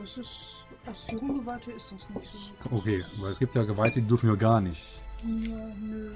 Das 0.00 0.18
ist. 0.18 0.54
Als 0.86 1.06
Junggeweihte 1.12 1.70
ist 1.72 1.92
das 1.92 2.08
nicht 2.10 2.30
so. 2.32 2.76
Okay, 2.76 3.04
weil 3.18 3.30
es 3.32 3.38
gibt 3.38 3.54
ja 3.54 3.62
Geweihte, 3.64 4.00
die 4.00 4.06
dürfen 4.06 4.28
ja 4.30 4.36
gar 4.36 4.60
nicht. 4.60 4.82
Ja, 5.26 5.58
nö. 5.80 6.12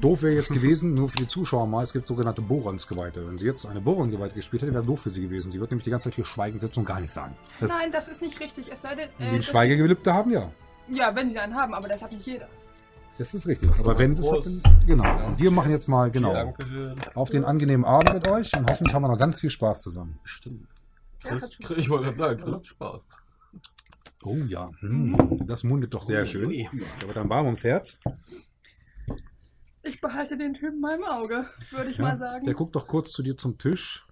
Doof 0.00 0.22
wäre 0.22 0.34
jetzt 0.34 0.52
gewesen, 0.52 0.94
nur 0.94 1.08
für 1.08 1.16
die 1.18 1.26
Zuschauer 1.26 1.66
mal, 1.66 1.84
es 1.84 1.92
gibt 1.92 2.06
sogenannte 2.06 2.40
Borons-Geweihte. 2.42 3.26
Wenn 3.28 3.38
sie 3.38 3.46
jetzt 3.46 3.66
eine 3.66 3.80
Boron-Geweihte 3.80 4.34
gespielt 4.34 4.62
hätte, 4.62 4.72
wäre 4.72 4.80
es 4.80 4.86
doof 4.86 5.00
für 5.02 5.10
sie 5.10 5.22
gewesen. 5.22 5.50
Sie 5.50 5.60
wird 5.60 5.70
nämlich 5.70 5.84
die 5.84 5.90
ganze 5.90 6.04
Zeit 6.04 6.14
hier 6.14 6.24
schweigen 6.24 6.58
sitzen 6.58 6.80
und 6.80 6.84
gar 6.86 7.00
nichts 7.00 7.14
sagen. 7.14 7.36
Das, 7.60 7.68
Nein, 7.68 7.92
das 7.92 8.08
ist 8.08 8.22
nicht 8.22 8.38
richtig. 8.40 8.70
Es 8.72 8.82
sei 8.82 8.94
denn. 8.94 9.08
Äh, 9.18 9.36
die 9.36 9.42
Schweigegelübde 9.42 10.12
haben 10.12 10.30
ja. 10.30 10.50
Ja, 10.88 11.14
wenn 11.14 11.30
sie 11.30 11.38
einen 11.38 11.54
haben, 11.54 11.74
aber 11.74 11.88
das 11.88 12.02
hat 12.02 12.12
nicht 12.12 12.26
jeder. 12.26 12.48
Das 13.18 13.34
ist 13.34 13.46
richtig. 13.46 13.70
Aber 13.80 13.98
wenn 13.98 14.14
sie 14.14 14.22
es 14.22 14.64
hat, 14.64 14.86
genau. 14.86 15.26
Und 15.26 15.38
wir 15.38 15.50
machen 15.50 15.70
jetzt 15.70 15.88
mal, 15.88 16.10
genau, 16.10 16.32
Dankeschön. 16.32 16.96
auf 17.14 17.30
den 17.30 17.44
angenehmen 17.44 17.84
Abend 17.84 18.14
mit 18.14 18.26
euch 18.28 18.50
und 18.56 18.68
hoffentlich 18.70 18.94
haben 18.94 19.02
wir 19.02 19.08
noch 19.08 19.18
ganz 19.18 19.40
viel 19.40 19.50
Spaß 19.50 19.82
zusammen. 19.82 20.18
Bestimmt. 20.22 20.66
Ja, 21.22 21.30
Chris, 21.30 21.58
Chris, 21.62 21.78
ich 21.78 21.90
wollte 21.90 22.04
gerade 22.04 22.16
sagen, 22.16 22.42
Chris 22.42 22.54
hat 22.54 22.66
Spaß. 22.66 23.00
Oh 24.24 24.36
ja, 24.48 24.70
hm, 24.80 25.46
das 25.46 25.64
mundet 25.64 25.92
doch 25.94 26.02
sehr 26.02 26.24
schön. 26.26 26.50
Da 27.00 27.06
wird 27.06 27.16
dann 27.16 27.28
warm 27.28 27.46
ums 27.46 27.64
Herz. 27.64 28.00
Ich 29.82 30.00
behalte 30.00 30.36
den 30.36 30.54
Typen 30.54 30.80
mal 30.80 30.96
im 30.96 31.04
Auge, 31.04 31.44
würde 31.70 31.90
ich 31.90 31.96
Ja, 31.98 32.04
mal 32.04 32.16
sagen. 32.16 32.44
Der 32.44 32.54
guckt 32.54 32.74
doch 32.76 32.86
kurz 32.86 33.10
zu 33.12 33.22
dir 33.22 33.36
zum 33.36 33.58
Tisch 33.58 34.06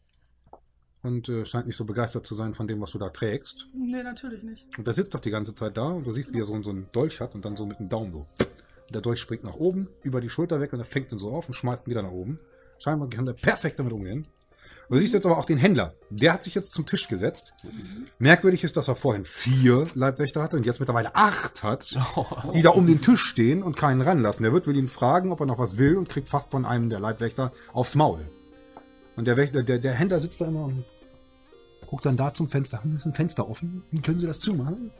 und 1.03 1.28
äh, 1.28 1.46
scheint 1.46 1.66
nicht 1.66 1.76
so 1.76 1.84
begeistert 1.84 2.26
zu 2.26 2.34
sein 2.34 2.55
von 2.55 2.66
dem, 2.66 2.80
was 2.80 2.90
du 2.90 2.98
da 2.98 3.09
trägst. 3.09 3.68
Nee, 3.72 4.03
natürlich 4.03 4.42
nicht. 4.42 4.66
Und 4.76 4.86
der 4.86 4.94
sitzt 4.94 5.14
doch 5.14 5.20
die 5.20 5.30
ganze 5.30 5.55
Zeit 5.55 5.76
da 5.76 5.84
und 5.84 6.05
du 6.05 6.12
siehst, 6.12 6.34
wie 6.34 6.38
er 6.40 6.44
so, 6.44 6.61
so 6.62 6.70
einen 6.70 6.90
Dolch 6.92 7.20
hat 7.20 7.34
und 7.36 7.44
dann 7.44 7.57
so 7.57 7.64
mit 7.66 7.78
dem 7.78 7.88
Daumen 7.88 8.12
so. 8.12 8.26
Der 8.91 9.01
Dolch 9.01 9.20
springt 9.20 9.45
nach 9.45 9.55
oben, 9.55 9.88
über 10.03 10.20
die 10.20 10.28
Schulter 10.28 10.61
weg 10.61 10.72
und 10.72 10.80
er 10.80 10.84
fängt 10.84 11.12
ihn 11.12 11.18
so 11.18 11.30
auf 11.30 11.49
und 11.49 11.55
schmeißt 11.55 11.86
ihn 11.86 11.91
wieder 11.91 12.03
nach 12.03 12.11
oben. 12.11 12.41
Scheinbar 12.78 13.09
kann 13.09 13.26
er 13.26 13.34
perfekt 13.34 13.78
damit 13.78 13.93
umgehen. 13.93 14.26
Und 14.88 14.97
du 14.97 15.01
siehst 15.03 15.14
jetzt 15.14 15.26
aber 15.26 15.38
auch 15.38 15.45
den 15.45 15.59
Händler. 15.59 15.95
Der 16.11 16.32
hat 16.32 16.43
sich 16.43 16.57
jetzt 16.57 16.72
zum 16.72 16.84
Tisch 16.84 17.07
gesetzt. 17.07 17.53
Merkwürdig 18.18 18.64
ist, 18.64 18.76
dass 18.76 18.88
er 18.88 18.97
vorhin 18.97 19.24
vier 19.24 19.86
Leibwächter 19.95 20.43
hatte 20.43 20.57
und 20.57 20.66
jetzt 20.66 20.80
mittlerweile 20.80 21.14
acht 21.14 21.62
hat, 21.62 21.97
die 22.55 22.62
da 22.62 22.70
um 22.70 22.88
den 22.88 23.01
Tisch 23.01 23.22
stehen 23.22 23.62
und 23.62 23.76
keinen 23.76 24.01
ranlassen. 24.01 24.43
Der 24.43 24.53
wird 24.53 24.66
will 24.66 24.76
ihn 24.76 24.88
fragen, 24.88 25.30
ob 25.30 25.38
er 25.38 25.47
noch 25.47 25.61
was 25.61 25.78
will 25.78 25.97
und 25.97 26.09
kriegt 26.09 26.28
fast 26.28 26.51
von 26.51 26.64
einem 26.64 26.91
der 26.91 26.99
Leibwächter 26.99 27.53
aufs 27.72 27.95
Maul. 27.95 28.28
Und 29.14 29.26
der, 29.26 29.36
Wächter, 29.36 29.62
der, 29.62 29.78
der 29.78 29.93
Händler 29.93 30.18
sitzt 30.18 30.41
da 30.41 30.49
immer 30.49 30.64
und 30.64 30.84
guckt 31.86 32.05
dann 32.05 32.16
da 32.16 32.34
zum 32.34 32.49
Fenster. 32.49 32.82
Ist 32.97 33.07
ein 33.07 33.12
Fenster 33.12 33.49
offen? 33.49 33.84
Können 34.03 34.18
Sie 34.18 34.26
das 34.26 34.41
zumachen? 34.41 34.91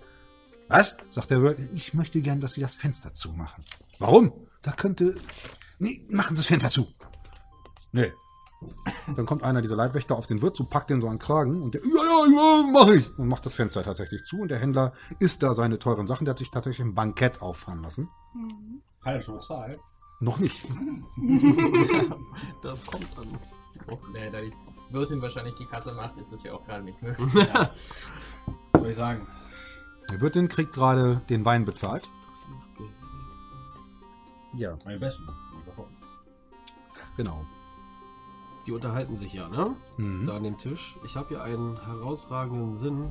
Was? 0.71 0.99
sagt 1.11 1.31
der 1.31 1.43
Wirt. 1.43 1.59
Ich 1.75 1.95
möchte 1.95 2.23
gern, 2.23 2.41
dass 2.41 2.53
Sie 2.53 2.61
das 2.61 2.77
Fenster 2.77 3.13
zumachen. 3.13 3.65
Warum? 3.99 4.33
Da 4.63 4.71
könnte. 4.71 5.17
Nee, 5.79 6.07
machen 6.09 6.37
Sie 6.37 6.41
das 6.41 6.47
Fenster 6.47 6.71
zu. 6.71 6.87
Nee. 7.93 8.13
Dann 9.17 9.27
kommt 9.27 9.43
einer 9.43 9.63
dieser 9.63 9.75
Leibwächter 9.75 10.17
auf 10.17 10.27
den 10.27 10.43
Wirt 10.43 10.55
zu, 10.55 10.65
packt 10.65 10.91
den 10.91 11.01
so 11.01 11.09
an 11.09 11.15
den 11.15 11.19
Kragen 11.19 11.63
und 11.63 11.75
der, 11.75 11.81
ja, 11.81 12.03
ja, 12.03 12.27
ja, 12.27 12.71
mach 12.71 12.89
ich. 12.89 13.19
Und 13.19 13.27
macht 13.27 13.47
das 13.47 13.55
Fenster 13.55 13.83
tatsächlich 13.83 14.23
zu. 14.23 14.43
Und 14.43 14.51
der 14.51 14.59
Händler 14.59 14.93
isst 15.19 15.43
da 15.43 15.55
seine 15.55 15.79
teuren 15.79 16.07
Sachen. 16.07 16.25
Der 16.25 16.33
hat 16.33 16.39
sich 16.39 16.51
tatsächlich 16.51 16.87
ein 16.87 16.95
Bankett 16.95 17.43
auffahren 17.43 17.83
lassen. 17.83 18.09
Hat 19.03 19.15
er 19.15 19.23
schon 19.23 19.37
bezahlt? 19.37 19.81
Noch 20.21 20.39
nicht. 20.39 20.67
Das 22.63 22.85
kommt 22.85 23.09
an. 23.19 23.27
Nee, 24.13 24.31
da 24.31 24.41
die 24.41 24.53
Wirtin 24.91 25.21
wahrscheinlich 25.23 25.55
die 25.55 25.65
Kasse 25.65 25.93
macht, 25.95 26.17
ist 26.19 26.33
es 26.33 26.43
ja 26.43 26.53
auch 26.53 26.65
gerade 26.65 26.85
nicht 26.85 27.01
möglich. 27.03 27.35
Was 27.35 27.71
soll 28.81 28.91
ich 28.91 28.97
sagen? 28.97 29.27
Die 30.13 30.21
Wirtin 30.21 30.49
kriegt 30.49 30.75
gerade 30.75 31.21
den 31.29 31.45
Wein 31.45 31.65
bezahlt. 31.65 32.09
Ja, 34.55 34.77
Meine 34.85 34.99
besten. 34.99 35.25
genau. 37.17 37.45
Die 38.67 38.73
unterhalten 38.73 39.15
sich 39.17 39.33
ja, 39.33 39.49
ne? 39.49 39.75
Mhm. 39.97 40.27
Da 40.27 40.37
an 40.37 40.43
dem 40.43 40.59
Tisch. 40.59 40.97
Ich 41.05 41.17
habe 41.17 41.29
hier 41.29 41.43
einen 41.43 41.81
herausragenden 41.85 42.75
Sinn. 42.75 43.11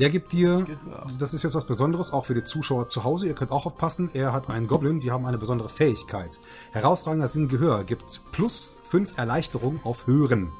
Der 0.00 0.10
gibt 0.10 0.32
dir, 0.32 0.62
Gehör. 0.64 1.06
das 1.18 1.32
ist 1.34 1.44
jetzt 1.44 1.54
was 1.54 1.64
Besonderes, 1.66 2.12
auch 2.12 2.24
für 2.24 2.34
die 2.34 2.42
Zuschauer 2.42 2.88
zu 2.88 3.04
Hause. 3.04 3.28
Ihr 3.28 3.34
könnt 3.34 3.52
auch 3.52 3.64
aufpassen. 3.64 4.10
Er 4.12 4.32
hat 4.32 4.50
einen 4.50 4.66
Goblin, 4.66 5.00
die 5.00 5.12
haben 5.12 5.24
eine 5.24 5.38
besondere 5.38 5.68
Fähigkeit. 5.68 6.40
Herausragender 6.72 7.28
Sinn 7.28 7.46
Gehör 7.48 7.84
gibt 7.84 8.22
plus 8.32 8.76
5 8.82 9.16
Erleichterung 9.16 9.80
auf 9.84 10.08
Hören. 10.08 10.52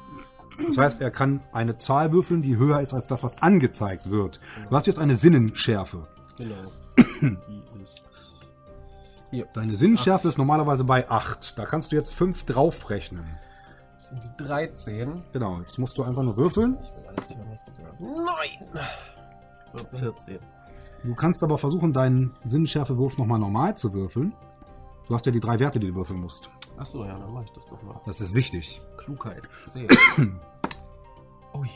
Das 0.63 0.77
heißt, 0.77 1.01
er 1.01 1.11
kann 1.11 1.41
eine 1.51 1.75
Zahl 1.75 2.13
würfeln, 2.13 2.41
die 2.41 2.57
höher 2.57 2.79
ist 2.79 2.93
als 2.93 3.07
das, 3.07 3.23
was 3.23 3.41
angezeigt 3.41 4.09
wird. 4.09 4.39
Du 4.69 4.75
hast 4.75 4.87
jetzt 4.87 4.99
eine 4.99 5.15
Sinnenschärfe. 5.15 6.07
Genau. 6.37 6.55
Die 7.21 7.81
ist. 7.81 8.53
Hier. 9.31 9.47
Deine 9.53 9.75
Sinnenschärfe 9.75 10.27
ist 10.27 10.37
normalerweise 10.37 10.83
bei 10.83 11.09
8. 11.09 11.57
Da 11.57 11.65
kannst 11.65 11.91
du 11.91 11.95
jetzt 11.95 12.13
5 12.13 12.45
draufrechnen. 12.45 13.25
Das 13.95 14.07
sind 14.09 14.23
die 14.23 14.43
13. 14.43 15.21
Genau, 15.33 15.59
jetzt 15.59 15.77
musst 15.77 15.97
du 15.97 16.03
einfach 16.03 16.23
nur 16.23 16.37
würfeln. 16.37 16.77
Alles 17.07 17.35
hören, 17.35 17.47
was 17.49 17.65
du 17.65 17.71
sagst. 17.71 17.99
Nein! 17.99 18.85
14. 19.99 20.39
Du 21.03 21.15
kannst 21.15 21.43
aber 21.43 21.57
versuchen, 21.57 21.93
deinen 21.93 22.33
Sinnenschärfewurf 22.43 23.17
nochmal 23.17 23.39
normal 23.39 23.75
zu 23.75 23.93
würfeln. 23.93 24.33
Du 25.07 25.13
hast 25.13 25.25
ja 25.25 25.31
die 25.31 25.39
drei 25.39 25.59
Werte, 25.59 25.79
die 25.79 25.87
du 25.87 25.95
würfeln 25.95 26.19
musst. 26.19 26.49
Achso, 26.77 27.05
ja, 27.05 27.17
dann 27.17 27.31
mach 27.33 27.43
ich 27.43 27.51
das 27.51 27.67
doch 27.67 27.81
mal. 27.83 27.99
Das 28.05 28.21
ist 28.21 28.33
wichtig. 28.33 28.81
Klugheit. 28.97 29.43
10. 29.63 29.87
Ui. 31.53 31.69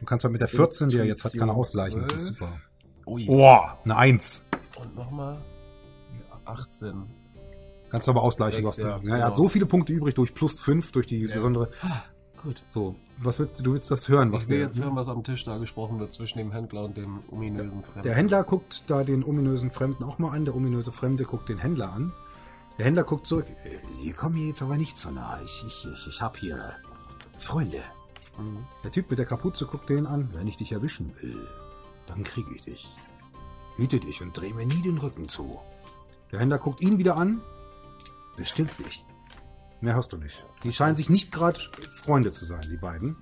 Du 0.00 0.06
kannst 0.06 0.24
halt 0.24 0.32
mit 0.32 0.40
der 0.40 0.48
14, 0.48 0.88
die 0.88 0.98
er 0.98 1.04
jetzt 1.04 1.24
hat, 1.24 1.34
keine 1.34 1.52
ausgleichen. 1.52 2.00
Das 2.00 2.12
ist 2.12 2.26
super. 2.26 2.48
Ui. 3.06 3.26
Boah, 3.26 3.78
eine 3.84 3.96
1. 3.96 4.48
Und 4.80 4.94
nochmal 4.94 5.38
18. 6.44 7.04
Kannst 7.90 8.06
du 8.06 8.12
aber 8.12 8.22
ausgleichen. 8.22 8.66
Sechs, 8.66 8.68
was 8.68 8.76
du, 8.76 8.82
ja, 8.82 8.88
ja, 8.88 8.94
er 8.94 9.00
genau. 9.00 9.26
hat 9.26 9.36
so 9.36 9.48
viele 9.48 9.66
Punkte 9.66 9.92
übrig 9.92 10.14
durch 10.14 10.32
plus 10.34 10.60
5, 10.60 10.92
durch 10.92 11.06
die 11.06 11.26
besondere. 11.26 11.70
Gut. 12.42 12.62
So, 12.66 12.96
was 13.18 13.38
willst 13.38 13.60
du? 13.60 13.62
Du 13.62 13.72
willst 13.74 13.90
das 13.90 14.08
hören, 14.08 14.32
was 14.32 14.44
Ich 14.44 14.48
will 14.48 14.58
der, 14.58 14.66
jetzt 14.66 14.80
hören, 14.80 14.96
was 14.96 15.08
am 15.08 15.22
Tisch 15.22 15.44
da 15.44 15.58
gesprochen 15.58 16.00
wird 16.00 16.12
zwischen 16.12 16.38
dem 16.38 16.50
Händler 16.50 16.84
und 16.84 16.96
dem 16.96 17.20
ominösen 17.30 17.82
Fremden. 17.82 18.02
der 18.02 18.16
Händler 18.16 18.42
guckt 18.42 18.84
da 18.88 19.04
den 19.04 19.22
ominösen 19.22 19.70
Fremden 19.70 20.02
auch 20.04 20.18
mal 20.18 20.30
an. 20.30 20.44
Der 20.44 20.56
ominöse 20.56 20.90
Fremde 20.90 21.24
guckt 21.24 21.48
den 21.48 21.58
Händler 21.58 21.92
an. 21.92 22.12
Der 22.78 22.86
Händler 22.86 23.04
guckt 23.04 23.26
zurück. 23.26 23.46
"Äh, 23.64 23.78
Sie 24.00 24.12
kommen 24.12 24.34
mir 24.36 24.46
jetzt 24.48 24.62
aber 24.62 24.76
nicht 24.76 24.96
so 24.96 25.10
nah. 25.10 25.40
Ich, 25.44 25.64
ich, 25.66 25.86
ich, 25.92 26.06
ich 26.08 26.22
hab 26.22 26.36
hier 26.36 26.74
Freunde. 27.38 27.82
Der 28.82 28.90
Typ 28.90 29.10
mit 29.10 29.18
der 29.18 29.26
Kapuze 29.26 29.66
guckt 29.66 29.90
den 29.90 30.06
an. 30.06 30.30
Wenn 30.32 30.48
ich 30.48 30.56
dich 30.56 30.72
erwischen 30.72 31.14
will, 31.20 31.46
dann 32.06 32.24
krieg 32.24 32.46
ich 32.54 32.62
dich. 32.62 32.96
Hüte 33.76 34.00
dich 34.00 34.22
und 34.22 34.32
dreh 34.36 34.52
mir 34.54 34.66
nie 34.66 34.82
den 34.82 34.98
Rücken 34.98 35.28
zu. 35.28 35.60
Der 36.30 36.40
Händler 36.40 36.58
guckt 36.58 36.80
ihn 36.80 36.98
wieder 36.98 37.16
an. 37.16 37.42
Bestimmt 38.36 38.78
nicht. 38.80 39.04
Mehr 39.82 39.94
hast 39.94 40.12
du 40.12 40.16
nicht. 40.16 40.46
Die 40.62 40.72
scheinen 40.72 40.96
sich 40.96 41.10
nicht 41.10 41.30
gerade 41.30 41.60
Freunde 41.94 42.32
zu 42.32 42.44
sein, 42.46 42.62
die 42.70 42.76
beiden. 42.78 43.16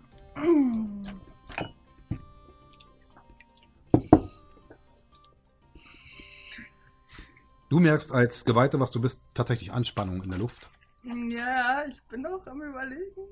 Du 7.71 7.81
merkst 7.81 8.12
als 8.12 8.45
Geweihte, 8.45 8.79
was 8.81 8.91
du 8.91 9.01
bist, 9.01 9.23
tatsächlich 9.33 9.73
Anspannung 9.73 10.23
in 10.23 10.31
der 10.31 10.39
Luft. 10.41 10.68
Ja, 11.05 11.85
ich 11.89 12.03
bin 12.11 12.27
auch 12.27 12.47
am 12.47 12.61
überlegen. 12.61 13.23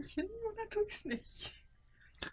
Ich 0.00 0.14
hin 0.14 0.26
oder 0.50 0.68
tue 0.70 0.82
ich's 0.88 1.04
nicht? 1.04 1.52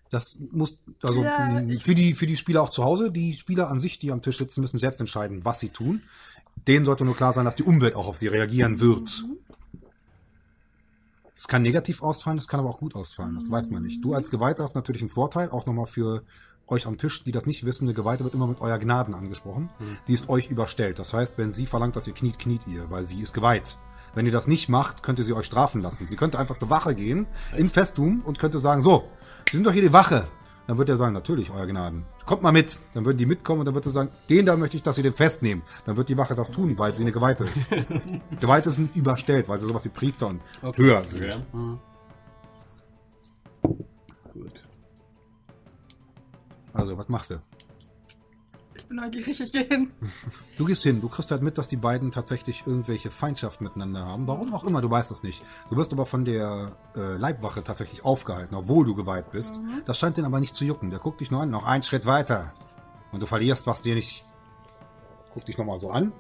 Das 0.10 0.40
muss, 0.52 0.80
also 1.04 1.24
Ja, 1.24 1.60
ich- 1.62 1.84
für, 1.84 1.94
die, 1.94 2.14
für 2.14 2.26
die 2.26 2.38
Spieler 2.38 2.62
auch 2.64 2.70
zu 2.70 2.84
Hause, 2.84 3.12
die 3.12 3.34
Spieler 3.34 3.70
an 3.70 3.80
sich, 3.80 4.00
die 4.00 4.12
am 4.12 4.22
Tisch 4.22 4.38
sitzen, 4.38 4.62
müssen 4.62 4.80
selbst 4.80 5.00
entscheiden, 5.02 5.44
was 5.44 5.60
sie 5.60 5.70
tun. 5.70 6.02
Denen 6.68 6.86
sollte 6.86 7.04
nur 7.04 7.16
klar 7.16 7.34
sein, 7.34 7.46
dass 7.46 7.56
die 7.56 7.64
Umwelt 7.64 7.96
auch 7.96 8.08
auf 8.08 8.18
sie 8.18 8.28
reagieren 8.28 8.80
wird. 8.80 9.24
Es 11.36 11.48
kann 11.48 11.64
negativ 11.64 12.02
ausfallen, 12.04 12.38
es 12.38 12.48
kann 12.48 12.60
aber 12.60 12.70
auch 12.70 12.78
gut 12.78 12.96
ausfallen, 12.96 13.36
das 13.36 13.50
weiß 13.50 13.72
man 13.72 13.82
nicht. 13.84 14.04
Du 14.06 14.14
als 14.14 14.30
Geweihter 14.30 14.64
hast 14.64 14.76
natürlich 14.76 15.02
einen 15.02 15.10
Vorteil, 15.10 15.50
auch 15.50 15.66
nochmal 15.66 15.88
für 15.88 16.24
euch 16.72 16.88
am 16.88 16.98
Tisch, 16.98 17.24
die 17.24 17.32
das 17.32 17.46
nicht 17.46 17.66
wissen, 17.66 17.86
eine 17.86 17.94
Geweihte 17.94 18.24
wird 18.24 18.34
immer 18.34 18.48
mit 18.48 18.62
euer 18.62 18.80
Gnaden 18.80 19.14
angesprochen. 19.14 19.70
Sie 20.02 20.14
ist 20.14 20.30
euch 20.30 20.50
überstellt. 20.50 21.00
Das 21.00 21.14
heißt, 21.14 21.38
wenn 21.38 21.52
sie 21.52 21.66
verlangt, 21.66 21.96
dass 21.96 22.08
ihr 22.08 22.14
kniet, 22.14 22.40
kniet 22.40 22.62
ihr, 22.68 22.90
weil 22.90 23.06
sie 23.06 23.22
ist 23.22 23.34
geweiht. 23.34 23.78
Wenn 24.14 24.26
ihr 24.26 24.32
das 24.32 24.48
nicht 24.48 24.68
macht, 24.68 25.04
könnte 25.04 25.24
sie 25.24 25.34
euch 25.34 25.46
strafen 25.46 25.82
lassen. 25.82 26.08
Sie 26.08 26.16
könnte 26.16 26.38
einfach 26.38 26.58
zur 26.58 26.70
Wache 26.70 26.96
gehen, 26.96 27.28
in 27.56 27.70
Festum, 27.70 28.22
und 28.26 28.40
könnte 28.40 28.60
sagen, 28.60 28.82
so, 28.82 29.06
Sie 29.52 29.58
sind 29.58 29.68
doch 29.68 29.74
hier 29.74 29.82
die 29.82 29.92
Wache. 29.92 30.28
Dann 30.68 30.78
wird 30.78 30.88
er 30.88 30.96
sagen, 30.96 31.14
natürlich, 31.14 31.52
euer 31.52 31.68
Gnaden. 31.68 32.06
Kommt 32.26 32.42
mal 32.42 32.54
mit. 32.54 32.78
Dann 32.94 33.04
würden 33.04 33.18
die 33.18 33.26
mitkommen 33.26 33.60
und 33.60 33.66
dann 33.66 33.76
wird 33.76 33.86
er 33.86 33.92
sagen, 33.92 34.12
den 34.30 34.46
da 34.46 34.56
möchte 34.56 34.78
ich, 34.78 34.84
dass 34.84 34.96
sie 34.96 35.04
den 35.04 35.12
festnehmen. 35.12 35.62
Dann 35.86 35.98
wird 35.98 36.08
die 36.08 36.18
Wache 36.18 36.36
das 36.36 36.52
tun, 36.52 36.78
weil 36.78 36.94
sie 36.94 37.04
eine 37.04 37.12
Geweihte 37.12 37.44
ist. 37.44 37.70
Geweihte 38.40 38.72
sind 38.72 38.96
überstellt, 38.96 39.50
weil 39.50 39.60
sie 39.60 39.68
sowas 39.68 39.84
wie 39.84 39.90
Priester 39.90 40.28
und 40.28 40.42
höher 40.78 41.04
sind. 41.04 41.46
Gut. 44.32 44.64
Also, 46.74 46.98
was 46.98 47.10
machst 47.10 47.32
du? 47.32 47.42
Ich 48.76 48.86
bin 48.86 48.98
neugierig, 48.98 49.40
ich 49.40 49.52
gehe 49.52 49.66
hin. 49.68 49.92
Du 50.58 50.66
gehst 50.66 50.84
hin, 50.84 51.02
du 51.02 51.10
kriegst 51.10 51.32
halt 51.32 51.42
mit, 51.42 51.58
dass 51.58 51.68
die 51.68 51.76
beiden 51.76 52.12
tatsächlich 52.12 52.64
irgendwelche 52.68 53.10
Feindschaft 53.10 53.62
miteinander 53.62 54.06
haben. 54.06 54.28
Warum 54.28 54.54
auch 54.54 54.64
immer, 54.64 54.80
du 54.80 54.92
weißt 54.92 55.12
es 55.12 55.24
nicht. 55.24 55.44
Du 55.70 55.78
wirst 55.78 55.92
aber 55.92 56.06
von 56.06 56.24
der 56.24 56.76
äh, 56.96 57.18
Leibwache 57.18 57.64
tatsächlich 57.64 58.06
aufgehalten, 58.06 58.54
obwohl 58.56 58.86
du 58.86 58.94
geweiht 58.94 59.32
bist. 59.32 59.60
Das 59.86 59.98
scheint 59.98 60.18
den 60.18 60.26
aber 60.26 60.40
nicht 60.40 60.56
zu 60.56 60.66
jucken. 60.66 60.92
Der 60.92 61.00
guckt 61.00 61.20
dich 61.20 61.32
nur 61.32 61.42
an, 61.42 61.50
noch 61.50 61.66
einen 61.66 61.84
Schritt 61.84 62.06
weiter. 62.06 62.52
Und 63.12 63.22
du 63.22 63.26
verlierst, 63.26 63.66
was 63.66 63.82
dir 63.82 63.96
nicht. 63.96 64.24
Guck 65.34 65.46
dich 65.46 65.58
nochmal 65.58 65.80
so 65.80 65.90
an. 65.92 66.12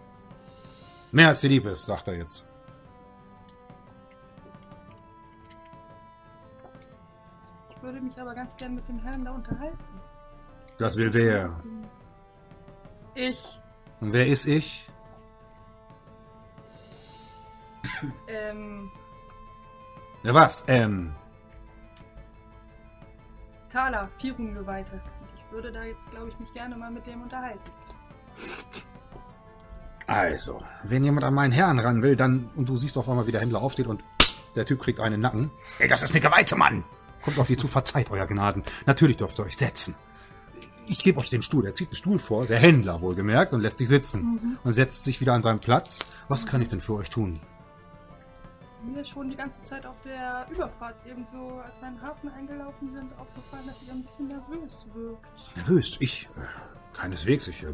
Mehr 1.11 1.27
als 1.27 1.41
dir 1.41 1.49
lieb 1.49 1.65
ist, 1.65 1.85
sagt 1.85 2.07
er 2.07 2.15
jetzt. 2.15 2.47
Ich 7.69 7.83
würde 7.83 8.01
mich 8.01 8.19
aber 8.19 8.33
ganz 8.33 8.55
gern 8.55 8.75
mit 8.75 8.87
dem 8.87 8.99
Herrn 8.99 9.25
da 9.25 9.31
unterhalten. 9.31 9.77
Das 10.77 10.97
will 10.97 11.13
wer. 11.13 11.59
Ich, 13.13 13.59
Und 13.99 14.13
wer 14.13 14.25
ist 14.27 14.45
ich? 14.47 14.87
ähm, 18.27 18.89
Na 20.23 20.33
was? 20.33 20.65
Ähm. 20.67 21.13
Thaler, 23.69 24.09
Vierungeweihte. 24.17 25.01
Ich 25.35 25.51
würde 25.51 25.71
da 25.71 25.83
jetzt, 25.83 26.09
glaube 26.11 26.29
ich, 26.29 26.39
mich 26.39 26.51
gerne 26.53 26.75
mal 26.75 26.91
mit 26.91 27.05
dem 27.05 27.21
unterhalten. 27.21 27.59
Also, 30.07 30.61
wenn 30.83 31.03
jemand 31.03 31.23
an 31.25 31.33
meinen 31.33 31.51
Herrn 31.51 31.79
ran 31.79 32.01
will, 32.01 32.15
dann. 32.15 32.49
Und 32.55 32.67
du 32.69 32.75
siehst 32.75 32.97
auf 32.97 33.07
einmal, 33.07 33.27
wie 33.27 33.31
der 33.31 33.41
Händler 33.41 33.61
aufsteht 33.61 33.87
und 33.87 34.03
der 34.55 34.65
Typ 34.65 34.81
kriegt 34.81 34.99
einen 34.99 35.21
Nacken. 35.21 35.51
Ey, 35.79 35.87
das 35.87 36.01
ist 36.01 36.11
eine 36.11 36.19
Geweihte, 36.21 36.55
Mann! 36.55 36.83
Kommt 37.21 37.37
auf 37.39 37.47
die 37.47 37.55
zu, 37.55 37.67
verzeiht, 37.67 38.09
euer 38.09 38.25
Gnaden. 38.25 38.63
Natürlich 38.87 39.17
dürft 39.17 39.37
ihr 39.39 39.45
euch 39.45 39.55
setzen. 39.57 39.95
Ich 40.91 41.05
gebe 41.05 41.21
euch 41.21 41.29
den 41.29 41.41
Stuhl. 41.41 41.65
Er 41.65 41.73
zieht 41.73 41.89
den 41.89 41.95
Stuhl 41.95 42.19
vor, 42.19 42.45
der 42.45 42.59
Händler 42.59 42.99
wohlgemerkt, 42.99 43.53
und 43.53 43.61
lässt 43.61 43.79
dich 43.79 43.87
sitzen. 43.87 44.57
Und 44.61 44.73
setzt 44.73 45.05
sich 45.05 45.21
wieder 45.21 45.33
an 45.33 45.41
seinen 45.41 45.59
Platz. 45.59 45.99
Was 46.27 46.45
kann 46.45 46.61
ich 46.61 46.67
denn 46.67 46.81
für 46.81 46.95
euch 46.95 47.09
tun? 47.09 47.39
Mir 48.83 49.05
schon 49.05 49.29
die 49.29 49.37
ganze 49.37 49.63
Zeit 49.63 49.85
auf 49.85 49.95
der 50.03 50.47
Überfahrt 50.51 50.97
ebenso, 51.09 51.61
als 51.65 51.79
wir 51.79 51.87
in 51.87 51.95
den 51.95 52.01
Hafen 52.01 52.29
eingelaufen 52.29 52.93
sind, 52.93 53.09
aufgefallen, 53.17 53.63
dass 53.67 53.79
sie 53.79 53.89
ein 53.89 54.03
bisschen 54.03 54.27
nervös 54.27 54.85
wirkt. 54.93 55.55
Nervös? 55.55 55.95
Ich? 56.01 56.27
Äh, 56.35 56.97
keineswegs. 56.97 57.47
Ich. 57.47 57.63
Äh, 57.63 57.73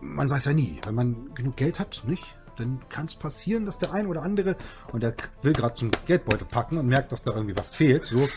man 0.00 0.30
weiß 0.30 0.44
ja 0.44 0.52
nie. 0.52 0.80
Wenn 0.84 0.94
man 0.94 1.34
genug 1.34 1.56
Geld 1.56 1.80
hat, 1.80 2.04
nicht? 2.06 2.36
Dann 2.54 2.82
kann 2.88 3.06
es 3.06 3.16
passieren, 3.16 3.66
dass 3.66 3.78
der 3.78 3.92
ein 3.92 4.06
oder 4.06 4.22
andere, 4.22 4.54
und 4.92 5.02
der 5.02 5.12
will 5.42 5.54
gerade 5.54 5.74
zum 5.74 5.90
Geldbeutel 6.06 6.46
packen 6.46 6.78
und 6.78 6.86
merkt, 6.86 7.10
dass 7.10 7.24
da 7.24 7.32
irgendwie 7.32 7.58
was 7.58 7.74
fehlt. 7.74 8.06
So, 8.06 8.28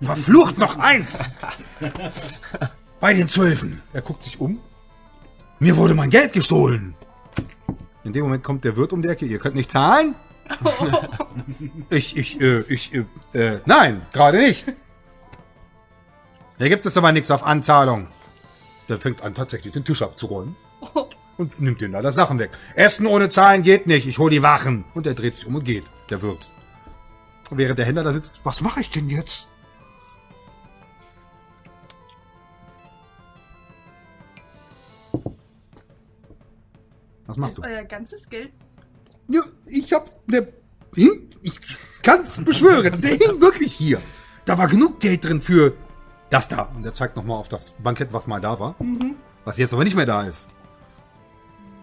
verflucht 0.00 0.56
noch 0.56 0.78
eins! 0.78 1.24
Bei 3.00 3.14
den 3.14 3.26
Zwölfen. 3.26 3.80
Er 3.92 4.02
guckt 4.02 4.24
sich 4.24 4.40
um. 4.40 4.60
Mir 5.60 5.76
wurde 5.76 5.94
mein 5.94 6.10
Geld 6.10 6.32
gestohlen. 6.32 6.94
In 8.04 8.12
dem 8.12 8.24
Moment 8.24 8.42
kommt 8.42 8.64
der 8.64 8.76
Wirt 8.76 8.92
um 8.92 9.02
die 9.02 9.08
Ecke. 9.08 9.26
Ihr 9.26 9.38
könnt 9.38 9.54
nicht 9.54 9.70
zahlen? 9.70 10.14
ich, 11.90 12.16
ich, 12.16 12.40
äh, 12.40 12.60
ich, 12.68 12.94
äh, 12.94 13.04
äh, 13.34 13.60
nein, 13.66 14.06
gerade 14.12 14.38
nicht. 14.38 14.66
Da 16.58 16.68
gibt 16.68 16.86
es 16.86 16.96
aber 16.96 17.12
nichts 17.12 17.30
auf 17.30 17.44
Anzahlung. 17.44 18.08
Der 18.88 18.98
fängt 18.98 19.22
an, 19.22 19.34
tatsächlich 19.34 19.72
den 19.72 19.84
Tisch 19.84 20.02
abzuräumen. 20.02 20.56
Und 21.36 21.60
nimmt 21.60 21.82
ihm 21.82 21.92
da 21.92 22.10
Sachen 22.10 22.38
weg. 22.40 22.50
Essen 22.74 23.06
ohne 23.06 23.28
Zahlen 23.28 23.62
geht 23.62 23.86
nicht. 23.86 24.08
Ich 24.08 24.18
hol 24.18 24.30
die 24.30 24.42
Wachen. 24.42 24.84
Und 24.94 25.06
er 25.06 25.14
dreht 25.14 25.36
sich 25.36 25.46
um 25.46 25.54
und 25.54 25.64
geht. 25.64 25.84
Der 26.10 26.20
Wirt. 26.22 26.50
Und 27.50 27.58
während 27.58 27.78
der 27.78 27.86
Händler 27.86 28.02
da 28.02 28.12
sitzt, 28.12 28.40
was 28.42 28.60
mache 28.60 28.80
ich 28.80 28.90
denn 28.90 29.08
jetzt? 29.08 29.48
Was 37.28 37.36
machst 37.36 37.58
Ist 37.58 37.64
du? 37.64 37.68
euer 37.70 37.84
ganzes 37.84 38.28
Geld 38.28 38.50
Ja, 39.28 39.42
ich 39.66 39.92
hab, 39.92 40.10
der 40.26 40.48
hing, 40.94 41.28
ich 41.42 41.60
kann's 42.02 42.42
beschwören, 42.42 43.00
der 43.00 43.10
hing 43.10 43.40
wirklich 43.40 43.74
hier. 43.74 44.00
Da 44.44 44.56
war 44.58 44.66
genug 44.66 44.98
Geld 44.98 45.24
drin 45.24 45.40
für 45.40 45.74
Das 46.30 46.48
da. 46.48 46.62
Und 46.74 46.84
er 46.84 46.92
zeigt 46.94 47.16
nochmal 47.16 47.36
auf 47.38 47.48
das 47.48 47.70
Bankett, 47.72 48.12
was 48.12 48.26
mal 48.26 48.40
da 48.40 48.58
war. 48.58 48.74
Was 49.44 49.56
jetzt 49.58 49.72
aber 49.74 49.84
nicht 49.84 49.94
mehr 49.96 50.06
da 50.06 50.22
ist. 50.24 50.50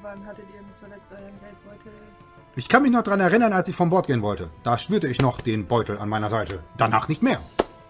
Wann 0.01 0.25
hattet 0.25 0.45
ihr 0.53 0.61
zuletzt 0.73 1.11
euren 1.11 1.39
Geldbeutel? 1.39 1.91
Ich 2.55 2.67
kann 2.67 2.83
mich 2.83 2.91
noch 2.91 3.03
dran 3.03 3.19
erinnern, 3.19 3.53
als 3.53 3.67
ich 3.67 3.75
vom 3.75 3.89
Bord 3.89 4.07
gehen 4.07 4.21
wollte. 4.21 4.49
Da 4.63 4.77
spürte 4.77 5.07
ich 5.07 5.19
noch 5.21 5.41
den 5.41 5.67
Beutel 5.67 5.97
an 5.97 6.09
meiner 6.09 6.29
Seite. 6.29 6.59
Danach 6.77 7.07
nicht 7.07 7.21
mehr. 7.23 7.39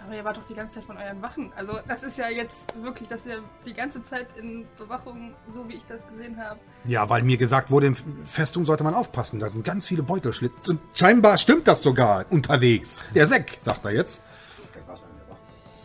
Aber 0.06 0.16
ihr 0.16 0.24
wart 0.24 0.38
doch 0.38 0.46
die 0.46 0.54
ganze 0.54 0.76
Zeit 0.76 0.84
von 0.86 0.98
euren 0.98 1.20
Wachen. 1.24 1.52
Also 1.56 1.80
das 1.88 2.04
ist 2.04 2.20
ja 2.20 2.30
jetzt 2.30 2.80
wirklich, 2.84 3.10
dass 3.10 3.26
ihr 3.26 3.42
die 3.66 3.74
ganze 3.74 4.04
Zeit 4.04 4.28
in 4.38 4.68
Bewachung, 4.78 5.34
so 5.50 5.68
wie 5.68 5.74
ich 5.74 5.86
das 5.86 6.08
gesehen 6.08 6.38
habe. 6.38 6.60
Ja, 6.86 7.10
weil 7.10 7.24
mir 7.24 7.38
gesagt 7.38 7.72
wurde, 7.72 7.88
in 7.88 7.96
Festung 8.24 8.66
sollte 8.66 8.84
man 8.84 8.94
aufpassen. 8.94 9.40
Da 9.40 9.50
sind 9.50 9.66
ganz 9.66 9.88
viele 9.88 10.04
Beutelschlitz. 10.04 10.68
Und 10.70 10.80
scheinbar 10.94 11.40
stimmt 11.40 11.68
das 11.68 11.82
sogar 11.82 12.26
unterwegs. 12.30 13.00
Der 13.16 13.24
ist 13.24 13.32
weg, 13.32 13.58
sagt 13.64 13.84
er 13.86 13.94
jetzt. 13.94 14.24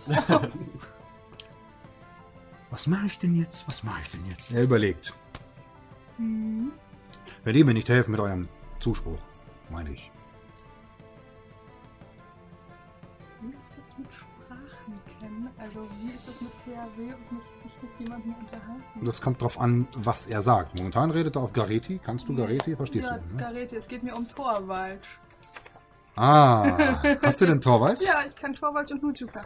Was 2.71 2.87
mache 2.87 3.07
ich 3.07 3.19
denn 3.19 3.35
jetzt? 3.37 3.67
Was 3.67 3.83
mache 3.83 4.03
ich 4.03 4.11
denn 4.11 4.27
jetzt? 4.27 4.53
Er 4.53 4.65
überlegt. 4.65 5.15
Wenn 6.19 7.57
ihr 7.57 7.65
mir 7.65 7.73
nicht 7.73 7.89
helfen 7.89 8.11
mit 8.11 8.21
eurem 8.21 8.49
Zuspruch, 8.81 9.19
meine 9.71 9.93
ich. 9.95 10.11
Also 15.73 15.89
wie 16.01 16.11
ist 16.11 16.27
das 16.27 16.41
mit 16.41 16.51
THW 16.59 17.15
und 17.15 17.33
mit 17.33 17.43
sich 17.63 17.73
mit 17.81 18.01
jemandem 18.01 18.35
unterhalten? 18.35 19.05
Das 19.05 19.23
kommt 19.23 19.41
drauf 19.41 19.61
an, 19.61 19.87
was 19.97 20.27
er 20.27 20.43
sagt. 20.43 20.75
Momentan 20.75 21.13
redet 21.13 21.37
er 21.37 21.43
auf 21.43 21.53
Gareti. 21.53 22.01
Kannst 22.03 22.29
du 22.29 22.35
Gareti? 22.35 22.75
Verstehst 22.75 23.09
ja, 23.09 23.19
du? 23.19 23.37
Ne? 23.37 23.41
Garete, 23.41 23.77
es 23.77 23.87
geht 23.87 24.03
mir 24.03 24.17
um 24.17 24.27
Torwald. 24.29 25.01
Ah, 26.17 26.99
hast 27.23 27.41
du 27.41 27.47
den 27.47 27.61
Torwald? 27.61 28.01
Ja, 28.05 28.17
ich 28.27 28.35
kann 28.35 28.53
Torwald 28.53 28.91
und 28.91 29.01
Nutuka. 29.01 29.43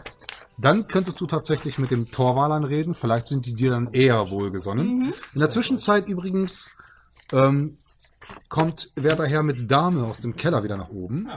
Dann 0.57 0.89
könntest 0.89 1.21
du 1.21 1.27
tatsächlich 1.27 1.79
mit 1.79 1.91
dem 1.91 2.11
Torwalern 2.11 2.65
reden. 2.65 2.95
Vielleicht 2.95 3.29
sind 3.29 3.45
die 3.45 3.53
dir 3.53 3.73
dann 3.73 3.93
eher 3.93 4.31
wohlgesonnen. 4.31 5.13
In 5.35 5.41
der 5.41 5.51
Zwischenzeit 5.51 6.09
übrigens 6.09 6.75
ähm, 7.33 7.77
kommt 8.49 8.91
Werter 8.97 9.27
Herr 9.27 9.43
mit 9.43 9.71
Dame 9.71 10.05
aus 10.05 10.21
dem 10.21 10.37
Keller 10.37 10.63
wieder 10.65 10.77
nach 10.77 10.91
oben. 10.91 11.29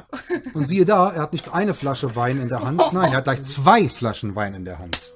Und 0.54 0.64
siehe 0.66 0.86
da, 0.86 1.10
er 1.12 1.22
hat 1.24 1.34
nicht 1.34 1.54
eine 1.54 1.74
Flasche 1.74 2.16
Wein 2.16 2.40
in 2.40 2.50
der 2.50 2.64
Hand, 2.64 2.82
nein, 2.94 3.12
er 3.12 3.18
hat 3.18 3.24
gleich 3.26 3.42
zwei 3.44 3.88
Flaschen 3.90 4.36
Wein 4.36 4.54
in 4.54 4.66
der 4.66 4.80
Hand. 4.80 5.14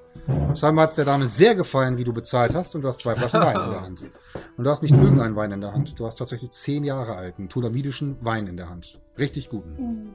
Scheinbar 0.56 0.84
hat 0.84 0.90
es 0.92 0.96
der 0.98 1.06
Dame 1.06 1.28
sehr 1.28 1.56
gefallen, 1.56 1.98
wie 1.98 2.04
du 2.04 2.14
bezahlt 2.14 2.54
hast, 2.54 2.76
und 2.76 2.82
du 2.82 2.88
hast 2.88 3.00
zwei 3.00 3.16
Flaschen 3.16 3.42
Wein 3.42 3.56
in 3.66 3.72
der 3.72 3.82
Hand. 3.82 4.06
Und 4.58 4.66
du 4.66 4.70
hast 4.70 4.84
nicht 4.84 4.94
irgendeinen 4.94 5.36
Wein 5.36 5.52
in 5.54 5.62
der 5.62 5.74
Hand, 5.74 5.98
du 6.00 6.06
hast 6.06 6.18
tatsächlich 6.18 6.52
zehn 6.52 6.84
Jahre 6.84 7.16
alten, 7.16 7.50
tulamidischen 7.50 8.18
Wein 8.24 8.46
in 8.48 8.58
der 8.58 8.70
Hand. 8.70 9.00
Richtig 9.18 9.50
guten. 9.50 10.14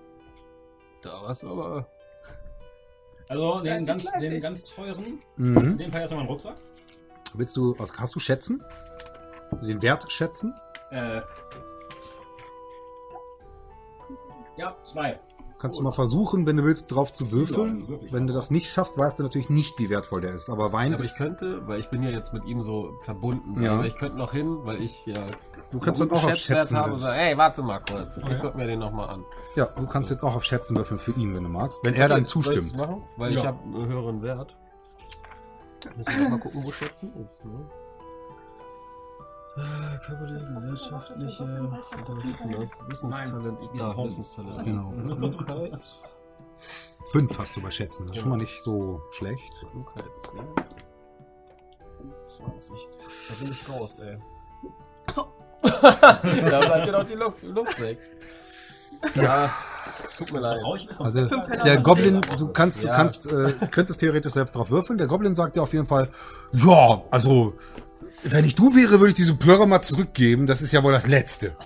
Da 1.02 1.10
war's 1.22 1.42
aber. 1.44 1.88
Also 3.28 3.60
den 3.60 3.84
ganz, 3.84 4.04
den 4.20 4.40
ganz 4.40 4.64
teuren, 4.66 5.18
Mhm. 5.36 5.56
in 5.56 5.78
dem 5.78 5.90
Fall 5.90 6.02
erstmal 6.02 6.20
meinen 6.20 6.28
Rucksack. 6.30 6.54
Willst 7.34 7.56
du, 7.56 7.74
also 7.78 7.92
hast 7.98 8.14
du 8.14 8.20
Schätzen? 8.20 8.62
Den 9.62 9.82
Wert 9.82 10.10
schätzen? 10.12 10.54
Äh, 10.90 11.20
ja, 14.56 14.76
zwei. 14.84 15.18
Kannst 15.58 15.78
du 15.78 15.82
mal 15.84 15.92
versuchen, 15.92 16.44
wenn 16.46 16.58
du 16.58 16.64
willst, 16.64 16.92
drauf 16.92 17.12
zu 17.12 17.32
würfeln. 17.32 17.80
Ja, 17.80 17.88
wirklich. 17.88 18.12
Wenn 18.12 18.26
du 18.26 18.34
das 18.34 18.50
nicht 18.50 18.70
schaffst, 18.70 18.98
weißt 18.98 19.18
du 19.18 19.22
natürlich 19.22 19.48
nicht, 19.48 19.78
wie 19.78 19.88
wertvoll 19.88 20.20
der 20.20 20.34
ist. 20.34 20.50
Aber 20.50 20.70
Wein 20.74 20.92
Aber 20.92 21.02
ich 21.02 21.10
ist. 21.12 21.16
könnte, 21.16 21.66
weil 21.66 21.80
ich 21.80 21.88
bin 21.88 22.02
ja 22.02 22.10
jetzt 22.10 22.34
mit 22.34 22.44
ihm 22.44 22.60
so 22.60 22.90
verbunden, 23.04 23.62
Ja. 23.62 23.72
aber 23.74 23.86
ich 23.86 23.96
könnte 23.96 24.18
noch 24.18 24.32
hin, 24.32 24.58
weil 24.64 24.82
ich 24.82 25.06
ja 25.06 25.14
Du 25.70 25.80
kannst 25.80 26.00
einen 26.02 26.10
dann 26.10 26.18
auch 26.18 26.24
auf 26.24 26.34
Schätzen 26.36 26.76
habe 26.76 26.92
und 26.92 27.00
würfeln. 27.00 27.16
sage, 27.16 27.30
ey, 27.30 27.38
warte 27.38 27.62
mal 27.62 27.80
kurz, 27.80 28.18
ich 28.18 28.38
guck 28.38 28.54
mir 28.54 28.66
den 28.66 28.78
nochmal 28.80 29.08
an. 29.08 29.24
Ja, 29.56 29.64
du 29.66 29.86
kannst 29.86 30.10
jetzt 30.10 30.22
auch 30.22 30.36
auf 30.36 30.44
Schätzen 30.44 30.76
würfeln 30.76 30.98
für 30.98 31.12
ihn, 31.12 31.34
wenn 31.34 31.42
du 31.42 31.48
magst. 31.48 31.80
Wenn 31.84 31.94
er 31.94 32.08
dann 32.08 32.24
Okay, 32.24 32.40
soll 32.42 32.54
ich's 32.54 32.68
zustimmt. 32.68 32.88
machen? 32.90 33.02
Weil 33.16 33.32
Ja. 33.32 33.40
ich 33.40 33.46
habe 33.46 33.64
einen 33.64 33.86
höheren 33.86 34.22
Wert. 34.22 34.54
Müssen 35.96 36.18
wir 36.20 36.28
mal 36.28 36.38
gucken, 36.38 36.62
wo 36.64 36.70
Schätzen 36.70 37.24
ist. 37.24 37.44
Ne? 37.46 37.66
Äh, 39.56 39.98
Körperliche, 40.04 40.46
gesellschaftliche, 40.50 41.70
das? 42.58 42.88
Wissenstalent. 42.88 43.58
Nein, 43.60 43.70
Ja. 43.74 43.96
Wissenstalent. 44.04 44.64
Genau. 44.64 44.90
Klugheit. 44.90 45.86
Fünf 47.12 47.38
hast 47.38 47.56
du 47.56 47.62
bei 47.62 47.70
Schätzen. 47.70 48.06
Das 48.08 48.16
ist 48.16 48.20
schon 48.22 48.30
mal 48.30 48.36
nicht 48.36 48.62
so 48.62 49.00
schlecht. 49.12 49.52
Klugheit 49.70 50.04
10. 50.16 50.40
20. 52.26 52.70
Da 53.28 53.34
bin 53.44 53.52
ich 53.52 53.68
raus, 53.70 53.98
ey. 54.00 54.18
da 56.50 56.60
bleibt 56.60 56.86
dir 56.86 56.92
doch 56.92 57.06
die 57.06 57.14
Luft, 57.14 57.42
Luft 57.42 57.80
weg. 57.80 57.98
Ja, 59.14 59.48
es 59.98 60.14
tut 60.16 60.32
mir 60.32 60.40
leid. 60.40 60.58
Also 60.98 61.26
der 61.64 61.80
Goblin, 61.80 62.20
du 62.38 62.48
kannst, 62.48 62.82
du 62.82 62.88
Ja. 62.88 62.94
kannst, 62.96 63.30
äh, 63.32 63.52
könntest 63.70 64.00
theoretisch 64.00 64.32
selbst 64.32 64.54
drauf 64.56 64.70
würfeln. 64.70 64.98
Der 64.98 65.06
Goblin 65.06 65.34
sagt 65.34 65.56
dir 65.56 65.62
auf 65.62 65.72
jeden 65.72 65.86
Fall, 65.86 66.10
ja, 66.52 67.02
also 67.10 67.54
wenn 68.22 68.44
ich 68.44 68.54
du 68.54 68.74
wäre, 68.74 68.98
würde 69.00 69.08
ich 69.08 69.14
diese 69.14 69.34
Plörre 69.36 69.66
mal 69.66 69.82
zurückgeben. 69.82 70.46
Das 70.46 70.62
ist 70.62 70.72
ja 70.72 70.82
wohl 70.82 70.92
das 70.92 71.06
Letzte. 71.06 71.56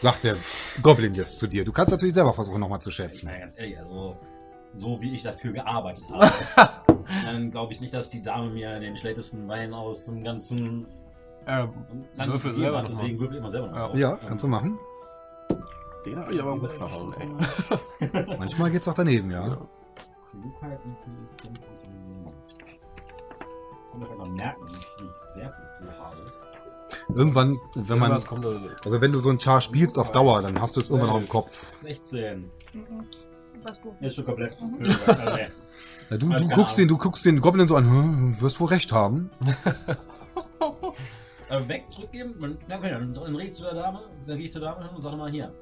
Sagt 0.00 0.24
der 0.24 0.36
Goblin 0.82 1.12
jetzt 1.14 1.38
zu 1.38 1.46
dir. 1.46 1.64
Du 1.64 1.72
kannst 1.72 1.90
natürlich 1.90 2.14
selber 2.14 2.32
versuchen, 2.32 2.60
nochmal 2.60 2.80
zu 2.80 2.90
schätzen. 2.90 3.26
Naja, 3.26 3.40
ganz 3.40 3.54
ehrlich, 3.58 3.78
also 3.78 4.16
so 4.74 5.00
wie 5.00 5.14
ich 5.14 5.22
dafür 5.24 5.52
gearbeitet 5.52 6.04
habe, 6.10 6.30
dann 7.26 7.50
glaube 7.50 7.72
ich 7.72 7.80
nicht, 7.80 7.94
dass 7.94 8.10
die 8.10 8.22
Dame 8.22 8.50
mir 8.50 8.78
den 8.78 8.96
schlechtesten 8.96 9.48
Wein 9.48 9.74
aus 9.74 10.06
dem 10.06 10.22
ganzen 10.22 10.86
Ähm, 11.46 11.70
Land 12.16 12.30
Würfel 12.32 12.54
selber 12.54 12.78
hat. 12.82 12.88
Deswegen 12.88 13.18
würfel 13.18 13.36
ich 13.36 13.40
immer 13.40 13.50
selber 13.50 13.68
noch. 13.68 13.94
Ja. 13.94 14.10
Ja, 14.12 14.18
kannst 14.26 14.44
du 14.44 14.48
machen. 14.48 14.78
den 16.06 16.16
hab 16.18 16.30
ich 16.32 16.40
aber 16.40 16.58
gut 16.58 16.72
verhauen, 16.74 17.12
ey. 17.18 18.36
Manchmal 18.38 18.70
geht's 18.70 18.86
auch 18.86 18.94
daneben, 18.94 19.30
ja. 19.30 19.48
Klugheit 20.30 20.78
ist 20.78 20.86
natürlich 20.86 21.36
ganz 21.42 21.60
Ich 22.46 23.90
kann 23.90 24.00
doch 24.00 24.16
mal 24.16 24.28
merken, 24.28 24.62
wie 24.68 24.76
ich 24.76 25.12
dafür 25.34 25.44
habe. 25.46 25.67
Irgendwann, 27.14 27.58
wenn 27.74 27.98
man, 27.98 28.12
also 28.12 29.00
wenn 29.00 29.12
du 29.12 29.20
so 29.20 29.30
ein 29.30 29.40
Char 29.40 29.60
spielst 29.60 29.98
auf 29.98 30.10
Dauer, 30.10 30.42
dann 30.42 30.60
hast 30.60 30.76
du 30.76 30.80
es 30.80 30.90
irgendwann 30.90 31.10
auch 31.10 31.20
im 31.20 31.28
Kopf. 31.28 31.82
16. 31.82 32.50
Was 33.66 33.80
du? 33.80 33.94
Ist 34.04 34.16
schon 34.16 34.24
komplett. 34.24 34.56
Nee. 34.78 35.48
Ja, 36.10 36.16
du, 36.16 36.28
du 36.28 36.48
guckst 36.48 36.78
den, 36.78 36.88
du 36.88 36.96
guckst 36.96 37.24
den 37.24 37.40
Goblin 37.40 37.66
so 37.66 37.76
an, 37.76 37.88
hm, 37.88 38.32
du 38.32 38.42
wirst 38.42 38.60
wohl 38.60 38.68
recht 38.68 38.92
haben. 38.92 39.30
weg, 41.66 41.84
zurückgeben. 41.90 42.34
Man, 42.38 42.58
ja, 42.68 42.78
okay, 42.78 42.90
dann, 42.90 43.12
dann 43.14 43.34
rede 43.34 43.50
ich 43.50 43.56
zu 43.56 43.64
der 43.64 43.74
Dame, 43.74 44.00
dann 44.26 44.36
gehe 44.36 44.46
ich 44.46 44.52
zur 44.52 44.62
Dame 44.62 44.86
hin 44.86 44.96
und 44.96 45.02
sage 45.02 45.16
mal 45.16 45.30
hier. 45.30 45.52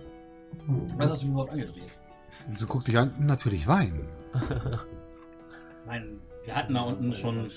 Was 0.97 1.11
hast 1.11 1.23
du 1.25 1.29
überhaupt 1.29 1.51
angedreht? 1.51 2.03
Und 2.49 2.59
sie 2.59 2.67
guckt 2.67 2.87
dich 2.89 2.97
an, 2.97 3.13
natürlich 3.19 3.67
Wein. 3.67 4.09
Nein, 5.87 6.21
wir 6.47 6.55
hatten 6.55 6.75
da 6.75 6.83
unten 6.83 7.15
schon, 7.15 7.51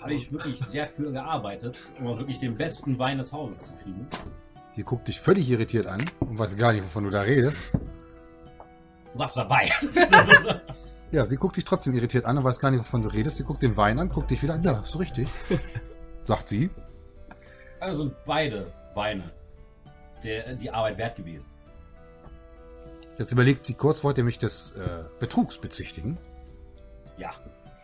habe 0.00 0.14
ich 0.14 0.30
wirklich 0.30 0.58
sehr 0.66 0.86
für 0.86 1.10
gearbeitet, 1.10 1.78
um 1.98 2.18
wirklich 2.18 2.38
den 2.38 2.54
besten 2.54 2.98
Wein 2.98 3.16
des 3.16 3.32
Hauses 3.32 3.68
zu 3.68 3.74
kriegen. 3.76 4.06
Die 4.76 4.84
guckt 4.84 5.08
dich 5.08 5.18
völlig 5.18 5.50
irritiert 5.50 5.86
an 5.86 6.02
und 6.20 6.38
weiß 6.38 6.56
gar 6.56 6.72
nicht, 6.72 6.84
wovon 6.84 7.04
du 7.04 7.10
da 7.10 7.22
redest. 7.22 7.74
Du 7.74 9.18
warst 9.18 9.36
dabei. 9.36 9.70
Ja, 11.12 11.26
sie 11.26 11.36
guckt 11.36 11.58
dich 11.58 11.64
trotzdem 11.64 11.92
irritiert 11.92 12.24
an 12.24 12.38
und 12.38 12.44
weiß 12.44 12.58
gar 12.58 12.70
nicht, 12.70 12.80
wovon 12.80 13.02
du 13.02 13.08
redest. 13.10 13.36
Sie 13.36 13.44
guckt 13.44 13.60
den 13.60 13.76
Wein 13.76 13.98
an, 13.98 14.08
guckt 14.08 14.30
dich 14.30 14.42
wieder 14.42 14.54
an. 14.54 14.62
Ja, 14.62 14.80
ist 14.80 14.98
richtig. 14.98 15.28
Sagt 16.24 16.48
sie. 16.48 16.70
Also 17.80 18.04
sind 18.04 18.14
beide 18.24 18.72
Weine 18.94 19.30
der, 20.24 20.54
die 20.54 20.70
Arbeit 20.70 20.96
wert 20.96 21.16
gewesen. 21.16 21.52
Jetzt 23.18 23.30
überlegt 23.30 23.66
sie 23.66 23.74
kurz, 23.74 24.02
wollt 24.02 24.16
ihr 24.16 24.24
mich 24.24 24.38
des 24.38 24.72
äh, 24.76 25.04
Betrugs 25.18 25.58
bezichtigen? 25.58 26.16
Ja. 27.18 27.32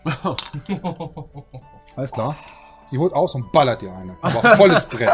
Alles 1.96 2.12
klar. 2.12 2.36
Sie 2.86 2.96
holt 2.98 3.12
aus 3.12 3.34
und 3.34 3.52
ballert 3.52 3.82
dir 3.82 3.94
eine. 3.94 4.16
Aber 4.22 4.56
volles 4.56 4.84
Brett. 4.84 5.10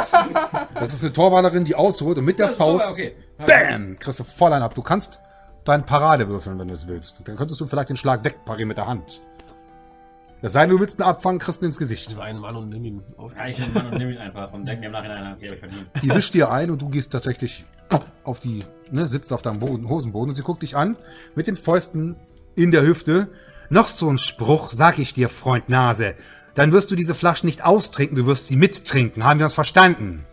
Das 0.75 0.93
ist 0.95 1.03
eine 1.03 1.13
Torwalerin, 1.13 1.65
die 1.65 1.75
ausholt 1.75 2.19
und 2.19 2.25
mit 2.25 2.39
der 2.39 2.49
Faust, 2.51 2.87
Okay. 2.89 3.17
bam, 3.39 3.99
kriegst 3.99 4.21
du 4.21 4.25
voll 4.25 4.53
einen 4.53 4.63
ab. 4.63 4.75
Du 4.75 4.83
kannst 4.83 5.19
deinen 5.65 5.85
Parade 5.85 6.29
würfeln, 6.29 6.59
wenn 6.59 6.69
du 6.69 6.75
es 6.75 6.87
willst. 6.87 7.27
Dann 7.27 7.37
könntest 7.37 7.61
du 7.61 7.67
vielleicht 7.67 7.89
den 7.89 7.97
Schlag 7.97 8.23
wegparieren 8.25 8.69
mit 8.69 8.77
der 8.77 8.87
Hand. 8.87 9.21
Das 10.41 10.53
sei 10.53 10.61
denn, 10.61 10.71
du 10.71 10.79
willst 10.81 11.01
einen 11.01 11.09
abfangen, 11.09 11.39
kriegst 11.41 11.63
du 11.63 11.67
ins 11.67 11.79
Gesicht. 11.79 12.11
Sein 12.11 12.39
Mann 12.39 12.55
und 12.55 12.69
nimm 12.69 12.85
ihn 12.85 13.03
auf. 13.17 13.33
Ja, 13.37 13.47
ich 13.47 13.59
nehme 13.59 13.99
nehm 13.99 14.11
ihn 14.11 14.19
einfach 14.19 14.53
und 14.53 14.67
denke 14.67 14.81
mir 14.83 14.87
im 14.89 14.93
Nachhinein, 14.93 15.35
okay, 15.35 15.55
ich 15.55 15.59
verdient. 15.59 15.87
Die 16.03 16.11
wischt 16.15 16.35
dir 16.35 16.53
ein 16.53 16.71
und 16.71 16.83
du 16.83 16.91
gehst 16.91 17.13
tatsächlich 17.13 17.65
auf 18.25 18.41
die, 18.41 18.59
ne, 18.93 19.09
sitzt 19.09 19.33
auf 19.33 19.41
deinem 19.43 19.59
Boden, 19.59 19.89
Hosenboden 19.89 20.29
und 20.31 20.35
sie 20.37 20.43
guckt 20.43 20.63
dich 20.63 20.77
an 20.77 20.97
mit 21.35 21.47
den 21.47 21.57
Fäusten 21.57 22.19
in 22.57 22.71
der 22.73 22.83
Hüfte. 22.83 23.29
Noch 23.71 23.89
so 23.89 24.11
ein 24.11 24.19
Spruch, 24.19 24.71
sag 24.71 24.99
ich 24.99 25.13
dir, 25.15 25.29
Freund 25.29 25.69
Nase. 25.69 26.15
Dann 26.55 26.73
wirst 26.73 26.91
du 26.91 26.97
diese 26.97 27.15
Flaschen 27.15 27.47
nicht 27.47 27.65
austrinken, 27.65 28.17
du 28.17 28.27
wirst 28.27 28.47
sie 28.47 28.57
mittrinken. 28.57 29.25
Haben 29.25 29.41
wir 29.41 29.47
uns 29.47 29.55
verstanden? 29.55 30.25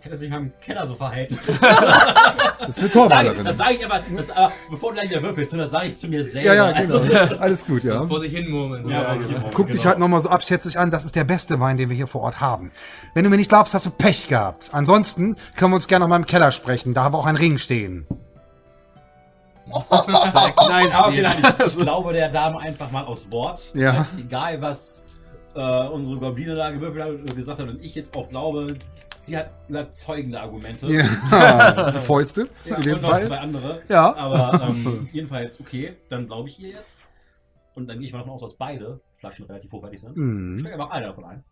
Hätte 0.00 0.16
sich 0.16 0.28
mal 0.30 0.38
im 0.38 0.52
Keller 0.60 0.84
so 0.86 0.96
verhalten. 0.96 1.38
Das 2.64 2.78
ist 2.78 2.78
eine 2.78 2.86
Sag 2.86 2.86
ich, 2.86 2.92
Torwalerin. 2.92 3.44
das 3.44 3.56
sage 3.56 3.74
ich 3.74 3.84
aber, 3.84 4.00
das, 4.16 4.30
aber, 4.30 4.52
bevor 4.70 4.90
du 4.90 5.00
gleich 5.00 5.10
wieder 5.10 5.20
würfelst, 5.24 5.52
ne, 5.52 5.58
das 5.58 5.72
sage 5.72 5.88
ich 5.88 5.96
zu 5.96 6.06
mir 6.06 6.22
selber. 6.22 6.54
Ja, 6.54 6.70
ja, 6.70 6.70
genau. 6.70 6.98
Also, 6.98 7.12
Das 7.12 7.32
ist 7.32 7.40
alles 7.40 7.66
gut, 7.66 7.82
ja. 7.82 8.06
Vor 8.06 8.20
sich 8.20 8.30
hin 8.32 8.48
murmeln. 8.48 8.88
ja, 8.88 9.14
genau, 9.16 9.50
Guck 9.52 9.72
dich 9.72 9.80
genau. 9.80 9.90
halt 9.90 9.98
nochmal 9.98 10.20
so 10.20 10.28
abschätzig 10.28 10.78
an, 10.78 10.92
das 10.92 11.04
ist 11.04 11.16
der 11.16 11.24
beste 11.24 11.58
Wein, 11.58 11.76
den 11.76 11.88
wir 11.88 11.96
hier 11.96 12.06
vor 12.06 12.20
Ort 12.20 12.40
haben. 12.40 12.70
Wenn 13.14 13.24
du 13.24 13.30
mir 13.30 13.36
nicht 13.36 13.48
glaubst, 13.48 13.74
hast 13.74 13.86
du 13.86 13.90
Pech 13.90 14.28
gehabt. 14.28 14.70
Ansonsten 14.72 15.34
können 15.56 15.72
wir 15.72 15.74
uns 15.74 15.88
gerne 15.88 16.04
noch 16.04 16.08
mal 16.08 16.16
im 16.18 16.26
Keller 16.26 16.52
sprechen, 16.52 16.94
da 16.94 17.02
haben 17.02 17.14
wir 17.14 17.18
auch 17.18 17.26
einen 17.26 17.36
Ring 17.36 17.58
stehen. 17.58 18.06
Dir. 19.72 19.86
okay, 19.88 21.22
nein, 21.22 21.66
ich, 21.66 21.76
glaube 21.76 22.12
der 22.12 22.28
Dame 22.28 22.58
einfach 22.60 22.90
mal 22.90 23.04
aufs 23.04 23.30
Wort. 23.30 23.74
Ja. 23.74 23.92
Ganz 23.92 24.14
Egal, 24.18 24.60
was 24.60 25.16
äh, 25.54 25.88
unsere 25.88 26.18
Gobline 26.18 26.54
da 26.54 26.70
gewürfelt 26.70 27.02
hat 27.02 27.10
und 27.10 27.36
gesagt 27.36 27.60
hat. 27.60 27.68
Und 27.68 27.82
ich 27.84 27.94
jetzt 27.94 28.16
auch 28.16 28.28
glaube, 28.28 28.66
sie 29.20 29.36
hat 29.36 29.50
überzeugende 29.68 30.40
Argumente. 30.40 30.90
Ja, 30.92 31.90
die 31.90 31.98
Fäuste 31.98 32.48
Ja, 32.64 32.76
in 32.76 32.82
dem 32.82 32.94
und 32.94 33.02
noch 33.02 33.10
Fall. 33.10 33.24
zwei 33.24 33.38
andere. 33.38 33.82
Ja. 33.88 34.14
Aber 34.16 34.68
ähm, 34.68 35.08
jedenfalls, 35.12 35.60
okay, 35.60 35.96
dann 36.08 36.26
glaube 36.26 36.48
ich 36.48 36.58
ihr 36.60 36.70
jetzt. 36.70 37.06
Und 37.74 37.88
dann 37.88 37.98
gehe 37.98 38.06
ich 38.06 38.12
mal 38.12 38.18
davon 38.18 38.34
aus, 38.34 38.42
dass 38.42 38.56
beide 38.56 39.00
Flaschen 39.16 39.46
relativ 39.46 39.72
hochwertig 39.72 40.00
sind. 40.00 40.16
Mhm. 40.16 40.58
Stell 40.60 40.72
einfach 40.72 40.90
eine 40.90 41.06
davon 41.06 41.24
ein. 41.24 41.44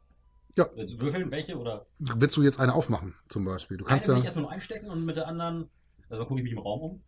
Ja. 0.57 0.67
Jetzt 0.75 1.01
würfeln, 1.01 1.31
welche 1.31 1.57
oder. 1.57 1.87
Willst 1.99 2.37
du 2.37 2.43
jetzt 2.43 2.59
eine 2.59 2.75
aufmachen, 2.75 3.15
zum 3.29 3.45
Beispiel? 3.45 3.77
Du 3.77 3.85
kannst 3.85 4.09
eine 4.09 4.17
ja, 4.17 4.21
ich 4.21 4.25
erstmal 4.27 4.43
nur 4.43 4.53
einstecken 4.53 4.91
und 4.91 5.05
mit 5.05 5.17
der 5.17 5.29
anderen. 5.29 5.71
Also 6.09 6.25
gucke 6.25 6.41
ich 6.41 6.45
mich 6.45 6.53
im 6.53 6.59
Raum 6.59 6.81
um. 6.81 7.03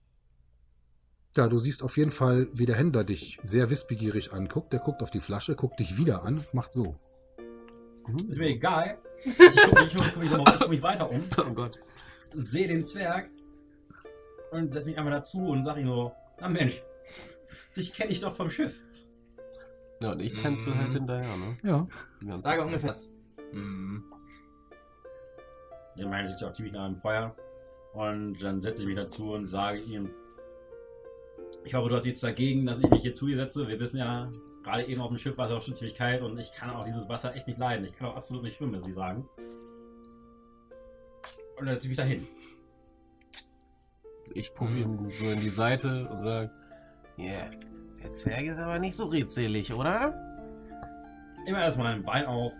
Ja, 1.36 1.48
du 1.48 1.58
siehst 1.58 1.82
auf 1.82 1.96
jeden 1.96 2.10
Fall, 2.10 2.48
wie 2.52 2.66
der 2.66 2.76
Händler 2.76 3.04
dich 3.04 3.38
sehr 3.42 3.70
wissbegierig 3.70 4.32
anguckt. 4.32 4.72
Der 4.72 4.80
guckt 4.80 5.02
auf 5.02 5.10
die 5.10 5.20
Flasche, 5.20 5.54
guckt 5.56 5.80
dich 5.80 5.96
wieder 5.96 6.24
an, 6.24 6.44
macht 6.52 6.72
so. 6.72 6.96
Ist 8.28 8.38
mir 8.38 8.48
egal. 8.48 8.98
Ich 9.24 9.36
gucke 9.38 9.80
mich, 9.82 9.94
guck 9.94 10.16
mich, 10.18 10.30
guck 10.58 10.68
mich 10.68 10.82
weiter 10.82 11.08
um, 11.08 11.22
Oh 11.38 11.50
Gott. 11.54 11.78
sehe 12.34 12.66
den 12.66 12.84
Zwerg 12.84 13.30
und 14.50 14.72
setze 14.72 14.88
mich 14.88 14.98
einmal 14.98 15.12
dazu 15.12 15.46
und 15.46 15.62
sage 15.62 15.80
ihm 15.82 15.86
so: 15.86 16.10
Na 16.40 16.48
Mensch, 16.48 16.82
dich 17.76 17.94
kenne 17.94 18.10
ich 18.10 18.18
doch 18.20 18.34
vom 18.34 18.50
Schiff. 18.50 18.74
Ja, 20.02 20.10
und 20.10 20.20
ich 20.20 20.34
tänze 20.36 20.70
Mhm. 20.70 20.78
halt 20.78 20.92
hinterher, 20.94 21.28
ne? 21.36 21.86
Ja. 22.26 22.36
Sage 22.36 22.64
ungefähr 22.64 22.88
das. 22.88 23.10
Hm. 23.52 24.02
Ich 25.94 26.04
meine, 26.04 26.26
sitzt 26.28 26.42
ja 26.42 26.48
auch 26.48 26.52
ziemlich 26.52 26.72
nah 26.74 26.86
am 26.86 26.96
Feuer. 26.96 27.36
Und 27.92 28.42
dann 28.42 28.60
setze 28.60 28.82
ich 28.82 28.88
mich 28.88 28.96
dazu 28.96 29.34
und 29.34 29.46
sage 29.46 29.78
ihm, 29.78 30.10
ich 31.64 31.74
hoffe, 31.74 31.88
du 31.88 31.94
hast 31.96 32.04
nichts 32.04 32.20
dagegen, 32.20 32.66
dass 32.66 32.78
ich 32.80 32.90
mich 32.90 33.02
hier 33.02 33.14
zu 33.14 33.26
dir 33.26 33.36
setze. 33.36 33.68
Wir 33.68 33.78
wissen 33.78 33.98
ja, 33.98 34.30
gerade 34.62 34.84
eben 34.86 35.00
auf 35.00 35.08
dem 35.08 35.18
Schiff 35.18 35.36
war 35.38 35.46
es 35.46 35.52
auch 35.52 35.62
schon 35.62 35.74
ziemlich 35.74 35.94
kalt 35.96 36.22
und 36.22 36.38
ich 36.38 36.52
kann 36.52 36.70
auch 36.70 36.84
dieses 36.84 37.08
Wasser 37.08 37.34
echt 37.34 37.46
nicht 37.46 37.58
leiden. 37.58 37.84
Ich 37.84 37.96
kann 37.96 38.08
auch 38.08 38.16
absolut 38.16 38.42
nicht 38.42 38.56
schwimmen, 38.56 38.74
wie 38.74 38.80
Sie 38.80 38.92
sagen. 38.92 39.28
Und 41.58 41.66
dann 41.66 41.74
setze 41.74 41.86
ich 41.86 41.90
mich 41.90 41.98
dahin. 41.98 42.26
Ich 44.34 44.54
puffe 44.54 44.76
ihm 44.76 45.10
so 45.10 45.26
in 45.26 45.40
die 45.40 45.48
Seite 45.48 46.08
und 46.08 46.22
sag, 46.22 46.50
yeah, 47.18 47.50
der 48.02 48.10
Zwerg 48.10 48.44
ist 48.46 48.58
aber 48.58 48.78
nicht 48.78 48.96
so 48.96 49.06
redselig, 49.06 49.72
oder? 49.72 50.12
Immer 51.46 51.60
erstmal 51.60 51.92
einen 51.92 52.06
Wein 52.06 52.24
auf, 52.26 52.52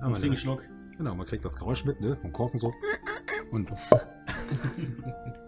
Ja, 0.00 0.06
und 0.06 0.16
einen 0.16 0.36
Schluck. 0.36 0.64
genau, 0.96 1.14
man 1.14 1.26
kriegt 1.26 1.44
das 1.44 1.56
Geräusch 1.56 1.84
mit, 1.84 2.00
ne? 2.00 2.16
Vom 2.16 2.32
Korken 2.32 2.58
so. 2.58 2.72
Und. 3.50 3.70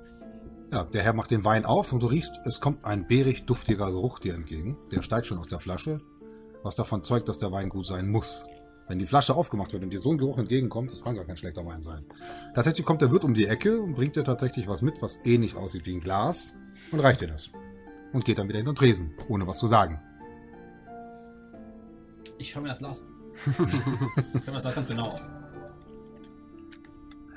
Ja, 0.71 0.83
der 0.83 1.03
Herr 1.03 1.13
macht 1.13 1.31
den 1.31 1.45
Wein 1.45 1.65
auf 1.65 1.93
und 1.93 2.03
du 2.03 2.07
riechst, 2.07 2.41
es 2.45 2.61
kommt 2.61 2.85
ein 2.85 3.07
beerig 3.07 3.47
duftiger 3.47 3.87
Geruch 3.87 4.19
dir 4.19 4.35
entgegen. 4.35 4.77
Der 4.91 5.03
steigt 5.03 5.27
schon 5.27 5.39
aus 5.39 5.47
der 5.47 5.61
Flasche, 5.61 5.99
was 6.63 6.75
davon 6.75 7.05
zeugt, 7.05 7.29
dass 7.29 7.39
der 7.39 7.53
Wein 7.53 7.69
gut 7.69 7.87
sein 7.87 8.09
muss. 8.09 8.49
Wenn 8.89 8.99
die 8.99 9.07
Flasche 9.07 9.35
aufgemacht 9.35 9.73
wird 9.73 9.83
und 9.85 9.91
dir 9.91 10.01
so 10.01 10.11
ein 10.11 10.19
Geruch 10.19 10.39
entgegenkommt, 10.39 10.93
das 10.93 11.03
kann 11.03 11.15
gar 11.15 11.25
kein 11.25 11.37
schlechter 11.37 11.65
Wein 11.65 11.83
sein. 11.83 12.05
Tatsächlich 12.55 12.85
kommt 12.85 13.03
der 13.03 13.11
Wirt 13.11 13.25
um 13.25 13.35
die 13.35 13.47
Ecke 13.47 13.81
und 13.81 13.95
bringt 13.95 14.17
dir 14.17 14.25
tatsächlich 14.25 14.67
was 14.67 14.83
mit, 14.83 15.03
was 15.03 15.25
ähnlich 15.25 15.57
aussieht 15.57 15.87
wie 15.87 15.95
ein 15.95 16.01
Glas 16.01 16.55
und 16.91 17.01
reicht 17.01 17.21
dir 17.21 17.29
das. 17.29 17.51
Und 18.13 18.25
geht 18.25 18.39
dann 18.39 18.49
wieder 18.49 18.59
in 18.59 18.65
den 18.65 18.75
Tresen, 18.75 19.15
ohne 19.29 19.47
was 19.47 19.59
zu 19.59 19.67
sagen. 19.67 20.01
Ich 22.39 22.51
schaue 22.51 22.63
mir 22.63 22.71
das 22.71 22.79
Glas 22.79 23.03
an. 23.03 23.09
ich 23.35 23.55
schaue 23.55 23.67
mir 23.67 24.53
das 24.53 24.63
Glas 24.63 24.75
ganz 24.75 24.89
genau 24.89 25.11
an. 25.11 25.23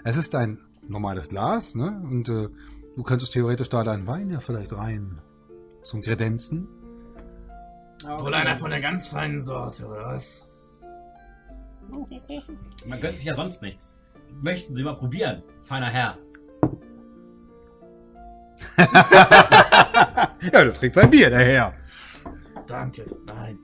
Es 0.04 0.18
ist 0.18 0.34
ein 0.36 0.60
normales 0.88 1.30
Glas, 1.30 1.76
ne? 1.76 2.02
Und 2.10 2.30
äh, 2.30 2.50
du 3.00 3.04
könntest 3.04 3.32
theoretisch 3.32 3.70
da 3.70 3.82
deinen 3.86 4.06
Wein 4.08 4.30
ja 4.30 4.42
vielleicht 4.42 4.74
rein 4.74 5.22
zum 5.84 6.02
Kredenzen. 6.02 6.68
Wohl 8.04 8.34
einer 8.34 8.58
von 8.58 8.72
der 8.72 8.82
ganz 8.82 9.08
feinen 9.08 9.40
Sorte, 9.40 9.88
oder 9.88 10.08
was? 10.08 10.52
Man 12.86 13.00
gönnt 13.00 13.18
sich 13.18 13.26
ja 13.26 13.34
sonst 13.34 13.64
nichts. 13.64 14.02
Möchten 14.42 14.76
Sie 14.76 14.84
mal 14.84 14.98
probieren, 14.98 15.44
feiner 15.64 15.90
Herr? 15.90 16.18
Ja, 20.54 20.64
du 20.64 20.72
trinkst 20.72 20.98
ein 20.98 21.10
Bier, 21.10 21.30
der 21.30 21.40
Herr. 21.40 21.74
Danke. 22.66 23.04
Nein. 23.26 23.60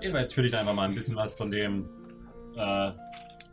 Jedenfalls 0.00 0.32
fülle 0.32 0.46
ich 0.46 0.52
da 0.52 0.60
einfach 0.60 0.72
mal 0.72 0.88
ein 0.88 0.94
bisschen 0.94 1.14
was 1.14 1.34
von 1.34 1.50
dem 1.50 1.86
äh, 2.56 2.92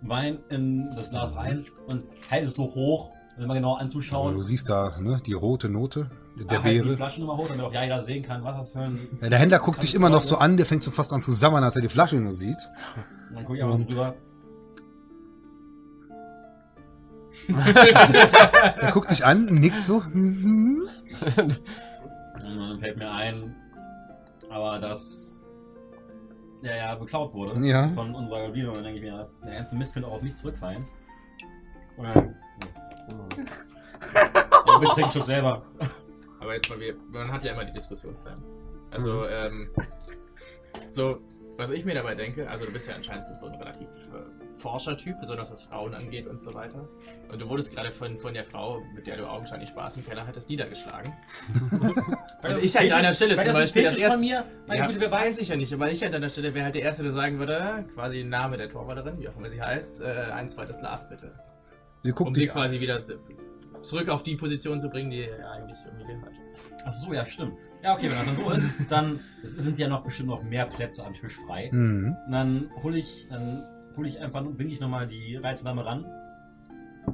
Wein 0.01 0.39
in 0.49 0.89
das 0.95 1.09
Glas 1.09 1.35
rein 1.35 1.61
und 1.87 2.05
hält 2.29 2.45
es 2.45 2.53
so 2.55 2.73
hoch, 2.73 3.11
mal 3.37 3.53
genau 3.53 3.73
Aber 3.73 3.81
anzuschauen. 3.81 4.35
du 4.35 4.41
siehst 4.41 4.69
da 4.69 4.97
ne, 4.99 5.19
die 5.25 5.33
rote 5.33 5.69
Note 5.69 6.09
der 6.35 6.45
Ja, 6.57 6.63
halt 6.63 6.75
die 6.75 6.79
Beere. 6.81 6.95
Flaschen 6.97 7.23
immer 7.23 7.37
hoch, 7.37 7.47
damit 7.47 7.63
auch 7.65 7.73
ja 7.73 7.83
jeder 7.83 8.01
sehen 8.01 8.23
kann, 8.23 8.43
was 8.43 8.57
das 8.57 8.71
für 8.73 8.79
ein. 8.79 8.99
Ja, 9.21 9.29
der 9.29 9.39
Händler 9.39 9.59
guckt 9.59 9.83
dich 9.83 9.93
immer 9.95 10.09
noch 10.09 10.21
so 10.21 10.37
an, 10.37 10.57
der 10.57 10.65
fängt 10.65 10.83
so 10.83 10.91
fast 10.91 11.13
an 11.13 11.21
zu 11.21 11.31
sammeln, 11.31 11.63
als 11.63 11.75
er 11.75 11.81
die 11.81 11.89
Flasche 11.89 12.15
nur 12.17 12.31
sieht. 12.31 12.57
Und 13.29 13.35
dann 13.35 13.45
gucke 13.45 13.57
ich 13.59 13.63
einfach 13.63 13.77
so 13.79 13.85
rüber. 13.85 14.13
Er 17.47 18.91
guckt 18.91 19.11
dich 19.11 19.25
an, 19.25 19.45
nickt 19.45 19.83
so. 19.83 19.95
Und 20.13 20.87
dann 22.41 22.79
fällt 22.79 22.97
mir 22.97 23.11
ein, 23.11 23.55
aber 24.49 24.79
das 24.79 25.45
ja, 26.61 26.75
ja, 26.75 26.95
beklaut 26.95 27.33
wurde 27.33 27.59
Ja. 27.67 27.89
von 27.93 28.15
unserer 28.15 28.47
Gabine. 28.47 28.69
Und 28.69 28.75
dann 28.77 28.83
denke 28.85 28.99
ich 28.99 29.05
mir, 29.05 29.17
das, 29.17 29.41
der 29.41 29.55
ganze 29.57 29.75
Mist 29.75 29.93
könnte 29.93 30.07
auch 30.07 30.13
auf 30.13 30.21
mich 30.21 30.35
zurückfallen. 30.35 30.85
Dann. 31.97 32.35
Ja, 34.65 34.77
bitte 34.77 34.93
trink 34.93 35.11
schon 35.13 35.23
selber. 35.23 35.63
Aber 36.39 36.53
jetzt 36.53 36.69
mal, 36.69 36.79
wir, 36.79 36.95
man 37.09 37.31
hat 37.31 37.43
ja 37.43 37.53
immer 37.53 37.65
die 37.65 37.71
Diskussionstime. 37.73 38.35
Also, 38.91 39.25
ähm, 39.27 39.69
so, 40.87 41.19
was 41.57 41.71
ich 41.71 41.85
mir 41.85 41.93
dabei 41.95 42.15
denke, 42.15 42.49
also 42.49 42.65
du 42.65 42.71
bist 42.71 42.87
ja 42.89 42.95
anscheinend 42.95 43.25
so 43.25 43.45
ein 43.45 43.55
relativ 43.55 43.87
äh, 43.87 44.55
Forschertyp, 44.55 45.19
besonders 45.19 45.51
was 45.51 45.63
Frauen 45.63 45.93
angeht 45.93 46.27
und 46.27 46.41
so 46.41 46.53
weiter. 46.53 46.87
Und 47.31 47.41
du 47.41 47.47
wurdest 47.49 47.73
gerade 47.73 47.91
von, 47.91 48.17
von 48.17 48.33
der 48.33 48.43
Frau, 48.43 48.81
mit 48.95 49.07
der 49.07 49.17
du 49.17 49.27
augenscheinlich 49.27 49.69
Spaß 49.69 49.97
im 49.97 50.05
Keller 50.05 50.25
hattest, 50.25 50.49
niedergeschlagen. 50.49 51.11
Und 52.43 52.63
ich 52.63 52.77
an 52.77 52.89
deiner 52.89 53.13
Stelle 53.13 53.37
zum 53.37 53.53
Beispiel 53.53 53.83
das 53.83 53.97
erste. 53.97 54.19
mir, 54.19 54.43
meine 54.67 54.81
Ja, 54.81 54.87
Güte, 54.87 54.99
wer 54.99 55.11
weiß. 55.11 55.39
ich 55.39 55.47
ja 55.47 55.55
nicht, 55.55 55.79
weil 55.79 55.93
ich 55.93 56.05
an 56.05 56.11
deiner 56.11 56.29
Stelle 56.29 56.53
wäre 56.53 56.65
halt 56.65 56.75
der 56.75 56.81
Erste, 56.81 57.03
der 57.03 57.13
sagen 57.13 57.39
würde, 57.39 57.85
quasi 57.93 58.17
den 58.17 58.29
Name 58.29 58.57
der 58.57 58.69
Torwarterin, 58.69 59.17
wie 59.19 59.29
auch 59.29 59.37
immer 59.37 59.49
sie 59.49 59.61
heißt, 59.61 60.01
äh, 60.01 60.05
ein 60.33 60.49
zweites 60.49 60.77
Glas 60.77 61.07
bitte. 61.07 61.31
Sie 62.03 62.11
Um 62.11 62.15
guckt 62.15 62.35
sie 62.35 62.41
dich 62.41 62.51
an. 62.51 62.57
quasi 62.61 62.79
wieder 62.79 63.01
zu- 63.03 63.19
zurück 63.81 64.09
auf 64.09 64.23
die 64.23 64.35
Position 64.35 64.79
zu 64.79 64.89
bringen, 64.89 65.09
die 65.09 65.21
er 65.23 65.51
eigentlich 65.51 65.77
irgendwie 65.85 66.05
den 66.05 66.21
hat. 66.21 66.31
Ach 66.85 66.93
so, 66.93 67.13
ja, 67.13 67.25
stimmt. 67.25 67.53
Ja, 67.83 67.93
okay, 67.93 68.09
wenn 68.09 68.17
das 68.17 68.25
dann 68.25 68.35
so 68.35 68.51
ist, 68.51 68.67
dann 68.89 69.19
es 69.43 69.55
sind 69.55 69.77
ja 69.77 69.87
noch 69.89 70.03
bestimmt 70.03 70.29
noch 70.29 70.43
mehr 70.43 70.65
Plätze 70.65 71.05
am 71.05 71.13
Tisch 71.13 71.35
frei. 71.47 71.69
Mhm. 71.71 72.15
Dann 72.29 72.69
hole 72.81 72.97
ich, 72.97 73.27
dann 73.29 73.63
hole 73.97 74.07
ich 74.07 74.19
einfach, 74.19 74.43
bringe 74.43 74.71
ich 74.71 74.79
nochmal 74.79 75.07
die 75.07 75.35
Reizname 75.37 75.85
ran 75.85 76.05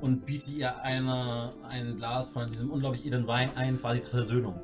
und 0.02 0.26
biete 0.26 0.52
ihr 0.52 0.82
eine, 0.84 1.52
ein 1.68 1.95
Glas 1.95 2.30
von 2.30 2.49
diesem 2.52 2.70
unglaublich 2.70 3.06
edlen 3.06 3.26
Wein 3.28 3.49
ein, 3.56 3.80
quasi 3.80 4.02
zur 4.02 4.11
Versöhnung. 4.20 4.60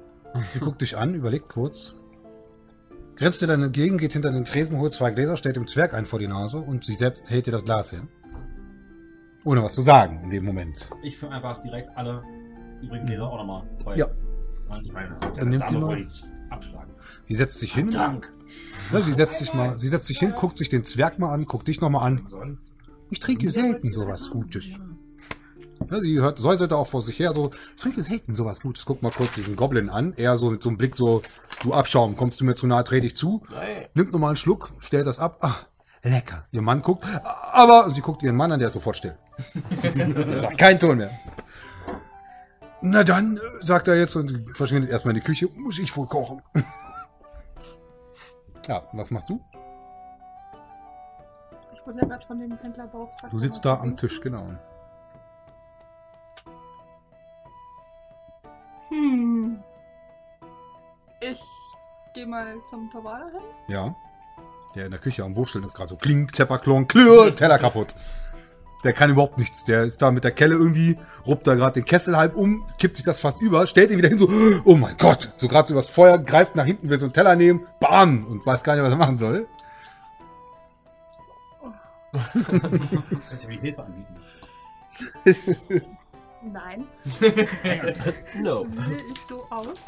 Sie 0.51 0.59
guckt 0.59 0.81
dich 0.81 0.97
an, 0.97 1.15
überlegt 1.15 1.49
kurz. 1.49 1.99
Grenzt 3.15 3.41
dir 3.41 3.47
dann 3.47 3.63
entgegen, 3.63 3.97
geht 3.97 4.13
hinter 4.13 4.31
den 4.31 4.43
Tresen, 4.43 4.77
holt 4.77 4.91
zwei 4.91 5.09
Gläser, 5.11 5.37
stellt 5.37 5.55
dem 5.55 5.67
Zwerg 5.67 5.93
ein 5.93 6.05
vor 6.05 6.19
die 6.19 6.27
Nase 6.27 6.57
und 6.57 6.83
sie 6.83 6.95
selbst 6.95 7.29
hält 7.31 7.47
dir 7.47 7.51
das 7.51 7.63
Glas 7.63 7.91
hin. 7.91 8.09
Ohne 9.45 9.63
was 9.63 9.73
zu 9.75 9.81
sagen 9.81 10.19
in 10.23 10.29
dem 10.31 10.43
Moment. 10.43 10.89
Ich 11.03 11.17
fülle 11.17 11.31
einfach 11.33 11.61
direkt 11.61 11.89
alle 11.95 12.23
übrigen 12.81 13.05
Gläser 13.05 13.27
auch 13.29 13.37
nochmal. 13.37 13.63
Ja. 13.95 14.07
Ich 14.83 14.91
meine, 14.91 15.15
Dann 15.37 15.49
nimmt 15.49 15.67
sie 15.67 15.77
mal- 15.77 16.05
abschlagen. 16.49 16.91
Sie 17.27 17.35
setzt 17.35 17.59
sich 17.59 17.73
hin. 17.73 17.91
Dank. 17.91 18.31
Ja, 18.91 19.01
sie 19.01 19.13
setzt 19.13 19.39
sich 19.39 19.53
mal, 19.53 19.77
sie 19.79 19.87
setzt 19.87 20.05
sich 20.07 20.17
hin, 20.19 20.33
guckt 20.35 20.57
sich 20.57 20.69
den 20.69 20.83
Zwerg 20.83 21.19
mal 21.19 21.31
an, 21.31 21.45
guckt 21.45 21.67
dich 21.67 21.79
nochmal 21.81 22.05
an. 22.07 22.21
Ich 23.09 23.19
trinke 23.19 23.49
selten 23.51 23.91
sowas 23.91 24.29
Gutes. 24.31 24.79
Ja, 25.91 25.99
sie 25.99 26.19
hört, 26.19 26.39
säuselte 26.39 26.75
auch 26.75 26.87
vor 26.87 27.01
sich 27.01 27.19
her, 27.19 27.31
so, 27.33 27.51
ich 27.75 27.81
trinke 27.81 28.01
selten 28.01 28.33
sowas 28.33 28.61
Gutes. 28.61 28.85
Guck 28.85 29.03
mal 29.03 29.11
kurz 29.11 29.35
diesen 29.35 29.55
Goblin 29.55 29.89
an. 29.89 30.13
Er 30.13 30.37
so 30.37 30.49
mit 30.49 30.61
so 30.63 30.69
einem 30.69 30.77
Blick 30.77 30.95
so, 30.95 31.21
du 31.61 31.73
Abschaum, 31.73 32.15
kommst 32.17 32.41
du 32.41 32.45
mir 32.45 32.55
zu 32.55 32.65
nahe, 32.65 32.83
dreh 32.83 33.01
dich 33.01 33.15
zu. 33.15 33.43
Nimmt 33.93 34.11
nochmal 34.13 34.29
einen 34.29 34.37
Schluck, 34.37 34.73
stellt 34.79 35.05
das 35.05 35.19
ab. 35.19 35.37
Ach, 35.41 35.67
lecker. 36.05 36.45
Ihr 36.51 36.61
Mann 36.61 36.81
guckt, 36.81 37.05
aber 37.51 37.89
sie 37.89 38.01
guckt 38.01 38.23
ihren 38.23 38.35
Mann 38.35 38.51
an, 38.51 38.59
der 38.59 38.67
ist 38.67 38.73
sofort 38.73 38.97
still. 38.97 39.17
kein 40.57 40.79
Ton 40.79 40.97
mehr. 40.97 41.11
Na 42.81 43.03
dann, 43.03 43.37
äh, 43.37 43.39
sagt 43.61 43.87
er 43.87 43.97
jetzt 43.97 44.15
und 44.15 44.55
verschwindet 44.55 44.91
erstmal 44.91 45.15
in 45.15 45.21
die 45.21 45.25
Küche. 45.25 45.47
Muss 45.55 45.79
ich 45.79 45.95
wohl 45.97 46.07
kochen. 46.07 46.41
ja, 48.67 48.83
was 48.93 49.09
machst 49.09 49.29
du? 49.29 49.41
Ich 51.73 51.85
wurde 51.85 52.07
gerade 52.07 52.25
von 52.25 52.39
dem 52.39 52.57
Händler 52.59 52.87
beauftragt. 52.87 53.33
Du 53.33 53.39
sitzt 53.39 53.65
da 53.65 53.79
am 53.79 53.95
Tisch, 53.95 54.21
genau. 54.21 54.49
Hm. 58.89 59.63
Ich 61.21 61.41
gehe 62.13 62.27
mal 62.27 62.55
zum 62.69 62.89
Torwala 62.91 63.29
hin. 63.29 63.41
Ja. 63.67 63.95
Der 64.75 64.85
in 64.85 64.91
der 64.91 64.99
Küche 64.99 65.23
am 65.23 65.35
Wurschteln 65.35 65.63
ist 65.63 65.73
gerade 65.73 65.89
so 65.89 65.95
kling, 65.95 66.27
klepper, 66.27 66.57
klong, 66.57 66.85
klirr, 66.87 67.33
Teller 67.33 67.57
kaputt. 67.57 67.95
Der 68.83 68.91
kann 68.93 69.09
überhaupt 69.09 69.37
nichts. 69.37 69.63
Der 69.63 69.83
ist 69.83 70.01
da 70.01 70.11
mit 70.11 70.25
der 70.25 70.31
Kelle 70.31 70.55
irgendwie, 70.55 70.97
ruppt 71.25 71.47
da 71.47 71.55
gerade 71.55 71.73
den 71.73 71.85
Kessel 71.85 72.17
halb 72.17 72.35
um, 72.35 72.65
kippt 72.77 72.97
sich 72.97 73.05
das 73.05 73.19
fast 73.19 73.41
über, 73.41 73.65
stellt 73.67 73.89
ihn 73.89 73.97
wieder 73.97 74.09
hin, 74.09 74.17
so, 74.17 74.29
oh 74.65 74.75
mein 74.75 74.95
Gott, 74.97 75.33
so 75.37 75.47
gerade 75.47 75.67
so 75.67 75.73
übers 75.73 75.87
Feuer, 75.87 76.17
greift 76.19 76.55
nach 76.55 76.65
hinten, 76.65 76.89
will 76.89 76.97
so 76.97 77.05
einen 77.05 77.13
Teller 77.13 77.35
nehmen, 77.35 77.65
bam, 77.79 78.27
und 78.27 78.45
weiß 78.45 78.63
gar 78.63 78.75
nicht, 78.75 78.83
was 78.83 78.91
er 78.91 78.97
machen 78.97 79.17
soll. 79.17 79.47
Kannst 82.11 83.43
du 83.43 83.47
mir 83.47 83.59
Hilfe 83.59 83.83
anbieten? 83.83 84.15
Nein. 86.51 86.85
No. 88.41 88.57
Sehe 88.65 88.97
ich 89.09 89.21
so 89.21 89.47
aus? 89.49 89.85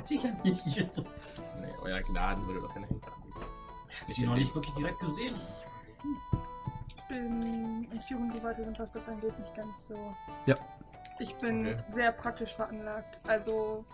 Sicher 0.00 0.32
nicht. 0.42 0.64
Nee, 0.66 1.74
euer 1.82 2.00
Gnaden 2.00 2.46
würde 2.46 2.60
doch 2.60 2.72
keine 2.72 2.86
Hilfe 2.86 3.10
habe 4.02 4.12
ihn 4.12 4.26
noch 4.26 4.34
nicht 4.36 4.54
wirklich 4.54 4.74
direkt 4.74 5.00
gesehen. 5.00 5.34
Ich 6.88 7.02
bin 7.08 7.86
in 7.90 8.00
Führung 8.00 8.32
Leute 8.42 8.64
sind, 8.64 8.78
was 8.78 8.92
das 8.92 9.08
angeht, 9.08 9.38
nicht 9.38 9.54
ganz 9.54 9.88
so. 9.88 10.14
Ja. 10.46 10.56
Ich 11.18 11.32
bin 11.38 11.60
Okay. 11.66 11.76
sehr 11.92 12.12
praktisch 12.12 12.54
veranlagt. 12.54 13.18
Also. 13.26 13.84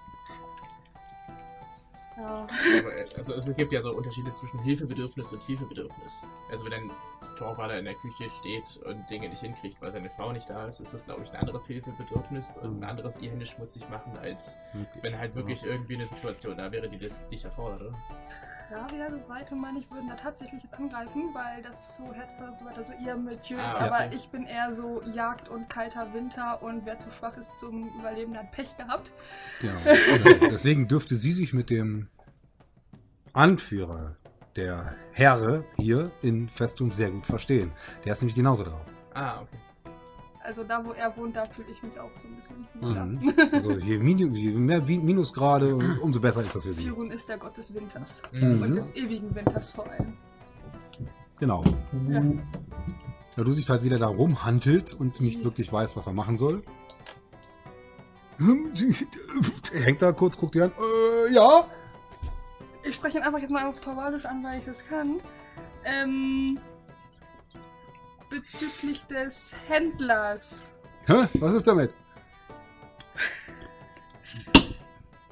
Ja. 2.16 2.46
Aber, 2.46 2.94
äh, 2.96 3.00
Also 3.16 3.34
es 3.34 3.54
gibt 3.56 3.72
ja 3.72 3.80
so 3.80 3.92
Unterschiede 3.94 4.32
zwischen 4.34 4.60
Hilfebedürfnis 4.60 5.32
und 5.32 5.42
Hilfebedürfnis. 5.44 6.22
Also 6.50 6.64
wenn 6.66 6.72
ein 6.74 6.90
Torwaler 7.36 7.78
in 7.78 7.84
der 7.84 7.94
Küche 7.94 8.30
steht 8.40 8.76
und 8.84 9.08
Dinge 9.10 9.28
nicht 9.28 9.40
hinkriegt, 9.40 9.80
weil 9.80 9.90
seine 9.90 10.10
Frau 10.10 10.32
nicht 10.32 10.48
da 10.48 10.66
ist, 10.66 10.80
ist 10.80 10.94
das 10.94 11.06
glaube 11.06 11.22
ich 11.24 11.30
ein 11.30 11.40
anderes 11.40 11.66
Hilfebedürfnis 11.66 12.56
und 12.58 12.80
ein 12.80 12.84
anderes 12.84 13.18
die 13.18 13.30
Hände 13.30 13.46
schmutzig 13.46 13.88
machen, 13.88 14.16
als 14.18 14.60
wenn 15.00 15.18
halt 15.18 15.34
wirklich 15.34 15.62
irgendwie 15.64 15.94
eine 15.94 16.06
Situation 16.06 16.56
da 16.56 16.70
wäre, 16.72 16.88
die 16.88 16.98
das 16.98 17.20
nicht 17.30 17.44
erfordert, 17.44 17.82
oder? 17.82 17.94
Travia, 18.72 19.10
soweit 19.10 19.52
und 19.52 19.60
meine 19.60 19.80
ich, 19.80 19.90
würden 19.90 20.08
da 20.08 20.14
tatsächlich 20.14 20.62
jetzt 20.62 20.74
angreifen, 20.74 21.34
weil 21.34 21.62
das 21.62 21.98
so 21.98 22.12
Headfall 22.12 22.48
und 22.48 22.58
so 22.58 22.64
weiter 22.64 22.84
so 22.84 22.94
ihr 23.04 23.16
Milieu 23.16 23.62
ist. 23.62 23.74
Ah, 23.74 23.86
aber 23.86 24.06
okay. 24.06 24.16
ich 24.16 24.28
bin 24.28 24.46
eher 24.46 24.72
so 24.72 25.02
Jagd 25.02 25.48
und 25.50 25.68
kalter 25.68 26.14
Winter 26.14 26.62
und 26.62 26.86
wer 26.86 26.96
zu 26.96 27.10
schwach 27.10 27.36
ist 27.36 27.60
zum 27.60 27.90
Überleben, 27.98 28.32
der 28.32 28.44
hat 28.44 28.52
Pech 28.52 28.76
gehabt. 28.76 29.12
Genau. 29.60 29.78
Ja, 29.84 30.48
Deswegen 30.48 30.88
dürfte 30.88 31.16
sie 31.16 31.32
sich 31.32 31.52
mit 31.52 31.68
dem 31.68 32.08
Anführer 33.34 34.16
der 34.56 34.96
Herre 35.12 35.64
hier 35.76 36.10
in 36.22 36.48
Festung 36.48 36.90
sehr 36.90 37.10
gut 37.10 37.26
verstehen. 37.26 37.72
Der 38.04 38.12
ist 38.12 38.20
nämlich 38.22 38.34
genauso 38.34 38.64
drauf. 38.64 38.80
Ah, 39.14 39.40
okay. 39.42 39.56
Also 40.44 40.64
da, 40.64 40.84
wo 40.84 40.92
er 40.92 41.16
wohnt, 41.16 41.36
da 41.36 41.44
fühle 41.44 41.68
ich 41.70 41.80
mich 41.84 41.98
auch 42.00 42.10
so 42.20 42.26
ein 42.26 42.34
bisschen. 42.34 42.66
Mhm. 42.80 43.32
Also 43.52 43.72
je, 43.78 43.98
Minu, 43.98 44.34
je 44.34 44.50
mehr 44.50 44.82
Minusgrade, 44.82 45.74
um- 45.74 45.98
umso 46.02 46.20
besser 46.20 46.40
ist 46.40 46.54
das 46.56 46.64
für 46.64 46.72
sie. 46.72 46.82
Firun 46.84 47.10
ist 47.12 47.28
der 47.28 47.38
Gott 47.38 47.56
des 47.56 47.72
Winters. 47.72 48.22
Mhm. 48.32 48.62
Und 48.62 48.74
des 48.74 48.94
ewigen 48.96 49.32
Winters 49.34 49.70
vor 49.70 49.88
allem. 49.88 50.14
Genau. 51.38 51.62
Ja. 52.08 52.22
Da 53.36 53.44
du 53.44 53.50
sich 53.52 53.68
halt 53.70 53.82
wieder 53.84 53.98
da 53.98 54.08
rumhandelt 54.08 54.92
und 54.94 55.20
nicht 55.20 55.42
wirklich 55.44 55.72
weiß, 55.72 55.96
was 55.96 56.06
er 56.06 56.12
machen 56.12 56.36
soll. 56.36 56.62
Er 59.72 59.80
hängt 59.82 60.02
da 60.02 60.12
kurz, 60.12 60.36
guckt 60.36 60.54
dir 60.54 60.64
an. 60.64 60.72
Äh, 60.72 61.34
ja. 61.34 61.64
Ich 62.84 62.94
spreche 62.96 63.18
ihn 63.18 63.24
einfach 63.24 63.38
jetzt 63.38 63.50
mal 63.50 63.64
auf 63.66 63.80
Torvalisch 63.80 64.24
an, 64.24 64.42
weil 64.42 64.58
ich 64.58 64.64
das 64.64 64.86
kann. 64.86 65.18
Ähm, 65.84 66.58
bezüglich 68.28 69.04
des 69.06 69.54
Händlers. 69.68 70.82
Hä? 71.06 71.26
Was 71.38 71.54
ist 71.54 71.66
damit? 71.66 71.94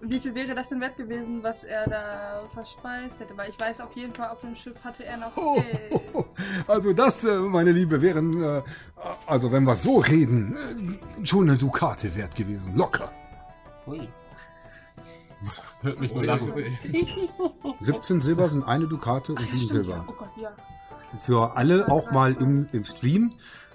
Wie 0.02 0.18
viel 0.18 0.34
wäre 0.34 0.54
das 0.54 0.70
denn 0.70 0.80
wert 0.80 0.96
gewesen, 0.96 1.42
was 1.42 1.64
er 1.64 1.86
da 1.86 2.42
verspeist 2.54 3.20
hätte? 3.20 3.36
Weil 3.36 3.50
ich 3.50 3.60
weiß 3.60 3.82
auf 3.82 3.94
jeden 3.94 4.14
Fall, 4.14 4.30
auf 4.30 4.40
dem 4.40 4.54
Schiff 4.54 4.82
hatte 4.82 5.04
er 5.04 5.18
noch 5.18 5.36
Oh, 5.36 5.60
Geld. 5.60 6.00
Also 6.66 6.92
das, 6.92 7.24
äh, 7.24 7.38
meine 7.38 7.72
Liebe, 7.72 8.00
wären, 8.00 8.42
äh, 8.42 8.62
also 9.26 9.52
wenn 9.52 9.64
wir 9.64 9.76
so 9.76 9.98
reden, 9.98 10.54
äh, 10.54 11.26
schon 11.26 11.48
eine 11.50 11.58
Dukate 11.58 12.14
wert 12.14 12.34
gewesen. 12.34 12.74
Locker. 12.76 13.12
Ui. 13.86 14.08
Hört 15.82 16.00
mich 16.00 16.14
nur 16.14 16.24
lachen. 16.24 16.52
17 17.80 18.20
Silber 18.20 18.48
sind 18.48 18.64
eine 18.64 18.86
Dukate 18.86 19.32
und 19.32 19.40
7 19.40 19.48
Stimmt, 19.56 19.70
Silber. 19.70 20.04
Oh 20.08 20.12
Gott, 20.12 20.28
ja. 20.40 20.52
Für 21.18 21.56
alle 21.56 21.88
auch 21.88 22.10
mal 22.10 22.34
im, 22.34 22.68
im 22.72 22.84
Stream. 22.84 23.32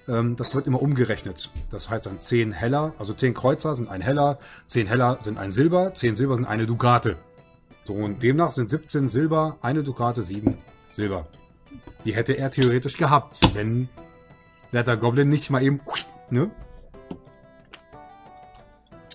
Ähm, 0.08 0.36
das 0.36 0.54
wird 0.54 0.68
immer 0.68 0.82
umgerechnet. 0.82 1.50
Das 1.70 1.90
heißt 1.90 2.06
dann 2.06 2.18
10 2.18 2.52
Heller, 2.52 2.94
also 2.98 3.14
10 3.14 3.34
Kreuzer 3.34 3.76
sind 3.76 3.90
ein 3.90 4.02
Heller, 4.02 4.40
10 4.68 4.88
Heller 4.88 5.18
sind 5.20 5.38
ein 5.38 5.52
Silber, 5.52 5.94
10 5.94 6.16
Silber 6.16 6.36
sind 6.36 6.46
eine 6.46 6.68
Dukate. 6.68 7.18
So, 7.84 7.94
und 7.94 8.22
demnach 8.24 8.52
sind 8.52 8.70
17 8.70 9.10
Silber, 9.10 9.58
eine 9.62 9.84
Dukate, 9.84 10.24
7 10.24 10.58
Silber. 10.90 11.28
Die 12.04 12.16
hätte 12.16 12.34
er 12.34 12.52
theoretisch 12.52 12.98
gehabt, 12.98 13.40
wenn 13.54 13.90
der 14.72 14.98
Goblin 14.98 15.30
nicht 15.30 15.50
mal 15.50 15.64
eben, 15.64 15.82
ne? 16.30 16.52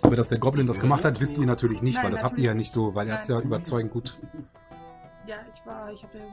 Aber 0.03 0.17
dass 0.17 0.29
der 0.29 0.39
Goblin 0.39 0.67
das 0.67 0.81
gemacht 0.81 1.05
hat, 1.05 1.21
wisst 1.21 1.39
ihr 1.39 1.47
natürlich 1.47 1.83
nicht, 1.83 1.97
Nein, 1.97 2.05
weil 2.05 2.11
das 2.13 2.25
habt 2.25 2.39
ihr 2.39 2.45
ja 2.45 2.55
nicht 2.55 2.73
so, 2.73 2.95
weil 2.95 3.09
er 3.09 3.19
hat 3.19 3.29
ja 3.29 3.37
Nein. 3.37 3.45
überzeugend 3.45 3.93
gut. 3.93 4.19
Ja, 5.27 5.37
ich 5.53 5.65
war, 5.67 5.93
ich 5.93 6.03
habe 6.03 6.19
ja. 6.19 6.25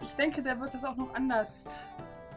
Ich 0.00 0.14
denke, 0.14 0.42
der 0.42 0.60
wird 0.60 0.74
das 0.74 0.84
auch 0.84 0.96
noch 0.96 1.12
anders 1.14 1.86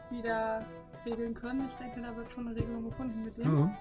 wieder 0.10 0.65
regeln 1.06 1.34
können. 1.34 1.68
Ich 1.68 1.76
denke, 1.76 2.02
da 2.02 2.15
wird 2.15 2.32
schon 2.32 2.48
eine 2.48 2.56
Regelung 2.56 2.84
gefunden 2.84 3.24
mit 3.24 3.38
dem. 3.38 3.60
Ja. 3.60 3.78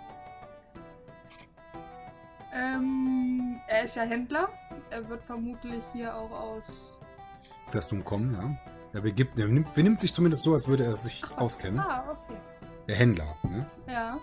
Ähm, 2.52 3.60
er 3.68 3.82
ist 3.82 3.96
ja 3.96 4.02
Händler. 4.02 4.48
Er 4.90 5.08
wird 5.08 5.22
vermutlich 5.22 5.84
hier 5.92 6.14
auch 6.14 6.30
aus. 6.30 7.00
Festung 7.68 8.04
kommen, 8.04 8.34
ja. 8.34 8.56
Er 8.92 9.00
begibt, 9.02 9.38
er 9.38 9.48
nimmt, 9.48 9.74
benimmt 9.74 10.00
sich 10.00 10.14
zumindest 10.14 10.44
so, 10.44 10.54
als 10.54 10.68
würde 10.68 10.84
er 10.84 10.96
sich 10.96 11.22
Ach, 11.26 11.38
auskennen. 11.38 11.80
Ah, 11.80 12.04
okay. 12.10 12.38
Der 12.88 12.96
Händler, 12.96 13.36
ne? 13.42 13.66
Ja. 13.86 14.18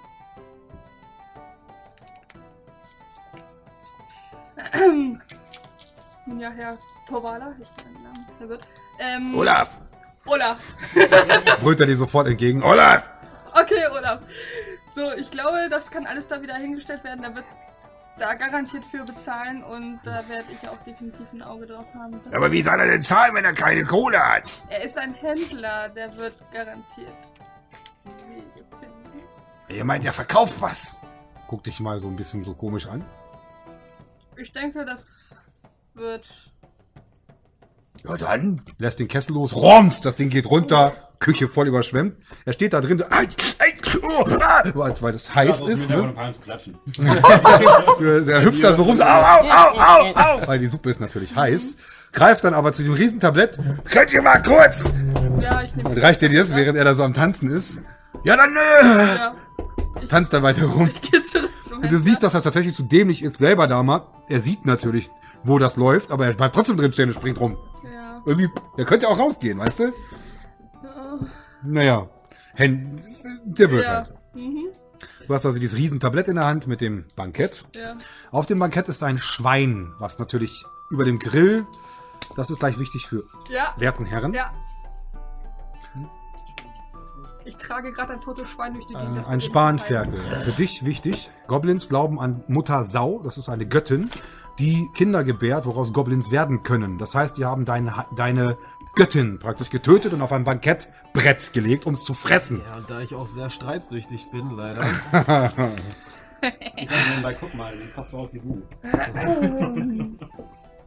ja, 6.39 6.49
Herr 6.49 6.77
Torwala, 7.07 7.55
ich 7.61 7.75
kenne 7.75 7.95
den 7.95 8.03
Namen, 8.03 8.27
der 8.39 8.49
wird. 8.49 8.67
Ähm, 8.99 9.35
Olaf! 9.35 9.77
Olaf. 10.25 10.75
Brüllt 11.61 11.80
er 11.80 11.85
dir 11.88 11.95
sofort 11.95 12.27
entgegen. 12.27 12.63
Olaf! 12.63 13.09
Okay, 13.53 13.88
Olaf. 13.91 14.21
So, 14.91 15.11
ich 15.13 15.30
glaube, 15.31 15.67
das 15.69 15.91
kann 15.91 16.05
alles 16.05 16.27
da 16.27 16.41
wieder 16.41 16.55
hingestellt 16.55 17.03
werden. 17.03 17.23
Da 17.23 17.35
wird 17.35 17.45
da 18.17 18.34
garantiert 18.35 18.85
für 18.85 19.03
bezahlen 19.03 19.63
und 19.63 19.99
da 20.03 20.27
werde 20.30 20.45
ich 20.51 20.67
auch 20.69 20.77
definitiv 20.84 21.25
ein 21.34 21.41
Auge 21.41 21.65
drauf 21.65 21.85
haben. 21.95 22.21
Aber 22.31 22.51
wie 22.51 22.61
soll 22.61 22.80
er 22.80 22.88
denn 22.88 23.01
zahlen, 23.01 23.34
wenn 23.34 23.43
er 23.43 23.53
keine 23.53 23.84
Kohle 23.84 24.19
hat? 24.19 24.51
Er 24.69 24.84
ist 24.84 24.97
ein 24.97 25.15
Händler, 25.15 25.89
der 25.89 26.15
wird 26.17 26.35
garantiert. 26.51 27.15
Ihr 29.67 29.85
meint, 29.85 30.05
er 30.05 30.13
verkauft 30.13 30.61
was? 30.61 31.01
Guck 31.47 31.63
dich 31.63 31.80
mal 31.80 31.99
so 31.99 32.07
ein 32.07 32.15
bisschen 32.15 32.43
so 32.43 32.53
komisch 32.53 32.88
an. 32.88 33.03
Ich 34.44 34.52
denke, 34.52 34.84
das 34.84 35.38
wird. 35.94 36.28
Ja, 38.03 38.18
dann. 38.18 38.61
Lässt 38.78 38.99
den 38.99 39.07
Kessel 39.07 39.36
los. 39.36 39.56
Roms! 39.56 40.02
Das 40.02 40.18
Ding 40.18 40.30
geht 40.30 40.48
runter. 40.48 40.91
Küche 41.20 41.48
voll 41.48 41.70
überschwemmt. 41.70 42.18
Er 42.44 42.52
steht 42.52 42.74
da 42.74 42.82
drin. 42.82 43.02
Ai, 43.10 43.26
ai, 43.60 43.74
oh, 44.02 44.26
ah, 44.41 44.64
weil, 44.74 44.94
weil 45.02 45.14
das 45.14 45.34
heiß 45.34 45.61
aus 45.61 45.70
ist, 45.70 45.90
ne? 45.90 46.14
Er 48.28 48.41
hüpft 48.44 48.61
da 48.61 48.76
so 48.76 48.84
rum. 48.84 48.98
so, 48.98 49.03
Au, 49.03 49.07
au, 49.07 49.48
au, 49.48 49.70
au, 49.78 50.14
au. 50.14 50.41
Weil 50.48 50.60
die 50.60 50.68
Suppe 50.68 50.90
ist 50.90 50.99
natürlich 50.99 51.34
heiß. 51.38 51.78
Greift 52.11 52.44
dann 52.44 52.53
aber 52.53 52.74
zu 52.74 52.82
diesem 52.82 52.95
Riesentablett 52.95 53.57
Könnt 53.90 54.11
ihr 54.11 54.22
mal 54.22 54.41
kurz? 54.41 54.91
Ja, 55.40 55.61
ich 55.61 55.74
nehme. 55.74 55.88
und 55.90 55.98
reicht 55.99 56.20
dir 56.22 56.28
das, 56.28 56.53
während 56.53 56.78
er 56.78 56.84
da 56.84 56.95
so 56.95 57.03
am 57.03 57.14
Tanzen 57.14 57.49
ist. 57.49 57.84
Ja, 58.26 58.36
dann 58.36 58.53
nö. 58.53 58.60
Ja. 59.18 59.36
Tanzt 60.09 60.34
dann 60.34 60.43
weiter 60.43 60.65
rum. 60.65 60.89
Und 61.81 61.91
du 61.91 61.97
siehst, 61.99 62.23
dass 62.23 62.34
er 62.34 62.41
tatsächlich 62.41 62.73
zu 62.75 62.84
dämlich 62.84 63.23
ist, 63.23 63.38
selber 63.38 63.67
da 63.67 63.81
mal. 63.84 64.05
Er 64.27 64.39
sieht 64.39 64.65
natürlich, 64.65 65.09
wo 65.43 65.59
das 65.59 65.75
läuft, 65.77 66.11
aber 66.11 66.25
er 66.27 66.34
bleibt 66.34 66.55
trotzdem 66.55 66.77
drin 66.77 66.93
stehen 66.93 67.09
und 67.09 67.15
springt 67.15 67.39
rum. 67.39 67.57
Ja. 67.84 68.21
Irgendwie, 68.25 68.49
der 68.77 68.85
könnte 68.85 69.07
auch 69.09 69.19
rausgehen, 69.19 69.59
weißt 69.59 69.80
du? 69.80 69.93
Oh, 70.84 71.25
Naja, 71.63 72.09
Hen 72.55 72.95
der 73.45 73.71
wird 73.71 73.85
ja. 73.85 73.91
halt. 73.93 74.13
Mhm. 74.35 74.65
Du 75.27 75.34
hast 75.34 75.45
also 75.45 75.59
dieses 75.59 75.77
Riesentablett 75.77 76.27
in 76.27 76.35
der 76.35 76.45
Hand 76.45 76.67
mit 76.67 76.81
dem 76.81 77.05
Bankett. 77.15 77.65
Ja. 77.75 77.95
Auf 78.31 78.45
dem 78.45 78.59
Bankett 78.59 78.88
ist 78.89 79.03
ein 79.03 79.17
Schwein, 79.17 79.93
was 79.99 80.19
natürlich 80.19 80.63
über 80.91 81.03
dem 81.05 81.19
Grill, 81.19 81.65
das 82.35 82.49
ist 82.49 82.59
gleich 82.59 82.77
wichtig 82.80 83.07
für 83.07 83.23
Ja. 83.49 83.73
werten 83.77 84.05
Herren, 84.05 84.34
Ja. 84.34 84.51
Ich 87.45 87.57
trage 87.57 87.91
gerade 87.91 88.14
ein 88.14 88.22
totes 88.22 88.49
Schwein 88.49 88.74
durch 88.74 88.86
die 88.86 88.94
Gegend. 88.94 89.18
äh, 89.18 89.30
ein 89.30 89.41
Spanferkel. 89.41 90.20
Für 90.44 90.52
dich 90.52 90.86
wichtig. 90.86 91.30
Goblins 91.48 91.90
glauben 91.90 92.20
an 92.20 92.44
Mutter 92.48 92.84
Sau, 92.84 93.20
das 93.24 93.38
ist 93.38 93.49
eine 93.49 93.65
Göttin, 93.65 94.10
die 94.60 94.90
Kinder 94.94 95.24
gebärt, 95.24 95.65
woraus 95.65 95.94
Goblins 95.94 96.32
werden 96.32 96.64
können. 96.64 96.98
Das 96.98 97.15
heißt, 97.15 97.38
die 97.38 97.45
haben 97.45 97.65
deine, 97.65 98.06
deine 98.15 98.57
Göttin 98.95 99.40
praktisch 99.40 99.70
getötet 99.70 100.14
und 100.14 100.22
auf 100.22 100.32
ein 100.32 100.44
Bankettbrett 100.44 101.53
gelegt, 101.53 101.86
um 101.86 101.94
es 101.94 102.03
zu 102.03 102.14
fressen. 102.14 102.61
Ja, 102.65 102.78
und 102.78 102.90
da 102.90 103.02
ich 103.02 103.15
auch 103.15 103.28
sehr 103.28 103.49
streitsüchtig 103.49 104.32
bin, 104.32 104.52
leider. 104.52 104.86
Ich 106.76 106.90
sag 106.90 106.98
nebenbei, 107.10 107.38
guck 107.40 107.56
mal, 107.56 107.72
dann 107.72 107.90
passt 107.95 108.11
du 108.11 108.18
auf 108.18 108.30
die 108.32 108.40
Ruhe. 108.40 108.64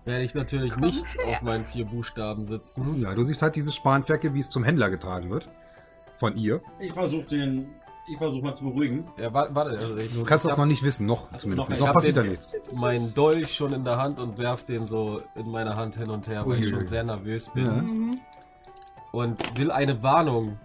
werde 0.04 0.24
ich 0.24 0.34
natürlich 0.34 0.76
nicht 0.76 1.04
auf 1.26 1.42
meinen 1.42 1.64
vier 1.64 1.84
Buchstaben 1.84 2.44
sitzen. 2.44 2.94
Ja, 3.00 3.14
du 3.14 3.24
siehst 3.24 3.42
halt 3.42 3.56
dieses 3.56 3.74
Spanferkel, 3.74 4.34
wie 4.34 4.40
es 4.40 4.50
zum 4.50 4.64
Händler 4.64 4.90
getragen 4.90 5.30
wird. 5.30 5.48
Von 6.16 6.36
ihr. 6.36 6.60
Ich 6.78 6.92
versuche 6.92 7.24
den. 7.24 7.74
Ich 8.08 8.18
versuche 8.18 8.42
mal 8.44 8.54
zu 8.54 8.62
beruhigen. 8.64 9.04
Ja, 9.16 9.34
warte, 9.34 9.52
warte. 9.54 9.70
Also 9.72 9.96
ich, 9.96 10.12
Du 10.14 10.22
kannst 10.24 10.44
ich 10.44 10.50
das 10.50 10.52
hab 10.52 10.58
noch 10.58 10.66
nicht 10.66 10.84
wissen, 10.84 11.06
noch 11.06 11.34
zumindest. 11.36 11.68
noch. 11.70 11.78
Noch 11.80 11.92
passiert 11.92 12.16
da 12.16 12.22
nichts. 12.22 12.54
meinen 12.72 13.12
Dolch 13.14 13.52
schon 13.52 13.72
in 13.72 13.84
der 13.84 13.96
Hand 13.96 14.20
und 14.20 14.38
werf 14.38 14.62
den 14.64 14.86
so 14.86 15.20
in 15.34 15.50
meiner 15.50 15.74
Hand 15.74 15.96
hin 15.96 16.08
und 16.10 16.28
her, 16.28 16.46
weil 16.46 16.52
ich 16.52 16.66
Uiuiui. 16.66 16.70
schon 16.78 16.86
sehr 16.86 17.02
nervös 17.02 17.48
bin. 17.48 17.64
Ja. 17.64 18.18
Und 19.10 19.58
will 19.58 19.72
eine 19.72 20.04
Warnung 20.04 20.56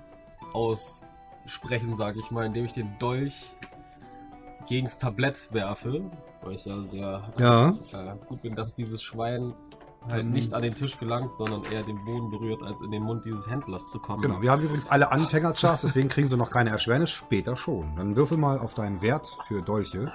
aussprechen, 0.53 1.95
sage 1.95 2.19
ich 2.19 2.29
mal, 2.31 2.45
indem 2.45 2.65
ich 2.65 2.73
den 2.73 2.95
Dolch 2.99 3.51
gegens 4.67 4.99
Tablett 4.99 5.49
werfe. 5.51 6.01
Weil 6.43 6.53
ich 6.55 6.65
ja 6.65 6.77
sehr 6.77 7.21
Ja. 7.37 7.69
äh, 7.69 8.15
gut 8.27 8.41
bin, 8.41 8.55
dass 8.55 8.75
dieses 8.75 9.01
Schwein 9.01 9.53
halt 10.09 10.25
nicht 10.25 10.53
an 10.53 10.63
den 10.63 10.73
Tisch 10.73 10.97
gelangt, 10.97 11.35
sondern 11.35 11.63
eher 11.71 11.83
den 11.83 12.03
Boden 12.03 12.29
berührt, 12.29 12.63
als 12.63 12.81
in 12.81 12.91
den 12.91 13.03
Mund 13.03 13.25
dieses 13.25 13.49
Händlers 13.49 13.89
zu 13.89 13.99
kommen. 13.99 14.21
Genau, 14.21 14.41
wir 14.41 14.51
haben 14.51 14.61
übrigens 14.61 14.87
alle 14.87 15.11
Anfängerchars, 15.11 15.81
deswegen 15.81 16.09
kriegen 16.09 16.27
sie 16.27 16.37
noch 16.37 16.49
keine 16.51 16.71
Erschwernis, 16.71 17.11
später 17.11 17.55
schon. 17.55 17.95
Dann 17.95 18.15
würfel 18.15 18.37
mal 18.37 18.57
auf 18.59 18.73
deinen 18.73 19.01
Wert 19.01 19.37
für 19.47 19.61
Dolche. 19.61 20.11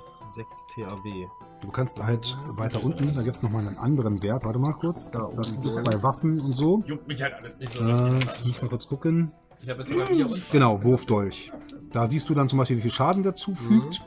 6 0.00 0.66
TAW. 0.74 1.28
Du 1.60 1.70
kannst 1.70 2.02
halt 2.02 2.36
weiter 2.56 2.82
unten, 2.82 3.14
da 3.14 3.22
gibt 3.22 3.36
es 3.36 3.42
nochmal 3.42 3.66
einen 3.66 3.76
anderen 3.76 4.22
Wert. 4.22 4.44
Warte 4.44 4.58
mal 4.58 4.72
kurz. 4.72 5.10
Das 5.10 5.58
ist 5.58 5.84
bei 5.84 6.02
Waffen 6.02 6.40
und 6.40 6.56
so. 6.56 6.82
Juckt 6.86 7.06
mich 7.06 7.22
halt 7.22 7.34
alles 7.34 7.58
nicht 7.60 7.72
so. 7.72 7.80
Äh, 7.80 8.12
muss 8.46 8.62
mal 8.62 8.68
kurz 8.68 8.88
gucken. 8.88 9.30
Ich 9.62 9.68
habe 9.68 9.80
jetzt 9.80 9.90
sogar 9.90 10.10
und 10.10 10.50
Genau, 10.52 10.82
Wurfdolch. 10.82 11.52
Da 11.92 12.06
siehst 12.06 12.30
du 12.30 12.34
dann 12.34 12.48
zum 12.48 12.58
Beispiel, 12.58 12.78
wie 12.78 12.82
viel 12.82 12.90
Schaden 12.90 13.22
der 13.22 13.34
zufügt. 13.34 14.00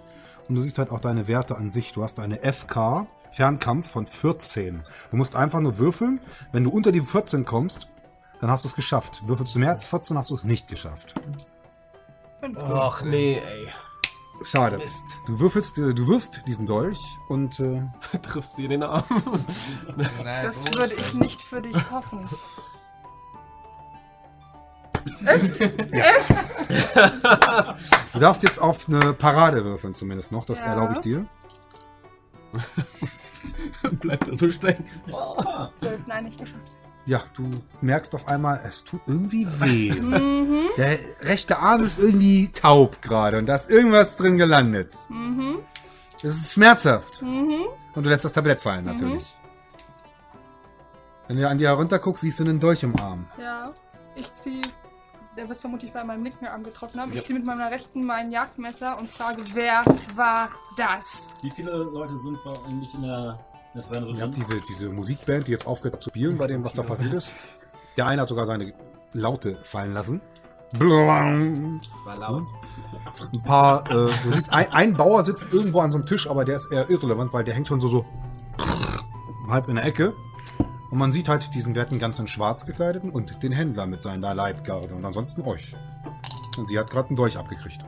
Und 0.50 0.56
du 0.56 0.62
siehst 0.62 0.80
halt 0.80 0.90
auch 0.90 1.00
deine 1.00 1.28
Werte 1.28 1.56
an 1.56 1.70
sich. 1.70 1.92
Du 1.94 2.04
hast 2.04 2.20
eine 2.20 2.40
FK, 2.42 3.06
Fernkampf 3.36 3.90
von 3.90 4.06
14. 4.08 4.82
Du 5.12 5.18
musst 5.18 5.36
einfach 5.36 5.60
nur 5.60 5.78
würfeln. 5.78 6.20
Wenn 6.52 6.64
du 6.64 6.70
unter 6.70 6.92
die 6.92 7.02
14 7.02 7.46
kommst, 7.46 7.88
dann 8.40 8.50
hast 8.52 8.64
du 8.66 8.70
es 8.70 8.76
geschafft. 8.76 9.24
Würfelst 9.26 9.56
du 9.56 9.60
mehr 9.60 9.72
als 9.72 9.86
14, 9.86 10.18
hast 10.18 10.30
du 10.30 10.36
es 10.36 10.44
nicht 10.44 10.68
geschafft. 10.68 11.16
Ach 12.68 13.04
nee, 13.04 13.40
ey. 13.40 13.68
Schade. 14.44 14.78
Mist. 14.78 15.20
Du 15.28 15.40
würfelst, 15.40 15.78
äh, 15.78 15.94
du 15.94 16.08
wirfst 16.08 16.42
diesen 16.48 16.66
Dolch 16.66 17.00
und 17.30 17.60
äh, 17.60 17.84
Triffst 18.22 18.56
sie 18.58 18.66
in 18.66 18.72
den 18.72 18.84
Arm. 18.84 19.04
Das 20.18 20.66
würde 20.66 20.94
ich 20.94 21.14
nicht 21.14 21.42
für 21.42 21.62
dich 21.62 21.78
hoffen. 21.92 22.28
du 28.14 28.20
darfst 28.20 28.44
jetzt 28.44 28.60
auf 28.60 28.88
eine 28.88 29.14
Parade 29.14 29.64
würfeln 29.64 29.94
zumindest 29.94 30.32
noch. 30.32 30.46
Das 30.46 30.60
Ja. 30.60 30.68
erlaube 30.68 30.94
ich 30.94 31.00
dir. 31.00 31.26
Bleibt 34.00 34.28
er 34.28 34.36
so 34.36 34.50
stecken. 34.50 34.86
Zwölf, 35.72 36.08
nein, 36.08 36.26
nicht 36.26 36.40
geschafft. 36.40 36.68
Ja, 37.06 37.22
du 37.34 37.50
merkst 37.82 38.16
auf 38.16 38.28
einmal, 38.30 38.62
es 38.66 38.86
tut 38.86 39.02
irgendwie 39.08 39.46
weh. 39.60 39.92
Der 40.78 40.98
rechte 41.22 41.58
Arm 41.60 41.84
ist 41.84 42.00
irgendwie 42.00 42.50
taub 42.50 43.02
gerade 43.02 43.38
und 43.38 43.46
da 43.48 43.56
ist 43.56 43.70
irgendwas 43.70 44.16
drin 44.16 44.38
gelandet. 44.38 44.96
Es 46.18 46.38
ist 46.38 46.54
schmerzhaft. 46.54 47.22
Und 47.22 47.68
du 47.94 48.10
lässt 48.10 48.24
das 48.24 48.32
Tablett 48.32 48.62
fallen, 48.62 48.86
natürlich. 48.86 49.36
Wenn 51.28 51.38
du 51.38 51.48
an 51.48 51.58
dir 51.58 51.70
herunter 51.70 52.00
guckst, 52.00 52.22
siehst 52.22 52.40
du 52.40 52.44
einen 52.46 52.60
Dolch 52.60 52.84
im 52.84 52.98
Arm. 53.00 53.28
Ja, 53.38 53.74
ich 54.16 54.32
ziehe, 54.32 54.62
der 55.36 55.48
wird 55.48 55.58
vermutlich 55.58 55.92
bei 55.92 56.04
meinem 56.04 56.24
linken 56.24 56.46
Arm 56.46 56.64
getroffen 56.64 57.02
haben. 57.02 57.12
Ich 57.14 57.24
ziehe 57.24 57.38
mit 57.38 57.46
meiner 57.46 57.70
rechten 57.72 58.06
mein 58.06 58.32
Jagdmesser 58.32 58.98
und 58.98 59.10
frage, 59.10 59.42
wer 59.54 59.84
war 60.16 60.50
das? 60.78 61.36
Wie 61.42 61.52
viele 61.52 61.72
Leute 61.72 62.18
sind 62.18 62.38
bei 62.44 62.52
eigentlich 62.68 62.94
in 62.94 63.02
der, 63.04 63.40
der 63.74 63.84
Taverne 63.84 64.06
so 64.08 64.14
drin? 64.14 64.32
diese, 64.32 64.62
diese 64.68 64.90
Musikband, 64.90 65.48
die 65.48 65.52
jetzt 65.52 65.68
aufgehört 65.68 66.02
zu 66.02 66.10
spielen 66.10 66.38
bei 66.38 66.48
dem, 66.48 66.64
was 66.64 66.74
da 66.74 66.84
passiert 66.84 67.14
ist. 67.14 67.32
Der 67.98 68.08
eine 68.08 68.22
hat 68.22 68.30
sogar 68.30 68.46
seine 68.46 68.74
Laute 69.14 69.58
fallen 69.64 69.94
lassen. 69.94 70.22
Blang. 70.78 71.80
Das 71.80 72.06
war 72.06 72.18
laut. 72.18 72.48
Ein 73.32 73.44
paar, 73.44 73.86
äh, 73.92 74.10
du 74.24 74.32
siehst, 74.32 74.52
ein, 74.52 74.72
ein 74.72 74.98
Bauer 74.98 75.24
sitzt 75.24 75.54
irgendwo 75.54 75.82
an 75.82 75.92
so 75.92 75.98
einem 75.98 76.08
Tisch, 76.08 76.28
aber 76.28 76.46
der 76.46 76.56
ist 76.56 76.72
eher 76.72 76.90
irrelevant, 76.90 77.32
weil 77.34 77.44
der 77.44 77.54
hängt 77.54 77.68
schon 77.68 77.80
so, 77.80 77.88
so 77.88 78.06
halb 79.48 79.68
in 79.68 79.76
der 79.76 79.86
Ecke. 79.86 80.14
Und 80.90 80.98
man 80.98 81.12
sieht 81.12 81.28
halt 81.28 81.54
diesen 81.54 81.76
Werten 81.76 82.00
ganz 82.00 82.20
in 82.20 82.28
schwarz 82.28 82.66
gekleideten 82.66 83.10
und 83.10 83.42
den 83.44 83.52
Händler 83.52 83.86
mit 83.88 84.04
seiner 84.04 84.34
Leibgarde 84.34 84.94
und 84.94 85.04
ansonsten 85.06 85.42
euch. 85.44 85.76
Und 86.58 86.68
sie 86.68 86.78
hat 86.78 86.90
gerade 86.90 87.10
einen 87.10 87.18
Dolch 87.18 87.38
abgekriegt. 87.38 87.84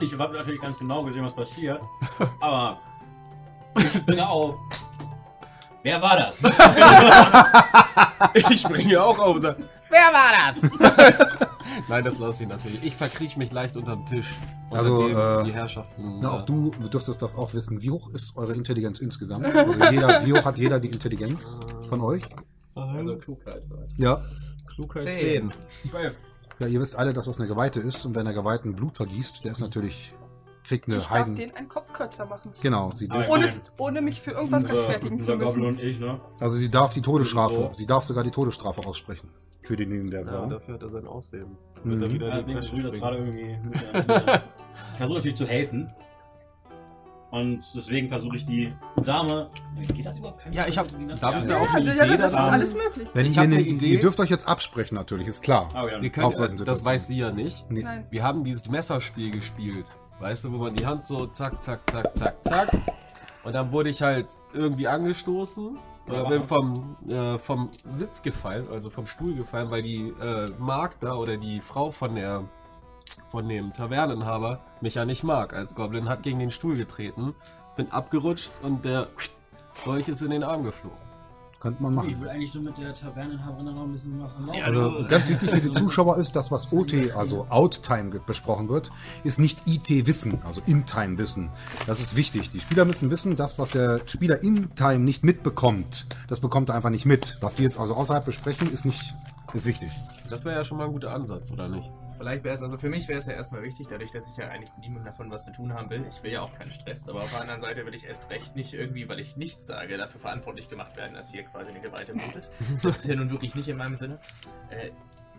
Ich 0.00 0.18
habe 0.18 0.34
natürlich 0.34 0.60
ganz 0.60 0.78
genau 0.78 1.02
gesehen, 1.02 1.24
was 1.24 1.34
passiert. 1.34 1.80
Aber 2.40 2.80
ich 3.76 3.92
springe 3.92 4.28
auf. 4.28 4.56
Wer 5.82 6.00
war 6.02 6.16
das? 6.16 6.42
Ich 8.34 8.60
springe 8.60 9.02
auch 9.02 9.18
auf. 9.18 9.36
und 9.36 9.42
sag, 9.42 9.56
Wer 9.88 9.98
war 10.12 10.30
das? 10.52 10.62
Nein, 11.88 12.04
das 12.04 12.18
lasse 12.18 12.44
ich 12.44 12.48
natürlich. 12.48 12.84
Ich 12.84 12.94
verkriech 12.94 13.36
mich 13.36 13.50
leicht 13.50 13.76
unterm 13.76 14.04
Tisch. 14.06 14.28
Unter 14.68 14.76
Also, 14.78 15.08
dem 15.08 15.16
äh, 15.16 15.44
die 15.44 15.52
Herrschaften. 15.52 16.18
Na, 16.20 16.30
auch 16.32 16.42
du 16.42 16.70
dürftest 16.72 17.22
das 17.22 17.34
auch 17.34 17.54
wissen. 17.54 17.82
Wie 17.82 17.90
hoch 17.90 18.10
ist 18.10 18.36
eure 18.36 18.54
Intelligenz 18.54 19.00
insgesamt? 19.00 19.46
Also 19.46 19.72
jeder, 19.90 20.24
wie 20.26 20.32
hoch 20.32 20.44
hat 20.44 20.58
jeder 20.58 20.78
die 20.80 20.88
Intelligenz 20.88 21.58
von 21.88 22.00
euch? 22.00 22.22
Also 22.74 23.16
Klugheit. 23.16 23.62
Ja. 23.96 24.20
Klugheit 24.66 25.16
Zehn. 25.16 25.50
10. 25.90 26.10
Ja, 26.60 26.66
ihr 26.66 26.80
wisst 26.80 26.94
alle, 26.96 27.12
dass 27.12 27.26
das 27.26 27.38
eine 27.38 27.48
Geweihte 27.48 27.80
ist 27.80 28.04
und 28.04 28.14
wenn 28.14 28.26
der 28.26 28.34
Geweihten 28.34 28.74
Blut 28.76 28.96
vergießt, 28.96 29.44
der 29.44 29.52
ist 29.52 29.60
natürlich, 29.60 30.12
kriegt 30.64 30.86
eine 30.88 30.96
Ich 30.98 31.02
darf 31.04 31.10
Heiden. 31.10 31.34
den 31.36 31.54
einen 31.54 31.68
Kopf 31.68 31.92
kürzer 31.92 32.26
machen. 32.26 32.50
Genau, 32.62 32.90
sie 32.92 33.08
dürfen, 33.08 33.30
Ohne, 33.32 33.48
ohne 33.78 34.00
mich 34.02 34.20
für 34.20 34.32
irgendwas 34.32 34.68
rechtfertigen 34.68 35.18
zu 35.18 35.32
unser 35.32 35.44
müssen. 35.46 35.64
und 35.64 35.80
ich, 35.80 35.98
ne? 36.00 36.20
also 36.38 36.56
sie 36.56 36.70
darf 36.70 36.92
die 36.94 37.02
Todesstrafe, 37.02 37.54
So. 37.62 37.72
sie 37.74 37.86
darf 37.86 38.04
sogar 38.04 38.24
die 38.24 38.30
Todesstrafe 38.30 38.86
aussprechen. 38.86 39.30
Für 39.62 39.76
denjenigen, 39.76 40.10
der 40.10 40.20
es 40.22 40.26
Ja, 40.28 40.40
war. 40.40 40.48
dafür 40.48 40.74
hat 40.74 40.82
er 40.82 40.88
sein 40.88 41.06
Aussehen. 41.06 41.56
Mhm. 41.84 41.90
Wird 42.00 42.02
er 42.08 42.12
wieder 42.14 42.28
Ja, 42.28 42.58
ich 42.60 43.00
gerade 43.00 43.16
irgendwie. 43.18 43.58
Ich 44.92 44.96
versuche 44.96 45.16
natürlich 45.18 45.36
zu 45.36 45.46
helfen. 45.46 45.90
Und 47.30 47.62
deswegen 47.76 48.08
versuche 48.08 48.36
ich 48.38 48.44
die 48.44 48.74
Dame. 49.04 49.48
Geht 49.94 50.04
das 50.04 50.18
überhaupt? 50.18 50.42
Kann 50.42 50.52
Ja, 50.52 50.66
ich 50.66 50.76
hab- 50.76 50.88
darf 51.20 51.38
ich 51.38 51.44
da 51.44 51.58
Ja, 51.58 51.60
auch 51.62 51.74
eine 51.74 51.94
ja, 51.96 52.04
Idee 52.04 52.16
das 52.16 52.32
ist 52.32 52.38
alles 52.40 52.74
möglich. 52.74 53.08
Wenn 53.14 53.26
Ich 53.26 53.32
ihr, 53.32 53.36
hab 53.36 53.44
eine, 53.44 53.54
eine 53.56 53.64
Idee. 53.64 53.86
ihr 53.86 54.00
dürft 54.00 54.18
euch 54.18 54.30
jetzt 54.30 54.48
absprechen 54.48 54.96
natürlich, 54.96 55.28
ist 55.28 55.42
klar. 55.42 55.68
Ah, 55.72 55.86
ja. 55.88 56.02
Wir 56.02 56.10
können, 56.10 56.32
äh, 56.32 56.64
das 56.64 56.84
weiß 56.84 57.06
sie 57.06 57.18
ja 57.18 57.30
nicht. 57.30 57.70
Nee. 57.70 57.82
Nein. 57.82 58.06
Wir 58.10 58.24
haben 58.24 58.42
dieses 58.42 58.68
Messerspiel 58.68 59.30
gespielt. 59.30 59.96
Weißt 60.20 60.44
du, 60.44 60.52
wo 60.52 60.58
man 60.58 60.74
die 60.74 60.86
Hand 60.86 61.06
so 61.06 61.26
zack, 61.26 61.60
zack, 61.60 61.90
zack, 61.90 62.14
zack, 62.14 62.44
zack. 62.44 62.68
Und 63.42 63.54
dann 63.54 63.72
wurde 63.72 63.90
ich 63.90 64.02
halt 64.02 64.26
irgendwie 64.52 64.86
angestoßen. 64.86 65.78
Oder 66.08 66.28
bin 66.28 66.42
vom, 66.42 66.96
äh, 67.08 67.38
vom 67.38 67.70
Sitz 67.84 68.22
gefallen, 68.22 68.66
also 68.70 68.90
vom 68.90 69.06
Stuhl 69.06 69.34
gefallen, 69.34 69.70
weil 69.70 69.82
die 69.82 70.08
äh, 70.20 70.50
Magd 70.58 71.02
da 71.02 71.14
oder 71.14 71.36
die 71.36 71.60
Frau 71.60 71.90
von 71.90 72.16
der 72.16 72.44
von 73.30 73.48
dem 73.48 73.72
Tavernenhaber 73.72 74.60
mich 74.80 74.96
ja 74.96 75.04
nicht 75.04 75.22
mag. 75.22 75.54
Als 75.54 75.76
Goblin 75.76 76.08
hat 76.08 76.24
gegen 76.24 76.40
den 76.40 76.50
Stuhl 76.50 76.76
getreten, 76.76 77.34
bin 77.76 77.90
abgerutscht 77.92 78.50
und 78.62 78.84
der 78.84 79.06
Dolch 79.84 80.08
ist 80.08 80.22
in 80.22 80.30
den 80.30 80.42
Arm 80.42 80.64
geflogen. 80.64 81.09
Könnte 81.60 81.82
man 81.82 81.94
machen. 81.94 82.08
Ich 82.08 82.18
will 82.18 82.28
eigentlich 82.28 82.54
nur 82.54 82.64
mit 82.64 82.78
der 82.78 82.94
Tavernenhaberin 82.94 83.74
noch 83.74 83.82
ein 83.82 83.92
bisschen 83.92 84.18
was 84.18 84.34
erlauben. 84.34 84.62
Also 84.62 85.08
ganz 85.08 85.28
wichtig 85.28 85.50
für 85.50 85.60
die 85.60 85.70
Zuschauer 85.70 86.16
ist, 86.16 86.34
dass 86.34 86.50
was 86.50 86.72
OT, 86.72 87.14
also 87.14 87.46
Outtime 87.50 88.18
besprochen 88.20 88.70
wird, 88.70 88.90
ist 89.24 89.38
nicht 89.38 89.66
IT-Wissen, 89.66 90.40
also 90.42 90.62
In-Time-Wissen. 90.64 91.50
Das 91.86 92.00
ist 92.00 92.16
wichtig. 92.16 92.50
Die 92.50 92.60
Spieler 92.60 92.86
müssen 92.86 93.10
wissen, 93.10 93.36
das, 93.36 93.58
was 93.58 93.72
der 93.72 94.00
Spieler 94.06 94.42
in-Time 94.42 95.00
nicht 95.00 95.22
mitbekommt, 95.22 96.06
das 96.28 96.40
bekommt 96.40 96.70
er 96.70 96.76
einfach 96.76 96.88
nicht 96.90 97.04
mit. 97.04 97.36
Was 97.42 97.56
die 97.56 97.62
jetzt 97.62 97.78
also 97.78 97.94
außerhalb 97.94 98.24
besprechen, 98.24 98.72
ist 98.72 98.86
nicht 98.86 99.14
ist 99.52 99.66
wichtig. 99.66 99.90
Das 100.30 100.44
wäre 100.44 100.56
ja 100.56 100.64
schon 100.64 100.78
mal 100.78 100.86
ein 100.86 100.92
guter 100.92 101.12
Ansatz, 101.12 101.52
oder 101.52 101.68
nicht? 101.68 101.90
Vielleicht 102.20 102.44
wäre 102.44 102.54
es, 102.54 102.60
also 102.62 102.76
für 102.76 102.90
mich 102.90 103.08
wäre 103.08 103.18
es 103.18 103.24
ja 103.24 103.32
erstmal 103.32 103.62
wichtig, 103.62 103.86
dadurch, 103.88 104.10
dass 104.12 104.28
ich 104.30 104.36
ja 104.36 104.48
eigentlich 104.48 104.68
mit 104.72 104.80
niemandem 104.80 105.06
davon 105.06 105.30
was 105.30 105.44
zu 105.46 105.52
tun 105.52 105.72
haben 105.72 105.88
will. 105.88 106.04
Ich 106.10 106.22
will 106.22 106.32
ja 106.32 106.40
auch 106.42 106.54
keinen 106.54 106.70
Stress, 106.70 107.08
aber 107.08 107.22
auf 107.22 107.30
der 107.30 107.40
anderen 107.40 107.60
Seite 107.62 107.86
will 107.86 107.94
ich 107.94 108.04
erst 108.04 108.28
recht 108.28 108.54
nicht 108.56 108.74
irgendwie, 108.74 109.08
weil 109.08 109.20
ich 109.20 109.38
nichts 109.38 109.66
sage, 109.66 109.96
dafür 109.96 110.20
verantwortlich 110.20 110.68
gemacht 110.68 110.94
werden, 110.98 111.14
dass 111.14 111.30
hier 111.30 111.44
quasi 111.44 111.70
eine 111.70 111.80
Geweihte 111.80 112.12
blutet. 112.12 112.44
Das 112.82 112.96
ist 112.98 113.06
ja 113.08 113.16
nun 113.16 113.30
wirklich 113.30 113.54
nicht 113.54 113.68
in 113.70 113.78
meinem 113.78 113.96
Sinne. 113.96 114.18
Äh, 114.68 114.90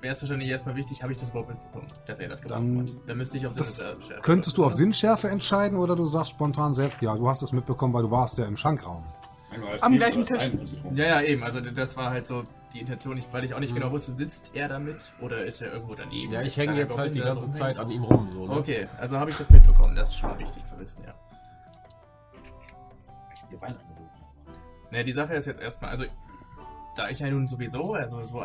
wäre 0.01 0.13
es 0.15 0.21
wahrscheinlich 0.23 0.49
erstmal 0.49 0.75
wichtig, 0.75 1.03
habe 1.03 1.13
ich 1.13 1.19
das 1.19 1.29
überhaupt 1.29 1.49
mitbekommen, 1.49 1.85
dass 2.07 2.19
er 2.19 2.29
das 2.29 2.41
gemacht 2.41 2.59
Dann- 2.59 2.79
hat. 2.79 2.95
Dann 3.09 3.17
müsste 3.19 3.37
ich 3.37 3.45
auf 3.45 3.55
Das 3.55 3.77
Sinnesschärfe- 3.79 4.21
könntest 4.23 4.57
du 4.57 4.65
auf 4.65 4.73
Sinnschärfe 4.73 5.29
entscheiden 5.29 5.77
oder 5.77 5.95
du 5.95 6.05
sagst 6.07 6.31
spontan 6.31 6.73
selbst, 6.73 6.99
ja, 7.03 7.15
du 7.15 7.29
hast 7.29 7.43
es 7.43 7.51
mitbekommen, 7.51 7.93
weil 7.93 8.01
du 8.01 8.09
warst 8.09 8.39
ja 8.39 8.45
im 8.45 8.57
Schankraum. 8.57 9.03
Am 9.81 9.95
gleichen 9.97 10.25
Tisch. 10.25 10.49
Ja, 10.93 11.05
ja, 11.05 11.21
eben. 11.21 11.43
Also 11.43 11.59
das 11.61 11.95
war 11.95 12.09
halt 12.09 12.25
so 12.25 12.43
die 12.73 12.79
Intention, 12.79 13.17
ich, 13.17 13.25
weil 13.31 13.43
ich 13.43 13.53
auch 13.53 13.59
nicht 13.59 13.73
genau 13.73 13.91
wusste, 13.91 14.11
sitzt 14.13 14.51
er 14.55 14.67
damit 14.69 15.13
oder 15.19 15.45
ist 15.45 15.61
er 15.61 15.73
irgendwo 15.73 15.95
daneben? 15.95 16.31
Ja, 16.31 16.41
ich 16.41 16.55
hänge 16.57 16.75
jetzt 16.77 16.97
halt 16.97 17.13
die 17.15 17.19
ganze 17.19 17.47
so 17.47 17.51
Zeit 17.51 17.77
an 17.77 17.89
ihm 17.89 18.03
rum. 18.03 18.29
So, 18.31 18.47
ne? 18.47 18.53
Okay, 18.53 18.87
also 18.99 19.17
habe 19.17 19.29
ich 19.29 19.37
das 19.37 19.49
mitbekommen. 19.49 19.95
Das 19.95 20.09
ist 20.09 20.17
schon 20.17 20.29
mal 20.31 20.39
wichtig 20.39 20.65
zu 20.65 20.79
wissen, 20.79 21.03
ja. 21.03 21.13
Ne, 24.91 25.03
die 25.03 25.13
Sache 25.13 25.33
ist 25.33 25.45
jetzt 25.45 25.61
erstmal, 25.61 25.91
also 25.91 26.05
da 26.95 27.09
ich 27.09 27.19
ja 27.19 27.29
nun 27.29 27.47
sowieso 27.47 27.93
also 27.93 28.21
so 28.23 28.39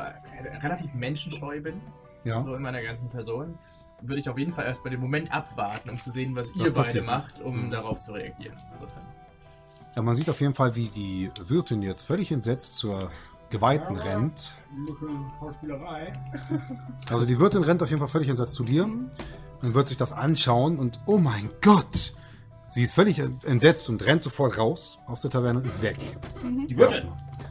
relativ 0.62 0.94
menschenscheu 0.94 1.60
bin, 1.60 1.80
Ja. 2.24 2.40
so 2.40 2.54
in 2.54 2.62
meiner 2.62 2.82
ganzen 2.82 3.08
Person, 3.08 3.58
würde 4.02 4.20
ich 4.20 4.28
auf 4.28 4.38
jeden 4.38 4.52
Fall 4.52 4.66
erst 4.66 4.84
bei 4.84 4.90
dem 4.90 5.00
Moment 5.00 5.32
abwarten, 5.32 5.90
um 5.90 5.96
zu 5.96 6.12
sehen, 6.12 6.36
was, 6.36 6.54
ihr 6.54 6.72
beide 6.72 7.02
macht, 7.02 7.40
um 7.40 7.66
Mhm. 7.66 7.70
darauf 7.70 8.00
zu 8.00 8.12
reagieren. 8.12 8.54
Insofern. 8.74 9.06
Ja, 9.96 10.02
man 10.02 10.14
sieht 10.14 10.28
auf 10.28 10.40
jeden 10.40 10.54
Fall, 10.54 10.76
wie 10.76 10.88
die 10.88 11.30
Wirtin 11.46 11.82
jetzt 11.82 12.04
völlig 12.04 12.30
entsetzt 12.30 12.74
zur 12.76 13.10
Geweihten 13.50 13.96
rennt. 13.96 14.56
Also 17.10 17.26
die 17.26 17.38
Wirtin 17.38 17.62
rennt 17.62 17.82
auf 17.82 17.88
jeden 17.88 18.00
Fall 18.00 18.08
völlig 18.08 18.28
entsetzt 18.28 18.54
zu 18.54 18.64
dir 18.64 18.84
und 18.84 19.74
wird 19.74 19.88
sich 19.88 19.96
das 19.96 20.12
anschauen 20.12 20.78
und 20.78 21.00
oh 21.06 21.18
mein 21.18 21.50
Gott! 21.62 22.12
Sie 22.68 22.82
ist 22.82 22.92
völlig 22.94 23.20
entsetzt 23.44 23.88
und 23.88 24.04
rennt 24.04 24.22
sofort 24.22 24.58
raus 24.58 24.98
aus 25.06 25.20
der 25.20 25.30
Taverne 25.30 25.60
und 25.60 25.66
ist 25.66 25.82
weg. 25.82 25.96
Die 26.68 26.76
Wirtin. 26.76 27.08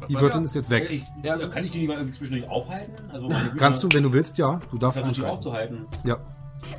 Die 0.09 0.19
Wirtin 0.19 0.43
ist 0.43 0.55
jetzt 0.55 0.69
weg. 0.69 0.91
Ich, 0.91 1.05
ja, 1.23 1.37
kann 1.47 1.63
ich 1.63 1.71
die 1.71 1.79
nicht 1.79 1.87
mal 1.87 1.97
irgendwie 1.97 2.17
zwischendurch 2.17 2.49
aufhalten? 2.51 3.09
Also 3.11 3.29
Kannst 3.57 3.81
du, 3.81 3.89
wenn 3.93 4.03
du 4.03 4.11
willst, 4.11 4.37
ja. 4.37 4.59
Du 4.69 4.77
darfst 4.77 5.01
einschreiten. 5.01 5.31
aufzuhalten. 5.33 5.85
Ja. 6.03 6.17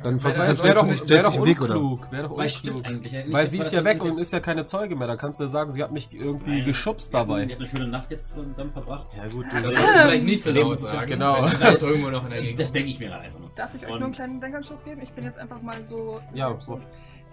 Dann 0.03 0.19
versuch, 0.19 0.39
Das 0.39 0.57
das 0.57 0.63
wäre 0.63 0.75
doch, 0.75 0.85
nicht 0.85 1.09
wär 1.09 1.23
doch 1.23 1.45
Weg, 1.45 1.61
oder? 1.61 1.75
unklug. 1.75 2.11
Wär 2.11 2.23
doch 2.23 2.37
Weil 2.37 2.47
unklug. 2.47 2.83
Weil 2.85 3.31
dass 3.43 3.51
sie 3.51 3.57
ist 3.59 3.65
das 3.65 3.73
ja 3.73 3.83
weg 3.83 4.03
und 4.03 4.17
ist 4.19 4.33
ja 4.33 4.39
keine 4.39 4.65
Zeuge 4.65 4.95
mehr. 4.95 5.07
Da 5.07 5.15
kannst 5.15 5.39
du 5.39 5.45
ja 5.45 5.49
sagen, 5.49 5.71
sie 5.71 5.81
hat 5.83 5.91
mich 5.91 6.09
irgendwie 6.13 6.57
Nein. 6.57 6.65
geschubst 6.65 7.09
Die 7.09 7.17
dabei. 7.17 7.43
hat 7.45 7.51
eine 7.51 7.67
schöne 7.67 7.87
Nacht 7.87 8.11
jetzt 8.11 8.31
zusammen 8.31 8.71
verbracht. 8.71 9.07
Ja 9.17 9.27
gut, 9.27 9.45
Das 9.51 9.63
sollst 9.63 9.79
du 9.79 9.83
vielleicht 9.83 10.23
nicht 10.25 10.43
so 10.43 10.51
laut 10.51 10.79
sagen. 10.79 11.07
genau. 11.07 11.41
Wenn 11.43 11.49
sie 11.49 11.57
da 11.59 11.71
irgendwo 11.73 12.09
noch 12.09 12.23
in 12.25 12.29
der 12.31 12.41
Gegend 12.41 12.59
Das 12.59 12.71
denke 12.71 12.89
ich 12.89 12.99
mir 12.99 13.17
einfach 13.19 13.39
nur. 13.39 13.49
Darf 13.55 13.73
ich 13.75 13.81
euch 13.85 13.91
Und- 13.91 13.99
nur 13.99 14.05
einen 14.07 14.15
kleinen 14.15 14.41
Denkanschluss 14.41 14.83
geben? 14.83 15.01
Ich 15.01 15.11
bin 15.11 15.23
jetzt 15.23 15.39
einfach 15.39 15.61
mal 15.61 15.75
so. 15.83 16.19
Ja, 16.33 16.57
so 16.65 16.79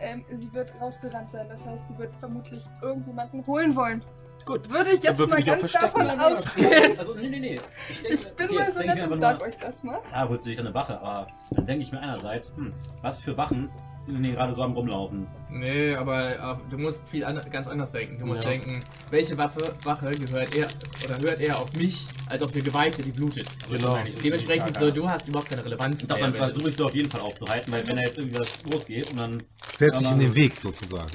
ähm, 0.00 0.24
sie 0.34 0.52
wird 0.52 0.72
rausgerannt 0.80 1.30
sein, 1.30 1.46
das 1.48 1.64
heißt, 1.66 1.88
sie 1.88 1.98
wird 1.98 2.14
vermutlich 2.16 2.64
irgendjemanden 2.82 3.46
holen 3.46 3.74
wollen. 3.76 4.02
Gut. 4.44 4.68
Würde 4.70 4.90
ich 4.92 5.02
jetzt 5.02 5.28
mal 5.28 5.42
ganz 5.42 5.72
davon 5.72 6.08
ausgehen. 6.20 6.98
Also, 6.98 7.14
nee, 7.14 7.28
nee, 7.28 7.40
nee. 7.40 7.60
Ich, 7.90 8.02
denke, 8.02 8.14
Ich 8.14 8.28
bin 8.34 8.46
okay, 8.46 8.58
mal 8.58 8.72
so 8.72 8.80
nett 8.80 9.02
und 9.08 9.18
sag 9.18 9.38
nur, 9.38 9.48
euch 9.48 9.56
das 9.56 9.82
mal. 9.84 10.00
Klar 10.08 10.28
holt 10.28 10.42
sich 10.42 10.56
dann 10.56 10.66
eine 10.66 10.74
Wache, 10.74 11.00
aber 11.00 11.26
dann 11.52 11.66
denke 11.66 11.82
ich 11.82 11.92
mir 11.92 12.00
einerseits, 12.00 12.54
hm, 12.56 12.72
was 13.02 13.20
für 13.20 13.36
Wachen 13.36 13.70
sind 14.06 14.22
die 14.22 14.32
gerade 14.32 14.52
so 14.52 14.62
am 14.62 14.72
rumlaufen? 14.74 15.26
Nee, 15.48 15.94
aber 15.94 16.34
äh, 16.36 16.56
du 16.70 16.76
musst 16.76 17.08
viel 17.08 17.24
an, 17.24 17.40
ganz 17.50 17.68
anders 17.68 17.90
denken. 17.92 18.18
Du 18.18 18.26
musst 18.26 18.44
Ja. 18.44 18.50
denken, 18.50 18.80
welche 19.10 19.38
Waffe, 19.38 19.60
Wache 19.84 20.10
gehört 20.10 20.54
er 20.54 20.66
oder 21.06 21.18
hört 21.26 21.40
er 21.42 21.58
auf 21.58 21.72
mich 21.78 22.04
als 22.28 22.42
auf 22.42 22.52
eine 22.52 22.62
Geweihte, 22.62 23.00
die 23.00 23.12
blutet. 23.12 23.48
Genau. 23.70 23.96
Dementsprechend 24.22 24.76
so, 24.76 24.90
du 24.90 25.08
hast 25.08 25.26
überhaupt 25.26 25.48
keine 25.48 25.64
Relevanz. 25.64 26.06
Mehr, 26.06 26.18
dann 26.18 26.34
versuche 26.34 26.68
ich 26.68 26.76
sie 26.76 26.84
auf 26.84 26.94
jeden 26.94 27.10
Fall 27.10 27.22
aufzuhalten, 27.22 27.72
weil 27.72 27.86
wenn 27.88 27.96
er 27.96 28.04
jetzt 28.04 28.18
irgendwie 28.18 28.40
was 28.40 28.62
losgeht 28.70 29.10
und 29.10 29.20
dann 29.20 29.42
Stellt 29.74 29.94
sich 29.94 30.10
in 30.10 30.18
den 30.18 30.34
Weg 30.34 30.54
sozusagen. 30.54 31.08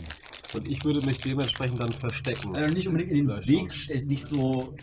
Und 0.55 0.69
ich 0.71 0.83
würde 0.83 0.99
mich 1.05 1.19
dementsprechend 1.19 1.79
dann 1.81 1.91
verstecken. 1.91 2.55
also 2.55 2.73
nicht 2.73 2.87
unbedingt 2.87 3.11
in 3.11 3.27
den 3.27 3.47
Weg, 3.47 3.71
st- 3.71 4.05
nicht 4.07 4.25
so 4.25 4.73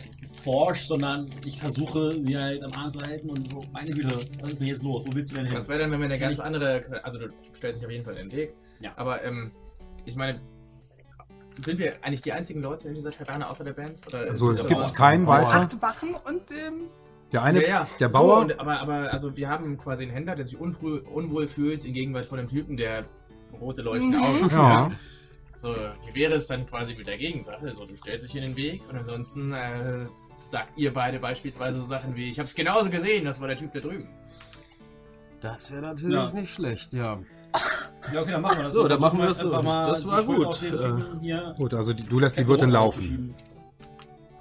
forsch, 0.43 0.87
sondern 0.87 1.25
ich 1.45 1.59
versuche 1.59 2.11
sie 2.13 2.37
halt 2.37 2.63
am 2.63 2.71
Arm 2.81 2.91
zu 2.91 3.01
halten 3.01 3.29
und 3.29 3.49
so, 3.49 3.61
meine 3.73 3.91
Güte, 3.91 4.15
was 4.41 4.53
ist 4.53 4.59
denn 4.61 4.67
jetzt 4.69 4.83
los? 4.83 5.03
Wo 5.05 5.13
willst 5.13 5.31
du 5.31 5.35
denn 5.35 5.45
hin? 5.45 5.55
Das 5.55 5.67
wäre 5.67 5.79
dann, 5.79 5.91
wenn 5.91 5.99
wir 5.99 6.05
eine 6.05 6.17
ganz 6.19 6.39
andere, 6.39 6.85
also 7.03 7.19
du 7.19 7.27
stellst 7.53 7.81
dich 7.81 7.85
auf 7.85 7.91
jeden 7.91 8.05
Fall 8.05 8.15
in 8.17 8.29
den 8.29 8.37
Weg. 8.37 8.53
Ja. 8.79 8.91
Aber 8.95 9.21
ähm, 9.23 9.51
ich 10.05 10.15
meine, 10.15 10.39
sind 11.65 11.79
wir 11.79 11.95
eigentlich 12.01 12.21
die 12.21 12.31
einzigen 12.31 12.61
Leute 12.61 12.87
in 12.87 12.93
dieser 12.95 13.09
Taverne 13.09 13.49
außer 13.49 13.63
der 13.65 13.73
Band? 13.73 13.95
Oder 14.07 14.21
ist 14.23 14.29
Also 14.29 14.51
es 14.51 14.67
gibt 14.67 14.79
was- 14.79 14.93
keinen 14.93 15.27
weiter. 15.27 15.55
Acht 15.55 15.81
Wachen 15.81 16.15
und 16.25 16.41
ähm, 16.51 16.83
Der 17.33 17.43
eine, 17.43 17.61
ja, 17.63 17.67
ja. 17.67 17.87
der 17.99 18.07
Bauer, 18.09 18.35
So, 18.35 18.41
und, 18.43 18.59
aber, 18.59 18.79
aber 18.79 19.11
also 19.11 19.35
wir 19.35 19.49
haben 19.49 19.77
quasi 19.77 20.03
einen 20.03 20.13
Händler, 20.13 20.35
der 20.37 20.45
sich 20.45 20.57
unwohl, 20.57 20.99
unwohl 20.99 21.47
fühlt 21.49 21.83
in 21.83 21.93
Gegenwart 21.93 22.25
von 22.25 22.39
einem 22.39 22.47
Typen, 22.47 22.77
der 22.77 23.05
rote 23.59 23.81
leuchtende 23.81 24.17
Augen 24.19 24.49
Ja. 24.49 24.91
So, 25.57 25.75
wie 26.05 26.13
wäre 26.19 26.35
es 26.35 26.47
dann 26.47 26.67
quasi 26.67 26.93
mit 26.95 27.07
der 27.07 27.17
Gegensache? 27.17 27.73
So, 27.73 27.85
du 27.85 27.95
stellst 27.97 28.27
dich 28.27 28.35
in 28.35 28.41
den 28.43 28.55
Weg 28.55 28.81
und 28.89 28.95
ansonsten 28.97 29.51
äh, 29.51 30.05
sagt 30.41 30.77
ihr 30.77 30.93
beide 30.93 31.19
beispielsweise 31.19 31.79
so 31.79 31.85
Sachen 31.85 32.15
wie, 32.15 32.29
ich 32.29 32.39
hab's 32.39 32.53
genauso 32.53 32.89
gesehen, 32.89 33.25
das 33.25 33.41
war 33.41 33.47
der 33.47 33.57
Typ 33.57 33.71
da 33.73 33.79
drüben. 33.79 34.07
Das 35.41 35.71
wäre 35.71 35.81
natürlich 35.81 36.15
Ja. 36.15 36.31
nicht 36.39 36.53
schlecht, 36.53 36.93
ja. 36.93 37.19
Ja, 38.13 38.21
okay, 38.21 38.31
dann 38.31 38.41
machen 38.41 38.57
wir 38.59 38.63
das 38.63 38.71
So, 38.71 38.87
dann 38.87 38.99
machen 38.99 39.19
wir 39.19 39.25
das 39.27 39.39
so. 39.39 39.51
Das 39.51 40.07
war 40.07 40.23
gut. 40.23 40.45
auf 40.45 40.59
den 40.59 40.73
Äh, 40.73 40.77
Typen 40.77 41.19
hier 41.21 41.53
gut, 41.57 41.73
also 41.73 41.93
die, 41.93 42.03
du 42.03 42.19
lässt 42.19 42.37
die 42.37 42.47
Wirtin 42.47 42.69
laufen. 42.69 43.33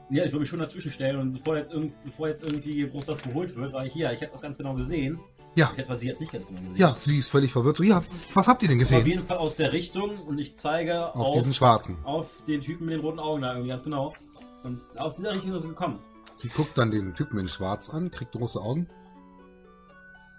Ja, 0.08 0.24
ich 0.24 0.30
würde 0.30 0.40
mich 0.40 0.48
schon 0.50 0.60
dazwischen 0.60 0.92
stellen 0.92 1.16
und 1.18 1.32
bevor 1.32 1.56
jetzt, 1.56 1.72
irgend, 1.74 1.92
bevor 2.04 2.28
jetzt 2.28 2.44
irgendwie 2.44 2.88
groß 2.88 3.08
was 3.08 3.22
geholt 3.22 3.56
wird, 3.56 3.72
sage 3.72 3.86
ich 3.88 3.92
hier, 3.92 4.12
ich 4.12 4.20
hätte 4.20 4.32
das 4.32 4.42
ganz 4.42 4.56
genau 4.58 4.74
gesehen. 4.74 5.18
Ja. 5.56 5.70
Ich 5.72 5.78
hätte 5.78 5.96
sie 5.96 6.06
jetzt 6.06 6.20
nicht 6.20 6.32
ganz 6.32 6.46
genau 6.46 6.60
gesehen. 6.60 6.76
Ja, 6.76 6.94
sie 6.98 7.18
ist 7.18 7.30
völlig 7.30 7.50
verwirrt. 7.50 7.76
So, 7.76 7.82
ja, 7.82 8.02
was 8.34 8.46
habt 8.46 8.62
ihr 8.62 8.68
denn 8.68 8.76
Auf 8.76 8.80
gesehen? 8.82 9.06
jeden 9.06 9.26
Fall 9.26 9.38
aus 9.38 9.56
der 9.56 9.72
Richtung 9.72 10.20
und 10.20 10.38
ich 10.38 10.54
zeige 10.54 11.14
Auf 11.14 11.28
auf, 11.28 11.34
diesen 11.34 11.52
Schwarzen. 11.54 11.96
auf 12.04 12.28
den 12.46 12.60
Typen 12.62 12.84
mit 12.86 12.94
den 12.94 13.00
roten 13.00 13.18
Augen 13.18 13.42
da 13.42 13.52
irgendwie 13.52 13.70
ganz 13.70 13.82
genau. 13.84 14.14
Und 14.62 14.80
aus 14.96 15.16
dieser 15.16 15.32
Richtung 15.32 15.52
ist 15.54 15.62
sie 15.62 15.68
gekommen. 15.68 15.98
Sie 16.34 16.48
guckt 16.48 16.76
dann 16.76 16.90
den 16.90 17.14
Typen 17.14 17.38
in 17.38 17.48
Schwarz 17.48 17.88
an, 17.90 18.10
kriegt 18.10 18.32
große 18.32 18.60
Augen. 18.60 18.86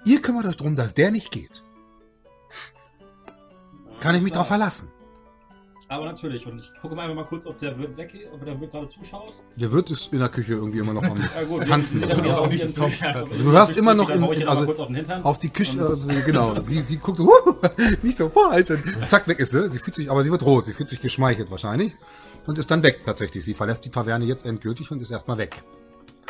Ihr 0.05 0.21
kümmert 0.21 0.45
euch 0.45 0.55
darum, 0.57 0.75
dass 0.75 0.93
der 0.93 1.09
nicht 1.11 1.31
geht. 1.31 1.63
Kann 3.99 4.13
ich 4.15 4.21
mich 4.21 4.31
Klar. 4.31 4.43
drauf 4.43 4.47
verlassen? 4.49 4.91
Aber 5.89 6.05
natürlich. 6.05 6.45
Und 6.45 6.59
ich 6.59 6.73
gucke 6.81 6.95
mal 6.95 7.03
einfach 7.03 7.15
mal 7.15 7.25
kurz, 7.25 7.45
ob 7.47 7.57
der 7.59 7.77
Wirt 7.79 7.95
weg 7.95 8.13
ob 8.33 8.43
der 8.43 8.59
Wirt 8.59 8.71
gerade 8.71 8.87
zuschaut. 8.89 9.35
Der 9.55 9.71
Wirt 9.71 9.89
ist 9.89 10.11
in 10.11 10.19
der 10.19 10.27
Küche 10.27 10.53
irgendwie 10.55 10.79
immer 10.79 10.93
noch 10.93 11.03
am 11.03 11.15
Ja, 11.35 11.43
gut, 11.47 11.65
Tanzen. 11.65 12.01
wir- 12.01 12.09
wir- 12.09 12.17
wir- 12.17 12.23
wir- 12.25 12.31
Also 12.33 12.43
auf 12.43 12.53
ihren 12.53 12.73
Tisch. 12.73 12.99
du 13.43 13.51
hörst 13.51 13.77
immer 13.77 13.93
noch 13.93 14.09
ihr 14.09 14.49
also 14.49 14.69
auf 14.69 15.25
auf 15.25 15.39
die 15.39 15.49
Küche, 15.49 15.79
also 15.81 16.07
genau. 16.25 16.59
Sie, 16.59 16.81
sie 16.81 16.97
guckt 16.97 17.17
so, 17.17 17.25
"Huh, 17.27 17.53
nicht 18.03 18.17
so 18.17 18.27
vorhalten. 18.29 18.83
Zack, 19.07 19.27
weg 19.29 19.39
ist 19.39 19.51
sie. 19.51 19.69
Sie 19.69 19.79
fühlt 19.79 19.95
sich, 19.95 20.11
aber 20.11 20.23
sie 20.25 20.31
wird 20.31 20.43
rot. 20.43 20.65
Sie 20.65 20.73
fühlt 20.73 20.89
sich 20.89 20.99
geschmeichelt 20.99 21.49
wahrscheinlich. 21.51 21.95
Und 22.47 22.57
ist 22.59 22.69
dann 22.69 22.83
weg 22.83 23.03
tatsächlich. 23.03 23.43
Sie 23.45 23.53
verlässt 23.53 23.85
die 23.85 23.89
Taverne 23.89 24.25
jetzt 24.25 24.45
endgültig 24.45 24.91
und 24.91 25.01
ist 25.01 25.11
erstmal 25.11 25.37
weg. 25.37 25.63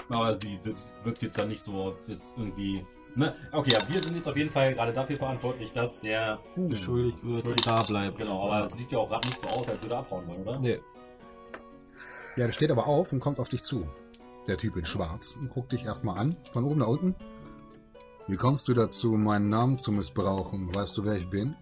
Aber 0.10 0.36
sie 0.36 0.60
wirkt 1.04 1.22
jetzt 1.24 1.38
ja 1.38 1.46
nicht 1.46 1.62
so 1.62 1.96
jetzt 2.08 2.36
irgendwie. 2.38 2.86
Ne? 3.18 3.34
Okay, 3.52 3.72
ja, 3.72 3.80
wir 3.90 4.04
sind 4.04 4.16
jetzt 4.16 4.30
auf 4.30 4.38
jeden 4.38 4.52
Fall 4.52 4.76
gerade 4.76 4.94
dafür 4.94 5.16
verantwortlich, 5.16 5.74
dass 5.74 6.02
der. 6.02 6.38
Beschuldigt 6.56 7.26
wird 7.26 7.48
und 7.48 7.66
da 7.66 7.82
bleibt. 7.82 8.20
Genau, 8.20 8.46
aber 8.46 8.66
es 8.66 8.74
sieht 8.74 8.92
ja 8.92 9.00
auch 9.00 9.10
gerade 9.10 9.28
nicht 9.28 9.42
so 9.42 9.48
aus, 9.48 9.68
als 9.68 9.82
würde 9.82 9.96
er 9.96 10.02
abhauen 10.02 10.28
wollen, 10.28 10.42
oder? 10.44 10.60
Nee. 10.60 10.80
Ja, 12.36 12.46
der 12.46 12.52
steht 12.52 12.70
aber 12.70 12.86
auf 12.86 13.12
und 13.12 13.20
kommt 13.20 13.40
auf 13.40 13.50
dich 13.50 13.64
zu. 13.64 13.88
Der 14.46 14.56
Typ 14.56 14.78
in 14.78 14.86
Schwarz 14.86 15.36
und 15.42 15.50
guckt 15.50 15.72
dich 15.72 15.84
erstmal 15.86 16.20
an, 16.20 16.38
von 16.54 16.64
oben 16.64 16.80
nach 16.80 16.88
unten. 16.88 17.16
Wie 18.28 18.36
kommst 18.36 18.68
du 18.68 18.76
dazu, 18.76 19.14
meinen 19.14 19.50
Namen 19.50 19.80
zu 19.80 19.92
missbrauchen? 19.92 20.76
Weißt 20.76 20.96
du, 20.96 21.04
wer 21.04 21.16
ich 21.16 21.28
bin? 21.28 21.56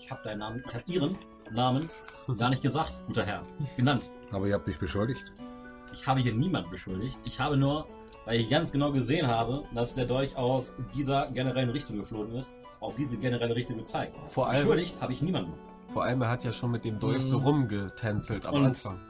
Ich 0.00 0.08
habe 0.12 0.20
deinen 0.22 0.38
Namen, 0.38 0.64
ich 0.68 0.72
habe 0.72 0.84
Ihren 0.86 1.16
Namen 1.50 1.90
gar 2.38 2.50
nicht 2.50 2.62
gesagt, 2.62 3.02
guter 3.08 3.24
Herr. 3.24 3.42
Genannt. 3.76 4.08
Aber 4.30 4.46
ihr 4.46 4.54
habt 4.54 4.68
mich 4.68 4.78
beschuldigt. 4.78 5.32
Ich 5.92 6.06
habe 6.06 6.20
hier 6.20 6.34
niemanden 6.34 6.70
beschuldigt. 6.70 7.18
Ich 7.24 7.40
habe 7.40 7.56
nur, 7.56 7.88
weil 8.26 8.40
ich 8.40 8.50
ganz 8.50 8.72
genau 8.72 8.92
gesehen 8.92 9.26
habe, 9.26 9.62
dass 9.74 9.94
der 9.94 10.04
Dolch 10.04 10.36
aus 10.36 10.76
dieser 10.94 11.26
generellen 11.32 11.70
Richtung 11.70 11.96
geflogen 11.96 12.34
ist, 12.34 12.56
auf 12.80 12.94
diese 12.96 13.16
generelle 13.16 13.54
Richtung 13.54 13.78
gezeigt. 13.78 14.18
Vor 14.28 14.48
allem- 14.48 14.58
Beschuldigt 14.60 15.00
habe 15.00 15.12
ich 15.12 15.22
niemanden. 15.22 15.52
Vor 15.88 16.02
allem, 16.04 16.20
er 16.22 16.28
hat 16.30 16.44
ja 16.44 16.52
schon 16.52 16.72
mit 16.72 16.84
dem 16.84 16.98
Dolch 16.98 17.22
so 17.22 17.38
Mhm. 17.38 17.44
rumgetänzelt 17.46 18.44
am 18.44 18.54
Und- 18.56 18.64
Anfang. 18.66 19.00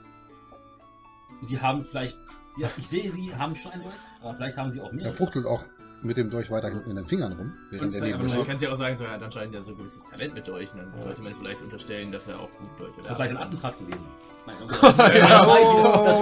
Sie 1.43 1.61
haben 1.61 1.85
vielleicht, 1.85 2.17
ja, 2.59 2.69
ich 2.77 2.89
sehe, 2.89 3.11
Sie 3.11 3.35
haben 3.35 3.57
schon 3.57 3.73
einen 3.73 3.83
Dolch, 3.83 3.95
aber 4.23 4.35
vielleicht 4.35 4.57
haben 4.57 4.71
Sie 4.71 4.81
auch 4.81 4.89
Er 4.89 4.93
mehr. 4.95 5.13
fuchtelt 5.13 5.47
auch 5.47 5.63
mit 6.03 6.17
dem 6.17 6.31
Dolch 6.31 6.51
weiter 6.51 6.71
in 6.87 6.95
den 6.97 7.07
Fingern 7.07 7.33
rum, 7.33 7.53
während 7.71 7.95
er 7.95 8.01
neben 8.03 8.21
Aber 8.21 8.35
man 8.35 8.47
kann 8.47 8.57
ja 8.59 8.71
auch 8.73 8.77
sagen, 8.77 8.97
so, 8.99 9.05
er 9.05 9.13
hat 9.13 9.23
anscheinend 9.23 9.55
ja 9.55 9.63
so 9.63 9.73
ein 9.73 9.79
gewisses 9.79 10.05
Talent 10.07 10.35
mit 10.35 10.47
Dolch. 10.47 10.71
Dann 10.77 10.93
sollte 11.01 11.23
man 11.23 11.35
vielleicht 11.35 11.63
unterstellen, 11.63 12.13
dass 12.13 12.29
er 12.29 12.39
auch 12.39 12.51
gut 12.51 12.69
Dolch 12.79 12.97
Ist 12.99 13.09
das 13.09 13.17
vielleicht 13.17 13.31
ein. 13.33 13.37
Attentat 13.39 13.79
gewesen? 13.79 14.07
Nein, 14.47 14.57
das 14.71 16.19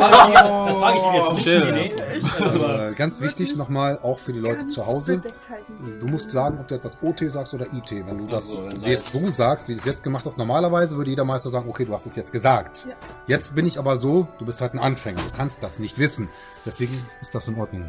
frage 0.78 0.98
ich, 0.98 1.04
ihn 1.04 1.14
jetzt 1.14 1.30
nicht. 1.30 1.40
Still. 1.40 1.72
Nee, 1.72 1.90
nee. 1.94 2.44
Aber 2.44 2.88
Äh, 2.90 2.94
ganz 2.94 3.20
wichtig 3.20 3.56
nochmal, 3.56 3.98
auch 4.02 4.18
für 4.18 4.32
die 4.32 4.38
Leute 4.40 4.66
zu 4.66 4.86
Hause. 4.86 5.20
halten. 5.50 5.98
Du 6.00 6.06
musst 6.06 6.30
sagen, 6.30 6.58
ob 6.58 6.68
du 6.68 6.74
etwas 6.76 6.96
OT 7.02 7.30
sagst 7.30 7.52
oder 7.54 7.66
IT. 7.72 7.90
Wenn 7.90 8.18
du 8.18 8.26
das 8.26 8.50
Also, 8.58 8.68
dann 8.70 8.80
jetzt 8.80 9.12
so 9.12 9.28
sagst, 9.28 9.68
wie 9.68 9.74
du 9.74 9.78
es 9.78 9.84
jetzt 9.84 10.02
gemacht 10.02 10.24
hast, 10.24 10.38
normalerweise 10.38 10.96
würde 10.96 11.10
jeder 11.10 11.24
Meister 11.24 11.50
sagen, 11.50 11.68
okay, 11.68 11.84
du 11.84 11.92
hast 11.92 12.06
es 12.06 12.16
jetzt 12.16 12.32
gesagt. 12.32 12.86
Ja. 12.88 12.94
Jetzt 13.26 13.54
bin 13.54 13.66
ich 13.66 13.78
aber 13.78 13.96
so, 13.96 14.26
du 14.38 14.46
bist 14.46 14.60
halt 14.60 14.72
ein 14.74 14.78
Anfänger, 14.78 15.20
du 15.20 15.36
kannst 15.36 15.62
das 15.62 15.78
nicht 15.78 15.98
wissen. 15.98 16.28
Deswegen 16.64 16.92
ist 17.20 17.34
das 17.34 17.48
in 17.48 17.56
Ordnung. 17.58 17.84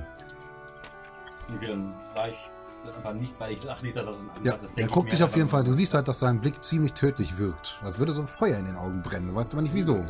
Okay, 1.54 1.68
dann 1.68 1.94
frage 2.14 2.34
ich 2.34 2.96
einfach 2.96 3.14
nichts, 3.14 3.40
weil 3.40 3.52
ich 3.52 3.62
sage 3.62 3.82
nicht, 3.84 3.96
dass 3.96 4.06
das 4.06 4.22
ein 4.22 4.30
Attentat 4.30 4.58
Ja, 4.62 4.64
ist. 4.64 4.78
er 4.78 4.88
guckt 4.88 5.12
dich 5.12 5.24
auf 5.24 5.36
jeden 5.36 5.50
Fall. 5.50 5.64
Du 5.64 5.74
siehst 5.74 5.94
halt, 5.94 6.08
dass 6.08 6.20
sein 6.20 6.40
Blick 6.40 6.64
ziemlich 6.64 6.94
tödlich 6.94 7.38
wirkt. 7.38 7.80
Als 7.84 7.98
würde 8.00 8.12
so 8.14 8.22
ein 8.22 8.28
Feuer 8.28 8.58
in 8.58 8.66
den 8.66 8.76
Augen 8.76 9.02
brennen. 9.02 9.30
Du 9.30 9.36
weißt 9.36 9.54
aber 9.54 9.62
nicht 9.62 9.74
wieso. 9.74 10.02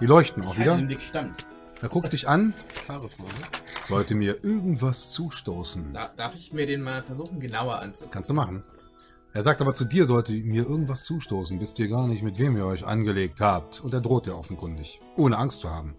Die 0.00 0.06
leuchten 0.06 0.42
auch 0.44 0.52
Ich 0.52 0.58
halte 0.58 0.70
wieder. 0.70 0.76
den 0.76 0.86
Blick 0.88 1.02
stand. 1.02 1.32
Er 1.80 1.88
guckt 1.88 2.12
dich 2.12 2.28
an. 2.28 2.52
Charisma, 2.86 3.24
ne? 3.24 3.30
Sollte 3.88 4.14
mir 4.16 4.44
irgendwas 4.44 5.12
zustoßen. 5.12 5.92
Da, 5.94 6.10
darf 6.16 6.34
ich 6.34 6.52
mir 6.52 6.66
den 6.66 6.82
mal 6.82 7.02
versuchen, 7.02 7.38
genauer 7.40 7.78
anzugucken? 7.78 8.12
Kannst 8.12 8.30
du 8.30 8.34
machen. 8.34 8.64
Er 9.32 9.42
sagt 9.44 9.60
aber 9.60 9.74
zu 9.74 9.84
dir, 9.84 10.04
sollte 10.06 10.32
mir 10.32 10.62
irgendwas 10.64 11.04
zustoßen, 11.04 11.60
wisst 11.60 11.78
ihr 11.78 11.86
gar 11.88 12.08
nicht, 12.08 12.22
mit 12.24 12.38
wem 12.38 12.56
ihr 12.56 12.64
euch 12.66 12.84
angelegt 12.84 13.40
habt. 13.40 13.80
Und 13.84 13.94
er 13.94 14.00
droht 14.00 14.26
dir 14.26 14.36
offenkundig. 14.36 15.00
Ohne 15.16 15.38
Angst 15.38 15.60
zu 15.60 15.70
haben. 15.70 15.94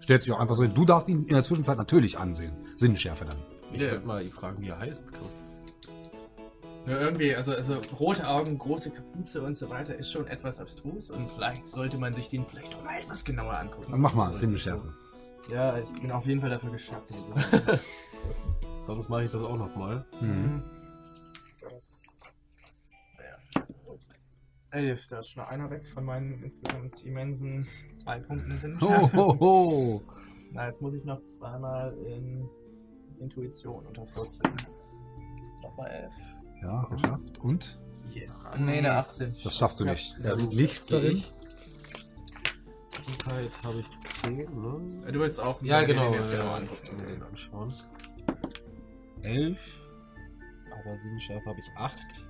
Stellt 0.00 0.22
sich 0.24 0.32
auch 0.32 0.40
einfach 0.40 0.56
so 0.56 0.62
hin. 0.62 0.74
Du 0.74 0.84
darfst 0.84 1.08
ihn 1.08 1.24
in 1.26 1.34
der 1.34 1.44
Zwischenzeit 1.44 1.78
natürlich 1.78 2.18
ansehen. 2.18 2.52
Sinnschärfe 2.76 3.26
dann. 3.26 3.38
Ich 3.72 3.80
Ja. 3.80 3.90
würde 3.92 4.06
mal 4.06 4.24
fragen, 4.30 4.60
wie 4.62 4.68
er 4.68 4.78
heißt. 4.78 5.12
Nur 6.86 6.98
irgendwie, 6.98 7.34
also, 7.36 7.52
also 7.52 7.76
rote 8.00 8.26
Augen, 8.26 8.56
große 8.58 8.90
Kapuze 8.90 9.42
und 9.42 9.54
so 9.54 9.68
weiter 9.68 9.94
ist 9.94 10.10
schon 10.10 10.26
etwas 10.26 10.60
abstrus 10.60 11.10
und 11.10 11.28
vielleicht 11.30 11.66
sollte 11.66 11.98
man 11.98 12.14
sich 12.14 12.28
den 12.30 12.44
vielleicht 12.46 12.72
doch 12.72 12.82
mal 12.82 12.98
etwas 12.98 13.24
genauer 13.24 13.58
angucken. 13.58 13.92
Dann 13.92 14.00
mach 14.00 14.14
mal, 14.14 14.36
Sinnschärfe. 14.38 14.92
Ja, 15.50 15.76
ich 15.76 15.90
bin 16.00 16.10
auf 16.10 16.26
jeden 16.26 16.40
Fall 16.40 16.50
dafür 16.50 16.70
geschafft. 16.70 17.08
Sonst 18.80 19.08
mache 19.08 19.24
ich 19.24 19.30
das 19.30 19.42
auch 19.42 19.56
nochmal. 19.56 20.04
Mhm. 20.20 20.62
Elf, 24.72 25.08
da 25.08 25.18
ist 25.18 25.30
schon 25.30 25.42
einer 25.44 25.68
weg 25.70 25.86
von 25.88 26.04
meinen 26.04 26.42
insgesamt 26.44 27.04
immensen 27.04 27.66
zwei 27.96 28.20
Punkten. 28.20 28.80
Ho, 28.80 29.10
ho, 29.12 29.40
ho. 29.40 30.02
Na, 30.52 30.66
jetzt 30.66 30.80
muss 30.80 30.94
ich 30.94 31.04
noch 31.04 31.24
zweimal 31.24 31.92
in 32.06 32.48
Intuition 33.20 33.86
unter 33.86 34.06
14. 34.06 34.42
Nochmal 35.62 35.90
11. 35.90 36.12
Ja, 36.62 36.82
geschafft. 36.90 37.38
Und? 37.38 37.78
Nee, 38.58 38.78
eine 38.78 38.92
18. 38.96 39.36
Das 39.44 39.56
schaffst 39.56 39.78
du 39.80 39.84
nicht. 39.84 40.16
Ja, 40.18 40.30
Er 40.30 40.36
sieht 40.36 40.46
gut, 40.48 40.56
nichts 40.56 40.86
darin. 40.86 41.22
Klugheit 42.92 43.50
habe 43.64 43.76
ich 43.78 43.90
10, 43.90 44.36
ne? 44.36 45.12
Du 45.12 45.20
willst 45.20 45.40
auch 45.40 45.60
Ja, 45.62 45.82
genau. 45.82 46.04
den 46.04 46.14
jetzt 46.14 46.30
genau 46.32 46.54
angucken. 46.54 46.96
mir 46.96 47.06
den 47.06 47.22
anschauen. 47.22 47.72
11. 49.22 49.88
Aber 50.72 50.96
Sinnschärfe 50.96 51.46
habe 51.48 51.58
ich 51.60 51.70
8. 51.76 52.24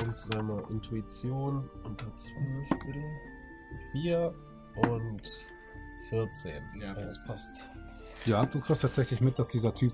Und 0.00 0.14
zweimal 0.14 0.64
Intuition 0.70 1.68
unter 1.84 2.14
12, 2.16 2.68
bitte. 2.86 3.02
4 3.92 4.34
und 4.76 5.22
14. 6.08 6.52
Ja, 6.80 6.94
das 6.94 7.24
passt. 7.24 7.68
Ja, 8.26 8.44
du 8.44 8.60
kriegst 8.60 8.82
tatsächlich 8.82 9.20
mit, 9.20 9.38
dass 9.38 9.48
dieser 9.48 9.74
Typ 9.74 9.92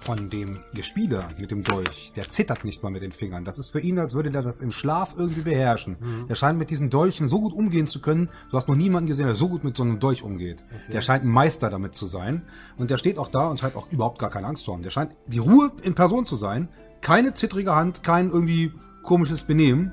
von 0.00 0.30
dem 0.30 0.58
Gespieler 0.72 1.28
mit 1.38 1.50
dem 1.50 1.62
Dolch, 1.62 2.12
der 2.16 2.26
zittert 2.28 2.64
nicht 2.64 2.82
mal 2.82 2.90
mit 2.90 3.02
den 3.02 3.12
Fingern. 3.12 3.44
Das 3.44 3.58
ist 3.58 3.68
für 3.68 3.80
ihn, 3.80 3.98
als 3.98 4.14
würde 4.14 4.30
der 4.30 4.40
das 4.40 4.62
im 4.62 4.72
Schlaf 4.72 5.14
irgendwie 5.16 5.42
beherrschen. 5.42 5.98
Der 6.28 6.34
scheint 6.36 6.58
mit 6.58 6.70
diesen 6.70 6.88
Dolchen 6.88 7.28
so 7.28 7.40
gut 7.40 7.52
umgehen 7.52 7.86
zu 7.86 8.00
können. 8.00 8.30
Du 8.50 8.56
hast 8.56 8.68
noch 8.68 8.76
niemanden 8.76 9.08
gesehen, 9.08 9.26
der 9.26 9.34
so 9.34 9.48
gut 9.48 9.62
mit 9.62 9.76
so 9.76 9.82
einem 9.82 10.00
Dolch 10.00 10.22
umgeht. 10.22 10.64
Der 10.90 11.02
scheint 11.02 11.24
ein 11.24 11.28
Meister 11.28 11.68
damit 11.68 11.94
zu 11.94 12.06
sein. 12.06 12.42
Und 12.78 12.90
der 12.90 12.96
steht 12.96 13.18
auch 13.18 13.28
da 13.28 13.48
und 13.48 13.60
scheint 13.60 13.76
auch 13.76 13.92
überhaupt 13.92 14.18
gar 14.18 14.30
keine 14.30 14.46
Angst 14.46 14.64
zu 14.64 14.72
haben. 14.72 14.82
Der 14.82 14.90
scheint 14.90 15.12
die 15.26 15.38
Ruhe 15.38 15.70
in 15.82 15.94
Person 15.94 16.24
zu 16.24 16.34
sein. 16.34 16.68
Keine 17.02 17.34
zittrige 17.34 17.74
Hand, 17.74 18.02
kein 18.02 18.30
irgendwie 18.30 18.72
komisches 19.02 19.42
Benehmen. 19.42 19.92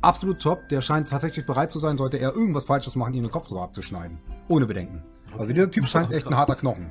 Absolut 0.00 0.40
top. 0.40 0.68
Der 0.70 0.80
scheint 0.80 1.10
tatsächlich 1.10 1.44
bereit 1.44 1.70
zu 1.70 1.78
sein, 1.78 1.98
sollte 1.98 2.16
er 2.16 2.34
irgendwas 2.34 2.64
Falsches 2.64 2.96
machen, 2.96 3.12
ihm 3.12 3.22
den 3.22 3.30
Kopf 3.30 3.48
sogar 3.48 3.64
abzuschneiden. 3.64 4.18
Ohne 4.48 4.66
Bedenken. 4.66 5.02
Also 5.38 5.52
dieser 5.52 5.70
Typ 5.70 5.86
scheint 5.86 6.10
echt 6.12 6.26
ein 6.26 6.36
harter 6.38 6.56
Knochen. 6.56 6.90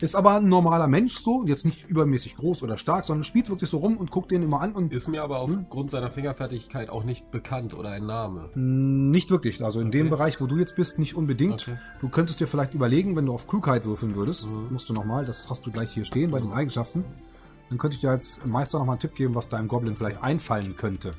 Ist 0.00 0.14
aber 0.14 0.36
ein 0.36 0.48
normaler 0.48 0.86
Mensch 0.86 1.16
so, 1.18 1.44
jetzt 1.44 1.64
nicht 1.66 1.88
übermäßig 1.88 2.36
groß 2.36 2.62
oder 2.62 2.76
stark, 2.78 3.04
sondern 3.04 3.24
spielt 3.24 3.48
wirklich 3.48 3.68
so 3.68 3.78
rum 3.78 3.96
und 3.96 4.10
guckt 4.12 4.30
den 4.30 4.42
immer 4.44 4.60
an 4.60 4.72
und 4.72 4.92
Ist 4.92 5.08
mir 5.08 5.22
aber 5.24 5.40
aufgrund 5.40 5.90
seiner 5.90 6.10
Fingerfertigkeit 6.10 6.88
auch 6.88 7.02
nicht 7.02 7.30
bekannt 7.32 7.76
oder 7.76 7.90
ein 7.90 8.06
Name. 8.06 8.50
nicht 8.54 9.30
wirklich. 9.30 9.62
Also 9.64 9.80
in 9.80 9.90
dem 9.90 10.06
Okay. 10.06 10.10
Bereich, 10.16 10.40
wo 10.40 10.46
du 10.46 10.56
jetzt 10.56 10.76
bist, 10.76 10.98
nicht 11.00 11.16
unbedingt. 11.16 11.62
Okay. 11.68 11.76
Du 12.00 12.08
könntest 12.08 12.38
dir 12.40 12.46
vielleicht 12.46 12.74
überlegen, 12.74 13.16
wenn 13.16 13.26
du 13.26 13.32
auf 13.32 13.48
Klugheit 13.48 13.84
würfeln 13.84 14.14
würdest, 14.14 14.46
musst 14.70 14.88
du 14.88 14.92
nochmal, 14.92 15.24
das 15.26 15.50
hast 15.50 15.66
du 15.66 15.72
gleich 15.72 15.90
hier 15.90 16.04
stehen 16.04 16.30
bei 16.30 16.38
den 16.40 16.52
Eigenschaften, 16.52 17.04
dann 17.68 17.78
könnte 17.78 17.96
ich 17.96 18.00
dir 18.00 18.10
als 18.10 18.44
Meister 18.46 18.78
nochmal 18.78 18.94
einen 18.94 19.00
Tipp 19.00 19.14
geben, 19.16 19.34
was 19.34 19.48
deinem 19.48 19.66
Goblin 19.68 19.96
vielleicht 19.96 20.22
einfallen 20.22 20.76
könnte. 20.76 21.12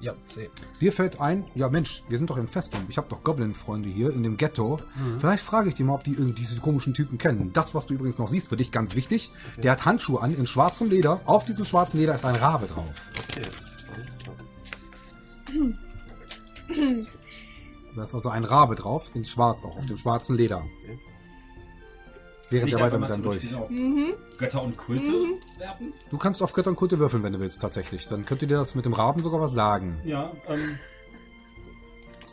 Ja, 0.00 0.14
10. 0.24 0.48
Dir 0.80 0.92
fällt 0.92 1.20
ein, 1.20 1.44
ja 1.54 1.68
Mensch, 1.68 2.02
wir 2.08 2.16
sind 2.16 2.30
doch 2.30 2.38
in 2.38 2.48
Festung. 2.48 2.80
Ich 2.88 2.96
habe 2.96 3.08
doch 3.10 3.22
Goblin-Freunde 3.22 3.90
hier 3.90 4.10
in 4.10 4.22
dem 4.22 4.38
Ghetto. 4.38 4.80
Vielleicht 5.18 5.44
frage 5.44 5.68
ich 5.68 5.74
die 5.74 5.84
mal, 5.84 5.94
ob 5.94 6.04
die 6.04 6.12
irgendwie 6.12 6.40
diese 6.40 6.58
komischen 6.60 6.94
Typen 6.94 7.18
kennen. 7.18 7.52
Das, 7.52 7.74
was 7.74 7.84
du 7.84 7.94
übrigens 7.94 8.16
noch 8.16 8.28
siehst, 8.28 8.48
für 8.48 8.56
dich 8.56 8.72
ganz 8.72 8.94
wichtig. 8.94 9.30
Der 9.58 9.72
hat 9.72 9.84
Handschuhe 9.84 10.22
an 10.22 10.34
in 10.34 10.46
schwarzem 10.46 10.88
Leder. 10.88 11.20
Auf 11.26 11.44
diesem 11.44 11.66
schwarzen 11.66 11.98
Leder 11.98 12.14
ist 12.14 12.24
ein 12.24 12.36
Rabe 12.36 12.66
drauf. 12.66 13.10
Okay, 13.28 13.42
alles 13.94 14.14
klar. 14.18 14.36
Da 17.96 18.04
ist 18.04 18.14
also 18.14 18.30
ein 18.30 18.44
Rabe 18.44 18.76
drauf, 18.76 19.10
in 19.14 19.24
schwarz 19.24 19.64
auch, 19.64 19.76
auf 19.76 19.84
dem 19.84 19.98
schwarzen 19.98 20.36
Leder. 20.36 20.64
Während 22.50 22.66
Nicht 22.66 22.74
er 22.74 22.80
weiter 22.84 22.98
mit 22.98 23.08
deinem 23.08 23.22
Dolch. 23.22 23.54
Auf 23.54 23.70
Götter 24.38 24.62
und 24.62 24.76
Kulte 24.76 25.12
werfen? 25.58 25.92
Du 26.10 26.18
kannst 26.18 26.42
auf 26.42 26.52
Götter 26.52 26.70
und 26.70 26.76
Kulte 26.76 26.98
würfeln, 26.98 27.22
wenn 27.22 27.32
du 27.32 27.38
willst, 27.38 27.62
tatsächlich. 27.62 28.08
Dann 28.08 28.24
könnte 28.24 28.48
dir 28.48 28.56
das 28.56 28.74
mit 28.74 28.84
dem 28.84 28.92
Raben 28.92 29.20
sogar 29.20 29.40
was 29.40 29.52
sagen. 29.52 30.00
Ja, 30.04 30.32
ähm. 30.48 30.78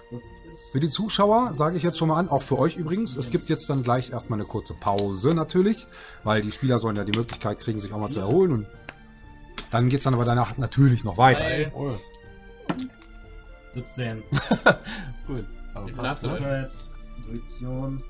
Das 0.09 0.23
ist. 0.23 0.71
Für 0.71 0.79
die 0.79 0.89
Zuschauer 0.89 1.53
sage 1.53 1.77
ich 1.77 1.83
jetzt 1.83 1.97
schon 1.99 2.07
mal 2.07 2.17
an, 2.17 2.29
auch 2.29 2.41
für 2.41 2.57
euch 2.57 2.77
übrigens, 2.77 3.15
es 3.15 3.29
gibt 3.29 3.49
jetzt 3.49 3.69
dann 3.69 3.83
gleich 3.83 4.09
erstmal 4.09 4.39
eine 4.39 4.47
kurze 4.47 4.73
Pause 4.73 5.35
natürlich, 5.35 5.85
weil 6.23 6.41
die 6.41 6.51
Spieler 6.51 6.79
sollen 6.79 6.95
ja 6.95 7.03
die 7.03 7.17
Möglichkeit 7.17 7.59
kriegen, 7.59 7.79
sich 7.79 7.93
auch 7.93 7.99
mal 7.99 8.09
zu 8.09 8.19
erholen 8.19 8.53
und 8.53 8.67
dann 9.69 9.89
geht's 9.89 10.05
dann 10.05 10.13
aber 10.13 10.23
danach 10.23 10.57
natürlich 10.57 11.03
noch 11.03 11.17
weiter. 11.17 11.71
Oh, 11.75 11.95
17. 13.67 14.23
cool. 15.27 15.45
Aber 15.73 15.91
passt, 15.91 16.23
ne? 16.23 16.69
Intuition, 17.17 18.01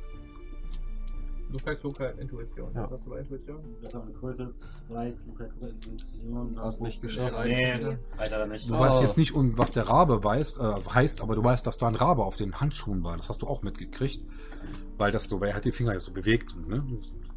Klugheit, 1.50 1.80
Klugheit, 1.80 2.18
Intuition. 2.20 2.72
Ja. 2.74 2.84
Was 2.84 2.92
hast 2.92 3.06
du 3.06 3.10
bei 3.12 3.20
Intuition? 3.20 3.58
Götter 3.82 4.02
und 4.02 4.14
Kulte, 4.20 4.54
2, 4.56 5.12
Klugheit, 5.12 5.52
Klugheit, 5.52 5.72
Intuition. 5.72 6.60
Hast 6.60 6.82
nicht 6.82 7.02
geschafft. 7.02 7.40
Nee, 7.46 7.98
weiter 8.18 8.46
nicht. 8.48 8.70
Du 8.70 8.76
Oh. 8.76 8.80
weißt 8.80 9.02
jetzt 9.02 9.18
nicht, 9.18 9.34
um 9.34 9.58
was 9.58 9.72
der 9.72 9.88
Rabe 9.88 10.24
weiß, 10.24 10.58
äh, 10.58 10.76
heißt, 10.94 11.22
aber 11.22 11.36
du 11.36 11.44
weißt, 11.44 11.66
dass 11.66 11.78
da 11.78 11.88
ein 11.88 11.96
Rabe 11.96 12.24
auf 12.24 12.36
den 12.36 12.60
Handschuhen 12.60 13.04
war. 13.04 13.16
Das 13.18 13.30
hast 13.30 13.42
du 13.42 13.48
auch 13.48 13.62
mitgekriegt. 13.64 14.26
Weil 14.98 15.12
das 15.12 15.30
so, 15.30 15.40
weil 15.40 15.50
er 15.50 15.56
hat 15.56 15.66
die 15.66 15.72
Finger 15.72 15.94
jetzt 15.94 16.06
so 16.06 16.12
bewegt 16.12 16.54
und 16.56 16.68
ne, 16.68 16.84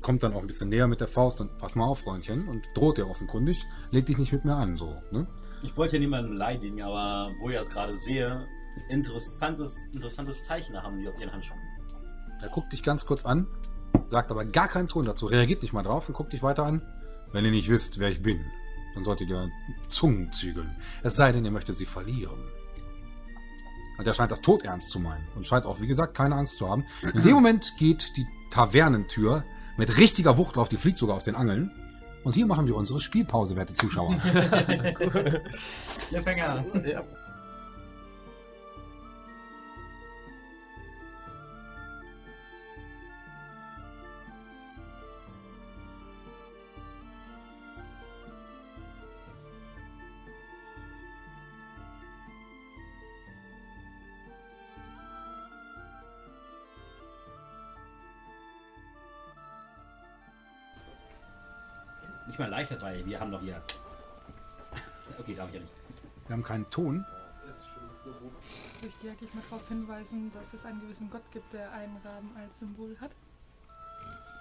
kommt 0.00 0.22
dann 0.22 0.32
auch 0.32 0.40
ein 0.40 0.46
bisschen 0.46 0.70
näher 0.70 0.88
mit 0.88 1.00
der 1.00 1.08
Faust 1.08 1.40
und 1.42 1.56
pass 1.58 1.74
mal 1.74 1.84
auf, 1.84 2.00
Freundchen, 2.00 2.48
und 2.48 2.66
droht 2.74 2.96
dir 2.96 3.06
offenkundig, 3.06 3.62
leg 3.90 4.06
dich 4.06 4.16
nicht 4.16 4.32
mit 4.32 4.46
mir 4.46 4.54
an, 4.56 4.78
so, 4.78 4.96
ne? 5.12 5.26
Ich 5.62 5.76
wollte 5.76 5.96
ja 5.96 6.00
niemanden 6.00 6.30
beleidigen, 6.32 6.80
aber 6.80 7.30
wo 7.38 7.50
ich 7.50 7.56
das 7.56 7.68
gerade 7.68 7.94
sehe, 7.94 8.46
interessantes, 8.88 9.76
interessantes 9.94 10.44
Zeichen 10.44 10.74
haben 10.82 10.98
sie 10.98 11.06
auf 11.08 11.18
ihren 11.20 11.30
Handschuhen. 11.32 11.60
Er 12.40 12.48
guckt 12.48 12.72
dich 12.72 12.82
ganz 12.82 13.04
kurz 13.04 13.26
an, 13.26 13.46
sagt 14.10 14.30
aber 14.30 14.44
gar 14.44 14.68
keinen 14.68 14.88
Ton 14.88 15.04
dazu, 15.04 15.26
reagiert 15.26 15.62
nicht 15.62 15.72
mal 15.72 15.82
drauf 15.82 16.08
und 16.08 16.14
guckt 16.14 16.32
dich 16.32 16.42
weiter 16.42 16.64
an. 16.64 16.82
Wenn 17.32 17.44
ihr 17.44 17.50
nicht 17.52 17.70
wisst, 17.70 17.98
wer 18.00 18.10
ich 18.10 18.22
bin, 18.22 18.44
dann 18.94 19.04
solltet 19.04 19.28
ihr 19.28 19.48
Zungen 19.88 20.32
zügeln. 20.32 20.76
Es 21.02 21.14
sei 21.16 21.32
denn, 21.32 21.44
ihr 21.44 21.50
möchtet 21.52 21.76
sie 21.76 21.86
verlieren. 21.86 22.48
Und 23.98 24.06
er 24.06 24.14
scheint 24.14 24.32
das 24.32 24.40
todernst 24.40 24.90
zu 24.90 24.98
meinen 24.98 25.26
und 25.36 25.46
scheint 25.46 25.66
auch, 25.66 25.80
wie 25.80 25.86
gesagt, 25.86 26.16
keine 26.16 26.34
Angst 26.34 26.58
zu 26.58 26.68
haben. 26.68 26.84
In 27.14 27.22
dem 27.22 27.34
Moment 27.34 27.74
geht 27.78 28.16
die 28.16 28.26
Tavernentür 28.50 29.44
mit 29.76 29.96
richtiger 29.98 30.36
Wucht 30.38 30.56
auf, 30.56 30.68
die 30.68 30.76
fliegt 30.76 30.98
sogar 30.98 31.16
aus 31.16 31.24
den 31.24 31.36
Angeln. 31.36 31.70
Und 32.24 32.34
hier 32.34 32.46
machen 32.46 32.66
wir 32.66 32.76
unsere 32.76 33.00
Spielpause, 33.00 33.56
werte 33.56 33.74
Zuschauer. 33.74 34.16
Ja, 36.10 36.20
fäng 36.20 36.40
an. 36.40 36.84
Ja. 36.84 37.02
Nicht 62.40 62.48
mal 62.48 62.56
leichter, 62.56 62.80
weil 62.80 63.04
wir 63.04 63.20
haben 63.20 63.30
doch 63.32 63.42
hier. 63.42 63.60
Okay, 65.18 65.34
darf 65.34 65.48
ich 65.48 65.54
ja 65.56 65.60
nicht. 65.60 65.72
Wir 66.26 66.32
haben 66.34 66.42
keinen 66.42 66.70
Ton. 66.70 67.04
Ich 67.44 68.82
möchte 68.82 69.06
ja 69.08 69.12
gleich 69.18 69.34
mal 69.34 69.42
darauf 69.50 69.68
hinweisen, 69.68 70.30
dass 70.32 70.54
es 70.54 70.64
einen 70.64 70.80
gewissen 70.80 71.10
Gott 71.10 71.20
gibt, 71.32 71.52
der 71.52 71.70
einen 71.72 71.94
Raben 72.02 72.30
als 72.42 72.60
Symbol 72.60 72.96
hat. 72.98 73.10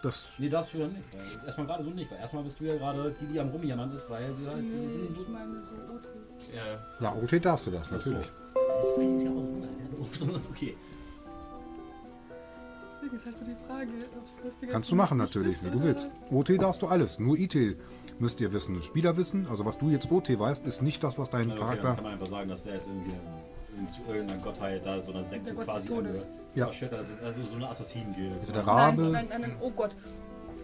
Das, 0.02 0.36
Nee, 0.40 0.48
darfst 0.48 0.74
du 0.74 0.78
ja 0.78 0.88
nicht. 0.88 1.04
Weil 1.12 1.46
erstmal 1.46 1.68
gerade 1.68 1.84
so 1.84 1.90
nicht, 1.90 2.10
weil 2.10 2.20
erstmal 2.20 2.44
bist 2.44 2.58
du 2.62 2.64
ja 2.64 2.78
gerade 2.78 3.14
die, 3.20 3.26
die 3.26 3.38
am 3.42 3.50
Rumjammern 3.50 3.92
ist, 3.92 4.10
weil 4.10 4.34
sie 4.34 4.48
halt. 4.48 4.64
Nee, 4.64 4.88
die- 4.88 5.14
die- 5.14 5.22
ich 5.22 5.28
meine 5.28 5.58
so 5.58 5.74
OT. 5.94 6.08
Ja, 6.56 6.80
ja, 7.02 7.16
OT 7.22 7.44
darfst 7.44 7.68
du 7.68 7.72
das, 7.72 7.92
natürlich. 7.92 8.26
Das 8.54 8.98
weiß 8.98 9.22
ich 9.22 9.30
aber 9.30 9.44
so. 9.44 10.40
Okay. 10.52 10.78
Ist 13.02 13.26
hast 13.26 13.42
du 13.42 13.46
die 13.46 13.56
Frage, 13.68 13.90
ob 14.18 14.28
es 14.28 14.44
lustiger 14.44 14.72
Kannst 14.74 14.92
du 14.92 14.96
machen 14.96 15.18
natürlich, 15.18 15.64
wie 15.64 15.70
du 15.70 15.82
willst. 15.82 16.12
OT 16.32 16.62
darfst 16.62 16.82
du 16.82 16.88
alles. 16.88 17.20
Nur 17.20 17.38
IT 17.38 17.56
müsst 18.20 18.40
ihr 18.42 18.52
wissen. 18.54 18.82
Spieler 18.82 19.18
wissen. 19.18 19.48
Also 19.48 19.66
was 19.66 19.78
du 19.78 19.90
jetzt 19.90 20.12
OT 20.12 20.38
weißt, 20.38 20.66
ist 20.66 20.82
nicht 20.82 21.04
das, 21.04 21.18
was 21.18 21.30
dein 21.30 21.52
Okay, 21.52 21.60
Charakter. 21.60 21.96
kann 21.96 22.04
man 22.04 22.14
einfach 22.14 22.28
sagen, 22.30 22.50
dass 22.50 22.64
der 22.64 22.76
jetzt 22.76 22.88
irgendwie 22.88 23.14
in, 23.78 23.90
zu 23.90 24.02
irgendeiner 24.12 24.42
Gottheit 24.42 24.86
da 24.86 25.02
so 25.02 25.12
einer 25.12 25.24
Sekte 25.24 25.56
quasi 25.56 25.94
angehört. 25.94 26.28
Ja. 26.56 26.68
Also, 26.68 27.14
also 27.24 27.46
so 27.46 27.56
eine 27.56 27.70
Assassinen-Gilde. 27.70 28.36
Also 28.40 28.54
der 28.54 28.68
Rabe. 28.68 29.04
nein, 29.04 29.28
nein, 29.30 29.42
nein, 29.42 29.56
oh 29.62 29.72
Gott. 29.72 29.96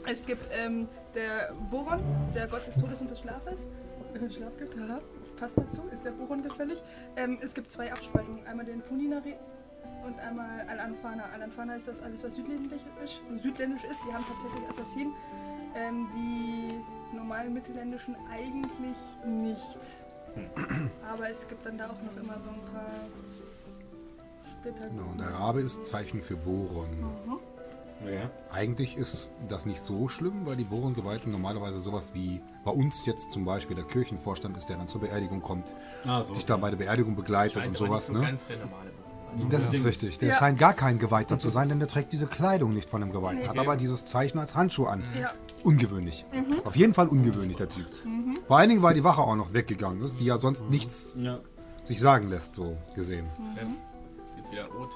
Es 0.07 0.25
gibt 0.25 0.45
ähm, 0.53 0.87
der 1.15 1.53
Boron, 1.71 1.99
der 2.35 2.47
Gott 2.47 2.67
des 2.67 2.75
Todes 2.75 3.01
und 3.01 3.09
des 3.09 3.19
Schlafes. 3.19 3.61
Schlaf 4.29 4.51
gibt, 4.57 4.77
haha. 4.77 4.99
Passt 5.37 5.57
dazu, 5.57 5.81
ist 5.91 6.05
der 6.05 6.11
Boron 6.11 6.43
gefällig. 6.43 6.81
Ähm, 7.17 7.37
es 7.41 7.53
gibt 7.53 7.69
zwei 7.69 7.91
Abspaltungen. 7.91 8.45
Einmal 8.45 8.65
den 8.65 8.81
Puninari 8.81 9.33
und 10.05 10.19
einmal 10.19 10.61
Al-Anfana. 10.67 11.23
Al-Anfana 11.33 11.75
ist 11.75 11.87
das 11.87 12.01
alles, 12.01 12.23
was 12.23 12.35
südländisch 12.35 12.81
ist. 13.03 13.21
Südländisch 13.43 13.83
ist. 13.85 13.99
Die 14.07 14.13
haben 14.13 14.23
tatsächlich 14.27 14.69
Assassinen. 14.69 15.13
Ähm, 15.75 16.07
die 16.17 17.15
normalen 17.15 17.53
mittelländischen 17.53 18.15
eigentlich 18.31 18.97
nicht. 19.25 19.79
Aber 21.11 21.29
es 21.29 21.47
gibt 21.47 21.65
dann 21.65 21.77
da 21.77 21.85
auch 21.87 22.01
noch 22.01 22.15
immer 22.23 22.39
so 22.41 22.49
ein 22.49 22.61
paar 22.73 22.91
Splitter. 24.59 24.89
Genau, 24.89 25.11
und 25.11 25.19
der 25.19 25.31
Rabe 25.33 25.61
ist 25.61 25.85
Zeichen 25.85 26.21
für 26.21 26.35
Boron. 26.37 26.87
Ja. 28.05 28.29
Eigentlich 28.51 28.97
ist 28.97 29.31
das 29.47 29.65
nicht 29.65 29.81
so 29.81 30.09
schlimm, 30.09 30.45
weil 30.45 30.57
die 30.57 30.65
Boron-Geweihten 30.65 31.31
normalerweise 31.31 31.79
sowas 31.79 32.13
wie 32.13 32.41
bei 32.65 32.71
uns 32.71 33.05
jetzt 33.05 33.31
zum 33.31 33.45
Beispiel 33.45 33.75
der 33.75 33.85
Kirchenvorstand 33.85 34.57
ist, 34.57 34.67
der 34.69 34.75
dann 34.77 34.87
zur 34.89 35.01
Beerdigung 35.01 35.41
kommt, 35.41 35.73
Ah, 36.05 36.21
so. 36.21 36.33
sich 36.33 36.45
da 36.45 36.57
bei 36.57 36.69
der 36.69 36.77
Beerdigung 36.77 37.15
begleitet 37.15 37.53
scheint 37.53 37.79
und 37.79 37.87
aber 37.87 37.99
sowas. 38.01 38.09
nicht 38.09 38.15
so 38.17 38.21
Ne? 38.21 38.27
ganz 38.27 38.47
der 38.47 38.57
normale. 38.57 38.91
Das 39.51 39.73
ist 39.73 39.85
richtig. 39.85 40.17
Der 40.19 40.29
Ja. 40.29 40.33
scheint 40.35 40.59
gar 40.59 40.73
kein 40.73 40.99
Geweihter 40.99 41.37
zu 41.39 41.49
sein, 41.49 41.69
denn 41.69 41.79
der 41.79 41.87
trägt 41.87 42.13
diese 42.13 42.27
Kleidung 42.27 42.73
nicht 42.73 42.89
von 42.89 43.01
einem 43.01 43.11
Geweihten. 43.11 43.39
Nee. 43.41 43.47
Hat 43.47 43.57
aber 43.59 43.75
dieses 43.75 44.05
Zeichen 44.05 44.39
als 44.39 44.55
Handschuh 44.55 44.85
an. 44.85 45.03
Ja. 45.19 45.31
Ungewöhnlich. 45.63 46.25
Auf 46.63 46.75
jeden 46.75 46.93
Fall 46.93 47.07
ungewöhnlich, 47.07 47.57
der 47.57 47.69
Typ. 47.69 47.87
Vor 48.47 48.57
allen 48.57 48.69
Dingen, 48.69 48.81
weil 48.81 48.93
die 48.93 49.03
Wache 49.03 49.21
auch 49.21 49.35
noch 49.35 49.53
weggegangen 49.53 50.01
ist, 50.03 50.19
die 50.19 50.25
ja 50.25 50.37
sonst 50.37 50.69
nichts 50.69 51.15
Ja. 51.17 51.39
sich 51.83 51.99
sagen 51.99 52.29
lässt, 52.29 52.55
so 52.55 52.77
gesehen. 52.95 53.25
Ähm, 53.59 53.75
jetzt 54.37 54.51
wieder 54.51 54.67
OT. 54.79 54.91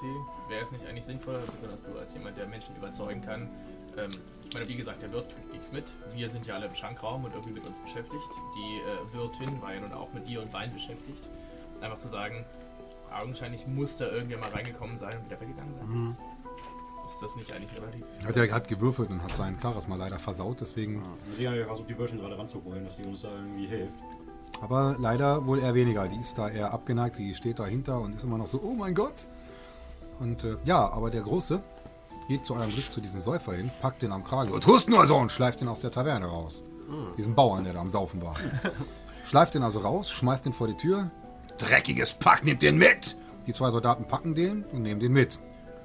Wäre 0.48 0.62
es 0.62 0.72
nicht 0.72 0.86
eigentlich 0.86 1.04
sinnvoller, 1.04 1.40
besonders 1.54 1.82
du 1.82 1.98
als 1.98 2.12
jemand, 2.14 2.36
der 2.36 2.46
Menschen 2.46 2.74
überzeugen 2.76 3.20
kann? 3.22 3.48
Ähm, 3.98 4.08
ich 4.48 4.54
meine, 4.54 4.68
wie 4.68 4.74
gesagt, 4.76 5.02
der 5.02 5.12
Wirt 5.12 5.28
kriegt 5.34 5.52
nichts 5.52 5.72
mit. 5.72 5.84
Wir 6.14 6.28
sind 6.28 6.46
ja 6.46 6.54
alle 6.54 6.66
im 6.66 6.74
Schankraum 6.74 7.24
und 7.24 7.32
irgendwie 7.34 7.54
mit 7.54 7.68
uns 7.68 7.78
beschäftigt. 7.78 8.30
Die 8.56 8.78
äh, 8.78 9.14
Wirtin 9.14 9.60
war 9.62 9.74
ja 9.74 9.80
nun 9.80 9.92
auch 9.92 10.12
mit 10.12 10.26
dir 10.26 10.42
und 10.42 10.52
Wein 10.52 10.72
beschäftigt. 10.72 11.28
Einfach 11.80 11.98
zu 11.98 12.08
sagen, 12.08 12.44
augenscheinlich 13.12 13.66
muss 13.66 13.96
da 13.96 14.08
irgendwer 14.08 14.38
mal 14.38 14.50
reingekommen 14.50 14.96
sein 14.96 15.12
und 15.18 15.26
wieder 15.26 15.40
weggegangen 15.40 15.74
sein. 15.74 16.16
Ist 17.06 17.22
das 17.22 17.36
nicht 17.36 17.52
eigentlich 17.52 17.76
relativ. 17.76 18.04
Hat 18.24 18.36
er 18.36 18.52
hat 18.52 18.68
gewürfelt 18.68 19.10
und 19.10 19.22
hat 19.22 19.34
seinen 19.34 19.60
Charisma 19.60 19.96
leider 19.96 20.18
versaut, 20.18 20.60
deswegen. 20.60 21.02
Ja, 21.38 21.52
ich 21.52 21.66
versuche 21.66 21.88
die 21.88 21.98
Wirtin 21.98 22.18
gerade 22.18 22.38
ranzuholen, 22.38 22.84
dass 22.84 22.96
die 22.96 23.08
uns 23.08 23.22
da 23.22 23.30
irgendwie 23.34 23.66
hilft. 23.66 23.94
Aber 24.60 24.96
leider 24.98 25.44
wohl 25.46 25.58
eher 25.58 25.74
weniger. 25.74 26.06
Die 26.06 26.20
ist 26.20 26.38
da 26.38 26.48
eher 26.48 26.72
abgeneigt, 26.72 27.14
sie 27.14 27.34
steht 27.34 27.58
dahinter 27.58 28.00
und 28.00 28.14
ist 28.14 28.24
immer 28.24 28.38
noch 28.38 28.46
so, 28.46 28.60
oh 28.62 28.74
mein 28.74 28.94
Gott. 28.94 29.26
Und 30.18 30.44
äh, 30.44 30.56
ja, 30.64 30.90
aber 30.92 31.10
der 31.10 31.22
Große 31.22 31.60
geht 32.28 32.44
zu 32.44 32.54
eurem 32.54 32.70
Glück 32.70 32.92
zu 32.92 33.00
diesem 33.00 33.20
Säufer 33.20 33.54
hin, 33.54 33.70
packt 33.80 34.02
den 34.02 34.12
am 34.12 34.22
Kragen 34.22 34.52
und 34.52 34.62
tust 34.62 34.88
nur 34.88 35.04
so 35.06 35.16
und 35.16 35.32
schleift 35.32 35.60
den 35.62 35.68
aus 35.68 35.80
der 35.80 35.90
Taverne 35.90 36.26
raus. 36.26 36.62
Diesen 37.16 37.34
Bauern, 37.34 37.64
der 37.64 37.72
da 37.72 37.80
am 37.80 37.90
Saufen 37.90 38.22
war. 38.22 38.34
schleift 39.24 39.54
den 39.54 39.62
also 39.62 39.80
raus, 39.80 40.10
schmeißt 40.10 40.46
den 40.46 40.52
vor 40.52 40.66
die 40.66 40.76
Tür. 40.76 41.10
Dreckiges 41.62 42.14
Pack, 42.14 42.44
nimmt 42.44 42.62
den 42.62 42.76
mit! 42.76 43.16
Die 43.46 43.52
zwei 43.52 43.70
Soldaten 43.70 44.04
packen 44.04 44.34
den 44.34 44.64
und 44.64 44.82
nehmen 44.82 45.00
den 45.00 45.12
mit. 45.12 45.38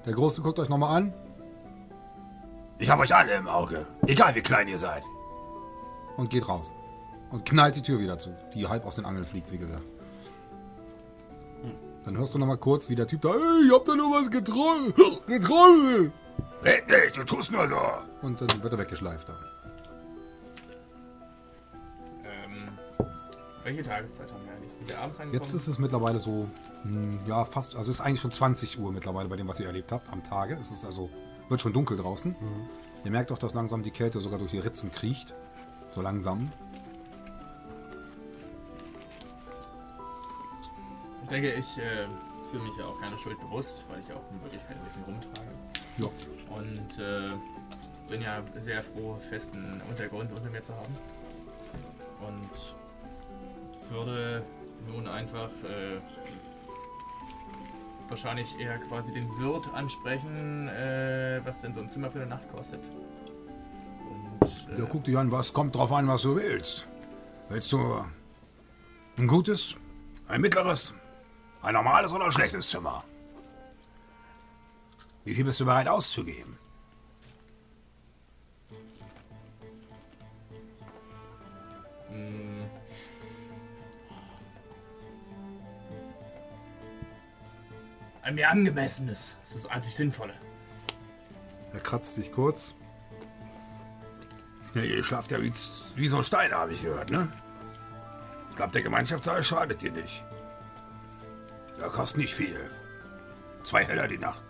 Der 0.06 0.14
Große 0.14 0.42
guckt 0.42 0.60
euch 0.60 0.70
nochmal 0.70 0.96
an 0.98 1.14
Ich 2.78 2.90
hab 2.90 3.00
euch 3.00 3.16
alle 3.16 3.34
im 3.36 3.48
Auge. 3.48 3.86
Egal 4.08 4.36
wie 4.36 4.42
klein 4.42 4.68
ihr 4.68 4.78
seid. 4.78 5.04
und 6.18 6.30
geht 6.30 6.48
raus. 6.48 6.74
Und 7.32 7.46
knallt 7.46 7.76
die 7.76 7.82
Tür 7.82 8.00
wieder 8.00 8.18
zu, 8.20 8.36
die 8.54 8.68
halb 8.68 8.86
aus 8.86 8.96
den 8.96 9.06
Angeln 9.06 9.26
fliegt, 9.26 9.52
wie 9.52 9.58
gesagt. 9.58 9.84
Dann 12.06 12.18
hörst 12.18 12.36
du 12.36 12.38
nochmal 12.38 12.58
kurz, 12.58 12.88
wie 12.88 12.96
der 12.96 13.08
Typ 13.08 13.22
da, 13.22 13.30
ey, 13.34 13.66
ich 13.66 13.74
hab 13.74 13.84
da 13.84 13.96
nur 13.96 14.12
was 14.12 14.30
getrunken. 14.30 14.94
Getrunken. 15.28 16.14
Red 16.64 16.88
nicht, 16.88 17.18
du 17.18 17.24
tust 17.24 17.52
nur 17.52 17.68
so. 17.68 17.78
Und 18.22 18.40
dann 18.40 18.62
wird 18.64 18.74
er 18.74 18.80
weggeschleift. 18.80 19.28
Da. 19.28 19.34
Ähm, 22.24 22.70
welche 23.64 23.82
Tageszeit 23.82 24.32
haben 24.32 24.46
wir 24.46 24.54
Jetzt 25.32 25.54
ist 25.54 25.68
es 25.68 25.80
mittlerweile 25.80 26.20
so, 26.20 26.48
hm, 26.84 27.20
ja, 27.28 27.46
fast, 27.46 27.76
also 27.76 27.92
es 27.92 28.00
ist 28.00 28.06
eigentlich 28.06 28.22
schon 28.22 28.32
20 28.32 28.80
Uhr 28.80 28.92
mittlerweile 28.92 29.30
bei 29.30 29.36
dem, 29.36 29.48
was 29.48 29.60
ihr 29.60 29.68
erlebt 29.68 29.92
habt, 29.92 30.10
am 30.10 30.24
Tage. 30.24 30.58
Es 30.62 30.72
ist 30.72 30.86
also, 30.86 31.10
wird 31.50 31.62
schon 31.62 31.74
dunkel 31.74 31.98
draußen. 31.98 32.36
Ihr 33.04 33.12
merkt 33.12 33.32
auch, 33.32 33.38
dass 33.38 33.54
langsam 33.54 33.84
die 33.84 33.92
Kälte 33.92 34.20
sogar 34.20 34.40
durch 34.40 34.52
die 34.52 34.60
Ritzen 34.60 34.92
kriecht. 34.92 35.34
So 35.94 36.02
langsam. 36.02 36.52
Ich 41.24 41.30
denke, 41.30 41.54
ich 41.54 41.78
äh, 41.78 42.08
fühle 42.52 42.64
mich 42.64 42.78
ja 42.78 42.86
auch 42.86 43.00
keine 43.00 43.18
Schuld 43.18 43.40
bewusst, 43.40 43.84
weil 43.90 44.00
ich 44.00 44.12
auch 44.12 44.22
wirklich 44.44 44.62
keine 44.68 44.80
Mittel 44.82 45.04
rumtrage. 45.06 45.52
Ja. 45.98 46.08
Und 46.56 47.00
äh, 47.00 48.10
bin 48.10 48.22
ja 48.22 48.44
sehr 48.60 48.84
froh, 48.84 49.18
festen 49.30 49.82
Untergrund 49.90 50.32
unter 50.32 50.50
mir 50.50 50.62
zu 50.62 50.74
haben. 50.76 50.94
Und 52.28 52.76
würde 53.92 54.44
nun 54.88 55.08
einfach 55.08 55.50
äh, 55.64 56.00
wahrscheinlich 58.10 58.60
eher 58.60 58.78
quasi 58.80 59.14
den 59.14 59.28
Wirt 59.40 59.68
ansprechen, 59.74 60.68
äh, 60.70 61.42
was 61.44 61.62
denn 61.62 61.74
so 61.74 61.82
ein 61.82 61.90
Zimmer 61.90 62.12
für 62.12 62.20
eine 62.20 62.28
Nacht 62.28 62.50
kostet. 62.52 62.82
Und, 64.40 64.72
äh, 64.72 64.76
Der 64.76 64.86
guckt 64.86 65.08
dich 65.08 65.18
an, 65.18 65.32
was 65.32 65.54
kommt 65.54 65.76
drauf 65.76 65.92
an, 65.92 66.08
was 66.08 66.22
du 66.24 66.36
willst. 66.36 66.88
Willst 67.50 67.72
du 67.72 68.06
ein 69.18 69.28
gutes, 69.28 69.76
ein 70.28 70.42
mittleres, 70.42 70.94
ein 71.62 71.74
normales 71.74 72.12
oder 72.12 72.26
ein 72.26 72.32
schlechtes 72.32 72.70
Zimmer? 72.70 73.04
Wie 75.24 75.34
viel 75.34 75.46
bist 75.46 75.60
du 75.60 75.66
bereit 75.66 75.88
auszugeben? 75.88 76.55
Ein 88.26 88.36
mir 88.36 88.50
angemessenes. 88.50 89.38
Das 89.42 89.56
ist 89.56 89.66
das 89.66 89.72
einzig 89.72 89.96
Sinnvolle. 89.96 90.34
Er 91.74 91.80
kratzt 91.80 92.16
sich 92.16 92.32
kurz. 92.32 92.76
Ja, 94.74 94.82
ihr 94.82 95.04
schlaft 95.04 95.32
ja 95.32 95.42
wie, 95.42 95.54
wie 95.96 96.08
so 96.08 96.18
ein 96.18 96.24
Stein, 96.24 96.52
habe 96.52 96.74
ich 96.74 96.82
gehört, 96.82 97.12
ne? 97.12 97.30
Ich 98.50 98.56
glaube, 98.56 98.72
der 98.72 98.82
Gemeinschaftssaal 98.82 99.44
schadet 99.44 99.82
dir 99.82 99.92
nicht. 99.92 100.24
Der 101.80 101.90
kostet 101.90 102.18
nicht 102.18 102.34
viel. 102.34 102.60
Zwei 103.64 103.86
Heller 103.86 104.08
die 104.08 104.18
Nacht. 104.18 104.42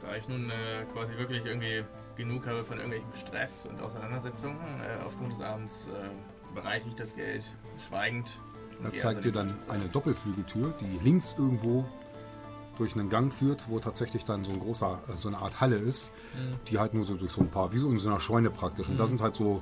Da 0.00 0.14
ich 0.14 0.28
nun 0.28 0.50
äh, 0.50 0.84
quasi 0.92 1.16
wirklich 1.16 1.44
irgendwie 1.44 1.84
genug 2.16 2.46
habe 2.46 2.64
von 2.64 2.78
irgendwelchem 2.78 3.14
Stress 3.14 3.66
und 3.66 3.80
Auseinandersetzungen 3.80 4.58
äh, 4.80 5.04
aufgrund 5.04 5.32
des 5.32 5.40
Abends, 5.40 5.88
äh, 5.88 6.54
bereiche 6.54 6.88
ich 6.88 6.94
das 6.94 7.14
Geld 7.14 7.44
schweigend. 7.76 8.38
Er 8.84 8.94
zeigt 8.94 9.24
dir 9.24 9.32
dann 9.32 9.54
eine 9.68 9.84
Doppelflügeltür, 9.86 10.72
die 10.80 11.04
links 11.04 11.34
irgendwo 11.36 11.84
durch 12.76 12.94
einen 12.94 13.08
Gang 13.08 13.32
führt, 13.32 13.68
wo 13.68 13.80
tatsächlich 13.80 14.24
dann 14.24 14.44
so 14.44 14.52
ein 14.52 14.60
großer, 14.60 15.00
äh, 15.08 15.16
so 15.16 15.28
eine 15.28 15.38
Art 15.38 15.60
Halle 15.60 15.76
ist, 15.76 16.12
die 16.68 16.78
halt 16.78 16.94
nur 16.94 17.04
so 17.04 17.16
durch 17.16 17.32
so 17.32 17.40
ein 17.40 17.50
paar, 17.50 17.72
wie 17.72 17.78
so 17.78 17.90
in 17.90 17.98
so 17.98 18.08
einer 18.08 18.20
Scheune 18.20 18.50
praktisch. 18.50 18.88
Und 18.88 19.00
da 19.00 19.06
sind 19.06 19.20
halt 19.20 19.34
so, 19.34 19.60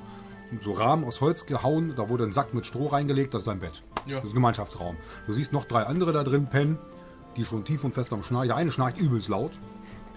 so 0.61 0.73
Rahmen 0.73 1.05
aus 1.05 1.21
Holz 1.23 1.47
gehauen, 1.47 1.95
da 1.97 2.09
wurde 2.09 2.25
ein 2.25 2.33
Sack 2.33 2.53
mit 2.53 2.67
Stroh 2.67 2.89
reingelegt, 2.89 3.33
das 3.33 3.41
ist 3.41 3.47
dein 3.47 3.59
Bett. 3.59 3.83
Ja. 4.07 4.17
Das 4.17 4.27
ist 4.27 4.33
ein 4.33 4.37
Gemeinschaftsraum. 4.37 4.97
Du 5.27 5.33
siehst 5.33 5.53
noch 5.53 5.65
drei 5.65 5.85
andere 5.85 6.13
da 6.13 6.23
drin 6.25 6.47
pennen, 6.47 6.79
die 7.37 7.45
schon 7.45 7.65
tief 7.65 7.85
und 7.85 7.93
fest 7.93 8.13
am 8.13 8.23
Schnarchen. 8.23 8.49
Der 8.49 8.57
eine 8.57 8.71
schnarcht 8.71 8.99
übelst 8.99 9.29
laut. 9.29 9.59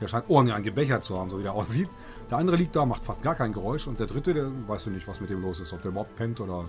Der 0.02 0.08
scheint 0.08 0.30
ordentlich 0.30 0.56
ein 0.56 0.64
Gebechert 0.64 1.04
zu 1.04 1.18
haben, 1.18 1.30
so 1.30 1.40
wie 1.40 1.44
der 1.44 1.54
aussieht. 1.60 1.90
Der 2.30 2.38
andere 2.38 2.58
liegt 2.58 2.76
da, 2.76 2.86
macht 2.86 3.06
fast 3.06 3.24
gar 3.24 3.36
kein 3.36 3.54
Geräusch. 3.54 3.88
Und 3.88 4.00
der 4.00 4.08
dritte, 4.08 4.34
der 4.34 4.52
weißt 4.68 4.86
du 4.86 4.92
nicht, 4.92 5.08
was 5.08 5.20
mit 5.20 5.30
dem 5.30 5.42
los 5.42 5.60
ist. 5.60 5.74
Ob 5.74 5.82
der 5.82 5.92
überhaupt 5.92 6.16
pennt 6.16 6.40
oder 6.40 6.66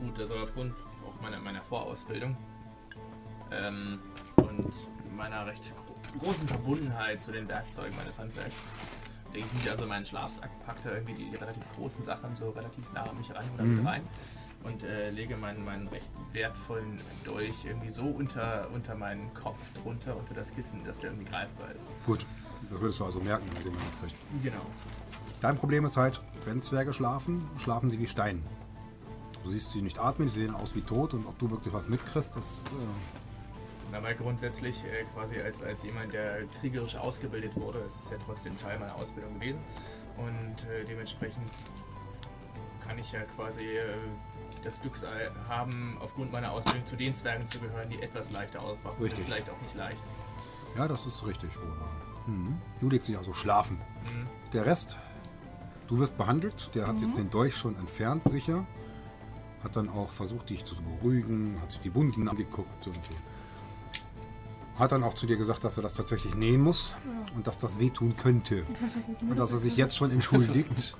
Gut, 0.00 0.18
das 0.18 0.30
aber 0.30 0.44
aufgrund 0.44 0.72
auch 0.72 0.89
meiner, 1.20 1.38
meiner 1.38 1.62
Vorausbildung 1.62 2.36
ähm, 3.52 4.00
und 4.36 4.72
meiner 5.16 5.46
recht 5.46 5.72
gro 5.76 6.18
großen 6.18 6.48
Verbundenheit 6.48 7.20
zu 7.20 7.30
den 7.30 7.46
Werkzeugen 7.46 7.94
meines 7.96 8.18
Handwerks 8.18 8.64
lege 9.32 9.46
ich 9.60 9.70
also 9.70 9.84
in 9.84 9.90
meinen 9.90 10.04
Schlafsack, 10.04 10.50
packe 10.66 10.80
da 10.84 10.94
irgendwie 10.94 11.14
die, 11.14 11.30
die 11.30 11.36
relativ 11.36 11.62
großen 11.76 12.02
Sachen 12.02 12.34
so 12.36 12.50
relativ 12.50 12.92
nah 12.92 13.02
an 13.02 13.16
mich 13.16 13.32
ran 13.32 13.44
oder 13.54 13.62
mit 13.62 13.86
rein 13.86 14.02
und 14.64 14.82
äh, 14.82 15.10
lege 15.10 15.36
meinen, 15.36 15.64
meinen 15.64 15.88
recht 15.88 16.08
wertvollen 16.32 17.00
Dolch 17.24 17.64
irgendwie 17.64 17.90
so 17.90 18.04
unter, 18.04 18.68
unter 18.72 18.94
meinen 18.94 19.32
Kopf 19.34 19.58
drunter, 19.82 20.16
unter 20.16 20.34
das 20.34 20.54
Kissen, 20.54 20.84
dass 20.84 20.98
der 20.98 21.10
irgendwie 21.10 21.30
greifbar 21.30 21.70
ist. 21.74 21.94
Gut, 22.04 22.26
das 22.68 22.80
würdest 22.80 23.00
du 23.00 23.04
also 23.04 23.20
merken, 23.20 23.44
wenn 23.54 23.62
sie 23.62 23.70
man 23.70 23.78
kriegt. 24.00 24.16
Genau. 24.42 24.66
Dein 25.40 25.56
Problem 25.56 25.84
ist 25.86 25.96
halt, 25.96 26.20
wenn 26.44 26.60
Zwerge 26.60 26.92
schlafen, 26.92 27.48
schlafen 27.58 27.90
sie 27.90 28.00
wie 28.00 28.06
Stein. 28.06 28.42
Du 29.44 29.50
siehst 29.50 29.72
sie 29.72 29.82
nicht 29.82 29.98
atmen, 29.98 30.28
sie 30.28 30.40
sehen 30.42 30.54
aus 30.54 30.74
wie 30.74 30.82
tot 30.82 31.14
und 31.14 31.26
ob 31.26 31.38
du 31.38 31.50
wirklich 31.50 31.72
was 31.72 31.88
mitkriegst, 31.88 32.36
das. 32.36 32.64
Äh, 33.92 33.96
Aber 33.96 34.12
grundsätzlich 34.14 34.84
äh, 34.84 35.04
quasi 35.14 35.40
als, 35.40 35.62
als 35.62 35.82
jemand, 35.82 36.12
der 36.12 36.44
kriegerisch 36.60 36.96
ausgebildet 36.96 37.56
wurde, 37.56 37.78
ist 37.80 38.02
es 38.02 38.10
ja 38.10 38.16
trotzdem 38.26 38.56
Teil 38.58 38.78
meiner 38.78 38.94
Ausbildung 38.96 39.34
gewesen. 39.34 39.60
Und 40.18 40.70
äh, 40.72 40.84
dementsprechend 40.84 41.50
kann 42.86 42.98
ich 42.98 43.12
ja 43.12 43.20
quasi 43.36 43.64
äh, 43.64 43.84
das 44.62 44.80
Glück 44.82 44.94
haben, 45.48 45.96
aufgrund 46.00 46.32
meiner 46.32 46.52
Ausbildung 46.52 46.84
zu 46.86 46.96
den 46.96 47.14
Zwergen 47.14 47.46
zu 47.46 47.60
gehören, 47.60 47.88
die 47.88 48.02
etwas 48.02 48.32
leichter 48.32 48.60
aufwachen. 48.60 49.02
Richtig. 49.02 49.24
Vielleicht 49.24 49.48
auch 49.48 49.60
nicht 49.62 49.74
leicht. 49.74 50.02
ja, 50.76 50.86
das 50.86 51.06
ist 51.06 51.24
richtig 51.26 51.50
wahr. 51.56 51.90
Mhm. 52.26 52.58
Du 52.80 52.90
legst 52.90 53.08
dich 53.08 53.16
also 53.16 53.32
schlafen. 53.32 53.80
Der 54.52 54.66
Rest, 54.66 54.98
du 55.86 55.98
wirst 55.98 56.18
behandelt. 56.18 56.70
Der 56.74 56.86
hat 56.86 57.00
jetzt 57.00 57.16
den 57.16 57.30
Dolch 57.30 57.56
schon 57.56 57.76
entfernt, 57.78 58.22
sicher. 58.24 58.66
Hat 59.62 59.76
dann 59.76 59.88
auch 59.90 60.10
versucht, 60.10 60.48
dich 60.50 60.64
zu 60.64 60.74
beruhigen, 60.82 61.58
hat 61.60 61.70
sich 61.72 61.80
die 61.80 61.94
Wunden 61.94 62.28
angeguckt 62.28 62.86
und 62.86 62.98
hat 64.78 64.92
dann 64.92 65.02
auch 65.04 65.12
zu 65.12 65.26
dir 65.26 65.36
gesagt, 65.36 65.62
dass 65.64 65.76
er 65.76 65.82
das 65.82 65.92
tatsächlich 65.92 66.34
nähen 66.34 66.62
muss 66.62 66.92
und 67.36 67.46
dass 67.46 67.58
das 67.58 67.78
wehtun 67.78 68.16
könnte. 68.16 68.64
Und 69.20 69.38
dass 69.38 69.52
er 69.52 69.58
sich 69.58 69.76
jetzt 69.76 69.94
schon 69.96 70.10
entschuldigt. 70.10 70.96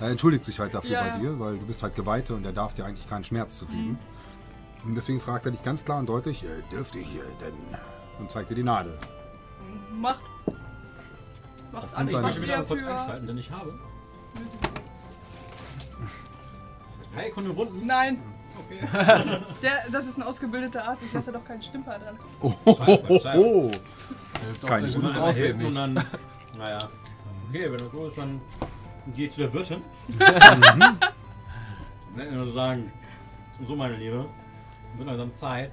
Er 0.00 0.10
entschuldigt 0.10 0.44
sich 0.44 0.60
halt 0.60 0.72
dafür 0.74 0.90
Ja, 0.92 1.00
bei 1.02 1.08
ja. 1.08 1.18
dir, 1.18 1.40
weil 1.40 1.58
du 1.58 1.66
bist 1.66 1.82
halt 1.82 1.96
Geweihte 1.96 2.36
und 2.36 2.44
er 2.44 2.52
darf 2.52 2.74
dir 2.74 2.84
eigentlich 2.84 3.08
keinen 3.08 3.24
Schmerz 3.24 3.58
zufügen. 3.58 3.98
Und 4.84 4.94
deswegen 4.94 5.18
fragt 5.18 5.44
er 5.46 5.50
dich 5.50 5.64
ganz 5.64 5.84
klar 5.84 5.98
und 5.98 6.08
deutlich, 6.08 6.44
Äh, 6.44 6.62
dürfte 6.70 7.00
ich 7.00 7.08
denn... 7.40 7.54
und 8.20 8.30
zeigt 8.30 8.50
dir 8.50 8.54
die 8.54 8.62
Nadel. 8.62 8.96
Macht. 9.96 10.20
Macht 11.72 11.82
kommt 11.82 11.94
alles, 11.96 12.12
dann 12.12 12.22
was 12.22 12.34
nicht. 12.36 12.42
wieder 12.44 12.62
kurz 12.62 12.82
einschalten, 12.84 13.26
denn 13.26 13.38
ich 13.38 13.50
habe. 13.50 13.74
Hey, 17.14 17.30
Kunde 17.30 17.56
Wunden. 17.56 17.86
Nein, 17.86 18.22
Okay. 18.58 18.80
Der, 19.62 19.72
das 19.92 20.06
ist 20.06 20.18
ein 20.18 20.22
ausgebildeter 20.22 20.86
Arzt, 20.86 21.04
ich 21.04 21.12
lasse 21.12 21.32
doch 21.32 21.44
keinen 21.44 21.62
Stümper 21.62 21.98
dran. 21.98 22.18
Oh, 22.40 22.52
oh, 22.64 22.76
oh, 22.86 23.20
oh. 23.36 23.70
Kein 24.66 24.92
gutes 24.92 25.16
Aussehen 25.16 25.58
nicht. 25.58 25.68
Und 25.68 25.76
dann, 25.76 25.94
naja. 26.58 26.78
Okay, 27.48 27.70
wenn 27.70 27.78
das 27.78 27.92
so 27.92 28.06
ist, 28.08 28.18
dann 28.18 28.40
gehe 29.14 29.26
ich 29.26 29.32
zu 29.32 29.40
der 29.40 29.52
Wirtin. 29.52 29.80
Wenn 32.14 32.34
nur 32.34 32.50
sagen, 32.50 32.92
so 33.62 33.76
meine 33.76 33.96
Liebe, 33.96 34.26
wird 34.96 35.06
langsam 35.06 35.32
Zeit. 35.34 35.70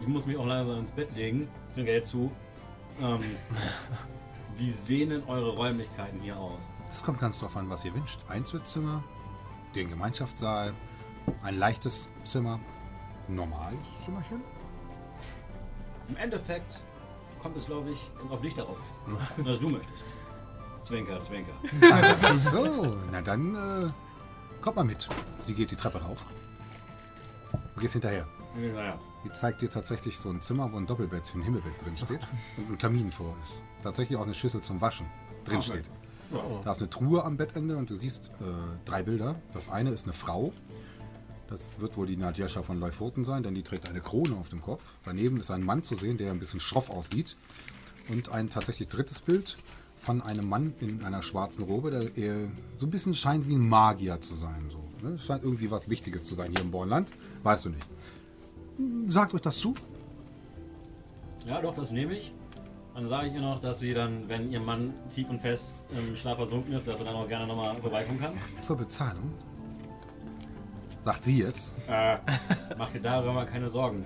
Ich 0.00 0.06
muss 0.06 0.24
mich 0.24 0.36
auch 0.36 0.46
langsam 0.46 0.78
ins 0.78 0.92
Bett 0.92 1.14
legen. 1.14 1.48
Sind 1.72 1.86
Geld 1.86 2.06
zu. 2.06 2.30
Ähm, 3.00 3.20
wie 4.56 4.70
sehen 4.70 5.10
denn 5.10 5.24
eure 5.26 5.50
Räumlichkeiten 5.50 6.20
hier 6.20 6.38
aus? 6.38 6.62
Das 6.86 7.02
kommt 7.02 7.18
ganz 7.20 7.38
drauf 7.38 7.56
an, 7.56 7.68
was 7.68 7.84
ihr 7.84 7.92
wünscht. 7.92 8.20
Einzelzimmer, 8.28 9.02
den 9.74 9.88
Gemeinschaftssaal, 9.88 10.74
ein 11.42 11.56
leichtes 11.56 12.08
Zimmer, 12.24 12.60
ein 13.28 13.34
normales 13.34 14.00
Zimmerchen. 14.02 14.40
Im 16.08 16.16
Endeffekt 16.16 16.80
kommt 17.40 17.56
es, 17.56 17.66
glaube 17.66 17.90
ich, 17.90 18.10
kommt 18.18 18.32
auf 18.32 18.40
dich 18.40 18.54
darauf, 18.54 18.78
was 19.38 19.58
du 19.58 19.68
möchtest. 19.68 20.04
Zwinker, 20.82 21.20
Zwinker. 21.22 21.52
Ach 22.22 22.34
so, 22.34 22.96
na 23.10 23.22
dann 23.22 23.54
äh, 23.54 23.90
kommt 24.60 24.76
mal 24.76 24.84
mit. 24.84 25.08
Sie 25.40 25.54
geht 25.54 25.70
die 25.70 25.76
Treppe 25.76 26.02
rauf. 26.02 26.22
Du 27.74 27.80
gehst 27.80 27.94
hinterher. 27.94 28.26
Naja. 28.54 28.98
Die 29.24 29.32
zeigt 29.32 29.62
dir 29.62 29.70
tatsächlich 29.70 30.18
so 30.18 30.28
ein 30.28 30.42
Zimmer, 30.42 30.70
wo 30.70 30.76
ein 30.76 30.86
Doppelbett, 30.86 31.34
ein 31.34 31.42
Himmelbett 31.42 31.82
drin 31.82 31.96
steht 31.96 32.20
und 32.58 32.70
ein 32.70 32.78
Kamin 32.78 33.10
vor 33.10 33.34
ist. 33.42 33.62
Tatsächlich 33.82 34.18
auch 34.18 34.24
eine 34.24 34.34
Schüssel 34.34 34.60
zum 34.60 34.80
Waschen 34.80 35.06
drin 35.44 35.62
steht. 35.62 35.90
Da 36.64 36.72
ist 36.72 36.80
eine 36.80 36.90
Truhe 36.90 37.24
am 37.24 37.36
Bettende 37.36 37.76
und 37.76 37.90
du 37.90 37.94
siehst 37.94 38.28
äh, 38.40 38.44
drei 38.84 39.02
Bilder. 39.02 39.36
Das 39.52 39.68
eine 39.68 39.90
ist 39.90 40.04
eine 40.04 40.12
Frau. 40.12 40.52
Das 41.48 41.80
wird 41.80 41.96
wohl 41.96 42.06
die 42.06 42.16
Nadjescha 42.16 42.62
von 42.62 42.80
Leufoten 42.80 43.24
sein, 43.24 43.42
denn 43.42 43.54
die 43.54 43.62
trägt 43.62 43.88
eine 43.90 44.00
Krone 44.00 44.34
auf 44.36 44.48
dem 44.48 44.60
Kopf. 44.60 44.96
Daneben 45.04 45.36
ist 45.36 45.50
ein 45.50 45.64
Mann 45.64 45.82
zu 45.82 45.94
sehen, 45.94 46.18
der 46.18 46.30
ein 46.30 46.38
bisschen 46.38 46.60
schroff 46.60 46.90
aussieht. 46.90 47.36
Und 48.10 48.30
ein 48.30 48.50
tatsächlich 48.50 48.88
drittes 48.88 49.20
Bild 49.20 49.56
von 49.96 50.20
einem 50.20 50.48
Mann 50.48 50.74
in 50.80 51.04
einer 51.04 51.22
schwarzen 51.22 51.64
Robe, 51.64 51.90
der 51.90 52.16
eher 52.16 52.48
so 52.76 52.86
ein 52.86 52.90
bisschen 52.90 53.14
scheint 53.14 53.48
wie 53.48 53.54
ein 53.54 53.66
Magier 53.66 54.20
zu 54.20 54.34
sein. 54.34 54.68
So, 54.70 54.80
ne? 55.06 55.18
Scheint 55.18 55.42
irgendwie 55.42 55.70
was 55.70 55.88
Wichtiges 55.88 56.26
zu 56.26 56.34
sein 56.34 56.50
hier 56.50 56.60
im 56.60 56.70
Bornland. 56.70 57.12
Weißt 57.42 57.66
du 57.66 57.70
nicht. 57.70 57.86
Sagt 59.06 59.34
euch 59.34 59.40
das 59.40 59.58
zu? 59.58 59.74
Ja, 61.46 61.60
doch, 61.60 61.74
das 61.74 61.90
nehme 61.92 62.12
ich. 62.12 62.32
Dann 62.94 63.08
sage 63.08 63.28
ich 63.28 63.34
ihr 63.34 63.40
noch, 63.40 63.60
dass 63.60 63.80
sie 63.80 63.92
dann, 63.92 64.28
wenn 64.28 64.52
ihr 64.52 64.60
Mann 64.60 64.92
tief 65.12 65.28
und 65.28 65.40
fest 65.40 65.88
im 65.90 66.16
Schlaf 66.16 66.36
versunken 66.36 66.74
ist, 66.74 66.86
dass 66.86 67.00
er 67.00 67.06
dann 67.06 67.16
auch 67.16 67.26
gerne 67.26 67.46
nochmal 67.46 67.74
vorbeikommen 67.74 68.20
kann. 68.20 68.32
Zur 68.56 68.76
Bezahlung? 68.76 69.32
Sagt 71.02 71.24
sie 71.24 71.38
jetzt. 71.38 71.76
Äh, 71.88 72.18
mach 72.78 72.92
dir 72.92 73.00
darüber 73.00 73.32
mal 73.32 73.46
keine 73.46 73.68
Sorgen. 73.68 74.04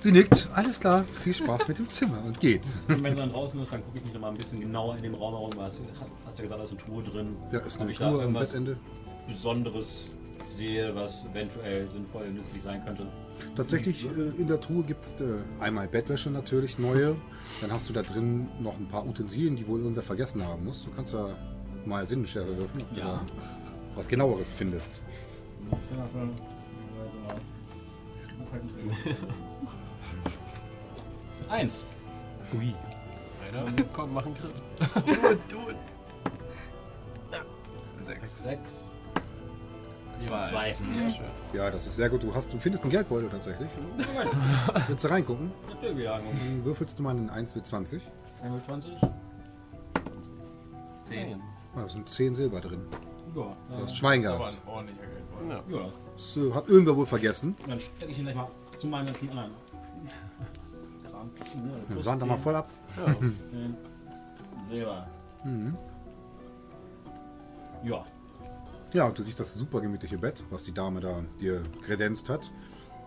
Sie 0.00 0.10
nickt. 0.10 0.48
Alles 0.54 0.80
klar. 0.80 1.04
Viel 1.04 1.34
Spaß 1.34 1.68
mit 1.68 1.78
dem 1.78 1.88
Zimmer 1.88 2.22
und 2.24 2.40
geht. 2.40 2.66
Und 2.88 3.02
wenn 3.02 3.14
sie 3.14 3.20
dann 3.20 3.30
draußen 3.30 3.60
ist, 3.60 3.72
dann 3.72 3.84
gucke 3.84 3.98
ich 3.98 4.04
mich 4.04 4.14
nochmal 4.14 4.30
ein 4.30 4.36
bisschen 4.36 4.60
genauer 4.60 4.96
in 4.96 5.02
dem 5.02 5.14
Raum 5.14 5.34
herum. 5.34 5.52
Hast, 5.58 5.82
hast 6.26 6.38
ja 6.38 6.42
gesagt, 6.44 6.58
da 6.58 6.64
ist 6.64 6.72
eine 6.72 6.80
Truhe 6.80 7.02
drin. 7.02 7.36
Da 7.52 7.58
ist 7.58 7.80
eine 7.80 7.92
Truhe 7.92 8.24
am 8.24 8.32
Bettende. 8.32 8.76
Besonderes 9.28 10.10
sehe, 10.44 10.94
was 10.94 11.26
eventuell 11.26 11.88
sinnvoll 11.88 12.24
und 12.24 12.34
nützlich 12.34 12.62
sein 12.62 12.84
könnte. 12.84 13.06
Tatsächlich 13.56 14.04
äh, 14.04 14.40
in 14.40 14.46
der 14.48 14.60
Truhe 14.60 14.82
gibt 14.82 15.04
es 15.04 15.20
äh, 15.20 15.24
einmal 15.60 15.88
Bettwäsche 15.88 16.30
natürlich, 16.30 16.78
neue. 16.78 17.16
Dann 17.60 17.72
hast 17.72 17.88
du 17.88 17.92
da 17.92 18.02
drin 18.02 18.48
noch 18.60 18.76
ein 18.76 18.88
paar 18.88 19.06
Utensilien, 19.06 19.56
die 19.56 19.66
wohl 19.66 19.80
irgendwer 19.80 20.02
vergessen 20.02 20.44
haben 20.46 20.64
muss. 20.64 20.84
Du 20.84 20.90
kannst 20.90 21.14
da 21.14 21.36
mal 21.86 22.04
Sinnenschärfe 22.04 22.56
würfeln, 22.56 22.82
ob 22.84 22.94
du 22.94 23.00
Ja. 23.00 23.06
da 23.06 23.20
was 23.94 24.08
genaueres 24.08 24.50
findest. 24.50 25.00
Eins. 31.48 31.86
Ui. 32.54 32.74
Alter, 33.56 33.84
komm, 33.92 34.14
mach 34.14 34.26
einen 34.26 34.34
Grill. 34.34 34.50
Sechs. 38.06 38.42
Zwei. 38.44 38.58
Zwei. 40.26 40.74
Ja, 41.52 41.70
das 41.70 41.86
ist 41.86 41.96
sehr 41.96 42.08
gut. 42.08 42.22
Du, 42.22 42.34
hast, 42.34 42.52
du 42.52 42.58
findest 42.58 42.84
einen 42.84 42.90
Geldbeutel 42.92 43.28
tatsächlich. 43.28 43.68
Willst 44.88 45.04
du 45.04 45.08
reingucken? 45.08 45.52
Natürlich, 45.68 46.04
ja. 46.04 46.18
Dann 46.18 46.64
würfelst 46.64 46.98
du 46.98 47.02
mal 47.02 47.10
einen 47.10 47.30
1 47.30 47.54
mit 47.54 47.66
20. 47.66 48.02
21? 48.42 48.92
Zehn. 51.02 51.40
Ah, 51.74 51.80
Da 51.82 51.88
sind 51.88 52.08
10 52.08 52.34
Silber 52.34 52.60
drin. 52.60 52.80
Ja. 53.34 53.56
Du 53.76 53.82
hast 53.82 53.96
Schwein 53.96 54.22
Das 54.22 54.32
ist 54.32 54.36
aber 54.40 54.50
gehabt. 54.50 54.66
ein 54.66 54.68
ordentlicher 54.72 55.06
Geldbeutel. 55.06 55.74
Ja. 55.74 55.78
Ja. 55.80 55.88
Das 56.14 56.36
äh, 56.36 56.52
hat 56.52 56.68
irgendwer 56.68 56.96
wohl 56.96 57.06
vergessen. 57.06 57.56
Dann 57.68 57.80
stecke 57.80 58.12
ich 58.12 58.18
ihn 58.18 58.24
gleich 58.24 58.36
mal 58.36 58.48
zu 58.78 58.86
meinen 58.86 59.06
ganzen 59.06 59.28
anderen. 59.30 59.50
Kram 61.10 61.30
zu. 61.36 61.58
ne? 61.58 61.72
Wir 61.88 61.94
Plus 61.94 62.04
sahen 62.04 62.20
da 62.20 62.26
mal 62.26 62.36
10, 62.36 62.42
voll 62.42 62.54
ab. 62.56 62.70
10 63.50 63.76
Silber. 64.70 65.06
Mhm. 65.44 65.76
Ja. 67.82 68.04
Ja, 68.94 69.08
und 69.08 69.18
du 69.18 69.24
siehst 69.24 69.40
das 69.40 69.52
super 69.54 69.80
gemütliche 69.80 70.16
Bett, 70.16 70.44
was 70.50 70.62
die 70.62 70.72
Dame 70.72 71.00
da 71.00 71.24
dir 71.40 71.64
kredenzt 71.82 72.28
hat. 72.28 72.52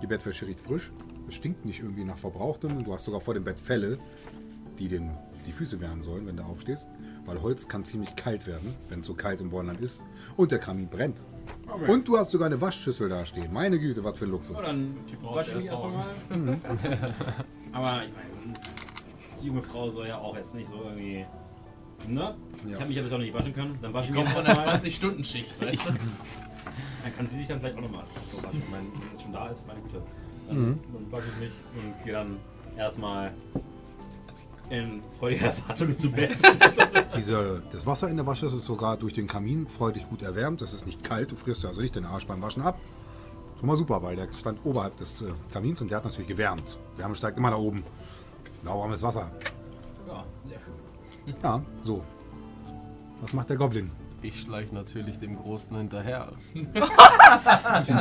Die 0.01 0.07
Bettwäsche 0.07 0.45
riecht 0.45 0.59
frisch. 0.59 0.91
Es 1.29 1.35
stinkt 1.35 1.63
nicht 1.63 1.79
irgendwie 1.79 2.03
nach 2.03 2.17
Verbrauchtem. 2.17 2.75
Und 2.75 2.85
du 2.85 2.93
hast 2.93 3.05
sogar 3.05 3.21
vor 3.21 3.33
dem 3.33 3.45
Bett 3.45 3.61
Felle, 3.61 3.97
die 4.79 4.89
den, 4.89 5.11
die 5.45 5.53
Füße 5.53 5.79
wärmen 5.79 6.03
sollen, 6.03 6.27
wenn 6.27 6.35
du 6.35 6.43
aufstehst. 6.43 6.89
Weil 7.23 7.41
Holz 7.41 7.69
kann 7.69 7.85
ziemlich 7.85 8.17
kalt 8.17 8.47
werden, 8.47 8.75
wenn 8.89 8.99
es 8.99 9.05
so 9.05 9.13
kalt 9.13 9.39
im 9.39 9.49
Bornland 9.49 9.79
ist. 9.79 10.03
Und 10.35 10.51
der 10.51 10.59
Kamin 10.59 10.89
brennt. 10.89 11.23
Okay. 11.69 11.89
Und 11.89 12.05
du 12.05 12.17
hast 12.17 12.31
sogar 12.31 12.47
eine 12.47 12.59
Waschschüssel 12.59 13.07
da 13.07 13.25
stehen. 13.25 13.53
Meine 13.53 13.79
Güte, 13.79 14.03
was 14.03 14.17
für 14.17 14.25
ein 14.25 14.31
Luxus. 14.31 14.57
So, 14.57 14.65
dann 14.65 14.93
brauchst 15.21 15.37
wasche 15.37 15.51
du 15.53 15.59
ich 15.59 15.65
erst 15.67 15.83
erst 15.83 16.29
nochmal. 16.29 16.57
Aber 17.71 18.03
ich 18.03 18.11
meine, 18.11 18.59
die 19.41 19.47
junge 19.47 19.63
Frau 19.63 19.89
soll 19.89 20.07
ja 20.07 20.17
auch 20.17 20.35
jetzt 20.35 20.53
nicht 20.53 20.69
so 20.69 20.83
irgendwie. 20.83 21.25
Ne? 22.07 22.35
Ich 22.65 22.71
Ja. 22.71 22.75
habe 22.79 22.87
mich 22.87 22.97
ja 22.97 23.03
bis 23.03 23.11
auch 23.11 23.17
nicht 23.17 23.33
waschen 23.33 23.53
können. 23.53 23.77
Dann 23.81 23.93
wasche 23.93 24.09
ich 24.11 24.15
mich 24.15 24.29
von 24.29 24.43
der 24.45 24.55
mal. 24.55 24.75
20-Stunden-Schicht, 24.77 25.61
weißt 25.65 25.87
du? 25.89 25.91
Dann 27.03 27.15
kann 27.17 27.27
sie 27.27 27.37
sich 27.37 27.47
dann 27.47 27.59
vielleicht 27.59 27.77
auch 27.77 27.81
nochmal 27.81 28.03
so 28.31 28.37
waschen. 28.43 28.61
Ich 28.63 28.69
meine, 28.71 28.85
wenn 28.87 29.15
es 29.15 29.21
schon 29.21 29.33
da 29.33 29.47
ist, 29.49 29.65
meine 29.67 29.79
Güte. 29.81 30.01
Dann, 30.47 30.57
Mhm. 30.57 30.79
dann 30.93 31.11
wasche 31.11 31.27
ich 31.33 31.39
mich 31.39 31.51
und 31.73 32.03
gehe 32.03 32.13
dann 32.13 32.37
erstmal 32.77 33.33
in 34.69 35.01
freudiger 35.17 35.47
Erwartung 35.47 35.95
zu 35.97 36.11
Bett. 36.11 36.37
Diese, 37.15 37.63
das 37.71 37.85
Wasser 37.85 38.09
in 38.09 38.17
der 38.17 38.25
Waschschüssel 38.25 38.57
ist 38.57 38.65
sogar 38.65 38.97
durch 38.97 39.13
den 39.13 39.27
Kamin 39.27 39.67
freudig 39.67 40.09
gut 40.09 40.21
erwärmt. 40.21 40.61
Das 40.61 40.73
ist 40.73 40.85
nicht 40.85 41.03
kalt, 41.03 41.31
du 41.31 41.35
frierst 41.35 41.65
also 41.65 41.81
nicht 41.81 41.95
den 41.95 42.05
Arsch 42.05 42.27
beim 42.27 42.41
Waschen 42.41 42.61
ab. 42.63 42.77
Schon 43.59 43.67
mal 43.67 43.75
super, 43.77 44.03
weil 44.03 44.15
der 44.15 44.27
stand 44.37 44.59
oberhalb 44.65 44.95
des 44.97 45.21
äh, 45.21 45.25
Kamins 45.51 45.81
und 45.81 45.89
der 45.89 45.97
hat 45.97 46.03
natürlich 46.05 46.27
gewärmt. 46.27 46.77
Wärme 46.97 47.15
steigt 47.15 47.37
immer 47.37 47.49
nach 47.49 47.57
oben. 47.57 47.83
Lauwarmes 48.63 49.01
Wasser. 49.01 49.31
Ja. 51.27 51.33
Ja, 51.43 51.63
so. 51.83 52.03
Was 53.21 53.33
macht 53.33 53.49
der 53.49 53.57
Goblin? 53.57 53.91
Ich 54.21 54.41
schleiche 54.41 54.73
natürlich 54.73 55.17
dem 55.17 55.35
Großen 55.35 55.77
hinterher. 55.77 56.31
in 56.53 56.67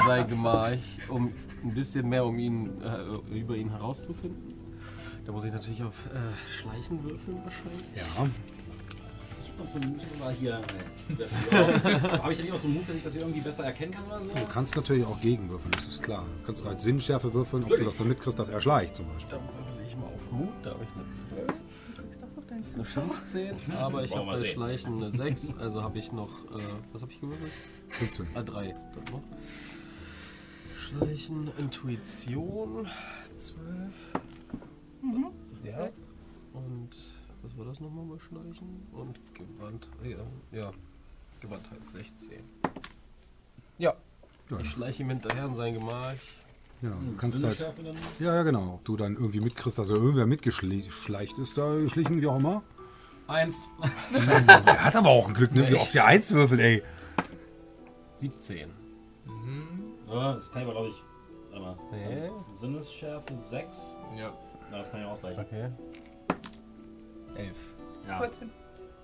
sein 0.07 0.27
Gemach, 0.28 0.73
um 1.09 1.32
ein 1.62 1.74
bisschen 1.74 2.09
mehr 2.09 2.24
um 2.24 2.39
ihn, 2.39 2.70
äh, 2.82 3.36
über 3.39 3.55
ihn 3.57 3.70
herauszufinden. 3.70 4.55
Da 5.27 5.32
muss 5.32 5.44
ich 5.44 5.53
natürlich 5.53 5.82
auf 5.82 6.07
äh, 6.07 6.51
Schleichen 6.51 7.03
würfeln 7.05 7.39
wahrscheinlich. 7.44 7.85
Ja. 7.94 8.27
Ich 9.40 9.51
hab 9.51 9.59
noch 9.59 9.66
so 9.66 9.78
einen 9.78 9.90
Move 9.90 10.19
mal 10.20 10.32
hier. 10.32 10.61
Habe 12.23 12.32
ich 12.32 12.39
da 12.39 12.43
nicht 12.44 12.53
noch 12.53 12.59
so 12.59 12.69
einen 12.69 12.74
Move, 12.77 12.86
dass 12.86 12.97
ich 12.97 13.03
das 13.03 13.12
hier 13.12 13.23
irgendwie 13.23 13.40
besser 13.40 13.65
erkennen 13.65 13.93
kann 13.93 14.07
oder 14.07 14.20
so? 14.20 14.28
Du 14.28 14.47
kannst 14.47 14.77
natürlich 14.77 15.05
auch 15.05 15.20
gegenwürfeln, 15.20 15.73
das 15.73 15.89
ist 15.89 16.03
klar. 16.03 16.24
Du 16.40 16.47
kannst 16.47 16.65
als 16.66 16.82
Sinnschärfe 16.82 17.35
würfeln, 17.35 17.65
ob 17.65 17.70
du 17.70 17.85
das 17.85 17.97
dann 17.97 18.09
mitkriegst, 18.09 18.39
dass 18.39 18.48
er 18.48 18.61
schleicht 18.61 18.97
zum 18.97 19.07
Beispiel. 19.09 19.39
Dann 19.39 19.48
würfel 19.48 19.86
ich 19.86 19.97
mal 19.97 20.07
auf 20.07 20.32
Mut, 20.32 20.48
da 20.62 20.70
habe 20.70 20.85
ich 20.85 20.90
eine 20.94 21.11
12. 21.11 21.47
Das 22.59 22.69
ist 22.69 22.74
eine 22.74 22.85
Zuschauer. 22.85 23.15
15, 23.15 23.73
aber 23.73 24.05
ich 24.05 24.15
habe 24.16 24.27
bei 24.27 24.39
sehen. 24.39 24.47
Schleichen 24.47 24.95
eine 24.97 25.11
6, 25.11 25.57
also 25.59 25.83
habe 25.83 25.99
ich 25.99 26.12
noch, 26.12 26.45
äh, 26.47 26.62
was 26.93 27.03
habe 27.03 27.12
ich 27.12 27.20
gewürfelt? 27.20 27.53
15. 27.91 28.27
Ah, 28.35 28.43
3. 28.43 28.73
Dann 28.73 29.05
noch. 29.12 29.23
Schleichen, 30.78 31.51
Intuition, 31.59 32.89
12. 33.35 34.12
Ja. 35.65 35.89
Und 36.53 36.91
was 37.43 37.57
war 37.59 37.65
das 37.66 37.81
nochmal 37.81 38.05
bei 38.07 38.19
Schleichen? 38.20 38.87
Und 38.93 39.19
Gewandt, 39.35 39.89
ja, 40.03 40.19
ja, 40.59 40.70
Gewandtheit 41.41 41.87
16. 41.87 42.39
Ja, 43.78 43.95
Ja, 44.51 44.59
ich 44.61 44.70
schleiche 44.70 45.03
ihm 45.03 45.11
hinterher 45.11 45.47
in 45.47 45.55
sein 45.55 45.74
Gemach. 45.74 46.15
Genau. 46.81 46.97
Du 46.97 47.16
kannst 47.16 47.43
halt. 47.43 47.59
Ja, 48.19 48.35
ja, 48.35 48.43
genau. 48.43 48.74
Ob 48.74 48.85
du 48.85 48.97
dann 48.97 49.15
irgendwie 49.15 49.40
mitkriegst, 49.40 49.78
dass 49.78 49.89
er 49.89 49.97
irgendwer 49.97 50.27
mitgeschleicht 50.27 51.39
ist, 51.39 51.59
da 51.59 51.74
geschlichen, 51.77 52.20
wie 52.20 52.27
auch 52.27 52.39
immer. 52.39 52.62
Eins. 53.27 53.69
Er 54.66 54.85
hat 54.85 54.97
aber 54.97 55.09
auch 55.09 55.27
ein 55.27 55.35
Glück, 55.35 55.53
ne? 55.53 55.69
Wie 55.69 55.74
oft 55.74 55.94
der 55.94 56.07
Eins 56.07 56.31
würfelt, 56.31 56.61
ey. 56.61 56.82
17. 58.12 58.70
Ja, 60.09 60.35
das 60.35 60.51
kann 60.53 60.62
ich 60.62 60.69
aber, 60.69 60.73
glaube 60.73 60.89
ich. 60.89 61.03
Mal. 61.61 61.77
Nee. 61.90 62.31
Sinnesschärfe 62.55 63.35
6. 63.35 63.98
Ja. 64.16 64.35
Ja, 64.70 64.78
das 64.78 64.90
kann 64.90 65.01
ich 65.01 65.07
ausgleichen. 65.07 65.43
Okay. 65.43 65.70
11. 67.36 67.57
Ja. 68.07 68.19
14. 68.19 68.51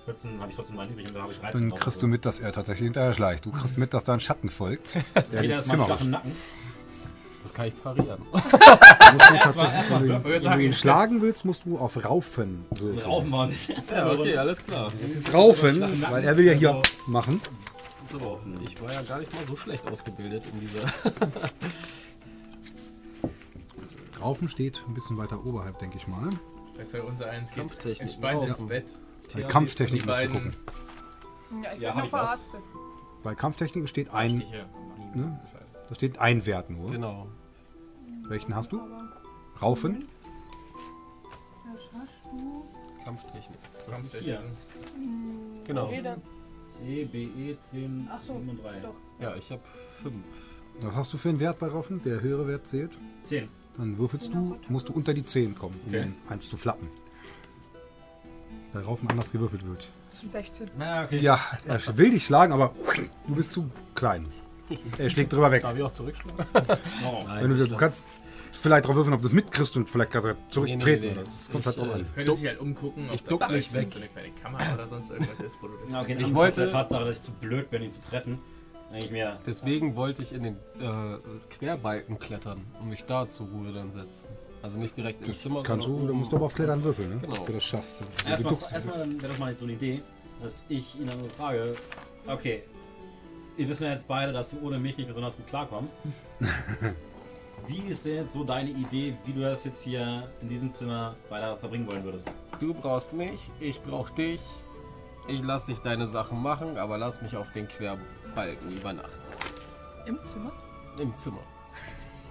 14 0.05 0.41
habe 0.41 0.51
ich 0.51 0.57
trotzdem 0.57 0.77
mal 0.77 0.87
übrig 0.87 1.07
und 1.09 1.15
dann 1.15 1.23
habe 1.23 1.33
ich 1.33 1.39
13. 1.39 1.61
Dann 1.61 1.71
drauf. 1.71 1.81
kriegst 1.81 2.03
du 2.03 2.09
mit, 2.09 2.27
dass 2.27 2.41
er 2.41 2.53
tatsächlich 2.53 2.85
hinterher 2.87 3.13
schleicht. 3.15 3.47
Du 3.47 3.53
kriegst 3.53 3.79
mit, 3.79 3.95
dass 3.95 4.05
da 4.05 4.15
ein 4.15 4.21
Schatten 4.21 4.49
folgt, 4.49 4.95
der 5.33 5.43
Jeder 5.43 5.59
ist 5.59 5.75
mal 5.77 5.99
Nacken. 6.05 6.33
Das 7.43 7.53
kann 7.55 7.67
ich 7.67 7.83
parieren. 7.83 8.21
Musst 8.33 8.45
du 8.51 9.39
tatsächlich, 9.39 9.75
erst 9.75 9.91
mal 9.91 10.01
wenn, 10.03 10.23
du, 10.23 10.25
wenn 10.25 10.43
du 10.43 10.59
ihn 10.65 10.73
schlagen 10.73 11.23
willst, 11.23 11.45
musst 11.45 11.65
du 11.67 11.77
auf 11.77 12.05
Raufen 12.05 12.65
würfeln. 12.71 12.99
Raufen 13.01 13.33
war 13.33 13.47
und 13.47 13.69
Ja, 13.91 14.11
okay, 14.13 14.37
alles 14.37 14.65
klar. 14.65 14.93
Raufen, 15.33 16.03
weil 16.11 16.25
er 16.25 16.37
will 16.37 16.47
ja 16.47 16.53
hier 16.53 16.83
machen. 17.07 17.41
So, 18.03 18.39
ich 18.65 18.81
war 18.81 18.93
ja 18.93 19.03
gar 19.03 19.19
nicht 19.19 19.35
mal 19.35 19.45
so 19.45 19.57
schlecht 19.57 19.91
ausgebildet 19.91 20.45
in 20.53 20.61
dieser. 20.61 20.83
Raufen 24.21 24.49
steht 24.49 24.83
ein 24.87 24.95
bisschen 24.95 25.17
weiter 25.19 25.45
oberhalb, 25.45 25.79
denke 25.81 25.99
ich 25.99 26.07
mal. 26.07 26.31
Das 26.77 26.89
ist 26.89 26.95
ja 26.95 27.03
unser 27.03 27.29
eins 27.29 27.53
Kampftechnik. 27.53 28.01
entspannt 28.03 28.49
ins 28.49 28.67
Bett. 28.67 28.97
Bei 29.35 29.43
Kampftechnik 29.43 30.03
die 30.03 30.09
musst 30.09 30.23
du 30.25 30.29
gucken. 30.29 30.55
Ja, 31.63 31.73
ich 31.75 31.81
Ja, 31.81 31.91
bin 31.93 32.01
noch 32.03 32.09
verarztet. 32.11 32.61
Bei 33.23 33.35
Kampftechniken 33.35 33.89
steht 33.89 34.13
ein, 34.13 34.43
ne? 35.15 35.41
Da 35.93 35.97
steht 35.97 36.19
ein 36.19 36.47
Wert 36.47 36.71
nur. 36.71 36.91
Genau. 36.91 37.27
Welchen 38.27 38.57
hast 38.57 38.73
du? 38.73 38.81
Raufen? 39.61 40.07
ja, 41.67 42.01
hast 42.01 42.09
du. 42.33 42.65
Kampftechnik. 43.05 43.59
Was 43.89 44.15
hier? 44.17 44.43
Genau. 45.67 45.91
C, 46.79 47.05
B, 47.05 47.25
E, 47.25 47.57
10, 47.61 48.09
Ach 48.11 48.21
so, 48.27 48.33
7 48.39 48.49
und 48.49 48.65
3. 48.65 48.81
doch. 48.81 48.95
Ja, 49.21 49.37
ich 49.37 49.51
habe 49.51 49.61
fünf. 50.03 50.15
Was 50.81 50.95
hast 50.95 51.13
du 51.13 51.19
für 51.19 51.29
einen 51.29 51.41
Wert 51.41 51.59
bei 51.59 51.67
Raufen? 51.69 52.03
Der 52.05 52.23
höhere 52.23 52.49
Wert 52.49 52.67
zählt. 52.67 52.97
10. 53.25 53.49
Dann 53.77 53.99
würfelst 53.99 54.33
du, 54.33 54.57
musst 54.71 54.89
du 54.89 54.95
unter 54.95 55.13
die 55.13 55.25
10 55.27 55.55
kommen, 55.55 55.79
um 55.85 55.89
Okay. 55.89 56.05
den 56.05 56.15
eins 56.31 56.49
zu 56.49 56.57
flappen. 56.57 56.89
Da 58.73 58.81
Raufen 58.81 59.11
anders 59.11 59.31
gewürfelt 59.31 59.67
wird. 59.67 59.93
Das 60.09 60.21
sind 60.21 60.33
16. 60.33 60.71
Na, 60.79 61.05
okay. 61.05 61.21
Ja, 61.21 61.39
er 61.67 61.99
will 61.99 62.09
dich 62.13 62.25
schlagen, 62.25 62.55
aber 62.55 62.75
du 63.27 63.35
bist 63.35 63.53
zu 63.53 63.69
klein. 63.95 64.27
Er 64.99 65.11
schlägt 65.11 65.33
drüber 65.33 65.51
weg. 65.51 65.63
Darf 65.63 65.77
ich 65.77 65.83
auch 65.83 65.91
zurückschlagen? 65.93 66.47
Oh. 67.07 67.25
Wenn 67.41 67.57
du, 67.59 67.67
du 67.69 67.77
kannst 67.77 68.05
vielleicht 68.53 68.87
drauf 68.87 68.95
würfeln, 68.97 69.15
ob 69.15 69.21
du 69.21 69.27
es 69.27 69.33
mitkriegst 69.33 69.77
und 69.77 69.89
vielleicht 69.91 70.15
du 70.15 70.35
zurücktreten. 70.49 70.79
Nee, 70.85 70.97
nee, 70.97 71.07
nee. 71.07 71.13
oder 71.13 71.25
Das 71.25 71.51
kommt 71.51 71.61
Ich, 71.63 71.67
halt 71.67 71.79
drauf 71.79 71.89
äh, 71.89 71.93
an. 71.95 72.07
Könntest 72.15 72.41
dich 72.43 72.49
halt 72.49 72.61
umgucken, 72.61 73.09
ob 73.09 73.15
ich 73.15 73.23
da 73.25 73.29
duck 73.31 73.41
vielleicht 73.45 73.55
mich 73.57 73.71
so 73.71 73.79
weg. 73.79 73.89
eine 73.97 74.09
kleine 74.09 74.31
Kamera 74.43 74.75
oder 74.75 74.89
sonst 74.89 75.11
irgendwas 75.11 75.41
ist, 75.41 75.59
wo 75.63 75.69
du 75.69 75.75
das 75.89 76.01
okay, 76.03 76.13
Ich 76.15 76.19
ich 76.21 76.25
wollte- 76.27 76.37
wollte. 76.37 76.61
Der 76.63 76.73
Tatsache, 76.73 77.05
dass 77.05 77.17
ich 77.19 77.23
zu 77.23 77.33
blöd 77.33 77.71
bin, 77.71 77.83
ihn 77.83 77.91
zu 77.93 78.03
treffen. 78.03 78.39
Eigentlich 78.91 79.11
mehr. 79.11 79.39
Deswegen 79.47 79.97
wollte 79.97 80.23
ich 80.23 80.33
in 80.35 80.43
den 80.43 80.57
äh, 80.79 81.17
Querbalken 81.51 82.19
klettern 82.19 82.65
und 82.81 82.89
mich 82.91 83.05
da 83.05 83.27
zur 83.27 83.47
Ruhe 83.49 83.73
dann 83.73 83.91
setzen. 83.91 84.29
Also 84.63 84.79
nicht 84.79 84.97
direkt 84.97 85.27
ins 85.27 85.41
Zimmer. 85.41 85.63
Kannst 85.63 85.87
du, 85.89 85.95
oben. 85.97 86.11
musst 86.13 86.31
du 86.31 86.37
aber 86.37 86.47
auf 86.47 86.55
Klettern 86.55 86.85
würfeln, 86.85 87.09
ne? 87.09 87.19
Genau. 87.23 87.37
Ob 87.39 87.47
du 87.47 87.53
das 87.55 87.65
schaffst. 87.65 88.01
Du 88.01 88.29
Erstmal, 88.31 88.53
erstmal 88.55 88.99
dann 88.99 89.21
wäre 89.21 89.33
doch 89.33 89.39
mal 89.39 89.55
so 89.55 89.65
eine 89.65 89.73
Idee, 89.73 90.03
dass 90.43 90.67
ich 90.69 91.01
ihn 91.01 91.07
dann 91.07 91.19
so 91.23 91.29
frage, 91.31 91.73
okay, 92.27 92.63
ihr 93.57 93.69
wissen 93.69 93.85
ja 93.85 93.93
jetzt 93.93 94.09
beide, 94.09 94.33
dass 94.33 94.51
du 94.51 94.61
ohne 94.61 94.79
mich 94.79 94.97
nicht 94.97 95.07
besonders 95.07 95.37
gut 95.37 95.47
klarkommst. 95.47 96.03
Wie 97.67 97.79
ist 97.89 98.05
denn 98.07 98.17
jetzt 98.17 98.33
so 98.33 98.43
deine 98.43 98.71
Idee, 98.71 99.17
wie 99.25 99.33
du 99.33 99.41
das 99.41 99.65
jetzt 99.65 99.83
hier 99.83 100.29
in 100.41 100.49
diesem 100.49 100.73
Zimmer 100.73 101.15
weiter 101.29 101.57
verbringen 101.57 101.87
wollen 101.87 102.03
würdest? 102.03 102.29
Du 102.59 102.75
brauchst 102.75 103.13
mich, 103.13 103.51
ich 103.61 103.81
brauch 103.83 104.11
dich. 104.11 104.41
Ich 105.29 105.41
lass 105.43 105.67
dich 105.67 105.79
deine 105.79 106.09
Sachen 106.09 106.43
machen, 106.43 106.77
aber 106.77 106.99
lass 106.99 107.23
mich 107.23 107.37
auf 107.37 107.53
den 107.53 107.69
Querbalken 107.69 108.77
übernachten. 108.77 109.13
Im 110.07 110.19
Zimmer? 110.25 110.51
Im 110.99 111.17
Zimmer. 111.17 111.39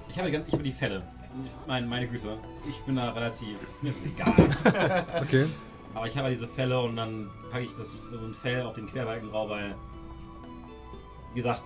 Ich 0.09 0.19
habe, 0.19 0.29
ganz, 0.29 0.45
ich 0.49 0.53
habe 0.53 0.63
die 0.63 0.73
Fälle. 0.73 1.01
Ich 1.45 1.67
meine, 1.67 1.87
meine 1.87 2.07
Güte, 2.07 2.37
ich 2.67 2.77
bin 2.81 2.97
da 2.97 3.11
relativ, 3.11 3.57
mir 3.81 3.89
ist 3.89 4.05
es 4.05 4.07
egal. 4.07 5.05
Okay. 5.21 5.47
Aber 5.93 6.07
ich 6.07 6.17
habe 6.17 6.29
diese 6.29 6.47
Fälle 6.47 6.79
und 6.81 6.97
dann 6.97 7.29
packe 7.51 7.63
ich 7.63 7.71
das 7.77 8.01
so 8.11 8.17
ein 8.17 8.33
Fell 8.33 8.63
auf 8.63 8.75
den 8.75 8.87
Querbalken 8.87 9.29
drauf, 9.29 9.49
weil, 9.49 9.75
wie 11.33 11.39
gesagt, 11.39 11.61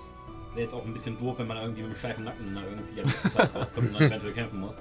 wäre 0.53 0.61
jetzt 0.65 0.73
auch 0.73 0.85
ein 0.85 0.93
bisschen 0.93 1.19
doof, 1.19 1.35
wenn 1.39 1.47
man 1.47 1.57
irgendwie 1.57 1.81
mit 1.81 1.91
einem 1.91 1.97
steifen 1.99 2.23
Nacken 2.23 2.55
da 2.55 2.61
irgendwie 2.63 3.01
am 3.01 3.05
nächsten 3.07 3.33
Tag 3.33 3.55
rauskommt 3.55 3.87
und 3.89 3.93
dann 3.95 4.03
eventuell 4.09 4.33
kämpfen 4.33 4.59
muss. 4.61 4.75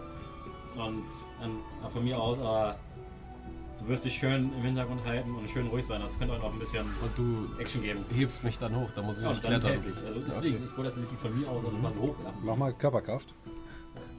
Und 0.77 1.05
dann 1.41 1.59
ja, 1.83 1.89
von 1.89 2.05
mir 2.05 2.19
aus, 2.19 2.39
aber 2.45 2.77
du 3.81 3.89
wirst 3.89 4.05
dich 4.05 4.15
schön 4.19 4.53
im 4.57 4.63
Hintergrund 4.63 5.05
halten 5.05 5.35
und 5.35 5.49
schön 5.51 5.67
ruhig 5.69 5.87
sein. 5.87 6.01
Das 6.01 6.19
könnte 6.19 6.35
auch 6.35 6.39
noch 6.43 6.53
ein 6.53 6.59
bisschen 6.59 6.85
Und 7.03 7.17
du 7.19 7.61
Action 7.61 7.83
geben. 7.83 8.05
hebst 8.15 8.45
mich 8.45 8.59
dann 8.59 8.75
hoch, 8.77 8.89
da 8.95 9.03
muss 9.03 9.19
ich 9.19 9.23
Ja, 9.25 9.31
nicht 9.31 9.43
klettern. 9.43 9.85
ich. 9.87 10.07
Also 10.07 10.21
deswegen, 10.21 10.65
ich 10.65 10.77
wollte 10.77 10.91
das 10.91 10.97
nicht 10.97 11.13
von 11.21 11.39
mir 11.41 11.49
aus, 11.49 11.65
also 11.65 11.77
mal 11.79 11.93
so 11.93 12.01
hochwerfen. 12.01 12.41
Mach 12.43 12.57
mal 12.57 12.73
Körperkraft. 12.73 13.35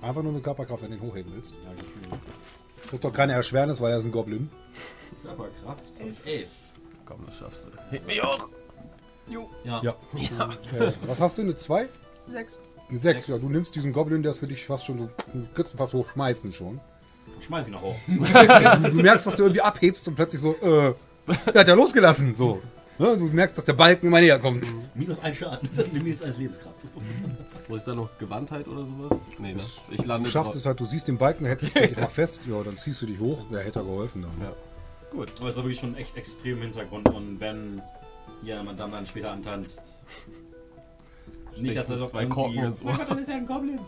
Einfach 0.01 0.21
nur 0.23 0.31
eine 0.33 0.41
Körperkraft, 0.41 0.83
wenn 0.83 0.91
du 0.91 0.97
den 0.97 1.07
hochheben 1.09 1.31
willst. 1.33 1.53
Ja. 1.53 1.71
Du 2.83 2.89
kriegst 2.89 3.03
doch 3.03 3.13
keine 3.13 3.33
Erschwernis, 3.33 3.79
weil 3.81 3.91
er 3.93 3.99
ist 3.99 4.05
ein 4.05 4.11
Goblin. 4.11 4.49
Körperkraft. 5.23 5.83
Elf. 5.99 6.25
Elf. 6.25 6.49
Komm, 7.05 7.25
das 7.25 7.37
schaffst 7.37 7.67
du. 7.67 7.91
Heb 7.91 8.05
mich 8.05 8.21
hoch! 8.23 8.49
Jo, 9.27 9.49
Ja. 9.64 9.81
Ja. 9.81 9.95
Äh, 10.77 10.91
was 11.06 11.19
hast 11.19 11.38
du? 11.38 11.41
Eine 11.41 11.56
2? 11.56 11.88
6. 12.27 12.60
Eine 12.89 12.99
6. 12.99 13.02
Sechs. 13.02 13.27
Ja, 13.27 13.38
du 13.38 13.49
nimmst 13.49 13.73
diesen 13.76 13.91
Goblin, 13.93 14.22
der 14.22 14.31
ist 14.31 14.39
für 14.39 14.47
dich 14.47 14.65
fast 14.65 14.85
schon 14.85 14.99
so. 14.99 15.10
Du 15.34 15.47
kannst 15.53 15.73
ihn 15.73 15.77
fast 15.77 15.93
hochschmeißen 15.93 16.53
schon. 16.53 16.80
Schmeiß 17.41 17.68
ihn 17.68 17.73
noch 17.73 17.81
hoch. 17.81 17.95
Du, 18.07 18.89
du 18.91 19.02
merkst, 19.02 19.26
dass 19.27 19.35
du 19.35 19.43
irgendwie 19.43 19.61
abhebst 19.61 20.07
und 20.07 20.15
plötzlich 20.15 20.41
so, 20.41 20.53
äh, 20.56 20.93
der 21.52 21.61
hat 21.61 21.68
ja 21.68 21.73
losgelassen. 21.73 22.35
So. 22.35 22.61
Ne? 22.97 23.18
Du 23.18 23.26
merkst, 23.26 23.57
dass 23.57 23.65
der 23.65 23.73
Balken 23.73 24.07
immer 24.07 24.22
näher 24.22 24.39
kommt. 24.39 24.65
Minus 24.93 25.19
ein 25.19 25.35
Schaden. 25.35 25.68
Minus 25.91 26.22
eins 26.22 26.38
Lebenskraft. 26.38 26.76
Muss 27.68 27.81
ich 27.81 27.85
da 27.85 27.93
noch 27.95 28.10
Gewandtheit 28.19 28.68
oder 28.68 28.85
sowas? 28.85 29.19
Nee, 29.39 29.53
ne? 29.53 29.61
Ich 29.89 30.06
lande 30.06 30.26
Du 30.27 30.31
schaffst 30.31 30.52
drauf. 30.53 30.56
es 30.60 30.65
halt, 30.65 30.80
du 30.80 30.85
siehst 30.85 31.07
den 31.07 31.18
Balken, 31.18 31.43
der 31.43 31.49
hält 31.52 31.61
sich 31.61 31.73
denke 31.73 31.91
ich, 31.91 31.97
mal 31.97 32.07
fest. 32.10 32.41
Ja, 32.47 32.61
dann 32.64 32.77
ziehst 32.77 33.02
du 33.02 33.07
dich 33.07 33.19
hoch. 33.19 33.45
Wer 33.49 33.61
hätte 33.61 33.80
da 33.80 33.81
geholfen 33.81 34.22
dann? 34.22 34.47
Ja. 34.47 34.53
Gut. 35.11 35.31
Aber 35.39 35.49
es 35.49 35.57
ist 35.57 35.64
wirklich 35.64 35.80
schon 35.80 35.95
echt 35.97 36.15
extrem 36.15 36.57
im 36.57 36.61
Hintergrund 36.64 37.10
und 37.10 37.39
wenn 37.39 37.81
hier 38.45 38.63
man 38.63 38.77
dann, 38.77 38.91
dann 38.91 39.05
später 39.07 39.31
antanzt. 39.31 39.95
Nicht, 41.57 41.76
dass 41.77 41.89
er 41.89 41.97
doch 41.97 42.09
zwei 42.09 42.26
Korken 42.26 42.57
ins 42.63 42.84
Ohr. 42.84 42.93
Gott, 42.93 43.09
dann 43.09 43.19
ist 43.19 43.27
ja 43.30 43.35
ein 43.35 43.45
Goblin. 43.45 43.80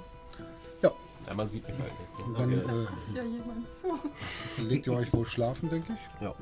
Ja, 0.81 1.34
man 1.35 1.49
sieht 1.49 1.67
mich 1.67 1.77
halt 1.77 1.91
nicht. 1.99 2.25
Und 2.25 2.31
Ne? 2.49 2.61
dann 2.63 2.63
Okay. 2.63 2.88
äh, 3.13 3.17
Ja, 3.17 3.23
jemand. 3.23 3.67
Legt 4.69 4.88
ihr 4.88 4.93
euch 4.93 5.11
wohl 5.13 5.25
schlafen, 5.27 5.69
denke 5.69 5.91
ich. 5.93 6.21
Ja. 6.23 6.34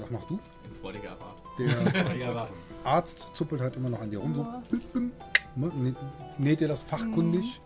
Was 0.00 0.10
machst 0.10 0.30
du? 0.30 0.38
in 0.68 0.74
freudiger 0.80 1.10
Erwartung. 1.10 1.42
Der 1.58 2.16
Ja. 2.16 2.48
Arzt 2.84 3.28
zuppelt 3.34 3.60
halt 3.60 3.76
immer 3.76 3.88
noch 3.90 4.00
an 4.00 4.10
dir 4.10 4.18
rum. 4.18 4.34
So. 4.34 4.40
Ja. 4.42 4.62
Ne, 5.54 5.66
nä- 5.68 5.94
Näht 6.38 6.60
dir 6.60 6.68
das 6.68 6.82
fachkundig. 6.82 7.60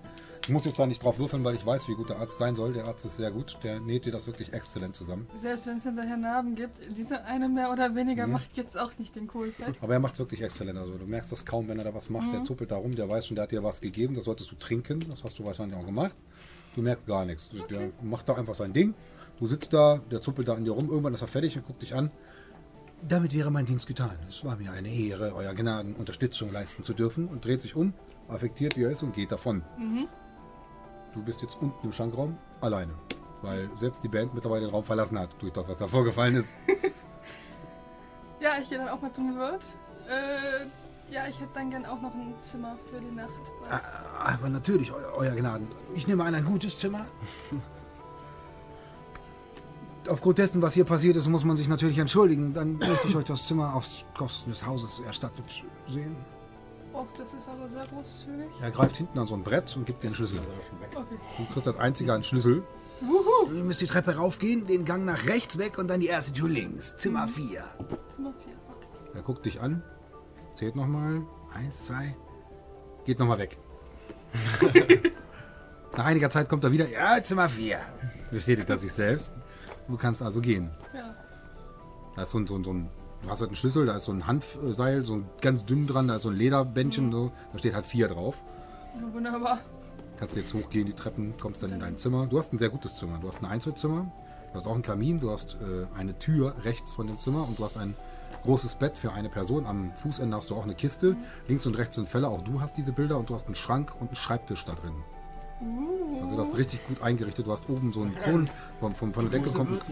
Ich 0.45 0.49
muss 0.49 0.65
jetzt 0.65 0.77
da 0.79 0.87
nicht 0.87 1.03
drauf 1.03 1.19
würfeln, 1.21 1.45
weil 1.45 1.55
ich 1.55 1.65
weiß, 1.65 1.89
wie 1.89 1.95
gut 1.95 2.09
der 2.11 2.19
Arzt 2.19 2.39
sein 2.39 2.57
soll. 2.57 2.73
Der 2.73 2.85
Arzt 2.87 3.07
ist 3.07 3.17
sehr 3.17 3.31
gut. 3.31 3.57
Der 3.63 3.79
näht 3.79 4.05
dir 4.07 4.11
das 4.13 4.27
wirklich 4.27 4.53
exzellent 4.53 4.97
zusammen. 4.97 5.29
Selbst 5.41 5.67
wenn 5.67 5.77
es 5.77 5.85
hinterher 5.85 6.17
Narben 6.17 6.57
gibt, 6.57 6.75
diese 6.99 7.25
eine 7.25 7.49
mehr 7.49 7.71
oder 7.71 7.95
weniger 7.95 8.27
Mhm. 8.27 8.33
macht 8.33 8.57
jetzt 8.57 8.77
auch 8.77 8.91
nicht 8.99 9.15
den 9.15 9.29
Kohlfett. 9.29 9.77
Aber 9.81 9.93
er 9.93 10.01
macht 10.01 10.15
es 10.15 10.19
wirklich 10.19 10.43
exzellent. 10.43 10.79
Also 10.79 10.95
du 10.99 11.07
merkst 11.07 11.31
das 11.31 11.47
kaum, 11.47 11.69
wenn 11.69 11.79
er 11.79 11.85
da 11.85 11.95
was 11.95 12.11
macht. 12.11 12.33
Der 12.33 12.43
zuppelt 12.43 12.73
da 12.73 12.77
rum, 12.77 12.91
der 12.93 13.09
weiß 13.09 13.27
schon, 13.29 13.37
der 13.37 13.45
hat 13.45 13.53
dir 13.53 13.63
was 13.63 13.81
gegeben. 13.81 14.15
Das 14.15 14.25
solltest 14.25 14.51
du 14.51 14.57
trinken. 14.57 14.99
Das 15.09 15.23
hast 15.23 15.39
du 15.39 15.47
wahrscheinlich 15.47 15.79
auch 15.79 15.87
gemacht. 15.87 16.17
Du 16.75 16.83
merkst 16.83 17.07
gar 17.07 17.25
nichts. 17.25 17.51
Der 17.71 17.93
macht 18.03 18.29
da 18.29 18.35
einfach 18.35 18.55
sein 18.55 18.73
Ding. 18.73 18.95
Du 19.39 19.47
sitzt 19.47 19.73
da, 19.73 19.99
der 20.11 20.21
zuppelt 20.21 20.49
da 20.49 20.55
an 20.55 20.65
dir 20.65 20.73
rum. 20.73 20.89
Irgendwann 20.89 21.15
ist 21.15 21.23
er 21.23 21.29
fertig 21.29 21.57
und 21.57 21.65
guckt 21.67 21.83
dich 21.83 21.95
an. 21.95 22.11
Damit 23.09 23.33
wäre 23.35 23.51
mein 23.53 23.67
Dienst 23.67 23.87
getan. 23.87 24.17
Es 24.29 24.45
war 24.45 24.57
mir 24.57 24.73
eine 24.73 24.89
Ehre, 24.93 25.35
euer 25.37 25.55
Gnaden 25.55 25.95
Unterstützung 25.95 26.53
leisten 26.53 26.83
zu 26.83 26.95
dürfen 26.95 27.27
und 27.29 27.45
dreht 27.45 27.61
sich 27.63 27.75
um, 27.77 27.95
affektiert 28.29 28.77
wie 28.77 28.85
er 28.85 28.91
ist 28.91 29.03
und 29.03 29.15
geht 29.15 29.31
davon. 29.33 29.63
Du 31.13 31.23
bist 31.23 31.43
jetzt 31.43 31.59
unten 31.61 31.87
im 31.87 31.93
Schankraum 31.93 32.37
alleine, 32.61 32.93
weil 33.43 33.69
selbst 33.77 34.03
die 34.03 34.09
Band 34.09 34.35
mittlerweile 34.35 34.67
den 34.67 34.71
Raum 34.71 34.85
verlassen 34.85 35.19
hat 35.19 35.31
durch 35.41 35.53
das, 35.53 35.69
was 35.69 35.79
da 35.79 35.87
vorgefallen 35.87 36.37
ist. 36.37 36.55
Ja, 38.43 38.59
ich 38.61 38.69
gehe 38.69 38.77
dann 38.77 38.89
auch 38.89 39.01
mal 39.01 39.13
zum 39.13 39.37
Wirt. 39.37 39.63
Äh, 40.09 41.13
ja, 41.13 41.29
ich 41.29 41.39
hätte 41.39 41.53
dann 41.55 41.71
gern 41.71 41.87
auch 41.87 42.01
noch 42.01 42.13
ein 42.13 42.35
Zimmer 42.41 42.77
für 42.91 42.99
die 42.99 43.15
Nacht. 43.15 43.31
Weil 43.61 43.81
Aber 44.19 44.49
natürlich, 44.49 44.91
eu 44.91 44.97
euer 45.15 45.37
Gnaden. 45.37 45.69
Ich 45.95 46.09
nehme 46.09 46.25
an, 46.25 46.35
ein 46.35 46.45
gutes 46.45 46.77
Zimmer. 46.77 47.07
Aufgrund 50.09 50.39
dessen, 50.39 50.61
was 50.61 50.75
hier 50.75 50.85
passiert 50.85 51.15
ist, 51.15 51.29
muss 51.29 51.45
man 51.45 51.57
sich 51.57 51.69
natürlich 51.69 51.99
entschuldigen. 51.99 52.53
Dann 52.53 52.79
möchte 52.79 53.07
ich 53.07 53.15
euch 53.15 53.27
das 53.27 53.47
Zimmer 53.47 53.77
aufs 53.77 54.03
Kosten 54.13 54.51
des 54.51 54.67
Hauses 54.67 54.99
erstattet 55.07 55.63
sehen. 55.87 56.17
Och, 56.93 57.07
das 57.17 57.33
ist 57.33 57.49
aber 57.49 57.69
sehr 57.69 57.87
großzügig. 57.87 58.49
Er 58.61 58.71
greift 58.71 58.97
hinten 58.97 59.19
an 59.19 59.27
so 59.27 59.35
ein 59.35 59.43
Brett 59.43 59.75
und 59.77 59.87
gibt 59.87 60.03
dir 60.03 60.09
einen 60.09 60.17
Schlüssel. 60.17 60.39
Okay. 60.95 61.05
Du 61.39 61.47
kriegst 61.53 61.67
als 61.67 61.77
einziger 61.77 62.15
einen 62.15 62.25
Schlüssel. 62.25 62.63
Wuhu! 63.01 63.53
Ihr 63.53 63.65
müsst 63.65 63.81
die 63.81 63.87
Treppe 63.87 64.17
raufgehen, 64.17 64.67
den 64.67 64.85
Gang 64.85 65.05
nach 65.05 65.27
rechts 65.27 65.59
weg 65.59 65.79
und 65.79 65.89
dann 65.89 66.01
die 66.01 66.07
erste 66.07 66.33
Tür 66.33 66.49
links. 66.49 66.97
Zimmer 66.97 67.27
4. 67.27 67.45
Zimmer 67.45 67.65
4. 68.17 68.27
Okay. 68.29 68.57
Er 69.15 69.23
guckt 69.23 69.45
dich 69.47 69.61
an, 69.61 69.83
zählt 70.55 70.77
nochmal. 70.77 71.23
Eins, 71.55 71.85
zwei. 71.85 72.15
Geht 73.05 73.19
nochmal 73.19 73.39
weg. 73.39 73.59
Nach 75.97 76.05
einiger 76.07 76.31
Zeit 76.31 76.49
kommt 76.49 76.65
er 76.65 76.73
wieder. 76.73 76.89
Ja, 76.89 77.23
Zimmer 77.23 77.49
4. 77.49 77.77
Bestätigt 78.31 78.71
er 78.71 78.77
sich 78.77 78.93
selbst. 78.93 79.33
Du 79.89 79.97
kannst 79.97 80.23
also 80.23 80.41
gehen. 80.41 80.71
Ja. 80.95 81.11
Da 82.17 82.23
ist 82.23 82.31
so 82.31 82.39
ein, 82.39 82.47
so 82.47 82.57
ein, 82.57 82.65
so 82.65 82.73
ein 82.73 82.89
du 83.23 83.31
hast 83.31 83.41
halt 83.41 83.51
einen 83.51 83.57
Schlüssel, 83.57 83.87
da 83.87 83.97
ist 83.97 84.05
so 84.05 84.13
ein 84.13 84.27
Hanfseil, 84.27 85.05
so 85.05 85.23
ganz 85.41 85.65
dünn 85.65 85.87
dran, 85.87 86.09
da 86.09 86.17
ist 86.17 86.23
so 86.23 86.31
ein 86.31 86.37
Lederbändchen, 86.37 87.11
so, 87.13 87.33
da 87.53 87.59
steht 87.59 87.75
halt 87.75 87.87
vier 87.87 88.09
drauf. 88.09 88.45
ja, 88.95 89.15
wunderbar. 89.15 89.59
Kannst 90.19 90.37
jetzt 90.37 90.55
hochgehen, 90.55 90.87
die 90.87 90.93
Treppen, 90.93 91.35
kommst 91.41 91.63
dann 91.63 91.73
in 91.73 91.81
dein 91.81 91.97
Zimmer. 91.97 92.27
Du 92.27 92.39
hast 92.39 92.53
ein 92.53 92.59
sehr 92.59 92.69
gutes 92.69 92.95
Zimmer. 92.97 93.19
Du 93.21 93.27
hast 93.27 93.43
ein 93.43 93.47
Einzelzimmer. 93.47 94.07
Du 94.53 94.55
hast 94.55 94.67
auch 94.67 94.75
einen 94.75 94.83
Kamin, 94.83 95.19
du 95.19 95.31
hast 95.31 95.55
äh, 95.55 95.87
eine 95.99 96.19
Tür 96.19 96.55
rechts 96.63 96.93
von 96.93 97.07
dem 97.07 97.19
Zimmer 97.19 97.49
und 97.49 97.59
du 97.59 97.65
hast 97.65 97.79
ein 97.79 97.97
großes 98.45 98.77
Bett 98.77 98.99
für 98.99 99.13
eine 99.13 99.31
Person. 99.31 99.67
Am 99.67 99.93
Fußende 99.97 100.37
hast 100.37 100.51
du 100.51 100.57
auch 100.57 100.65
eine 100.65 100.75
Kiste. 100.75 101.17
Links 101.49 101.67
und 101.67 101.77
rechts 101.79 101.95
sind 101.95 102.09
Fälle. 102.09 102.29
Auch 102.29 102.43
du 102.43 102.61
hast 102.61 102.77
diese 102.77 102.93
Bilder 102.93 103.19
und 103.19 103.31
du 103.31 103.35
hast 103.35 103.47
einen 103.47 103.55
Schrank 103.55 103.93
und 103.99 104.09
einen 104.09 104.17
Schreibtisch 104.17 104.65
da 104.65 104.75
drin. 104.75 104.95
Also 106.21 106.37
das 106.37 106.49
ist 106.51 106.59
richtig 106.59 106.87
gut 106.87 107.03
eingerichtet. 107.03 107.47
Du 107.47 107.53
hast 107.53 107.69
oben 107.69 107.93
so 107.93 108.03
einen 108.03 108.15
Kron, 108.15 108.49
von, 108.81 108.95
von, 108.95 109.13
von 109.13 109.29
der 109.29 109.41
Decke 109.41 109.51
kommt 109.51 109.83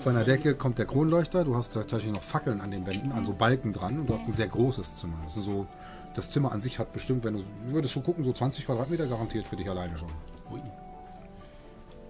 von 0.00 0.14
der 0.14 0.24
Decke 0.24 0.54
kommt 0.54 0.78
der 0.78 0.86
Kronleuchter. 0.86 1.44
Du 1.44 1.56
hast 1.56 1.74
tatsächlich 1.74 2.12
noch 2.12 2.22
Fackeln 2.22 2.60
an 2.60 2.70
den 2.70 2.86
Wänden, 2.86 3.12
an 3.12 3.24
so 3.24 3.32
Balken 3.32 3.72
dran 3.72 4.00
und 4.00 4.08
du 4.08 4.14
hast 4.14 4.26
ein 4.26 4.34
sehr 4.34 4.48
großes 4.48 4.96
Zimmer. 4.96 5.18
Das, 5.24 5.36
ist 5.36 5.44
so, 5.44 5.66
das 6.14 6.30
Zimmer 6.30 6.52
an 6.52 6.60
sich 6.60 6.78
hat 6.78 6.92
bestimmt, 6.92 7.24
wenn 7.24 7.34
du 7.34 7.44
würdest 7.66 7.94
du 7.96 8.00
gucken, 8.00 8.24
so 8.24 8.32
20 8.32 8.64
Quadratmeter 8.64 9.06
garantiert 9.06 9.46
für 9.46 9.56
dich 9.56 9.68
alleine 9.68 9.96
schon. 9.98 10.08
Ui. 10.50 10.60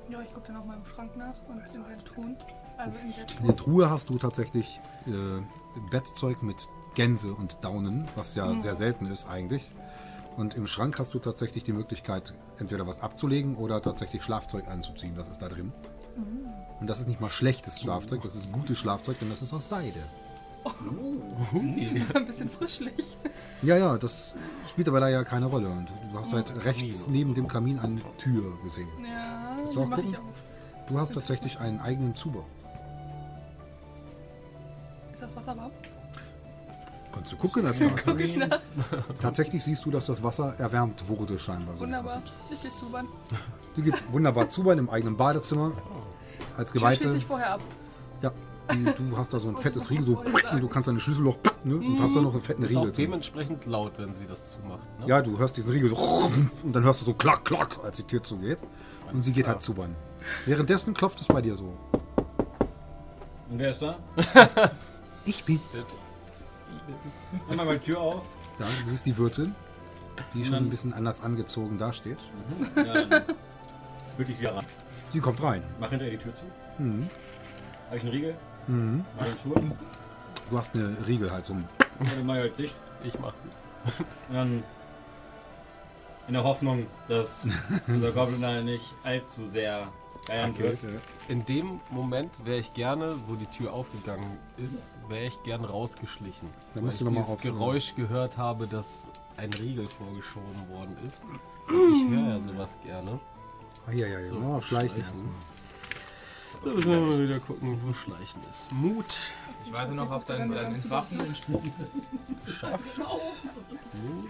Ja, 0.08 0.20
ich 0.22 0.32
gucke 0.32 0.46
dann 0.46 0.56
auch 0.56 0.64
mal 0.64 0.76
im 0.76 0.86
Schrank 0.86 1.16
nach 1.16 1.34
und 1.48 1.58
in 1.74 1.84
den 1.84 2.04
Truhen. 2.04 2.36
Also 2.78 2.96
in 3.02 3.12
der 3.12 3.40
In 3.40 3.46
der 3.46 3.56
Truhe 3.56 3.90
hast 3.90 4.08
du 4.08 4.18
tatsächlich 4.18 4.80
äh, 5.06 5.10
Bettzeug 5.90 6.42
mit 6.42 6.68
Gänse 6.94 7.32
und 7.32 7.62
Daunen, 7.62 8.08
was 8.14 8.34
ja 8.34 8.58
sehr 8.60 8.76
selten 8.76 9.06
ist 9.06 9.28
eigentlich. 9.28 9.74
Und 10.38 10.54
im 10.54 10.68
Schrank 10.68 11.00
hast 11.00 11.14
du 11.14 11.18
tatsächlich 11.18 11.64
die 11.64 11.72
Möglichkeit, 11.72 12.32
entweder 12.58 12.86
was 12.86 13.00
abzulegen 13.00 13.56
oder 13.56 13.82
tatsächlich 13.82 14.22
Schlafzeug 14.22 14.68
anzuziehen. 14.68 15.16
Das 15.16 15.28
ist 15.28 15.42
da 15.42 15.48
drin. 15.48 15.72
Und 16.78 16.86
das 16.86 17.00
ist 17.00 17.08
nicht 17.08 17.20
mal 17.20 17.28
schlechtes 17.28 17.80
Schlafzeug, 17.80 18.22
das 18.22 18.36
ist 18.36 18.52
gutes 18.52 18.78
Schlafzeug, 18.78 19.18
denn 19.18 19.30
das 19.30 19.42
ist 19.42 19.52
aus 19.52 19.68
Seide. 19.68 19.98
ein 22.14 22.26
bisschen 22.26 22.48
frischlich. 22.50 23.16
Ja, 23.62 23.76
ja, 23.76 23.98
das 23.98 24.36
spielt 24.68 24.88
aber 24.88 25.00
da 25.00 25.08
ja 25.08 25.24
keine 25.24 25.46
Rolle. 25.46 25.68
Und 25.70 25.88
du 26.12 26.18
hast 26.18 26.32
halt 26.32 26.64
rechts 26.64 27.08
neben 27.08 27.34
dem 27.34 27.48
Kamin 27.48 27.80
eine 27.80 28.00
Tür 28.16 28.56
gesehen. 28.62 28.88
Ja, 29.02 29.56
Willst 29.60 29.76
auch 29.76 29.90
gucken? 29.90 30.14
auf. 30.14 30.22
Du 30.86 31.00
hast 31.00 31.14
tatsächlich 31.14 31.58
einen 31.58 31.80
eigenen 31.80 32.14
Zubau. 32.14 32.46
Ist 35.12 35.22
das 35.22 35.34
Wasser 35.34 35.56
warm? 35.56 35.72
Kannst 37.18 37.32
du 37.32 37.36
gucken 37.36 37.66
als 37.66 37.80
Charakter. 37.80 38.60
Tatsächlich 39.20 39.64
siehst 39.64 39.84
du, 39.84 39.90
dass 39.90 40.06
das 40.06 40.22
Wasser 40.22 40.54
erwärmt 40.58 41.08
wurde 41.08 41.36
scheinbar. 41.36 41.76
So 41.76 41.84
Wunderbar. 41.84 42.22
Ich 42.48 42.62
gehe 42.62 42.72
zu, 42.74 42.86
wann? 42.92 43.08
Die 43.76 43.82
geht 43.82 44.12
wunderbar 44.12 44.48
zu 44.48 44.70
einem 44.70 44.88
eigenen 44.88 45.16
Badezimmer. 45.16 45.72
Als 46.56 46.72
Geweihte. 46.72 47.16
ich 47.16 47.26
vorher 47.26 47.54
ab. 47.54 47.60
Ja, 48.22 48.32
du, 48.68 48.92
du 49.10 49.16
hast 49.16 49.34
da 49.34 49.40
so 49.40 49.48
ein 49.48 49.56
fettes 49.56 49.90
Riegel, 49.90 50.04
so 50.04 50.22
und 50.52 50.60
du 50.60 50.68
kannst 50.68 50.88
deine 50.88 51.00
Schlüsselloch 51.00 51.38
ne, 51.64 51.74
und 51.74 52.00
hast 52.00 52.14
da 52.14 52.20
noch 52.20 52.34
einen 52.34 52.42
fetten 52.42 52.62
Ist 52.62 52.76
auch 52.76 52.82
Riegel. 52.82 52.92
drin. 52.92 53.04
dementsprechend 53.06 53.66
laut, 53.66 53.92
wenn 53.96 54.14
sie 54.14 54.26
das 54.26 54.52
zumacht. 54.52 54.86
Ne? 55.00 55.06
Ja, 55.06 55.20
du 55.20 55.38
hörst 55.38 55.56
diesen 55.56 55.72
Riegel 55.72 55.88
so 55.88 55.96
und 56.62 56.72
dann 56.72 56.84
hörst 56.84 57.00
du 57.00 57.04
so 57.04 57.14
klack, 57.14 57.44
klack, 57.44 57.78
als 57.82 57.96
die 57.96 58.04
Tür 58.04 58.22
zugeht. 58.22 58.58
Und 59.12 59.22
sie 59.22 59.32
geht 59.32 59.48
halt 59.48 59.60
zu. 59.60 59.74
Währenddessen 60.46 60.94
klopft 60.94 61.20
es 61.20 61.26
bei 61.26 61.42
dir 61.42 61.56
so. 61.56 61.72
Und 63.50 63.58
wer 63.58 63.70
ist 63.70 63.82
da? 63.82 63.98
Ich 65.24 65.44
bin's. 65.44 65.84
Mach 67.48 67.64
mal 67.64 67.78
die 67.78 67.84
Tür 67.84 68.00
auf. 68.00 68.24
Ja, 68.58 68.66
du 68.84 68.90
siehst 68.90 69.06
die 69.06 69.16
Wirtin, 69.16 69.54
die 70.34 70.44
schon 70.44 70.54
ein 70.54 70.70
bisschen 70.70 70.92
anders 70.92 71.22
angezogen 71.22 71.78
dasteht. 71.78 72.18
Ja, 72.76 73.04
dann 73.04 73.24
würde 74.16 74.32
ich 74.32 74.38
sie 74.38 74.46
ran. 74.46 74.64
Sie 75.10 75.20
kommt 75.20 75.42
rein. 75.42 75.62
Mach 75.78 75.90
hinterher 75.90 76.16
die 76.16 76.22
Tür 76.22 76.34
zu. 76.34 76.44
Mhm. 76.78 77.08
Habe 77.86 77.96
ich 77.96 78.02
einen 78.02 78.12
Riegel? 78.12 78.36
Mhm. 78.66 79.04
Mach 79.18 79.26
die 79.26 79.42
Schuhe. 79.42 79.76
Du 80.50 80.58
hast 80.58 80.74
eine 80.74 80.96
Riegel 81.06 81.30
halt 81.30 81.44
so. 81.44 81.54
Und 81.54 81.66
dann 81.98 82.26
mach 82.26 82.34
ich 82.34 82.40
halt 82.40 82.58
dicht. 82.58 82.76
Ich 83.04 83.18
mach's. 83.18 83.40
Und 84.28 84.34
dann 84.34 84.62
in 86.26 86.34
der 86.34 86.44
Hoffnung, 86.44 86.86
dass 87.08 87.48
unser 87.86 88.12
Goblin 88.12 88.42
da 88.42 88.60
nicht 88.60 88.94
allzu 89.02 89.46
sehr 89.46 89.88
geiern 90.28 90.58
wird. 90.58 90.78
In 91.28 91.44
dem 91.44 91.80
Moment 91.90 92.30
wäre 92.44 92.58
ich 92.58 92.72
gerne, 92.74 93.16
wo 93.26 93.34
die 93.34 93.46
Tür 93.46 93.72
aufgegangen 93.72 94.38
ist, 94.56 94.98
wäre 95.08 95.26
ich 95.26 95.42
gern 95.42 95.64
rausgeschlichen. 95.64 96.48
Dann 96.72 96.82
weil 96.82 96.86
musst 96.86 97.00
du 97.00 97.08
ich 97.08 97.14
dieses 97.14 97.38
Geräusch 97.38 97.94
gehört 97.94 98.36
habe, 98.38 98.66
dass 98.66 99.08
ein 99.36 99.52
Riegel 99.54 99.88
vorgeschoben 99.88 100.68
worden 100.70 100.96
ist. 101.04 101.24
Ich 101.68 102.08
höre 102.08 102.28
ja 102.28 102.40
sowas 102.40 102.78
gerne. 102.82 103.20
Ah, 103.86 103.92
ja, 103.92 104.06
ja, 104.06 104.20
ja. 104.20 104.22
So, 104.22 104.60
schleichen. 104.62 105.00
erstmal. 105.00 105.32
Da 106.64 106.70
müssen 106.74 106.92
wir 106.92 107.00
mal 107.00 107.22
wieder 107.22 107.40
gucken, 107.40 107.78
wo 107.84 107.92
Schleichen 107.92 108.40
ist. 108.50 108.72
Mut 108.72 109.14
Ich 109.68 109.74
warte 109.74 109.92
noch 109.92 110.10
auf 110.10 110.24
dein, 110.24 110.50
dein 110.50 110.74
Entwaffnen. 110.76 111.34
geschafft. 112.46 112.84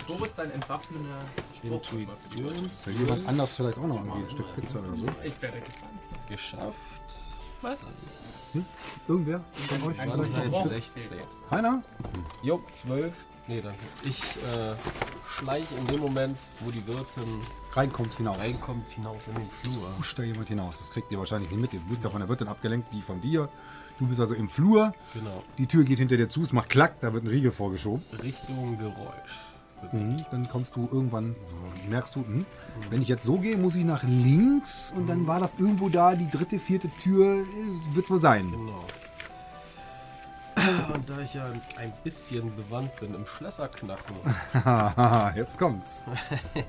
Wo 0.08 0.24
ist 0.24 0.36
dein 0.36 0.50
entwaffnender 0.50 1.14
Spruch? 1.56 1.74
Intuition 1.74 2.68
Will 2.86 2.96
jemand 2.96 3.28
anders 3.28 3.54
vielleicht 3.54 3.78
auch 3.78 3.86
noch 3.86 4.04
irgendwie 4.04 4.22
ein 4.22 4.30
Stück 4.30 4.52
Pizza 4.56 4.80
oder 4.80 4.96
so? 4.96 5.06
Ich 5.22 5.40
werde 5.40 5.60
gespannt. 5.60 6.00
geschafft. 6.28 7.02
Was? 7.62 7.78
Irgendwer 9.06 9.40
von 9.52 9.88
euch 9.88 9.96
vielleicht 9.96 10.50
noch? 10.50 10.62
16. 10.64 11.18
Keiner? 11.48 11.84
Jo, 12.42 12.60
12. 12.72 13.14
Nee, 13.46 13.60
danke. 13.62 13.78
Ich 14.02 14.20
äh, 14.20 14.74
schleiche 15.26 15.72
in 15.76 15.86
dem 15.86 16.00
Moment, 16.00 16.38
wo 16.60 16.72
die 16.72 16.84
Wirtin 16.86 17.22
Reinkommt 17.72 18.14
hinaus. 18.14 18.38
reinkommt, 18.40 18.90
hinaus 18.90 19.28
in 19.28 19.34
den 19.36 19.48
Flur. 19.48 19.88
Pusht 19.96 20.18
da 20.18 20.24
jemand 20.24 20.48
hinaus. 20.48 20.78
Das 20.78 20.90
kriegt 20.90 21.12
ihr 21.12 21.18
wahrscheinlich 21.18 21.50
nicht 21.50 21.60
mit. 21.60 21.72
Du 21.72 21.78
bist 21.88 22.02
ja 22.02 22.10
von 22.10 22.20
der 22.20 22.28
Wirtin 22.28 22.48
abgelenkt, 22.48 22.92
die 22.92 23.00
von 23.00 23.20
dir. 23.20 23.48
Du 23.98 24.06
bist 24.06 24.20
also 24.20 24.34
im 24.34 24.48
Flur. 24.48 24.92
Genau. 25.14 25.42
Die 25.58 25.66
Tür 25.66 25.84
geht 25.84 25.98
hinter 25.98 26.16
dir 26.16 26.28
zu, 26.28 26.42
es 26.42 26.52
macht 26.52 26.68
klack, 26.68 27.00
da 27.00 27.12
wird 27.12 27.24
ein 27.24 27.28
Riegel 27.28 27.50
vorgeschoben. 27.50 28.02
Richtung 28.22 28.78
Geräusch. 28.78 29.48
Mhm. 29.92 30.16
Dann 30.30 30.48
kommst 30.48 30.76
du 30.76 30.88
irgendwann, 30.90 31.36
merkst 31.88 32.16
du, 32.16 32.20
hm, 32.20 32.44
wenn 32.90 33.02
ich 33.02 33.08
jetzt 33.08 33.24
so 33.24 33.38
gehe, 33.38 33.56
muss 33.56 33.74
ich 33.74 33.84
nach 33.84 34.02
links 34.02 34.92
und 34.96 35.08
dann 35.08 35.26
war 35.26 35.40
das 35.40 35.58
irgendwo 35.58 35.88
da, 35.88 36.14
die 36.14 36.28
dritte, 36.28 36.58
vierte 36.58 36.88
Tür, 36.88 37.44
wird 37.92 38.10
wohl 38.10 38.18
sein. 38.18 38.50
Genau. 38.50 38.84
Und 40.94 41.08
da 41.08 41.18
ich 41.20 41.34
ja 41.34 41.44
ein 41.78 41.92
bisschen 42.04 42.54
bewandt 42.56 42.96
bin 43.00 43.14
im 43.14 43.26
Schlösserknacken, 43.26 44.16
jetzt 45.36 45.58
kommt's. 45.58 46.00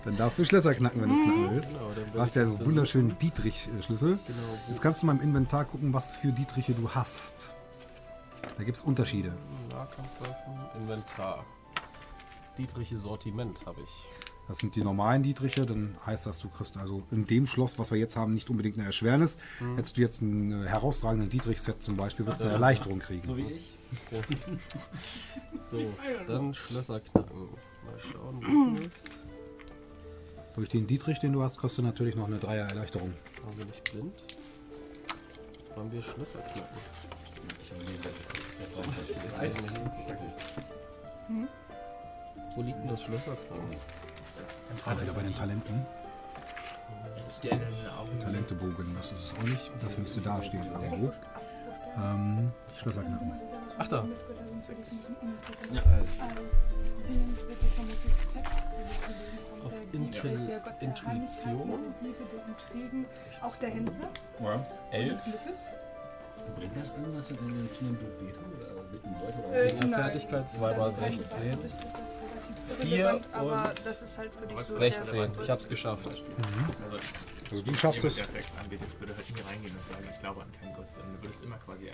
Dann 0.05 0.17
darfst 0.17 0.39
du 0.39 0.45
Schlösser 0.45 0.73
knacken, 0.73 1.01
wenn 1.01 1.09
du 1.09 1.15
es 1.15 1.23
knacken 1.23 1.51
willst. 1.51 1.69
Genau, 1.73 1.91
Du 2.13 2.19
hast 2.21 2.35
ja 2.35 2.47
so 2.47 2.65
wunderschönen 2.65 3.17
Dietrich-Schlüssel. 3.17 4.19
Genau, 4.27 4.39
wo 4.49 4.71
Jetzt 4.71 4.81
kannst 4.81 5.01
du 5.01 5.05
mal 5.05 5.13
im 5.15 5.21
Inventar 5.21 5.65
gucken, 5.65 5.93
was 5.93 6.11
für 6.11 6.31
Dietriche 6.31 6.73
du 6.73 6.89
hast. 6.89 7.51
Da 8.57 8.63
gibt 8.63 8.77
es 8.77 8.83
Unterschiede. 8.83 9.33
Nahkampfwaffen, 9.71 10.53
Inventar. 10.81 11.45
Dietriche 12.57 12.97
Sortiment 12.97 13.65
habe 13.65 13.81
ich. 13.81 13.89
Das 14.49 14.57
sind 14.57 14.75
die 14.75 14.83
normalen 14.83 15.21
Dietriche, 15.21 15.65
dann 15.65 15.95
heißt 16.05 16.25
das, 16.25 16.39
du 16.39 16.49
kriegst 16.49 16.75
also 16.77 17.03
in 17.11 17.27
dem 17.27 17.45
Schloss, 17.45 17.77
was 17.77 17.91
wir 17.91 17.99
jetzt 17.99 18.15
haben, 18.17 18.33
nicht 18.33 18.49
unbedingt 18.49 18.77
eine 18.77 18.87
Erschwernis. 18.87 19.37
Hättest 19.75 19.95
du 19.95 20.01
jetzt 20.01 20.23
einen 20.23 20.63
äh, 20.63 20.67
herausragenden 20.67 21.29
Dietrich-Set 21.29 21.83
zum 21.83 21.95
Beispiel, 21.97 22.25
würdest 22.25 22.41
du 22.41 22.45
eine 22.47 22.53
Erleichterung 22.55 22.97
kriegen. 22.97 23.25
So 23.27 23.37
wie 23.37 23.43
ich. 23.43 23.78
So, 25.57 25.93
dann 26.27 26.53
Schlösserknacken. 26.53 27.49
Mal 27.85 27.99
schauen, 27.99 28.41
was 28.75 28.81
ist 28.85 29.05
das? 29.07 29.19
Durch 30.55 30.69
den 30.69 30.87
Dietrich, 30.87 31.19
den 31.19 31.33
du 31.33 31.41
hast, 31.41 31.57
kriegst 31.57 31.77
du 31.77 31.81
natürlich 31.81 32.15
noch 32.15 32.27
eine 32.27 32.37
Dreier-Erleichterung. 32.37 33.13
Waren 33.43 33.57
wir 33.57 33.65
nicht 33.65 33.91
blind? 33.91 34.13
Waren 35.75 35.91
wir 35.91 36.01
Schlösserknacken? 36.01 36.77
Jetzt 38.61 38.77
weiß 39.39 39.55
ich 39.55 39.71
nicht. 39.71 39.81
Wo 42.55 42.61
liegt 42.61 42.79
denn 42.79 42.87
das 42.87 43.03
Schlösserknacken? 43.03 43.75
Ah, 44.85 45.01
wieder 45.01 45.13
bei 45.13 45.21
den 45.23 45.35
Talenten. 45.35 45.85
Talentebogen, 48.19 48.95
das 48.97 49.11
ist 49.11 49.25
es 49.25 49.33
auch 49.37 49.43
nicht. 49.43 49.71
Das 49.81 49.97
müsste 49.97 50.19
da 50.19 50.43
stehen 50.43 50.65
irgendwo. 50.65 51.13
Ähm, 51.97 52.51
Schlösserknacken. 52.77 53.33
Ach 53.79 53.87
da. 53.87 54.05
Auf 59.65 59.73
Intel 59.91 60.61
Intuition. 60.79 61.79
Auch 63.41 63.57
der 63.57 63.69
Händler 63.69 63.93
Ja. 64.41 64.65
Elf. 64.91 65.21
Bringt 66.55 66.75
das 66.77 66.87
irgendwas, 66.87 67.13
dass 67.15 67.27
du 67.27 67.33
den 67.45 67.69
Kindern 67.77 67.97
oder 68.57 68.83
bitten 68.91 69.15
sollte? 69.15 69.37
Oder 69.47 69.63
Äh. 69.65 69.69
Fertigkeit 70.01 70.49
2 70.49 70.77
war 70.77 70.89
16. 70.89 71.17
Das 71.19 71.31
ist 71.31 71.37
relativ 71.37 72.85
Vier 72.87 73.05
relevant, 73.07 73.25
aber 73.33 73.51
und 73.69 73.85
das 73.85 74.01
ist 74.01 74.17
halt 74.17 74.33
für 74.33 74.47
dich 74.47 74.59
so 74.65 74.75
16. 74.75 75.33
der- 75.33 75.43
Ich 75.43 75.49
hab's 75.49 75.67
geschafft. 75.69 76.05
Also, 76.05 76.23
Also 77.51 77.63
du 77.63 77.73
schaffst 77.73 78.03
es. 78.03 78.17
Ich 78.17 78.25
würde 78.27 79.15
halt 79.15 79.35
nie 79.35 79.41
reingehen 79.49 79.75
und 79.75 79.85
sagen, 79.85 80.07
ich 80.11 80.19
glaube 80.19 80.41
an 80.41 80.51
keinen 80.61 80.75
Gott, 80.75 80.93
sondern 80.93 81.15
du 81.17 81.23
würdest 81.23 81.43
immer 81.43 81.57
quasi 81.57 81.89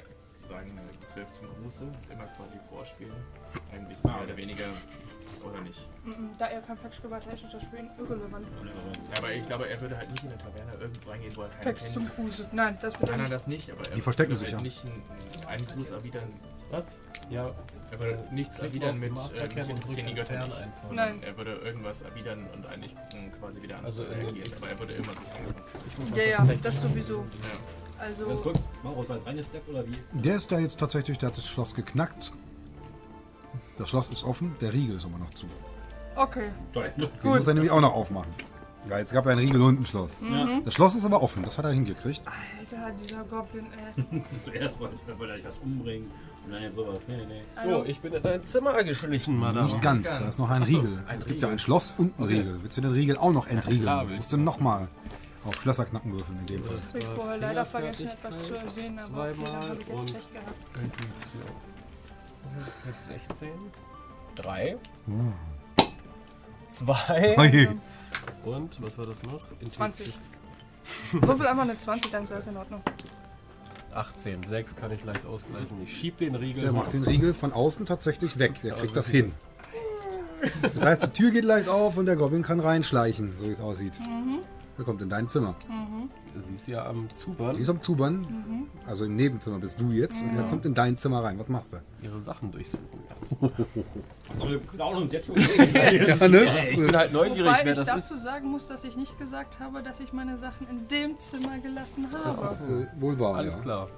sagen, 0.48 0.78
äh, 0.78 1.08
12 1.14 1.32
zum 1.32 1.48
Gruße, 1.62 1.84
immer 2.12 2.26
quasi 2.26 2.58
vorspielen. 2.70 3.16
Eigentlich 3.74 4.04
mehr 4.04 4.22
oder 4.24 4.36
weniger, 4.38 4.66
oder 5.44 5.62
nicht. 5.62 5.88
Mhm, 6.04 6.32
Da 6.40 6.48
er 6.48 6.62
kein 6.62 6.78
Faxgeber 6.78 7.16
hat, 7.18 7.24
ist 7.34 7.44
das 7.54 7.64
ihn 7.78 7.90
irrelevant. 8.00 8.46
Ja, 9.12 9.18
aber 9.20 9.32
ich 9.34 9.46
glaube, 9.46 9.70
er 9.70 9.80
würde 9.82 9.98
halt 9.98 10.10
nicht 10.12 10.24
in 10.24 10.30
eine 10.30 10.38
Taverne 10.40 10.74
irgendwo 10.80 11.10
reingehen, 11.12 11.36
wo 11.36 11.42
er 11.44 11.50
keinen 11.50 11.64
Fax 11.64 11.94
zum 11.94 12.08
Gruße. 12.10 12.50
Nein, 12.52 12.78
das 12.82 13.00
wird 13.00 13.12
Nein, 13.12 13.20
er 13.20 13.24
nicht. 13.24 13.32
das 13.34 13.48
nicht, 13.48 13.72
aber 13.72 13.88
er 13.90 13.96
Die 13.96 14.02
verstecken 14.02 14.30
würde 14.32 14.40
sich, 14.40 14.54
halt 14.54 14.62
ja. 14.62 14.64
nicht 14.64 14.84
einen, 14.86 15.48
einen 15.48 15.68
Gruß 15.68 15.90
erwidern. 15.92 16.24
Was? 16.72 16.88
Ja, 17.30 17.52
Er 17.92 18.00
würde 18.00 18.24
nichts 18.32 18.56
Klick 18.58 18.68
erwidern 18.70 19.00
mit, 19.00 19.12
Mastercam 19.12 19.50
äh, 19.58 19.62
mich 19.62 19.64
und 19.64 19.70
interessieren 19.78 20.08
die 20.08 20.14
drück 20.14 20.28
Götter 20.28 20.34
Entfernen 20.42 20.50
nicht. 20.54 20.62
einfach. 20.76 20.88
sondern 20.88 21.10
Nein. 21.10 21.24
Er 21.24 21.38
würde 21.38 21.52
irgendwas 21.56 22.02
erwidern 22.02 22.48
und 22.54 22.66
eigentlich 22.68 22.94
gucken, 22.96 23.32
quasi 23.40 23.62
wieder 23.62 23.78
anders 23.78 24.00
Also 24.00 24.04
in 24.12 24.20
dem- 24.20 24.30
reagieren, 24.30 24.58
aber 24.62 24.72
er 24.72 24.80
würde 24.80 24.94
immer 24.94 25.14
sich 25.14 25.36
angepasst. 25.36 25.70
ich 25.88 25.98
muss 25.98 26.10
mal 26.10 26.20
Ja, 26.20 26.26
ja, 26.26 26.56
das 26.62 26.82
sowieso. 26.82 27.16
Ja. 27.22 27.26
Also, 28.00 28.28
Ganz 28.28 28.42
kurz, 28.42 28.68
Maurus 28.84 29.12
als 29.12 29.26
reingesteppt 29.26 29.70
oder 29.70 29.86
wie? 29.88 29.96
Der 30.20 30.36
ist 30.36 30.52
da 30.52 30.60
jetzt 30.60 30.80
tatsächlich, 30.80 31.18
der 31.18 31.30
hat 31.30 31.38
das 31.38 31.48
Schloss 31.48 31.76
geknackt. 31.76 32.34
Das 33.78 33.90
Schloss 33.90 34.10
ist 34.10 34.24
offen, 34.24 34.56
der 34.62 34.74
Riegel 34.74 34.96
ist 34.98 35.06
aber 35.06 35.18
noch 35.18 35.32
zu. 35.32 35.48
okay. 36.16 36.50
Toll. 36.74 36.92
Den 36.98 37.10
muss 37.24 37.48
er 37.48 37.54
nämlich 37.54 37.72
auch 37.72 37.82
noch 37.82 37.94
aufmachen. 37.94 38.32
Ja, 38.90 39.00
jetzt 39.00 39.12
gab 39.14 39.26
er 39.26 39.32
ein 39.32 39.40
Riegel 39.40 39.62
und 39.62 39.82
ein 39.82 39.86
Schloss. 39.86 40.22
Mhm. 40.22 40.62
Das 40.64 40.76
Schloss 40.76 40.94
ist 40.96 41.04
aber 41.06 41.24
offen, 41.24 41.44
das 41.44 41.58
hat 41.58 41.66
er 41.66 41.72
hingekriegt. 41.72 42.22
Alter, 42.26 42.92
dieser 43.04 43.24
Goblin, 43.24 43.66
ey. 43.98 44.22
Zuerst 44.42 44.80
wollte 44.80 44.96
ich, 44.96 45.20
wollte 45.20 45.38
ich 45.38 45.46
was 45.46 45.56
umbringen 45.64 46.12
und 46.46 46.52
dann 46.52 46.62
jetzt 46.62 46.76
sowas. 46.76 47.02
Nee, 47.08 47.18
nee, 47.18 47.26
nee. 47.26 47.42
So, 47.48 47.84
ich 47.84 48.00
bin 48.00 48.14
in 48.14 48.22
dein 48.22 48.44
Zimmer 48.44 48.84
geschlichen, 48.84 49.38
Madame. 49.40 49.66
Nicht 49.66 49.82
ganz, 49.82 50.16
da 50.18 50.28
ist 50.28 50.38
noch 50.38 50.52
ein 50.52 50.62
Riegel. 50.62 51.04
es 51.18 51.26
gibt 51.26 51.42
ja 51.42 51.48
ein 51.50 51.58
Schloss 51.58 51.96
und 51.98 52.14
einen 52.20 52.28
Riegel. 52.28 52.60
Willst 52.62 52.78
du 52.78 52.82
den 52.82 52.92
Riegel 52.92 53.18
auch 53.18 53.32
noch 53.32 53.48
entriegeln? 53.48 53.82
klar 53.82 54.08
will 54.08 54.18
musst 54.18 54.32
du 54.32 54.38
nochmal 54.38 54.88
auf 55.46 55.56
Schlösser 55.56 55.86
knacken 55.86 56.12
würfeln 56.12 56.40
in 56.40 56.46
dem 56.48 56.64
Fall. 56.64 56.78
Ich 56.78 57.06
habe 57.06 57.16
vorher 57.16 57.38
leider 57.38 57.66
vergessen, 57.66 58.08
etwas 58.08 58.48
zu 58.48 58.56
erwähnen, 58.56 59.00
aber 59.00 59.30
okay, 59.30 59.34
dann 59.36 59.44
zweimal 59.44 59.70
habe 59.70 59.74
ich 59.74 59.88
jetzt 59.88 60.00
und 60.00 60.10
schlecht 60.10 60.34
gehabt. 60.34 60.56
Intuition. 60.84 61.44
Jetzt 62.86 63.06
16. 63.06 63.50
3. 64.36 64.78
2. 66.70 66.94
Hey. 67.38 67.70
Und, 68.44 68.82
was 68.82 68.98
war 68.98 69.06
das 69.06 69.24
noch? 69.24 69.52
Intuition. 69.60 69.94
20. 69.94 70.18
Würfel 71.14 71.48
einfach 71.48 71.64
eine 71.64 71.78
20, 71.78 72.12
dann 72.12 72.24
ist 72.24 72.32
alles 72.32 72.48
in 72.48 72.58
Ordnung. 72.58 72.82
18. 73.94 74.44
6 74.44 74.76
kann 74.76 74.92
ich 74.92 75.04
leicht 75.06 75.26
ausgleichen. 75.26 75.82
Ich 75.84 75.96
schieb 75.96 76.18
den 76.18 76.36
Riegel. 76.36 76.64
Der 76.64 76.74
macht 76.74 76.94
den 76.94 77.04
Riegel 77.04 77.34
von 77.34 77.54
außen 77.54 77.86
tatsächlich 77.86 78.38
weg. 78.40 78.62
Der 78.62 78.74
kriegt 78.74 78.96
das 78.96 79.08
hin. 79.08 79.32
Das 80.62 80.80
heißt, 80.80 81.04
die 81.04 81.10
Tür 81.10 81.32
geht 81.32 81.46
leicht 81.46 81.70
auf 81.70 81.98
und 81.98 82.06
der 82.06 82.18
Goblin 82.18 82.44
kann 82.44 82.60
reinschleichen, 82.60 83.34
so 83.40 83.48
wie 83.48 83.52
es 83.52 83.60
aussieht. 83.60 83.94
Er 84.78 84.84
kommt 84.84 85.02
in 85.02 85.08
dein 85.10 85.28
Zimmer. 85.28 85.56
Sie 86.36 86.54
ist 86.54 86.68
ja 86.68 86.86
am 86.86 87.08
Zubern, 87.10 87.56
Sie 87.56 87.62
ist 87.62 87.70
am 87.70 87.82
Zubern, 87.82 88.68
also 88.86 89.06
im 89.06 89.16
Nebenzimmer 89.16 89.58
bist 89.60 89.80
du 89.80 89.90
jetzt, 89.90 90.22
und 90.22 90.36
er 90.36 90.44
kommt 90.44 90.66
in 90.66 90.74
dein 90.74 90.98
Zimmer 90.98 91.24
rein. 91.24 91.40
Was 91.40 91.48
machst 91.48 91.74
du? 91.74 91.78
ihre 92.02 92.22
Sachen 92.22 92.52
durchsuchen. 92.52 92.86
Also, 94.34 94.50
wir 94.50 94.60
klauen 94.60 95.04
uns 95.04 95.14
jetzt 95.14 95.28
schon. 95.28 95.36
Ja, 95.74 96.28
ne? 96.28 96.48
Ich 96.72 96.78
bin 96.78 96.96
halt 96.96 97.14
neugierig, 97.14 97.46
Wobei 97.46 97.62
wer 97.64 97.72
ich 97.72 97.78
das 97.78 97.88
dazu 97.88 98.16
ist. 98.16 98.24
sagen 98.24 98.50
muss, 98.50 98.68
dass 98.68 98.84
ich 98.84 98.98
nicht 98.98 99.18
gesagt 99.18 99.60
habe, 99.60 99.82
dass 99.82 100.00
ich 100.00 100.12
meine 100.14 100.38
Sachen 100.38 100.68
in 100.68 100.88
dem 100.88 101.18
Zimmer 101.18 101.60
gelassen 101.60 102.08
habe. 102.14 102.24
Das 102.26 102.42
ist 102.62 102.68
äh, 102.68 102.88
wohl 103.00 103.18
wahr, 103.20 103.36
Alles 103.36 103.56
ja. 103.56 103.62
klar. 103.62 103.90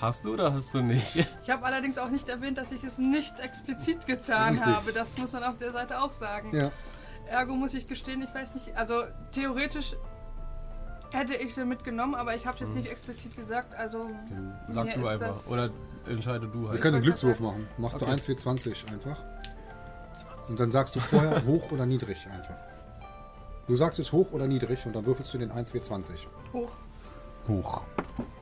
Hast 0.00 0.24
du 0.24 0.32
oder 0.32 0.52
hast 0.52 0.74
du 0.74 0.82
nicht? 0.82 1.16
Ich 1.44 1.50
habe 1.50 1.64
allerdings 1.64 1.96
auch 1.98 2.08
nicht 2.08 2.28
erwähnt, 2.28 2.58
dass 2.58 2.72
ich 2.72 2.82
es 2.82 2.98
nicht 2.98 3.38
explizit 3.38 4.06
getan 4.06 4.54
Richtig. 4.54 4.66
habe. 4.66 4.92
Das 4.92 5.16
muss 5.18 5.32
man 5.32 5.44
auf 5.44 5.58
der 5.58 5.70
Seite 5.70 6.00
auch 6.02 6.12
sagen. 6.12 6.50
Ja. 6.56 6.72
Ergo 7.26 7.54
muss 7.54 7.74
ich 7.74 7.86
gestehen, 7.88 8.22
ich 8.22 8.34
weiß 8.34 8.54
nicht, 8.54 8.76
also 8.76 9.02
theoretisch 9.32 9.94
hätte 11.12 11.34
ich 11.34 11.54
sie 11.54 11.64
mitgenommen, 11.64 12.14
aber 12.14 12.34
ich 12.34 12.46
habe 12.46 12.54
es 12.54 12.60
jetzt 12.60 12.74
nicht 12.74 12.90
explizit 12.90 13.36
gesagt, 13.36 13.74
also 13.74 14.02
Sag 14.68 14.84
mir 14.86 14.94
du 14.94 15.06
einfach. 15.06 15.46
Oder 15.48 15.70
entscheide 16.08 16.48
du 16.48 16.62
Wir 16.62 16.68
halt. 16.70 16.80
können 16.80 16.96
einen 16.96 17.04
Glückswurf 17.04 17.40
machen. 17.40 17.68
Machst 17.78 18.00
du 18.00 18.04
Okay. 18.04 18.12
1 18.12 18.24
20 18.42 18.86
einfach. 18.92 19.22
Und 20.48 20.58
dann 20.58 20.70
sagst 20.70 20.96
du 20.96 21.00
vorher 21.00 21.44
hoch 21.46 21.70
oder 21.70 21.86
niedrig 21.86 22.26
einfach. 22.26 22.56
Du 23.66 23.76
sagst 23.76 23.98
jetzt 23.98 24.12
hoch 24.12 24.32
oder 24.32 24.46
niedrig 24.46 24.84
und 24.86 24.94
dann 24.94 25.06
würfelst 25.06 25.32
du 25.34 25.38
den 25.38 25.50
1 25.52 25.72
20 25.72 26.28
hoch. 26.52 26.72
Hoch. 27.48 27.82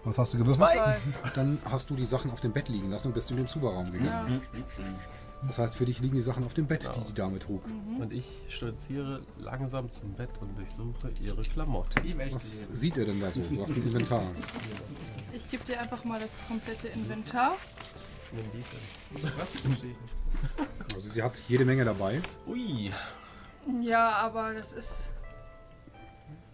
Was 0.04 0.18
hast 0.18 0.34
du 0.34 0.38
gewürfelt? 0.38 0.68
Zwei. 0.70 0.96
Dann 1.34 1.58
hast 1.70 1.90
du 1.90 1.94
die 1.94 2.04
Sachen 2.06 2.30
auf 2.30 2.40
dem 2.40 2.52
Bett 2.52 2.68
liegen 2.68 2.90
lassen 2.90 3.08
und 3.08 3.14
bist 3.14 3.30
in 3.30 3.36
den 3.36 3.46
Zuberraum 3.46 3.84
gegangen. 3.84 4.40
Ja. 4.56 4.60
Das 5.46 5.58
heißt, 5.58 5.74
für 5.74 5.86
dich 5.86 6.00
liegen 6.00 6.16
die 6.16 6.22
Sachen 6.22 6.44
auf 6.44 6.54
dem 6.54 6.66
Bett, 6.66 6.90
die 6.94 7.00
die 7.00 7.14
Dame 7.14 7.38
trug. 7.38 7.62
Und 7.98 8.12
ich 8.12 8.26
stolziere 8.48 9.22
langsam 9.38 9.90
zum 9.90 10.12
Bett 10.12 10.30
und 10.40 10.56
durchsuche 10.56 11.10
ihre 11.22 11.40
echten 11.40 11.74
Was 12.34 12.66
Leben. 12.66 12.76
sieht 12.76 12.96
er 12.98 13.06
denn 13.06 13.20
da 13.20 13.30
so? 13.30 13.40
Du 13.40 13.62
hast 13.62 13.70
ein 13.70 13.82
Inventar. 13.82 14.22
Ich 15.32 15.50
gebe 15.50 15.64
dir 15.64 15.80
einfach 15.80 16.04
mal 16.04 16.20
das 16.20 16.38
komplette 16.46 16.88
Inventar. 16.88 17.56
Nimm 18.32 18.44
die 18.52 18.58
denn. 18.58 19.32
Was? 19.38 19.48
Verstehe 19.62 19.90
ich 19.90 20.00
nicht. 20.00 20.94
Also 20.94 21.10
sie 21.10 21.22
hat 21.22 21.32
jede 21.48 21.64
Menge 21.64 21.84
dabei. 21.84 22.20
Ui. 22.46 22.90
Ja, 23.80 24.10
aber 24.16 24.52
das 24.54 24.72
ist 24.72 25.12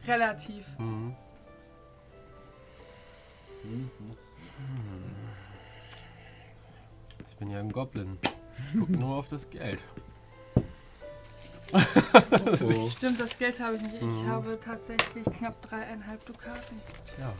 relativ. 0.06 0.66
Ich 7.28 7.36
bin 7.36 7.50
ja 7.50 7.58
ein 7.58 7.70
Goblin. 7.72 8.18
Guck 8.78 8.88
nur 8.90 9.16
auf 9.16 9.28
das 9.28 9.48
Geld. 9.50 9.78
Stimmt, 12.96 13.20
das 13.20 13.38
Geld 13.38 13.60
habe 13.60 13.76
ich 13.76 13.82
nicht. 13.82 14.02
Ich 14.02 14.26
habe 14.26 14.58
tatsächlich 14.62 15.24
knapp 15.24 15.60
dreieinhalb 15.62 16.24
Dukaten. 16.24 16.80
Tja. 17.04 17.32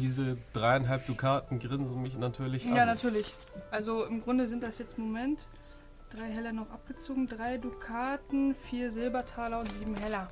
Diese 0.00 0.36
dreieinhalb 0.52 1.06
Dukaten 1.06 1.60
grinsen 1.60 2.02
mich 2.02 2.16
natürlich 2.16 2.66
an. 2.66 2.74
Ja, 2.74 2.86
natürlich. 2.86 3.32
Also 3.70 4.04
im 4.04 4.20
Grunde 4.22 4.46
sind 4.46 4.62
das 4.62 4.78
jetzt 4.78 4.98
Moment. 4.98 5.40
Drei 6.10 6.30
Heller 6.30 6.52
noch 6.52 6.70
abgezogen, 6.70 7.28
drei 7.28 7.58
Dukaten, 7.58 8.54
vier 8.54 8.90
Silbertaler 8.90 9.60
und 9.60 9.70
sieben 9.70 9.94
Heller. 9.94 10.28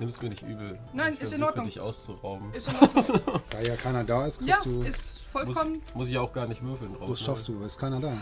Nimm's 0.00 0.22
mir 0.22 0.28
nicht 0.28 0.42
übel. 0.42 0.78
Nein, 0.92 1.14
ich 1.14 1.20
ist 1.20 1.32
in 1.32 1.38
versuche, 1.38 1.46
Ordnung. 1.48 1.64
dich 1.64 1.80
auszurauben. 1.80 2.52
Ist 2.54 2.68
in 2.68 2.76
Ordnung. 2.76 3.20
Da 3.50 3.60
ja 3.60 3.74
keiner 3.76 4.04
da 4.04 4.26
ist, 4.26 4.38
kriegst 4.38 4.48
ja, 4.50 4.60
du. 4.62 4.82
ist 4.82 5.22
Muss, 5.34 5.44
vollkommen. 5.54 5.82
muss 5.94 6.08
ich 6.08 6.16
auch 6.18 6.32
gar 6.32 6.46
nicht 6.46 6.62
würfeln 6.62 6.94
drauf. 6.94 7.08
Das 7.10 7.20
schaffst 7.20 7.48
du, 7.48 7.56
aber 7.56 7.66
ist 7.66 7.78
keiner 7.78 7.98
da. 8.00 8.12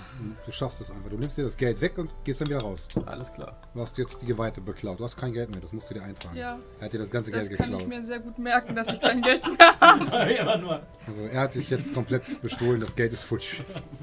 Du 0.46 0.52
schaffst 0.52 0.80
es 0.80 0.90
einfach. 0.90 1.10
Du 1.10 1.16
nimmst 1.18 1.36
dir 1.36 1.42
das 1.44 1.56
Geld 1.56 1.80
weg 1.82 1.98
und 1.98 2.10
gehst 2.24 2.40
dann 2.40 2.48
wieder 2.48 2.60
raus. 2.60 2.88
Alles 3.06 3.30
klar. 3.32 3.60
Du 3.74 3.80
hast 3.80 3.96
jetzt 3.98 4.22
die 4.22 4.26
Geweihte 4.26 4.60
beklaut. 4.62 4.98
Du 5.00 5.04
hast 5.04 5.16
kein 5.16 5.32
Geld 5.34 5.50
mehr, 5.50 5.60
das 5.60 5.72
musst 5.74 5.90
du 5.90 5.94
dir 5.94 6.02
eintragen. 6.02 6.36
Ja, 6.36 6.58
Er 6.80 6.86
hat 6.86 6.92
dir 6.94 6.98
das 6.98 7.10
ganze 7.10 7.30
das 7.30 7.48
Geld 7.48 7.58
kann 7.60 7.66
ich 7.72 7.78
geklaut. 7.78 7.88
mir 7.90 8.02
sehr 8.02 8.20
gut 8.20 8.38
merken, 8.38 8.74
dass 8.74 8.88
ich 8.88 9.00
kein 9.00 9.20
Geld 9.20 9.42
mehr 9.46 9.80
habe. 9.80 10.34
ja, 10.34 10.56
nur. 10.56 10.80
Also 11.06 11.22
er 11.22 11.40
hat 11.40 11.52
sich 11.52 11.68
jetzt 11.68 11.92
komplett 11.92 12.40
bestohlen, 12.40 12.80
das 12.80 12.96
Geld 12.96 13.12
ist 13.12 13.22
futsch. 13.22 13.60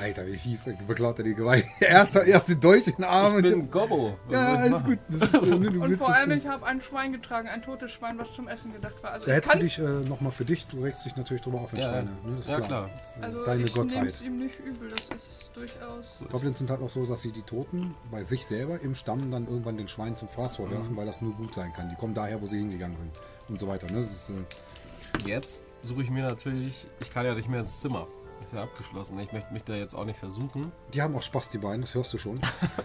Alter, 0.00 0.26
wie 0.26 0.36
fies, 0.36 0.68
beklaut 0.86 1.18
er 1.18 1.24
die 1.24 1.34
Geweih. 1.34 1.62
Erst, 1.80 2.16
erst 2.16 2.48
den 2.48 2.58
Dolch 2.60 2.86
in 2.88 2.94
den 2.96 3.04
Arm 3.04 3.30
Ich 3.32 3.36
und 3.36 3.42
bin 3.42 3.60
jetzt. 3.60 3.72
Gobbo. 3.72 4.16
Was 4.26 4.32
Ja, 4.34 4.54
ich 4.54 4.60
alles 4.72 4.84
gut. 4.84 4.98
Das 5.08 5.22
ist, 5.34 5.46
so, 5.46 5.58
ne, 5.58 5.70
du 5.70 5.82
Und 5.82 5.96
vor 5.98 6.14
allem, 6.14 6.30
ich 6.32 6.46
habe 6.46 6.66
ein 6.66 6.80
Schwein 6.80 7.12
getragen, 7.12 7.48
ein 7.48 7.62
totes 7.62 7.92
Schwein, 7.92 8.18
was 8.18 8.32
zum 8.32 8.48
Essen 8.48 8.72
gedacht 8.72 9.02
war. 9.02 9.12
Also 9.12 9.26
Da 9.26 9.32
ich 9.32 9.36
hättest 9.36 9.54
du 9.54 9.58
dich 9.58 9.78
äh, 9.78 10.08
nochmal 10.08 10.32
für 10.32 10.44
dich, 10.44 10.66
du 10.66 10.80
regst 10.80 11.04
dich 11.04 11.16
natürlich 11.16 11.42
drüber 11.42 11.60
auf, 11.60 11.72
wenn 11.72 11.80
Ja, 11.80 11.88
Schweine. 11.90 12.10
Ne? 12.10 12.36
Das 12.36 12.40
ist 12.40 12.48
ja, 12.50 12.56
klar. 12.56 12.68
klar. 12.68 12.90
Das 12.92 13.00
ist, 13.16 13.16
äh, 13.22 13.24
also 13.26 13.44
deine 13.44 13.62
ich 13.64 13.74
Gottheit. 13.74 14.06
es 14.08 14.22
ihm 14.22 14.38
nicht 14.38 14.58
übel, 14.60 14.88
das 14.88 15.16
ist 15.16 15.50
durchaus... 15.54 16.24
Goblins 16.30 16.58
sind 16.58 16.70
halt 16.70 16.80
auch 16.82 16.90
so, 16.90 17.06
dass 17.06 17.22
sie 17.22 17.32
die 17.32 17.42
Toten 17.42 17.94
bei 18.10 18.22
sich 18.22 18.46
selber 18.46 18.80
im 18.80 18.94
Stamm 18.94 19.30
dann 19.30 19.46
irgendwann 19.46 19.76
den 19.76 19.88
Schweinen 19.88 20.16
zum 20.16 20.28
Fraß 20.28 20.58
Mhm. 20.58 20.64
vorwerfen, 20.64 20.96
weil 20.96 21.06
das 21.06 21.20
nur 21.20 21.32
gut 21.34 21.54
sein 21.54 21.72
kann. 21.72 21.88
Die 21.90 21.96
kommen 21.96 22.14
daher, 22.14 22.40
wo 22.40 22.46
sie 22.46 22.58
hingegangen 22.58 22.96
sind 22.96 23.10
und 23.48 23.58
so 23.60 23.68
weiter. 23.68 23.86
Ne? 23.88 23.96
Das 23.98 24.06
ist, 24.10 24.30
äh, 24.30 25.28
Jetzt 25.28 25.64
suche 25.82 26.02
ich 26.04 26.10
mir 26.10 26.22
natürlich. 26.22 26.86
Ich 27.00 27.12
kann 27.12 27.26
ja 27.26 27.34
nicht 27.34 27.48
mehr 27.48 27.60
ins 27.60 27.80
Zimmer. 27.80 28.06
Ist 28.50 28.56
ja 28.56 28.62
abgeschlossen. 28.64 29.16
Ich 29.20 29.30
möchte 29.30 29.52
mich 29.52 29.62
da 29.62 29.74
jetzt 29.74 29.94
auch 29.94 30.04
nicht 30.04 30.18
versuchen. 30.18 30.72
die 30.92 31.00
haben 31.00 31.14
auch 31.14 31.22
Spaß, 31.22 31.50
die 31.50 31.58
beiden, 31.58 31.82
das 31.82 31.94
hörst 31.94 32.12
du 32.12 32.18
schon. 32.18 32.34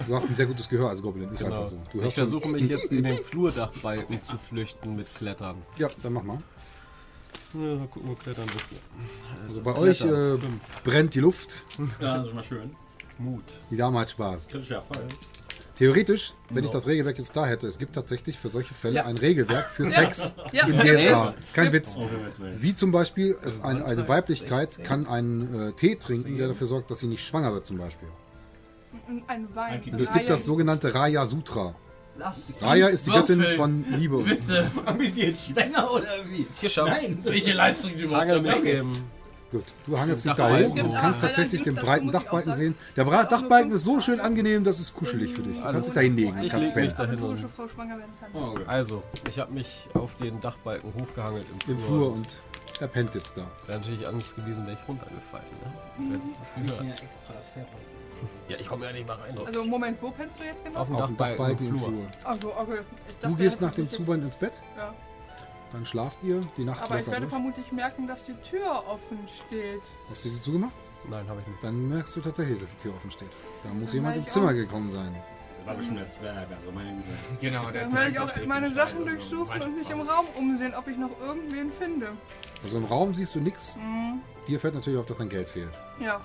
Du 0.08 0.14
hast 0.16 0.30
ein 0.30 0.36
sehr 0.36 0.46
gutes 0.46 0.70
Gehör 0.70 0.90
als 0.90 1.02
Goblin, 1.02 1.32
ist 1.34 1.40
Genau. 1.44 1.56
einfach 1.56 1.68
so. 1.68 1.82
Du 1.92 2.02
Ich 2.04 2.14
versuche 2.14 2.48
mich 2.50 2.70
jetzt 2.70 2.92
in 2.92 3.02
den 3.04 3.18
Flurdachbalken 3.24 4.22
zu 4.22 4.38
flüchten 4.38 4.96
mit 4.96 5.12
Klettern. 5.16 5.64
Ja, 5.78 5.90
dann 6.04 6.14
mach 6.14 6.22
mal. 6.22 6.38
Ja, 7.56 7.60
mal 7.78 7.88
gucken, 7.88 8.10
wo 8.10 8.14
Klettern 8.14 8.46
ist. 8.46 8.74
Also 9.42 9.64
bei 9.64 9.76
euch 9.76 9.98
Klettern. 10.02 10.36
äh, 10.36 10.38
Fünf. 10.38 10.84
brennt 10.84 11.16
die 11.16 11.20
Luft. 11.22 11.64
Ja, 12.00 12.18
das 12.20 12.28
ist 12.28 12.36
mal 12.36 12.44
schön. 12.44 12.76
Mut. 13.18 13.44
Die 13.72 13.78
Dame 13.78 14.00
hat 14.02 14.10
Spaß. 14.12 14.48
Kritischer 14.50 14.76
Erfolg. 14.76 15.08
Theoretisch, 15.76 16.34
wenn 16.50 16.64
ich 16.64 16.70
No. 16.70 16.74
das 16.74 16.88
Regelwerk 16.88 17.18
jetzt 17.18 17.36
da 17.36 17.46
hätte, 17.46 17.68
es 17.68 17.78
gibt 17.78 17.94
tatsächlich 17.96 18.38
für 18.40 18.48
solche 18.50 18.74
Fälle 18.74 19.06
ein 19.06 19.18
Regelwerk 19.18 19.70
für 19.70 19.84
Ja. 19.84 19.90
Sex 19.92 20.36
Ja, 20.54 20.68
in 20.68 20.80
es 20.80 20.84
DSA. 20.86 21.30
ist- 21.30 21.40
Ist 21.40 21.54
kein 21.54 21.72
Witz. 21.74 21.98
Oh. 22.00 22.08
Sie 22.54 22.76
zum 22.76 22.92
Beispiel, 22.92 23.38
ist 23.44 23.64
ein, 23.64 23.84
eine 23.84 24.08
Weiblichkeit, 24.08 24.84
kann 24.84 25.06
einen 25.08 25.70
äh, 25.70 25.72
Tee 25.74 25.96
trinken, 25.96 26.38
der 26.38 26.48
dafür 26.50 26.68
sorgt, 26.68 26.92
dass 26.92 27.00
sie 27.00 27.08
nicht 27.08 27.26
schwanger 27.26 27.54
wird 27.54 27.66
zum 27.66 27.78
Beispiel. 27.78 28.08
Ein 29.28 29.48
Wein. 29.54 29.82
Und 29.92 30.00
es 30.00 30.12
gibt 30.14 30.30
das 30.30 30.46
sogenannte 30.46 30.96
Raya 30.96 31.26
Sutra. 31.26 31.76
Raya 32.62 32.88
ist 32.88 33.06
die 33.06 33.12
Göttin 33.12 33.40
Würfeln. 33.40 33.58
von 33.58 33.86
Liebe. 34.00 34.18
Bitte. 34.24 34.72
Haben 34.86 35.00
wir 35.02 35.10
sie 35.12 35.24
jetzt 35.24 35.46
schwanger 35.48 35.92
oder 35.92 36.08
wie? 36.30 36.48
Geschafft. 36.62 36.90
Nein. 37.02 37.20
Welche 37.24 37.52
Leistung 37.54 37.92
du 37.98 38.04
überhaupt. 38.04 38.42
Gut, 39.56 39.74
du 39.86 39.98
hangelst 40.00 40.26
dich 40.26 40.34
da 40.34 40.50
hoch 40.58 40.76
und 40.76 40.94
kannst 40.96 41.22
tatsächlich 41.22 41.64
den 41.64 41.76
breiten 41.76 42.12
Dachbalken 42.12 42.54
sehen. 42.54 42.76
Der 42.96 43.06
Bra 43.06 43.24
Dachbalken 43.24 43.72
ist 43.72 43.84
so 43.84 44.02
schön 44.02 44.20
angenehm, 44.20 44.64
dass 44.64 44.80
es 44.80 44.94
kuschelig 44.94 45.34
für 45.34 45.42
dich. 45.44 45.58
Du 45.58 45.64
kannst 45.64 45.88
dich 45.90 45.96
da 45.96 46.02
hinlegen, 46.02 46.42
Ich 46.42 46.50
kannst 46.50 46.66
leg 46.66 46.76
mich 46.76 46.96
pennen. 46.96 46.98
dahin 46.98 47.20
aventurische 47.20 47.46
und 47.46 47.90
werden 47.90 48.14
kann. 48.20 48.30
Oh. 48.34 48.58
Also, 48.68 49.04
ich 49.30 49.40
habe 49.40 49.54
mich 49.54 49.90
auf 49.94 50.16
den 50.16 50.40
Dachbalken 50.42 50.94
hochgehangelt 50.94 51.48
im 51.50 51.60
Flur. 51.60 51.76
Im 51.78 51.80
Flur 51.80 52.14
und 52.14 52.28
er 52.82 52.88
pennt 52.88 53.16
jetzt 53.16 53.38
da. 53.38 53.44
Wäre 53.68 53.80
natürlich 53.80 54.08
angewiesen, 54.08 54.66
wäre 54.66 54.78
ich 54.82 54.88
runtergefallen. 54.88 55.46
Ne? 56.00 56.10
Gehört. 56.10 56.84
Ja, 56.84 56.92
das 56.92 58.60
ich 58.60 58.68
komme 58.68 58.86
ja 58.86 58.92
nicht 58.92 59.08
mal 59.08 59.14
rein. 59.16 59.38
Also 59.46 59.64
Moment, 59.64 60.02
wo 60.02 60.10
pennst 60.10 60.40
du 60.40 60.44
jetzt 60.44 60.64
genau? 60.64 60.80
auf 60.80 60.88
dem 60.88 60.98
Dachbalken, 60.98 61.18
Dachbalken 61.38 61.68
im 61.68 61.74
im 61.74 61.80
Flur. 61.80 61.90
Flur. 61.90 62.06
Also, 62.24 62.48
okay. 62.58 62.80
Ich 63.08 63.28
Du 63.28 63.36
gehst 63.36 63.62
nach 63.62 63.74
dem 63.76 63.90
Zuband 63.90 64.24
ins 64.24 64.36
Bett, 64.36 64.60
Ja. 64.78 64.94
Dann 65.72 65.86
schlaft 65.86 66.20
ihr 66.24 66.42
die 66.58 66.64
Nacht 66.64 66.84
Aber 66.84 66.96
ich 66.96 67.02
locker 67.02 67.12
werde 67.12 67.22
durch. 67.22 67.30
vermutlich 67.32 67.72
merken, 67.72 68.08
dass 68.08 68.26
die 68.26 68.34
Tür 68.50 68.84
offen 68.88 69.20
steht. 69.28 69.82
Hast 70.10 70.26
du 70.26 70.30
sie 70.30 70.42
zugemacht? 70.42 70.74
Nein, 71.10 71.28
habe 71.28 71.40
ich 71.40 71.48
nicht. 71.48 71.64
Dann 71.64 71.88
merkst 71.90 72.16
du 72.16 72.22
tatsächlich, 72.22 72.58
dass 72.60 72.72
die 72.72 72.78
Tür 72.84 72.96
offen 72.96 73.12
steht. 73.12 73.30
Da 73.64 73.70
muss 73.70 73.88
Dann 73.92 73.96
jemand 73.96 74.16
im 74.18 74.22
ich 74.24 74.28
Zimmer 74.28 74.48
auch- 74.50 74.54
gekommen 74.54 74.92
sein. 74.92 75.16
war 75.66 75.76
bestimmt 75.76 76.00
der 76.00 76.10
Zwerg, 76.10 76.48
also 76.56 76.72
meine 76.72 76.90
Güte. 76.92 77.08
Genau, 77.42 77.70
der 77.72 77.84
Dann 77.86 77.94
werde 77.94 78.12
ich 78.12 78.20
auch 78.20 78.46
meine 78.46 78.72
Sachen 78.72 79.06
durchsuchen 79.06 79.62
und 79.62 79.78
mich 79.80 79.90
im 79.90 80.02
Raum 80.02 80.26
umsehen, 80.38 80.74
ob 80.76 80.88
ich 80.88 80.96
noch 80.98 81.20
irgendwen 81.20 81.72
finde. 81.72 82.10
Also 82.64 82.78
im 82.78 82.86
Raum 82.86 83.14
siehst 83.16 83.34
du 83.36 83.40
nichts. 83.40 83.76
Mhm. 83.78 84.22
Dir 84.48 84.60
fällt 84.60 84.76
natürlich 84.76 85.00
auf, 85.00 85.06
dass 85.08 85.18
dein 85.18 85.30
Geld 85.30 85.50
fehlt. 85.50 85.72
Ja. 86.00 86.22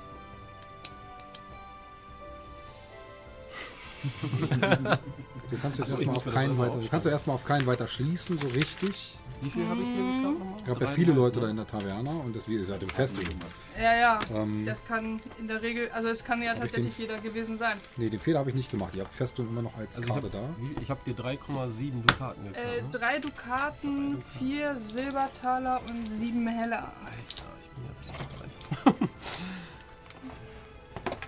Du 5.51 5.57
kannst 5.61 5.79
jetzt 5.81 5.93
Ach 5.93 5.99
so, 5.99 6.01
ich 6.01 6.09
erstmal 6.09 6.17
auf 6.17 6.35
keinen 6.35 6.59
weiter, 6.59 6.77
du 6.79 6.89
kannst 6.89 7.07
erstmal 7.07 7.35
auf 7.35 7.45
keinen 7.45 7.67
weiter 7.67 7.89
schließen, 7.89 8.39
so 8.39 8.47
richtig. 8.49 9.17
Wie 9.43 9.49
viel 9.49 9.67
habe 9.67 9.81
ich 9.81 9.89
dir 9.89 9.97
gekauft? 9.97 10.61
Es 10.61 10.67
gab 10.67 10.81
ja 10.83 10.87
viele 10.89 11.13
Leute 11.15 11.41
da 11.41 11.49
in 11.49 11.57
der 11.57 11.67
Taverne 11.67 12.11
und 12.11 12.37
das 12.37 12.47
ist 12.47 12.69
ja 12.69 12.77
dem 12.77 12.91
Festival. 12.91 13.33
Ja, 13.81 13.95
ja. 13.97 14.19
Ähm, 14.35 14.67
Das 14.67 14.85
kann 14.85 15.19
in 15.39 15.49
der 15.49 15.63
Regel, 15.63 15.89
also 15.93 16.09
es 16.09 16.23
kann 16.23 16.43
ja 16.43 16.53
ich 16.53 16.61
tatsächlich 16.61 16.95
den- 16.97 17.07
jeder 17.07 17.19
gewesen 17.21 17.57
sein. 17.57 17.79
nee, 17.97 18.11
den 18.11 18.21
Fehler 18.21 18.41
habe 18.41 18.51
ich 18.51 18.55
nicht 18.57 18.71
gemacht. 18.71 18.95
Ihr 18.95 19.03
habt 19.03 19.15
Festung 19.15 19.49
immer 19.49 19.63
noch 19.63 19.75
als 19.79 19.97
Also 19.97 20.09
ich 20.09 20.21
Karte 20.21 20.31
habe 20.39 20.55
da. 20.79 20.89
hab 20.91 21.05
dir 21.05 21.15
3,7 21.15 22.03
Dukaten 22.07 22.45
gekauft. 22.45 22.67
Äh, 22.67 22.83
ne? 22.83 22.89
drei 22.93 23.19
Dukaten, 23.19 24.23
vier 24.39 24.79
Silbertaler 24.79 25.81
und 25.89 26.13
sieben 26.13 26.47
Heller. 26.47 26.93
Alter, 27.03 27.51
ich 27.63 27.71
bin 27.71 27.85
ja 27.87 27.93
richtig 27.99 28.41
reich. 28.43 28.95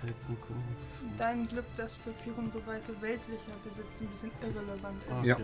13 0.05 0.39
Kunden. 0.39 0.72
Dein 1.17 1.47
Glück, 1.47 1.65
das 1.77 1.95
für 1.95 2.11
Führunggeweihte 2.11 2.99
weltlicher 3.01 3.55
Besitz 3.63 4.01
ein 4.01 4.07
bisschen 4.07 4.31
irrelevant 4.41 5.03
ist. 5.03 5.25
Ja. 5.25 5.37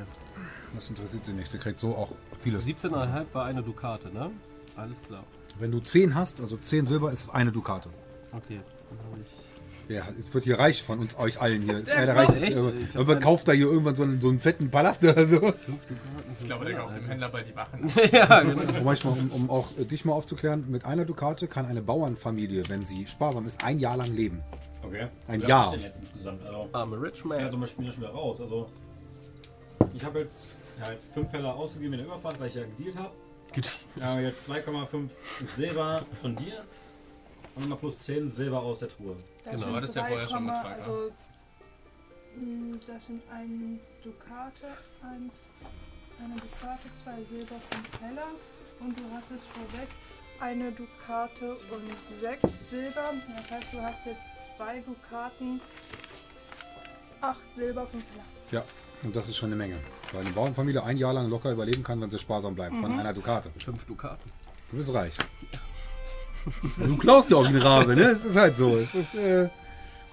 Das 0.73 0.89
interessiert 0.89 1.25
sie 1.25 1.33
nicht. 1.33 1.49
Sie 1.49 1.57
kriegt 1.57 1.79
so 1.79 1.95
auch 1.95 2.11
vieles. 2.39 2.65
17,5 2.67 3.25
war 3.33 3.45
eine 3.45 3.61
Dukate, 3.61 4.11
ne? 4.11 4.31
Alles 4.75 5.01
klar. 5.01 5.23
Wenn 5.57 5.71
du 5.71 5.79
10 5.79 6.15
hast, 6.15 6.39
also 6.39 6.57
10 6.57 6.85
Silber, 6.85 7.11
ist 7.11 7.23
es 7.23 7.29
eine 7.29 7.51
Dukate. 7.51 7.89
Okay, 8.31 8.59
dann 8.89 8.99
habe 9.11 9.21
ich. 9.21 9.27
Ja, 9.89 10.07
es 10.19 10.31
wird 10.33 10.43
hier 10.43 10.59
reich 10.59 10.83
von 10.83 10.99
uns, 10.99 11.17
euch 11.17 11.41
allen 11.41 11.63
hier. 11.63 11.79
Ist 11.79 11.87
Ja, 11.89 11.95
er 11.95 12.05
der 12.05 12.15
reichste. 12.15 12.45
Echt? 12.45 12.55
Irgendwann- 12.55 12.77
Ich 12.77 12.83
hab 12.89 12.95
Irgendwann 12.95 13.15
dann- 13.15 13.23
kauft 13.23 13.47
er 13.47 13.53
hier 13.55 13.65
irgendwann 13.65 13.95
so 13.95 14.03
einen, 14.03 14.21
so 14.21 14.29
einen 14.29 14.39
fetten 14.39 14.69
Palast 14.69 15.03
oder 15.03 15.25
so. 15.25 15.39
5 15.39 15.57
Dukaten. 15.65 16.35
Ich 16.39 16.45
glaube, 16.45 16.65
der 16.65 16.75
kauft 16.75 16.95
dem 16.95 17.05
Händler 17.07 17.29
bald 17.29 17.47
die 17.47 17.55
Wachen. 17.55 17.91
ja, 18.11 18.39
genau. 18.41 18.61
Und 18.61 18.85
manchmal, 18.85 19.13
um, 19.13 19.31
um 19.31 19.49
auch 19.49 19.67
äh, 19.79 19.85
dich 19.85 20.05
mal 20.05 20.13
aufzuklären, 20.13 20.63
mit 20.69 20.85
einer 20.85 21.05
Dukate 21.05 21.47
kann 21.47 21.65
eine 21.65 21.81
Bauernfamilie, 21.81 22.69
wenn 22.69 22.85
sie 22.85 23.07
sparsam 23.07 23.47
ist, 23.47 23.63
ein 23.65 23.79
Jahr 23.79 23.97
lang 23.97 24.15
leben. 24.15 24.41
Okay. 24.83 25.07
Ein 25.27 25.41
Wie 25.41 25.47
Jahr. 25.47 25.73
ich 25.73 25.81
denn 25.81 25.91
jetzt 25.91 26.01
insgesamt? 26.03 26.45
Also, 26.45 26.69
I'm 26.71 26.95
a 26.95 27.01
rich 27.01 27.19
ja, 27.19 27.25
man. 27.51 27.59
wir 27.61 27.67
spielen 27.67 27.87
ja 27.87 27.93
schon 27.93 28.03
wieder 28.03 28.11
raus. 28.13 28.39
Also, 28.41 28.69
ich 29.95 30.05
habe 30.05 30.19
jetzt 30.19 30.57
halt 30.81 30.99
5 31.15 31.31
Heller 31.33 31.55
ausgegeben 31.55 31.93
in 31.93 31.99
der 31.99 32.07
Überfahrt, 32.07 32.39
weil 32.39 32.47
ich 32.49 32.55
ja 32.55 32.61
gedealt 32.77 32.95
habe. 32.95 33.11
Ja, 33.99 34.19
jetzt 34.19 34.47
2,5 34.47 35.09
Silber 35.57 36.05
von 36.21 36.35
dir 36.35 36.63
und 37.63 37.69
mal 37.69 37.75
plus 37.75 37.99
10 37.99 38.29
Silber 38.29 38.61
aus 38.61 38.79
der 38.79 38.89
Truhe. 38.89 39.15
Da 39.43 39.51
Genau, 39.51 39.73
war 39.73 39.81
das 39.81 39.95
ja 39.95 40.05
vorher 40.05 40.27
schon 40.27 40.45
Betrag, 40.45 40.79
Also, 40.81 41.11
mh, 42.37 42.77
das 42.87 43.05
sind 43.07 43.21
ein 43.31 43.79
Dukate, 44.03 44.67
eins, 45.01 45.49
eine 46.19 46.35
Dukate, 46.35 46.89
zwei 47.03 47.23
Silber, 47.29 47.55
fünf 47.69 48.01
Heller. 48.01 48.27
Und 48.79 48.97
du 48.97 49.03
hattest 49.13 49.45
vorweg 49.47 49.89
eine 50.39 50.71
Dukate 50.71 51.51
und 51.71 52.21
sechs 52.21 52.69
Silber. 52.69 53.11
Das 53.37 53.51
heißt, 53.51 53.73
du 53.73 53.81
hast 53.81 54.05
jetzt 54.05 54.55
zwei 54.57 54.79
Dukaten, 54.79 55.59
acht 57.21 57.41
Silber, 57.55 57.85
fünf 57.87 58.05
Heller. 58.11 58.23
Ja, 58.51 58.63
und 59.03 59.15
das 59.15 59.27
ist 59.29 59.35
schon 59.37 59.49
eine 59.49 59.55
Menge. 59.57 59.77
Weil 60.13 60.21
eine 60.21 60.31
Bauernfamilie 60.31 60.81
ein 60.83 60.97
Jahr 60.97 61.13
lang 61.13 61.29
locker 61.29 61.51
überleben 61.51 61.83
kann, 61.83 61.99
wenn 62.01 62.09
sie 62.09 62.19
sparsam 62.19 62.55
bleibt. 62.55 62.75
Von 62.75 62.97
einer 62.99 63.13
Dukate. 63.13 63.49
5 63.57 63.85
Dukaten. 63.85 64.31
Du 64.71 64.77
bist 64.77 64.93
reich. 64.93 65.13
Du 66.77 66.97
klaust 66.97 67.29
ja 67.29 67.37
auch 67.37 67.43
wie 67.43 67.55
ein 67.55 67.61
Rabe, 67.61 67.95
ne? 67.95 68.03
Es 68.03 68.23
ist 68.23 68.35
halt 68.35 68.55
so. 68.55 68.75
Es 68.77 68.95
ist, 68.95 69.15
äh, 69.15 69.49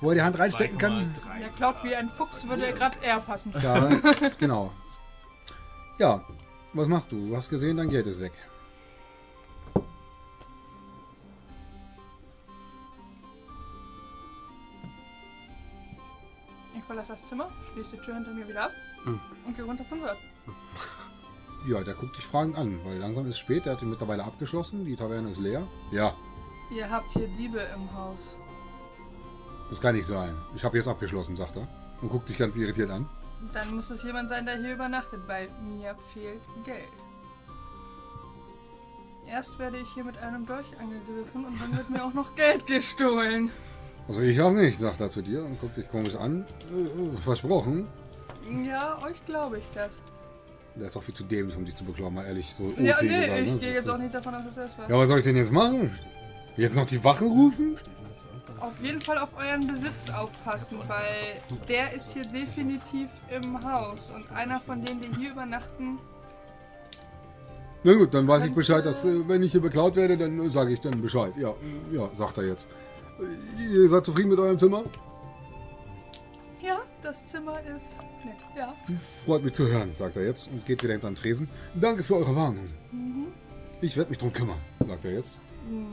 wo 0.00 0.10
er 0.10 0.16
die 0.16 0.22
Hand 0.22 0.38
reinstecken 0.38 0.78
kann. 0.78 1.14
Der 1.40 1.48
klaut 1.50 1.82
wie 1.82 1.94
ein 1.94 2.08
Fuchs, 2.08 2.46
würde 2.48 2.72
gerade 2.72 2.98
eher 3.02 3.20
passen. 3.20 3.54
Ja, 3.62 3.88
genau. 4.38 4.72
Ja, 5.98 6.22
was 6.72 6.88
machst 6.88 7.12
du? 7.12 7.28
Du 7.28 7.36
hast 7.36 7.48
gesehen, 7.48 7.76
dein 7.76 7.88
Geld 7.88 8.06
ist 8.06 8.20
weg. 8.20 8.32
Ich 16.74 16.84
verlasse 16.84 17.12
das 17.12 17.28
Zimmer, 17.28 17.48
schließe 17.72 17.96
die 17.96 18.02
Tür 18.02 18.14
hinter 18.14 18.32
mir 18.32 18.46
wieder 18.46 18.64
ab 18.64 18.72
und 19.46 19.56
gehe 19.56 19.64
runter 19.64 19.86
zum 19.88 20.02
Wirt. 20.02 20.18
Ja, 21.66 21.82
der 21.82 21.94
guckt 21.94 22.16
dich 22.16 22.24
fragend 22.24 22.56
an, 22.56 22.78
weil 22.84 22.98
langsam 22.98 23.24
ist 23.26 23.34
es 23.34 23.38
spät. 23.40 23.64
Der 23.66 23.72
hat 23.72 23.82
ihn 23.82 23.90
mittlerweile 23.90 24.22
abgeschlossen. 24.22 24.84
Die 24.84 24.94
Taverne 24.94 25.30
ist 25.30 25.40
leer. 25.40 25.66
Ja, 25.90 26.14
Ihr 26.70 26.90
habt 26.90 27.12
hier 27.12 27.28
Diebe 27.28 27.60
im 27.74 27.92
Haus. 27.96 28.36
das 29.70 29.80
kann 29.80 29.94
nicht 29.94 30.06
sein. 30.06 30.34
Ich 30.54 30.64
habe 30.64 30.76
jetzt 30.76 30.88
abgeschlossen, 30.88 31.36
sagt 31.36 31.56
er. 31.56 31.66
Und 32.02 32.08
guckt 32.10 32.28
dich 32.28 32.36
ganz 32.38 32.56
irritiert 32.56 32.90
an. 32.90 33.08
Dann 33.52 33.74
muss 33.76 33.90
es 33.90 34.02
jemand 34.02 34.28
sein, 34.28 34.44
der 34.46 34.56
hier 34.58 34.74
übernachtet, 34.74 35.20
weil 35.26 35.48
mir 35.62 35.94
fehlt 36.12 36.40
Geld. 36.64 36.88
Erst 39.28 39.58
werde 39.58 39.78
ich 39.78 39.88
hier 39.94 40.04
mit 40.04 40.16
einem 40.18 40.46
Dolch 40.46 40.66
angegriffen 40.78 41.44
und 41.46 41.60
dann 41.60 41.76
wird 41.76 41.90
mir 41.90 42.04
auch 42.04 42.14
noch 42.14 42.34
Geld 42.36 42.66
gestohlen. 42.66 43.50
Also 44.08 44.20
ich 44.22 44.40
auch 44.40 44.52
nicht, 44.52 44.78
sagt 44.78 45.00
er 45.00 45.10
zu 45.10 45.20
dir 45.20 45.44
und 45.44 45.60
guckt 45.60 45.76
dich 45.76 45.88
komisch 45.88 46.14
an. 46.14 46.46
Äh, 46.70 47.20
versprochen. 47.20 47.88
Ja, 48.64 48.96
euch 49.04 49.24
glaube 49.26 49.58
ich 49.58 49.64
das. 49.74 50.00
Der 50.76 50.86
ist 50.86 50.96
auch 50.96 51.02
viel 51.02 51.14
zu 51.14 51.24
dämlich, 51.24 51.56
um 51.56 51.64
dich 51.64 51.74
zu 51.74 51.84
beklauen, 51.84 52.14
mal 52.14 52.24
ehrlich. 52.26 52.52
So 52.54 52.72
Ja, 52.78 52.94
nee, 53.02 53.08
gesagt, 53.08 53.30
ne? 53.30 53.40
ich 53.40 53.52
Das 53.52 53.60
gehe 53.60 53.72
jetzt 53.74 53.84
so- 53.86 53.92
auch 53.94 53.98
nicht 53.98 54.14
davon 54.14 54.34
aus, 54.34 54.44
dass 54.44 54.54
das 54.54 54.78
war. 54.78 54.88
Ja, 54.90 54.96
was 54.98 55.08
soll 55.08 55.18
ich 55.18 55.24
denn 55.24 55.36
jetzt 55.36 55.50
machen? 55.50 55.90
Jetzt 56.56 56.76
noch 56.76 56.86
die 56.86 57.02
Wache 57.04 57.24
rufen? 57.24 57.76
Auf 58.60 58.72
jeden 58.80 59.00
Fall 59.00 59.18
auf 59.18 59.28
euren 59.36 59.66
Besitz 59.66 60.08
aufpassen, 60.10 60.78
weil 60.86 61.40
der 61.68 61.92
ist 61.92 62.12
hier 62.14 62.22
definitiv 62.22 63.08
im 63.28 63.62
Haus. 63.62 64.10
Und 64.10 64.30
einer 64.32 64.58
von 64.60 64.82
denen, 64.82 65.02
die 65.02 65.20
hier 65.20 65.32
übernachten, 65.32 65.98
Na 67.84 67.92
gut, 67.94 68.14
dann 68.14 68.26
weiß 68.26 68.46
ich 68.46 68.54
Bescheid, 68.54 68.84
dass 68.84 69.04
äh, 69.04 69.28
wenn 69.28 69.42
ich 69.42 69.52
hier 69.52 69.60
beklaut 69.60 69.94
werde, 69.96 70.16
dann 70.16 70.50
sage 70.50 70.72
ich 70.72 70.80
dann 70.80 71.00
Bescheid. 71.02 71.32
Ja, 71.36 71.54
ja, 71.92 72.08
sagt 72.14 72.38
er 72.38 72.44
jetzt. 72.44 72.68
Ihr 73.60 73.88
seid 73.88 74.04
zufrieden 74.04 74.30
mit 74.30 74.38
eurem 74.38 74.58
Zimmer? 74.58 74.84
ja, 76.60 76.78
das 77.02 77.30
Zimmer 77.30 77.60
ist 77.76 77.98
nett. 78.24 78.36
Ja. 78.56 78.74
Freut 79.24 79.44
mich 79.44 79.52
zu 79.52 79.68
hören, 79.68 79.94
sagt 79.94 80.16
er 80.16 80.24
jetzt 80.24 80.48
und 80.50 80.64
geht 80.66 80.82
wieder 80.82 80.94
hinter 80.94 81.08
den 81.10 81.14
Tresen. 81.14 81.48
Danke 81.74 82.02
für 82.02 82.16
eure 82.16 82.34
Warnung. 82.34 82.64
Ich 83.80 83.96
werde 83.96 84.10
mich 84.10 84.18
drum 84.18 84.32
kümmern, 84.32 84.58
sagt 84.86 85.04
er 85.04 85.12
jetzt. 85.12 85.36
Hm, 85.68 85.90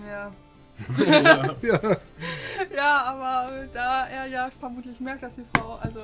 Ja. 0.97 1.55
Ja, 1.61 1.79
Ja, 2.75 3.03
aber 3.05 3.49
da 3.73 4.05
er 4.07 4.25
ja 4.27 4.49
vermutlich 4.59 4.99
merkt, 4.99 5.23
dass 5.23 5.35
die 5.35 5.45
Frau, 5.55 5.75
also 5.81 5.99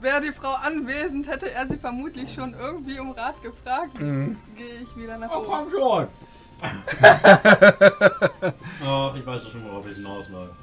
wäre 0.00 0.20
die 0.20 0.32
Frau 0.32 0.52
anwesend, 0.54 1.28
hätte 1.28 1.50
er 1.52 1.68
sie 1.68 1.76
vermutlich 1.76 2.32
schon 2.32 2.54
irgendwie 2.54 2.98
um 2.98 3.12
Rat 3.12 3.40
gefragt. 3.42 3.96
Gehe 3.98 4.36
ich 4.82 4.96
wieder 4.96 5.18
nach 5.18 5.30
Oh, 5.30 5.38
oben. 5.38 5.46
komm 5.46 5.70
schon! 5.70 6.06
Ach, 8.84 9.14
ich 9.16 9.26
weiß 9.26 9.44
doch 9.44 9.50
schon, 9.50 9.64
worauf 9.64 9.86
ich 9.88 9.96
hinausläufe. 9.96 10.54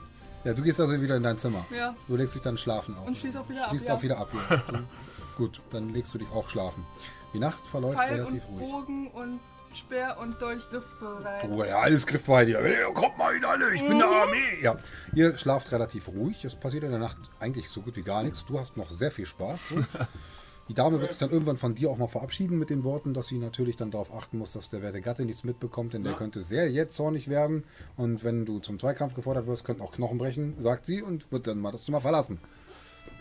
ja, 0.44 0.54
du 0.54 0.62
gehst 0.64 0.80
also 0.80 1.00
wieder 1.02 1.16
in 1.18 1.24
dein 1.24 1.38
Zimmer. 1.38 1.66
Ja, 1.76 1.96
Du 2.08 2.16
legst 2.16 2.36
dich 2.36 2.42
dann 2.42 2.58
schlafen 2.58 2.96
auf. 2.98 3.06
und 3.08 3.18
schließ 3.18 3.36
auch 3.38 3.48
wieder 3.50 3.64
ab. 3.64 3.70
Schließt 3.70 3.88
Ja. 3.88 3.96
auch 3.96 4.02
wieder 4.02 4.18
ab. 4.18 4.30
Ja. 4.50 4.62
Gut, 5.38 5.62
dann 5.72 5.94
legst 5.94 6.14
du 6.14 6.18
dich 6.18 6.30
auch 6.32 6.50
schlafen. 6.50 6.86
Die 7.34 7.40
Nacht 7.40 7.66
verläuft 7.66 7.98
Pfeil 7.98 8.16
relativ 8.20 8.46
und 8.50 8.60
ruhig. 8.60 8.72
Bogen 8.72 9.08
und 9.12 9.40
Speer 9.74 10.18
und 10.20 10.42
Dolch 10.42 10.68
griffbereit. 10.70 11.48
Oh 11.50 11.64
ja, 11.64 11.80
alles 11.80 12.06
griffbereit. 12.08 12.48
Ja, 12.50 12.60
Kommt 12.94 13.18
mal 13.18 13.34
hin 13.34 13.46
alle, 13.46 13.74
ich 13.74 13.82
bin 13.82 13.94
Mhm. 13.94 14.00
der 14.00 14.08
Armee. 14.10 14.62
Ja, 14.62 14.78
ihr 15.14 15.38
schlaft 15.38 15.72
relativ 15.72 16.08
ruhig. 16.10 16.44
Es 16.44 16.56
passiert 16.56 16.84
in 16.84 16.90
der 16.92 17.00
Nacht 17.00 17.18
eigentlich 17.40 17.70
so 17.70 17.82
gut 17.82 17.96
wie 17.96 18.02
gar 18.02 18.24
nichts. 18.24 18.46
Du 18.46 18.60
hast 18.60 18.78
noch 18.78 18.90
sehr 18.90 19.12
viel 19.12 19.26
Spaß. 19.26 19.74
Die 20.70 20.76
Dame 20.76 21.02
wird 21.02 21.10
sich 21.12 21.20
dann 21.20 21.32
irgendwann 21.32 21.58
von 21.58 21.74
dir 21.74 21.90
auch 21.90 21.98
mal 21.98 22.08
verabschieden 22.08 22.60
mit 22.60 22.70
den 22.70 22.84
Worten, 22.84 23.16
dass 23.16 23.26
sie 23.28 23.40
natürlich 23.40 23.76
dann 23.76 23.90
darauf 23.90 24.14
achten 24.16 24.38
muss, 24.38 24.52
dass 24.52 24.70
der 24.70 24.84
werte 24.84 25.02
Gatte 25.02 25.26
nichts 25.26 25.44
mitbekommt, 25.44 25.94
denn 25.96 26.04
der 26.04 26.14
könnte 26.14 26.42
sehr 26.42 26.70
jetzt 26.70 26.96
zornig 26.96 27.28
werden. 27.28 27.64
Und 27.98 28.24
wenn 28.24 28.46
du 28.46 28.60
zum 28.60 28.78
Zweikampf 28.78 29.16
gefordert 29.16 29.48
wirst, 29.48 29.66
könnten 29.66 29.82
auch 29.82 29.92
Knochen 29.92 30.20
brechen, 30.20 30.54
sagt 30.62 30.86
sie 30.86 31.02
und 31.02 31.32
wird 31.32 31.48
dann 31.48 31.58
mal 31.60 31.72
das 31.72 31.86
Zimmer 31.86 32.02
verlassen. 32.02 32.40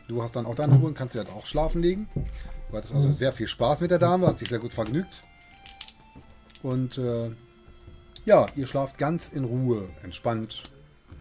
Du 0.09 0.23
hast 0.23 0.37
dann 0.37 0.45
auch 0.45 0.55
deine 0.57 0.75
Ruhe 0.77 0.89
und 0.89 0.95
kannst 0.95 1.15
sie 1.15 1.19
halt 1.21 1.31
auch 1.31 1.47
schlafen 1.47 1.81
legen. 1.81 2.07
Du 2.71 2.77
hattest 2.77 2.93
also 2.93 3.11
sehr 3.13 3.33
viel 3.33 3.47
Spaß 3.47 3.81
mit 3.81 3.91
der 3.91 3.99
Dame, 3.99 4.27
hast 4.27 4.43
dich 4.43 4.49
sehr 4.51 4.59
gut 4.59 4.75
vergnügt. 4.75 5.23
Und 6.63 6.99
äh, 6.99 7.31
ja, 8.25 8.47
ihr 8.57 8.67
schlaft 8.67 8.99
ganz 8.99 9.29
in 9.29 9.45
Ruhe, 9.45 9.89
entspannt. 10.03 10.65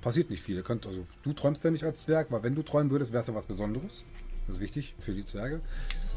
Passiert 0.01 0.29
nicht 0.29 0.41
viel. 0.41 0.55
Ihr 0.55 0.63
könnt, 0.63 0.85
also, 0.85 1.05
du 1.23 1.33
träumst 1.33 1.63
ja 1.63 1.71
nicht 1.71 1.83
als 1.83 2.01
Zwerg, 2.01 2.27
weil 2.31 2.43
wenn 2.43 2.55
du 2.55 2.63
träumen 2.63 2.91
würdest, 2.91 3.11
wäre 3.11 3.21
es 3.21 3.27
ja 3.27 3.35
was 3.35 3.45
Besonderes. 3.45 4.03
Das 4.45 4.57
ist 4.57 4.61
wichtig 4.61 4.95
für 4.99 5.13
die 5.13 5.25
Zwerge. 5.25 5.61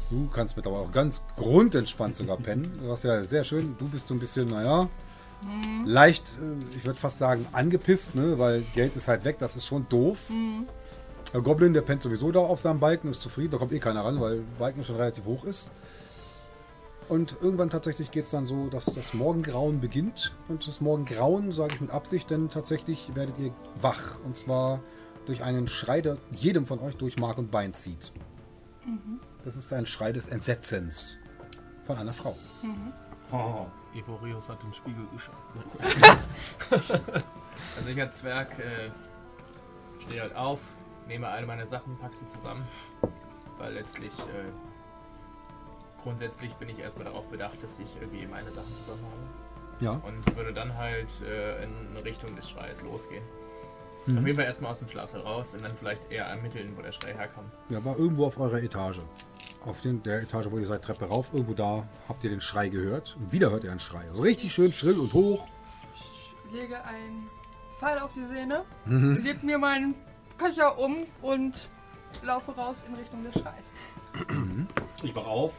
Du 0.09 0.27
kannst 0.27 0.57
mit 0.57 0.67
aber 0.67 0.79
auch 0.79 0.91
ganz 0.91 1.21
grundentspannt 1.35 2.15
sogar 2.15 2.37
pennen. 2.37 2.79
Das 2.85 2.99
ist 2.99 3.03
ja 3.05 3.23
sehr 3.23 3.43
schön. 3.43 3.75
Du 3.77 3.87
bist 3.87 4.07
so 4.07 4.13
ein 4.13 4.19
bisschen, 4.19 4.49
naja, 4.49 4.89
leicht, 5.85 6.23
äh, 6.41 6.77
ich 6.77 6.85
würde 6.85 6.99
fast 6.99 7.17
sagen, 7.17 7.45
angepisst, 7.51 8.15
ne? 8.15 8.37
weil 8.37 8.63
Geld 8.73 8.95
ist 8.95 9.07
halt 9.07 9.25
weg, 9.25 9.37
das 9.39 9.55
ist 9.55 9.65
schon 9.65 9.87
doof. 9.89 10.31
Der 11.33 11.41
Goblin, 11.41 11.73
der 11.73 11.81
pennt 11.81 12.01
sowieso 12.01 12.31
da 12.31 12.39
auf 12.39 12.59
seinem 12.59 12.79
Balken, 12.79 13.09
ist 13.09 13.21
zufrieden, 13.21 13.51
da 13.51 13.57
kommt 13.57 13.71
eh 13.71 13.79
keiner 13.79 14.03
ran, 14.03 14.19
weil 14.19 14.41
Balken 14.59 14.83
schon 14.83 14.97
relativ 14.97 15.25
hoch 15.25 15.45
ist. 15.45 15.71
Und 17.11 17.35
irgendwann 17.41 17.69
tatsächlich 17.69 18.09
geht 18.11 18.23
es 18.23 18.29
dann 18.29 18.45
so, 18.45 18.69
dass 18.69 18.85
das 18.85 19.13
Morgengrauen 19.13 19.81
beginnt. 19.81 20.33
Und 20.47 20.65
das 20.65 20.79
Morgengrauen 20.79 21.51
sage 21.51 21.73
ich 21.73 21.81
mit 21.81 21.91
Absicht, 21.91 22.29
denn 22.29 22.49
tatsächlich 22.49 23.13
werdet 23.15 23.37
ihr 23.37 23.53
wach. 23.81 24.21
Und 24.23 24.37
zwar 24.37 24.79
durch 25.25 25.43
einen 25.43 25.67
Schrei, 25.67 25.99
der 25.99 26.19
jedem 26.31 26.65
von 26.65 26.79
euch 26.79 26.95
durch 26.95 27.19
Mark 27.19 27.37
und 27.37 27.51
Bein 27.51 27.73
zieht. 27.73 28.13
Das 29.43 29.57
ist 29.57 29.73
ein 29.73 29.85
Schrei 29.85 30.13
des 30.13 30.29
Entsetzens 30.29 31.17
von 31.83 31.97
einer 31.97 32.13
Frau. 32.13 32.37
Oh. 33.33 33.65
Evorius 33.93 34.47
hat 34.47 34.63
den 34.63 34.73
Spiegel 34.73 35.05
geschaut. 35.13 35.35
Also 37.75 37.89
ich 37.89 38.01
als 38.01 38.19
Zwerg 38.19 38.57
äh, 38.57 38.89
stehe 39.99 40.21
halt 40.21 40.35
auf, 40.35 40.61
nehme 41.07 41.27
alle 41.27 41.45
meine 41.45 41.67
Sachen, 41.67 41.97
pack 41.99 42.13
sie 42.13 42.25
zusammen, 42.25 42.65
weil 43.59 43.73
letztlich 43.73 44.11
äh, 44.19 44.70
grundsätzlich 46.03 46.53
bin 46.55 46.69
ich 46.69 46.79
erstmal 46.79 47.05
darauf 47.05 47.27
bedacht, 47.27 47.61
dass 47.63 47.79
ich 47.79 47.95
irgendwie 47.99 48.25
meine 48.27 48.51
Sachen 48.51 48.73
zusammen 48.75 49.03
habe 49.05 49.85
Ja. 49.85 49.91
und 50.03 50.35
würde 50.35 50.53
dann 50.53 50.75
halt 50.77 51.09
äh, 51.21 51.63
in 51.63 51.97
Richtung 52.03 52.35
des 52.35 52.49
Schreies 52.49 52.81
losgehen. 52.81 53.23
Mhm. 54.07 54.17
Auf 54.19 54.25
jeden 54.25 54.35
Fall 54.37 54.45
erstmal 54.45 54.71
aus 54.71 54.79
dem 54.79 54.87
Schlafsaal 54.89 55.21
raus 55.21 55.53
und 55.53 55.63
dann 55.63 55.75
vielleicht 55.75 56.11
eher 56.11 56.25
ermitteln, 56.25 56.73
wo 56.75 56.81
der 56.81 56.91
Schrei 56.91 57.13
herkommt. 57.13 57.51
Ja, 57.69 57.83
war 57.85 57.97
irgendwo 57.97 58.25
auf 58.25 58.39
eurer 58.39 58.61
Etage. 58.61 58.99
Auf 59.63 59.81
den, 59.81 60.01
der 60.01 60.21
Etage, 60.23 60.47
wo 60.49 60.57
ihr 60.57 60.65
seid, 60.65 60.81
Treppe 60.81 61.05
rauf. 61.05 61.29
Irgendwo 61.33 61.53
da 61.53 61.87
habt 62.09 62.23
ihr 62.23 62.31
den 62.31 62.41
Schrei 62.41 62.69
gehört. 62.69 63.15
Und 63.21 63.31
wieder 63.31 63.51
hört 63.51 63.63
ihr 63.63 63.69
einen 63.69 63.79
Schrei. 63.79 64.07
Also 64.09 64.23
richtig 64.23 64.51
schön 64.51 64.71
schrill 64.71 64.99
und 64.99 65.13
hoch. 65.13 65.47
Ich 66.51 66.59
lege 66.61 66.83
einen 66.83 67.29
Pfeil 67.77 67.99
auf 67.99 68.11
die 68.13 68.25
Sehne, 68.25 68.63
Mhm. 68.85 69.21
leg 69.23 69.43
mir 69.43 69.59
meinen 69.59 69.93
Köcher 70.39 70.79
um 70.79 71.05
und 71.21 71.53
laufe 72.23 72.51
raus 72.53 72.81
in 72.87 72.95
Richtung 72.95 73.23
des 73.23 73.33
Schreis. 73.39 73.71
Ich 75.03 75.15
wach 75.15 75.27
auf. 75.27 75.53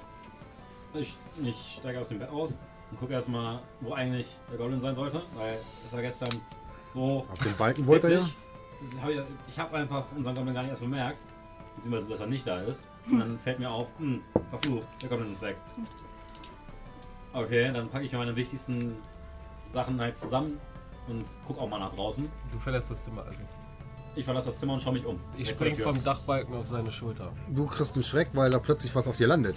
Ich, 0.95 1.17
ich 1.43 1.77
steige 1.79 2.01
aus 2.01 2.09
dem 2.09 2.19
Bett 2.19 2.31
aus 2.31 2.59
und 2.91 2.99
gucke 2.99 3.13
erstmal, 3.13 3.61
wo 3.81 3.95
eigentlich 3.95 4.37
der 4.51 4.59
Goblin 4.59 4.81
sein 4.81 4.95
sollte. 4.95 5.23
Weil 5.35 5.59
es 5.87 5.93
war 5.93 6.03
gestern 6.03 6.29
so. 6.93 7.27
Auf 7.31 7.39
den 7.41 7.57
Balken 7.57 7.87
wollt 7.87 8.05
ihr 8.05 8.11
ja. 8.11 8.19
witzig. 8.19 8.35
Das 8.83 9.03
hab 9.03 9.11
ich 9.11 9.21
ich 9.49 9.59
habe 9.59 9.77
einfach 9.77 10.05
unseren 10.17 10.35
Goblin 10.35 10.55
gar 10.55 10.63
nicht 10.63 10.71
erst 10.71 10.83
bemerkt. 10.83 11.19
Beziehungsweise, 11.77 12.11
dass 12.11 12.21
er 12.21 12.27
nicht 12.27 12.47
da 12.47 12.61
ist. 12.61 12.89
Und 13.11 13.21
dann 13.21 13.39
fällt 13.39 13.59
mir 13.59 13.71
auf, 13.71 13.87
hm, 13.99 14.21
verflucht, 14.51 14.87
der 15.03 15.09
Goblin 15.09 15.33
ist 15.33 15.43
weg. 15.43 15.57
Okay, 17.33 17.73
dann 17.73 17.89
packe 17.89 18.05
ich 18.05 18.13
meine 18.13 18.37
wichtigsten 18.37 18.97
Sachen 19.73 19.99
halt 20.01 20.19
zusammen 20.19 20.61
und 21.09 21.25
guck 21.47 21.59
auch 21.59 21.69
mal 21.69 21.79
nach 21.79 21.95
draußen. 21.95 22.29
Du 22.53 22.59
verlässt 22.59 22.91
das 22.91 23.05
Zimmer 23.05 23.25
also. 23.25 23.41
Ich 24.15 24.27
verlasse 24.27 24.47
das 24.47 24.59
Zimmer 24.59 24.75
und 24.75 24.83
schaue 24.83 24.93
mich 24.93 25.07
um. 25.07 25.19
Ich 25.37 25.49
Weg 25.49 25.57
vor 25.57 25.67
die 25.67 25.73
spring 25.73 25.77
Tür. 25.77 25.95
vom 25.95 26.05
Dachbalken 26.05 26.55
auf 26.55 26.69
seine 26.69 26.93
Schulter. 26.93 27.33
Du 27.49 27.67
kriegst 27.67 27.95
einen 27.95 28.05
Schreck, 28.05 28.29
weil 28.35 28.51
da 28.51 28.59
plötzlich 28.59 28.95
was 28.95 29.09
auf 29.09 29.17
dir 29.17 29.27
landet. 29.27 29.57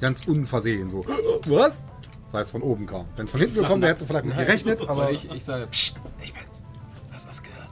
Ganz 0.00 0.26
unversehen 0.26 0.90
so. 0.90 1.04
Was? 1.46 1.84
Weil 2.32 2.42
es 2.42 2.50
von 2.50 2.62
oben 2.62 2.86
kam. 2.86 3.06
Wenn 3.16 3.26
es 3.26 3.30
von 3.32 3.40
hinten 3.40 3.56
gekommen 3.56 3.82
wäre, 3.82 3.92
hättest 3.92 4.02
du 4.02 4.12
vielleicht 4.12 4.26
mit 4.26 4.36
gerechnet, 4.36 4.88
aber. 4.88 5.10
Ich, 5.10 5.30
ich 5.30 5.44
sage, 5.44 5.66
Psst, 5.68 5.98
ich 6.22 6.34
bin's. 6.34 6.64
Hast 7.12 7.24
du 7.24 7.28
was 7.28 7.42
gehört? 7.42 7.68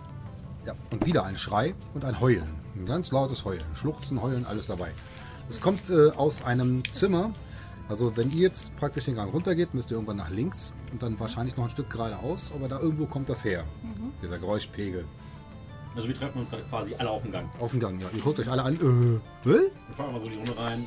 Ja, 0.65 0.75
und 0.91 1.05
wieder 1.05 1.25
ein 1.25 1.37
Schrei 1.37 1.75
und 1.93 2.05
ein 2.05 2.21
Heulen. 2.21 2.49
Ein 2.77 2.87
ganz 2.87 3.11
lautes 3.11 3.45
Heulen. 3.45 3.63
Schluchzen, 3.75 4.23
Heulen, 4.23 4.47
alles 4.47 4.67
dabei. 4.67 4.91
Es 5.49 5.61
kommt 5.61 5.91
äh, 5.91 6.11
aus 6.11 6.45
einem 6.45 6.83
Zimmer. 6.85 7.33
Also 7.89 8.17
wenn 8.17 8.31
ihr 8.31 8.39
jetzt 8.39 8.75
praktisch 8.77 9.05
den 9.05 9.15
Gang 9.15 9.33
runtergeht, 9.33 9.75
müsst 9.75 9.91
ihr 9.91 9.97
irgendwann 9.97 10.17
nach 10.17 10.31
links 10.31 10.75
und 10.93 11.03
dann 11.03 11.21
wahrscheinlich 11.21 11.57
noch 11.57 11.65
ein 11.65 11.71
Stück 11.71 11.91
geradeaus, 11.91 12.51
aber 12.55 12.67
da 12.67 12.81
irgendwo 12.81 13.05
kommt 13.05 13.29
das 13.29 13.45
her. 13.45 13.65
Dieser 14.23 14.39
Geräuschpegel. 14.39 15.05
Also 15.95 16.09
wir 16.09 16.15
treffen 16.15 16.39
uns 16.39 16.51
gerade 16.51 16.63
quasi 16.65 16.95
alle 16.95 17.11
auf 17.11 17.23
dem 17.23 17.31
Gang. 17.33 17.49
Auf 17.61 17.71
dem 17.73 17.81
Gang, 17.81 18.01
ja. 18.01 18.07
Ihr 18.13 18.23
guckt 18.23 18.39
euch 18.41 18.51
alle 18.51 18.63
an. 18.63 18.75
Äh, 18.75 19.21
was? 19.45 19.55
Wir 19.55 19.71
fahren 19.95 20.13
mal 20.13 20.21
so 20.21 20.27
in 20.27 20.33
die 20.33 20.39
Runde 20.39 20.59
rein. 20.59 20.87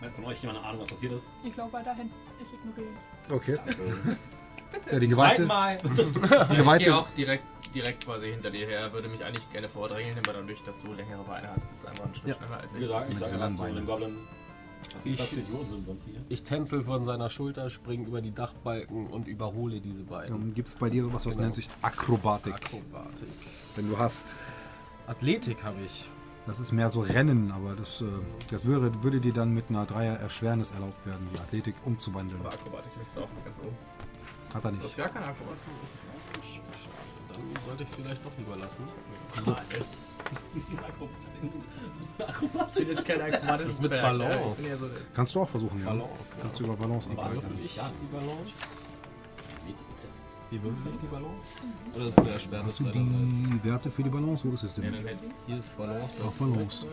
Hat 0.00 0.14
von 0.14 0.24
euch 0.24 0.40
jemand 0.40 0.58
eine 0.58 0.68
Ahnung, 0.68 0.80
was 0.82 0.88
passiert 0.92 1.12
ist? 1.12 1.26
Ich 1.44 1.56
laufe 1.56 1.72
weiterhin. 1.74 2.10
Ich 2.40 2.52
ignoriere 2.54 2.88
ihn. 2.88 3.34
Okay. 3.34 3.58
Ja, 4.90 4.98
die 5.00 5.08
Geweihte, 5.08 5.46
mal! 5.46 5.78
die 5.82 6.00
Ich 6.00 6.12
gehe 6.22 6.56
Geweihte, 6.58 6.94
auch 6.96 7.08
direkt, 7.10 7.44
direkt 7.74 8.04
quasi 8.06 8.30
hinter 8.30 8.50
dir 8.50 8.66
her, 8.66 8.92
würde 8.92 9.08
mich 9.08 9.22
eigentlich 9.24 9.50
gerne 9.50 9.68
vordrängeln, 9.68 10.16
aber 10.18 10.32
dadurch, 10.32 10.62
dass 10.64 10.80
du 10.80 10.92
längere 10.92 11.22
Beine 11.24 11.50
hast, 11.52 11.68
bist 11.70 11.82
du 11.84 11.88
einfach 11.88 12.04
einen 12.04 12.14
Schritt 12.14 12.28
Ja. 12.28 12.34
schneller 12.36 12.60
als 12.60 12.72
Wie 12.74 12.78
ich. 12.78 12.82
gesagt, 12.84 13.12
ich 13.12 13.18
sage 13.18 13.24
diesen 13.30 13.40
dann 13.40 13.56
zu 13.56 13.62
langen 13.64 13.74
dem 13.76 13.86
Goblin, 13.86 14.16
was 14.94 15.06
Ich- 15.06 15.20
für 15.22 15.40
Idioten 15.40 15.70
sind 15.70 15.86
sonst 15.86 16.04
hier? 16.04 16.20
Ich 16.28 16.42
tänzel 16.44 16.84
von 16.84 17.04
seiner 17.04 17.30
Schulter, 17.30 17.68
spring 17.68 18.06
über 18.06 18.20
die 18.22 18.32
Dachbalken 18.32 19.08
und 19.08 19.26
überhole 19.26 19.80
diese 19.80 20.04
beiden. 20.04 20.38
dann 20.38 20.54
gibt 20.54 20.68
es 20.68 20.76
bei 20.76 20.88
dir 20.88 21.02
sowas, 21.02 21.26
was 21.26 21.32
Genau. 21.34 21.42
nennt 21.46 21.54
sich 21.56 21.68
Akrobatik. 21.82 22.54
Akrobatik. 22.54 23.28
Wenn 23.74 23.88
du 23.90 23.98
hast, 23.98 24.34
Athletik 25.08 25.64
habe 25.64 25.80
ich. 25.84 26.08
Das 26.46 26.58
ist 26.60 26.72
mehr 26.72 26.90
so 26.90 27.00
Rennen, 27.00 27.52
aber 27.52 27.74
das, 27.76 28.00
äh, 28.02 28.06
das 28.50 28.64
würde, 28.64 28.90
würde 29.02 29.20
dir 29.20 29.32
dann 29.32 29.52
mit 29.52 29.68
einer 29.68 29.86
Dreier 29.86 30.16
Erschwernis 30.18 30.70
erlaubt 30.72 31.04
werden, 31.06 31.28
die 31.34 31.38
Athletik 31.38 31.74
umzuwandeln. 31.84 32.40
Aber 32.40 32.52
Akrobatik 32.52 32.92
ist 33.00 33.16
auch 33.18 33.28
ganz 33.44 33.58
oben. 33.58 33.76
Hat 34.54 34.64
er 34.64 34.70
Du 34.72 34.76
hast 34.78 34.84
nicht. 34.84 34.96
gar 34.96 35.08
keine 35.08 35.26
Akrobatik. 35.26 35.62
Dann 37.28 37.62
sollte 37.62 37.82
ich 37.84 37.88
es 37.88 37.94
vielleicht 37.94 38.24
doch 38.24 38.32
lieber 38.38 38.56
lassen. 38.56 38.82
Ich 40.54 40.64
bin 42.74 42.88
jetzt 42.88 43.06
kein 43.06 43.20
Akrobatik. 43.20 43.66
Das 43.66 43.74
ist 43.76 43.82
mit 43.82 43.90
Balance. 43.90 44.90
Kannst 45.14 45.34
du 45.34 45.40
auch 45.40 45.48
versuchen, 45.48 45.80
ja. 45.80 45.86
Balance, 45.86 46.36
ja. 46.36 46.42
Kannst 46.42 46.60
du 46.60 46.64
über 46.64 46.76
Balance 46.76 47.08
Würfel 47.08 47.24
angreifen. 47.24 47.58
ich 47.64 47.72
die 47.72 48.06
Balance? 48.06 48.82
Wie 50.50 50.60
würfel 50.62 50.90
ich 50.92 50.98
die 50.98 51.06
Balance? 51.06 51.34
Oder 51.94 52.06
ist 52.06 52.18
der 52.18 52.32
Erschwernis 52.32 52.66
Hast 52.68 52.80
du 52.80 52.84
die 52.84 53.64
Werte 53.64 53.90
für 53.90 54.02
die 54.02 54.08
Balance? 54.10 54.44
Wo 54.48 54.52
ist 54.54 54.64
es 54.64 54.76
Ja, 54.76 54.82
denn? 54.82 54.94
hätte 54.94 55.18
Hier 55.46 55.56
ist 55.56 55.76
Balance 55.76 56.14
Auch 56.26 56.32
Balance. 56.32 56.86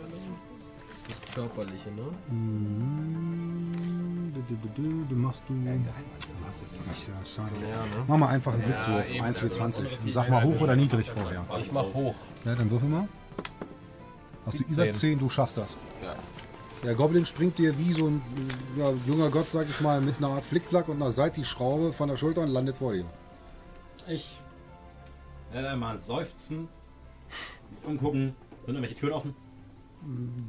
Das 1.08 1.22
Körperliche, 1.34 1.90
ne? 1.92 2.04
Mm, 2.36 4.34
Du, 4.34 4.42
du, 4.42 4.56
du, 4.56 4.82
du, 4.84 5.06
du 5.10 5.16
machst 5.16 5.44
du. 5.48 5.54
Was 6.46 6.62
jetzt 6.62 6.88
nicht, 6.88 7.08
ja, 7.08 7.14
schade. 7.26 7.52
Ja, 7.62 7.78
ne? 7.84 8.04
Mach 8.08 8.18
mal 8.18 8.28
einfach 8.28 8.54
einen 8.54 8.62
Ja, 8.62 8.68
Blitzwurf, 8.68 9.12
eben, 9.12 9.24
1 9.24 9.40
für 9.40 9.46
also 9.46 9.58
20. 9.58 9.84
das 9.84 9.94
Und 10.04 10.14
sag 10.14 10.30
mal 10.30 10.44
hoch 10.44 10.62
oder 10.62 10.76
niedrig 10.76 11.10
vorher. 11.10 11.44
Ich 11.58 11.72
mach 11.72 11.86
hoch. 11.94 12.16
Ja, 12.46 12.54
dann 12.54 12.70
würfel 12.70 12.90
mal. 12.90 13.08
Hast 14.46 14.60
du 14.60 14.64
über 14.64 14.72
17. 14.74 14.94
10, 14.94 15.20
du 15.20 15.30
schaffst 15.30 15.58
das. 15.58 15.76
Ja. 16.04 16.14
Der 16.84 16.94
Goblin 16.94 17.26
springt 17.26 17.58
dir 17.58 17.76
wie 17.80 17.92
so 17.94 18.08
ein 18.08 18.22
ja, 18.78 18.92
junger 19.08 19.30
Gott, 19.32 19.50
sag 19.50 19.68
ich 19.68 19.82
mal, 19.82 20.00
mit 20.02 20.18
einer 20.20 20.28
Art 20.28 20.46
Flickflack 20.46 20.88
und 20.90 20.98
einer 21.02 21.12
Seitlich-Schraube 21.12 21.92
von 21.92 22.08
der 22.10 22.18
Schulter 22.18 22.42
und 22.42 22.50
landet 22.50 22.78
vor 22.78 22.94
dir. 22.94 23.06
Ich 24.10 24.40
werde 25.52 25.70
einmal 25.70 26.00
seufzen, 26.00 26.68
mich 27.70 27.84
umgucken. 27.84 28.36
Sind 28.66 28.76
irgendwelche 28.76 28.96
Türen 28.96 29.14
offen? 29.14 29.36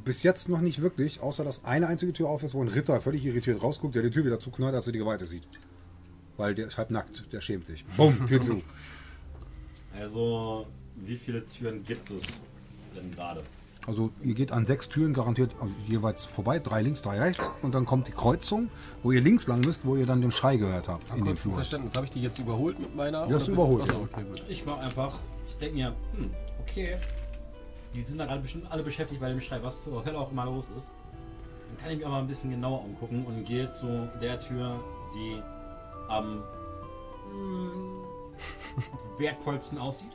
Bis 0.05 0.23
jetzt 0.23 0.47
noch 0.47 0.61
nicht 0.61 0.81
wirklich, 0.81 1.21
außer 1.21 1.43
dass 1.43 1.65
eine 1.65 1.87
einzige 1.87 2.13
Tür 2.13 2.29
auf 2.29 2.43
ist, 2.43 2.53
wo 2.53 2.61
ein 2.61 2.67
Ritter 2.67 3.01
völlig 3.01 3.25
irritiert 3.25 3.61
rausguckt, 3.61 3.95
der 3.95 4.03
die 4.03 4.11
Tür 4.11 4.23
wieder 4.25 4.39
zuknallt, 4.39 4.75
als 4.75 4.87
er 4.87 4.93
die 4.93 4.99
Geweihte 4.99 5.27
sieht. 5.27 5.47
Weil 6.37 6.55
der 6.55 6.67
ist 6.67 6.77
halb 6.77 6.91
nackt, 6.91 7.31
der 7.33 7.41
schämt 7.41 7.65
sich. 7.65 7.85
Bumm, 7.97 8.25
Tür 8.25 8.39
zu. 8.39 8.61
Also, 9.97 10.67
wie 10.95 11.17
viele 11.17 11.45
Türen 11.47 11.83
gibt 11.83 12.09
es 12.11 12.23
denn 12.95 13.11
gerade? 13.11 13.43
Also 13.89 14.11
ihr 14.21 14.35
geht 14.35 14.51
an 14.51 14.67
sechs 14.67 14.87
Türen 14.87 15.15
garantiert 15.15 15.51
also 15.59 15.73
jeweils 15.87 16.23
vorbei, 16.23 16.59
drei 16.59 16.83
links, 16.83 17.01
drei 17.01 17.17
rechts 17.17 17.51
und 17.63 17.73
dann 17.73 17.85
kommt 17.87 18.07
die 18.07 18.11
Kreuzung, 18.11 18.69
wo 19.01 19.11
ihr 19.11 19.19
links 19.19 19.47
lang 19.47 19.61
müsst, 19.65 19.83
wo 19.83 19.95
ihr 19.95 20.05
dann 20.05 20.21
den 20.21 20.29
Schrei 20.29 20.57
gehört 20.57 20.87
habt 20.87 21.09
in 21.09 21.15
dem 21.15 21.25
Kurz 21.25 21.41
zum 21.41 21.51
Flur. 21.53 21.55
Verständnis, 21.55 21.95
habe 21.95 22.05
ich 22.05 22.11
die 22.11 22.21
jetzt 22.21 22.37
überholt 22.37 22.79
mit 22.79 22.95
meiner? 22.95 23.21
Hast 23.27 23.31
du 23.31 23.45
bin- 23.47 23.53
überholt, 23.55 23.81
Achso, 23.81 24.01
okay, 24.01 24.23
gut. 24.23 24.43
Ich 24.47 24.67
war 24.67 24.79
einfach, 24.79 25.17
ich 25.47 25.57
denke 25.57 25.75
mir, 25.75 25.95
hm, 26.15 26.29
okay, 26.61 26.97
die 27.95 28.03
sind 28.03 28.19
da 28.19 28.25
gerade 28.25 28.41
bestimmt 28.41 28.71
alle 28.71 28.83
beschäftigt 28.83 29.19
bei 29.19 29.29
dem 29.29 29.41
Schrei, 29.41 29.63
was 29.63 29.83
zur 29.85 30.05
Hölle 30.05 30.19
auch 30.19 30.31
immer 30.31 30.45
los 30.45 30.67
ist. 30.77 30.91
Dann 31.69 31.77
kann 31.79 31.89
ich 31.89 31.97
mich 31.97 32.05
aber 32.05 32.17
ein 32.17 32.27
bisschen 32.27 32.51
genauer 32.51 32.83
umgucken 32.85 33.25
und 33.25 33.43
gehe 33.43 33.71
zu 33.71 34.07
der 34.21 34.37
Tür, 34.39 34.79
die 35.15 35.41
am 36.09 36.43
hm, 37.31 38.03
wertvollsten 39.17 39.79
aussieht. 39.79 40.11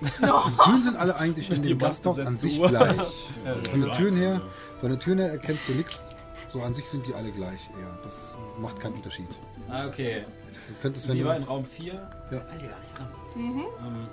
Die 0.00 0.62
Türen 0.64 0.82
sind 0.82 0.96
alle 0.96 1.16
eigentlich 1.16 1.50
in 1.50 1.62
dem 1.62 1.78
Gasthaus 1.78 2.18
an 2.18 2.30
sich 2.30 2.58
Uhr? 2.58 2.68
gleich. 2.68 2.96
Also 3.44 3.70
von 3.70 3.80
den 3.82 3.92
Türen 3.92 4.16
her, 4.16 4.40
von 4.80 4.90
den 4.90 4.98
Türen 5.00 5.18
her 5.18 5.30
erkennst 5.30 5.68
du 5.68 5.72
nichts. 5.72 6.04
So 6.48 6.62
an 6.62 6.74
sich 6.74 6.86
sind 6.86 7.06
die 7.06 7.14
alle 7.14 7.30
gleich 7.30 7.68
eher. 7.80 7.98
Das 8.02 8.36
macht 8.60 8.80
keinen 8.80 8.94
Unterschied. 8.94 9.28
Ah, 9.68 9.86
okay. 9.86 10.24
Du 10.68 10.74
könntest, 10.82 11.06
wenn 11.08 11.16
Sie 11.16 11.24
war 11.24 11.36
in 11.36 11.42
du, 11.44 11.48
Raum 11.48 11.64
4. 11.64 11.92
Ja. 11.94 12.00
Das 12.30 12.48
weiß 12.50 12.62
ich 12.62 12.68
gar 12.68 12.78
nicht. 12.78 13.36
Ähm, 13.36 14.08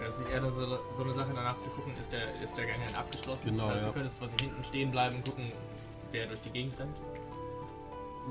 Das 0.00 0.18
ist 0.18 0.30
eher 0.32 0.42
so, 0.50 0.78
so 0.96 1.02
eine 1.02 1.14
Sache 1.14 1.30
danach 1.34 1.58
zu 1.58 1.68
gucken, 1.70 1.92
ist 2.00 2.10
der, 2.12 2.24
ist 2.42 2.56
der 2.56 2.66
Gang 2.66 2.78
denn 2.86 2.96
abgeschlossen? 2.96 3.42
Genau, 3.44 3.64
das 3.66 3.74
heißt, 3.74 3.82
ja. 3.82 3.88
du 3.88 3.94
könntest 3.94 4.18
quasi 4.20 4.36
hinten 4.40 4.64
stehen 4.64 4.90
bleiben 4.90 5.16
und 5.16 5.24
gucken, 5.24 5.44
wer 6.12 6.26
durch 6.26 6.40
die 6.42 6.50
Gegend 6.50 6.78
rennt. 6.78 6.96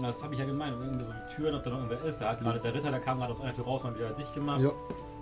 das 0.01 0.23
habe 0.23 0.33
ich 0.33 0.39
ja 0.39 0.45
gemeint. 0.45 0.75
Irgendwie 0.79 1.05
so 1.05 1.13
die 1.13 1.35
Türen, 1.35 1.55
ob 1.55 1.63
da 1.63 1.69
noch 1.69 1.77
irgendwer 1.77 2.03
ist. 2.05 2.19
Da 2.19 2.29
hat 2.29 2.39
gerade 2.39 2.59
der 2.59 2.73
Ritter, 2.73 2.89
der 2.91 2.99
kam 3.01 3.19
gerade 3.19 3.31
aus 3.31 3.41
einer 3.41 3.53
Tür 3.53 3.65
raus 3.65 3.85
und 3.85 3.95
wieder 3.97 4.09
dicht 4.11 4.33
gemacht. 4.33 4.61
ja, 4.61 4.71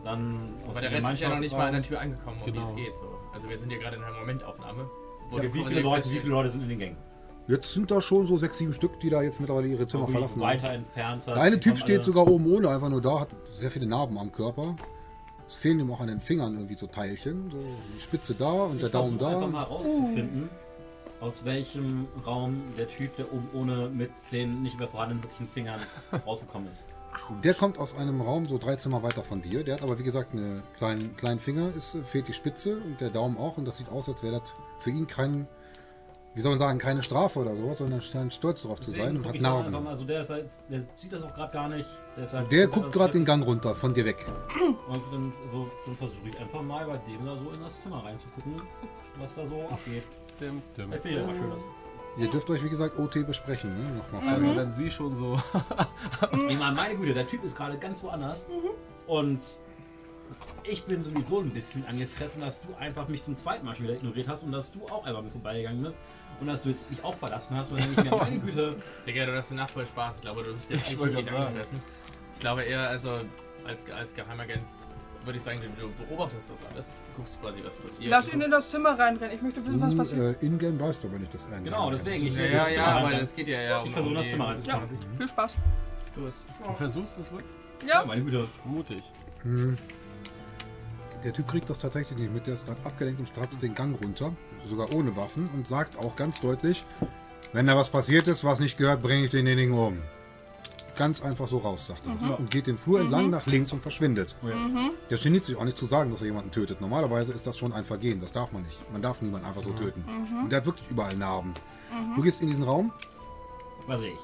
Dann 0.05 0.53
Aber 0.69 0.79
der 0.79 0.91
Rest 0.91 1.11
ist 1.13 1.19
ja 1.19 1.29
noch 1.29 1.39
nicht 1.39 1.51
mal 1.51 1.67
an 1.67 1.73
der. 1.73 1.81
Tür 1.83 1.99
angekommen, 1.99 2.37
um 2.39 2.45
Genau. 2.45 2.61
die 2.63 2.69
es 2.69 2.75
geht. 2.75 2.97
So. 2.97 3.07
Also 3.33 3.49
wir 3.49 3.57
sind 3.57 3.69
hier 3.71 3.79
gerade 3.79 3.97
in 3.97 4.03
einer 4.03 4.17
Momentaufnahme. 4.17 4.87
wo 5.31 5.37
du 5.39 5.53
wie 5.53 5.63
viele 5.65 5.81
Leute, 5.81 6.09
wie 6.11 6.19
viele 6.19 6.31
Leute 6.33 6.49
sind 6.49 6.61
in 6.63 6.69
den 6.69 6.79
Gängen? 6.79 6.97
jetzt 7.47 7.73
sind 7.73 7.91
da 7.91 8.01
schon 8.01 8.25
so 8.25 8.37
sechs, 8.37 8.57
sieben 8.57 8.73
Stück, 8.73 8.99
die 9.01 9.09
da 9.11 9.21
jetzt 9.21 9.39
mittlerweile 9.39 9.67
ihre 9.67 9.87
Zimmer 9.87 10.07
verlassen 10.07 10.41
haben. 10.41 10.47
weiter 10.47 10.73
entfernt. 10.73 11.27
Der 11.27 11.37
eine 11.37 11.59
Typ 11.59 11.77
steht 11.77 12.03
sogar 12.03 12.27
oben 12.27 12.51
ohne, 12.51 12.69
einfach 12.69 12.89
nur 12.89 13.01
da, 13.01 13.19
hat 13.19 13.29
sehr 13.51 13.69
viele 13.69 13.85
Narben 13.87 14.17
am 14.17 14.31
Körper. 14.31 14.75
Es 15.47 15.55
fehlen 15.55 15.79
ihm 15.79 15.91
auch 15.91 15.99
an 15.99 16.07
den 16.07 16.19
Fingern 16.21 16.53
irgendwie 16.55 16.73
so 16.73 16.87
Teilchen. 16.87 17.51
So 17.51 17.57
die 17.95 18.01
Spitze 18.01 18.33
da 18.33 18.51
und 18.51 18.79
der 18.79 18.87
Ich 18.87 18.91
Daumen 18.93 19.19
versuche 19.19 19.27
einfach 19.27 19.41
da. 19.41 19.47
mal 19.47 19.63
rauszufinden, 19.63 20.49
aus 21.21 21.45
welchem 21.45 22.07
Raum 22.25 22.63
der 22.79 22.87
Typ, 22.87 23.15
der 23.15 23.31
oben 23.31 23.47
ohne 23.53 23.89
mit 23.89 24.09
den 24.31 24.63
nicht 24.63 24.79
mehr 24.79 24.87
vorhandenen 24.87 25.23
wirklichen 25.23 25.47
Fingern 25.49 25.79
rausgekommen 26.25 26.71
ist. 26.71 26.85
Der 27.43 27.53
kommt 27.53 27.77
aus 27.77 27.95
einem 27.95 28.21
Raum 28.21 28.47
so 28.47 28.57
drei 28.57 28.75
Zimmer 28.75 29.03
weiter 29.03 29.23
von 29.23 29.41
dir. 29.41 29.63
Der 29.63 29.75
hat 29.75 29.83
aber 29.83 29.97
wie 29.99 30.03
gesagt 30.03 30.33
einen 30.33 30.61
kleinen, 30.77 31.15
kleinen 31.17 31.39
Finger, 31.39 31.71
es 31.75 31.97
fehlt 32.03 32.27
die 32.27 32.33
Spitze 32.33 32.77
und 32.77 33.01
der 33.01 33.09
Daumen 33.09 33.37
auch. 33.37 33.57
Und 33.57 33.65
das 33.65 33.77
sieht 33.77 33.89
aus, 33.89 34.09
als 34.09 34.23
wäre 34.23 34.39
das 34.39 34.53
für 34.79 34.91
ihn 34.91 35.07
kein 35.07 35.47
wie 36.35 36.41
soll 36.41 36.51
man 36.51 36.59
sagen, 36.59 36.79
keine 36.79 37.01
Strafe 37.01 37.39
oder 37.39 37.55
so, 37.55 37.75
sondern 37.75 38.01
scheint 38.01 38.33
stolz 38.33 38.61
drauf 38.63 38.81
zu 38.81 38.91
sein 38.91 39.15
und 39.15 39.25
hat 39.25 39.35
ich 39.35 39.41
dann 39.41 39.53
einfach 39.53 39.71
Narben. 39.71 39.85
mal, 39.85 39.91
also 39.91 40.03
der, 40.03 40.19
ist 40.19 40.29
halt, 40.29 40.47
der 40.69 40.81
sieht 40.97 41.13
das 41.13 41.23
auch 41.23 41.33
gerade 41.33 41.53
gar 41.53 41.69
nicht. 41.69 41.87
Der, 42.17 42.25
ist 42.25 42.33
halt 42.33 42.51
Der 42.51 42.67
guckt 42.67 42.91
gerade 42.91 43.13
den 43.13 43.23
Gang 43.23 43.45
runter, 43.45 43.73
von 43.73 43.93
dir 43.93 44.03
weg. 44.03 44.25
Und 44.89 45.01
dann, 45.13 45.33
so, 45.49 45.65
dann 45.85 45.95
versuche 45.95 46.27
ich 46.27 46.37
einfach 46.37 46.61
mal 46.61 46.85
bei 46.85 46.97
dem 47.09 47.25
da 47.25 47.31
so 47.31 47.49
in 47.51 47.63
das 47.63 47.81
Zimmer 47.81 48.03
reinzugucken, 48.03 48.61
was 49.17 49.35
da 49.35 49.45
so 49.45 49.61
abgeht. 49.69 50.03
Dim, 50.41 50.61
dim, 50.75 50.89
Vielleicht 50.89 51.03
finde 51.03 51.19
ich 51.19 51.25
das 51.25 51.27
mal 51.27 51.35
schön. 51.35 51.49
Das. 51.51 51.84
Ihr 52.17 52.31
dürft 52.31 52.49
euch, 52.49 52.63
wie 52.63 52.69
gesagt, 52.69 52.97
OT 52.97 53.25
besprechen. 53.27 53.75
Ne? 53.75 54.01
Nochmal 54.11 54.33
Also 54.35 54.55
wenn 54.55 54.71
sie 54.71 54.89
schon 54.89 55.15
so... 55.15 55.37
Ich 56.49 56.57
meine, 56.57 56.75
meine 56.75 56.95
Güte, 56.95 57.13
der 57.13 57.27
Typ 57.27 57.43
ist 57.43 57.55
gerade 57.57 57.77
ganz 57.77 58.01
woanders. 58.03 58.45
Und 59.07 59.41
ich 60.63 60.83
bin 60.85 61.03
sowieso 61.03 61.39
ein 61.41 61.49
bisschen 61.51 61.85
angefressen, 61.85 62.41
dass 62.41 62.61
du 62.61 62.73
einfach 62.79 63.07
mich 63.07 63.23
zum 63.23 63.35
zweiten 63.37 63.65
Mal 63.65 63.75
schon 63.75 63.85
wieder 63.85 63.95
ignoriert 63.95 64.27
hast 64.27 64.43
und 64.43 64.51
dass 64.51 64.71
du 64.71 64.85
auch 64.87 65.05
einmal 65.05 65.23
mit 65.23 65.31
vorbeigegangen 65.33 65.83
bist. 65.83 65.99
Und 66.39 66.47
dass 66.47 66.63
du 66.63 66.69
jetzt 66.69 66.89
mich 66.89 67.03
auch 67.03 67.15
verlassen 67.15 67.55
hast, 67.57 67.71
weil 67.71 67.79
nicht 67.79 68.03
mehr 68.03 68.17
meine 68.21 68.39
Güte. 68.39 68.75
Digga, 69.05 69.25
du 69.25 69.35
hast 69.35 69.51
die 69.51 69.55
Nacht 69.55 69.71
voll 69.71 69.85
Spaß. 69.85 70.15
Ich 70.15 70.21
glaube, 70.21 70.43
du 70.43 70.53
bist 70.53 70.69
jetzt 70.69 70.91
Ich 70.91 70.97
wollte 70.99 71.15
nicht 71.15 71.29
gerade 71.29 71.43
sagen. 71.43 71.55
angefressen. 71.55 71.85
Ich 72.33 72.39
glaube 72.39 72.63
eher, 72.63 72.89
also 72.89 73.19
als, 73.65 73.89
als 73.91 74.15
Geheimagent 74.15 74.63
würde 75.25 75.37
ich 75.37 75.43
sagen, 75.43 75.59
du, 75.79 75.89
beobachtest 76.05 76.51
das 76.51 76.59
alles. 76.71 76.87
Du 77.15 77.21
guckst 77.21 77.41
quasi, 77.41 77.59
was 77.63 77.81
passiert. 77.81 78.09
Lass 78.09 78.33
ihn 78.33 78.41
in 78.41 78.51
das 78.51 78.69
Zimmer 78.69 78.97
reinrennen. 78.97 79.35
Ich 79.35 79.41
möchte 79.41 79.65
wissen, 79.65 79.81
was 79.81 79.95
passiert. 79.97 80.41
äh, 80.41 80.45
In-game 80.45 80.79
weißt 80.79 81.03
du 81.03 81.07
aber 81.07 81.19
nicht, 81.19 81.33
dass 81.33 81.45
er 81.51 81.59
Genau, 81.59 81.89
deswegen. 81.91 82.27
Ich 82.27 82.37
Ja, 82.37 82.45
ja, 82.45 82.63
das 82.65 82.75
ja, 82.75 82.97
rein. 82.99 83.19
das 83.19 83.35
geht 83.35 83.47
ja 83.47 83.59
eher 83.59 83.81
um 83.81 83.87
Ich 83.87 83.93
versuche 83.93 84.13
das 84.15 84.25
die- 84.25 84.31
Zimmer 84.31 84.45
Ja, 84.45 84.51
reinzufahren. 84.51 84.89
viel 85.17 85.27
Spaß. 85.27 85.55
Du 86.15 86.27
es. 86.27 86.33
Du 86.65 86.73
versuchst 86.73 87.17
es 87.19 87.31
wirklich? 87.31 87.51
Ja, 87.87 88.01
Ja, 88.01 88.05
meine 88.05 88.23
Güte. 88.23 88.47
Mutig. 88.63 89.01
Der 91.23 91.33
Typ 91.33 91.47
kriegt 91.47 91.69
das 91.69 91.79
tatsächlich 91.79 92.17
nicht 92.19 92.33
mit. 92.33 92.45
Der 92.47 92.53
ist 92.53 92.65
gerade 92.67 92.83
abgelenkt 92.85 93.19
und 93.19 93.27
stratzt 93.27 93.61
den 93.61 93.73
Gang 93.73 93.97
runter, 94.03 94.31
sogar 94.63 94.93
ohne 94.93 95.15
Waffen, 95.15 95.47
und 95.53 95.67
sagt 95.67 95.97
auch 95.97 96.15
ganz 96.15 96.39
deutlich: 96.39 96.83
Wenn 97.53 97.65
da 97.67 97.75
was 97.75 97.89
passiert 97.89 98.27
ist, 98.27 98.43
was 98.43 98.59
nicht 98.59 98.77
gehört, 98.77 99.01
bringe 99.01 99.25
ich 99.25 99.31
denjenigen 99.31 99.73
um. 99.73 99.97
Ganz 100.97 101.21
einfach 101.21 101.47
so 101.47 101.57
raus, 101.57 101.87
sagt 101.87 102.05
er 102.07 102.13
das. 102.15 102.29
Und 102.29 102.49
geht 102.51 102.67
den 102.67 102.77
Flur 102.77 103.01
entlang 103.01 103.29
nach 103.29 103.45
links 103.47 103.71
und 103.73 103.81
verschwindet. 103.81 104.35
Der 105.09 105.17
geniert 105.17 105.43
sich 105.45 105.55
auch 105.57 105.65
nicht 105.65 105.77
zu 105.77 105.85
sagen, 105.85 106.11
dass 106.11 106.21
er 106.21 106.27
jemanden 106.27 106.51
tötet. 106.51 106.79
Normalerweise 106.81 107.33
ist 107.33 107.45
das 107.45 107.57
schon 107.57 107.73
ein 107.73 107.83
Vergehen. 107.85 108.21
Das 108.21 108.31
darf 108.31 108.51
man 108.53 108.63
nicht. 108.63 108.91
Man 108.91 109.01
darf 109.01 109.21
niemanden 109.21 109.45
einfach 109.47 109.61
so 109.61 109.71
töten. 109.71 110.03
Und 110.41 110.51
der 110.51 110.59
hat 110.59 110.65
wirklich 110.65 110.89
überall 110.89 111.13
Narben. 111.15 111.53
Du 112.15 112.21
gehst 112.21 112.41
in 112.41 112.47
diesen 112.47 112.63
Raum. 112.63 112.91
Was 113.87 114.01
sehe 114.01 114.11
ich? 114.13 114.19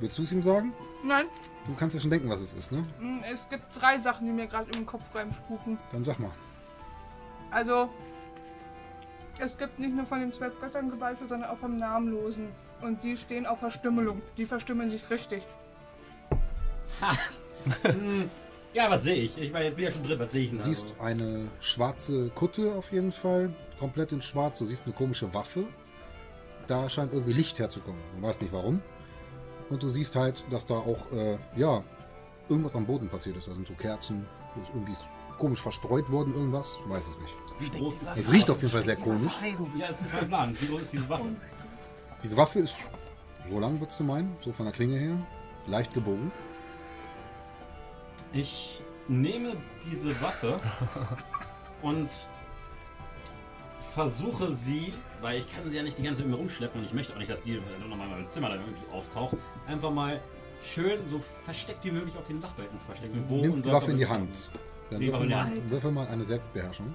Willst 0.00 0.18
du 0.18 0.22
es 0.22 0.32
ihm 0.32 0.42
sagen? 0.42 0.74
nein. 1.04 1.26
Du 1.66 1.74
kannst 1.74 1.94
ja 1.94 2.00
schon 2.00 2.10
denken, 2.10 2.28
was 2.28 2.40
es 2.40 2.54
ist, 2.54 2.70
ne? 2.70 2.84
Mm, 3.00 3.24
Es 3.32 3.48
gibt 3.48 3.64
drei 3.80 3.98
Sachen, 3.98 4.24
die 4.24 4.32
mir 4.32 4.46
gerade 4.46 4.70
im 4.78 4.86
Kopf 4.86 5.02
reinspuken. 5.12 5.78
Dann 5.90 6.04
sag 6.04 6.20
mal. 6.20 6.30
Also, 7.50 7.88
es 9.40 9.58
gibt 9.58 9.76
nicht 9.80 9.92
nur 9.92 10.06
von 10.06 10.20
den 10.20 10.32
zwölf 10.32 10.60
Göttern 10.60 10.90
Geweihte, 10.90 11.26
sondern 11.26 11.50
auch 11.50 11.58
vom 11.58 11.76
Namenlosen. 11.76 12.50
Und 12.86 13.02
die 13.02 13.16
stehen 13.16 13.46
auf 13.46 13.58
Verstümmelung. 13.58 14.22
Die 14.36 14.44
verstümmeln 14.44 14.90
sich 14.90 15.10
richtig. 15.10 15.42
Ja, 18.74 18.88
was 18.88 19.02
sehe 19.02 19.16
ich? 19.16 19.36
Ich 19.38 19.52
meine, 19.52 19.64
jetzt 19.64 19.74
bin 19.74 19.86
ich 19.86 19.90
ja 19.90 19.96
schon 19.98 20.06
drin. 20.06 20.18
Was 20.20 20.30
sehe 20.30 20.44
ich 20.44 20.50
denn 20.50 20.58
Du 20.58 20.64
da 20.64 20.68
siehst 20.68 20.94
eine 21.00 21.48
schwarze 21.60 22.28
Kutte 22.28 22.74
auf 22.74 22.92
jeden 22.92 23.10
Fall, 23.10 23.52
komplett 23.80 24.12
in 24.12 24.22
schwarz. 24.22 24.58
Du 24.60 24.66
siehst 24.66 24.84
eine 24.84 24.94
komische 24.94 25.34
Waffe. 25.34 25.64
Da 26.68 26.88
scheint 26.88 27.12
irgendwie 27.12 27.32
Licht 27.32 27.58
herzukommen. 27.58 28.00
Du 28.16 28.22
weißt 28.22 28.40
nicht 28.40 28.52
warum. 28.52 28.80
Und 29.68 29.82
du 29.82 29.88
siehst 29.88 30.14
halt, 30.14 30.44
dass 30.50 30.66
da 30.66 30.74
auch, 30.74 31.10
äh, 31.10 31.38
ja, 31.56 31.82
irgendwas 32.48 32.76
am 32.76 32.86
Boden 32.86 33.08
passiert 33.08 33.36
ist. 33.36 33.48
Da 33.48 33.54
sind 33.54 33.66
so 33.66 33.74
Kerzen, 33.74 34.26
irgendwie 34.74 34.92
ist 34.92 35.06
komisch 35.38 35.60
verstreut 35.60 36.08
worden, 36.10 36.34
irgendwas. 36.34 36.78
Du 36.84 36.90
weißt 36.90 37.10
es 37.10 37.20
nicht. 37.20 37.34
Wie 37.58 37.78
groß 37.78 38.02
ist 38.02 38.16
Es 38.16 38.32
riecht 38.32 38.48
auf 38.48 38.60
jeden 38.60 38.72
Fall 38.72 38.84
sehr 38.84 38.96
komisch. 38.96 39.32
Ja, 39.76 39.88
das 39.88 40.02
ist 40.02 40.12
mein 40.12 40.28
Plan. 40.28 40.56
Wie 40.60 40.66
groß 40.66 40.82
ist 40.82 40.92
diese 40.92 41.08
Waffe? 41.08 41.24
Diese 42.26 42.38
Waffe 42.38 42.58
ist 42.58 42.76
so 43.48 43.60
lang, 43.60 43.78
würdest 43.78 44.00
du 44.00 44.02
meinen, 44.02 44.34
so 44.40 44.50
von 44.50 44.66
der 44.66 44.74
Klinge 44.74 44.98
her. 44.98 45.16
Leicht 45.68 45.94
gebogen. 45.94 46.32
Ich 48.32 48.82
nehme 49.06 49.52
diese 49.88 50.20
Waffe 50.20 50.58
und 51.82 52.10
versuche 53.94 54.52
sie, 54.52 54.92
weil 55.20 55.38
ich 55.38 55.54
kann 55.54 55.70
sie 55.70 55.76
ja 55.76 55.84
nicht 55.84 55.98
die 55.98 56.02
ganze 56.02 56.22
Zeit 56.22 56.28
mit 56.28 56.36
mir 56.36 56.42
rumschleppen 56.42 56.80
und 56.80 56.84
ich 56.84 56.92
möchte 56.92 57.12
auch 57.14 57.18
nicht, 57.18 57.30
dass 57.30 57.44
die 57.44 57.60
nochmal 57.88 58.08
in 58.08 58.14
meinem 58.14 58.28
Zimmer 58.28 58.48
da 58.48 58.56
irgendwie 58.56 58.92
auftaucht, 58.92 59.36
einfach 59.68 59.92
mal 59.92 60.20
schön 60.64 61.06
so 61.06 61.20
versteckt 61.44 61.84
wie 61.84 61.92
möglich 61.92 62.16
auf 62.18 62.26
den 62.26 62.40
Dachbalken 62.40 62.76
zu 62.76 62.86
verstecken. 62.86 63.24
Wo 63.28 63.36
Nimmst 63.36 63.64
die 63.64 63.70
Waffe 63.70 63.92
in 63.92 63.98
die 63.98 64.08
Hand. 64.08 64.50
Dann 64.90 65.00
würfel 65.00 65.22
in 65.22 65.28
die 65.28 65.34
mal, 65.36 65.70
würfel 65.70 65.92
mal 65.92 66.08
eine 66.08 66.24
Selbstbeherrschung. 66.24 66.92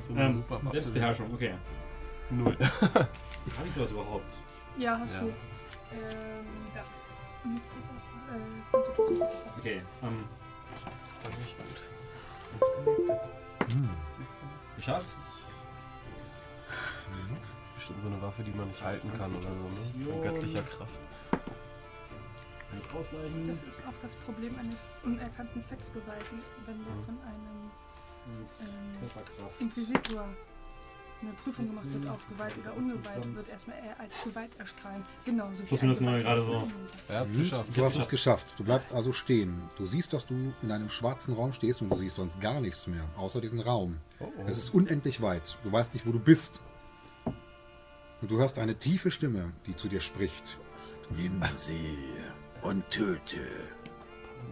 So 0.00 0.12
eine 0.12 0.24
Ähm, 0.24 0.32
super 0.32 0.56
Waffe. 0.56 0.72
Selbstbeherrschung, 0.72 1.26
okay. 1.32 1.54
Null. 2.32 2.56
Habe 2.80 3.08
ich 3.68 3.74
das 3.76 3.90
überhaupt? 3.90 4.24
Ja, 4.78 4.98
hast 4.98 5.14
Ja. 5.14 5.20
du. 5.20 5.26
Ähm, 5.26 6.46
ja. 6.74 6.84
Hm, 7.42 7.54
Äh. 8.32 9.58
Okay, 9.58 9.82
ähm, 10.02 10.24
Das 10.72 11.12
war 11.22 11.38
nicht 11.38 11.56
gut. 11.58 11.76
geschafft. 14.76 15.06
Das 17.10 17.68
ist 17.68 17.74
bestimmt 17.74 18.00
so 18.00 18.08
eine 18.08 18.22
Waffe, 18.22 18.42
die 18.42 18.52
man 18.52 18.68
nicht 18.68 18.82
halten 18.82 19.12
kann 19.18 19.34
oder 19.34 19.48
so, 19.50 19.98
ne? 19.98 20.06
Von 20.06 20.22
göttlicher 20.22 20.62
Kraft. 20.62 20.98
Kann 21.30 22.80
ich 22.80 22.94
ausweichen. 22.94 23.48
Das 23.48 23.62
ist 23.64 23.80
auch 23.86 23.92
das 24.00 24.14
Problem 24.16 24.58
eines 24.58 24.88
unerkannten 25.02 25.62
Fexgeweihten, 25.64 26.40
wenn 26.64 26.78
der 26.84 26.94
von 27.04 27.18
einem 27.20 27.70
ähm, 28.26 28.98
Körperkraft. 29.00 29.60
Inquisitor 29.60 30.24
eine 31.22 31.32
Prüfung 31.32 31.68
gemacht 31.68 31.86
wird 31.92 32.08
auf 32.08 32.18
geweiht 32.28 32.52
oder 32.60 32.76
ungeweiht, 32.76 33.34
wird 33.34 33.48
erstmal 33.48 33.76
eher 33.78 33.98
als 34.00 34.22
geweiht 34.24 34.50
erstrahlen. 34.58 35.02
Genauso 35.24 35.62
wie 35.64 35.70
das 35.70 35.98
Geweihter 35.98 36.22
gerade 36.22 36.40
so-. 36.40 36.68
Er 37.08 37.20
hat's 37.20 37.32
Mhm. 37.34 37.38
geschafft. 37.38 37.76
Du 37.76 37.84
hast 37.84 37.96
es 37.96 38.08
geschafft. 38.08 38.54
Du 38.58 38.64
bleibst 38.64 38.92
also 38.92 39.12
stehen. 39.12 39.62
Du 39.76 39.86
siehst, 39.86 40.12
dass 40.12 40.26
du 40.26 40.52
in 40.62 40.70
einem 40.72 40.88
schwarzen 40.88 41.34
Raum 41.34 41.52
stehst 41.52 41.82
und 41.82 41.90
du 41.90 41.96
siehst 41.96 42.16
sonst 42.16 42.40
gar 42.40 42.60
nichts 42.60 42.86
mehr, 42.86 43.04
außer 43.16 43.40
diesen 43.40 43.60
Raum. 43.60 43.98
Es 44.46 44.58
ist 44.58 44.74
unendlich 44.74 45.20
weit. 45.22 45.58
Du 45.64 45.72
weißt 45.72 45.94
nicht, 45.94 46.06
wo 46.06 46.12
du 46.12 46.20
bist. 46.20 46.62
Und 48.20 48.30
du 48.30 48.38
hörst 48.38 48.58
eine 48.58 48.76
tiefe 48.76 49.10
Stimme, 49.10 49.52
die 49.66 49.74
zu 49.74 49.88
dir 49.88 50.00
spricht. 50.00 50.58
Nimm 51.16 51.42
sie 51.56 51.98
und 52.62 52.88
töte. 52.90 53.40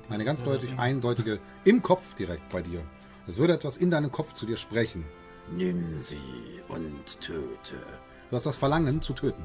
Eine 0.08 0.24
ganz 0.24 0.42
deutlich 0.42 0.76
eindeutige 0.78 1.38
im 1.64 1.80
Kopf 1.82 2.14
direkt 2.14 2.48
bei 2.48 2.62
dir. 2.62 2.82
Es 3.28 3.38
würde 3.38 3.52
etwas 3.54 3.76
in 3.76 3.90
deinem 3.90 4.10
Kopf 4.10 4.32
zu 4.32 4.44
dir 4.44 4.56
sprechen. 4.56 5.04
Nimm 5.50 5.98
sie 5.98 6.62
und 6.68 7.20
töte. 7.20 7.76
Du 8.30 8.36
hast 8.36 8.46
das 8.46 8.56
Verlangen 8.56 9.02
zu 9.02 9.12
töten. 9.12 9.42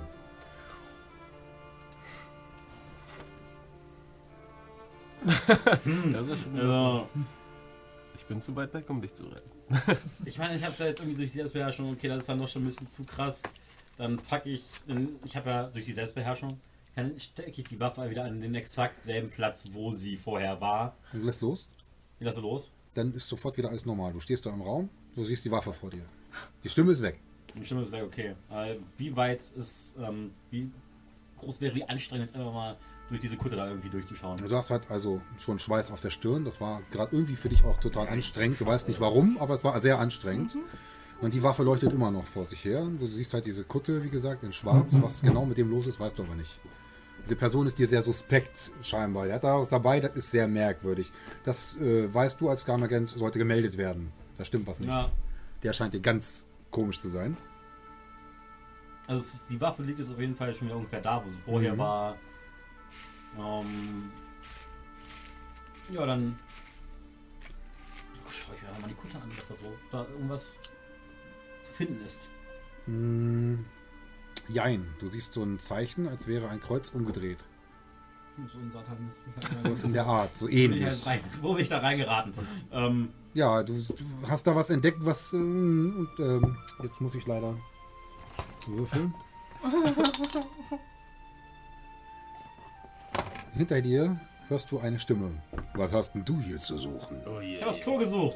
Das 6.14 6.28
ist 6.28 6.44
schon 6.44 6.60
Also, 6.60 7.10
Ich 8.16 8.26
bin 8.26 8.40
zu 8.42 8.56
weit 8.56 8.74
weg, 8.74 8.90
um 8.90 9.02
dich 9.02 9.14
zu 9.14 9.24
retten. 9.26 9.52
ich 10.26 10.38
meine, 10.38 10.56
ich 10.56 10.62
habe 10.62 10.72
es 10.74 10.80
ja 10.80 10.86
jetzt 10.86 11.00
irgendwie 11.00 11.18
durch 11.18 11.32
die 11.32 11.38
Selbstbeherrschung, 11.38 11.92
okay, 11.92 12.08
das 12.08 12.20
ist 12.20 12.30
dann 12.30 12.40
doch 12.40 12.48
schon 12.48 12.62
ein 12.64 12.68
bisschen 12.68 12.90
zu 12.90 13.04
krass. 13.04 13.42
Dann 13.98 14.18
packe 14.18 14.50
ich, 14.50 14.64
ich 15.24 15.36
habe 15.36 15.50
ja 15.50 15.64
durch 15.64 15.86
die 15.86 15.94
Selbstbeherrschung, 15.94 16.60
dann 16.96 17.20
stecke 17.20 17.62
ich 17.62 17.64
die 17.64 17.80
Waffe 17.80 18.10
wieder 18.10 18.26
an 18.26 18.42
den 18.42 18.54
exakt 18.56 19.02
selben 19.02 19.30
Platz, 19.30 19.70
wo 19.74 19.94
sie 19.94 20.18
vorher 20.18 20.62
war. 20.62 20.96
Und 21.14 21.22
du 21.22 21.26
lässt 21.26 21.42
los. 21.42 21.70
Geht 22.20 22.28
das 22.28 22.36
so 22.36 22.42
los? 22.42 22.72
Dann 22.96 23.14
ist 23.14 23.28
sofort 23.28 23.58
wieder 23.58 23.70
alles 23.70 23.86
normal. 23.86 24.14
Du 24.14 24.20
stehst 24.20 24.46
da 24.46 24.50
im 24.50 24.62
Raum, 24.62 24.90
du 25.14 25.24
siehst 25.24 25.46
die 25.46 25.52
Waffe 25.52 25.72
vor 25.72 25.92
dir. 25.92 26.06
Die 26.64 26.70
Stimme 26.70 26.92
ist 26.92 27.02
weg. 27.02 27.20
Die 27.56 27.66
Stimme 27.66 27.82
ist 27.84 27.92
weg, 27.92 28.04
okay. 28.04 28.36
Aber 28.50 28.76
wie 28.98 29.16
weit 29.16 29.42
ist, 29.58 29.96
ähm, 30.02 30.32
wie 30.50 30.70
groß 31.38 31.62
wäre 31.62 31.74
die 31.74 31.88
Anstrengung, 31.88 32.26
jetzt 32.26 32.36
einfach 32.36 32.54
mal 32.54 32.78
durch 33.10 33.22
diese 33.22 33.38
Kutte 33.38 33.56
da 33.56 33.68
irgendwie 33.68 33.90
durchzuschauen? 33.90 34.38
Du 34.38 34.56
hast 34.56 34.72
halt 34.72 34.90
also 34.90 35.22
schon 35.38 35.60
Schweiß 35.60 35.92
auf 35.92 36.02
der 36.02 36.10
Stirn. 36.10 36.44
Das 36.44 36.60
war 36.60 36.82
gerade 36.90 37.16
irgendwie 37.16 37.36
für 37.36 37.50
dich 37.50 37.64
auch 37.64 37.78
total 37.78 38.08
anstrengend. 38.08 38.60
Du 38.60 38.66
weißt 38.66 38.88
nicht 38.88 39.00
warum, 39.00 39.38
aber 39.38 39.54
es 39.54 39.64
war 39.64 39.80
sehr 39.80 40.00
anstrengend. 40.00 40.58
Und 41.22 41.34
die 41.34 41.44
Waffe 41.44 41.64
leuchtet 41.64 41.94
immer 41.94 42.12
noch 42.12 42.26
vor 42.26 42.44
sich 42.46 42.66
her. 42.66 42.86
Du 43.00 43.06
siehst 43.06 43.34
halt 43.34 43.46
diese 43.46 43.64
Kutte, 43.64 44.04
wie 44.04 44.10
gesagt, 44.10 44.44
in 44.44 44.52
schwarz. 44.52 44.98
Was 45.02 45.22
genau 45.22 45.46
mit 45.46 45.58
dem 45.58 45.70
los 45.70 45.88
ist, 45.88 46.00
weißt 46.00 46.18
du 46.20 46.24
aber 46.24 46.36
nicht. 46.36 46.60
Diese 47.26 47.36
Person 47.36 47.66
ist 47.66 47.78
dir 47.80 47.88
sehr 47.88 48.02
suspekt, 48.04 48.72
scheinbar. 48.84 49.26
Der 49.26 49.36
hat 49.36 49.44
da 49.44 49.60
was 49.60 49.70
dabei, 49.70 50.00
das 50.00 50.16
ist 50.16 50.32
sehr 50.32 50.48
merkwürdig. 50.48 51.12
Das 51.44 51.76
äh, 51.78 52.14
weißt 52.14 52.40
du 52.40 52.50
als 52.50 52.64
Geheimagent, 52.66 53.10
sollte 53.10 53.40
gemeldet 53.40 53.78
werden. 53.78 54.12
Da 54.38 54.46
stimmt 54.46 54.68
was 54.68 54.80
nicht. 54.80 54.90
Ja, 54.90 55.10
Der 55.64 55.74
scheint 55.74 55.94
dir 55.94 56.00
ganz 56.02 56.46
komisch 56.70 57.00
zu 57.00 57.10
sein. 57.10 57.36
also 59.08 59.22
ist, 59.22 59.46
die 59.50 59.60
Waffe 59.60 59.82
liegt 59.84 59.98
jetzt 60.00 60.12
auf 60.12 60.20
jeden 60.20 60.36
Fall 60.36 60.54
schon 60.54 60.68
wieder 60.68 60.78
ungefähr 60.78 61.02
da, 61.02 61.24
wo 61.24 61.30
sie 61.30 61.40
vorher 61.40 61.74
Mhm. 61.74 61.78
war. 61.80 62.16
Ähm, 63.40 64.12
ja, 65.92 66.06
dann 66.06 66.36
schaue 68.30 68.56
ich 68.56 68.62
mir 68.62 68.82
mal 68.82 68.88
die 68.88 68.94
Kutte 68.94 69.16
an, 69.22 69.30
dass 69.30 69.48
da 69.48 69.54
so 69.56 69.74
da 69.92 70.06
irgendwas 70.14 70.60
zu 71.64 71.72
finden 71.74 72.04
ist. 72.06 72.30
Hm, 72.86 73.64
jein, 74.50 74.86
du 75.00 75.08
siehst 75.08 75.34
so 75.34 75.44
ein 75.44 75.60
Zeichen, 75.60 76.08
als 76.08 76.28
wäre 76.28 76.50
ein 76.50 76.60
Kreuz 76.60 76.90
umgedreht. 76.90 77.46
So 78.52 78.60
ein 78.60 78.70
Satan 78.72 79.10
ist 79.10 79.28
So 79.64 79.70
ist 79.72 79.84
in 79.86 79.94
der 79.94 80.06
Art, 80.06 80.36
so 80.36 80.46
Wo 80.46 80.50
bin 80.50 80.58
ich, 80.74 80.82
ähnlich. 80.82 81.06
rein, 81.06 81.22
wo 81.42 81.54
bin 81.54 81.64
ich 81.64 81.70
da 81.70 81.78
reingeraten? 81.80 82.34
Ähm, 82.72 83.10
Ja, 83.34 83.64
du 83.64 83.80
hast 84.28 84.46
da 84.46 84.56
was 84.56 84.70
entdeckt, 84.70 84.98
was. 85.02 85.32
Ähm, 85.34 86.10
und, 86.18 86.26
ähm, 86.26 86.58
jetzt 86.84 87.00
muss 87.00 87.16
ich 87.16 87.26
leider. 87.26 87.56
Würfeln. 88.68 89.14
Hinter 93.54 93.82
dir 93.82 94.20
hörst 94.50 94.70
du 94.72 94.80
eine 94.80 95.00
Stimme. 95.00 95.32
Was 95.76 95.94
hast 95.94 96.14
denn 96.14 96.26
du 96.26 96.40
hier 96.42 96.60
zu 96.60 96.78
suchen? 96.78 97.22
Oh 97.26 97.40
je. 97.40 97.54
Ich 97.56 97.62
habe 97.62 97.72
das 97.72 97.80
Klo 97.82 97.98
gesucht. 97.98 98.36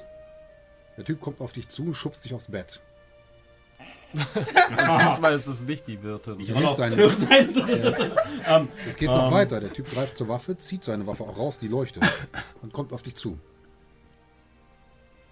Der 0.98 1.04
Typ 1.06 1.20
kommt 1.20 1.42
auf 1.42 1.52
dich 1.52 1.68
zu 1.68 1.84
und 1.88 1.94
schubst 1.96 2.24
dich 2.26 2.34
aufs 2.34 2.50
Bett. 2.52 2.80
Diesmal 4.14 5.34
ist 5.34 5.48
es 5.48 5.64
nicht 5.66 5.88
die 5.88 6.02
Wirtin. 6.02 6.40
Ich 6.40 6.54
roll 6.54 6.66
auf 6.66 6.78
seine, 6.78 6.96
Tür. 6.96 7.14
Nein, 7.30 7.54
das 7.54 8.00
ist- 8.00 8.12
ähm, 8.48 8.68
es 8.88 8.96
geht 8.98 9.08
noch 9.10 9.28
Ähm. 9.28 9.32
weiter. 9.34 9.60
Der 9.60 9.72
Typ 9.72 9.90
greift 9.92 10.18
zur 10.18 10.28
Waffe, 10.30 10.58
zieht 10.58 10.84
seine 10.84 11.06
Waffe 11.06 11.24
auch 11.24 11.38
raus, 11.38 11.60
die 11.60 11.68
leuchtet 11.68 12.04
und 12.62 12.74
kommt 12.74 12.92
auf 12.92 13.04
dich 13.04 13.16
zu. 13.16 13.38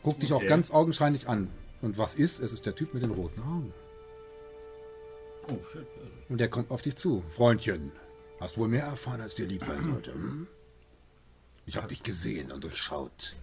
Guckt 0.03 0.21
dich 0.21 0.31
auch 0.31 0.37
Okay. 0.37 0.47
ganz 0.47 0.71
augenscheinlich 0.71 1.27
an. 1.27 1.49
Und 1.81 1.97
was 1.97 2.15
ist? 2.15 2.39
Es 2.39 2.53
ist 2.53 2.65
der 2.65 2.75
Typ 2.75 2.93
mit 2.93 3.03
den 3.03 3.11
roten 3.11 3.41
Augen. 3.41 3.73
Oh, 5.49 5.57
shit. 5.71 5.87
Und 6.29 6.39
der 6.39 6.49
kommt 6.49 6.71
auf 6.71 6.81
dich 6.81 6.95
zu. 6.97 7.23
Freundchen, 7.29 7.91
hast 8.39 8.57
wohl 8.57 8.67
mehr 8.67 8.83
erfahren, 8.85 9.21
als 9.21 9.35
dir 9.35 9.47
lieb 9.47 9.63
sein 9.63 9.81
sollte. 9.83 10.13
Hm? 10.13 10.47
Ich 11.65 11.77
habe 11.77 11.87
dich 11.87 12.03
gesehen 12.03 12.51
und 12.51 12.63
durchschaut. 12.63 13.35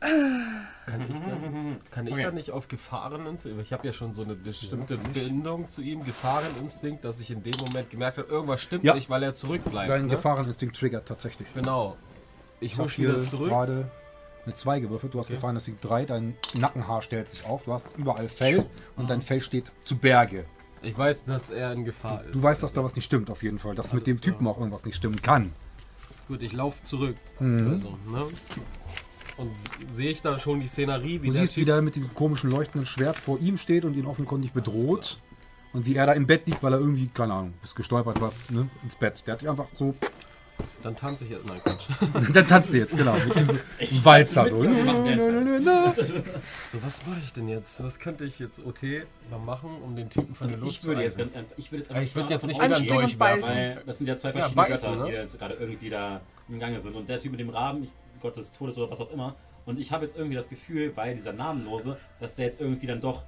Kann 0.00 1.02
ich 1.10 1.20
dann, 1.20 1.80
kann 1.90 2.06
ich 2.06 2.14
dann 2.16 2.34
nicht 2.34 2.50
auf 2.50 2.68
Gefahreninstinkt? 2.68 3.60
Ich 3.60 3.72
habe 3.72 3.86
ja 3.86 3.92
schon 3.92 4.12
so 4.12 4.22
eine 4.22 4.34
bestimmte 4.34 4.96
Bindung 4.96 5.68
zu 5.68 5.82
ihm, 5.82 6.04
Gefahreninstinkt, 6.04 7.04
dass 7.04 7.20
ich 7.20 7.30
in 7.30 7.42
dem 7.42 7.56
Moment 7.58 7.90
gemerkt 7.90 8.18
habe, 8.18 8.28
irgendwas 8.28 8.62
stimmt 8.62 8.84
Ja. 8.84 8.94
nicht, 8.94 9.10
weil 9.10 9.22
er 9.22 9.34
zurückbleibt. 9.34 9.90
Dein 9.90 10.02
ne? 10.06 10.08
Gefahreninstinkt 10.08 10.76
triggert 10.76 11.06
tatsächlich. 11.06 11.48
Genau. 11.54 11.96
Ich 12.60 12.78
Ich 12.78 12.98
wieder 12.98 13.22
zurück. 13.22 13.48
gerade 13.48 13.90
eine 14.44 14.54
2 14.54 14.80
gewürfelt. 14.80 15.12
Du 15.14 15.18
hast 15.18 15.28
Gefahreninstinkt 15.28 15.84
3. 15.84 16.06
Dein 16.06 16.36
Nackenhaar 16.54 17.02
stellt 17.02 17.28
sich 17.28 17.44
auf. 17.44 17.64
Du 17.64 17.72
hast 17.72 17.88
überall 17.96 18.28
Fell 18.28 18.64
und 18.96 19.10
dein 19.10 19.20
Fell 19.20 19.42
steht 19.42 19.72
zu 19.84 19.96
Berge. 19.98 20.44
Ich 20.80 20.96
weiß, 20.96 21.24
dass 21.26 21.50
er 21.50 21.72
in 21.72 21.84
Gefahr 21.84 22.24
ist. 22.24 22.34
Du 22.34 22.42
weißt, 22.42 22.62
dass 22.62 22.72
da 22.72 22.82
was 22.84 22.94
nicht 22.94 23.04
stimmt 23.04 23.30
auf 23.30 23.42
jeden 23.42 23.58
Fall. 23.58 23.74
Dass 23.74 23.92
mit 23.92 24.06
dem 24.06 24.20
Typen 24.20 24.46
auch 24.46 24.58
irgendwas 24.58 24.84
nicht 24.84 24.96
stimmen 24.96 25.20
kann. 25.20 25.52
Gut, 26.28 26.42
ich 26.42 26.52
laufe 26.52 26.82
zurück. 26.84 27.16
Mhm. 27.40 27.70
Also, 27.70 27.90
ne? 28.06 28.26
Und 29.38 29.50
sehe 29.88 30.10
ich 30.10 30.20
dann 30.20 30.38
schon 30.40 30.60
die 30.60 30.66
Szenerie, 30.68 31.22
wie 31.22 31.28
Du 31.28 31.32
der 31.32 31.42
siehst, 31.46 31.56
wie 31.56 31.64
der 31.64 31.80
mit 31.80 31.94
diesem 31.94 32.12
komischen 32.14 32.50
leuchtenden 32.50 32.86
Schwert 32.86 33.16
vor 33.16 33.38
ihm 33.40 33.56
steht 33.56 33.84
und 33.84 33.94
ihn 33.96 34.04
offenkundig 34.06 34.52
bedroht. 34.52 35.18
Und 35.72 35.86
wie 35.86 35.94
er 35.96 36.06
da 36.06 36.12
im 36.14 36.26
Bett 36.26 36.46
liegt, 36.46 36.62
weil 36.62 36.72
er 36.72 36.78
irgendwie, 36.80 37.08
keine 37.08 37.34
Ahnung, 37.34 37.54
ist 37.62 37.76
gestolpert, 37.76 38.20
was, 38.20 38.50
ne, 38.50 38.68
ins 38.82 38.96
Bett. 38.96 39.22
Der 39.26 39.34
hat 39.34 39.42
dich 39.42 39.48
einfach 39.48 39.66
so. 39.74 39.94
Dann 40.82 40.96
tanze 40.96 41.24
ich 41.24 41.30
jetzt. 41.30 41.46
Nein, 41.46 41.60
Quatsch. 41.62 41.86
Dann 42.34 42.46
tanzt 42.46 42.72
er 42.72 42.80
jetzt, 42.80 42.96
genau. 42.96 43.14
Mit 43.14 43.36
ihm 43.36 43.46
so 43.46 43.54
ein 43.78 44.04
Walzer. 44.04 44.48
So. 44.48 44.58
So, 46.64 46.82
was 46.82 47.06
mache 47.06 47.20
ich 47.24 47.32
denn 47.32 47.48
jetzt? 47.48 47.82
Was 47.84 47.98
könnte 48.00 48.24
ich 48.24 48.38
jetzt 48.38 48.64
OT 48.64 48.82
mal 49.30 49.38
machen, 49.38 49.70
um 49.84 49.94
den 49.94 50.10
Typen 50.10 50.34
von 50.34 50.46
Also 50.46 50.56
der 50.56 50.64
Luft 50.64 50.78
ich 50.78 50.84
würde 50.84 51.00
zu 51.00 51.04
jetzt 51.04 51.18
ganz 51.18 51.34
einfach, 51.36 51.52
ich 51.56 51.70
würde 51.70 51.82
jetzt 51.82 51.90
Aber 51.92 52.02
ich 52.02 52.14
würde 52.14 52.32
jetzt 52.32 52.46
nicht 52.46 53.18
beißen. 53.18 53.54
weil 53.54 53.82
das 53.86 53.98
sind 53.98 54.06
ja 54.08 54.16
zwei 54.16 54.28
Ja, 54.30 54.34
verschiedene 54.48 54.66
beißen, 54.68 54.90
Götter, 54.92 55.04
ne? 55.04 55.10
die 55.10 55.16
jetzt 55.16 55.38
gerade 55.38 55.54
irgendwie 55.54 55.90
da 55.90 56.20
im 56.48 56.58
Gange 56.58 56.80
sind. 56.80 56.94
Und 56.96 57.08
der 57.08 57.20
Typ 57.20 57.30
mit 57.32 57.40
dem 57.40 57.50
Raben, 57.50 57.84
ich, 57.84 57.90
Gott 58.20 58.36
des 58.36 58.52
Todes 58.52 58.76
oder 58.78 58.90
was 58.90 59.00
auch 59.00 59.10
immer. 59.10 59.34
Und 59.66 59.78
ich 59.78 59.92
habe 59.92 60.04
jetzt 60.04 60.16
irgendwie 60.16 60.36
das 60.36 60.48
Gefühl, 60.48 60.92
weil 60.96 61.14
dieser 61.14 61.32
Namenlose, 61.32 61.96
dass 62.20 62.36
der 62.36 62.46
jetzt 62.46 62.60
irgendwie 62.60 62.86
dann 62.86 63.00
doch. 63.02 63.22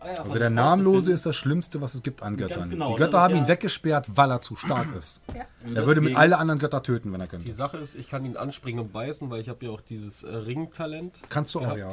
ah 0.00 0.08
ja, 0.12 0.22
Also 0.22 0.38
der 0.38 0.50
Namenlose 0.50 1.10
ist 1.12 1.24
das 1.24 1.36
Schlimmste, 1.36 1.80
was 1.80 1.94
es 1.94 2.02
gibt 2.02 2.22
an 2.22 2.36
Göttern. 2.36 2.68
genau, 2.68 2.88
Die 2.92 2.96
Götter 2.96 3.20
haben 3.20 3.34
ihn 3.34 3.42
ja- 3.42 3.48
weggesperrt, 3.48 4.06
weil 4.14 4.30
er 4.30 4.40
zu 4.40 4.56
stark 4.56 4.94
ist. 4.96 5.22
Ja. 5.34 5.46
Er 5.74 5.86
würde 5.86 6.00
mit 6.02 6.16
allen 6.16 6.34
anderen 6.34 6.58
Götter 6.58 6.82
töten, 6.82 7.12
wenn 7.12 7.20
er 7.20 7.26
Die 7.26 7.30
könnte. 7.30 7.52
Sache 7.52 7.78
ist, 7.78 7.94
ich 7.94 8.08
kann 8.08 8.24
ihn 8.26 8.36
anspringen 8.36 8.80
und 8.84 8.92
beißen, 8.92 9.30
weil 9.30 9.40
ich 9.40 9.48
habe 9.48 9.64
ja 9.64 9.70
auch 9.72 9.80
dieses 9.80 10.22
äh, 10.22 10.34
Ringtalent. 10.36 11.18
Kannst 11.30 11.54
du 11.54 11.60
auch, 11.60 11.76
ja. 11.76 11.88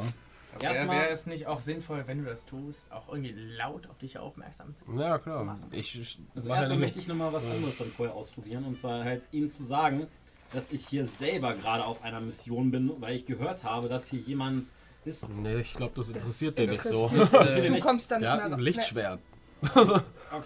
Wäre 0.60 0.74
Erstmal- 0.74 0.96
wär 0.96 1.10
es 1.10 1.26
nicht 1.26 1.46
auch 1.46 1.60
sinnvoll, 1.60 2.02
wenn 2.06 2.24
du 2.24 2.28
das 2.28 2.44
tust, 2.44 2.90
auch 2.90 3.08
irgendwie 3.08 3.32
laut 3.56 3.86
auf 3.88 3.98
dich 3.98 4.18
aufmerksam 4.18 4.74
zu 4.76 4.84
Ja, 5.00 5.16
zu 5.22 5.30
klar. 5.30 5.44
machen? 5.44 5.62
Ich, 5.70 5.98
ich 5.98 6.18
Also 6.34 6.48
ja 6.48 6.56
erstmal 6.56 6.78
möchte 6.78 6.98
ich 6.98 7.06
nochmal 7.06 7.32
was 7.32 7.48
anderes 7.48 7.78
dann 7.78 7.88
vorher 7.96 8.14
ausprobieren. 8.16 8.64
Und 8.64 8.76
zwar 8.76 9.04
halt 9.04 9.22
ihm 9.30 9.48
zu 9.50 9.62
sagen, 9.64 10.08
dass 10.52 10.72
ich 10.72 10.86
hier 10.86 11.06
selber 11.06 11.52
gerade 11.54 11.84
auf 11.84 12.02
einer 12.02 12.20
Mission 12.20 12.70
bin, 12.70 12.90
weil 13.00 13.16
ich 13.16 13.26
gehört 13.26 13.64
habe, 13.64 13.88
dass 13.88 14.06
hier 14.08 14.20
jemand 14.20 14.66
ist. 15.04 15.28
Nee, 15.30 15.58
ich 15.60 15.74
glaube, 15.74 15.92
das 15.96 16.08
interessiert 16.10 16.58
den 16.58 16.70
nicht 16.70 16.82
so. 16.82 17.10
Äh, 17.14 17.68
Du 17.68 17.78
kommst 17.80 18.10
dann 18.10 18.20
Der 18.20 18.30
nicht 18.30 18.32
hat 18.32 18.38
mehr 18.38 18.46
ein 18.46 18.52
ra- 18.54 18.58
Lichtschwert. 18.60 19.18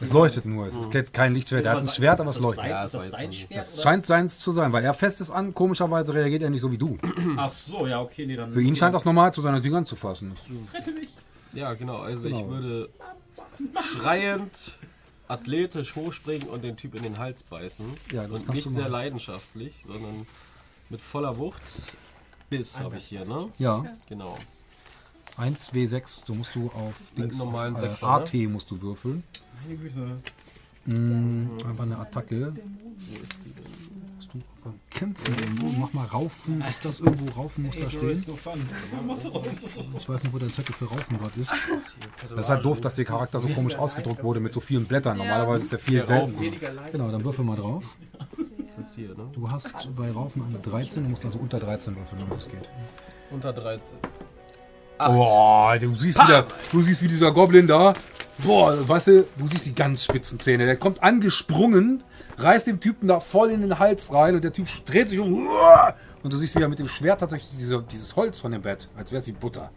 Es 0.00 0.10
leuchtet 0.10 0.46
nur. 0.46 0.66
Es 0.66 0.74
ist 0.74 0.94
jetzt 0.94 1.12
kein 1.12 1.34
Lichtschwert. 1.34 1.66
Er 1.66 1.72
hat 1.72 1.80
ein 1.82 1.88
Schwert, 1.88 2.18
aber 2.20 2.30
es 2.30 2.38
leuchtet. 2.40 2.62
Sein, 2.62 2.70
Ja, 2.70 2.84
ist 2.84 2.94
das 2.94 3.02
das 3.02 3.10
sein 3.20 3.32
Schwert? 3.32 3.60
Es 3.60 3.74
oder? 3.74 3.82
scheint 3.82 4.06
seins 4.06 4.38
zu 4.38 4.52
sein, 4.52 4.72
weil 4.72 4.84
er 4.84 4.94
fest 4.94 5.20
ist 5.20 5.30
an. 5.30 5.52
Komischerweise 5.54 6.14
reagiert 6.14 6.42
er 6.42 6.50
nicht 6.50 6.60
so 6.62 6.72
wie 6.72 6.78
du. 6.78 6.96
Ach 7.36 7.52
so, 7.52 7.86
ja, 7.86 8.00
okay, 8.00 8.24
nee, 8.26 8.36
dann. 8.36 8.52
Für 8.52 8.62
ihn 8.62 8.74
scheint 8.74 8.94
das 8.94 9.04
normal 9.04 9.32
zu 9.32 9.40
sein, 9.42 9.60
sich 9.60 9.74
anzufassen. 9.74 10.30
Das- 10.34 10.46
Ja, 11.52 11.74
genau. 11.74 11.96
Also 11.98 12.28
Genau. 12.28 12.40
ich 12.40 12.48
würde 12.48 12.88
schreiend, 13.92 14.78
athletisch 15.32 15.96
hochspringen 15.96 16.48
und 16.48 16.62
den 16.62 16.76
Typ 16.76 16.94
in 16.94 17.02
den 17.02 17.18
Hals 17.18 17.42
beißen. 17.42 17.86
Ja, 18.12 18.26
das 18.26 18.42
und 18.42 18.54
nicht 18.54 18.66
du 18.66 18.70
sehr 18.70 18.88
leidenschaftlich, 18.88 19.84
sondern 19.86 20.26
mit 20.90 21.00
voller 21.00 21.38
Wucht. 21.38 21.94
Biss 22.50 22.78
habe 22.78 22.98
ich 22.98 23.04
hier, 23.04 23.24
ne? 23.24 23.48
Ja, 23.58 23.84
Genau. 24.08 24.36
1 25.38 25.72
W6, 25.72 26.26
du 26.26 26.34
musst 26.34 26.54
du 26.54 26.66
auf 26.66 27.12
Dings, 27.16 27.38
normalen 27.38 27.74
auf, 27.74 27.82
äh, 27.82 27.86
ne? 27.86 28.02
AT 28.02 28.34
musst 28.48 28.70
du 28.70 28.82
würfeln. 28.82 29.24
Meine 29.62 29.78
Güte. 29.78 30.20
Mm, 30.84 31.58
einfach 31.66 31.84
eine 31.84 31.98
Attacke. 31.98 32.52
Musst 34.34 34.46
du 34.64 34.72
Kämpfen 34.90 35.34
irgendwo, 35.38 35.66
mach 35.78 35.92
mal 35.92 36.06
Raufen. 36.06 36.62
Ist 36.62 36.84
das 36.84 37.00
irgendwo 37.00 37.32
Raufen, 37.32 37.64
muss 37.64 37.76
da 37.78 37.90
stehen? 37.90 38.24
Ich 39.98 40.08
weiß 40.08 40.22
nicht, 40.22 40.32
wo 40.32 40.38
der 40.38 40.48
Zettel 40.48 40.74
für 40.74 40.86
Raufen 40.86 41.18
dort 41.20 41.36
ist. 41.36 41.52
Das 42.30 42.46
ist 42.46 42.50
halt 42.50 42.64
doof, 42.64 42.80
dass 42.80 42.94
der 42.94 43.04
Charakter 43.04 43.40
so 43.40 43.48
komisch 43.48 43.74
ausgedruckt 43.76 44.22
wurde 44.22 44.40
mit 44.40 44.54
so 44.54 44.60
vielen 44.60 44.86
Blättern. 44.86 45.18
Normalerweise 45.18 45.64
ist 45.64 45.72
der 45.72 45.78
viel 45.78 46.02
selten. 46.02 46.54
Genau, 46.90 47.10
dann 47.10 47.24
würfel 47.24 47.44
mal 47.44 47.56
drauf. 47.56 47.96
Das 48.76 48.96
ne? 48.96 49.08
Du 49.32 49.50
hast 49.50 49.88
bei 49.96 50.10
Raufen 50.10 50.42
eine 50.44 50.58
13, 50.58 51.02
du 51.02 51.10
musst 51.10 51.24
also 51.24 51.38
unter 51.38 51.58
13 51.58 51.94
würfeln, 51.94 52.20
damit 52.20 52.38
es 52.38 52.48
geht. 52.48 52.70
Unter 53.30 53.52
13. 53.52 53.98
Boah, 54.98 55.76
du 55.78 55.94
siehst 55.94 56.22
wieder, 56.22 56.46
du 56.70 56.80
siehst 56.80 57.02
wie 57.02 57.08
dieser 57.08 57.32
Goblin 57.32 57.66
da. 57.66 57.92
Boah, 58.38 58.88
weißt 58.88 59.08
du, 59.08 59.24
du 59.36 59.48
siehst 59.48 59.66
die 59.66 59.74
ganz 59.74 60.04
spitzen 60.04 60.40
Zähne. 60.40 60.64
Der 60.64 60.76
kommt 60.76 61.02
angesprungen, 61.02 62.02
reißt 62.38 62.66
dem 62.66 62.80
Typen 62.80 63.08
da 63.08 63.20
voll 63.20 63.50
in 63.50 63.60
den 63.62 63.78
Hals 63.78 64.12
rein 64.12 64.34
und 64.34 64.42
der 64.44 64.52
Typ 64.52 64.66
dreht 64.86 65.08
sich 65.08 65.18
um. 65.18 65.32
Und 66.22 66.32
du 66.32 66.36
siehst, 66.36 66.56
wie 66.58 66.62
er 66.62 66.68
mit 66.68 66.78
dem 66.78 66.88
Schwert 66.88 67.20
tatsächlich 67.20 67.50
diese, 67.58 67.82
dieses 67.82 68.14
Holz 68.16 68.38
von 68.38 68.52
dem 68.52 68.62
Bett, 68.62 68.88
als 68.96 69.10
wäre 69.12 69.20
es 69.20 69.26
wie 69.26 69.32
Butter. 69.32 69.70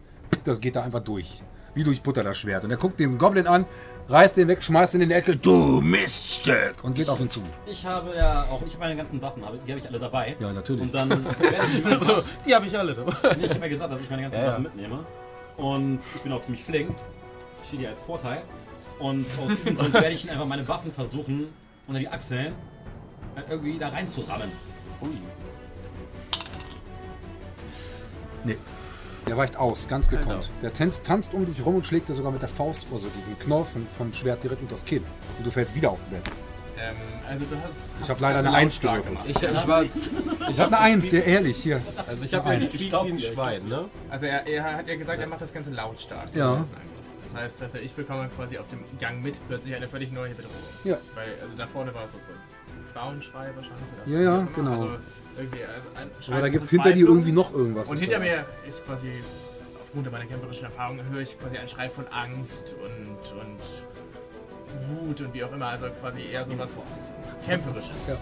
Das 0.44 0.60
geht 0.60 0.76
da 0.76 0.82
einfach 0.82 1.00
durch. 1.00 1.42
Wie 1.74 1.84
durch 1.84 2.00
Butter 2.02 2.22
das 2.24 2.38
Schwert. 2.38 2.64
Und 2.64 2.70
er 2.70 2.76
guckt 2.78 2.98
diesen 2.98 3.18
Goblin 3.18 3.46
an, 3.46 3.66
reißt 4.08 4.36
den 4.38 4.48
weg, 4.48 4.62
schmeißt 4.62 4.94
ihn 4.94 5.02
in 5.02 5.08
die 5.10 5.14
Ecke. 5.14 5.36
Du 5.36 5.80
Miststück! 5.82 6.76
Und 6.82 6.94
geht 6.94 7.08
auf 7.10 7.20
ihn 7.20 7.28
zu. 7.28 7.42
Ich 7.66 7.84
habe 7.84 8.14
ja 8.16 8.44
auch, 8.44 8.62
ich 8.64 8.72
habe 8.74 8.84
meine 8.84 8.96
ganzen 8.96 9.20
Waffen, 9.20 9.44
habe- 9.44 9.58
die 9.58 9.70
habe 9.70 9.80
ich 9.80 9.86
alle 9.88 9.98
dabei. 9.98 10.36
Ja, 10.38 10.52
natürlich. 10.52 10.82
Und 10.82 10.94
dann 10.94 11.10
werde 11.40 11.66
ich 11.70 11.82
meine 11.84 11.96
Also, 11.96 12.22
die 12.46 12.54
habe 12.54 12.66
ich 12.66 12.78
alle 12.78 12.94
dabei. 12.94 13.12
Nee, 13.38 13.44
ich 13.44 13.50
habe 13.50 13.60
ja 13.60 13.68
gesagt, 13.68 13.92
dass 13.92 14.00
ich 14.00 14.08
meine 14.08 14.22
ganzen 14.22 14.38
Ja. 14.40 14.46
Sachen 14.52 14.62
mitnehme. 14.62 15.04
Und 15.58 16.00
ich 16.14 16.22
bin 16.22 16.32
auch 16.32 16.42
ziemlich 16.42 16.64
flink. 16.64 16.94
Steht 17.68 17.80
hier 17.80 17.90
als 17.90 18.00
Vorteil. 18.00 18.42
Und 18.98 19.26
aus 19.44 19.48
diesem 19.56 19.76
Grund 19.76 19.92
werde 19.92 20.10
ich 20.12 20.24
ihn 20.24 20.30
einfach 20.30 20.46
meine 20.46 20.66
Waffen 20.68 20.92
versuchen, 20.92 21.48
unter 21.86 22.00
die 22.00 22.08
Achseln 22.08 22.54
äh, 23.36 23.50
irgendwie 23.50 23.78
da 23.78 23.88
reinzurammen. 23.88 24.50
Ui. 25.02 25.18
Nee. 28.44 28.56
Der 29.26 29.36
weicht 29.36 29.56
aus, 29.56 29.88
ganz 29.88 30.08
gekonnt. 30.08 30.50
Der 30.62 30.72
tanzt, 30.72 31.04
tanzt 31.04 31.34
um 31.34 31.44
dich 31.46 31.64
rum 31.66 31.76
und 31.76 31.86
schlägt 31.86 32.08
dir 32.08 32.14
sogar 32.14 32.30
mit 32.30 32.42
der 32.42 32.48
Faust, 32.48 32.86
also 32.92 33.08
diesem 33.08 33.36
Knorr 33.40 33.64
vom, 33.64 33.86
vom 33.88 34.12
Schwert 34.12 34.44
direkt 34.44 34.62
unter 34.62 34.74
das 34.74 34.84
Kinn. 34.84 35.02
Und 35.36 35.44
du 35.44 35.50
fällst 35.50 35.74
wieder 35.74 35.90
aufs 35.90 36.06
Bett. 36.06 36.22
Ähm, 36.78 36.94
also 37.28 37.44
du 37.44 37.56
hast. 37.56 37.82
Ich 38.02 38.08
habe 38.08 38.20
leider 38.20 38.38
eine 38.38 38.52
Eins 38.52 38.80
gewürfelt. 38.80 39.18
Ich, 39.26 39.42
ich 39.42 39.66
war. 39.66 39.84
Ich 40.48 40.60
habe 40.60 40.78
eine 40.78 40.94
Eins, 40.94 41.10
hier, 41.10 41.24
ehrlich, 41.24 41.56
hier. 41.56 41.80
Also 42.06 42.24
ich 42.24 42.32
habe 42.32 42.48
ja 42.50 42.54
Eins. 42.54 42.70
gespielt 42.70 42.94
wie 43.04 43.12
ein 43.12 43.18
Schwein, 43.18 43.66
ne? 43.66 43.86
Also 44.08 44.26
er, 44.26 44.46
er 44.46 44.76
hat 44.76 44.86
ja 44.86 44.94
gesagt, 44.94 45.18
er 45.18 45.26
macht 45.26 45.40
das 45.40 45.52
Ganze 45.52 45.70
lautstark. 45.70 46.28
Ja. 46.36 46.52
Das 46.52 46.66
heißt, 47.36 47.60
dass 47.60 47.74
er, 47.74 47.82
ich 47.82 47.92
bekomme 47.92 48.28
quasi 48.34 48.58
auf 48.58 48.68
dem 48.68 48.80
Gang 48.98 49.22
mit 49.22 49.38
plötzlich 49.48 49.74
eine 49.74 49.88
völlig 49.88 50.10
neue 50.12 50.34
Bedrohung. 50.34 50.56
Ja. 50.84 50.98
Weil, 51.14 51.34
also 51.42 51.56
da 51.56 51.66
vorne 51.66 51.94
war 51.94 52.04
es 52.04 52.12
so 52.12 52.18
ein 52.18 52.84
Frauenschrei 52.92 53.50
wahrscheinlich. 53.54 53.86
Ja, 54.06 54.20
ja, 54.20 54.38
immer. 54.40 54.48
genau. 54.54 54.72
Also 54.72 54.90
irgendwie 55.36 55.64
also 55.64 55.88
ein 55.96 56.10
Schrei 56.20 56.32
Aber 56.32 56.42
da 56.42 56.48
gibt 56.48 56.64
es 56.64 56.70
hinter 56.70 56.92
dir 56.92 57.06
irgendwie 57.06 57.32
noch 57.32 57.52
irgendwas. 57.52 57.88
Und 57.88 57.98
hinter 57.98 58.18
mir 58.18 58.44
ist 58.66 58.84
quasi, 58.86 59.12
aufgrund 59.80 60.10
meiner 60.10 60.26
kämpferischen 60.26 60.64
Erfahrung, 60.64 61.00
höre 61.10 61.20
ich 61.20 61.38
quasi 61.38 61.58
einen 61.58 61.68
Schrei 61.68 61.88
von 61.88 62.06
Angst 62.08 62.74
und, 62.82 63.40
und 63.40 63.60
Wut 64.88 65.20
und 65.20 65.34
wie 65.34 65.44
auch 65.44 65.52
immer. 65.52 65.66
Also 65.66 65.86
quasi 66.00 66.22
eher 66.22 66.44
so 66.44 66.58
was 66.58 66.70
Kämpferisches. 67.44 68.08
Ja. 68.08 68.16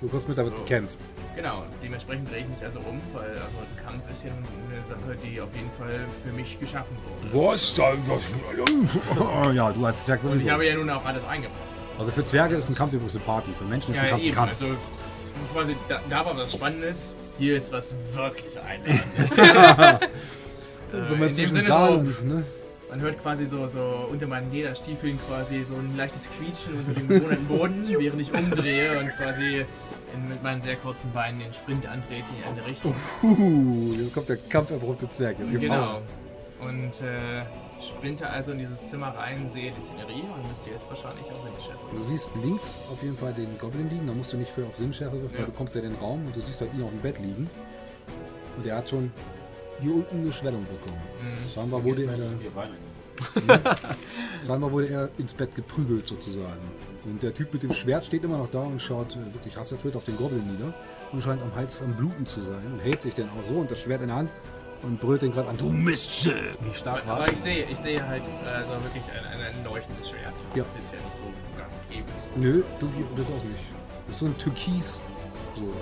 Du 0.00 0.10
hast 0.12 0.28
mit 0.28 0.38
damit 0.38 0.56
gekämpft. 0.56 0.98
Genau, 1.36 1.64
dementsprechend 1.82 2.30
drehe 2.30 2.40
ich 2.40 2.48
mich 2.48 2.62
also 2.62 2.80
um, 2.80 3.00
weil 3.12 3.30
also 3.30 3.40
ein 3.40 3.84
Kampf 3.84 4.02
ist 4.12 4.24
ja 4.24 4.30
eine 4.32 4.84
Sache, 4.84 5.16
die 5.24 5.40
auf 5.40 5.48
jeden 5.54 5.70
Fall 5.78 6.06
für 6.24 6.32
mich 6.32 6.58
geschaffen 6.58 6.96
wurde. 7.04 7.46
Was 7.46 7.72
da? 7.74 7.92
Was? 8.06 8.26
Ja, 9.54 9.70
du 9.72 9.86
als 9.86 10.04
Zwerg 10.04 10.22
Und 10.22 10.30
ich 10.30 10.34
sowieso. 10.38 10.50
habe 10.50 10.66
ja 10.66 10.74
nun 10.74 10.90
auch 10.90 11.04
alles 11.04 11.24
eingebracht. 11.24 11.56
Also 11.98 12.10
für 12.10 12.24
Zwerge 12.24 12.56
ist 12.56 12.68
ein 12.68 12.74
Kampf 12.74 12.92
übrigens 12.92 13.14
eine 13.14 13.24
Party, 13.24 13.52
für 13.52 13.64
Menschen 13.64 13.94
ist 13.94 13.98
Ja, 13.98 14.02
ein 14.04 14.10
Kampf 14.10 14.22
ein 14.22 14.26
eben. 14.26 14.34
Kampf. 14.36 14.50
Also 14.50 14.66
quasi 15.52 15.76
da, 15.88 16.00
da 16.10 16.24
war 16.26 16.36
was 16.36 16.52
Spannendes. 16.52 17.16
Hier 17.38 17.56
ist 17.56 17.72
was 17.72 17.94
wirklich 18.12 18.58
einladendes. 18.60 19.36
Wenn 20.92 21.02
man 21.02 21.12
in 21.12 21.20
dem 21.20 21.32
zwischen 21.32 21.50
Sinne 21.52 21.64
Saal 21.64 22.04
so, 22.04 22.20
und... 22.22 22.28
Ne? 22.28 22.44
Man 22.90 23.00
hört 23.00 23.22
quasi 23.22 23.46
so, 23.46 23.68
so 23.68 24.08
unter 24.10 24.26
meinen 24.26 24.52
Lederstiefeln 24.52 25.18
quasi 25.28 25.62
so 25.64 25.74
ein 25.76 25.96
leichtes 25.96 26.28
Quietschen 26.36 26.74
unter 27.08 27.34
dem 27.36 27.46
Boden, 27.46 27.86
während 27.86 28.20
ich 28.20 28.32
umdrehe 28.34 28.98
und 28.98 29.08
quasi 29.10 29.64
mit 30.28 30.42
meinen 30.42 30.60
sehr 30.62 30.76
kurzen 30.76 31.12
Beinen 31.12 31.40
den 31.40 31.52
Sprint 31.54 31.86
antrete 31.86 32.24
in 32.42 32.52
eine 32.52 32.66
Richtung. 32.66 32.94
Puh, 33.20 33.92
jetzt 33.92 34.14
kommt 34.14 34.28
der 34.28 34.36
kampferprobte 34.36 35.08
Zwerg. 35.10 35.36
Jetzt 35.38 35.60
Genau. 35.62 36.00
Und 36.60 37.00
äh, 37.00 37.42
sprinte 37.80 38.28
also 38.28 38.52
in 38.52 38.58
dieses 38.58 38.86
Zimmer 38.86 39.08
rein, 39.16 39.48
sehe 39.48 39.72
die 39.72 39.80
Szenerie 39.80 40.24
und 40.34 40.46
müsste 40.48 40.70
jetzt 40.70 40.88
wahrscheinlich 40.90 41.24
auch 41.26 41.46
in 41.46 41.52
die 41.58 41.62
Chef. 41.64 41.76
Du 41.92 42.02
siehst 42.04 42.30
links 42.42 42.82
auf 42.92 43.02
jeden 43.02 43.16
Fall 43.16 43.32
den 43.32 43.56
Goblin 43.58 43.88
liegen, 43.88 44.06
da 44.06 44.12
musst 44.12 44.32
du 44.32 44.36
nicht 44.36 44.50
für 44.50 44.66
auf 44.66 44.76
Sinnschärfe 44.76 45.14
würfeln, 45.20 45.32
Ja. 45.34 45.38
weil 45.40 45.46
du 45.46 45.52
kommst 45.56 45.74
ja 45.74 45.80
in 45.82 45.90
den 45.92 45.98
Raum 45.98 46.26
und 46.26 46.36
du 46.36 46.40
siehst 46.40 46.60
halt 46.60 46.74
ihn 46.74 46.82
auf 46.82 46.90
dem 46.90 47.00
Bett 47.00 47.18
liegen. 47.18 47.48
Und 48.58 48.66
er 48.66 48.76
hat 48.76 48.90
schon 48.90 49.10
hier 49.80 49.94
unten 49.94 50.20
eine 50.20 50.32
Schwellung 50.32 50.66
bekommen. 50.66 51.00
Mhm. 51.22 51.50
Scheinbar 51.54 51.82
wurde 51.82 52.02
er, 52.02 52.18
Wir 52.18 52.50
weinen. 53.20 53.60
scheinbar 54.46 54.72
wurde 54.72 54.88
er 54.88 55.10
ins 55.18 55.34
Bett 55.34 55.54
geprügelt 55.54 56.06
sozusagen. 56.06 56.60
Und 57.04 57.22
der 57.22 57.32
Typ 57.32 57.52
mit 57.52 57.62
dem 57.62 57.72
Schwert 57.72 58.04
steht 58.04 58.24
immer 58.24 58.38
noch 58.38 58.50
da 58.50 58.60
und 58.60 58.80
schaut 58.80 59.16
äh, 59.16 59.34
wirklich 59.34 59.56
hasserfüllt 59.56 59.96
auf 59.96 60.04
den 60.04 60.16
Goblin 60.16 60.46
nieder 60.52 60.74
und 61.12 61.22
scheint 61.22 61.42
am 61.42 61.54
Hals 61.54 61.82
am 61.82 61.94
Bluten 61.94 62.26
zu 62.26 62.40
sein 62.42 62.62
und 62.72 62.80
hält 62.80 63.00
sich 63.00 63.14
dann 63.14 63.28
auch 63.30 63.44
so 63.44 63.54
und 63.54 63.70
das 63.70 63.80
Schwert 63.80 64.02
in 64.02 64.08
der 64.08 64.16
Hand 64.16 64.30
und 64.82 65.00
brüllt 65.00 65.22
den 65.22 65.32
gerade 65.32 65.48
an. 65.48 65.56
Du 65.56 65.70
Mistschiff! 65.70 66.58
Wie 66.62 66.74
stark 66.74 67.02
Aber, 67.02 67.08
war 67.08 67.16
aber 67.22 67.32
ich 67.32 67.38
sehe, 67.38 67.64
ich 67.64 67.78
sehe 67.78 68.06
halt 68.06 68.24
also 68.44 68.72
wirklich 68.84 69.04
ein, 69.04 69.24
ein, 69.26 69.54
ein 69.54 69.64
leuchtendes 69.64 70.10
Schwert. 70.10 70.34
Ja. 70.54 70.64
Das 70.64 70.72
ist 70.82 70.92
jetzt 70.92 71.00
ja 71.00 71.06
nicht 71.06 71.16
so 71.16 71.24
ja, 71.58 71.98
eben 71.98 72.06
so. 72.18 72.40
Nö, 72.40 72.62
du 72.78 72.86
durchaus 73.14 73.44
nicht. 73.44 73.64
Das 74.06 74.16
ist 74.16 74.20
so 74.20 74.26
ein 74.26 74.38
Türkis. 74.38 75.02
So. 75.56 75.72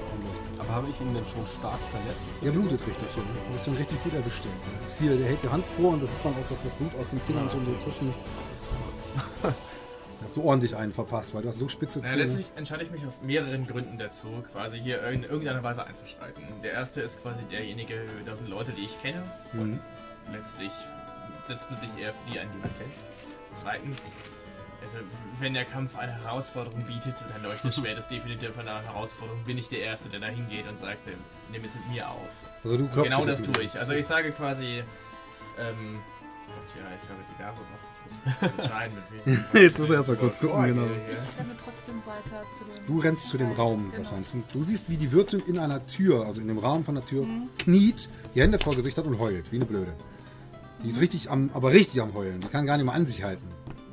Aber 0.59 0.73
habe 0.73 0.89
ich 0.91 1.01
ihn 1.01 1.15
denn 1.15 1.25
schon 1.27 1.47
stark 1.47 1.79
verletzt? 1.91 2.35
Er 2.43 2.51
blutet 2.51 2.81
richtig, 2.81 3.09
ja. 3.17 3.23
Du 3.49 3.55
hast 3.55 3.67
ihn 3.67 3.75
richtig 3.77 4.03
gut 4.03 4.15
erwischt. 4.15 4.45
ja. 4.45 4.51
Das 4.85 4.93
ist 4.95 4.99
hier, 5.01 5.17
der 5.17 5.27
hält 5.29 5.43
die 5.43 5.49
Hand 5.49 5.65
vor 5.67 5.93
und 5.93 6.03
das 6.03 6.11
sieht 6.11 6.25
man 6.25 6.35
auch, 6.35 6.49
dass 6.49 6.63
das 6.65 6.75
Blut 6.75 6.95
aus 6.99 7.11
den 7.11 7.21
Fingern 7.21 7.49
schon 7.51 7.65
so 7.65 7.73
zwischen. 7.85 8.13
Hast 10.23 10.37
du 10.37 10.43
ordentlich 10.43 10.75
einen 10.75 10.93
verpasst, 10.93 11.33
weil 11.35 11.43
du 11.43 11.49
hast 11.49 11.59
so 11.59 11.69
spitze 11.69 12.01
Naja, 12.01 12.11
Zähne. 12.13 12.25
letztlich 12.25 12.47
entscheide 12.57 12.83
ich 12.83 12.91
mich 12.91 13.07
aus 13.07 13.23
mehreren 13.23 13.67
Gründen 13.69 13.99
dazu, 13.99 14.27
quasi 14.53 14.81
hier 14.81 15.01
in 15.09 15.23
irgendeiner 15.23 15.63
Weise 15.63 15.85
einzuschreiten. 15.87 16.43
Der 16.63 16.73
erste 16.73 17.01
ist 17.03 17.23
quasi 17.23 17.41
derjenige, 17.45 18.01
das 18.27 18.39
sind 18.39 18.51
Leute, 18.51 18.73
die 18.73 18.83
ich 18.87 19.01
kenne. 19.01 19.23
Und 19.53 19.75
Mhm. 19.75 19.81
letztlich 20.33 20.73
setzt 21.47 21.71
man 21.71 21.81
sich 21.81 21.89
eher 21.99 22.13
für 22.13 22.33
die 22.33 22.41
ein, 22.41 22.49
die 22.53 22.59
man 22.59 22.71
kennt. 22.79 22.93
Zweitens, 23.55 24.15
also 24.83 24.99
wenn 25.41 25.55
der 25.55 25.65
Kampf 25.65 25.97
eine 25.99 26.13
Herausforderung 26.13 26.83
bietet, 26.85 27.15
und 27.23 27.33
ein 27.35 27.43
Leuchtenschwert 27.43 27.99
ist 28.01 28.09
definitiv 28.11 28.57
eine 28.59 28.83
Herausforderung, 28.85 29.43
bin 29.45 29.59
ich 29.59 29.69
der 29.69 29.81
Erste, 29.81 30.09
der 30.09 30.21
da 30.21 30.27
hingeht 30.27 30.67
und 30.69 30.79
sagt, 30.79 31.07
äh, 31.07 31.13
nimm 31.51 31.65
es 31.65 31.75
mit 31.75 31.89
mir 31.91 32.09
auf. 32.09 32.29
Also 32.65 32.77
du 32.77 32.87
klopfst 32.89 33.11
genau 33.11 33.25
das 33.27 33.43
tue 33.43 33.63
ich. 33.63 33.79
Also 33.79 33.93
ich 33.93 34.07
sage 34.07 34.31
quasi, 34.33 34.83
ähm, 35.59 36.01
Tja, 36.73 36.83
ich 36.97 37.09
habe 37.09 37.21
diverse 37.31 37.61
noch. 37.61 37.79
Ich 38.07 38.43
muss 38.43 38.65
entscheiden, 38.65 38.97
mit 39.15 39.27
wem. 39.27 39.45
Jetzt 39.63 39.79
muss 39.79 39.89
er 39.91 39.97
erst 39.97 40.09
mal 40.09 40.17
kurz 40.17 40.39
gucken, 40.41 40.57
vorgehe 40.57 40.75
genau. 40.75 40.87
Ich 40.87 41.39
renne 41.39 41.57
trotzdem 41.63 41.97
weiter 42.07 42.43
zu 42.57 42.65
dem. 42.65 42.87
Du 42.87 42.99
rennst 43.01 43.29
zu 43.29 43.37
dem 43.39 43.53
Raum 43.53 43.91
Genau. 43.93 43.99
wahrscheinlich. 44.11 44.45
Du 44.51 44.63
siehst, 44.63 44.89
wie 44.89 44.97
die 44.97 45.13
Wirtin 45.13 45.41
in 45.47 45.59
einer 45.59 45.87
Tür, 45.87 46.25
also 46.25 46.41
in 46.41 46.49
dem 46.49 46.59
Rahmen 46.59 46.85
von 46.85 46.95
der 46.95 47.05
Tür, 47.05 47.25
Mhm. 47.25 47.49
kniet, 47.59 48.09
die 48.35 48.41
Hände 48.41 48.59
vor 48.59 48.75
Gesicht 48.75 48.97
hat 48.97 49.05
und 49.05 49.19
heult, 49.19 49.53
wie 49.53 49.57
eine 49.57 49.67
Blöde. 49.67 49.93
Die 50.83 50.89
ist 50.89 51.01
richtig 51.01 51.31
am, 51.31 51.51
aber 51.53 51.71
richtig 51.73 52.01
am 52.01 52.15
Heulen. 52.15 52.41
Die 52.41 52.49
kann 52.49 52.65
gar 52.67 52.77
nicht 52.79 52.87
mehr 52.87 52.95
an 52.95 53.07
sich 53.07 53.23
halten. 53.25 53.47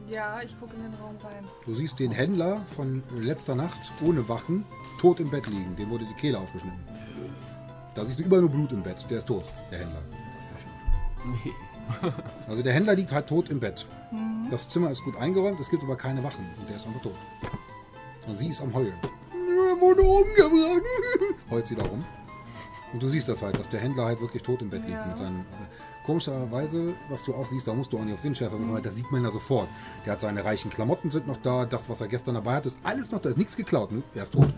Ja, 0.10 0.42
ich 0.42 0.60
gucke 0.60 0.76
in 0.76 0.84
den 0.84 0.94
Raum 0.96 1.18
rein. 1.24 1.46
Du 1.66 1.74
siehst 1.74 2.00
den 2.00 2.12
Händler 2.12 2.62
von 2.68 3.04
letzter 3.16 3.56
Nacht 3.56 3.92
ohne 4.04 4.28
Wachen 4.30 4.66
tot 5.00 5.20
im 5.20 5.30
Bett 5.30 5.48
liegen. 5.48 5.76
Dem 5.76 5.90
wurde 5.90 6.06
die 6.06 6.14
Kehle 6.14 6.38
aufgeschnitten. 6.38 6.80
Da 7.96 8.06
siehst 8.06 8.20
du 8.20 8.24
überall 8.24 8.42
nur 8.42 8.52
Blut 8.52 8.72
im 8.72 8.84
Bett. 8.84 9.06
Der 9.10 9.18
ist 9.18 9.26
tot, 9.26 9.46
der 9.72 9.80
Händler. 9.80 10.02
Nee. 11.44 11.52
Also 12.48 12.64
der 12.64 12.74
Händler 12.74 12.96
liegt 12.96 13.12
halt 13.12 13.28
tot 13.28 13.50
im 13.50 13.60
Bett. 13.60 13.86
Das 14.50 14.70
Zimmer 14.70 14.90
ist 14.90 15.04
gut 15.04 15.16
eingeräumt, 15.18 15.60
es 15.60 15.70
gibt 15.70 15.84
aber 15.84 15.96
keine 15.96 16.24
Wachen. 16.24 16.46
Und 16.58 16.68
der 16.68 16.78
ist 16.78 16.88
einfach 16.88 17.02
tot. 17.02 17.16
Und 18.28 18.36
sie 18.36 18.48
ist 18.48 18.60
am 18.62 18.74
Heulen. 18.74 18.96
Er 19.32 19.80
wurde 19.80 20.02
umgebracht. 20.02 20.82
Heult 21.52 21.66
sie 21.66 21.76
da 21.76 21.86
rum. 21.86 22.04
Und 22.92 23.04
du 23.04 23.08
siehst 23.08 23.30
das 23.30 23.42
halt, 23.44 23.60
dass 23.60 23.70
der 23.70 23.82
Händler 23.82 24.06
halt 24.06 24.20
wirklich 24.20 24.42
tot 24.42 24.62
im 24.62 24.70
Bett 24.70 24.82
liegt. 24.82 24.94
Ja. 24.94 25.06
Mit 25.06 25.18
seinen, 25.18 25.46
komischerweise, 26.06 26.94
was 27.10 27.24
du 27.26 27.34
auch 27.34 27.46
siehst, 27.46 27.68
da 27.68 27.74
musst 27.74 27.92
du 27.94 27.98
auch 27.98 28.04
nicht 28.04 28.14
auf 28.14 28.22
Sinnschärfe 28.22 28.54
würfeln, 28.54 28.74
weil 28.74 28.82
das 28.82 28.96
sieht 28.96 29.12
man 29.12 29.24
ja 29.24 29.32
sofort. 29.32 29.68
Der 30.06 30.14
hat 30.14 30.22
seine 30.22 30.44
reichen 30.46 30.70
Klamotten 30.70 31.10
sind 31.10 31.28
noch 31.28 31.38
da, 31.42 31.66
das, 31.66 31.90
was 31.90 32.02
er 32.02 32.08
gestern 32.08 32.36
dabei 32.36 32.56
hatte, 32.56 32.68
ist 32.68 32.80
alles 32.84 33.12
noch 33.12 33.22
da, 33.22 33.30
ist 33.30 33.38
nichts 33.38 33.58
geklaut. 33.58 33.92
Ne? 33.92 34.04
Er 34.14 34.24
ist 34.24 34.34
tot. 34.34 34.54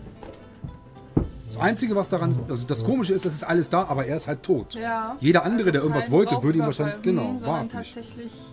Das 1.48 1.56
Einzige, 1.56 1.96
was 1.96 2.08
daran, 2.08 2.38
also 2.48 2.66
das 2.66 2.84
Komische 2.84 3.14
ist, 3.14 3.24
es 3.24 3.34
ist 3.34 3.42
alles 3.42 3.68
da, 3.70 3.84
aber 3.84 4.06
er 4.06 4.16
ist 4.16 4.28
halt 4.28 4.42
tot. 4.42 4.74
Ja. 4.74 5.16
Jeder 5.18 5.44
andere, 5.44 5.72
der 5.72 5.80
irgendwas 5.80 6.04
kein 6.04 6.12
wollte, 6.12 6.42
würde 6.42 6.58
ihm 6.58 6.64
Raubüberfall, 6.64 6.86
wahrscheinlich, 6.86 7.02
genau, 7.02 7.40
war 7.40 7.62
es 7.62 7.72
nicht. 7.72 7.98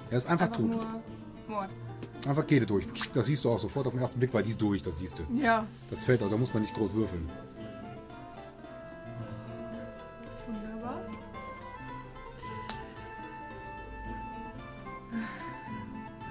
Er 0.10 0.18
ist 0.18 0.28
einfach, 0.28 0.48
tot. 0.48 0.66
nur 0.66 0.80
Mord. 1.48 1.70
Einfach 2.28 2.48
Kehle 2.48 2.66
durch. 2.66 2.88
Das 3.14 3.28
siehst 3.28 3.46
du 3.46 3.52
auch 3.52 3.60
sofort 3.60 3.86
auf 3.88 3.94
den 3.94 4.02
ersten 4.02 4.18
Blick, 4.18 4.34
weil 4.34 4.44
die 4.44 4.50
ist 4.50 4.62
durch, 4.62 4.82
das 4.82 4.98
siehst 4.98 5.20
du. 5.20 5.24
Ja. 5.40 5.66
Das 5.90 6.02
fällt 6.02 6.24
auch, 6.24 6.30
da 6.30 6.38
muss 6.38 6.54
man 6.54 6.64
nicht 6.64 6.74
groß 6.74 6.96
würfeln. 6.96 7.30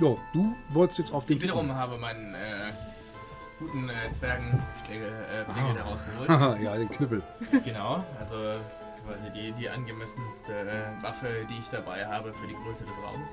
So, 0.00 0.18
du 0.32 0.54
wolltest 0.70 0.98
jetzt 0.98 1.12
auf 1.12 1.24
den. 1.26 1.36
Ich 1.36 1.42
wiederum 1.42 1.72
habe 1.74 1.96
meinen 1.98 2.34
äh, 2.34 2.72
guten 3.58 3.88
äh, 3.88 4.10
Zwergenschlägel 4.10 5.08
äh, 5.08 5.44
Flügel 5.44 5.76
herausgeholt. 5.82 6.28
Haha, 6.28 6.56
ja, 6.62 6.76
den 6.76 6.88
Knüppel. 6.90 7.22
genau, 7.64 8.04
also 8.18 8.34
quasi 9.06 9.30
die, 9.34 9.52
die 9.52 9.68
angemessenste 9.68 10.52
äh, 10.52 11.02
Waffe, 11.02 11.46
die 11.48 11.58
ich 11.58 11.68
dabei 11.68 12.06
habe 12.06 12.32
für 12.34 12.46
die 12.46 12.54
Größe 12.54 12.84
des 12.84 12.96
Raums. 13.04 13.30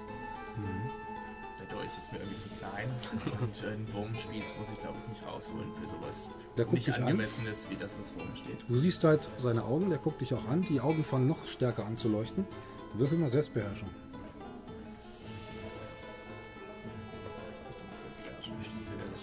Der 1.59 1.77
Dolch 1.77 1.89
ist 1.97 2.11
mir 2.11 2.19
irgendwie 2.19 2.37
zu 2.37 2.49
klein 2.59 2.89
und 3.41 3.63
äh, 3.63 3.67
einen 3.73 3.93
Wurmspieß 3.93 4.53
muss 4.59 4.69
ich 4.71 4.79
glaube 4.79 4.97
ich 5.03 5.09
nicht 5.09 5.25
rausholen 5.25 5.71
für 5.81 5.89
sowas 5.89 6.29
Der 6.57 6.65
guckt 6.65 6.73
nicht 6.75 6.87
dich 6.87 6.95
an. 6.95 7.03
angemessenes 7.03 7.67
wie 7.69 7.75
das, 7.75 7.97
was 7.99 8.11
vor 8.11 8.23
mir 8.23 8.35
steht. 8.37 8.57
Du 8.67 8.75
siehst 8.75 9.03
halt 9.05 9.29
seine 9.37 9.63
Augen, 9.63 9.89
der 9.89 9.99
guckt 9.99 10.19
dich 10.21 10.33
auch 10.33 10.47
an. 10.49 10.63
Die 10.69 10.81
Augen 10.81 11.03
fangen 11.05 11.27
noch 11.27 11.47
stärker 11.47 11.85
an 11.85 11.95
zu 11.97 12.09
leuchten. 12.09 12.45
Würfel 12.93 13.17
mal 13.17 13.29
Selbstbeherrschung. 13.29 13.89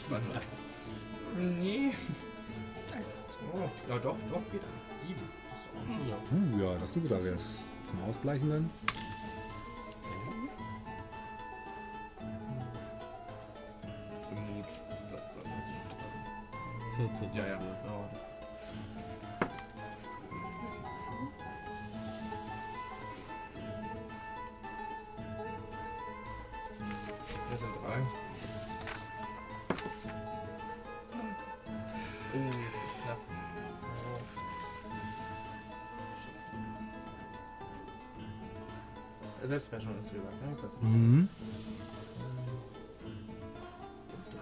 Spannend. 0.08 0.40
Nee. 1.36 1.92
Oh, 3.52 3.68
ja 3.90 3.98
doch, 3.98 4.16
doch, 4.30 4.42
geht 4.50 4.62
an. 4.62 4.70
Sieben. 5.06 5.20
Uh, 6.56 6.62
ja, 6.62 6.74
das 6.78 6.88
ist 6.90 6.96
ein 6.96 7.02
guter 7.02 7.22
Wert. 7.22 7.42
Zum 7.84 8.02
Ausgleichen 8.04 8.48
dann. 8.48 8.70
Für 14.28 14.34
Mut. 14.34 14.64
Das 15.12 15.22
soll 15.34 15.44
14. 17.08 17.34
Ja, 17.34 17.44
ja. 17.46 17.56
Genau. 17.58 18.08
Wir 27.50 27.58
sind 27.58 27.76
drei. 27.84 28.17
Oh, 32.34 32.50
knapp. 33.04 33.18
Oh. 39.42 39.46
Selbstbeherrschung 39.48 39.94
ist 40.00 40.12
gesagt, 40.12 40.82
ne? 40.82 40.88
Mhm. 40.88 41.28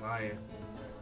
Drei. 0.01 0.37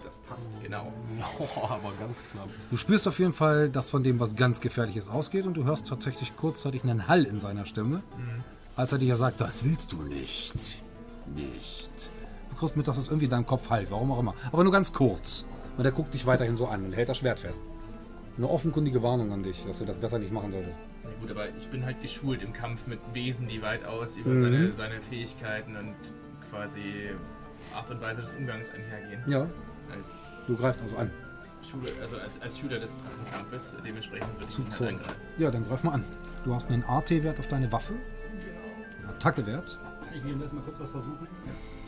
Das 0.05 0.19
passt, 0.29 0.51
genau. 0.63 0.93
Oh, 1.39 1.65
aber 1.65 1.93
ganz 1.99 2.19
knapp. 2.31 2.49
Du 2.71 2.77
spürst 2.77 3.09
auf 3.09 3.19
jeden 3.19 3.33
Fall, 3.33 3.71
dass 3.71 3.89
von 3.89 4.03
dem 4.05 4.21
was 4.21 4.37
ganz 4.37 4.61
Gefährliches 4.61 5.09
ausgeht 5.09 5.47
und 5.47 5.55
du 5.55 5.65
hörst 5.65 5.89
tatsächlich 5.89 6.37
kurzzeitig 6.37 6.83
einen 6.83 7.09
Hall 7.09 7.25
in 7.25 7.41
seiner 7.41 7.65
Stimme, 7.65 8.03
als 8.77 8.93
er 8.93 8.99
dir 8.99 9.09
ja 9.09 9.17
sagt, 9.17 9.41
das 9.41 9.65
willst 9.65 9.93
du 9.93 10.03
nicht. 10.03 10.83
Nicht. 11.35 12.11
Du 12.51 12.57
kriegst 12.57 12.77
mit, 12.77 12.87
dass 12.87 12.99
es 12.99 13.09
irgendwie 13.09 13.25
in 13.25 13.31
deinem 13.31 13.47
Kopf 13.47 13.71
halt, 13.71 13.91
warum 13.91 14.13
auch 14.13 14.19
immer. 14.19 14.35
Aber 14.53 14.63
nur 14.63 14.73
ganz 14.73 14.93
kurz. 14.93 15.47
Und 15.77 15.85
er 15.85 15.93
guckt 15.93 16.15
dich 16.15 16.27
weiterhin 16.27 16.57
so 16.57 16.67
an 16.67 16.85
und 16.85 16.93
hält 16.93 17.09
das 17.09 17.19
Schwert 17.19 17.41
fest. 17.41 17.63
Eine 18.37 18.49
offenkundige 18.51 19.03
Warnung 19.03 19.33
an 19.33 19.43
dich, 19.43 19.65
dass 19.65 19.79
du 19.79 19.85
das 19.85 19.97
besser 19.97 20.19
nicht 20.19 20.33
machen 20.33 20.51
solltest. 20.51 20.81
Na 21.05 21.11
gut, 21.21 21.31
aber 21.31 21.49
ich 21.51 21.69
bin 21.69 21.85
halt 21.85 22.01
geschult 22.03 22.43
im 22.43 22.53
Kampf 22.53 22.87
mit 22.87 22.99
Wesen, 23.13 23.47
die 23.49 23.63
weitaus 23.63 24.17
über 24.17 24.31
Mhm. 24.31 24.43
seine, 24.43 24.73
seine 24.75 25.01
Fähigkeiten 25.01 25.77
und 25.77 25.95
quasi 26.51 27.11
Art 27.75 27.91
und 27.91 28.01
Weise 28.01 28.21
des 28.23 28.35
Umgangs 28.35 28.71
einhergehen. 28.71 29.23
Ja, 29.27 29.47
Als, 29.93 30.39
du 30.47 30.57
greifst 30.57 30.83
also 30.83 30.97
an. 30.97 31.11
Schule, 31.63 31.89
also 32.03 32.19
als, 32.19 32.33
als 32.43 32.59
Schüler 32.59 32.79
des 32.79 32.97
Drachenkampfes, 32.99 33.75
dementsprechend 33.85 34.29
würde 34.35 34.45
ich 34.49 34.51
Zu 34.51 34.63
ihn 34.63 34.71
halt 34.71 34.89
angreifen. 35.01 35.15
Ja, 35.39 35.51
dann 35.51 35.65
greif 35.67 35.83
mal 35.85 35.93
an. 35.93 36.05
Du 36.45 36.55
hast 36.55 36.71
einen 36.71 36.85
AT-Wert 36.85 37.39
auf 37.39 37.47
deine 37.49 37.71
Waffe. 37.73 37.95
Einen 37.95 39.09
Attacke-Wert. 39.11 39.79
Ich 40.15 40.25
will 40.25 40.39
jetzt 40.41 40.53
mal 40.53 40.61
kurz 40.63 40.81
was 40.81 40.91
versuchen. 40.91 41.27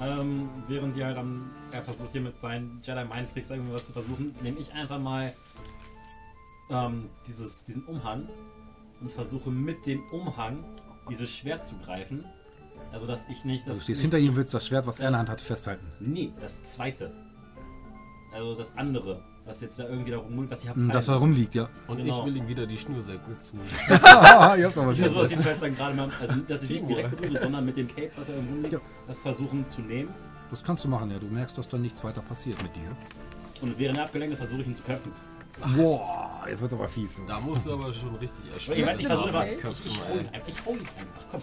Ähm, 0.00 0.50
während 0.68 0.94
die 0.96 1.04
halt 1.04 1.16
am, 1.16 1.50
er 1.70 1.82
versucht 1.82 2.12
hier 2.12 2.20
mit 2.20 2.36
seinen 2.36 2.80
Jedi 2.82 3.04
Mind 3.04 3.32
Tricks 3.32 3.50
irgendwie 3.50 3.72
was 3.72 3.86
zu 3.86 3.92
versuchen, 3.92 4.34
nehme 4.42 4.58
ich 4.58 4.72
einfach 4.72 4.98
mal 4.98 5.32
ähm, 6.70 7.08
dieses, 7.26 7.64
diesen 7.64 7.84
Umhang 7.86 8.28
und 9.00 9.10
versuche 9.10 9.50
mit 9.50 9.86
dem 9.86 10.02
Umhang 10.10 10.64
dieses 11.08 11.30
Schwert 11.30 11.66
zu 11.66 11.78
greifen 11.78 12.24
Also, 12.92 13.06
dass 13.06 13.28
ich 13.28 13.44
nicht. 13.44 13.66
Also 13.66 13.78
du 13.78 13.84
stehst 13.84 14.02
hinter 14.02 14.18
ihm, 14.18 14.36
willst 14.36 14.52
das 14.52 14.66
Schwert, 14.66 14.86
was 14.86 15.00
er 15.00 15.08
in 15.08 15.12
der 15.12 15.20
Hand 15.20 15.28
hat, 15.28 15.40
festhalten. 15.40 15.86
Nee, 16.00 16.32
das 16.40 16.72
zweite. 16.72 17.12
Also 18.32 18.54
das 18.54 18.76
andere, 18.76 19.22
was 19.46 19.60
jetzt 19.60 19.78
da 19.78 19.84
irgendwie 19.88 20.10
da 20.10 20.18
rumult, 20.18 20.50
was 20.50 20.62
ich 20.64 20.68
habe. 20.68 20.80
Hm, 20.80 20.90
Das 20.90 21.08
herumliegt, 21.08 21.54
ja. 21.54 21.68
Und 21.86 21.98
Genau. 21.98 22.18
ich 22.20 22.26
will 22.26 22.36
ihm 22.36 22.48
wieder 22.48 22.66
die 22.66 22.76
Schnürsenkel 22.78 23.38
zu. 23.38 23.54
Ich 23.56 23.92
versuche 24.72 25.20
das 25.20 25.30
jedenfalls 25.30 25.60
dann 25.60 25.76
gerade 25.76 25.94
mal, 25.96 26.08
also 26.20 26.34
dass 26.48 26.62
ich 26.64 26.70
nicht 26.70 26.88
direkt 26.88 27.16
berühre, 27.16 27.40
sondern 27.40 27.64
mit 27.64 27.76
dem 27.76 27.88
Cape, 27.88 28.10
was 28.16 28.28
er 28.28 28.36
irgendwo 28.36 28.56
liegt, 28.62 28.72
Ja. 28.74 28.78
das 29.08 29.18
versuchen 29.18 29.68
zu 29.68 29.80
nehmen. 29.82 30.10
Das 30.50 30.62
kannst 30.62 30.84
du 30.84 30.88
machen, 30.88 31.10
ja. 31.10 31.18
Du 31.18 31.26
merkst, 31.26 31.56
dass 31.58 31.68
da 31.68 31.78
nichts 31.78 32.02
weiter 32.04 32.20
passiert 32.22 32.62
mit 32.62 32.74
dir. 32.76 32.90
Und 33.62 33.78
während 33.78 33.98
er 33.98 34.04
abgelenkt 34.04 34.34
ist, 34.34 34.38
versuche 34.40 34.60
ich 34.62 34.66
ihn 34.66 34.76
zu 34.76 34.82
köpfen. 34.84 35.12
Boah, 35.76 36.44
jetzt 36.48 36.60
wird's 36.60 36.74
aber 36.74 36.86
fies. 36.88 37.20
Da 37.26 37.40
musst 37.40 37.66
du 37.66 37.72
aber 37.72 37.92
schon 37.92 38.14
richtig 38.16 38.44
Ich, 38.46 38.52
erschrecken. 38.52 38.84
meine, 38.84 39.00
ich 39.00 39.06
versuche 39.06 39.28
aber, 39.30 39.46
ich, 39.46 39.58
ich, 39.58 39.96
ihn 39.96 40.28
einfach, 40.32 40.48
ich 40.48 40.66
hau 40.66 40.72
ihn 40.72 40.80
einfach, 40.80 41.26
komm. 41.30 41.40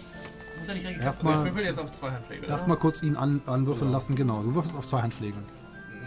Muss 0.58 0.68
ja 0.68 0.74
nicht 0.74 0.82
direkt 0.84 1.00
geköpft 1.00 1.00
Ich 1.00 1.04
Erstmal 1.26 1.44
würfel 1.44 1.64
jetzt 1.64 1.80
auf 1.80 1.92
zwei 1.92 2.10
Handpflege. 2.12 2.46
erst 2.46 2.66
kurz 2.78 3.02
ihn 3.02 3.16
an, 3.16 3.40
anwürfeln 3.46 3.90
lassen, 3.90 4.14
genau. 4.14 4.42
Du 4.42 4.54
würfelst 4.54 4.76
auf 4.76 4.86
zwei 4.86 5.02
Handpflegen. 5.02 5.40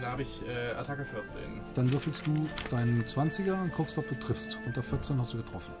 Da 0.00 0.12
habe 0.12 0.22
ich 0.22 0.40
äh, 0.46 0.72
Attacke 0.72 1.04
14. 1.04 1.40
Dann 1.74 1.92
würfelst 1.92 2.26
du 2.26 2.48
deinen 2.70 3.02
20er 3.02 3.60
und 3.60 3.72
guckst, 3.74 3.98
ob 3.98 4.08
du 4.08 4.14
triffst. 4.14 4.58
Unter 4.66 4.82
14 4.82 5.18
hast 5.18 5.32
du 5.32 5.38
getroffen. 5.38 5.72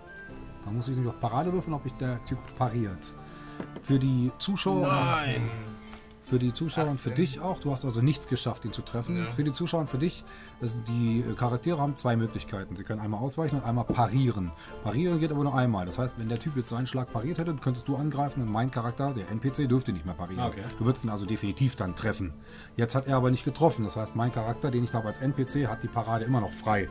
Dann 0.64 0.74
muss 0.74 0.88
ich 0.88 0.94
nämlich 0.96 1.14
auf 1.14 1.20
Parade 1.20 1.52
würfeln, 1.52 1.74
ob 1.74 1.86
ich 1.86 1.92
der 1.94 2.22
Typ 2.24 2.38
pariert. 2.56 3.14
Für 3.82 3.98
die 3.98 4.30
Zuschauer. 4.38 4.86
Nein! 4.86 5.48
Für 6.28 6.38
die 6.38 6.52
Zuschauer 6.52 6.88
und 6.88 6.98
für 6.98 7.10
18. 7.10 7.24
dich 7.24 7.40
auch. 7.40 7.58
Du 7.58 7.70
hast 7.70 7.86
also 7.86 8.02
nichts 8.02 8.28
geschafft, 8.28 8.66
ihn 8.66 8.72
zu 8.74 8.82
treffen. 8.82 9.16
Ja. 9.16 9.30
Für 9.30 9.44
die 9.44 9.52
Zuschauer 9.52 9.80
und 9.80 9.88
für 9.88 9.96
dich, 9.96 10.24
also 10.60 10.78
die 10.86 11.20
äh, 11.20 11.34
Charaktere 11.34 11.80
haben 11.80 11.96
zwei 11.96 12.16
Möglichkeiten. 12.16 12.76
Sie 12.76 12.84
können 12.84 13.00
einmal 13.00 13.20
ausweichen 13.20 13.56
und 13.56 13.64
einmal 13.64 13.84
parieren. 13.84 14.52
Parieren 14.84 15.20
geht 15.20 15.30
aber 15.30 15.42
nur 15.42 15.54
einmal. 15.54 15.86
Das 15.86 15.98
heißt, 15.98 16.18
wenn 16.18 16.28
der 16.28 16.38
Typ 16.38 16.54
jetzt 16.56 16.68
seinen 16.68 16.86
Schlag 16.86 17.10
pariert 17.10 17.38
hätte, 17.38 17.54
könntest 17.54 17.88
du 17.88 17.96
angreifen 17.96 18.42
und 18.42 18.52
mein 18.52 18.70
Charakter, 18.70 19.14
der 19.14 19.30
NPC, 19.30 19.66
dürfte 19.70 19.94
nicht 19.94 20.04
mehr 20.04 20.14
parieren. 20.14 20.44
Okay. 20.44 20.60
Du 20.78 20.84
würdest 20.84 21.04
ihn 21.04 21.10
also 21.10 21.24
definitiv 21.24 21.76
dann 21.76 21.96
treffen. 21.96 22.34
Jetzt 22.76 22.94
hat 22.94 23.06
er 23.06 23.16
aber 23.16 23.30
nicht 23.30 23.46
getroffen. 23.46 23.86
Das 23.86 23.96
heißt, 23.96 24.14
mein 24.14 24.30
Charakter, 24.30 24.70
den 24.70 24.84
ich 24.84 24.90
da 24.90 24.98
habe 24.98 25.08
als 25.08 25.20
NPC, 25.20 25.66
hat 25.66 25.82
die 25.82 25.88
Parade 25.88 26.26
immer 26.26 26.42
noch 26.42 26.52
frei. 26.52 26.90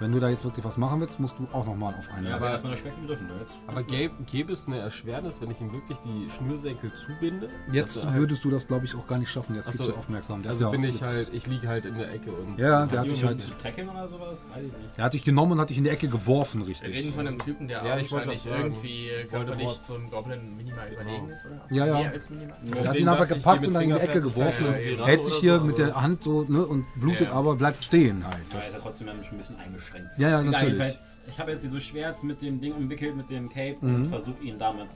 Wenn 0.00 0.12
du 0.12 0.18
da 0.18 0.30
jetzt 0.30 0.44
wirklich 0.44 0.64
was 0.64 0.76
machen 0.78 1.00
willst, 1.00 1.20
musst 1.20 1.38
du 1.38 1.46
auch 1.52 1.66
nochmal 1.66 1.94
auf 1.98 2.08
eine. 2.12 2.30
Ja, 2.30 2.36
aber 2.36 2.50
erstmal 2.50 2.72
eine 2.72 2.80
Schwäche 2.80 2.96
begriffen. 3.00 3.26
ne? 3.26 3.34
Jetzt. 3.40 3.58
Aber 3.66 3.82
gäbe, 3.82 4.14
gäbe 4.30 4.52
es 4.52 4.66
eine 4.66 4.78
Erschwernis, 4.78 5.40
wenn 5.42 5.50
ich 5.50 5.60
ihm 5.60 5.70
wirklich 5.72 5.98
die 5.98 6.28
Schnürsenkel 6.30 6.90
zubinde? 6.96 7.48
Jetzt 7.70 8.06
halt- 8.06 8.16
würdest 8.16 8.42
du 8.44 8.50
das, 8.50 8.66
glaube 8.66 8.86
ich, 8.86 8.94
auch 8.96 9.06
gar 9.06 9.18
nicht 9.18 9.30
schaffen. 9.30 9.52
Der 9.52 9.60
ist 9.60 9.68
Ach 9.68 9.72
viel 9.72 9.84
so. 9.84 9.92
zu 9.92 9.98
aufmerksam. 9.98 10.42
Der 10.42 10.50
ist 10.52 10.56
Also 10.56 10.64
ja 10.66 10.70
bin 10.70 10.84
ich 10.84 11.02
halt, 11.02 11.30
ich 11.34 11.46
liege 11.46 11.68
halt 11.68 11.84
in 11.86 11.98
der 11.98 12.12
Ecke 12.12 12.32
und. 12.32 12.58
Ja, 12.58 12.86
der 12.86 13.00
hat 13.00 13.10
dich 13.10 13.22
halt. 13.24 13.40
zu 13.42 13.50
tackeln 13.58 13.88
oder 13.90 14.08
sowas? 14.08 14.46
Weiß 14.54 14.64
ich 14.64 14.72
nicht. 14.72 14.96
Der 14.96 15.04
hat 15.04 15.12
dich 15.14 15.22
genommen 15.24 15.52
und 15.52 15.60
hat 15.60 15.68
dich 15.70 15.76
in 15.78 15.84
die 15.84 15.90
Ecke 15.90 16.08
geworfen, 16.08 16.62
Wir 16.62 16.68
richtig. 16.68 16.94
reden 16.94 17.12
von 17.12 17.26
einem 17.26 17.38
Typen, 17.38 17.68
der 17.68 17.84
Ja, 17.84 17.98
ich 17.98 18.10
wollte 18.10 18.28
wahrscheinlich 18.28 18.46
irgendwie 18.46 19.10
körperlich 19.28 19.68
Voldemorts- 19.68 19.86
zum 19.86 20.10
Goblin 20.10 20.56
minimal 20.56 20.90
überlegen 20.90 21.28
ist, 21.28 21.44
oder? 21.44 21.60
Ja, 21.70 21.86
ja. 21.86 21.98
Mehr 21.98 22.10
als 22.12 22.30
minimal? 22.30 22.56
Er 22.74 22.88
hat 22.88 22.96
ihn 22.96 23.08
einfach 23.08 23.28
gepackt 23.28 23.66
und 23.66 23.74
dann 23.74 23.82
in 23.82 23.90
die 23.90 23.96
Ecke 24.00 24.20
geworfen 24.20 24.66
und 24.66 24.74
hält 24.74 25.24
sich 25.26 25.34
hier 25.34 25.58
so, 25.58 25.64
mit 25.66 25.76
der 25.76 25.94
Hand 26.00 26.22
so 26.22 26.44
ne, 26.48 26.64
und 26.64 26.86
blutet, 26.94 27.28
Ja. 27.28 27.32
aber 27.34 27.54
bleibt 27.54 27.84
stehen 27.84 28.24
halt. 28.24 28.38
Da 28.50 28.58
ist 28.60 28.74
er 28.74 28.80
trotzdem 28.80 29.08
ein 29.10 29.18
bisschen 29.36 29.56
eingeschränkt. 29.58 29.89
Ja, 30.16 30.28
ja, 30.30 30.40
Egal, 30.40 30.44
natürlich. 30.50 30.94
Ich 31.28 31.38
habe 31.38 31.50
jetzt 31.52 31.62
dieses 31.64 31.82
Schwert 31.84 32.22
mit 32.22 32.40
dem 32.42 32.60
Ding 32.60 32.72
umwickelt, 32.74 33.16
mit 33.16 33.30
dem 33.30 33.48
Cape 33.48 33.76
Mhm. 33.80 33.94
und 33.94 34.06
versuche 34.06 34.42
ihn 34.42 34.58
damit. 34.58 34.88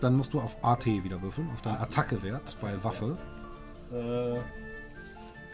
Dann 0.00 0.16
musst 0.16 0.32
du 0.34 0.40
auf 0.40 0.62
AT 0.64 0.86
wieder 0.86 1.20
würfeln, 1.22 1.48
auf 1.52 1.62
deinen 1.62 1.78
Attackewert 1.78 2.56
bei 2.60 2.72
Waffe. 2.84 3.16
Äh, 3.92 4.38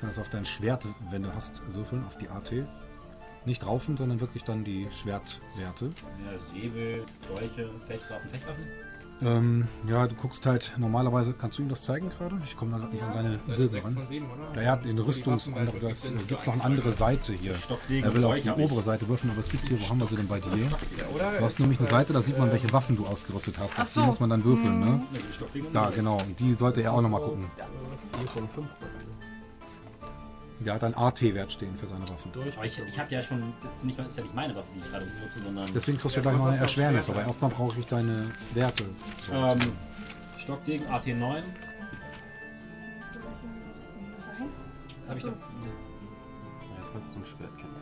Kannst 0.00 0.18
auf 0.18 0.28
dein 0.30 0.44
Schwert, 0.44 0.84
wenn 1.10 1.22
du 1.22 1.32
hast, 1.32 1.62
würfeln, 1.74 2.04
auf 2.04 2.16
die 2.18 2.28
AT. 2.28 2.64
Nicht 3.44 3.64
raufen, 3.66 3.96
sondern 3.96 4.20
wirklich 4.20 4.42
dann 4.44 4.64
die 4.64 4.88
Schwertwerte. 4.90 5.92
ja, 6.24 6.38
Säbel, 6.52 7.04
Dolche, 7.28 7.70
Fechtwaffen, 7.86 8.30
Fechtwaffen. 8.30 8.64
Ähm, 9.24 9.68
ja, 9.88 10.06
du 10.08 10.14
guckst 10.16 10.44
halt, 10.46 10.72
normalerweise, 10.78 11.32
kannst 11.32 11.58
du 11.58 11.62
ihm 11.62 11.68
das 11.68 11.82
zeigen 11.82 12.10
gerade? 12.10 12.36
Ich 12.44 12.56
komme 12.56 12.72
da 12.72 12.78
gerade 12.78 12.92
nicht 12.92 13.02
an 13.04 13.12
seine 13.12 13.38
Bilder 13.38 13.68
6 13.68 13.84
ran. 13.84 13.94
von 13.94 14.06
7, 14.06 14.26
oder? 14.26 14.56
Ja, 14.56 14.62
er 14.62 14.72
hat 14.72 14.84
den 14.84 14.96
Die 14.96 15.02
Rüstungs... 15.02 15.54
Wirklich 15.54 15.96
sind 15.96 16.28
gibt 16.28 16.46
noch 16.46 16.54
eine 16.54 16.64
andere 16.64 16.92
Seite 16.92 17.32
hier. 17.32 17.54
Er 18.02 18.14
will 18.14 18.24
auf 18.24 18.40
die 18.40 18.50
obere 18.50 18.82
Seite 18.82 19.08
würfeln, 19.08 19.30
aber 19.30 19.40
es 19.40 19.48
gibt 19.48 19.68
hier, 19.68 19.80
wo 19.80 19.88
haben 19.88 20.00
wir 20.00 20.06
sie 20.06 20.16
denn 20.16 20.26
bei 20.26 20.40
dir? 20.40 20.50
Ja? 20.50 21.38
Du 21.38 21.44
hast 21.44 21.60
nämlich 21.60 21.78
eine 21.78 21.88
Seite, 21.88 22.12
da 22.12 22.20
sieht 22.20 22.38
man, 22.38 22.50
welche 22.50 22.72
Waffen 22.72 22.96
du 22.96 23.06
ausgerüstet 23.06 23.56
hast. 23.58 23.78
Auf 23.78 23.92
die 23.92 24.00
muss 24.00 24.18
man 24.18 24.30
dann 24.30 24.44
würfeln, 24.44 24.80
ne? 24.80 25.02
Ja, 25.12 25.46
die 25.54 25.60
und 25.60 25.74
Da, 25.74 25.90
genau. 25.94 26.16
Und 26.16 26.38
die 26.40 26.54
sollte 26.54 26.82
er 26.82 26.92
auch 26.92 27.02
nochmal 27.02 27.20
gucken. 27.20 27.44
4 28.18 28.28
von 28.28 28.48
5 28.48 28.54
bei 28.80 28.86
mir. 28.86 29.11
Der 30.64 30.74
hat 30.74 30.84
einen 30.84 30.94
AT-Wert 30.94 31.52
stehen 31.52 31.76
für 31.76 31.86
seine 31.86 32.08
Waffen. 32.08 32.32
Durch. 32.32 32.56
Aber 32.56 32.66
ich, 32.66 32.78
ich 32.78 32.98
habe 32.98 33.12
ja 33.12 33.22
schon, 33.22 33.52
jetzt 33.62 33.84
nicht, 33.84 33.98
ist 33.98 34.16
ja 34.16 34.22
nicht 34.22 34.34
meine 34.34 34.54
Waffe, 34.54 34.68
die 34.74 34.80
ich 34.80 34.90
gerade 34.90 35.04
benutze, 35.06 35.40
sondern 35.40 35.66
Deswegen 35.74 35.98
kriegst 35.98 36.16
du 36.16 36.22
gleich 36.22 36.36
noch 36.36 36.46
eine 36.46 36.58
Erschwernis, 36.58 37.10
aber 37.10 37.22
erstmal 37.22 37.50
brauche 37.50 37.78
ich 37.78 37.86
deine 37.86 38.30
Werte. 38.54 38.84
So. 39.26 39.32
ähm, 39.34 39.58
Stockdegen 40.38 40.86
AT9. 40.88 41.42
Was 44.16 44.28
eins? 44.40 44.64
Hab 45.08 45.16
ich 45.16 45.24
Achso. 45.24 45.28
Ja, 45.28 46.80
ist 46.80 46.94
halt 46.94 47.08
so 47.08 47.14
ein 47.16 47.24
Schwertkämpfer. 47.26 47.78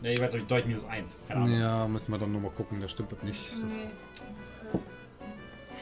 Ne, 0.00 0.10
jeweils 0.10 0.32
habe 0.32 0.38
ich 0.42 0.46
Dolch 0.46 0.64
minus 0.66 0.84
1. 0.84 1.16
Keine 1.26 1.40
Ahnung. 1.40 1.58
Ja, 1.60 1.88
müssen 1.88 2.12
wir 2.12 2.18
dann 2.18 2.32
nochmal 2.32 2.52
gucken, 2.52 2.80
das 2.80 2.92
stimmt 2.92 3.10
das 3.10 3.22
nicht. 3.22 3.40
Das, 3.62 3.74
Nee. 3.74 3.82
Äh, 3.82 3.88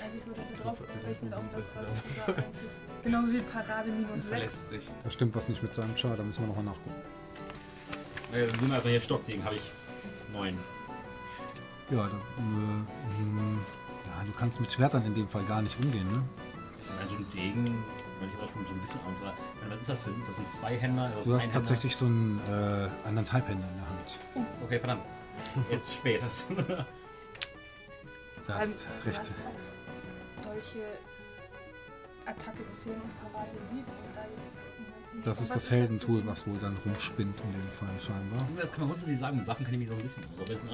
Eigentlich 0.04 0.26
würde 0.26 0.40
sie 0.48 0.62
drauf 0.62 0.78
gerechnet 1.02 1.34
auf 1.34 1.42
das, 1.54 1.74
was 1.76 1.90
du 1.90 2.00
da 2.26 2.32
eigentlich. 2.32 2.46
Genauso 3.06 3.32
wie 3.34 3.40
Parade 3.40 3.88
minus 3.88 4.24
6. 4.24 4.28
Verlässt 4.28 4.68
sich. 4.68 4.90
da 5.04 5.10
stimmt 5.12 5.36
was 5.36 5.48
nicht 5.48 5.62
mit 5.62 5.72
seinem 5.72 5.96
Char, 5.96 6.16
da 6.16 6.24
müssen 6.24 6.42
wir 6.42 6.48
nochmal 6.48 6.64
nachgucken. 6.64 6.96
Äh, 8.32 8.48
nimm 8.60 8.72
einfach 8.72 8.88
hier 8.88 9.00
Stockdegen, 9.00 9.44
habe 9.44 9.54
ich 9.54 9.70
9. 10.32 10.58
Ja, 11.90 11.96
da, 11.98 12.02
äh, 12.02 12.10
hm, 12.40 13.58
ja, 14.10 14.24
du 14.24 14.32
kannst 14.32 14.60
mit 14.60 14.72
Schwertern 14.72 15.06
in 15.06 15.14
dem 15.14 15.28
Fall 15.28 15.44
gar 15.44 15.62
nicht 15.62 15.78
umgehen, 15.80 16.10
ne? 16.10 16.20
Also 17.00 17.14
ein 17.14 17.26
Degen, 17.32 17.64
wenn 17.64 18.28
ich 18.28 18.34
aber 18.42 18.48
schon 18.50 18.64
so 18.66 18.72
ein 18.72 18.80
bisschen 18.80 19.00
unser. 19.06 19.32
Was 19.68 19.80
ist 19.80 19.88
das 19.88 20.02
für 20.02 20.10
Das 20.26 20.36
sind 20.36 20.50
zwei 20.50 20.76
Händer. 20.76 21.08
Das 21.08 21.18
ist 21.18 21.26
Du 21.26 21.30
ein 21.30 21.36
hast 21.36 21.52
tatsächlich 21.52 21.94
so 21.94 22.06
einen 22.06 22.40
äh, 22.48 22.88
anderthalb 23.06 23.46
Händer 23.48 23.68
in 23.68 23.76
der 23.76 23.88
Hand. 23.88 24.18
Okay, 24.64 24.80
verdammt. 24.80 25.02
Jetzt 25.70 25.94
spät. 25.94 26.20
Da 28.48 28.58
hast 28.58 28.88
du 29.04 29.08
recht. 29.08 29.30
Dolche 30.42 30.86
Attacke 32.26 32.68
10 32.70 32.92
und 32.92 33.32
Parade 33.32 33.50
7 33.70 33.78
und 33.78 33.86
da 34.14 34.22
jetzt. 34.22 35.26
Das 35.26 35.40
ist 35.40 35.54
das 35.54 35.70
Heldentool, 35.70 36.22
was 36.26 36.46
wohl 36.46 36.58
dann 36.58 36.76
rumspinnt 36.84 37.34
in 37.40 37.52
dem 37.52 37.70
Fall 37.70 37.88
scheinbar. 37.98 38.46
Das 38.56 38.70
kann 38.70 38.80
man 38.80 38.88
grundsätzlich 38.90 39.18
sagen, 39.18 39.46
Waffen 39.46 39.64
kann 39.64 39.74
ich 39.74 39.80
mich 39.80 39.88
so 39.88 39.94
ein 39.94 40.02
bisschen 40.02 40.24
jetzt 40.38 40.64
ist. 40.64 40.72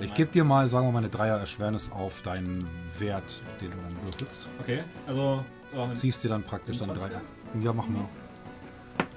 Ich 0.00 0.14
gebe 0.14 0.30
dir 0.30 0.44
mal, 0.44 0.68
sagen 0.68 0.86
wir 0.86 0.92
mal, 0.92 0.98
eine 0.98 1.08
Dreier-Erschwernis 1.08 1.90
auf 1.90 2.22
deinen 2.22 2.64
Wert, 2.98 3.42
den 3.60 3.70
du 3.70 3.76
dann 3.76 4.02
würfelst. 4.04 4.48
Okay, 4.60 4.84
also. 5.06 5.44
So, 5.72 5.92
Ziehst 5.94 6.22
dir 6.22 6.28
dann 6.28 6.44
praktisch 6.44 6.78
dann 6.78 6.94
drei. 6.94 7.10
Ja, 7.62 7.72
machen 7.72 7.94
wir. 7.94 8.08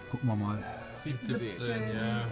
Gucken 0.10 0.28
wir 0.28 0.36
mal. 0.36 0.64
17, 1.22 1.82
ja. 1.96 2.26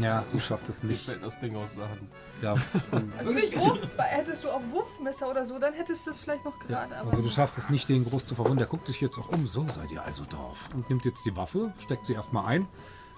Ja, 0.00 0.24
du 0.30 0.38
schaffst 0.38 0.68
es 0.68 0.80
Dir 0.80 0.88
nicht. 0.88 1.04
fällt 1.04 1.22
das 1.22 1.40
Ding 1.40 1.54
aus 1.56 1.74
der 1.76 1.88
Hand. 1.88 2.02
Ja, 2.42 2.54
Also 3.18 3.32
nicht 3.32 3.56
oh, 3.56 3.76
hättest 3.98 4.44
du 4.44 4.50
auf 4.50 4.62
Wurfmesser 4.70 5.30
oder 5.30 5.44
so, 5.46 5.58
dann 5.58 5.74
hättest 5.74 6.06
du 6.06 6.10
es 6.10 6.20
vielleicht 6.20 6.44
noch 6.44 6.56
ja, 6.68 6.80
gerade. 6.80 6.96
aber 6.96 7.10
also 7.10 7.22
du 7.22 7.28
schaffst 7.28 7.58
es 7.58 7.70
nicht, 7.70 7.88
den 7.88 8.04
groß 8.04 8.26
zu 8.26 8.34
verwunden. 8.34 8.58
Der 8.58 8.66
guckt 8.66 8.86
sich 8.86 9.00
jetzt 9.00 9.18
auch 9.18 9.28
um. 9.30 9.46
So 9.46 9.66
seid 9.68 9.90
ihr 9.90 10.02
also 10.02 10.24
drauf. 10.28 10.68
Und 10.74 10.88
nimmt 10.90 11.04
jetzt 11.04 11.24
die 11.24 11.36
Waffe, 11.36 11.72
steckt 11.78 12.06
sie 12.06 12.14
erstmal 12.14 12.46
ein, 12.46 12.66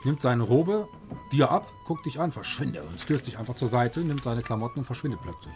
nimmt 0.05 0.20
seine 0.23 0.42
Robe, 0.42 0.89
dir 1.33 1.51
ab, 1.51 1.67
guckt 1.86 2.07
dich 2.07 2.20
an, 2.20 2.33
verschwinde 2.33 2.83
und 2.83 3.01
stößt 3.01 3.26
dich 3.26 3.39
einfach 3.39 3.55
zur 3.55 3.68
Seite, 3.68 4.01
nimmt 4.01 4.25
seine 4.25 4.42
Klamotten 4.42 4.81
und 4.81 4.84
verschwindet 4.84 5.20
plötzlich. 5.23 5.55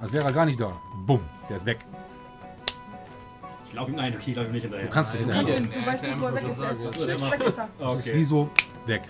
Als 0.00 0.12
wäre 0.12 0.24
er 0.24 0.32
gar 0.32 0.46
nicht 0.46 0.60
da. 0.60 0.72
Bumm, 1.06 1.20
der 1.48 1.56
ist 1.56 1.66
weg. 1.66 1.78
Ich 3.70 3.76
glaube 3.76 3.92
ihm, 3.92 3.96
nein, 3.98 4.12
okay, 4.12 4.24
ich 4.26 4.32
glaube 4.32 4.48
ihm 4.48 4.52
nicht 4.52 4.62
hinterher. 4.62 4.86
Du 4.88 4.92
kannst 4.92 5.14
dich 5.14 5.20
du, 5.20 5.32
hinterher. 5.32 5.56
kannst 5.56 5.76
du 5.76 5.78
Ja, 5.78 5.86
weißt 5.86 6.02
ja 6.02 6.08
nicht, 6.10 6.20
wo 6.20 6.26
er 6.26 6.34
weg 6.34 6.48
ist. 6.50 6.58
Er 6.58 6.72
ist 6.72 6.82
weg 7.30 7.46
ist 7.46 7.58
er. 7.58 7.86
Ist 7.86 8.14
wie 8.14 8.24
so 8.24 8.50
weg. 8.86 9.02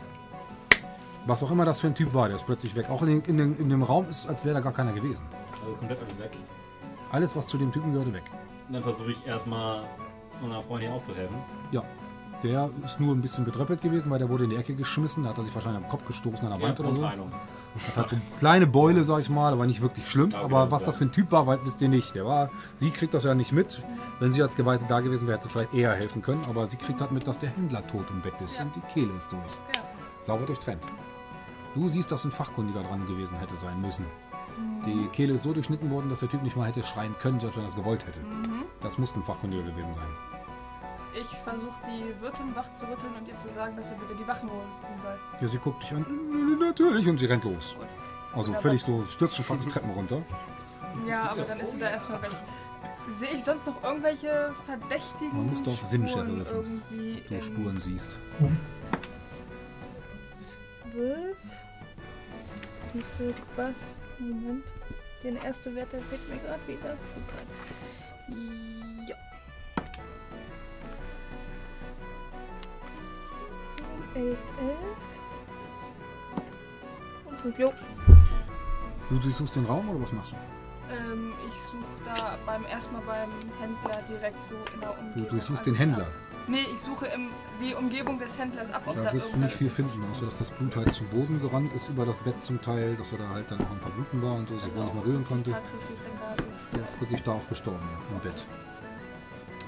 Was 1.27 1.43
auch 1.43 1.51
immer 1.51 1.65
das 1.65 1.81
für 1.81 1.87
ein 1.87 1.95
Typ 1.95 2.13
war, 2.13 2.27
der 2.29 2.37
ist 2.37 2.45
plötzlich 2.45 2.77
weg. 2.77 2.91
Auch 2.91 3.01
in, 3.01 3.09
den, 3.09 3.21
in, 3.23 3.39
den, 3.39 3.57
in 3.57 3.71
dem 3.71 3.83
Raum 3.83 4.07
ist, 4.11 4.29
als 4.29 4.45
wäre 4.45 4.57
da 4.57 4.61
gar 4.61 4.75
keiner 4.75 4.93
gewesen. 4.93 5.25
Also 5.63 5.77
komplett 5.77 5.99
alles 5.99 6.19
weg. 6.19 6.33
Alles, 7.11 7.35
was 7.35 7.47
zu 7.47 7.57
dem 7.57 7.73
Typen 7.73 7.91
gehörte, 7.93 8.13
weg. 8.13 8.25
Und 8.69 8.75
dann 8.75 8.83
versuche 8.83 9.13
ich 9.13 9.27
erstmal 9.27 9.85
meiner 10.43 10.63
Freundin 10.63 10.93
aufzuhelfen. 10.93 11.37
Ja. 11.73 11.83
Der 12.43 12.69
ist 12.85 13.01
nur 13.01 13.15
ein 13.15 13.23
bisschen 13.23 13.47
bedröppelt 13.47 13.81
gewesen, 13.81 14.11
weil 14.11 14.19
der 14.19 14.29
wurde 14.29 14.45
in 14.45 14.51
die 14.51 14.57
Ecke 14.57 14.75
geschmissen. 14.75 15.25
Da 15.25 15.31
hat 15.31 15.39
er 15.39 15.45
sich 15.45 15.55
wahrscheinlich 15.55 15.83
am 15.83 15.89
Kopf 15.89 16.07
gestoßen 16.07 16.47
an 16.47 16.59
der 16.59 16.69
Wand 16.69 16.79
oder 16.81 16.93
so. 16.93 17.01
Brustbeinung. 17.01 17.33
Hat 17.89 17.97
halt 17.97 18.11
so 18.11 18.17
eine 18.17 18.25
kleine 18.39 18.67
Beule, 18.67 19.05
sag 19.05 19.21
ich 19.21 19.31
mal, 19.31 19.53
aber 19.53 19.67
nicht 19.67 19.81
wirklich 19.81 20.09
schlimm. 20.09 20.31
Ja, 20.31 20.41
aber 20.41 20.49
genau, 20.65 20.71
was 20.71 20.83
ja. 20.83 20.87
das 20.87 20.97
für 20.97 21.05
ein 21.05 21.13
Typ 21.13 21.31
war, 21.31 21.47
wisst 21.65 21.81
ihr 21.83 21.89
nicht. 21.89 22.15
Der 22.15 22.27
war, 22.27 22.51
sie 22.75 22.91
kriegt 22.91 23.15
das 23.15 23.25
ja 23.25 23.35
nicht 23.35 23.53
mit. 23.53 23.83
Wenn 24.19 24.33
sie 24.33 24.43
als 24.43 24.57
Geweihte 24.57 24.85
da 24.89 25.01
gewesen 25.01 25.27
wäre, 25.27 25.39
hätte 25.39 25.49
sie 25.49 25.53
vielleicht 25.53 25.75
eher 25.75 25.93
helfen 25.93 26.21
können. 26.23 26.43
Aber 26.49 26.67
sie 26.67 26.77
kriegt 26.77 27.01
halt 27.01 27.13
mit, 27.13 27.27
dass 27.27 27.39
der 27.39 27.51
Händler 27.51 27.87
tot 27.87 28.07
im 28.11 28.21
Bett 28.21 28.35
ist 28.45 28.59
Ja. 28.59 28.65
und 28.65 28.75
die 28.77 28.81
Kehle 28.93 29.13
ist 29.17 29.31
durch. 29.33 29.43
Ja. 29.75 29.83
Sauber 30.21 30.47
durchtrennt. 30.47 30.83
Du 31.75 31.89
siehst, 31.89 32.11
dass 32.11 32.25
ein 32.25 32.33
Fachkundiger 32.33 32.83
dran 32.83 33.07
gewesen 33.07 33.39
hätte 33.39 33.57
sein 33.57 33.81
müssen. 33.81 34.05
Die 34.85 35.07
Kehle 35.13 35.35
ist 35.35 35.45
so 35.45 35.53
durchschnitten 35.53 35.91
worden, 35.91 36.11
dass 36.11 36.21
der 36.21 36.29
Typ 36.29 36.43
nicht 36.43 36.57
mal 36.57 36.67
hätte 36.67 36.83
schreien 36.83 37.15
können, 37.21 37.39
selbst 37.39 37.57
wenn 37.57 37.65
er 37.65 37.69
es 37.69 37.77
gewollt 37.77 38.05
hätte. 38.07 38.19
Das 38.81 38.99
muss 38.99 39.15
ein 39.15 39.23
Fachkundiger 39.23 39.63
gewesen 39.63 39.95
sein. 39.95 40.30
Ich 41.15 41.27
versuche 41.39 41.79
die 41.87 42.21
Wirtin 42.23 42.55
wach 42.55 42.73
zu 42.75 42.85
rütteln 42.87 43.13
und 43.19 43.27
ihr 43.27 43.37
zu 43.37 43.51
sagen, 43.51 43.77
dass 43.77 43.89
sie 43.89 43.95
bitte 43.97 44.15
die 44.15 44.27
Wachen 44.29 44.49
holen 44.51 44.69
soll. 45.03 45.19
Ja, 45.41 45.49
sie 45.49 45.59
guckt 45.59 45.83
dich 45.83 45.91
an. 45.93 46.05
"N- 46.09 46.59
Natürlich. 46.59 47.09
Und 47.09 47.19
sie 47.19 47.27
rennt 47.27 47.45
los. 47.45 47.77
Also 48.33 48.49
Wunderbar. 48.49 48.61
völlig 48.63 48.83
so, 48.83 49.05
stürzt 49.07 49.35
schon 49.37 49.45
fast 49.45 49.65
die 49.65 49.69
Treppen 49.69 49.91
runter. 49.91 50.23
Ja, 51.09 51.31
aber 51.31 51.43
dann 51.43 51.59
ist 51.61 51.73
sie 51.73 51.79
da 51.79 51.89
erstmal 51.91 52.23
weg. 52.23 52.31
Sehe 53.09 53.31
ich 53.31 53.43
sonst 53.45 53.67
noch 53.67 53.83
irgendwelche 53.83 54.55
verdächtigen 54.67 55.37
Man 55.37 55.47
muss 55.51 55.63
doch 55.63 55.85
Sinnschärfe 55.85 56.29
Spuren 56.29 56.45
treffen. 56.45 56.83
irgendwie 56.91 57.23
Du 57.29 57.43
Spuren 57.43 57.81
siehst. 57.81 58.19
12. 60.93 61.37
Das 62.85 62.95
müsste 62.95 63.35
was. 63.57 63.75
Moment. 64.19 64.65
Der 65.25 65.43
erste 65.45 65.75
Wert, 65.75 65.93
der 65.93 66.01
fehlt 66.03 66.29
mir 66.29 66.39
gerade 66.39 66.61
wieder. 66.69 66.97
11, 74.15 74.39
11. 74.61 74.77
Und 77.31 77.41
5, 77.41 77.59
jo. 77.59 77.73
Du, 79.09 79.19
du 79.19 79.31
suchst 79.31 79.57
den 79.57 79.65
Raum 79.67 79.89
oder 79.91 80.03
was 80.03 80.13
machst 80.13 80.33
du? 80.33 80.37
Ähm, 80.93 81.33
ich 81.49 81.55
suche 81.55 81.87
da 82.05 82.37
beim 82.47 82.65
erstmal 82.67 83.03
beim 83.03 83.31
Händler 83.61 84.03
direkt 84.09 84.45
so 84.45 84.55
in 84.75 84.81
der 84.81 84.91
Du, 84.91 85.01
Umgebung. 85.01 85.29
du 85.39 85.41
suchst 85.45 85.67
den 85.67 85.75
Händler. 85.75 86.03
ab. 86.05 86.09
Nee, 86.49 86.67
ich 86.75 86.81
suche 86.81 87.07
im, 87.07 87.29
die 87.63 87.75
Umgebung 87.75 88.19
des 88.19 88.37
Händlers 88.39 88.73
ab. 88.73 88.83
Ob 88.87 88.97
Da 88.97 89.05
da 89.05 89.13
wirst 89.13 89.35
du 89.35 89.39
nicht 89.39 89.55
viel 89.55 89.71
finden, 89.71 90.03
außer 90.11 90.25
dass 90.25 90.35
das 90.35 90.51
Blut 90.51 90.75
halt 90.75 90.93
zum 90.95 91.07
Boden 91.09 91.41
gerannt 91.41 91.73
ist 91.75 91.89
über 91.91 92.05
das 92.07 92.19
Bett 92.19 92.43
zum 92.45 92.61
Teil, 92.61 92.97
dass 92.97 93.13
er 93.13 93.19
da 93.19 93.29
halt 93.29 93.49
dann 93.51 93.61
auch 93.61 93.71
am 93.71 93.79
Verbluten 93.79 94.23
war 94.23 94.35
und 94.35 94.49
so, 94.49 94.59
sich 94.59 94.75
wohl 94.75 94.85
nicht 94.85 94.95
mehr 94.95 95.05
rühren 95.05 95.25
konnte. 95.25 95.55
Der 96.75 96.85
ist 96.85 97.01
wirklich 97.01 97.23
da 97.23 97.33
auch 97.33 97.49
gestorben, 97.49 97.79
ja, 97.93 98.17
im 98.17 98.23
Bett. 98.23 98.45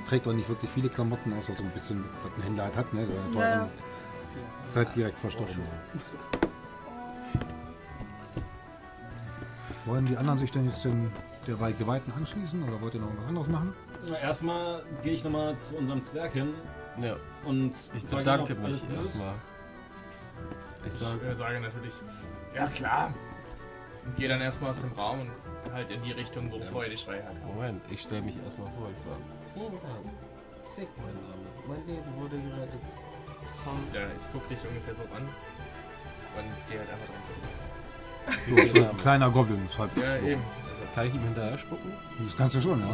Trägt 0.06 0.26
auch 0.26 0.32
nicht 0.32 0.48
wirklich 0.48 0.70
viele 0.70 0.88
Klamotten, 0.88 1.32
außer 1.38 1.52
so 1.52 1.62
ein 1.62 1.70
bisschen, 1.70 2.04
was 2.22 2.32
ein 2.36 2.42
Händler 2.42 2.64
halt 2.64 2.76
hat, 2.76 2.92
ne? 2.94 3.06
Seine 3.32 3.68
Ja. 4.66 4.74
halt 4.76 4.94
direkt 4.96 5.18
verstorben. 5.18 5.54
Ja. 5.58 6.48
Wollen 9.84 10.06
die 10.06 10.16
anderen 10.16 10.38
sich 10.38 10.50
denn 10.50 10.66
jetzt 10.66 10.84
den, 10.84 11.10
der 11.46 11.54
bei 11.56 11.72
Geweihten 11.72 12.12
anschließen 12.12 12.62
oder 12.62 12.80
wollt 12.80 12.94
ihr 12.94 13.00
noch 13.00 13.08
was 13.18 13.26
anderes 13.26 13.48
machen? 13.48 13.74
Na, 14.08 14.18
Erstmal 14.18 14.82
gehe 15.02 15.12
ich 15.12 15.24
nochmal 15.24 15.56
zu 15.58 15.78
unserem 15.78 16.02
Zwerg 16.04 16.32
hin 16.32 16.54
Ja, 17.00 17.16
und 17.44 17.74
ich 17.94 18.04
bedanke 18.06 18.54
mich 18.54 18.82
erstmal. 18.96 19.34
Ich 20.82 20.86
Ich 20.88 20.94
sage, 20.94 21.26
äh, 21.26 21.34
sage 21.34 21.60
natürlich, 21.60 21.94
ja 22.54 22.66
klar. 22.68 23.12
Und 24.04 24.16
gehe 24.16 24.28
dann 24.28 24.40
erstmal 24.40 24.70
aus 24.70 24.80
dem 24.80 24.92
Raum 24.92 25.20
und 25.64 25.72
halt 25.72 25.90
in 25.90 26.02
die 26.02 26.12
Richtung, 26.12 26.50
wo 26.50 26.58
vorher 26.58 26.90
die 26.90 26.96
Schreie 26.96 27.22
herkamen. 27.22 27.54
Moment, 27.54 27.82
ich 27.90 28.00
stelle 28.02 28.22
mich 28.22 28.36
erstmal 28.42 28.68
vor. 28.72 28.88
Ich 28.92 28.98
sage, 28.98 29.20
vielen 29.54 29.70
Dank. 29.72 29.84
Sick, 30.64 30.88
mein 30.96 31.14
Name. 31.14 31.42
Mein 31.68 31.86
Leben 31.86 32.16
wurde 32.16 32.36
gerettet. 32.36 32.80
Komm. 33.64 33.78
Ja, 33.92 34.00
ich 34.06 34.32
gucke 34.32 34.48
dich 34.54 34.58
ungefähr 34.66 34.94
so 34.94 35.02
an 35.14 35.22
und 35.22 36.68
gehe 36.68 36.78
halt 36.78 36.88
einfach 36.90 37.06
drauf. 37.06 38.38
Du 38.48 38.54
bist 38.54 38.76
so 38.76 38.82
ein 38.88 38.96
kleiner 38.96 39.30
Goblin, 39.30 39.66
ist 39.66 39.78
halt. 39.78 39.90
Ja, 39.98 40.18
so. 40.18 40.26
eben. 40.26 40.42
Kann 40.94 41.06
ich 41.06 41.14
ihm 41.14 41.22
hinterher 41.22 41.56
spucken? 41.58 41.92
Das 42.18 42.36
kannst 42.36 42.54
du 42.54 42.60
schon, 42.60 42.80
ja. 42.80 42.86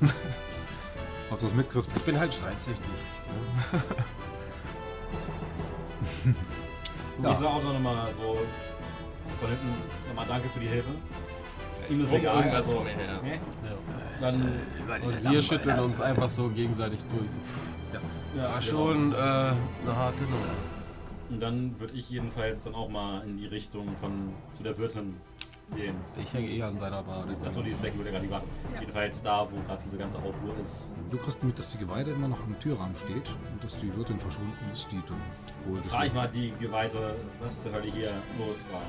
So. 0.00 0.06
Ob 1.30 1.38
du 1.38 1.46
es 1.46 1.54
mitkriegst? 1.54 1.88
Ich 1.96 2.02
bin 2.02 2.18
halt 2.18 2.32
streitsüchtig. 2.32 2.86
Ne? 3.72 3.82
Ja. 7.22 7.30
Ich 7.32 7.38
sage 7.38 7.48
auch 7.48 7.62
nochmal 7.62 8.12
so 8.14 8.36
von 9.40 9.48
hinten 9.48 9.72
nochmal 10.08 10.26
Danke 10.26 10.48
für 10.48 10.60
die 10.60 10.66
Hilfe. 10.66 10.90
Ihm 11.88 12.02
ist 12.04 12.12
egal, 12.12 12.48
also. 12.50 12.80
mir 12.80 12.90
her. 12.90 13.20
ne? 13.22 13.34
Ja. 13.34 13.40
Dann 14.20 14.42
Und 15.02 15.30
wir 15.30 15.42
schütteln 15.42 15.78
uns 15.78 16.00
einfach 16.00 16.28
so 16.28 16.48
gegenseitig 16.48 17.00
durch. 17.16 17.32
So, 17.32 17.38
ja, 18.36 18.60
schon 18.60 19.12
äh, 19.12 19.16
eine 19.16 19.56
harte 19.86 20.22
Nummer. 20.24 20.54
Und 21.30 21.40
dann 21.40 21.78
würde 21.80 21.94
ich 21.94 22.10
jedenfalls 22.10 22.64
dann 22.64 22.74
auch 22.74 22.88
mal 22.88 23.22
in 23.24 23.36
die 23.36 23.46
Richtung 23.46 23.96
von 24.00 24.32
zu 24.52 24.62
der 24.62 24.76
Wirtin 24.78 25.16
gehen. 25.74 25.96
Ich 26.20 26.32
hänge 26.34 26.48
eh 26.48 26.62
an 26.62 26.76
seiner 26.76 27.06
Wade. 27.06 27.34
Achso, 27.44 27.62
die 27.62 27.70
ist 27.70 27.82
weg, 27.82 27.96
würde 27.96 28.10
gerade 28.10 28.24
die 28.24 28.30
Warte. 28.30 28.46
Ja. 28.74 28.80
Jedenfalls 28.80 29.22
da, 29.22 29.46
wo 29.50 29.56
gerade 29.66 29.82
diese 29.86 29.96
ganze 29.96 30.18
Aufruhr 30.18 30.54
ist. 30.62 30.94
Du 31.10 31.16
kriegst 31.16 31.42
mit, 31.42 31.58
dass 31.58 31.70
die 31.70 31.78
Geweihte 31.78 32.10
immer 32.10 32.28
noch 32.28 32.40
am 32.40 32.58
Türrahmen 32.58 32.94
steht 32.94 33.28
und 33.52 33.64
dass 33.64 33.76
die 33.80 33.94
Wirtin 33.96 34.18
verschwunden 34.18 34.52
ist, 34.72 34.86
die 34.92 35.00
du 35.06 35.14
wohl 35.70 35.82
Frage 35.82 36.08
ich 36.08 36.12
mal 36.12 36.28
die 36.28 36.52
Geweihte, 36.60 37.16
was 37.40 37.62
zur 37.62 37.72
Hölle 37.72 37.90
hier 37.90 38.12
los 38.38 38.66
war. 38.70 38.82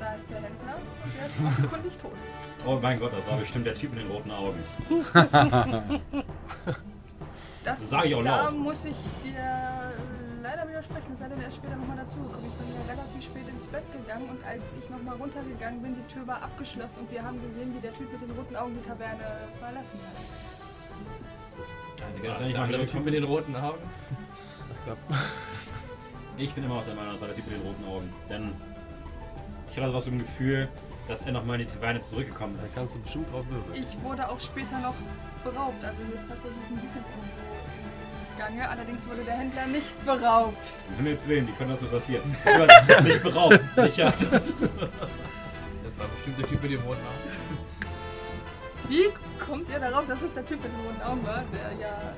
Da 0.00 0.14
ist 0.14 0.28
der 0.28 0.36
Händler 0.38 0.76
und 1.04 1.12
der 1.16 1.26
ist 1.26 1.34
offenkundig 1.46 1.92
tot. 1.98 2.12
Oh 2.66 2.78
mein 2.82 2.98
Gott, 2.98 3.12
das 3.12 3.30
war 3.30 3.38
bestimmt 3.38 3.66
der 3.66 3.74
Typ 3.76 3.94
mit 3.94 4.02
den 4.02 4.10
roten 4.10 4.32
Augen. 4.32 4.58
Das, 7.64 7.78
Das 7.80 7.90
sag 7.90 8.04
ich 8.06 8.14
auch 8.14 8.22
da 8.22 8.44
laut. 8.44 8.58
muss 8.58 8.84
ich 8.84 8.96
dir 9.22 9.92
leider 10.42 10.68
widersprechen, 10.68 11.12
es 11.12 11.18
sei 11.20 11.28
denn, 11.28 11.40
er 11.40 11.48
ist 11.48 11.56
später 11.56 11.76
nochmal 11.76 11.96
dazugekommen. 11.98 12.46
Ich 12.50 12.54
bin 12.58 12.74
ja 12.74 12.92
relativ 12.92 13.22
spät 13.24 13.48
ins 13.48 13.66
Bett 13.68 13.84
gegangen 13.92 14.28
und 14.30 14.44
als 14.44 14.62
ich 14.78 14.90
nochmal 14.90 15.16
runtergegangen 15.16 15.80
bin, 15.82 15.94
die 15.94 16.12
Tür 16.12 16.26
war 16.26 16.42
abgeschlossen 16.42 16.98
und 17.00 17.10
wir 17.10 17.22
haben 17.22 17.40
gesehen, 17.42 17.72
wie 17.74 17.80
der 17.80 17.94
Typ 17.94 18.10
mit 18.12 18.20
den 18.20 18.30
roten 18.36 18.56
Augen 18.56 18.76
die 18.82 18.88
Taverne 18.88 19.46
verlassen 19.60 20.00
hat. 20.02 20.18
Ich 22.20 22.28
Was, 22.28 22.38
der 22.38 22.60
andere 22.62 22.86
Typ 22.86 23.04
mit 23.04 23.14
den 23.14 23.24
roten 23.24 23.54
Augen? 23.54 23.78
Ich 24.72 24.84
glaube, 24.84 24.98
Ich 26.38 26.52
bin 26.54 26.64
immer 26.64 26.76
noch 26.76 26.84
der 26.84 26.94
Meinung, 26.94 27.12
das 27.12 27.20
war 27.20 27.28
der 27.28 27.36
Typ 27.36 27.46
mit 27.46 27.56
den 27.56 27.62
roten 27.66 27.84
Augen. 27.84 28.12
Denn 28.28 28.52
ich 29.70 29.76
hatte 29.76 29.88
sowas 29.88 30.04
so 30.06 30.10
ein 30.10 30.18
Gefühl, 30.18 30.68
dass 31.06 31.22
er 31.22 31.32
nochmal 31.32 31.60
in 31.60 31.66
die 31.66 31.72
Taverne 31.72 32.02
zurückgekommen 32.02 32.56
da 32.56 32.62
ist. 32.64 32.74
kannst 32.74 32.96
du 32.96 33.00
bestimmt 33.00 33.30
drauf 33.30 33.44
wirbeln. 33.48 33.74
Ich 33.80 34.02
wurde 34.02 34.28
auch 34.28 34.40
später 34.40 34.78
noch 34.80 34.94
beraubt, 35.44 35.84
also 35.84 36.00
hier 36.06 36.14
ist 36.14 36.28
tatsächlich 36.28 36.62
ein 36.70 36.76
Beacon 36.80 37.04
irgendwo 38.42 38.52
im 38.52 38.58
Gange. 38.58 38.68
Allerdings 38.70 39.08
wurde 39.08 39.22
der 39.24 39.34
Händler 39.34 39.66
nicht 39.66 40.04
beraubt. 40.04 40.66
Um 40.90 40.96
Himmels 40.96 41.28
Willen, 41.28 41.48
wie 41.48 41.52
kann 41.52 41.68
das 41.68 41.80
so 41.80 41.86
passieren? 41.86 42.36
War 42.44 43.00
nicht 43.02 43.22
beraubt, 43.22 43.60
sicher. 43.76 44.12
Das 45.84 45.98
war 45.98 46.06
bestimmt 46.08 46.38
der 46.38 46.48
Typ 46.48 46.62
mit 46.62 46.72
den 46.72 46.80
roten 46.80 47.00
Augen. 47.00 47.30
Wie 48.88 49.04
kommt 49.44 49.68
ihr 49.70 49.78
darauf, 49.80 50.06
dass 50.06 50.22
es 50.22 50.32
der 50.34 50.44
Typ 50.44 50.62
mit 50.62 50.72
den 50.72 50.80
roten 50.86 51.02
Augen 51.02 51.26
war, 51.26 51.42
der 51.52 51.72
ja 51.80 52.12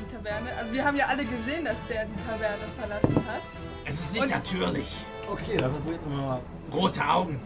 die 0.00 0.14
Taverne. 0.14 0.50
Also 0.58 0.72
wir 0.72 0.84
haben 0.84 0.96
ja 0.96 1.06
alle 1.06 1.24
gesehen, 1.24 1.64
dass 1.64 1.86
der 1.86 2.04
die 2.04 2.26
Taverne 2.28 2.56
verlassen 2.78 3.16
hat. 3.16 3.42
Es 3.84 4.00
ist 4.00 4.12
nicht 4.12 4.22
Und- 4.24 4.30
natürlich. 4.30 4.94
Okay, 5.30 5.56
dann 5.56 5.70
versuche 5.72 5.94
ich 5.94 5.98
jetzt 6.00 6.08
mal. 6.08 6.40
Rote 6.72 7.04
Augen. 7.08 7.40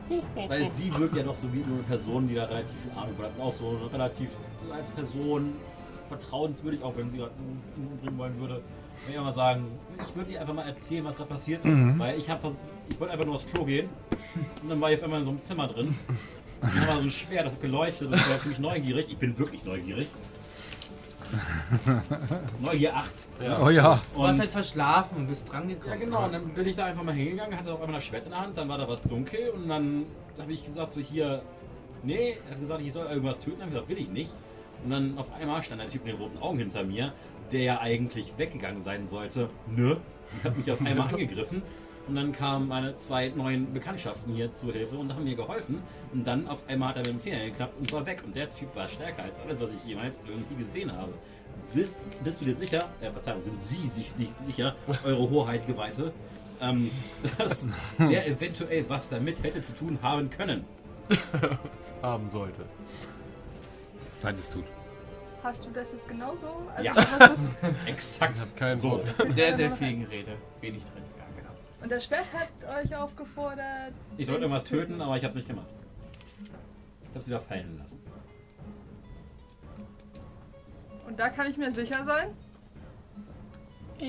Weil 0.48 0.68
sie 0.70 0.96
wirkt 0.98 1.14
ja 1.16 1.22
doch 1.22 1.36
so 1.36 1.52
wie 1.52 1.58
nur 1.58 1.74
eine 1.76 1.82
Person, 1.84 2.26
die 2.26 2.34
da 2.34 2.44
relativ 2.44 2.70
viel 2.82 2.92
Ahnung 2.92 3.14
hat. 3.22 3.30
Auch 3.40 3.52
so 3.52 3.68
eine 3.80 3.92
relativ 3.92 4.30
als 4.72 4.90
Person 4.90 5.54
vertrauenswürdig, 6.10 6.82
auch 6.82 6.96
wenn 6.96 7.10
sie 7.10 7.18
gerade 7.18 7.32
ihn 7.78 7.86
umbringen 7.92 8.18
wollen 8.18 8.38
würde. 8.40 8.60
Wenn 9.06 9.14
ich 9.14 9.20
mal 9.20 9.32
sagen, 9.32 9.64
ich 10.02 10.14
würde 10.14 10.30
ihr 10.32 10.40
einfach 10.40 10.52
mal 10.54 10.66
erzählen, 10.66 11.04
was 11.04 11.16
gerade 11.16 11.30
passiert 11.30 11.64
ist. 11.64 11.98
Weil 11.98 12.18
ich 12.18 12.28
habe 12.28 12.54
ich 12.88 13.00
wollte 13.00 13.12
einfach 13.12 13.24
nur 13.24 13.36
aufs 13.36 13.46
Klo 13.50 13.64
gehen. 13.64 13.88
Und 14.62 14.68
dann 14.68 14.80
war 14.80 14.90
ich 14.90 14.98
auf 14.98 15.04
einmal 15.04 15.20
in 15.20 15.24
so 15.24 15.30
einem 15.30 15.42
Zimmer 15.42 15.66
drin. 15.68 15.94
Und 16.60 16.76
dann 16.76 16.86
war 16.88 16.96
so 16.96 17.02
ein 17.04 17.10
Schwert, 17.10 17.46
das 17.46 17.54
hat 17.54 17.62
geleuchtet 17.62 18.08
und 18.08 18.14
ich 18.14 18.28
war 18.28 18.38
ziemlich 18.40 18.58
neugierig. 18.58 19.06
Ich 19.08 19.16
bin 19.16 19.38
wirklich 19.38 19.64
neugierig. 19.64 20.08
Neugier 22.60 22.96
8. 22.96 23.10
Oh 23.62 23.68
ja. 23.70 24.00
Du 24.12 24.18
warst 24.20 24.34
Und- 24.34 24.40
halt 24.40 24.50
verschlafen 24.50 25.16
und 25.18 25.26
bist 25.28 25.50
dran 25.50 25.68
gekommen. 25.68 25.90
Ja 25.92 25.96
genau, 25.96 26.24
und 26.26 26.32
dann 26.32 26.48
bin 26.48 26.66
ich 26.66 26.76
da 26.76 26.86
einfach 26.86 27.02
mal 27.02 27.14
hingegangen, 27.14 27.56
hatte 27.56 27.72
auf 27.72 27.80
einmal 27.80 27.96
das 27.96 28.04
Schwert 28.04 28.24
in 28.24 28.30
der 28.32 28.40
Hand, 28.40 28.58
dann 28.58 28.68
war 28.68 28.78
da 28.78 28.88
was 28.88 29.04
dunkel 29.04 29.50
und 29.50 29.68
dann 29.68 30.06
habe 30.38 30.52
ich 30.52 30.64
gesagt, 30.64 30.92
so 30.92 31.00
hier, 31.00 31.42
nee, 32.02 32.36
er 32.46 32.50
hat 32.54 32.60
gesagt, 32.60 32.80
ich 32.82 32.92
soll 32.92 33.06
irgendwas 33.06 33.40
töten, 33.40 33.58
habe 33.60 33.66
ich 33.68 33.74
gesagt, 33.74 33.88
will 33.88 33.98
ich 33.98 34.08
nicht. 34.10 34.32
Und 34.84 34.90
dann 34.90 35.18
auf 35.18 35.32
einmal 35.34 35.62
stand 35.62 35.80
ein 35.80 35.88
Typ 35.88 36.04
mit 36.04 36.14
den 36.14 36.20
roten 36.20 36.38
Augen 36.38 36.58
hinter 36.58 36.84
mir, 36.84 37.12
der 37.52 37.60
ja 37.60 37.80
eigentlich 37.80 38.32
weggegangen 38.36 38.82
sein 38.82 39.08
sollte, 39.08 39.50
ne, 39.68 39.96
und 40.32 40.44
hat 40.44 40.56
mich 40.56 40.70
auf 40.70 40.80
einmal 40.80 41.08
angegriffen. 41.12 41.62
Und 42.08 42.16
dann 42.16 42.32
kamen 42.32 42.66
meine 42.66 42.96
zwei 42.96 43.28
neuen 43.28 43.72
Bekanntschaften 43.72 44.34
hier 44.34 44.52
zur 44.52 44.72
Hilfe 44.72 44.96
und 44.96 45.14
haben 45.14 45.24
mir 45.24 45.36
geholfen. 45.36 45.80
Und 46.12 46.26
dann 46.26 46.48
auf 46.48 46.68
einmal 46.68 46.88
hat 46.88 46.96
er 46.96 47.02
mit 47.02 47.12
dem 47.12 47.20
Finger 47.20 47.44
geklappt 47.44 47.74
und 47.78 47.92
war 47.92 48.04
weg. 48.04 48.22
Und 48.24 48.34
der 48.34 48.52
Typ 48.52 48.74
war 48.74 48.88
stärker 48.88 49.22
als 49.22 49.38
alles, 49.40 49.60
was 49.60 49.70
ich 49.70 49.88
jemals 49.88 50.20
irgendwie 50.26 50.64
gesehen 50.64 50.90
habe. 50.90 51.12
Bist, 51.72 52.24
bist 52.24 52.40
du 52.40 52.46
dir 52.46 52.56
sicher, 52.56 52.88
äh, 53.00 53.10
Verzeihung, 53.10 53.42
sind 53.42 53.62
Sie 53.62 53.86
sich 53.86 54.10
sich 54.12 54.28
sicher, 54.46 54.74
Eure 55.04 55.30
Hoheit 55.30 55.66
Geweihte, 55.66 56.12
ähm, 56.60 56.90
dass 57.38 57.68
der 57.98 58.26
eventuell 58.26 58.84
was 58.88 59.10
damit 59.10 59.42
hätte 59.44 59.62
zu 59.62 59.74
tun 59.74 59.98
haben 60.02 60.30
können? 60.30 60.64
Haben 62.02 62.30
sollte. 62.30 62.64
Nein, 64.22 64.36
es 64.38 64.50
tut. 64.50 64.64
Hast 65.42 65.64
du 65.64 65.70
das 65.70 65.90
jetzt 65.92 66.06
genauso? 66.06 66.46
Also 66.76 66.84
Ja. 66.84 66.94
Exakt. 67.86 68.34
Ich 68.36 68.40
habe 68.42 68.50
kein 68.56 68.76
so. 68.78 68.90
Wort. 68.90 69.14
Sehr, 69.34 69.54
sehr 69.54 69.70
viel 69.70 70.00
Gerede. 70.04 70.36
Wenig 70.60 70.82
drin. 70.84 71.02
Ja, 71.16 71.24
genau. 71.34 71.50
und 71.82 71.90
das 71.90 72.04
Schwert 72.04 72.26
hat 72.34 72.84
euch 72.84 72.94
aufgefordert. 72.94 73.94
Ich 74.18 74.26
sollte 74.26 74.42
irgendwas 74.42 74.64
zu 74.64 74.70
töten, 74.76 75.00
aber 75.00 75.16
ich 75.16 75.22
habe 75.22 75.30
es 75.30 75.36
nicht 75.36 75.48
gemacht. 75.48 75.66
Ich 77.02 77.08
habe 77.10 77.18
es 77.20 77.26
wieder 77.26 77.40
fallen 77.40 77.78
lassen. 77.78 78.00
Und 81.06 81.18
da 81.18 81.28
kann 81.30 81.50
ich 81.50 81.56
mir 81.56 81.72
sicher 81.72 82.04
sein. 82.04 82.28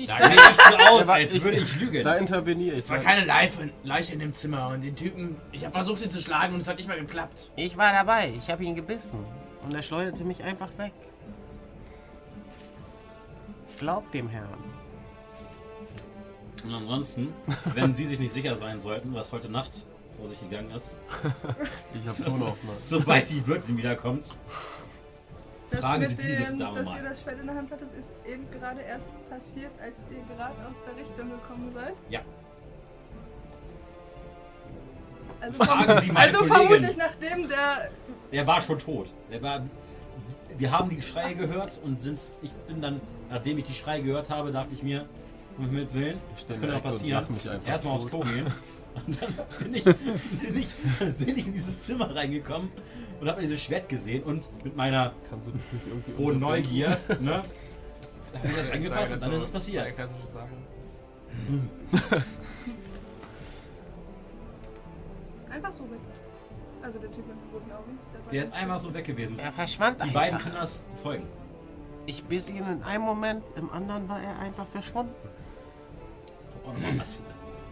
Da 0.06 0.16
sehe 0.16 0.36
ich 0.36 0.56
so 0.56 0.76
aus, 0.90 1.08
als 1.08 1.32
ich- 1.34 1.44
würde 1.44 1.56
ich 1.58 1.80
lügen. 1.80 2.04
Da 2.04 2.14
interveniere 2.16 2.74
ich. 2.76 2.80
Es 2.80 2.90
war 2.90 2.98
keine 2.98 3.24
Leiche, 3.26 3.70
Leiche 3.82 4.12
in 4.14 4.20
dem 4.20 4.32
Zimmer 4.34 4.68
und 4.68 4.82
den 4.82 4.96
Typen, 4.96 5.36
ich 5.50 5.64
habe 5.64 5.72
versucht 5.74 6.02
ihn 6.02 6.10
zu 6.10 6.20
schlagen 6.20 6.54
und 6.54 6.60
es 6.60 6.68
hat 6.68 6.76
nicht 6.76 6.88
mal 6.88 6.98
geklappt. 6.98 7.50
Ich 7.56 7.76
war 7.76 7.92
dabei, 7.92 8.32
ich 8.38 8.50
habe 8.50 8.64
ihn 8.64 8.74
gebissen 8.74 9.24
und 9.64 9.74
er 9.74 9.82
schleuderte 9.82 10.24
mich 10.24 10.42
einfach 10.42 10.68
weg. 10.78 10.92
Glaubt 13.78 14.12
dem 14.14 14.28
Herrn. 14.28 14.46
Und 16.64 16.74
ansonsten, 16.74 17.32
wenn 17.74 17.94
Sie 17.94 18.06
sich 18.06 18.18
nicht 18.20 18.32
sicher 18.32 18.54
sein 18.56 18.78
sollten, 18.78 19.14
was 19.14 19.32
heute 19.32 19.48
Nacht 19.50 19.72
vor 20.18 20.28
sich 20.28 20.40
gegangen 20.40 20.70
ist. 20.72 20.98
Ich 21.94 22.06
hab 22.06 22.16
Tonaufnahme. 22.16 22.78
Sobald 22.80 23.28
die 23.28 23.44
Wirtin 23.46 23.76
wiederkommt, 23.76 24.24
Das 25.70 25.80
Fragen 25.80 26.00
mit 26.00 26.10
Sie 26.10 26.16
diese 26.16 26.44
dem, 26.44 26.58
Dame 26.58 26.78
dass 26.78 26.86
mal. 26.88 26.96
ihr 27.02 27.08
das 27.08 27.20
Schwert 27.22 27.40
in 27.40 27.46
der 27.46 27.56
Hand 27.56 27.70
hattet, 27.70 27.88
ist 27.98 28.12
eben 28.26 28.50
gerade 28.50 28.80
erst 28.82 29.08
passiert, 29.28 29.72
als 29.80 29.94
ihr 30.10 30.34
gerade 30.36 30.54
aus 30.70 30.76
der 30.86 30.96
Richtung 30.96 31.30
gekommen 31.30 31.70
seid. 31.72 31.94
Ja. 32.08 32.20
Also, 35.40 35.64
Fragen 35.64 36.00
Sie 36.00 36.12
meine 36.12 36.26
also 36.32 36.44
vermutlich 36.44 36.96
nachdem 36.96 37.48
der. 37.48 37.90
Er 38.32 38.46
war 38.46 38.60
schon 38.60 38.78
tot. 38.78 39.08
Er 39.30 39.42
war, 39.42 39.62
wir 40.58 40.70
haben 40.72 40.90
die 40.90 41.02
Schreie 41.02 41.34
gehört 41.34 41.80
und 41.84 42.00
sind. 42.00 42.26
Ich 42.42 42.52
bin 42.52 42.80
dann, 42.80 43.00
nachdem 43.30 43.58
ich 43.58 43.64
die 43.64 43.74
Schreie 43.74 44.02
gehört 44.02 44.30
habe, 44.30 44.50
dachte 44.50 44.74
ich 44.74 44.82
mir, 44.82 45.06
um 45.58 45.66
Himmels 45.66 45.94
Willen, 45.94 46.18
das 46.48 46.58
könnte 46.58 46.68
der 46.68 46.76
auch 46.78 46.82
passieren. 46.82 47.26
Erstmal 47.66 47.94
aufs. 47.94 48.06
Klo 48.06 48.20
gehen. 48.20 48.46
Und 49.06 49.22
dann 49.22 49.34
bin 49.58 49.74
ich, 49.74 49.84
bin 49.84 50.54
ich 50.54 50.68
persönlich 50.98 51.46
in 51.46 51.54
dieses 51.54 51.82
Zimmer 51.82 52.14
reingekommen 52.14 52.68
und 53.22 53.26
habe 53.26 53.40
dieses 53.40 53.62
Schwert 53.62 53.88
gesehen 53.88 54.22
und 54.22 54.50
mit 54.64 54.76
meiner 54.76 55.14
Kannst 55.30 55.46
du 55.46 55.52
das 55.52 55.72
nicht 55.72 55.86
irgendwie 55.86 56.22
hohen? 56.22 56.38
Neugier, 56.38 56.98
ne? 57.20 57.42
Habe 58.34 58.46
ich 58.48 58.54
das 58.54 58.66
Ich 58.66 58.72
angefasst 58.74 59.10
sage 59.12 59.14
und 59.14 59.22
dann 59.22 59.32
ist 59.32 59.42
es 59.44 59.50
passiert. 59.50 59.96
Sache. 59.96 60.10
Einfach 65.50 65.72
so 65.72 65.84
weg. 65.84 66.00
Also 66.82 66.98
der 66.98 67.10
Typ 67.12 67.26
mit 67.26 67.36
den 67.36 67.50
roten 67.52 67.72
Augen. 67.72 67.98
Der 68.32 68.44
ist 68.44 68.52
einfach 68.52 68.78
so 68.78 68.92
weg 68.94 69.04
gewesen. 69.04 69.38
Er 69.38 69.52
verschwand 69.52 70.02
Die 70.02 70.10
beiden 70.10 70.36
einfach. 70.36 70.50
können 70.50 70.62
das 70.62 70.82
zeugen. 70.96 71.26
Ich 72.06 72.24
biss 72.24 72.48
ihn 72.50 72.66
in 72.66 72.82
einem 72.82 73.04
Moment, 73.04 73.44
im 73.56 73.70
anderen 73.70 74.08
war 74.08 74.20
er 74.20 74.38
einfach 74.40 74.66
verschwunden. 74.66 75.14
Oh, 76.64 76.72
Mann, 76.80 76.98
was? 76.98 77.22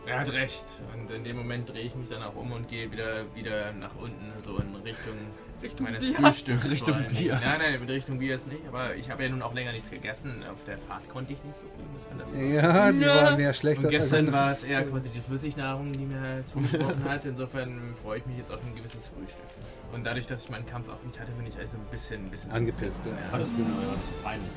Er 0.07 0.21
hat 0.21 0.33
recht. 0.33 0.67
Und 0.95 1.11
in 1.11 1.25
dem 1.25 1.37
Moment 1.37 1.69
drehe 1.69 1.83
ich 1.83 1.95
mich 1.95 2.09
dann 2.09 2.23
auch 2.23 2.35
um 2.37 2.53
und 2.53 2.69
gehe 2.69 2.91
wieder, 2.93 3.25
wieder 3.35 3.73
nach 3.73 3.95
unten, 3.97 4.33
so 4.43 4.57
in 4.59 4.75
Richtung, 4.77 5.15
Richtung 5.63 5.87
meines 5.87 6.01
Bier. 6.07 6.17
Frühstücks. 6.17 6.71
Richtung. 6.71 6.97
Bier. 7.11 7.39
Nein, 7.43 7.59
nein, 7.61 7.75
in 7.75 7.83
Richtung 7.89 8.19
Bier 8.19 8.35
ist 8.37 8.49
nicht. 8.49 8.63
Aber 8.69 8.95
ich 8.97 9.11
habe 9.11 9.23
ja 9.23 9.29
nun 9.29 9.43
auch 9.43 9.55
länger 9.55 9.73
nichts 9.73 9.91
gegessen. 9.91 10.43
Auf 10.51 10.65
der 10.65 10.79
Fahrt 10.79 11.09
konnte 11.09 11.33
ich 11.33 11.43
nicht 11.45 11.55
so 11.57 11.63
viel, 11.77 11.85
muss 11.93 12.07
man 12.09 12.19
dazu 12.19 12.33
sagen. 12.33 12.55
Ja, 12.55 12.93
die 12.93 12.99
Ja. 13.01 13.25
waren 13.27 13.37
mehr 13.37 13.53
schlecht 13.53 13.85
Und 13.85 13.91
gestern 13.91 14.33
war 14.33 14.51
es 14.53 14.65
eher 14.65 14.85
quasi 14.85 15.09
die 15.11 15.21
Flüssignahrung, 15.21 15.91
die 15.93 16.07
mir 16.07 16.45
zugesprochen 16.47 17.05
hat. 17.05 17.27
Insofern 17.27 17.95
freue 18.03 18.19
ich 18.19 18.27
mich 18.27 18.39
jetzt 18.39 18.53
auf 18.53 18.61
ein 18.65 18.75
gewisses 18.75 19.07
Frühstück. 19.09 19.45
Und 19.93 20.05
dadurch, 20.05 20.27
dass 20.27 20.45
ich 20.45 20.51
meinen 20.51 20.67
Kampf 20.67 20.89
auch 20.89 21.03
nicht 21.05 21.19
hatte, 21.19 21.33
bin 21.33 21.47
ich 21.47 21.59
also 21.59 21.77
ein 21.77 21.85
bisschen, 21.91 22.25
ein 22.27 22.31
bisschen 22.31 22.51
Angepisst, 22.51 23.07
ja. 23.07 23.13
Hattest 23.33 23.59
du 23.59 23.65
peinlich. 24.23 24.49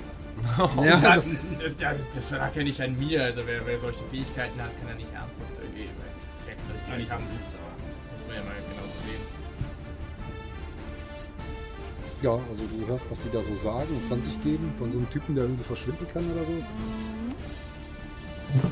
Ja, 0.57 0.83
Ja, 0.83 1.15
das, 1.15 1.25
das, 1.25 1.57
das, 1.59 1.77
das, 1.77 1.98
das 2.15 2.32
lag 2.32 2.56
ja 2.56 2.64
nicht 2.64 2.82
an 2.82 2.98
mir. 2.98 3.23
Also 3.23 3.41
wer, 3.45 3.65
wer 3.65 3.80
solche 3.80 4.03
Fähigkeiten 4.06 4.59
hat, 4.61 4.72
kann 4.80 4.90
er 4.90 4.95
nicht 4.95 5.14
ernsthaft 5.14 5.51
irgendwie. 5.61 5.85
Weiß 5.90 6.15
ich, 6.48 6.56
das 6.73 6.88
ja 6.88 6.93
eigentlich 6.93 7.09
Kampf. 7.09 7.22
absurd, 7.23 7.40
aber. 7.53 8.11
Muss 8.11 8.27
man 8.27 8.35
ja 8.35 8.43
mal 8.43 8.53
ja, 12.23 12.31
also 12.31 12.63
du 12.63 12.87
hörst, 12.87 13.05
was 13.09 13.19
die 13.19 13.29
da 13.29 13.41
so 13.41 13.53
sagen 13.53 13.89
und 13.93 14.03
von 14.05 14.21
sich 14.21 14.39
geben, 14.41 14.73
von 14.79 14.91
so 14.91 14.97
einem 14.97 15.09
Typen, 15.09 15.35
der 15.35 15.43
irgendwie 15.43 15.63
verschwinden 15.63 16.07
kann 16.11 16.23
oder 16.31 16.41
so. 16.45 16.53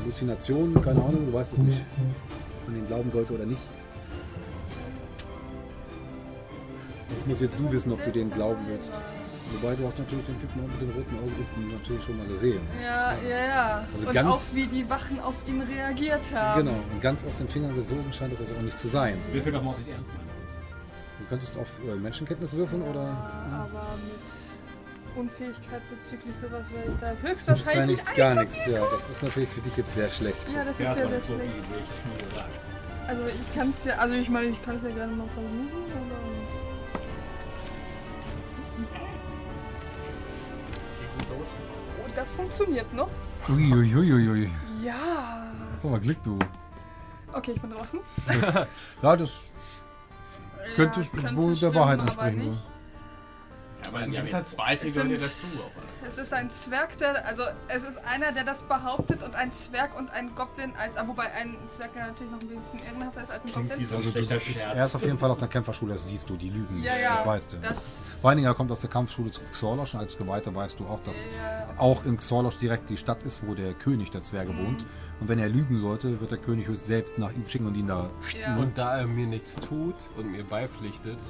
Halluzinationen, 0.02 0.80
keine 0.80 1.02
Ahnung, 1.04 1.26
du 1.26 1.32
weißt 1.32 1.54
es 1.54 1.58
nicht, 1.58 1.84
ob 2.62 2.68
man 2.68 2.78
ihn 2.78 2.86
glauben 2.86 3.10
sollte 3.10 3.34
oder 3.34 3.44
nicht. 3.46 3.60
Das 7.10 7.26
muss 7.26 7.40
jetzt 7.40 7.58
du 7.58 7.70
wissen, 7.70 7.92
ob 7.92 8.02
du 8.02 8.10
den 8.10 8.30
glauben 8.30 8.62
willst. 8.68 8.92
Wobei 9.60 9.74
du 9.74 9.86
hast 9.86 9.98
natürlich 9.98 10.24
den 10.24 10.40
Typen 10.40 10.62
mit 10.62 10.80
den 10.80 10.90
roten 10.90 11.14
Augen 11.18 11.72
natürlich 11.72 12.02
schon 12.02 12.16
mal 12.16 12.26
gesehen. 12.26 12.60
Ja, 12.80 13.12
ja, 13.28 13.46
ja. 13.46 13.86
Also 13.92 14.06
und 14.06 14.14
ganz- 14.14 14.28
auch 14.28 14.54
wie 14.54 14.66
die 14.66 14.88
Wachen 14.88 15.20
auf 15.20 15.34
ihn 15.46 15.60
reagiert 15.60 16.22
haben. 16.34 16.64
Genau, 16.64 16.78
und 16.90 17.02
ganz 17.02 17.22
aus 17.26 17.36
den 17.36 17.48
Fingern 17.48 17.74
gesogen 17.74 18.10
scheint 18.12 18.32
das 18.32 18.40
also 18.40 18.54
auch 18.54 18.62
nicht 18.62 18.78
zu 18.78 18.88
sein. 18.88 19.18
So. 19.26 19.34
Würfel 19.34 19.52
doch 19.52 19.62
mal, 19.62 19.72
ob 19.72 19.80
ich 19.80 19.88
ernst 19.92 20.10
könntest 21.32 21.56
auf 21.56 21.78
äh, 21.78 21.94
Menschenkenntnis 21.94 22.54
würfeln 22.54 22.82
oder 22.82 23.04
Ja, 23.04 23.66
aber 23.70 23.96
mit 24.04 25.16
Unfähigkeit 25.16 25.80
bezüglich 25.88 26.36
sowas 26.36 26.70
wäre 26.70 26.90
ich 26.90 26.96
da 27.00 27.12
höchstwahrscheinlich 27.26 27.66
wahrscheinlich 27.66 28.04
nicht 28.04 28.14
gar 28.14 28.34
nichts. 28.34 28.66
Ja, 28.66 28.84
das 28.90 29.08
ist 29.08 29.22
natürlich 29.22 29.48
für 29.48 29.62
dich 29.62 29.74
jetzt 29.78 29.94
sehr 29.94 30.10
schlecht. 30.10 30.46
Ja, 30.50 30.56
das 30.56 30.70
ist 30.72 30.80
Ja, 30.80 30.94
sehr, 30.94 31.06
das 31.06 31.26
sehr 31.26 31.36
eine 31.36 31.44
schlecht. 31.48 31.66
Also 33.06 33.22
ich 33.28 33.54
kann 33.54 33.70
es 33.70 33.84
ja, 33.84 33.94
also 33.94 34.14
ich 34.14 34.28
meine, 34.28 34.48
ich 34.48 34.62
kann 34.62 34.76
es 34.76 34.82
ja 34.82 34.90
gerne 34.90 35.16
noch 35.16 35.30
versuchen, 35.30 35.70
aber... 35.94 36.18
Geht 41.00 41.28
gut 41.28 41.38
los. 41.38 41.48
Oh, 41.98 42.10
das 42.14 42.34
funktioniert 42.34 42.92
noch. 42.92 43.08
Uiuiuiui. 43.48 44.50
Ja. 44.82 45.50
Hast 45.72 45.82
doch 45.82 45.90
mal 45.90 46.00
Glück, 46.00 46.22
du. 46.22 46.38
Okay, 47.32 47.52
ich 47.52 47.60
bin 47.62 47.70
draußen. 47.70 48.00
Ja, 49.02 49.16
das 49.16 49.46
könnte 50.76 51.00
Ja, 51.00 51.36
wohl 51.36 51.54
der 51.56 51.74
Wahrheit 51.74 51.98
aber 52.00 52.08
entsprechen. 52.08 52.38
ne? 52.50 52.56
Ja, 53.82 53.88
aber 53.88 53.98
ein 53.98 54.12
Ja, 54.12 54.20
gewisser 54.20 54.38
jetzt- 54.38 54.50
Zweifel 54.52 54.88
Es 54.88 54.94
gehört 54.94 55.10
ja 55.10 55.16
dazu. 55.18 55.46
Es 56.04 56.18
ist 56.18 56.32
ein 56.34 56.50
Zwerg, 56.50 56.98
der, 56.98 57.24
also 57.28 57.44
es 57.68 57.84
ist 57.84 57.96
einer, 58.04 58.32
der 58.32 58.42
das 58.42 58.62
behauptet 58.62 59.22
und 59.22 59.36
ein 59.36 59.52
Zwerg 59.52 59.96
und 59.96 60.10
ein 60.10 60.34
Goblin 60.34 60.72
als, 60.76 60.96
ah, 60.96 61.04
wobei 61.06 61.30
ein 61.32 61.56
Zwerg 61.68 61.90
ja 61.94 62.08
natürlich 62.08 62.32
noch 62.32 62.40
ein 62.40 62.48
bisschen 62.60 62.84
ehrenhafter 62.84 63.22
ist 63.22 63.30
als 63.30 63.44
ein 63.44 63.52
Goblin. 63.52 63.88
Also 63.92 64.10
du, 64.10 64.18
er 64.74 64.84
ist 64.84 64.94
auf 64.96 65.02
jeden 65.04 65.16
Fall 65.16 65.30
aus 65.30 65.38
einer 65.38 65.46
Kämpferschule, 65.46 65.92
das 65.92 66.08
siehst 66.08 66.28
du, 66.28 66.36
die 66.36 66.50
lügen. 66.50 66.82
Ja, 66.82 66.96
ja, 66.96 67.12
Das 67.16 67.24
weißt 67.24 67.52
du. 67.52 67.56
Das, 67.58 67.98
Vor 68.20 68.30
allen 68.30 68.38
Dingen, 68.38 68.48
er 68.50 68.54
kommt 68.54 68.72
aus 68.72 68.80
der 68.80 68.90
Kampfschule 68.90 69.30
zu 69.30 69.40
Xorlosch 69.52 69.94
und 69.94 70.00
als 70.00 70.18
Geweihter 70.18 70.52
weißt 70.52 70.80
du 70.80 70.86
auch, 70.86 71.00
dass 71.04 71.26
ja, 71.26 71.68
auch 71.78 72.04
in 72.04 72.16
Xorlosch 72.16 72.56
direkt 72.58 72.90
die 72.90 72.96
Stadt 72.96 73.22
ist, 73.22 73.46
wo 73.46 73.54
der 73.54 73.72
König 73.74 74.10
der 74.10 74.24
Zwerge 74.24 74.56
wohnt. 74.58 74.84
Und 75.22 75.28
wenn 75.28 75.38
er 75.38 75.48
lügen 75.48 75.76
sollte, 75.76 76.20
wird 76.20 76.32
der 76.32 76.38
König 76.38 76.66
höchst 76.66 76.88
selbst 76.88 77.16
nach 77.16 77.30
ihm 77.32 77.46
schicken 77.46 77.68
und 77.68 77.76
ihn 77.76 77.86
da... 77.86 78.10
ja. 78.36 78.56
Und 78.56 78.76
da 78.76 78.98
er 78.98 79.06
mir 79.06 79.28
nichts 79.28 79.54
tut 79.54 80.10
und 80.16 80.32
mir 80.32 80.42
beipflichtet, 80.42 81.22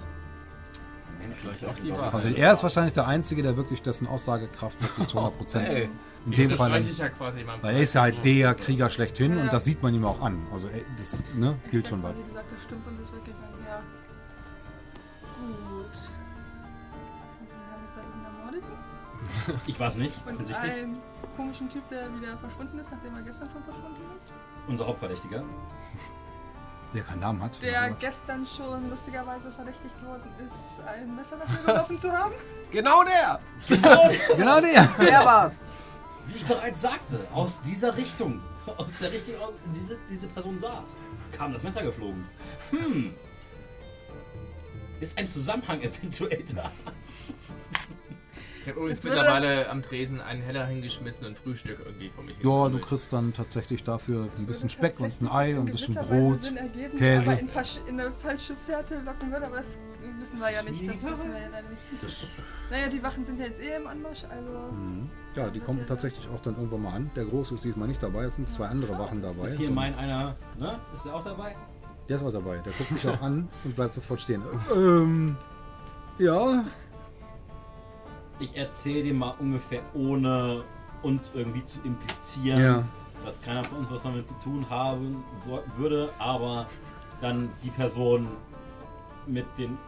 ich 1.31 1.67
auch 1.67 1.75
die 1.75 1.91
Wahrheit. 1.93 2.15
Also 2.15 2.31
er 2.31 2.55
ist 2.55 2.63
wahrscheinlich 2.63 2.95
der 2.95 3.07
Einzige, 3.07 3.43
der 3.43 3.55
wirklich 3.59 3.83
dessen 3.83 4.07
Aussagekraft 4.07 4.81
wirklich 4.81 5.07
zu 5.09 5.19
100 5.19 5.37
Prozent 5.37 5.69
Hey. 5.69 5.91
in 6.25 6.33
dem 6.33 6.57
Fall... 6.57 6.75
ich 6.81 6.97
ja 6.97 7.11
quasi. 7.11 7.45
Weil 7.61 7.75
er 7.77 7.83
ist 7.83 7.95
ja 7.95 8.01
halt 8.01 8.25
der 8.25 8.55
Krieger 8.55 8.89
schlechthin 8.89 9.37
Ja. 9.37 9.43
und 9.43 9.53
das 9.53 9.67
sieht 9.67 9.83
man 9.83 9.95
ihm 9.95 10.07
auch 10.07 10.23
an. 10.23 10.47
Also 10.51 10.69
ey, 10.69 10.87
das 10.97 11.25
ne, 11.35 11.59
gilt 11.71 11.87
schon 11.87 12.03
weit. 12.03 12.17
gesagt, 12.27 12.47
das 12.51 12.65
stimmt 12.65 12.87
und 12.87 12.99
ist 12.99 13.13
weggegangen, 13.15 13.59
ja. 13.69 13.83
Gut. 15.39 15.85
Und 17.41 17.47
wir 17.47 17.57
haben 17.71 17.83
jetzt 17.85 17.99
einen 17.99 18.25
Ermordeten 18.25 18.73
Ich 19.67 19.79
weiß 19.79 19.97
nicht, 19.97 20.15
offensichtlich. 20.27 20.73
Komischen 21.37 21.69
Typ, 21.69 21.89
der 21.89 22.13
wieder 22.15 22.37
verschwunden 22.39 22.79
ist, 22.79 22.91
nachdem 22.91 23.15
er 23.17 23.23
gestern 23.23 23.51
schon 23.51 23.63
verschwunden 23.63 24.01
ist. 24.17 24.33
Unser 24.69 24.87
Hauptverdächtiger. 24.87 25.43
Der 26.95 27.03
keinen 27.03 27.21
Namen 27.21 27.43
hat. 27.43 27.63
Der 27.63 27.83
Also, 27.83 27.97
gestern 27.99 28.47
schon 28.47 28.91
lustigerweise 28.91 29.51
verdächtigt 29.51 29.95
worden 30.05 30.31
ist, 30.47 30.83
ein 30.87 31.15
Messer 31.17 31.37
dafür 31.39 31.65
geworfen 31.67 31.99
zu 31.99 32.13
haben. 32.13 32.33
Genau 32.71 33.03
der! 33.03 33.41
genau 34.37 34.61
der! 34.61 34.85
Der 34.99 35.25
war's! 35.25 35.65
Wie 36.27 36.37
ich 36.37 36.45
bereits 36.45 36.83
sagte, 36.83 37.19
aus 37.33 37.63
dieser 37.63 37.97
Richtung, 37.97 38.41
aus 38.77 38.99
der 39.01 39.11
Richtung, 39.11 39.37
aus 39.41 39.55
diese, 39.75 39.99
diese 40.11 40.29
Person 40.29 40.59
saß, 40.59 41.01
kam 41.33 41.53
das 41.53 41.63
Messer 41.63 41.83
geflogen. 41.83 42.27
Hm. 42.71 43.15
Ist 45.01 45.19
ein 45.19 45.27
Zusammenhang 45.27 45.81
eventuell 45.83 46.45
da? 46.55 46.71
Ich 48.63 48.69
habe 48.69 48.79
übrigens 48.79 49.03
mittlerweile 49.03 49.69
am 49.71 49.83
Tresen 49.83 50.21
einen 50.21 50.41
Heller 50.41 50.67
hingeschmissen 50.67 51.27
und 51.27 51.37
Frühstück 51.37 51.79
irgendwie 51.85 52.11
vor 52.11 52.23
mich 52.23 52.37
Ja, 52.41 52.69
du 52.69 52.79
kriegst 52.79 53.13
dann 53.13 53.33
tatsächlich 53.33 53.83
dafür 53.83 54.29
ein 54.39 54.47
bisschen 54.47 54.69
Speck 54.69 55.01
und 55.01 55.21
ein 55.21 55.29
Ei 55.29 55.59
und 55.59 55.67
ein 55.67 55.73
bisschen 55.73 55.97
Brot. 55.97 56.45
Sinn 56.45 56.57
ergeben, 56.57 56.97
Käse. 56.97 57.33
Aber 57.33 57.41
in, 57.41 57.49
in 57.89 58.01
eine 58.01 58.13
falsche 58.13 58.55
Fährte 58.55 59.01
locken 59.05 59.33
würde, 59.33 59.47
aber 59.47 59.57
das 59.57 59.79
wissen 60.21 60.39
wir 60.39 60.53
ja 60.53 60.63
nicht. 60.63 60.89
Das 60.89 61.05
wissen 61.05 61.33
wir 61.33 61.41
ja 61.41 61.49
leider 61.49 61.69
nicht. 61.69 62.03
Das, 62.03 62.37
Naja, 62.71 62.89
die 62.89 63.03
Wachen 63.03 63.25
sind 63.25 63.41
ja 63.41 63.47
jetzt 63.47 63.61
eh 63.61 63.75
im 63.77 63.87
Anmarsch, 63.89 64.25
also. 64.31 64.73
Mhm. 64.73 65.11
ja, 65.35 65.51
die 65.51 65.61
kommen 65.61 65.85
tatsächlich 65.87 66.29
auch 66.29 66.41
dann 66.41 66.55
irgendwann 66.57 66.83
mal 66.83 66.95
an. 66.95 67.11
Der 67.17 67.25
Große 67.25 67.55
ist 67.55 67.65
diesmal 67.65 67.89
nicht 67.89 68.03
dabei, 68.03 68.25
es 68.25 68.37
sind 68.37 68.49
zwei 68.49 68.67
andere 68.67 68.97
Wachen 68.97 69.23
dabei. 69.23 69.47
Ist 69.47 69.59
hier 69.59 69.73
mein 69.73 69.97
einer, 69.97 70.37
ne? 70.57 70.79
Ist 70.95 71.05
der 71.05 71.15
auch 71.17 71.25
dabei? 71.25 71.57
Der 72.09 72.17
ist 72.17 72.23
auch 72.23 72.33
dabei. 72.33 72.59
Der 72.59 72.73
guckt 72.73 72.95
dich 72.95 73.09
auch 73.09 73.23
an 73.23 73.49
und 73.65 73.75
bleibt 73.75 73.95
sofort 73.95 74.21
stehen. 74.21 74.43
Ähm, 74.75 75.37
ja. 76.19 76.65
Ich 78.43 78.57
erzähle 78.57 79.05
dir 79.05 79.15
mal 79.15 79.35
ungefähr, 79.39 79.83
ohne 79.95 80.65
uns 81.03 81.33
irgendwie 81.35 81.63
zu 81.63 81.81
implizieren, 81.83 82.61
Ja. 82.61 82.85
dass 83.25 83.41
keiner 83.41 83.63
von 83.63 83.79
uns 83.79 83.93
was 83.93 84.03
damit 84.03 84.27
zu 84.27 84.35
tun 84.41 84.69
haben 84.69 85.23
soll, 85.45 85.63
würde, 85.77 86.11
aber 86.19 86.67
dann 87.21 87.51
die 87.63 87.71
Person 87.71 88.27
mit 89.29 89.47
den 89.59 89.79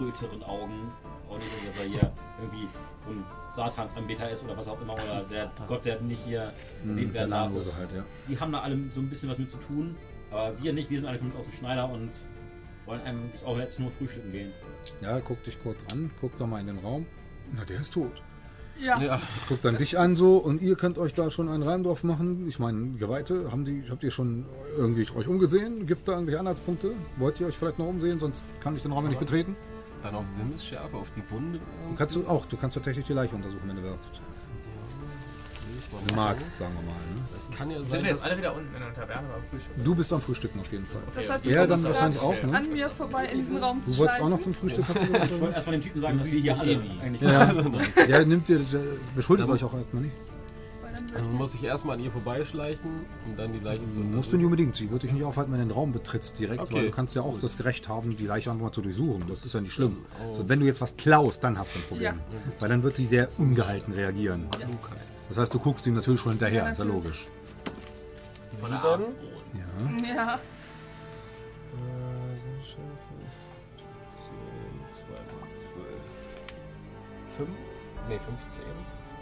röteren 0.00 0.44
Augen, 0.44 0.92
auch 1.28 1.36
nicht, 1.38 1.48
so, 1.48 1.66
dass 1.66 1.76
er 1.80 1.90
hier 1.90 2.12
irgendwie 2.40 2.68
so 2.98 3.10
ein 3.10 3.24
Satansanbeter 3.52 4.30
ist 4.30 4.44
oder 4.44 4.56
was 4.56 4.68
auch 4.68 4.80
immer, 4.80 4.92
oder 4.94 5.02
der 5.02 5.18
Satans. 5.18 5.68
Gott, 5.68 5.84
der 5.84 6.00
nicht 6.02 6.24
hier 6.24 6.52
Mhm, 6.84 6.90
erwähnt 6.90 7.14
der 7.14 7.20
werden 7.20 7.30
darf. 7.30 7.78
Halt, 7.78 7.92
ja. 7.96 8.04
Die 8.28 8.38
haben 8.38 8.52
da 8.52 8.60
alle 8.60 8.76
so 8.94 9.00
ein 9.00 9.08
bisschen 9.10 9.28
was 9.28 9.38
mit 9.38 9.50
zu 9.50 9.58
tun, 9.58 9.96
aber 10.30 10.52
wir 10.62 10.72
nicht, 10.72 10.88
wir 10.88 11.00
sind 11.00 11.08
alle 11.08 11.18
komplett 11.18 11.38
aus 11.40 11.46
dem 11.46 11.54
Schneider 11.54 11.88
und 11.90 12.10
wollen 12.86 13.00
eigentlich 13.02 13.44
auch 13.44 13.58
jetzt 13.58 13.80
nur 13.80 13.90
frühstücken 13.90 14.30
gehen. 14.30 14.52
Ja, 15.00 15.18
guck 15.20 15.42
dich 15.42 15.60
kurz 15.60 15.84
an, 15.92 16.12
guck 16.20 16.36
doch 16.36 16.46
mal 16.46 16.60
in 16.60 16.66
den 16.68 16.78
Raum. 16.78 17.06
Na, 17.56 17.64
der 17.64 17.80
ist 17.80 17.92
tot. 17.92 18.22
Ja. 18.80 19.00
Ja. 19.00 19.20
Guckt 19.48 19.64
dann 19.64 19.76
dich 19.76 19.98
an 19.98 20.16
so 20.16 20.38
und 20.38 20.60
ihr 20.60 20.76
könnt 20.76 20.98
euch 20.98 21.14
da 21.14 21.30
schon 21.30 21.48
einen 21.48 21.62
Reim 21.62 21.84
drauf 21.84 22.02
machen. 22.04 22.46
Ich 22.48 22.58
meine, 22.58 22.92
Geweihte, 22.98 23.52
haben 23.52 23.64
Sie, 23.64 23.84
habt 23.88 24.02
ihr 24.02 24.10
schon 24.10 24.46
irgendwie 24.76 25.06
euch 25.14 25.28
umgesehen? 25.28 25.86
Gibt 25.86 25.98
es 25.98 26.04
da 26.04 26.12
irgendwelche 26.12 26.40
Anhaltspunkte? 26.40 26.94
Wollt 27.16 27.38
ihr 27.40 27.46
euch 27.46 27.56
vielleicht 27.56 27.78
noch 27.78 27.86
umsehen, 27.86 28.18
sonst 28.18 28.44
kann 28.60 28.74
ich 28.74 28.82
den 28.82 28.92
Raum 28.92 29.04
ja 29.04 29.10
nicht 29.10 29.20
betreten? 29.20 29.56
Dann 30.02 30.16
auf 30.16 30.26
Sinnesschärfe, 30.26 30.96
auf 30.96 31.12
die 31.12 31.22
Wunde. 31.30 31.60
Du 31.90 31.96
kannst 31.96 32.16
du 32.16 32.26
auch, 32.26 32.44
du 32.46 32.56
kannst 32.56 32.74
tatsächlich 32.74 33.06
die 33.06 33.12
Leiche 33.12 33.36
untersuchen, 33.36 33.68
wenn 33.68 33.76
du 33.76 33.82
willst. 33.84 34.20
Magst, 36.16 36.56
sagen 36.56 36.74
wir 36.74 36.82
mal. 36.82 36.92
Ne? 36.92 37.22
Das 37.34 37.50
kann 37.50 37.70
ja 37.70 37.76
Sind 37.78 37.86
sein, 37.86 38.02
wir 38.04 38.10
jetzt 38.10 38.24
alle 38.26 38.38
wieder 38.38 38.54
unten 38.54 38.74
in 38.74 38.80
der 38.80 38.94
Taverne 38.94 39.28
beim 39.28 39.42
Frühstück? 39.50 39.84
Du 39.84 39.94
bist 39.94 40.12
am 40.12 40.20
Frühstücken 40.20 40.60
auf 40.60 40.72
jeden 40.72 40.86
Fall. 40.86 41.02
Das 41.14 41.28
heißt, 41.30 41.46
du 41.46 41.50
Ja, 41.50 41.66
dann 41.66 41.78
versuchst 41.80 41.94
wahrscheinlich 41.94 42.20
gerade 42.20 42.38
auch, 42.38 42.46
ne? 42.50 42.56
an 42.56 42.72
mir 42.72 42.90
vorbei 42.90 43.26
in 43.26 43.38
diesen 43.38 43.56
Raum 43.58 43.82
zu 43.82 43.90
Du 43.92 43.98
wolltest 43.98 44.20
auch 44.20 44.28
noch 44.28 44.40
zum 44.40 44.54
Frühstück, 44.54 44.84
hast 44.88 45.02
du 45.02 45.06
Ich 45.06 45.40
wollte 45.40 45.54
erst 45.54 45.66
mal 45.66 45.72
dem 45.72 45.82
Typen 45.82 46.00
sagen, 46.00 46.18
dass 46.18 46.30
wir 46.32 46.40
hier 46.40 46.58
alle 46.60 46.72
eh 46.72 46.76
nie. 46.76 47.00
eigentlich. 47.02 47.30
Ja, 47.30 47.52
der 48.06 48.26
nimmt 48.26 48.48
dir, 48.48 48.58
der 48.58 48.80
beschuldigt 49.14 49.48
euch 49.48 49.64
auch 49.64 49.74
erstmal 49.74 50.02
nicht. 50.02 50.14
Dann 51.14 51.22
Also 51.24 51.30
muss 51.34 51.54
ich 51.54 51.64
erstmal 51.64 51.96
an 51.96 52.02
ihr 52.04 52.10
vorbeischleichen 52.10 52.90
und 53.26 53.38
dann 53.38 53.52
die 53.52 53.60
Leiche 53.60 53.88
zu 53.88 54.00
Musst 54.00 54.30
du 54.32 54.36
nicht 54.36 54.44
unbedingt. 54.44 54.76
Sie 54.76 54.90
wird 54.90 55.02
dich 55.02 55.12
nicht 55.12 55.24
aufhalten, 55.24 55.50
wenn 55.52 55.60
du 55.60 55.66
den 55.66 55.70
Raum 55.72 55.92
betrittst 55.92 56.38
direkt, 56.38 56.60
Okay. 56.60 56.74
weil 56.74 56.84
du 56.86 56.90
kannst 56.90 57.14
ja 57.14 57.22
auch 57.22 57.38
das 57.38 57.64
Recht 57.64 57.88
haben, 57.88 58.14
die 58.16 58.26
Leiche 58.26 58.50
einfach 58.50 58.64
mal 58.66 58.72
zu 58.72 58.82
durchsuchen. 58.82 59.24
Das 59.28 59.44
ist 59.44 59.54
ja 59.54 59.60
nicht 59.62 59.72
schlimm. 59.72 59.96
So, 60.32 60.48
wenn 60.50 60.60
du 60.60 60.66
jetzt 60.66 60.80
was 60.82 60.96
klaust, 60.96 61.42
dann 61.44 61.58
hast 61.58 61.74
du 61.74 61.78
ein 61.78 61.84
Problem. 61.86 62.14
Weil 62.60 62.68
dann 62.68 62.82
wird 62.82 62.96
sie 62.96 63.06
sehr 63.06 63.28
ungehalten 63.38 63.92
reagieren. 63.94 64.46
Das 65.32 65.38
heißt, 65.38 65.54
du 65.54 65.60
guckst 65.60 65.86
ihm 65.86 65.94
natürlich 65.94 66.20
schon 66.20 66.32
hinterher, 66.32 66.64
Ja, 66.64 66.68
ist 66.68 66.78
ja 66.78 66.84
logisch. 66.84 67.26
Sieben. 68.50 68.70
Ja. 68.70 68.84
Ja. 70.06 70.34
Äh, 70.34 70.38
Sinnesschärfe. 72.36 73.14
10, 74.10 74.30
2 74.92 75.06
mal 75.08 75.56
12. 75.56 75.72
5? 77.38 77.48
Ne, 78.10 78.20
15. 78.42 78.62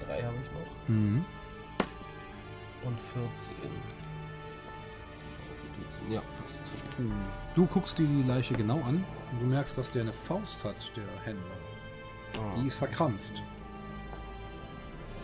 3 0.05 0.23
habe 0.25 0.35
ich 0.35 0.51
noch. 0.51 0.89
Mhm. 0.89 1.25
Und 2.83 3.01
14. 3.01 3.55
Auf 5.47 5.91
14. 5.93 6.11
Ja, 6.11 6.23
passt. 6.43 6.61
Du 7.55 7.67
guckst 7.67 7.99
dir 7.99 8.09
die 8.09 8.25
Leiche 8.25 8.55
genau 8.55 8.83
an 8.83 9.05
und 9.31 9.41
du 9.41 9.47
merkst, 9.47 9.79
dass 9.79 9.93
der 9.93 10.03
eine 10.03 10.13
Faust 10.13 10.65
hat, 10.65 10.91
der 10.97 11.05
Händler. 11.25 11.45
Oh. 12.37 12.61
Die 12.61 12.67
ist 12.67 12.79
verkrampft. 12.79 13.45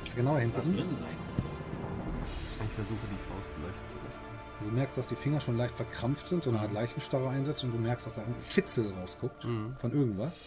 Kannst 0.07 0.19
du 0.19 0.23
genauer 0.23 0.39
hingucken? 0.39 0.79
Ich 0.79 2.75
versuche 2.77 2.99
die 3.11 3.35
Faust 3.35 3.55
leicht 3.65 3.89
zu 3.89 3.97
öffnen. 3.97 4.71
Du 4.71 4.77
merkst, 4.77 4.97
dass 4.97 5.09
die 5.09 5.17
Finger 5.17 5.41
schon 5.41 5.57
leicht 5.57 5.75
verkrampft 5.75 6.29
sind, 6.29 6.45
so 6.45 6.51
eine 6.51 6.61
Art 6.61 6.71
Leichenstarre 6.73 7.29
einsetzt 7.29 7.65
und 7.65 7.73
du 7.73 7.79
merkst, 7.79 8.07
dass 8.07 8.15
da 8.15 8.23
ein 8.23 8.35
Fitzel 8.39 8.93
rausguckt 9.01 9.43
von 9.43 9.93
irgendwas. 9.93 10.43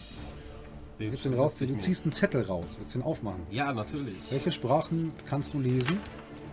Den 0.98 1.12
Willst 1.12 1.26
du 1.26 1.28
den 1.28 1.38
rausziehen? 1.38 1.74
Du 1.74 1.78
ziehst 1.78 2.04
einen 2.04 2.12
Zettel 2.12 2.42
raus, 2.42 2.76
willst 2.78 2.94
den 2.94 3.02
aufmachen. 3.02 3.42
Ja, 3.50 3.70
natürlich. 3.74 4.16
Welche 4.30 4.50
Sprachen 4.50 5.12
kannst 5.26 5.52
du 5.52 5.60
lesen? 5.60 5.98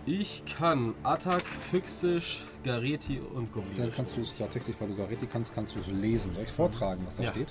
Ich 0.04 0.44
kann 0.44 0.94
Attack, 1.02 1.44
Füchsisch, 1.46 2.44
Gareti 2.62 3.20
und 3.20 3.46
Dann 3.54 3.64
Goblinisch. 3.64 3.96
kannst 3.96 4.16
du 4.18 4.20
es 4.20 4.34
tatsächlich, 4.34 4.78
weil 4.82 4.88
du 4.88 4.96
Gareti 4.96 5.26
kannst, 5.26 5.54
kannst 5.54 5.74
du 5.76 5.80
es 5.80 5.86
lesen. 5.86 6.34
Soll 6.34 6.44
ich 6.44 6.50
vortragen, 6.50 7.04
was 7.06 7.16
da 7.16 7.22
Ja. 7.22 7.30
steht? 7.30 7.48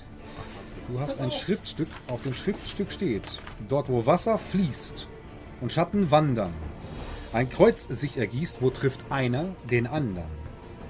Du 0.86 1.00
hast 1.00 1.20
ein 1.20 1.32
Schriftstück. 1.32 1.88
Auf 2.08 2.22
dem 2.22 2.32
Schriftstück 2.34 2.92
steht, 2.92 3.40
dort 3.68 3.88
wo 3.88 4.06
Wasser 4.06 4.38
fließt 4.38 5.08
und 5.60 5.72
Schatten 5.72 6.10
wandern, 6.10 6.52
ein 7.32 7.48
Kreuz 7.48 7.86
sich 7.86 8.16
ergießt, 8.16 8.62
wo 8.62 8.70
trifft 8.70 9.04
einer 9.10 9.54
den 9.70 9.86
anderen. 9.86 10.30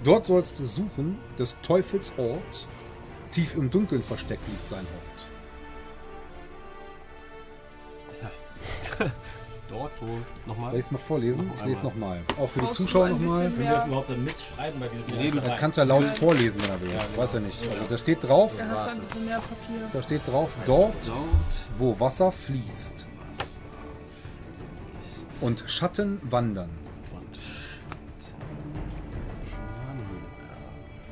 Dort 0.04 0.26
sollst 0.26 0.60
du 0.60 0.64
suchen, 0.64 1.18
des 1.38 1.60
Teufels 1.60 2.12
Ort, 2.16 2.68
tief 3.32 3.56
im 3.56 3.70
Dunkeln 3.70 4.02
versteckt 4.02 4.46
liegt 4.46 4.66
sein 4.66 4.86
Hort. 4.86 5.30
Dort, 9.68 9.92
wo. 10.00 10.06
Nochmal? 10.46 10.70
Soll 10.70 10.80
ich 10.80 10.86
es 10.86 10.92
mal 10.92 10.98
vorlesen? 10.98 11.48
Noch 11.48 11.56
Ich 11.56 11.64
lese 11.64 11.82
nochmal. 11.82 12.22
Auch 12.40 12.48
für 12.48 12.60
die 12.60 12.70
Zuschauer 12.70 13.10
nochmal. 13.10 13.42
Können 13.42 13.58
wir 13.58 13.70
das 13.70 13.86
überhaupt 13.86 14.10
dann 14.10 14.24
mitschreiben, 14.24 14.80
Nee, 15.18 15.30
du 15.30 15.38
ja 15.38 15.42
Er 15.44 15.56
kann 15.56 15.70
es 15.70 15.76
ja 15.76 15.82
laut 15.84 16.08
vorlesen, 16.08 16.62
wenn 16.62 16.70
er 16.70 16.80
will. 16.80 16.90
Ja, 16.90 17.00
genau. 17.04 17.22
Weiß 17.22 17.34
er 17.34 17.40
nicht. 17.40 17.68
Also 17.70 17.84
da 17.88 17.98
steht 17.98 18.24
drauf, 18.24 18.54
Da 18.56 18.66
hast 18.66 18.86
du 18.86 18.90
ein 18.90 19.00
bisschen 19.00 19.26
mehr 19.26 19.40
Papier. 19.40 19.90
da 19.92 20.02
steht 20.02 20.26
drauf, 20.26 20.56
dort 20.64 20.94
Dort, 21.08 21.66
wo 21.76 22.00
Wasser 22.00 22.32
fließt 22.32 22.58
was 22.64 22.76
fließt. 22.76 23.07
Und 25.40 25.64
Schatten 25.66 26.20
wandern. 26.22 26.70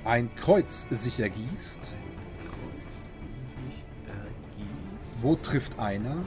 Ein 0.04 0.32
Kreuz 0.36 0.86
sich 0.90 1.18
ergießt, 1.18 1.96
Kreuz 2.38 3.06
sich 3.28 3.84
ergießt. 4.06 5.22
wo 5.22 5.34
trifft 5.34 5.78
einer 5.78 6.24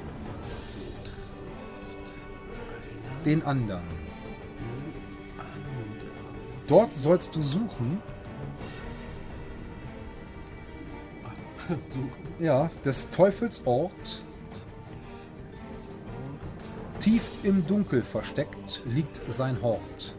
den 3.26 3.44
anderen. 3.44 3.84
Dort 6.68 6.94
sollst 6.94 7.36
du 7.36 7.42
suchen, 7.42 8.02
Suchen. 11.88 12.12
ja, 12.40 12.70
des 12.86 13.10
Teufels 13.10 13.66
Ort, 13.66 14.22
tief 17.00 17.30
im 17.44 17.66
Dunkel 17.66 18.02
versteckt 18.02 18.82
liegt 18.86 19.22
sein 19.28 19.62
Hort. 19.62 20.16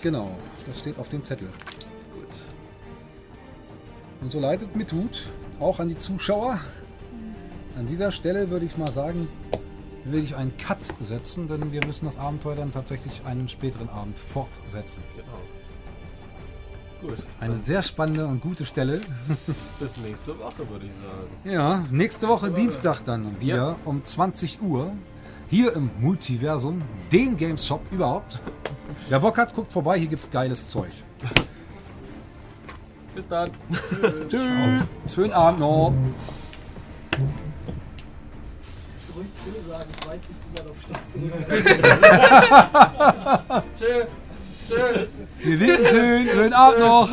Genau, 0.00 0.30
das 0.66 0.78
steht 0.78 0.98
auf 0.98 1.08
dem 1.08 1.24
Zettel. 1.24 1.48
Gut. 2.14 2.28
Und 4.20 4.30
so 4.30 4.38
leidet 4.38 4.76
mir 4.76 4.86
tut, 4.86 5.28
auch 5.58 5.80
an 5.80 5.88
die 5.88 5.98
Zuschauer. 5.98 6.60
An 7.76 7.86
dieser 7.86 8.12
Stelle 8.12 8.50
würde 8.50 8.66
ich 8.66 8.78
mal 8.78 8.90
sagen, 8.90 9.28
will 10.04 10.22
ich 10.22 10.36
einen 10.36 10.56
Cut 10.56 10.78
setzen, 11.00 11.48
denn 11.48 11.72
wir 11.72 11.84
müssen 11.84 12.04
das 12.04 12.16
Abenteuer 12.16 12.56
dann 12.56 12.72
tatsächlich 12.72 13.24
einen 13.24 13.48
späteren 13.48 13.88
Abend 13.88 14.18
fortsetzen. 14.18 15.02
Genau. 15.16 15.57
Gut. 17.00 17.16
Eine 17.38 17.58
sehr 17.58 17.82
spannende 17.84 18.26
und 18.26 18.40
gute 18.40 18.64
Stelle. 18.64 19.00
Bis 19.78 19.98
nächste 19.98 20.36
Woche, 20.38 20.68
würde 20.68 20.86
ich 20.86 20.94
sagen. 20.94 21.28
Ja, 21.44 21.84
nächste 21.90 22.26
Woche 22.26 22.50
Dienstag 22.50 23.02
dann 23.04 23.40
wieder 23.40 23.76
um 23.84 24.02
20 24.02 24.60
Uhr. 24.60 24.92
Hier 25.48 25.72
im 25.74 25.90
Multiversum, 26.00 26.82
dem 27.12 27.36
Games 27.36 27.66
Shop 27.66 27.80
überhaupt. 27.90 28.40
Wer 29.08 29.20
Bock 29.20 29.38
hat, 29.38 29.54
guckt 29.54 29.72
vorbei, 29.72 29.98
hier 29.98 30.08
gibt's 30.08 30.30
geiles 30.30 30.68
Zeug. 30.68 30.90
Bis 33.14 33.26
dann. 33.28 33.50
Tschüss. 34.28 34.82
Schönen 35.14 35.32
Abend 35.32 35.60
noch. 35.60 35.92
Tschö. 43.78 44.04
Tschö. 44.68 45.06
Wir 45.38 45.60
winken 45.60 45.86
schön. 45.86 46.28
Schönen 46.30 46.52
Abend 46.52 46.80
noch. 46.80 47.08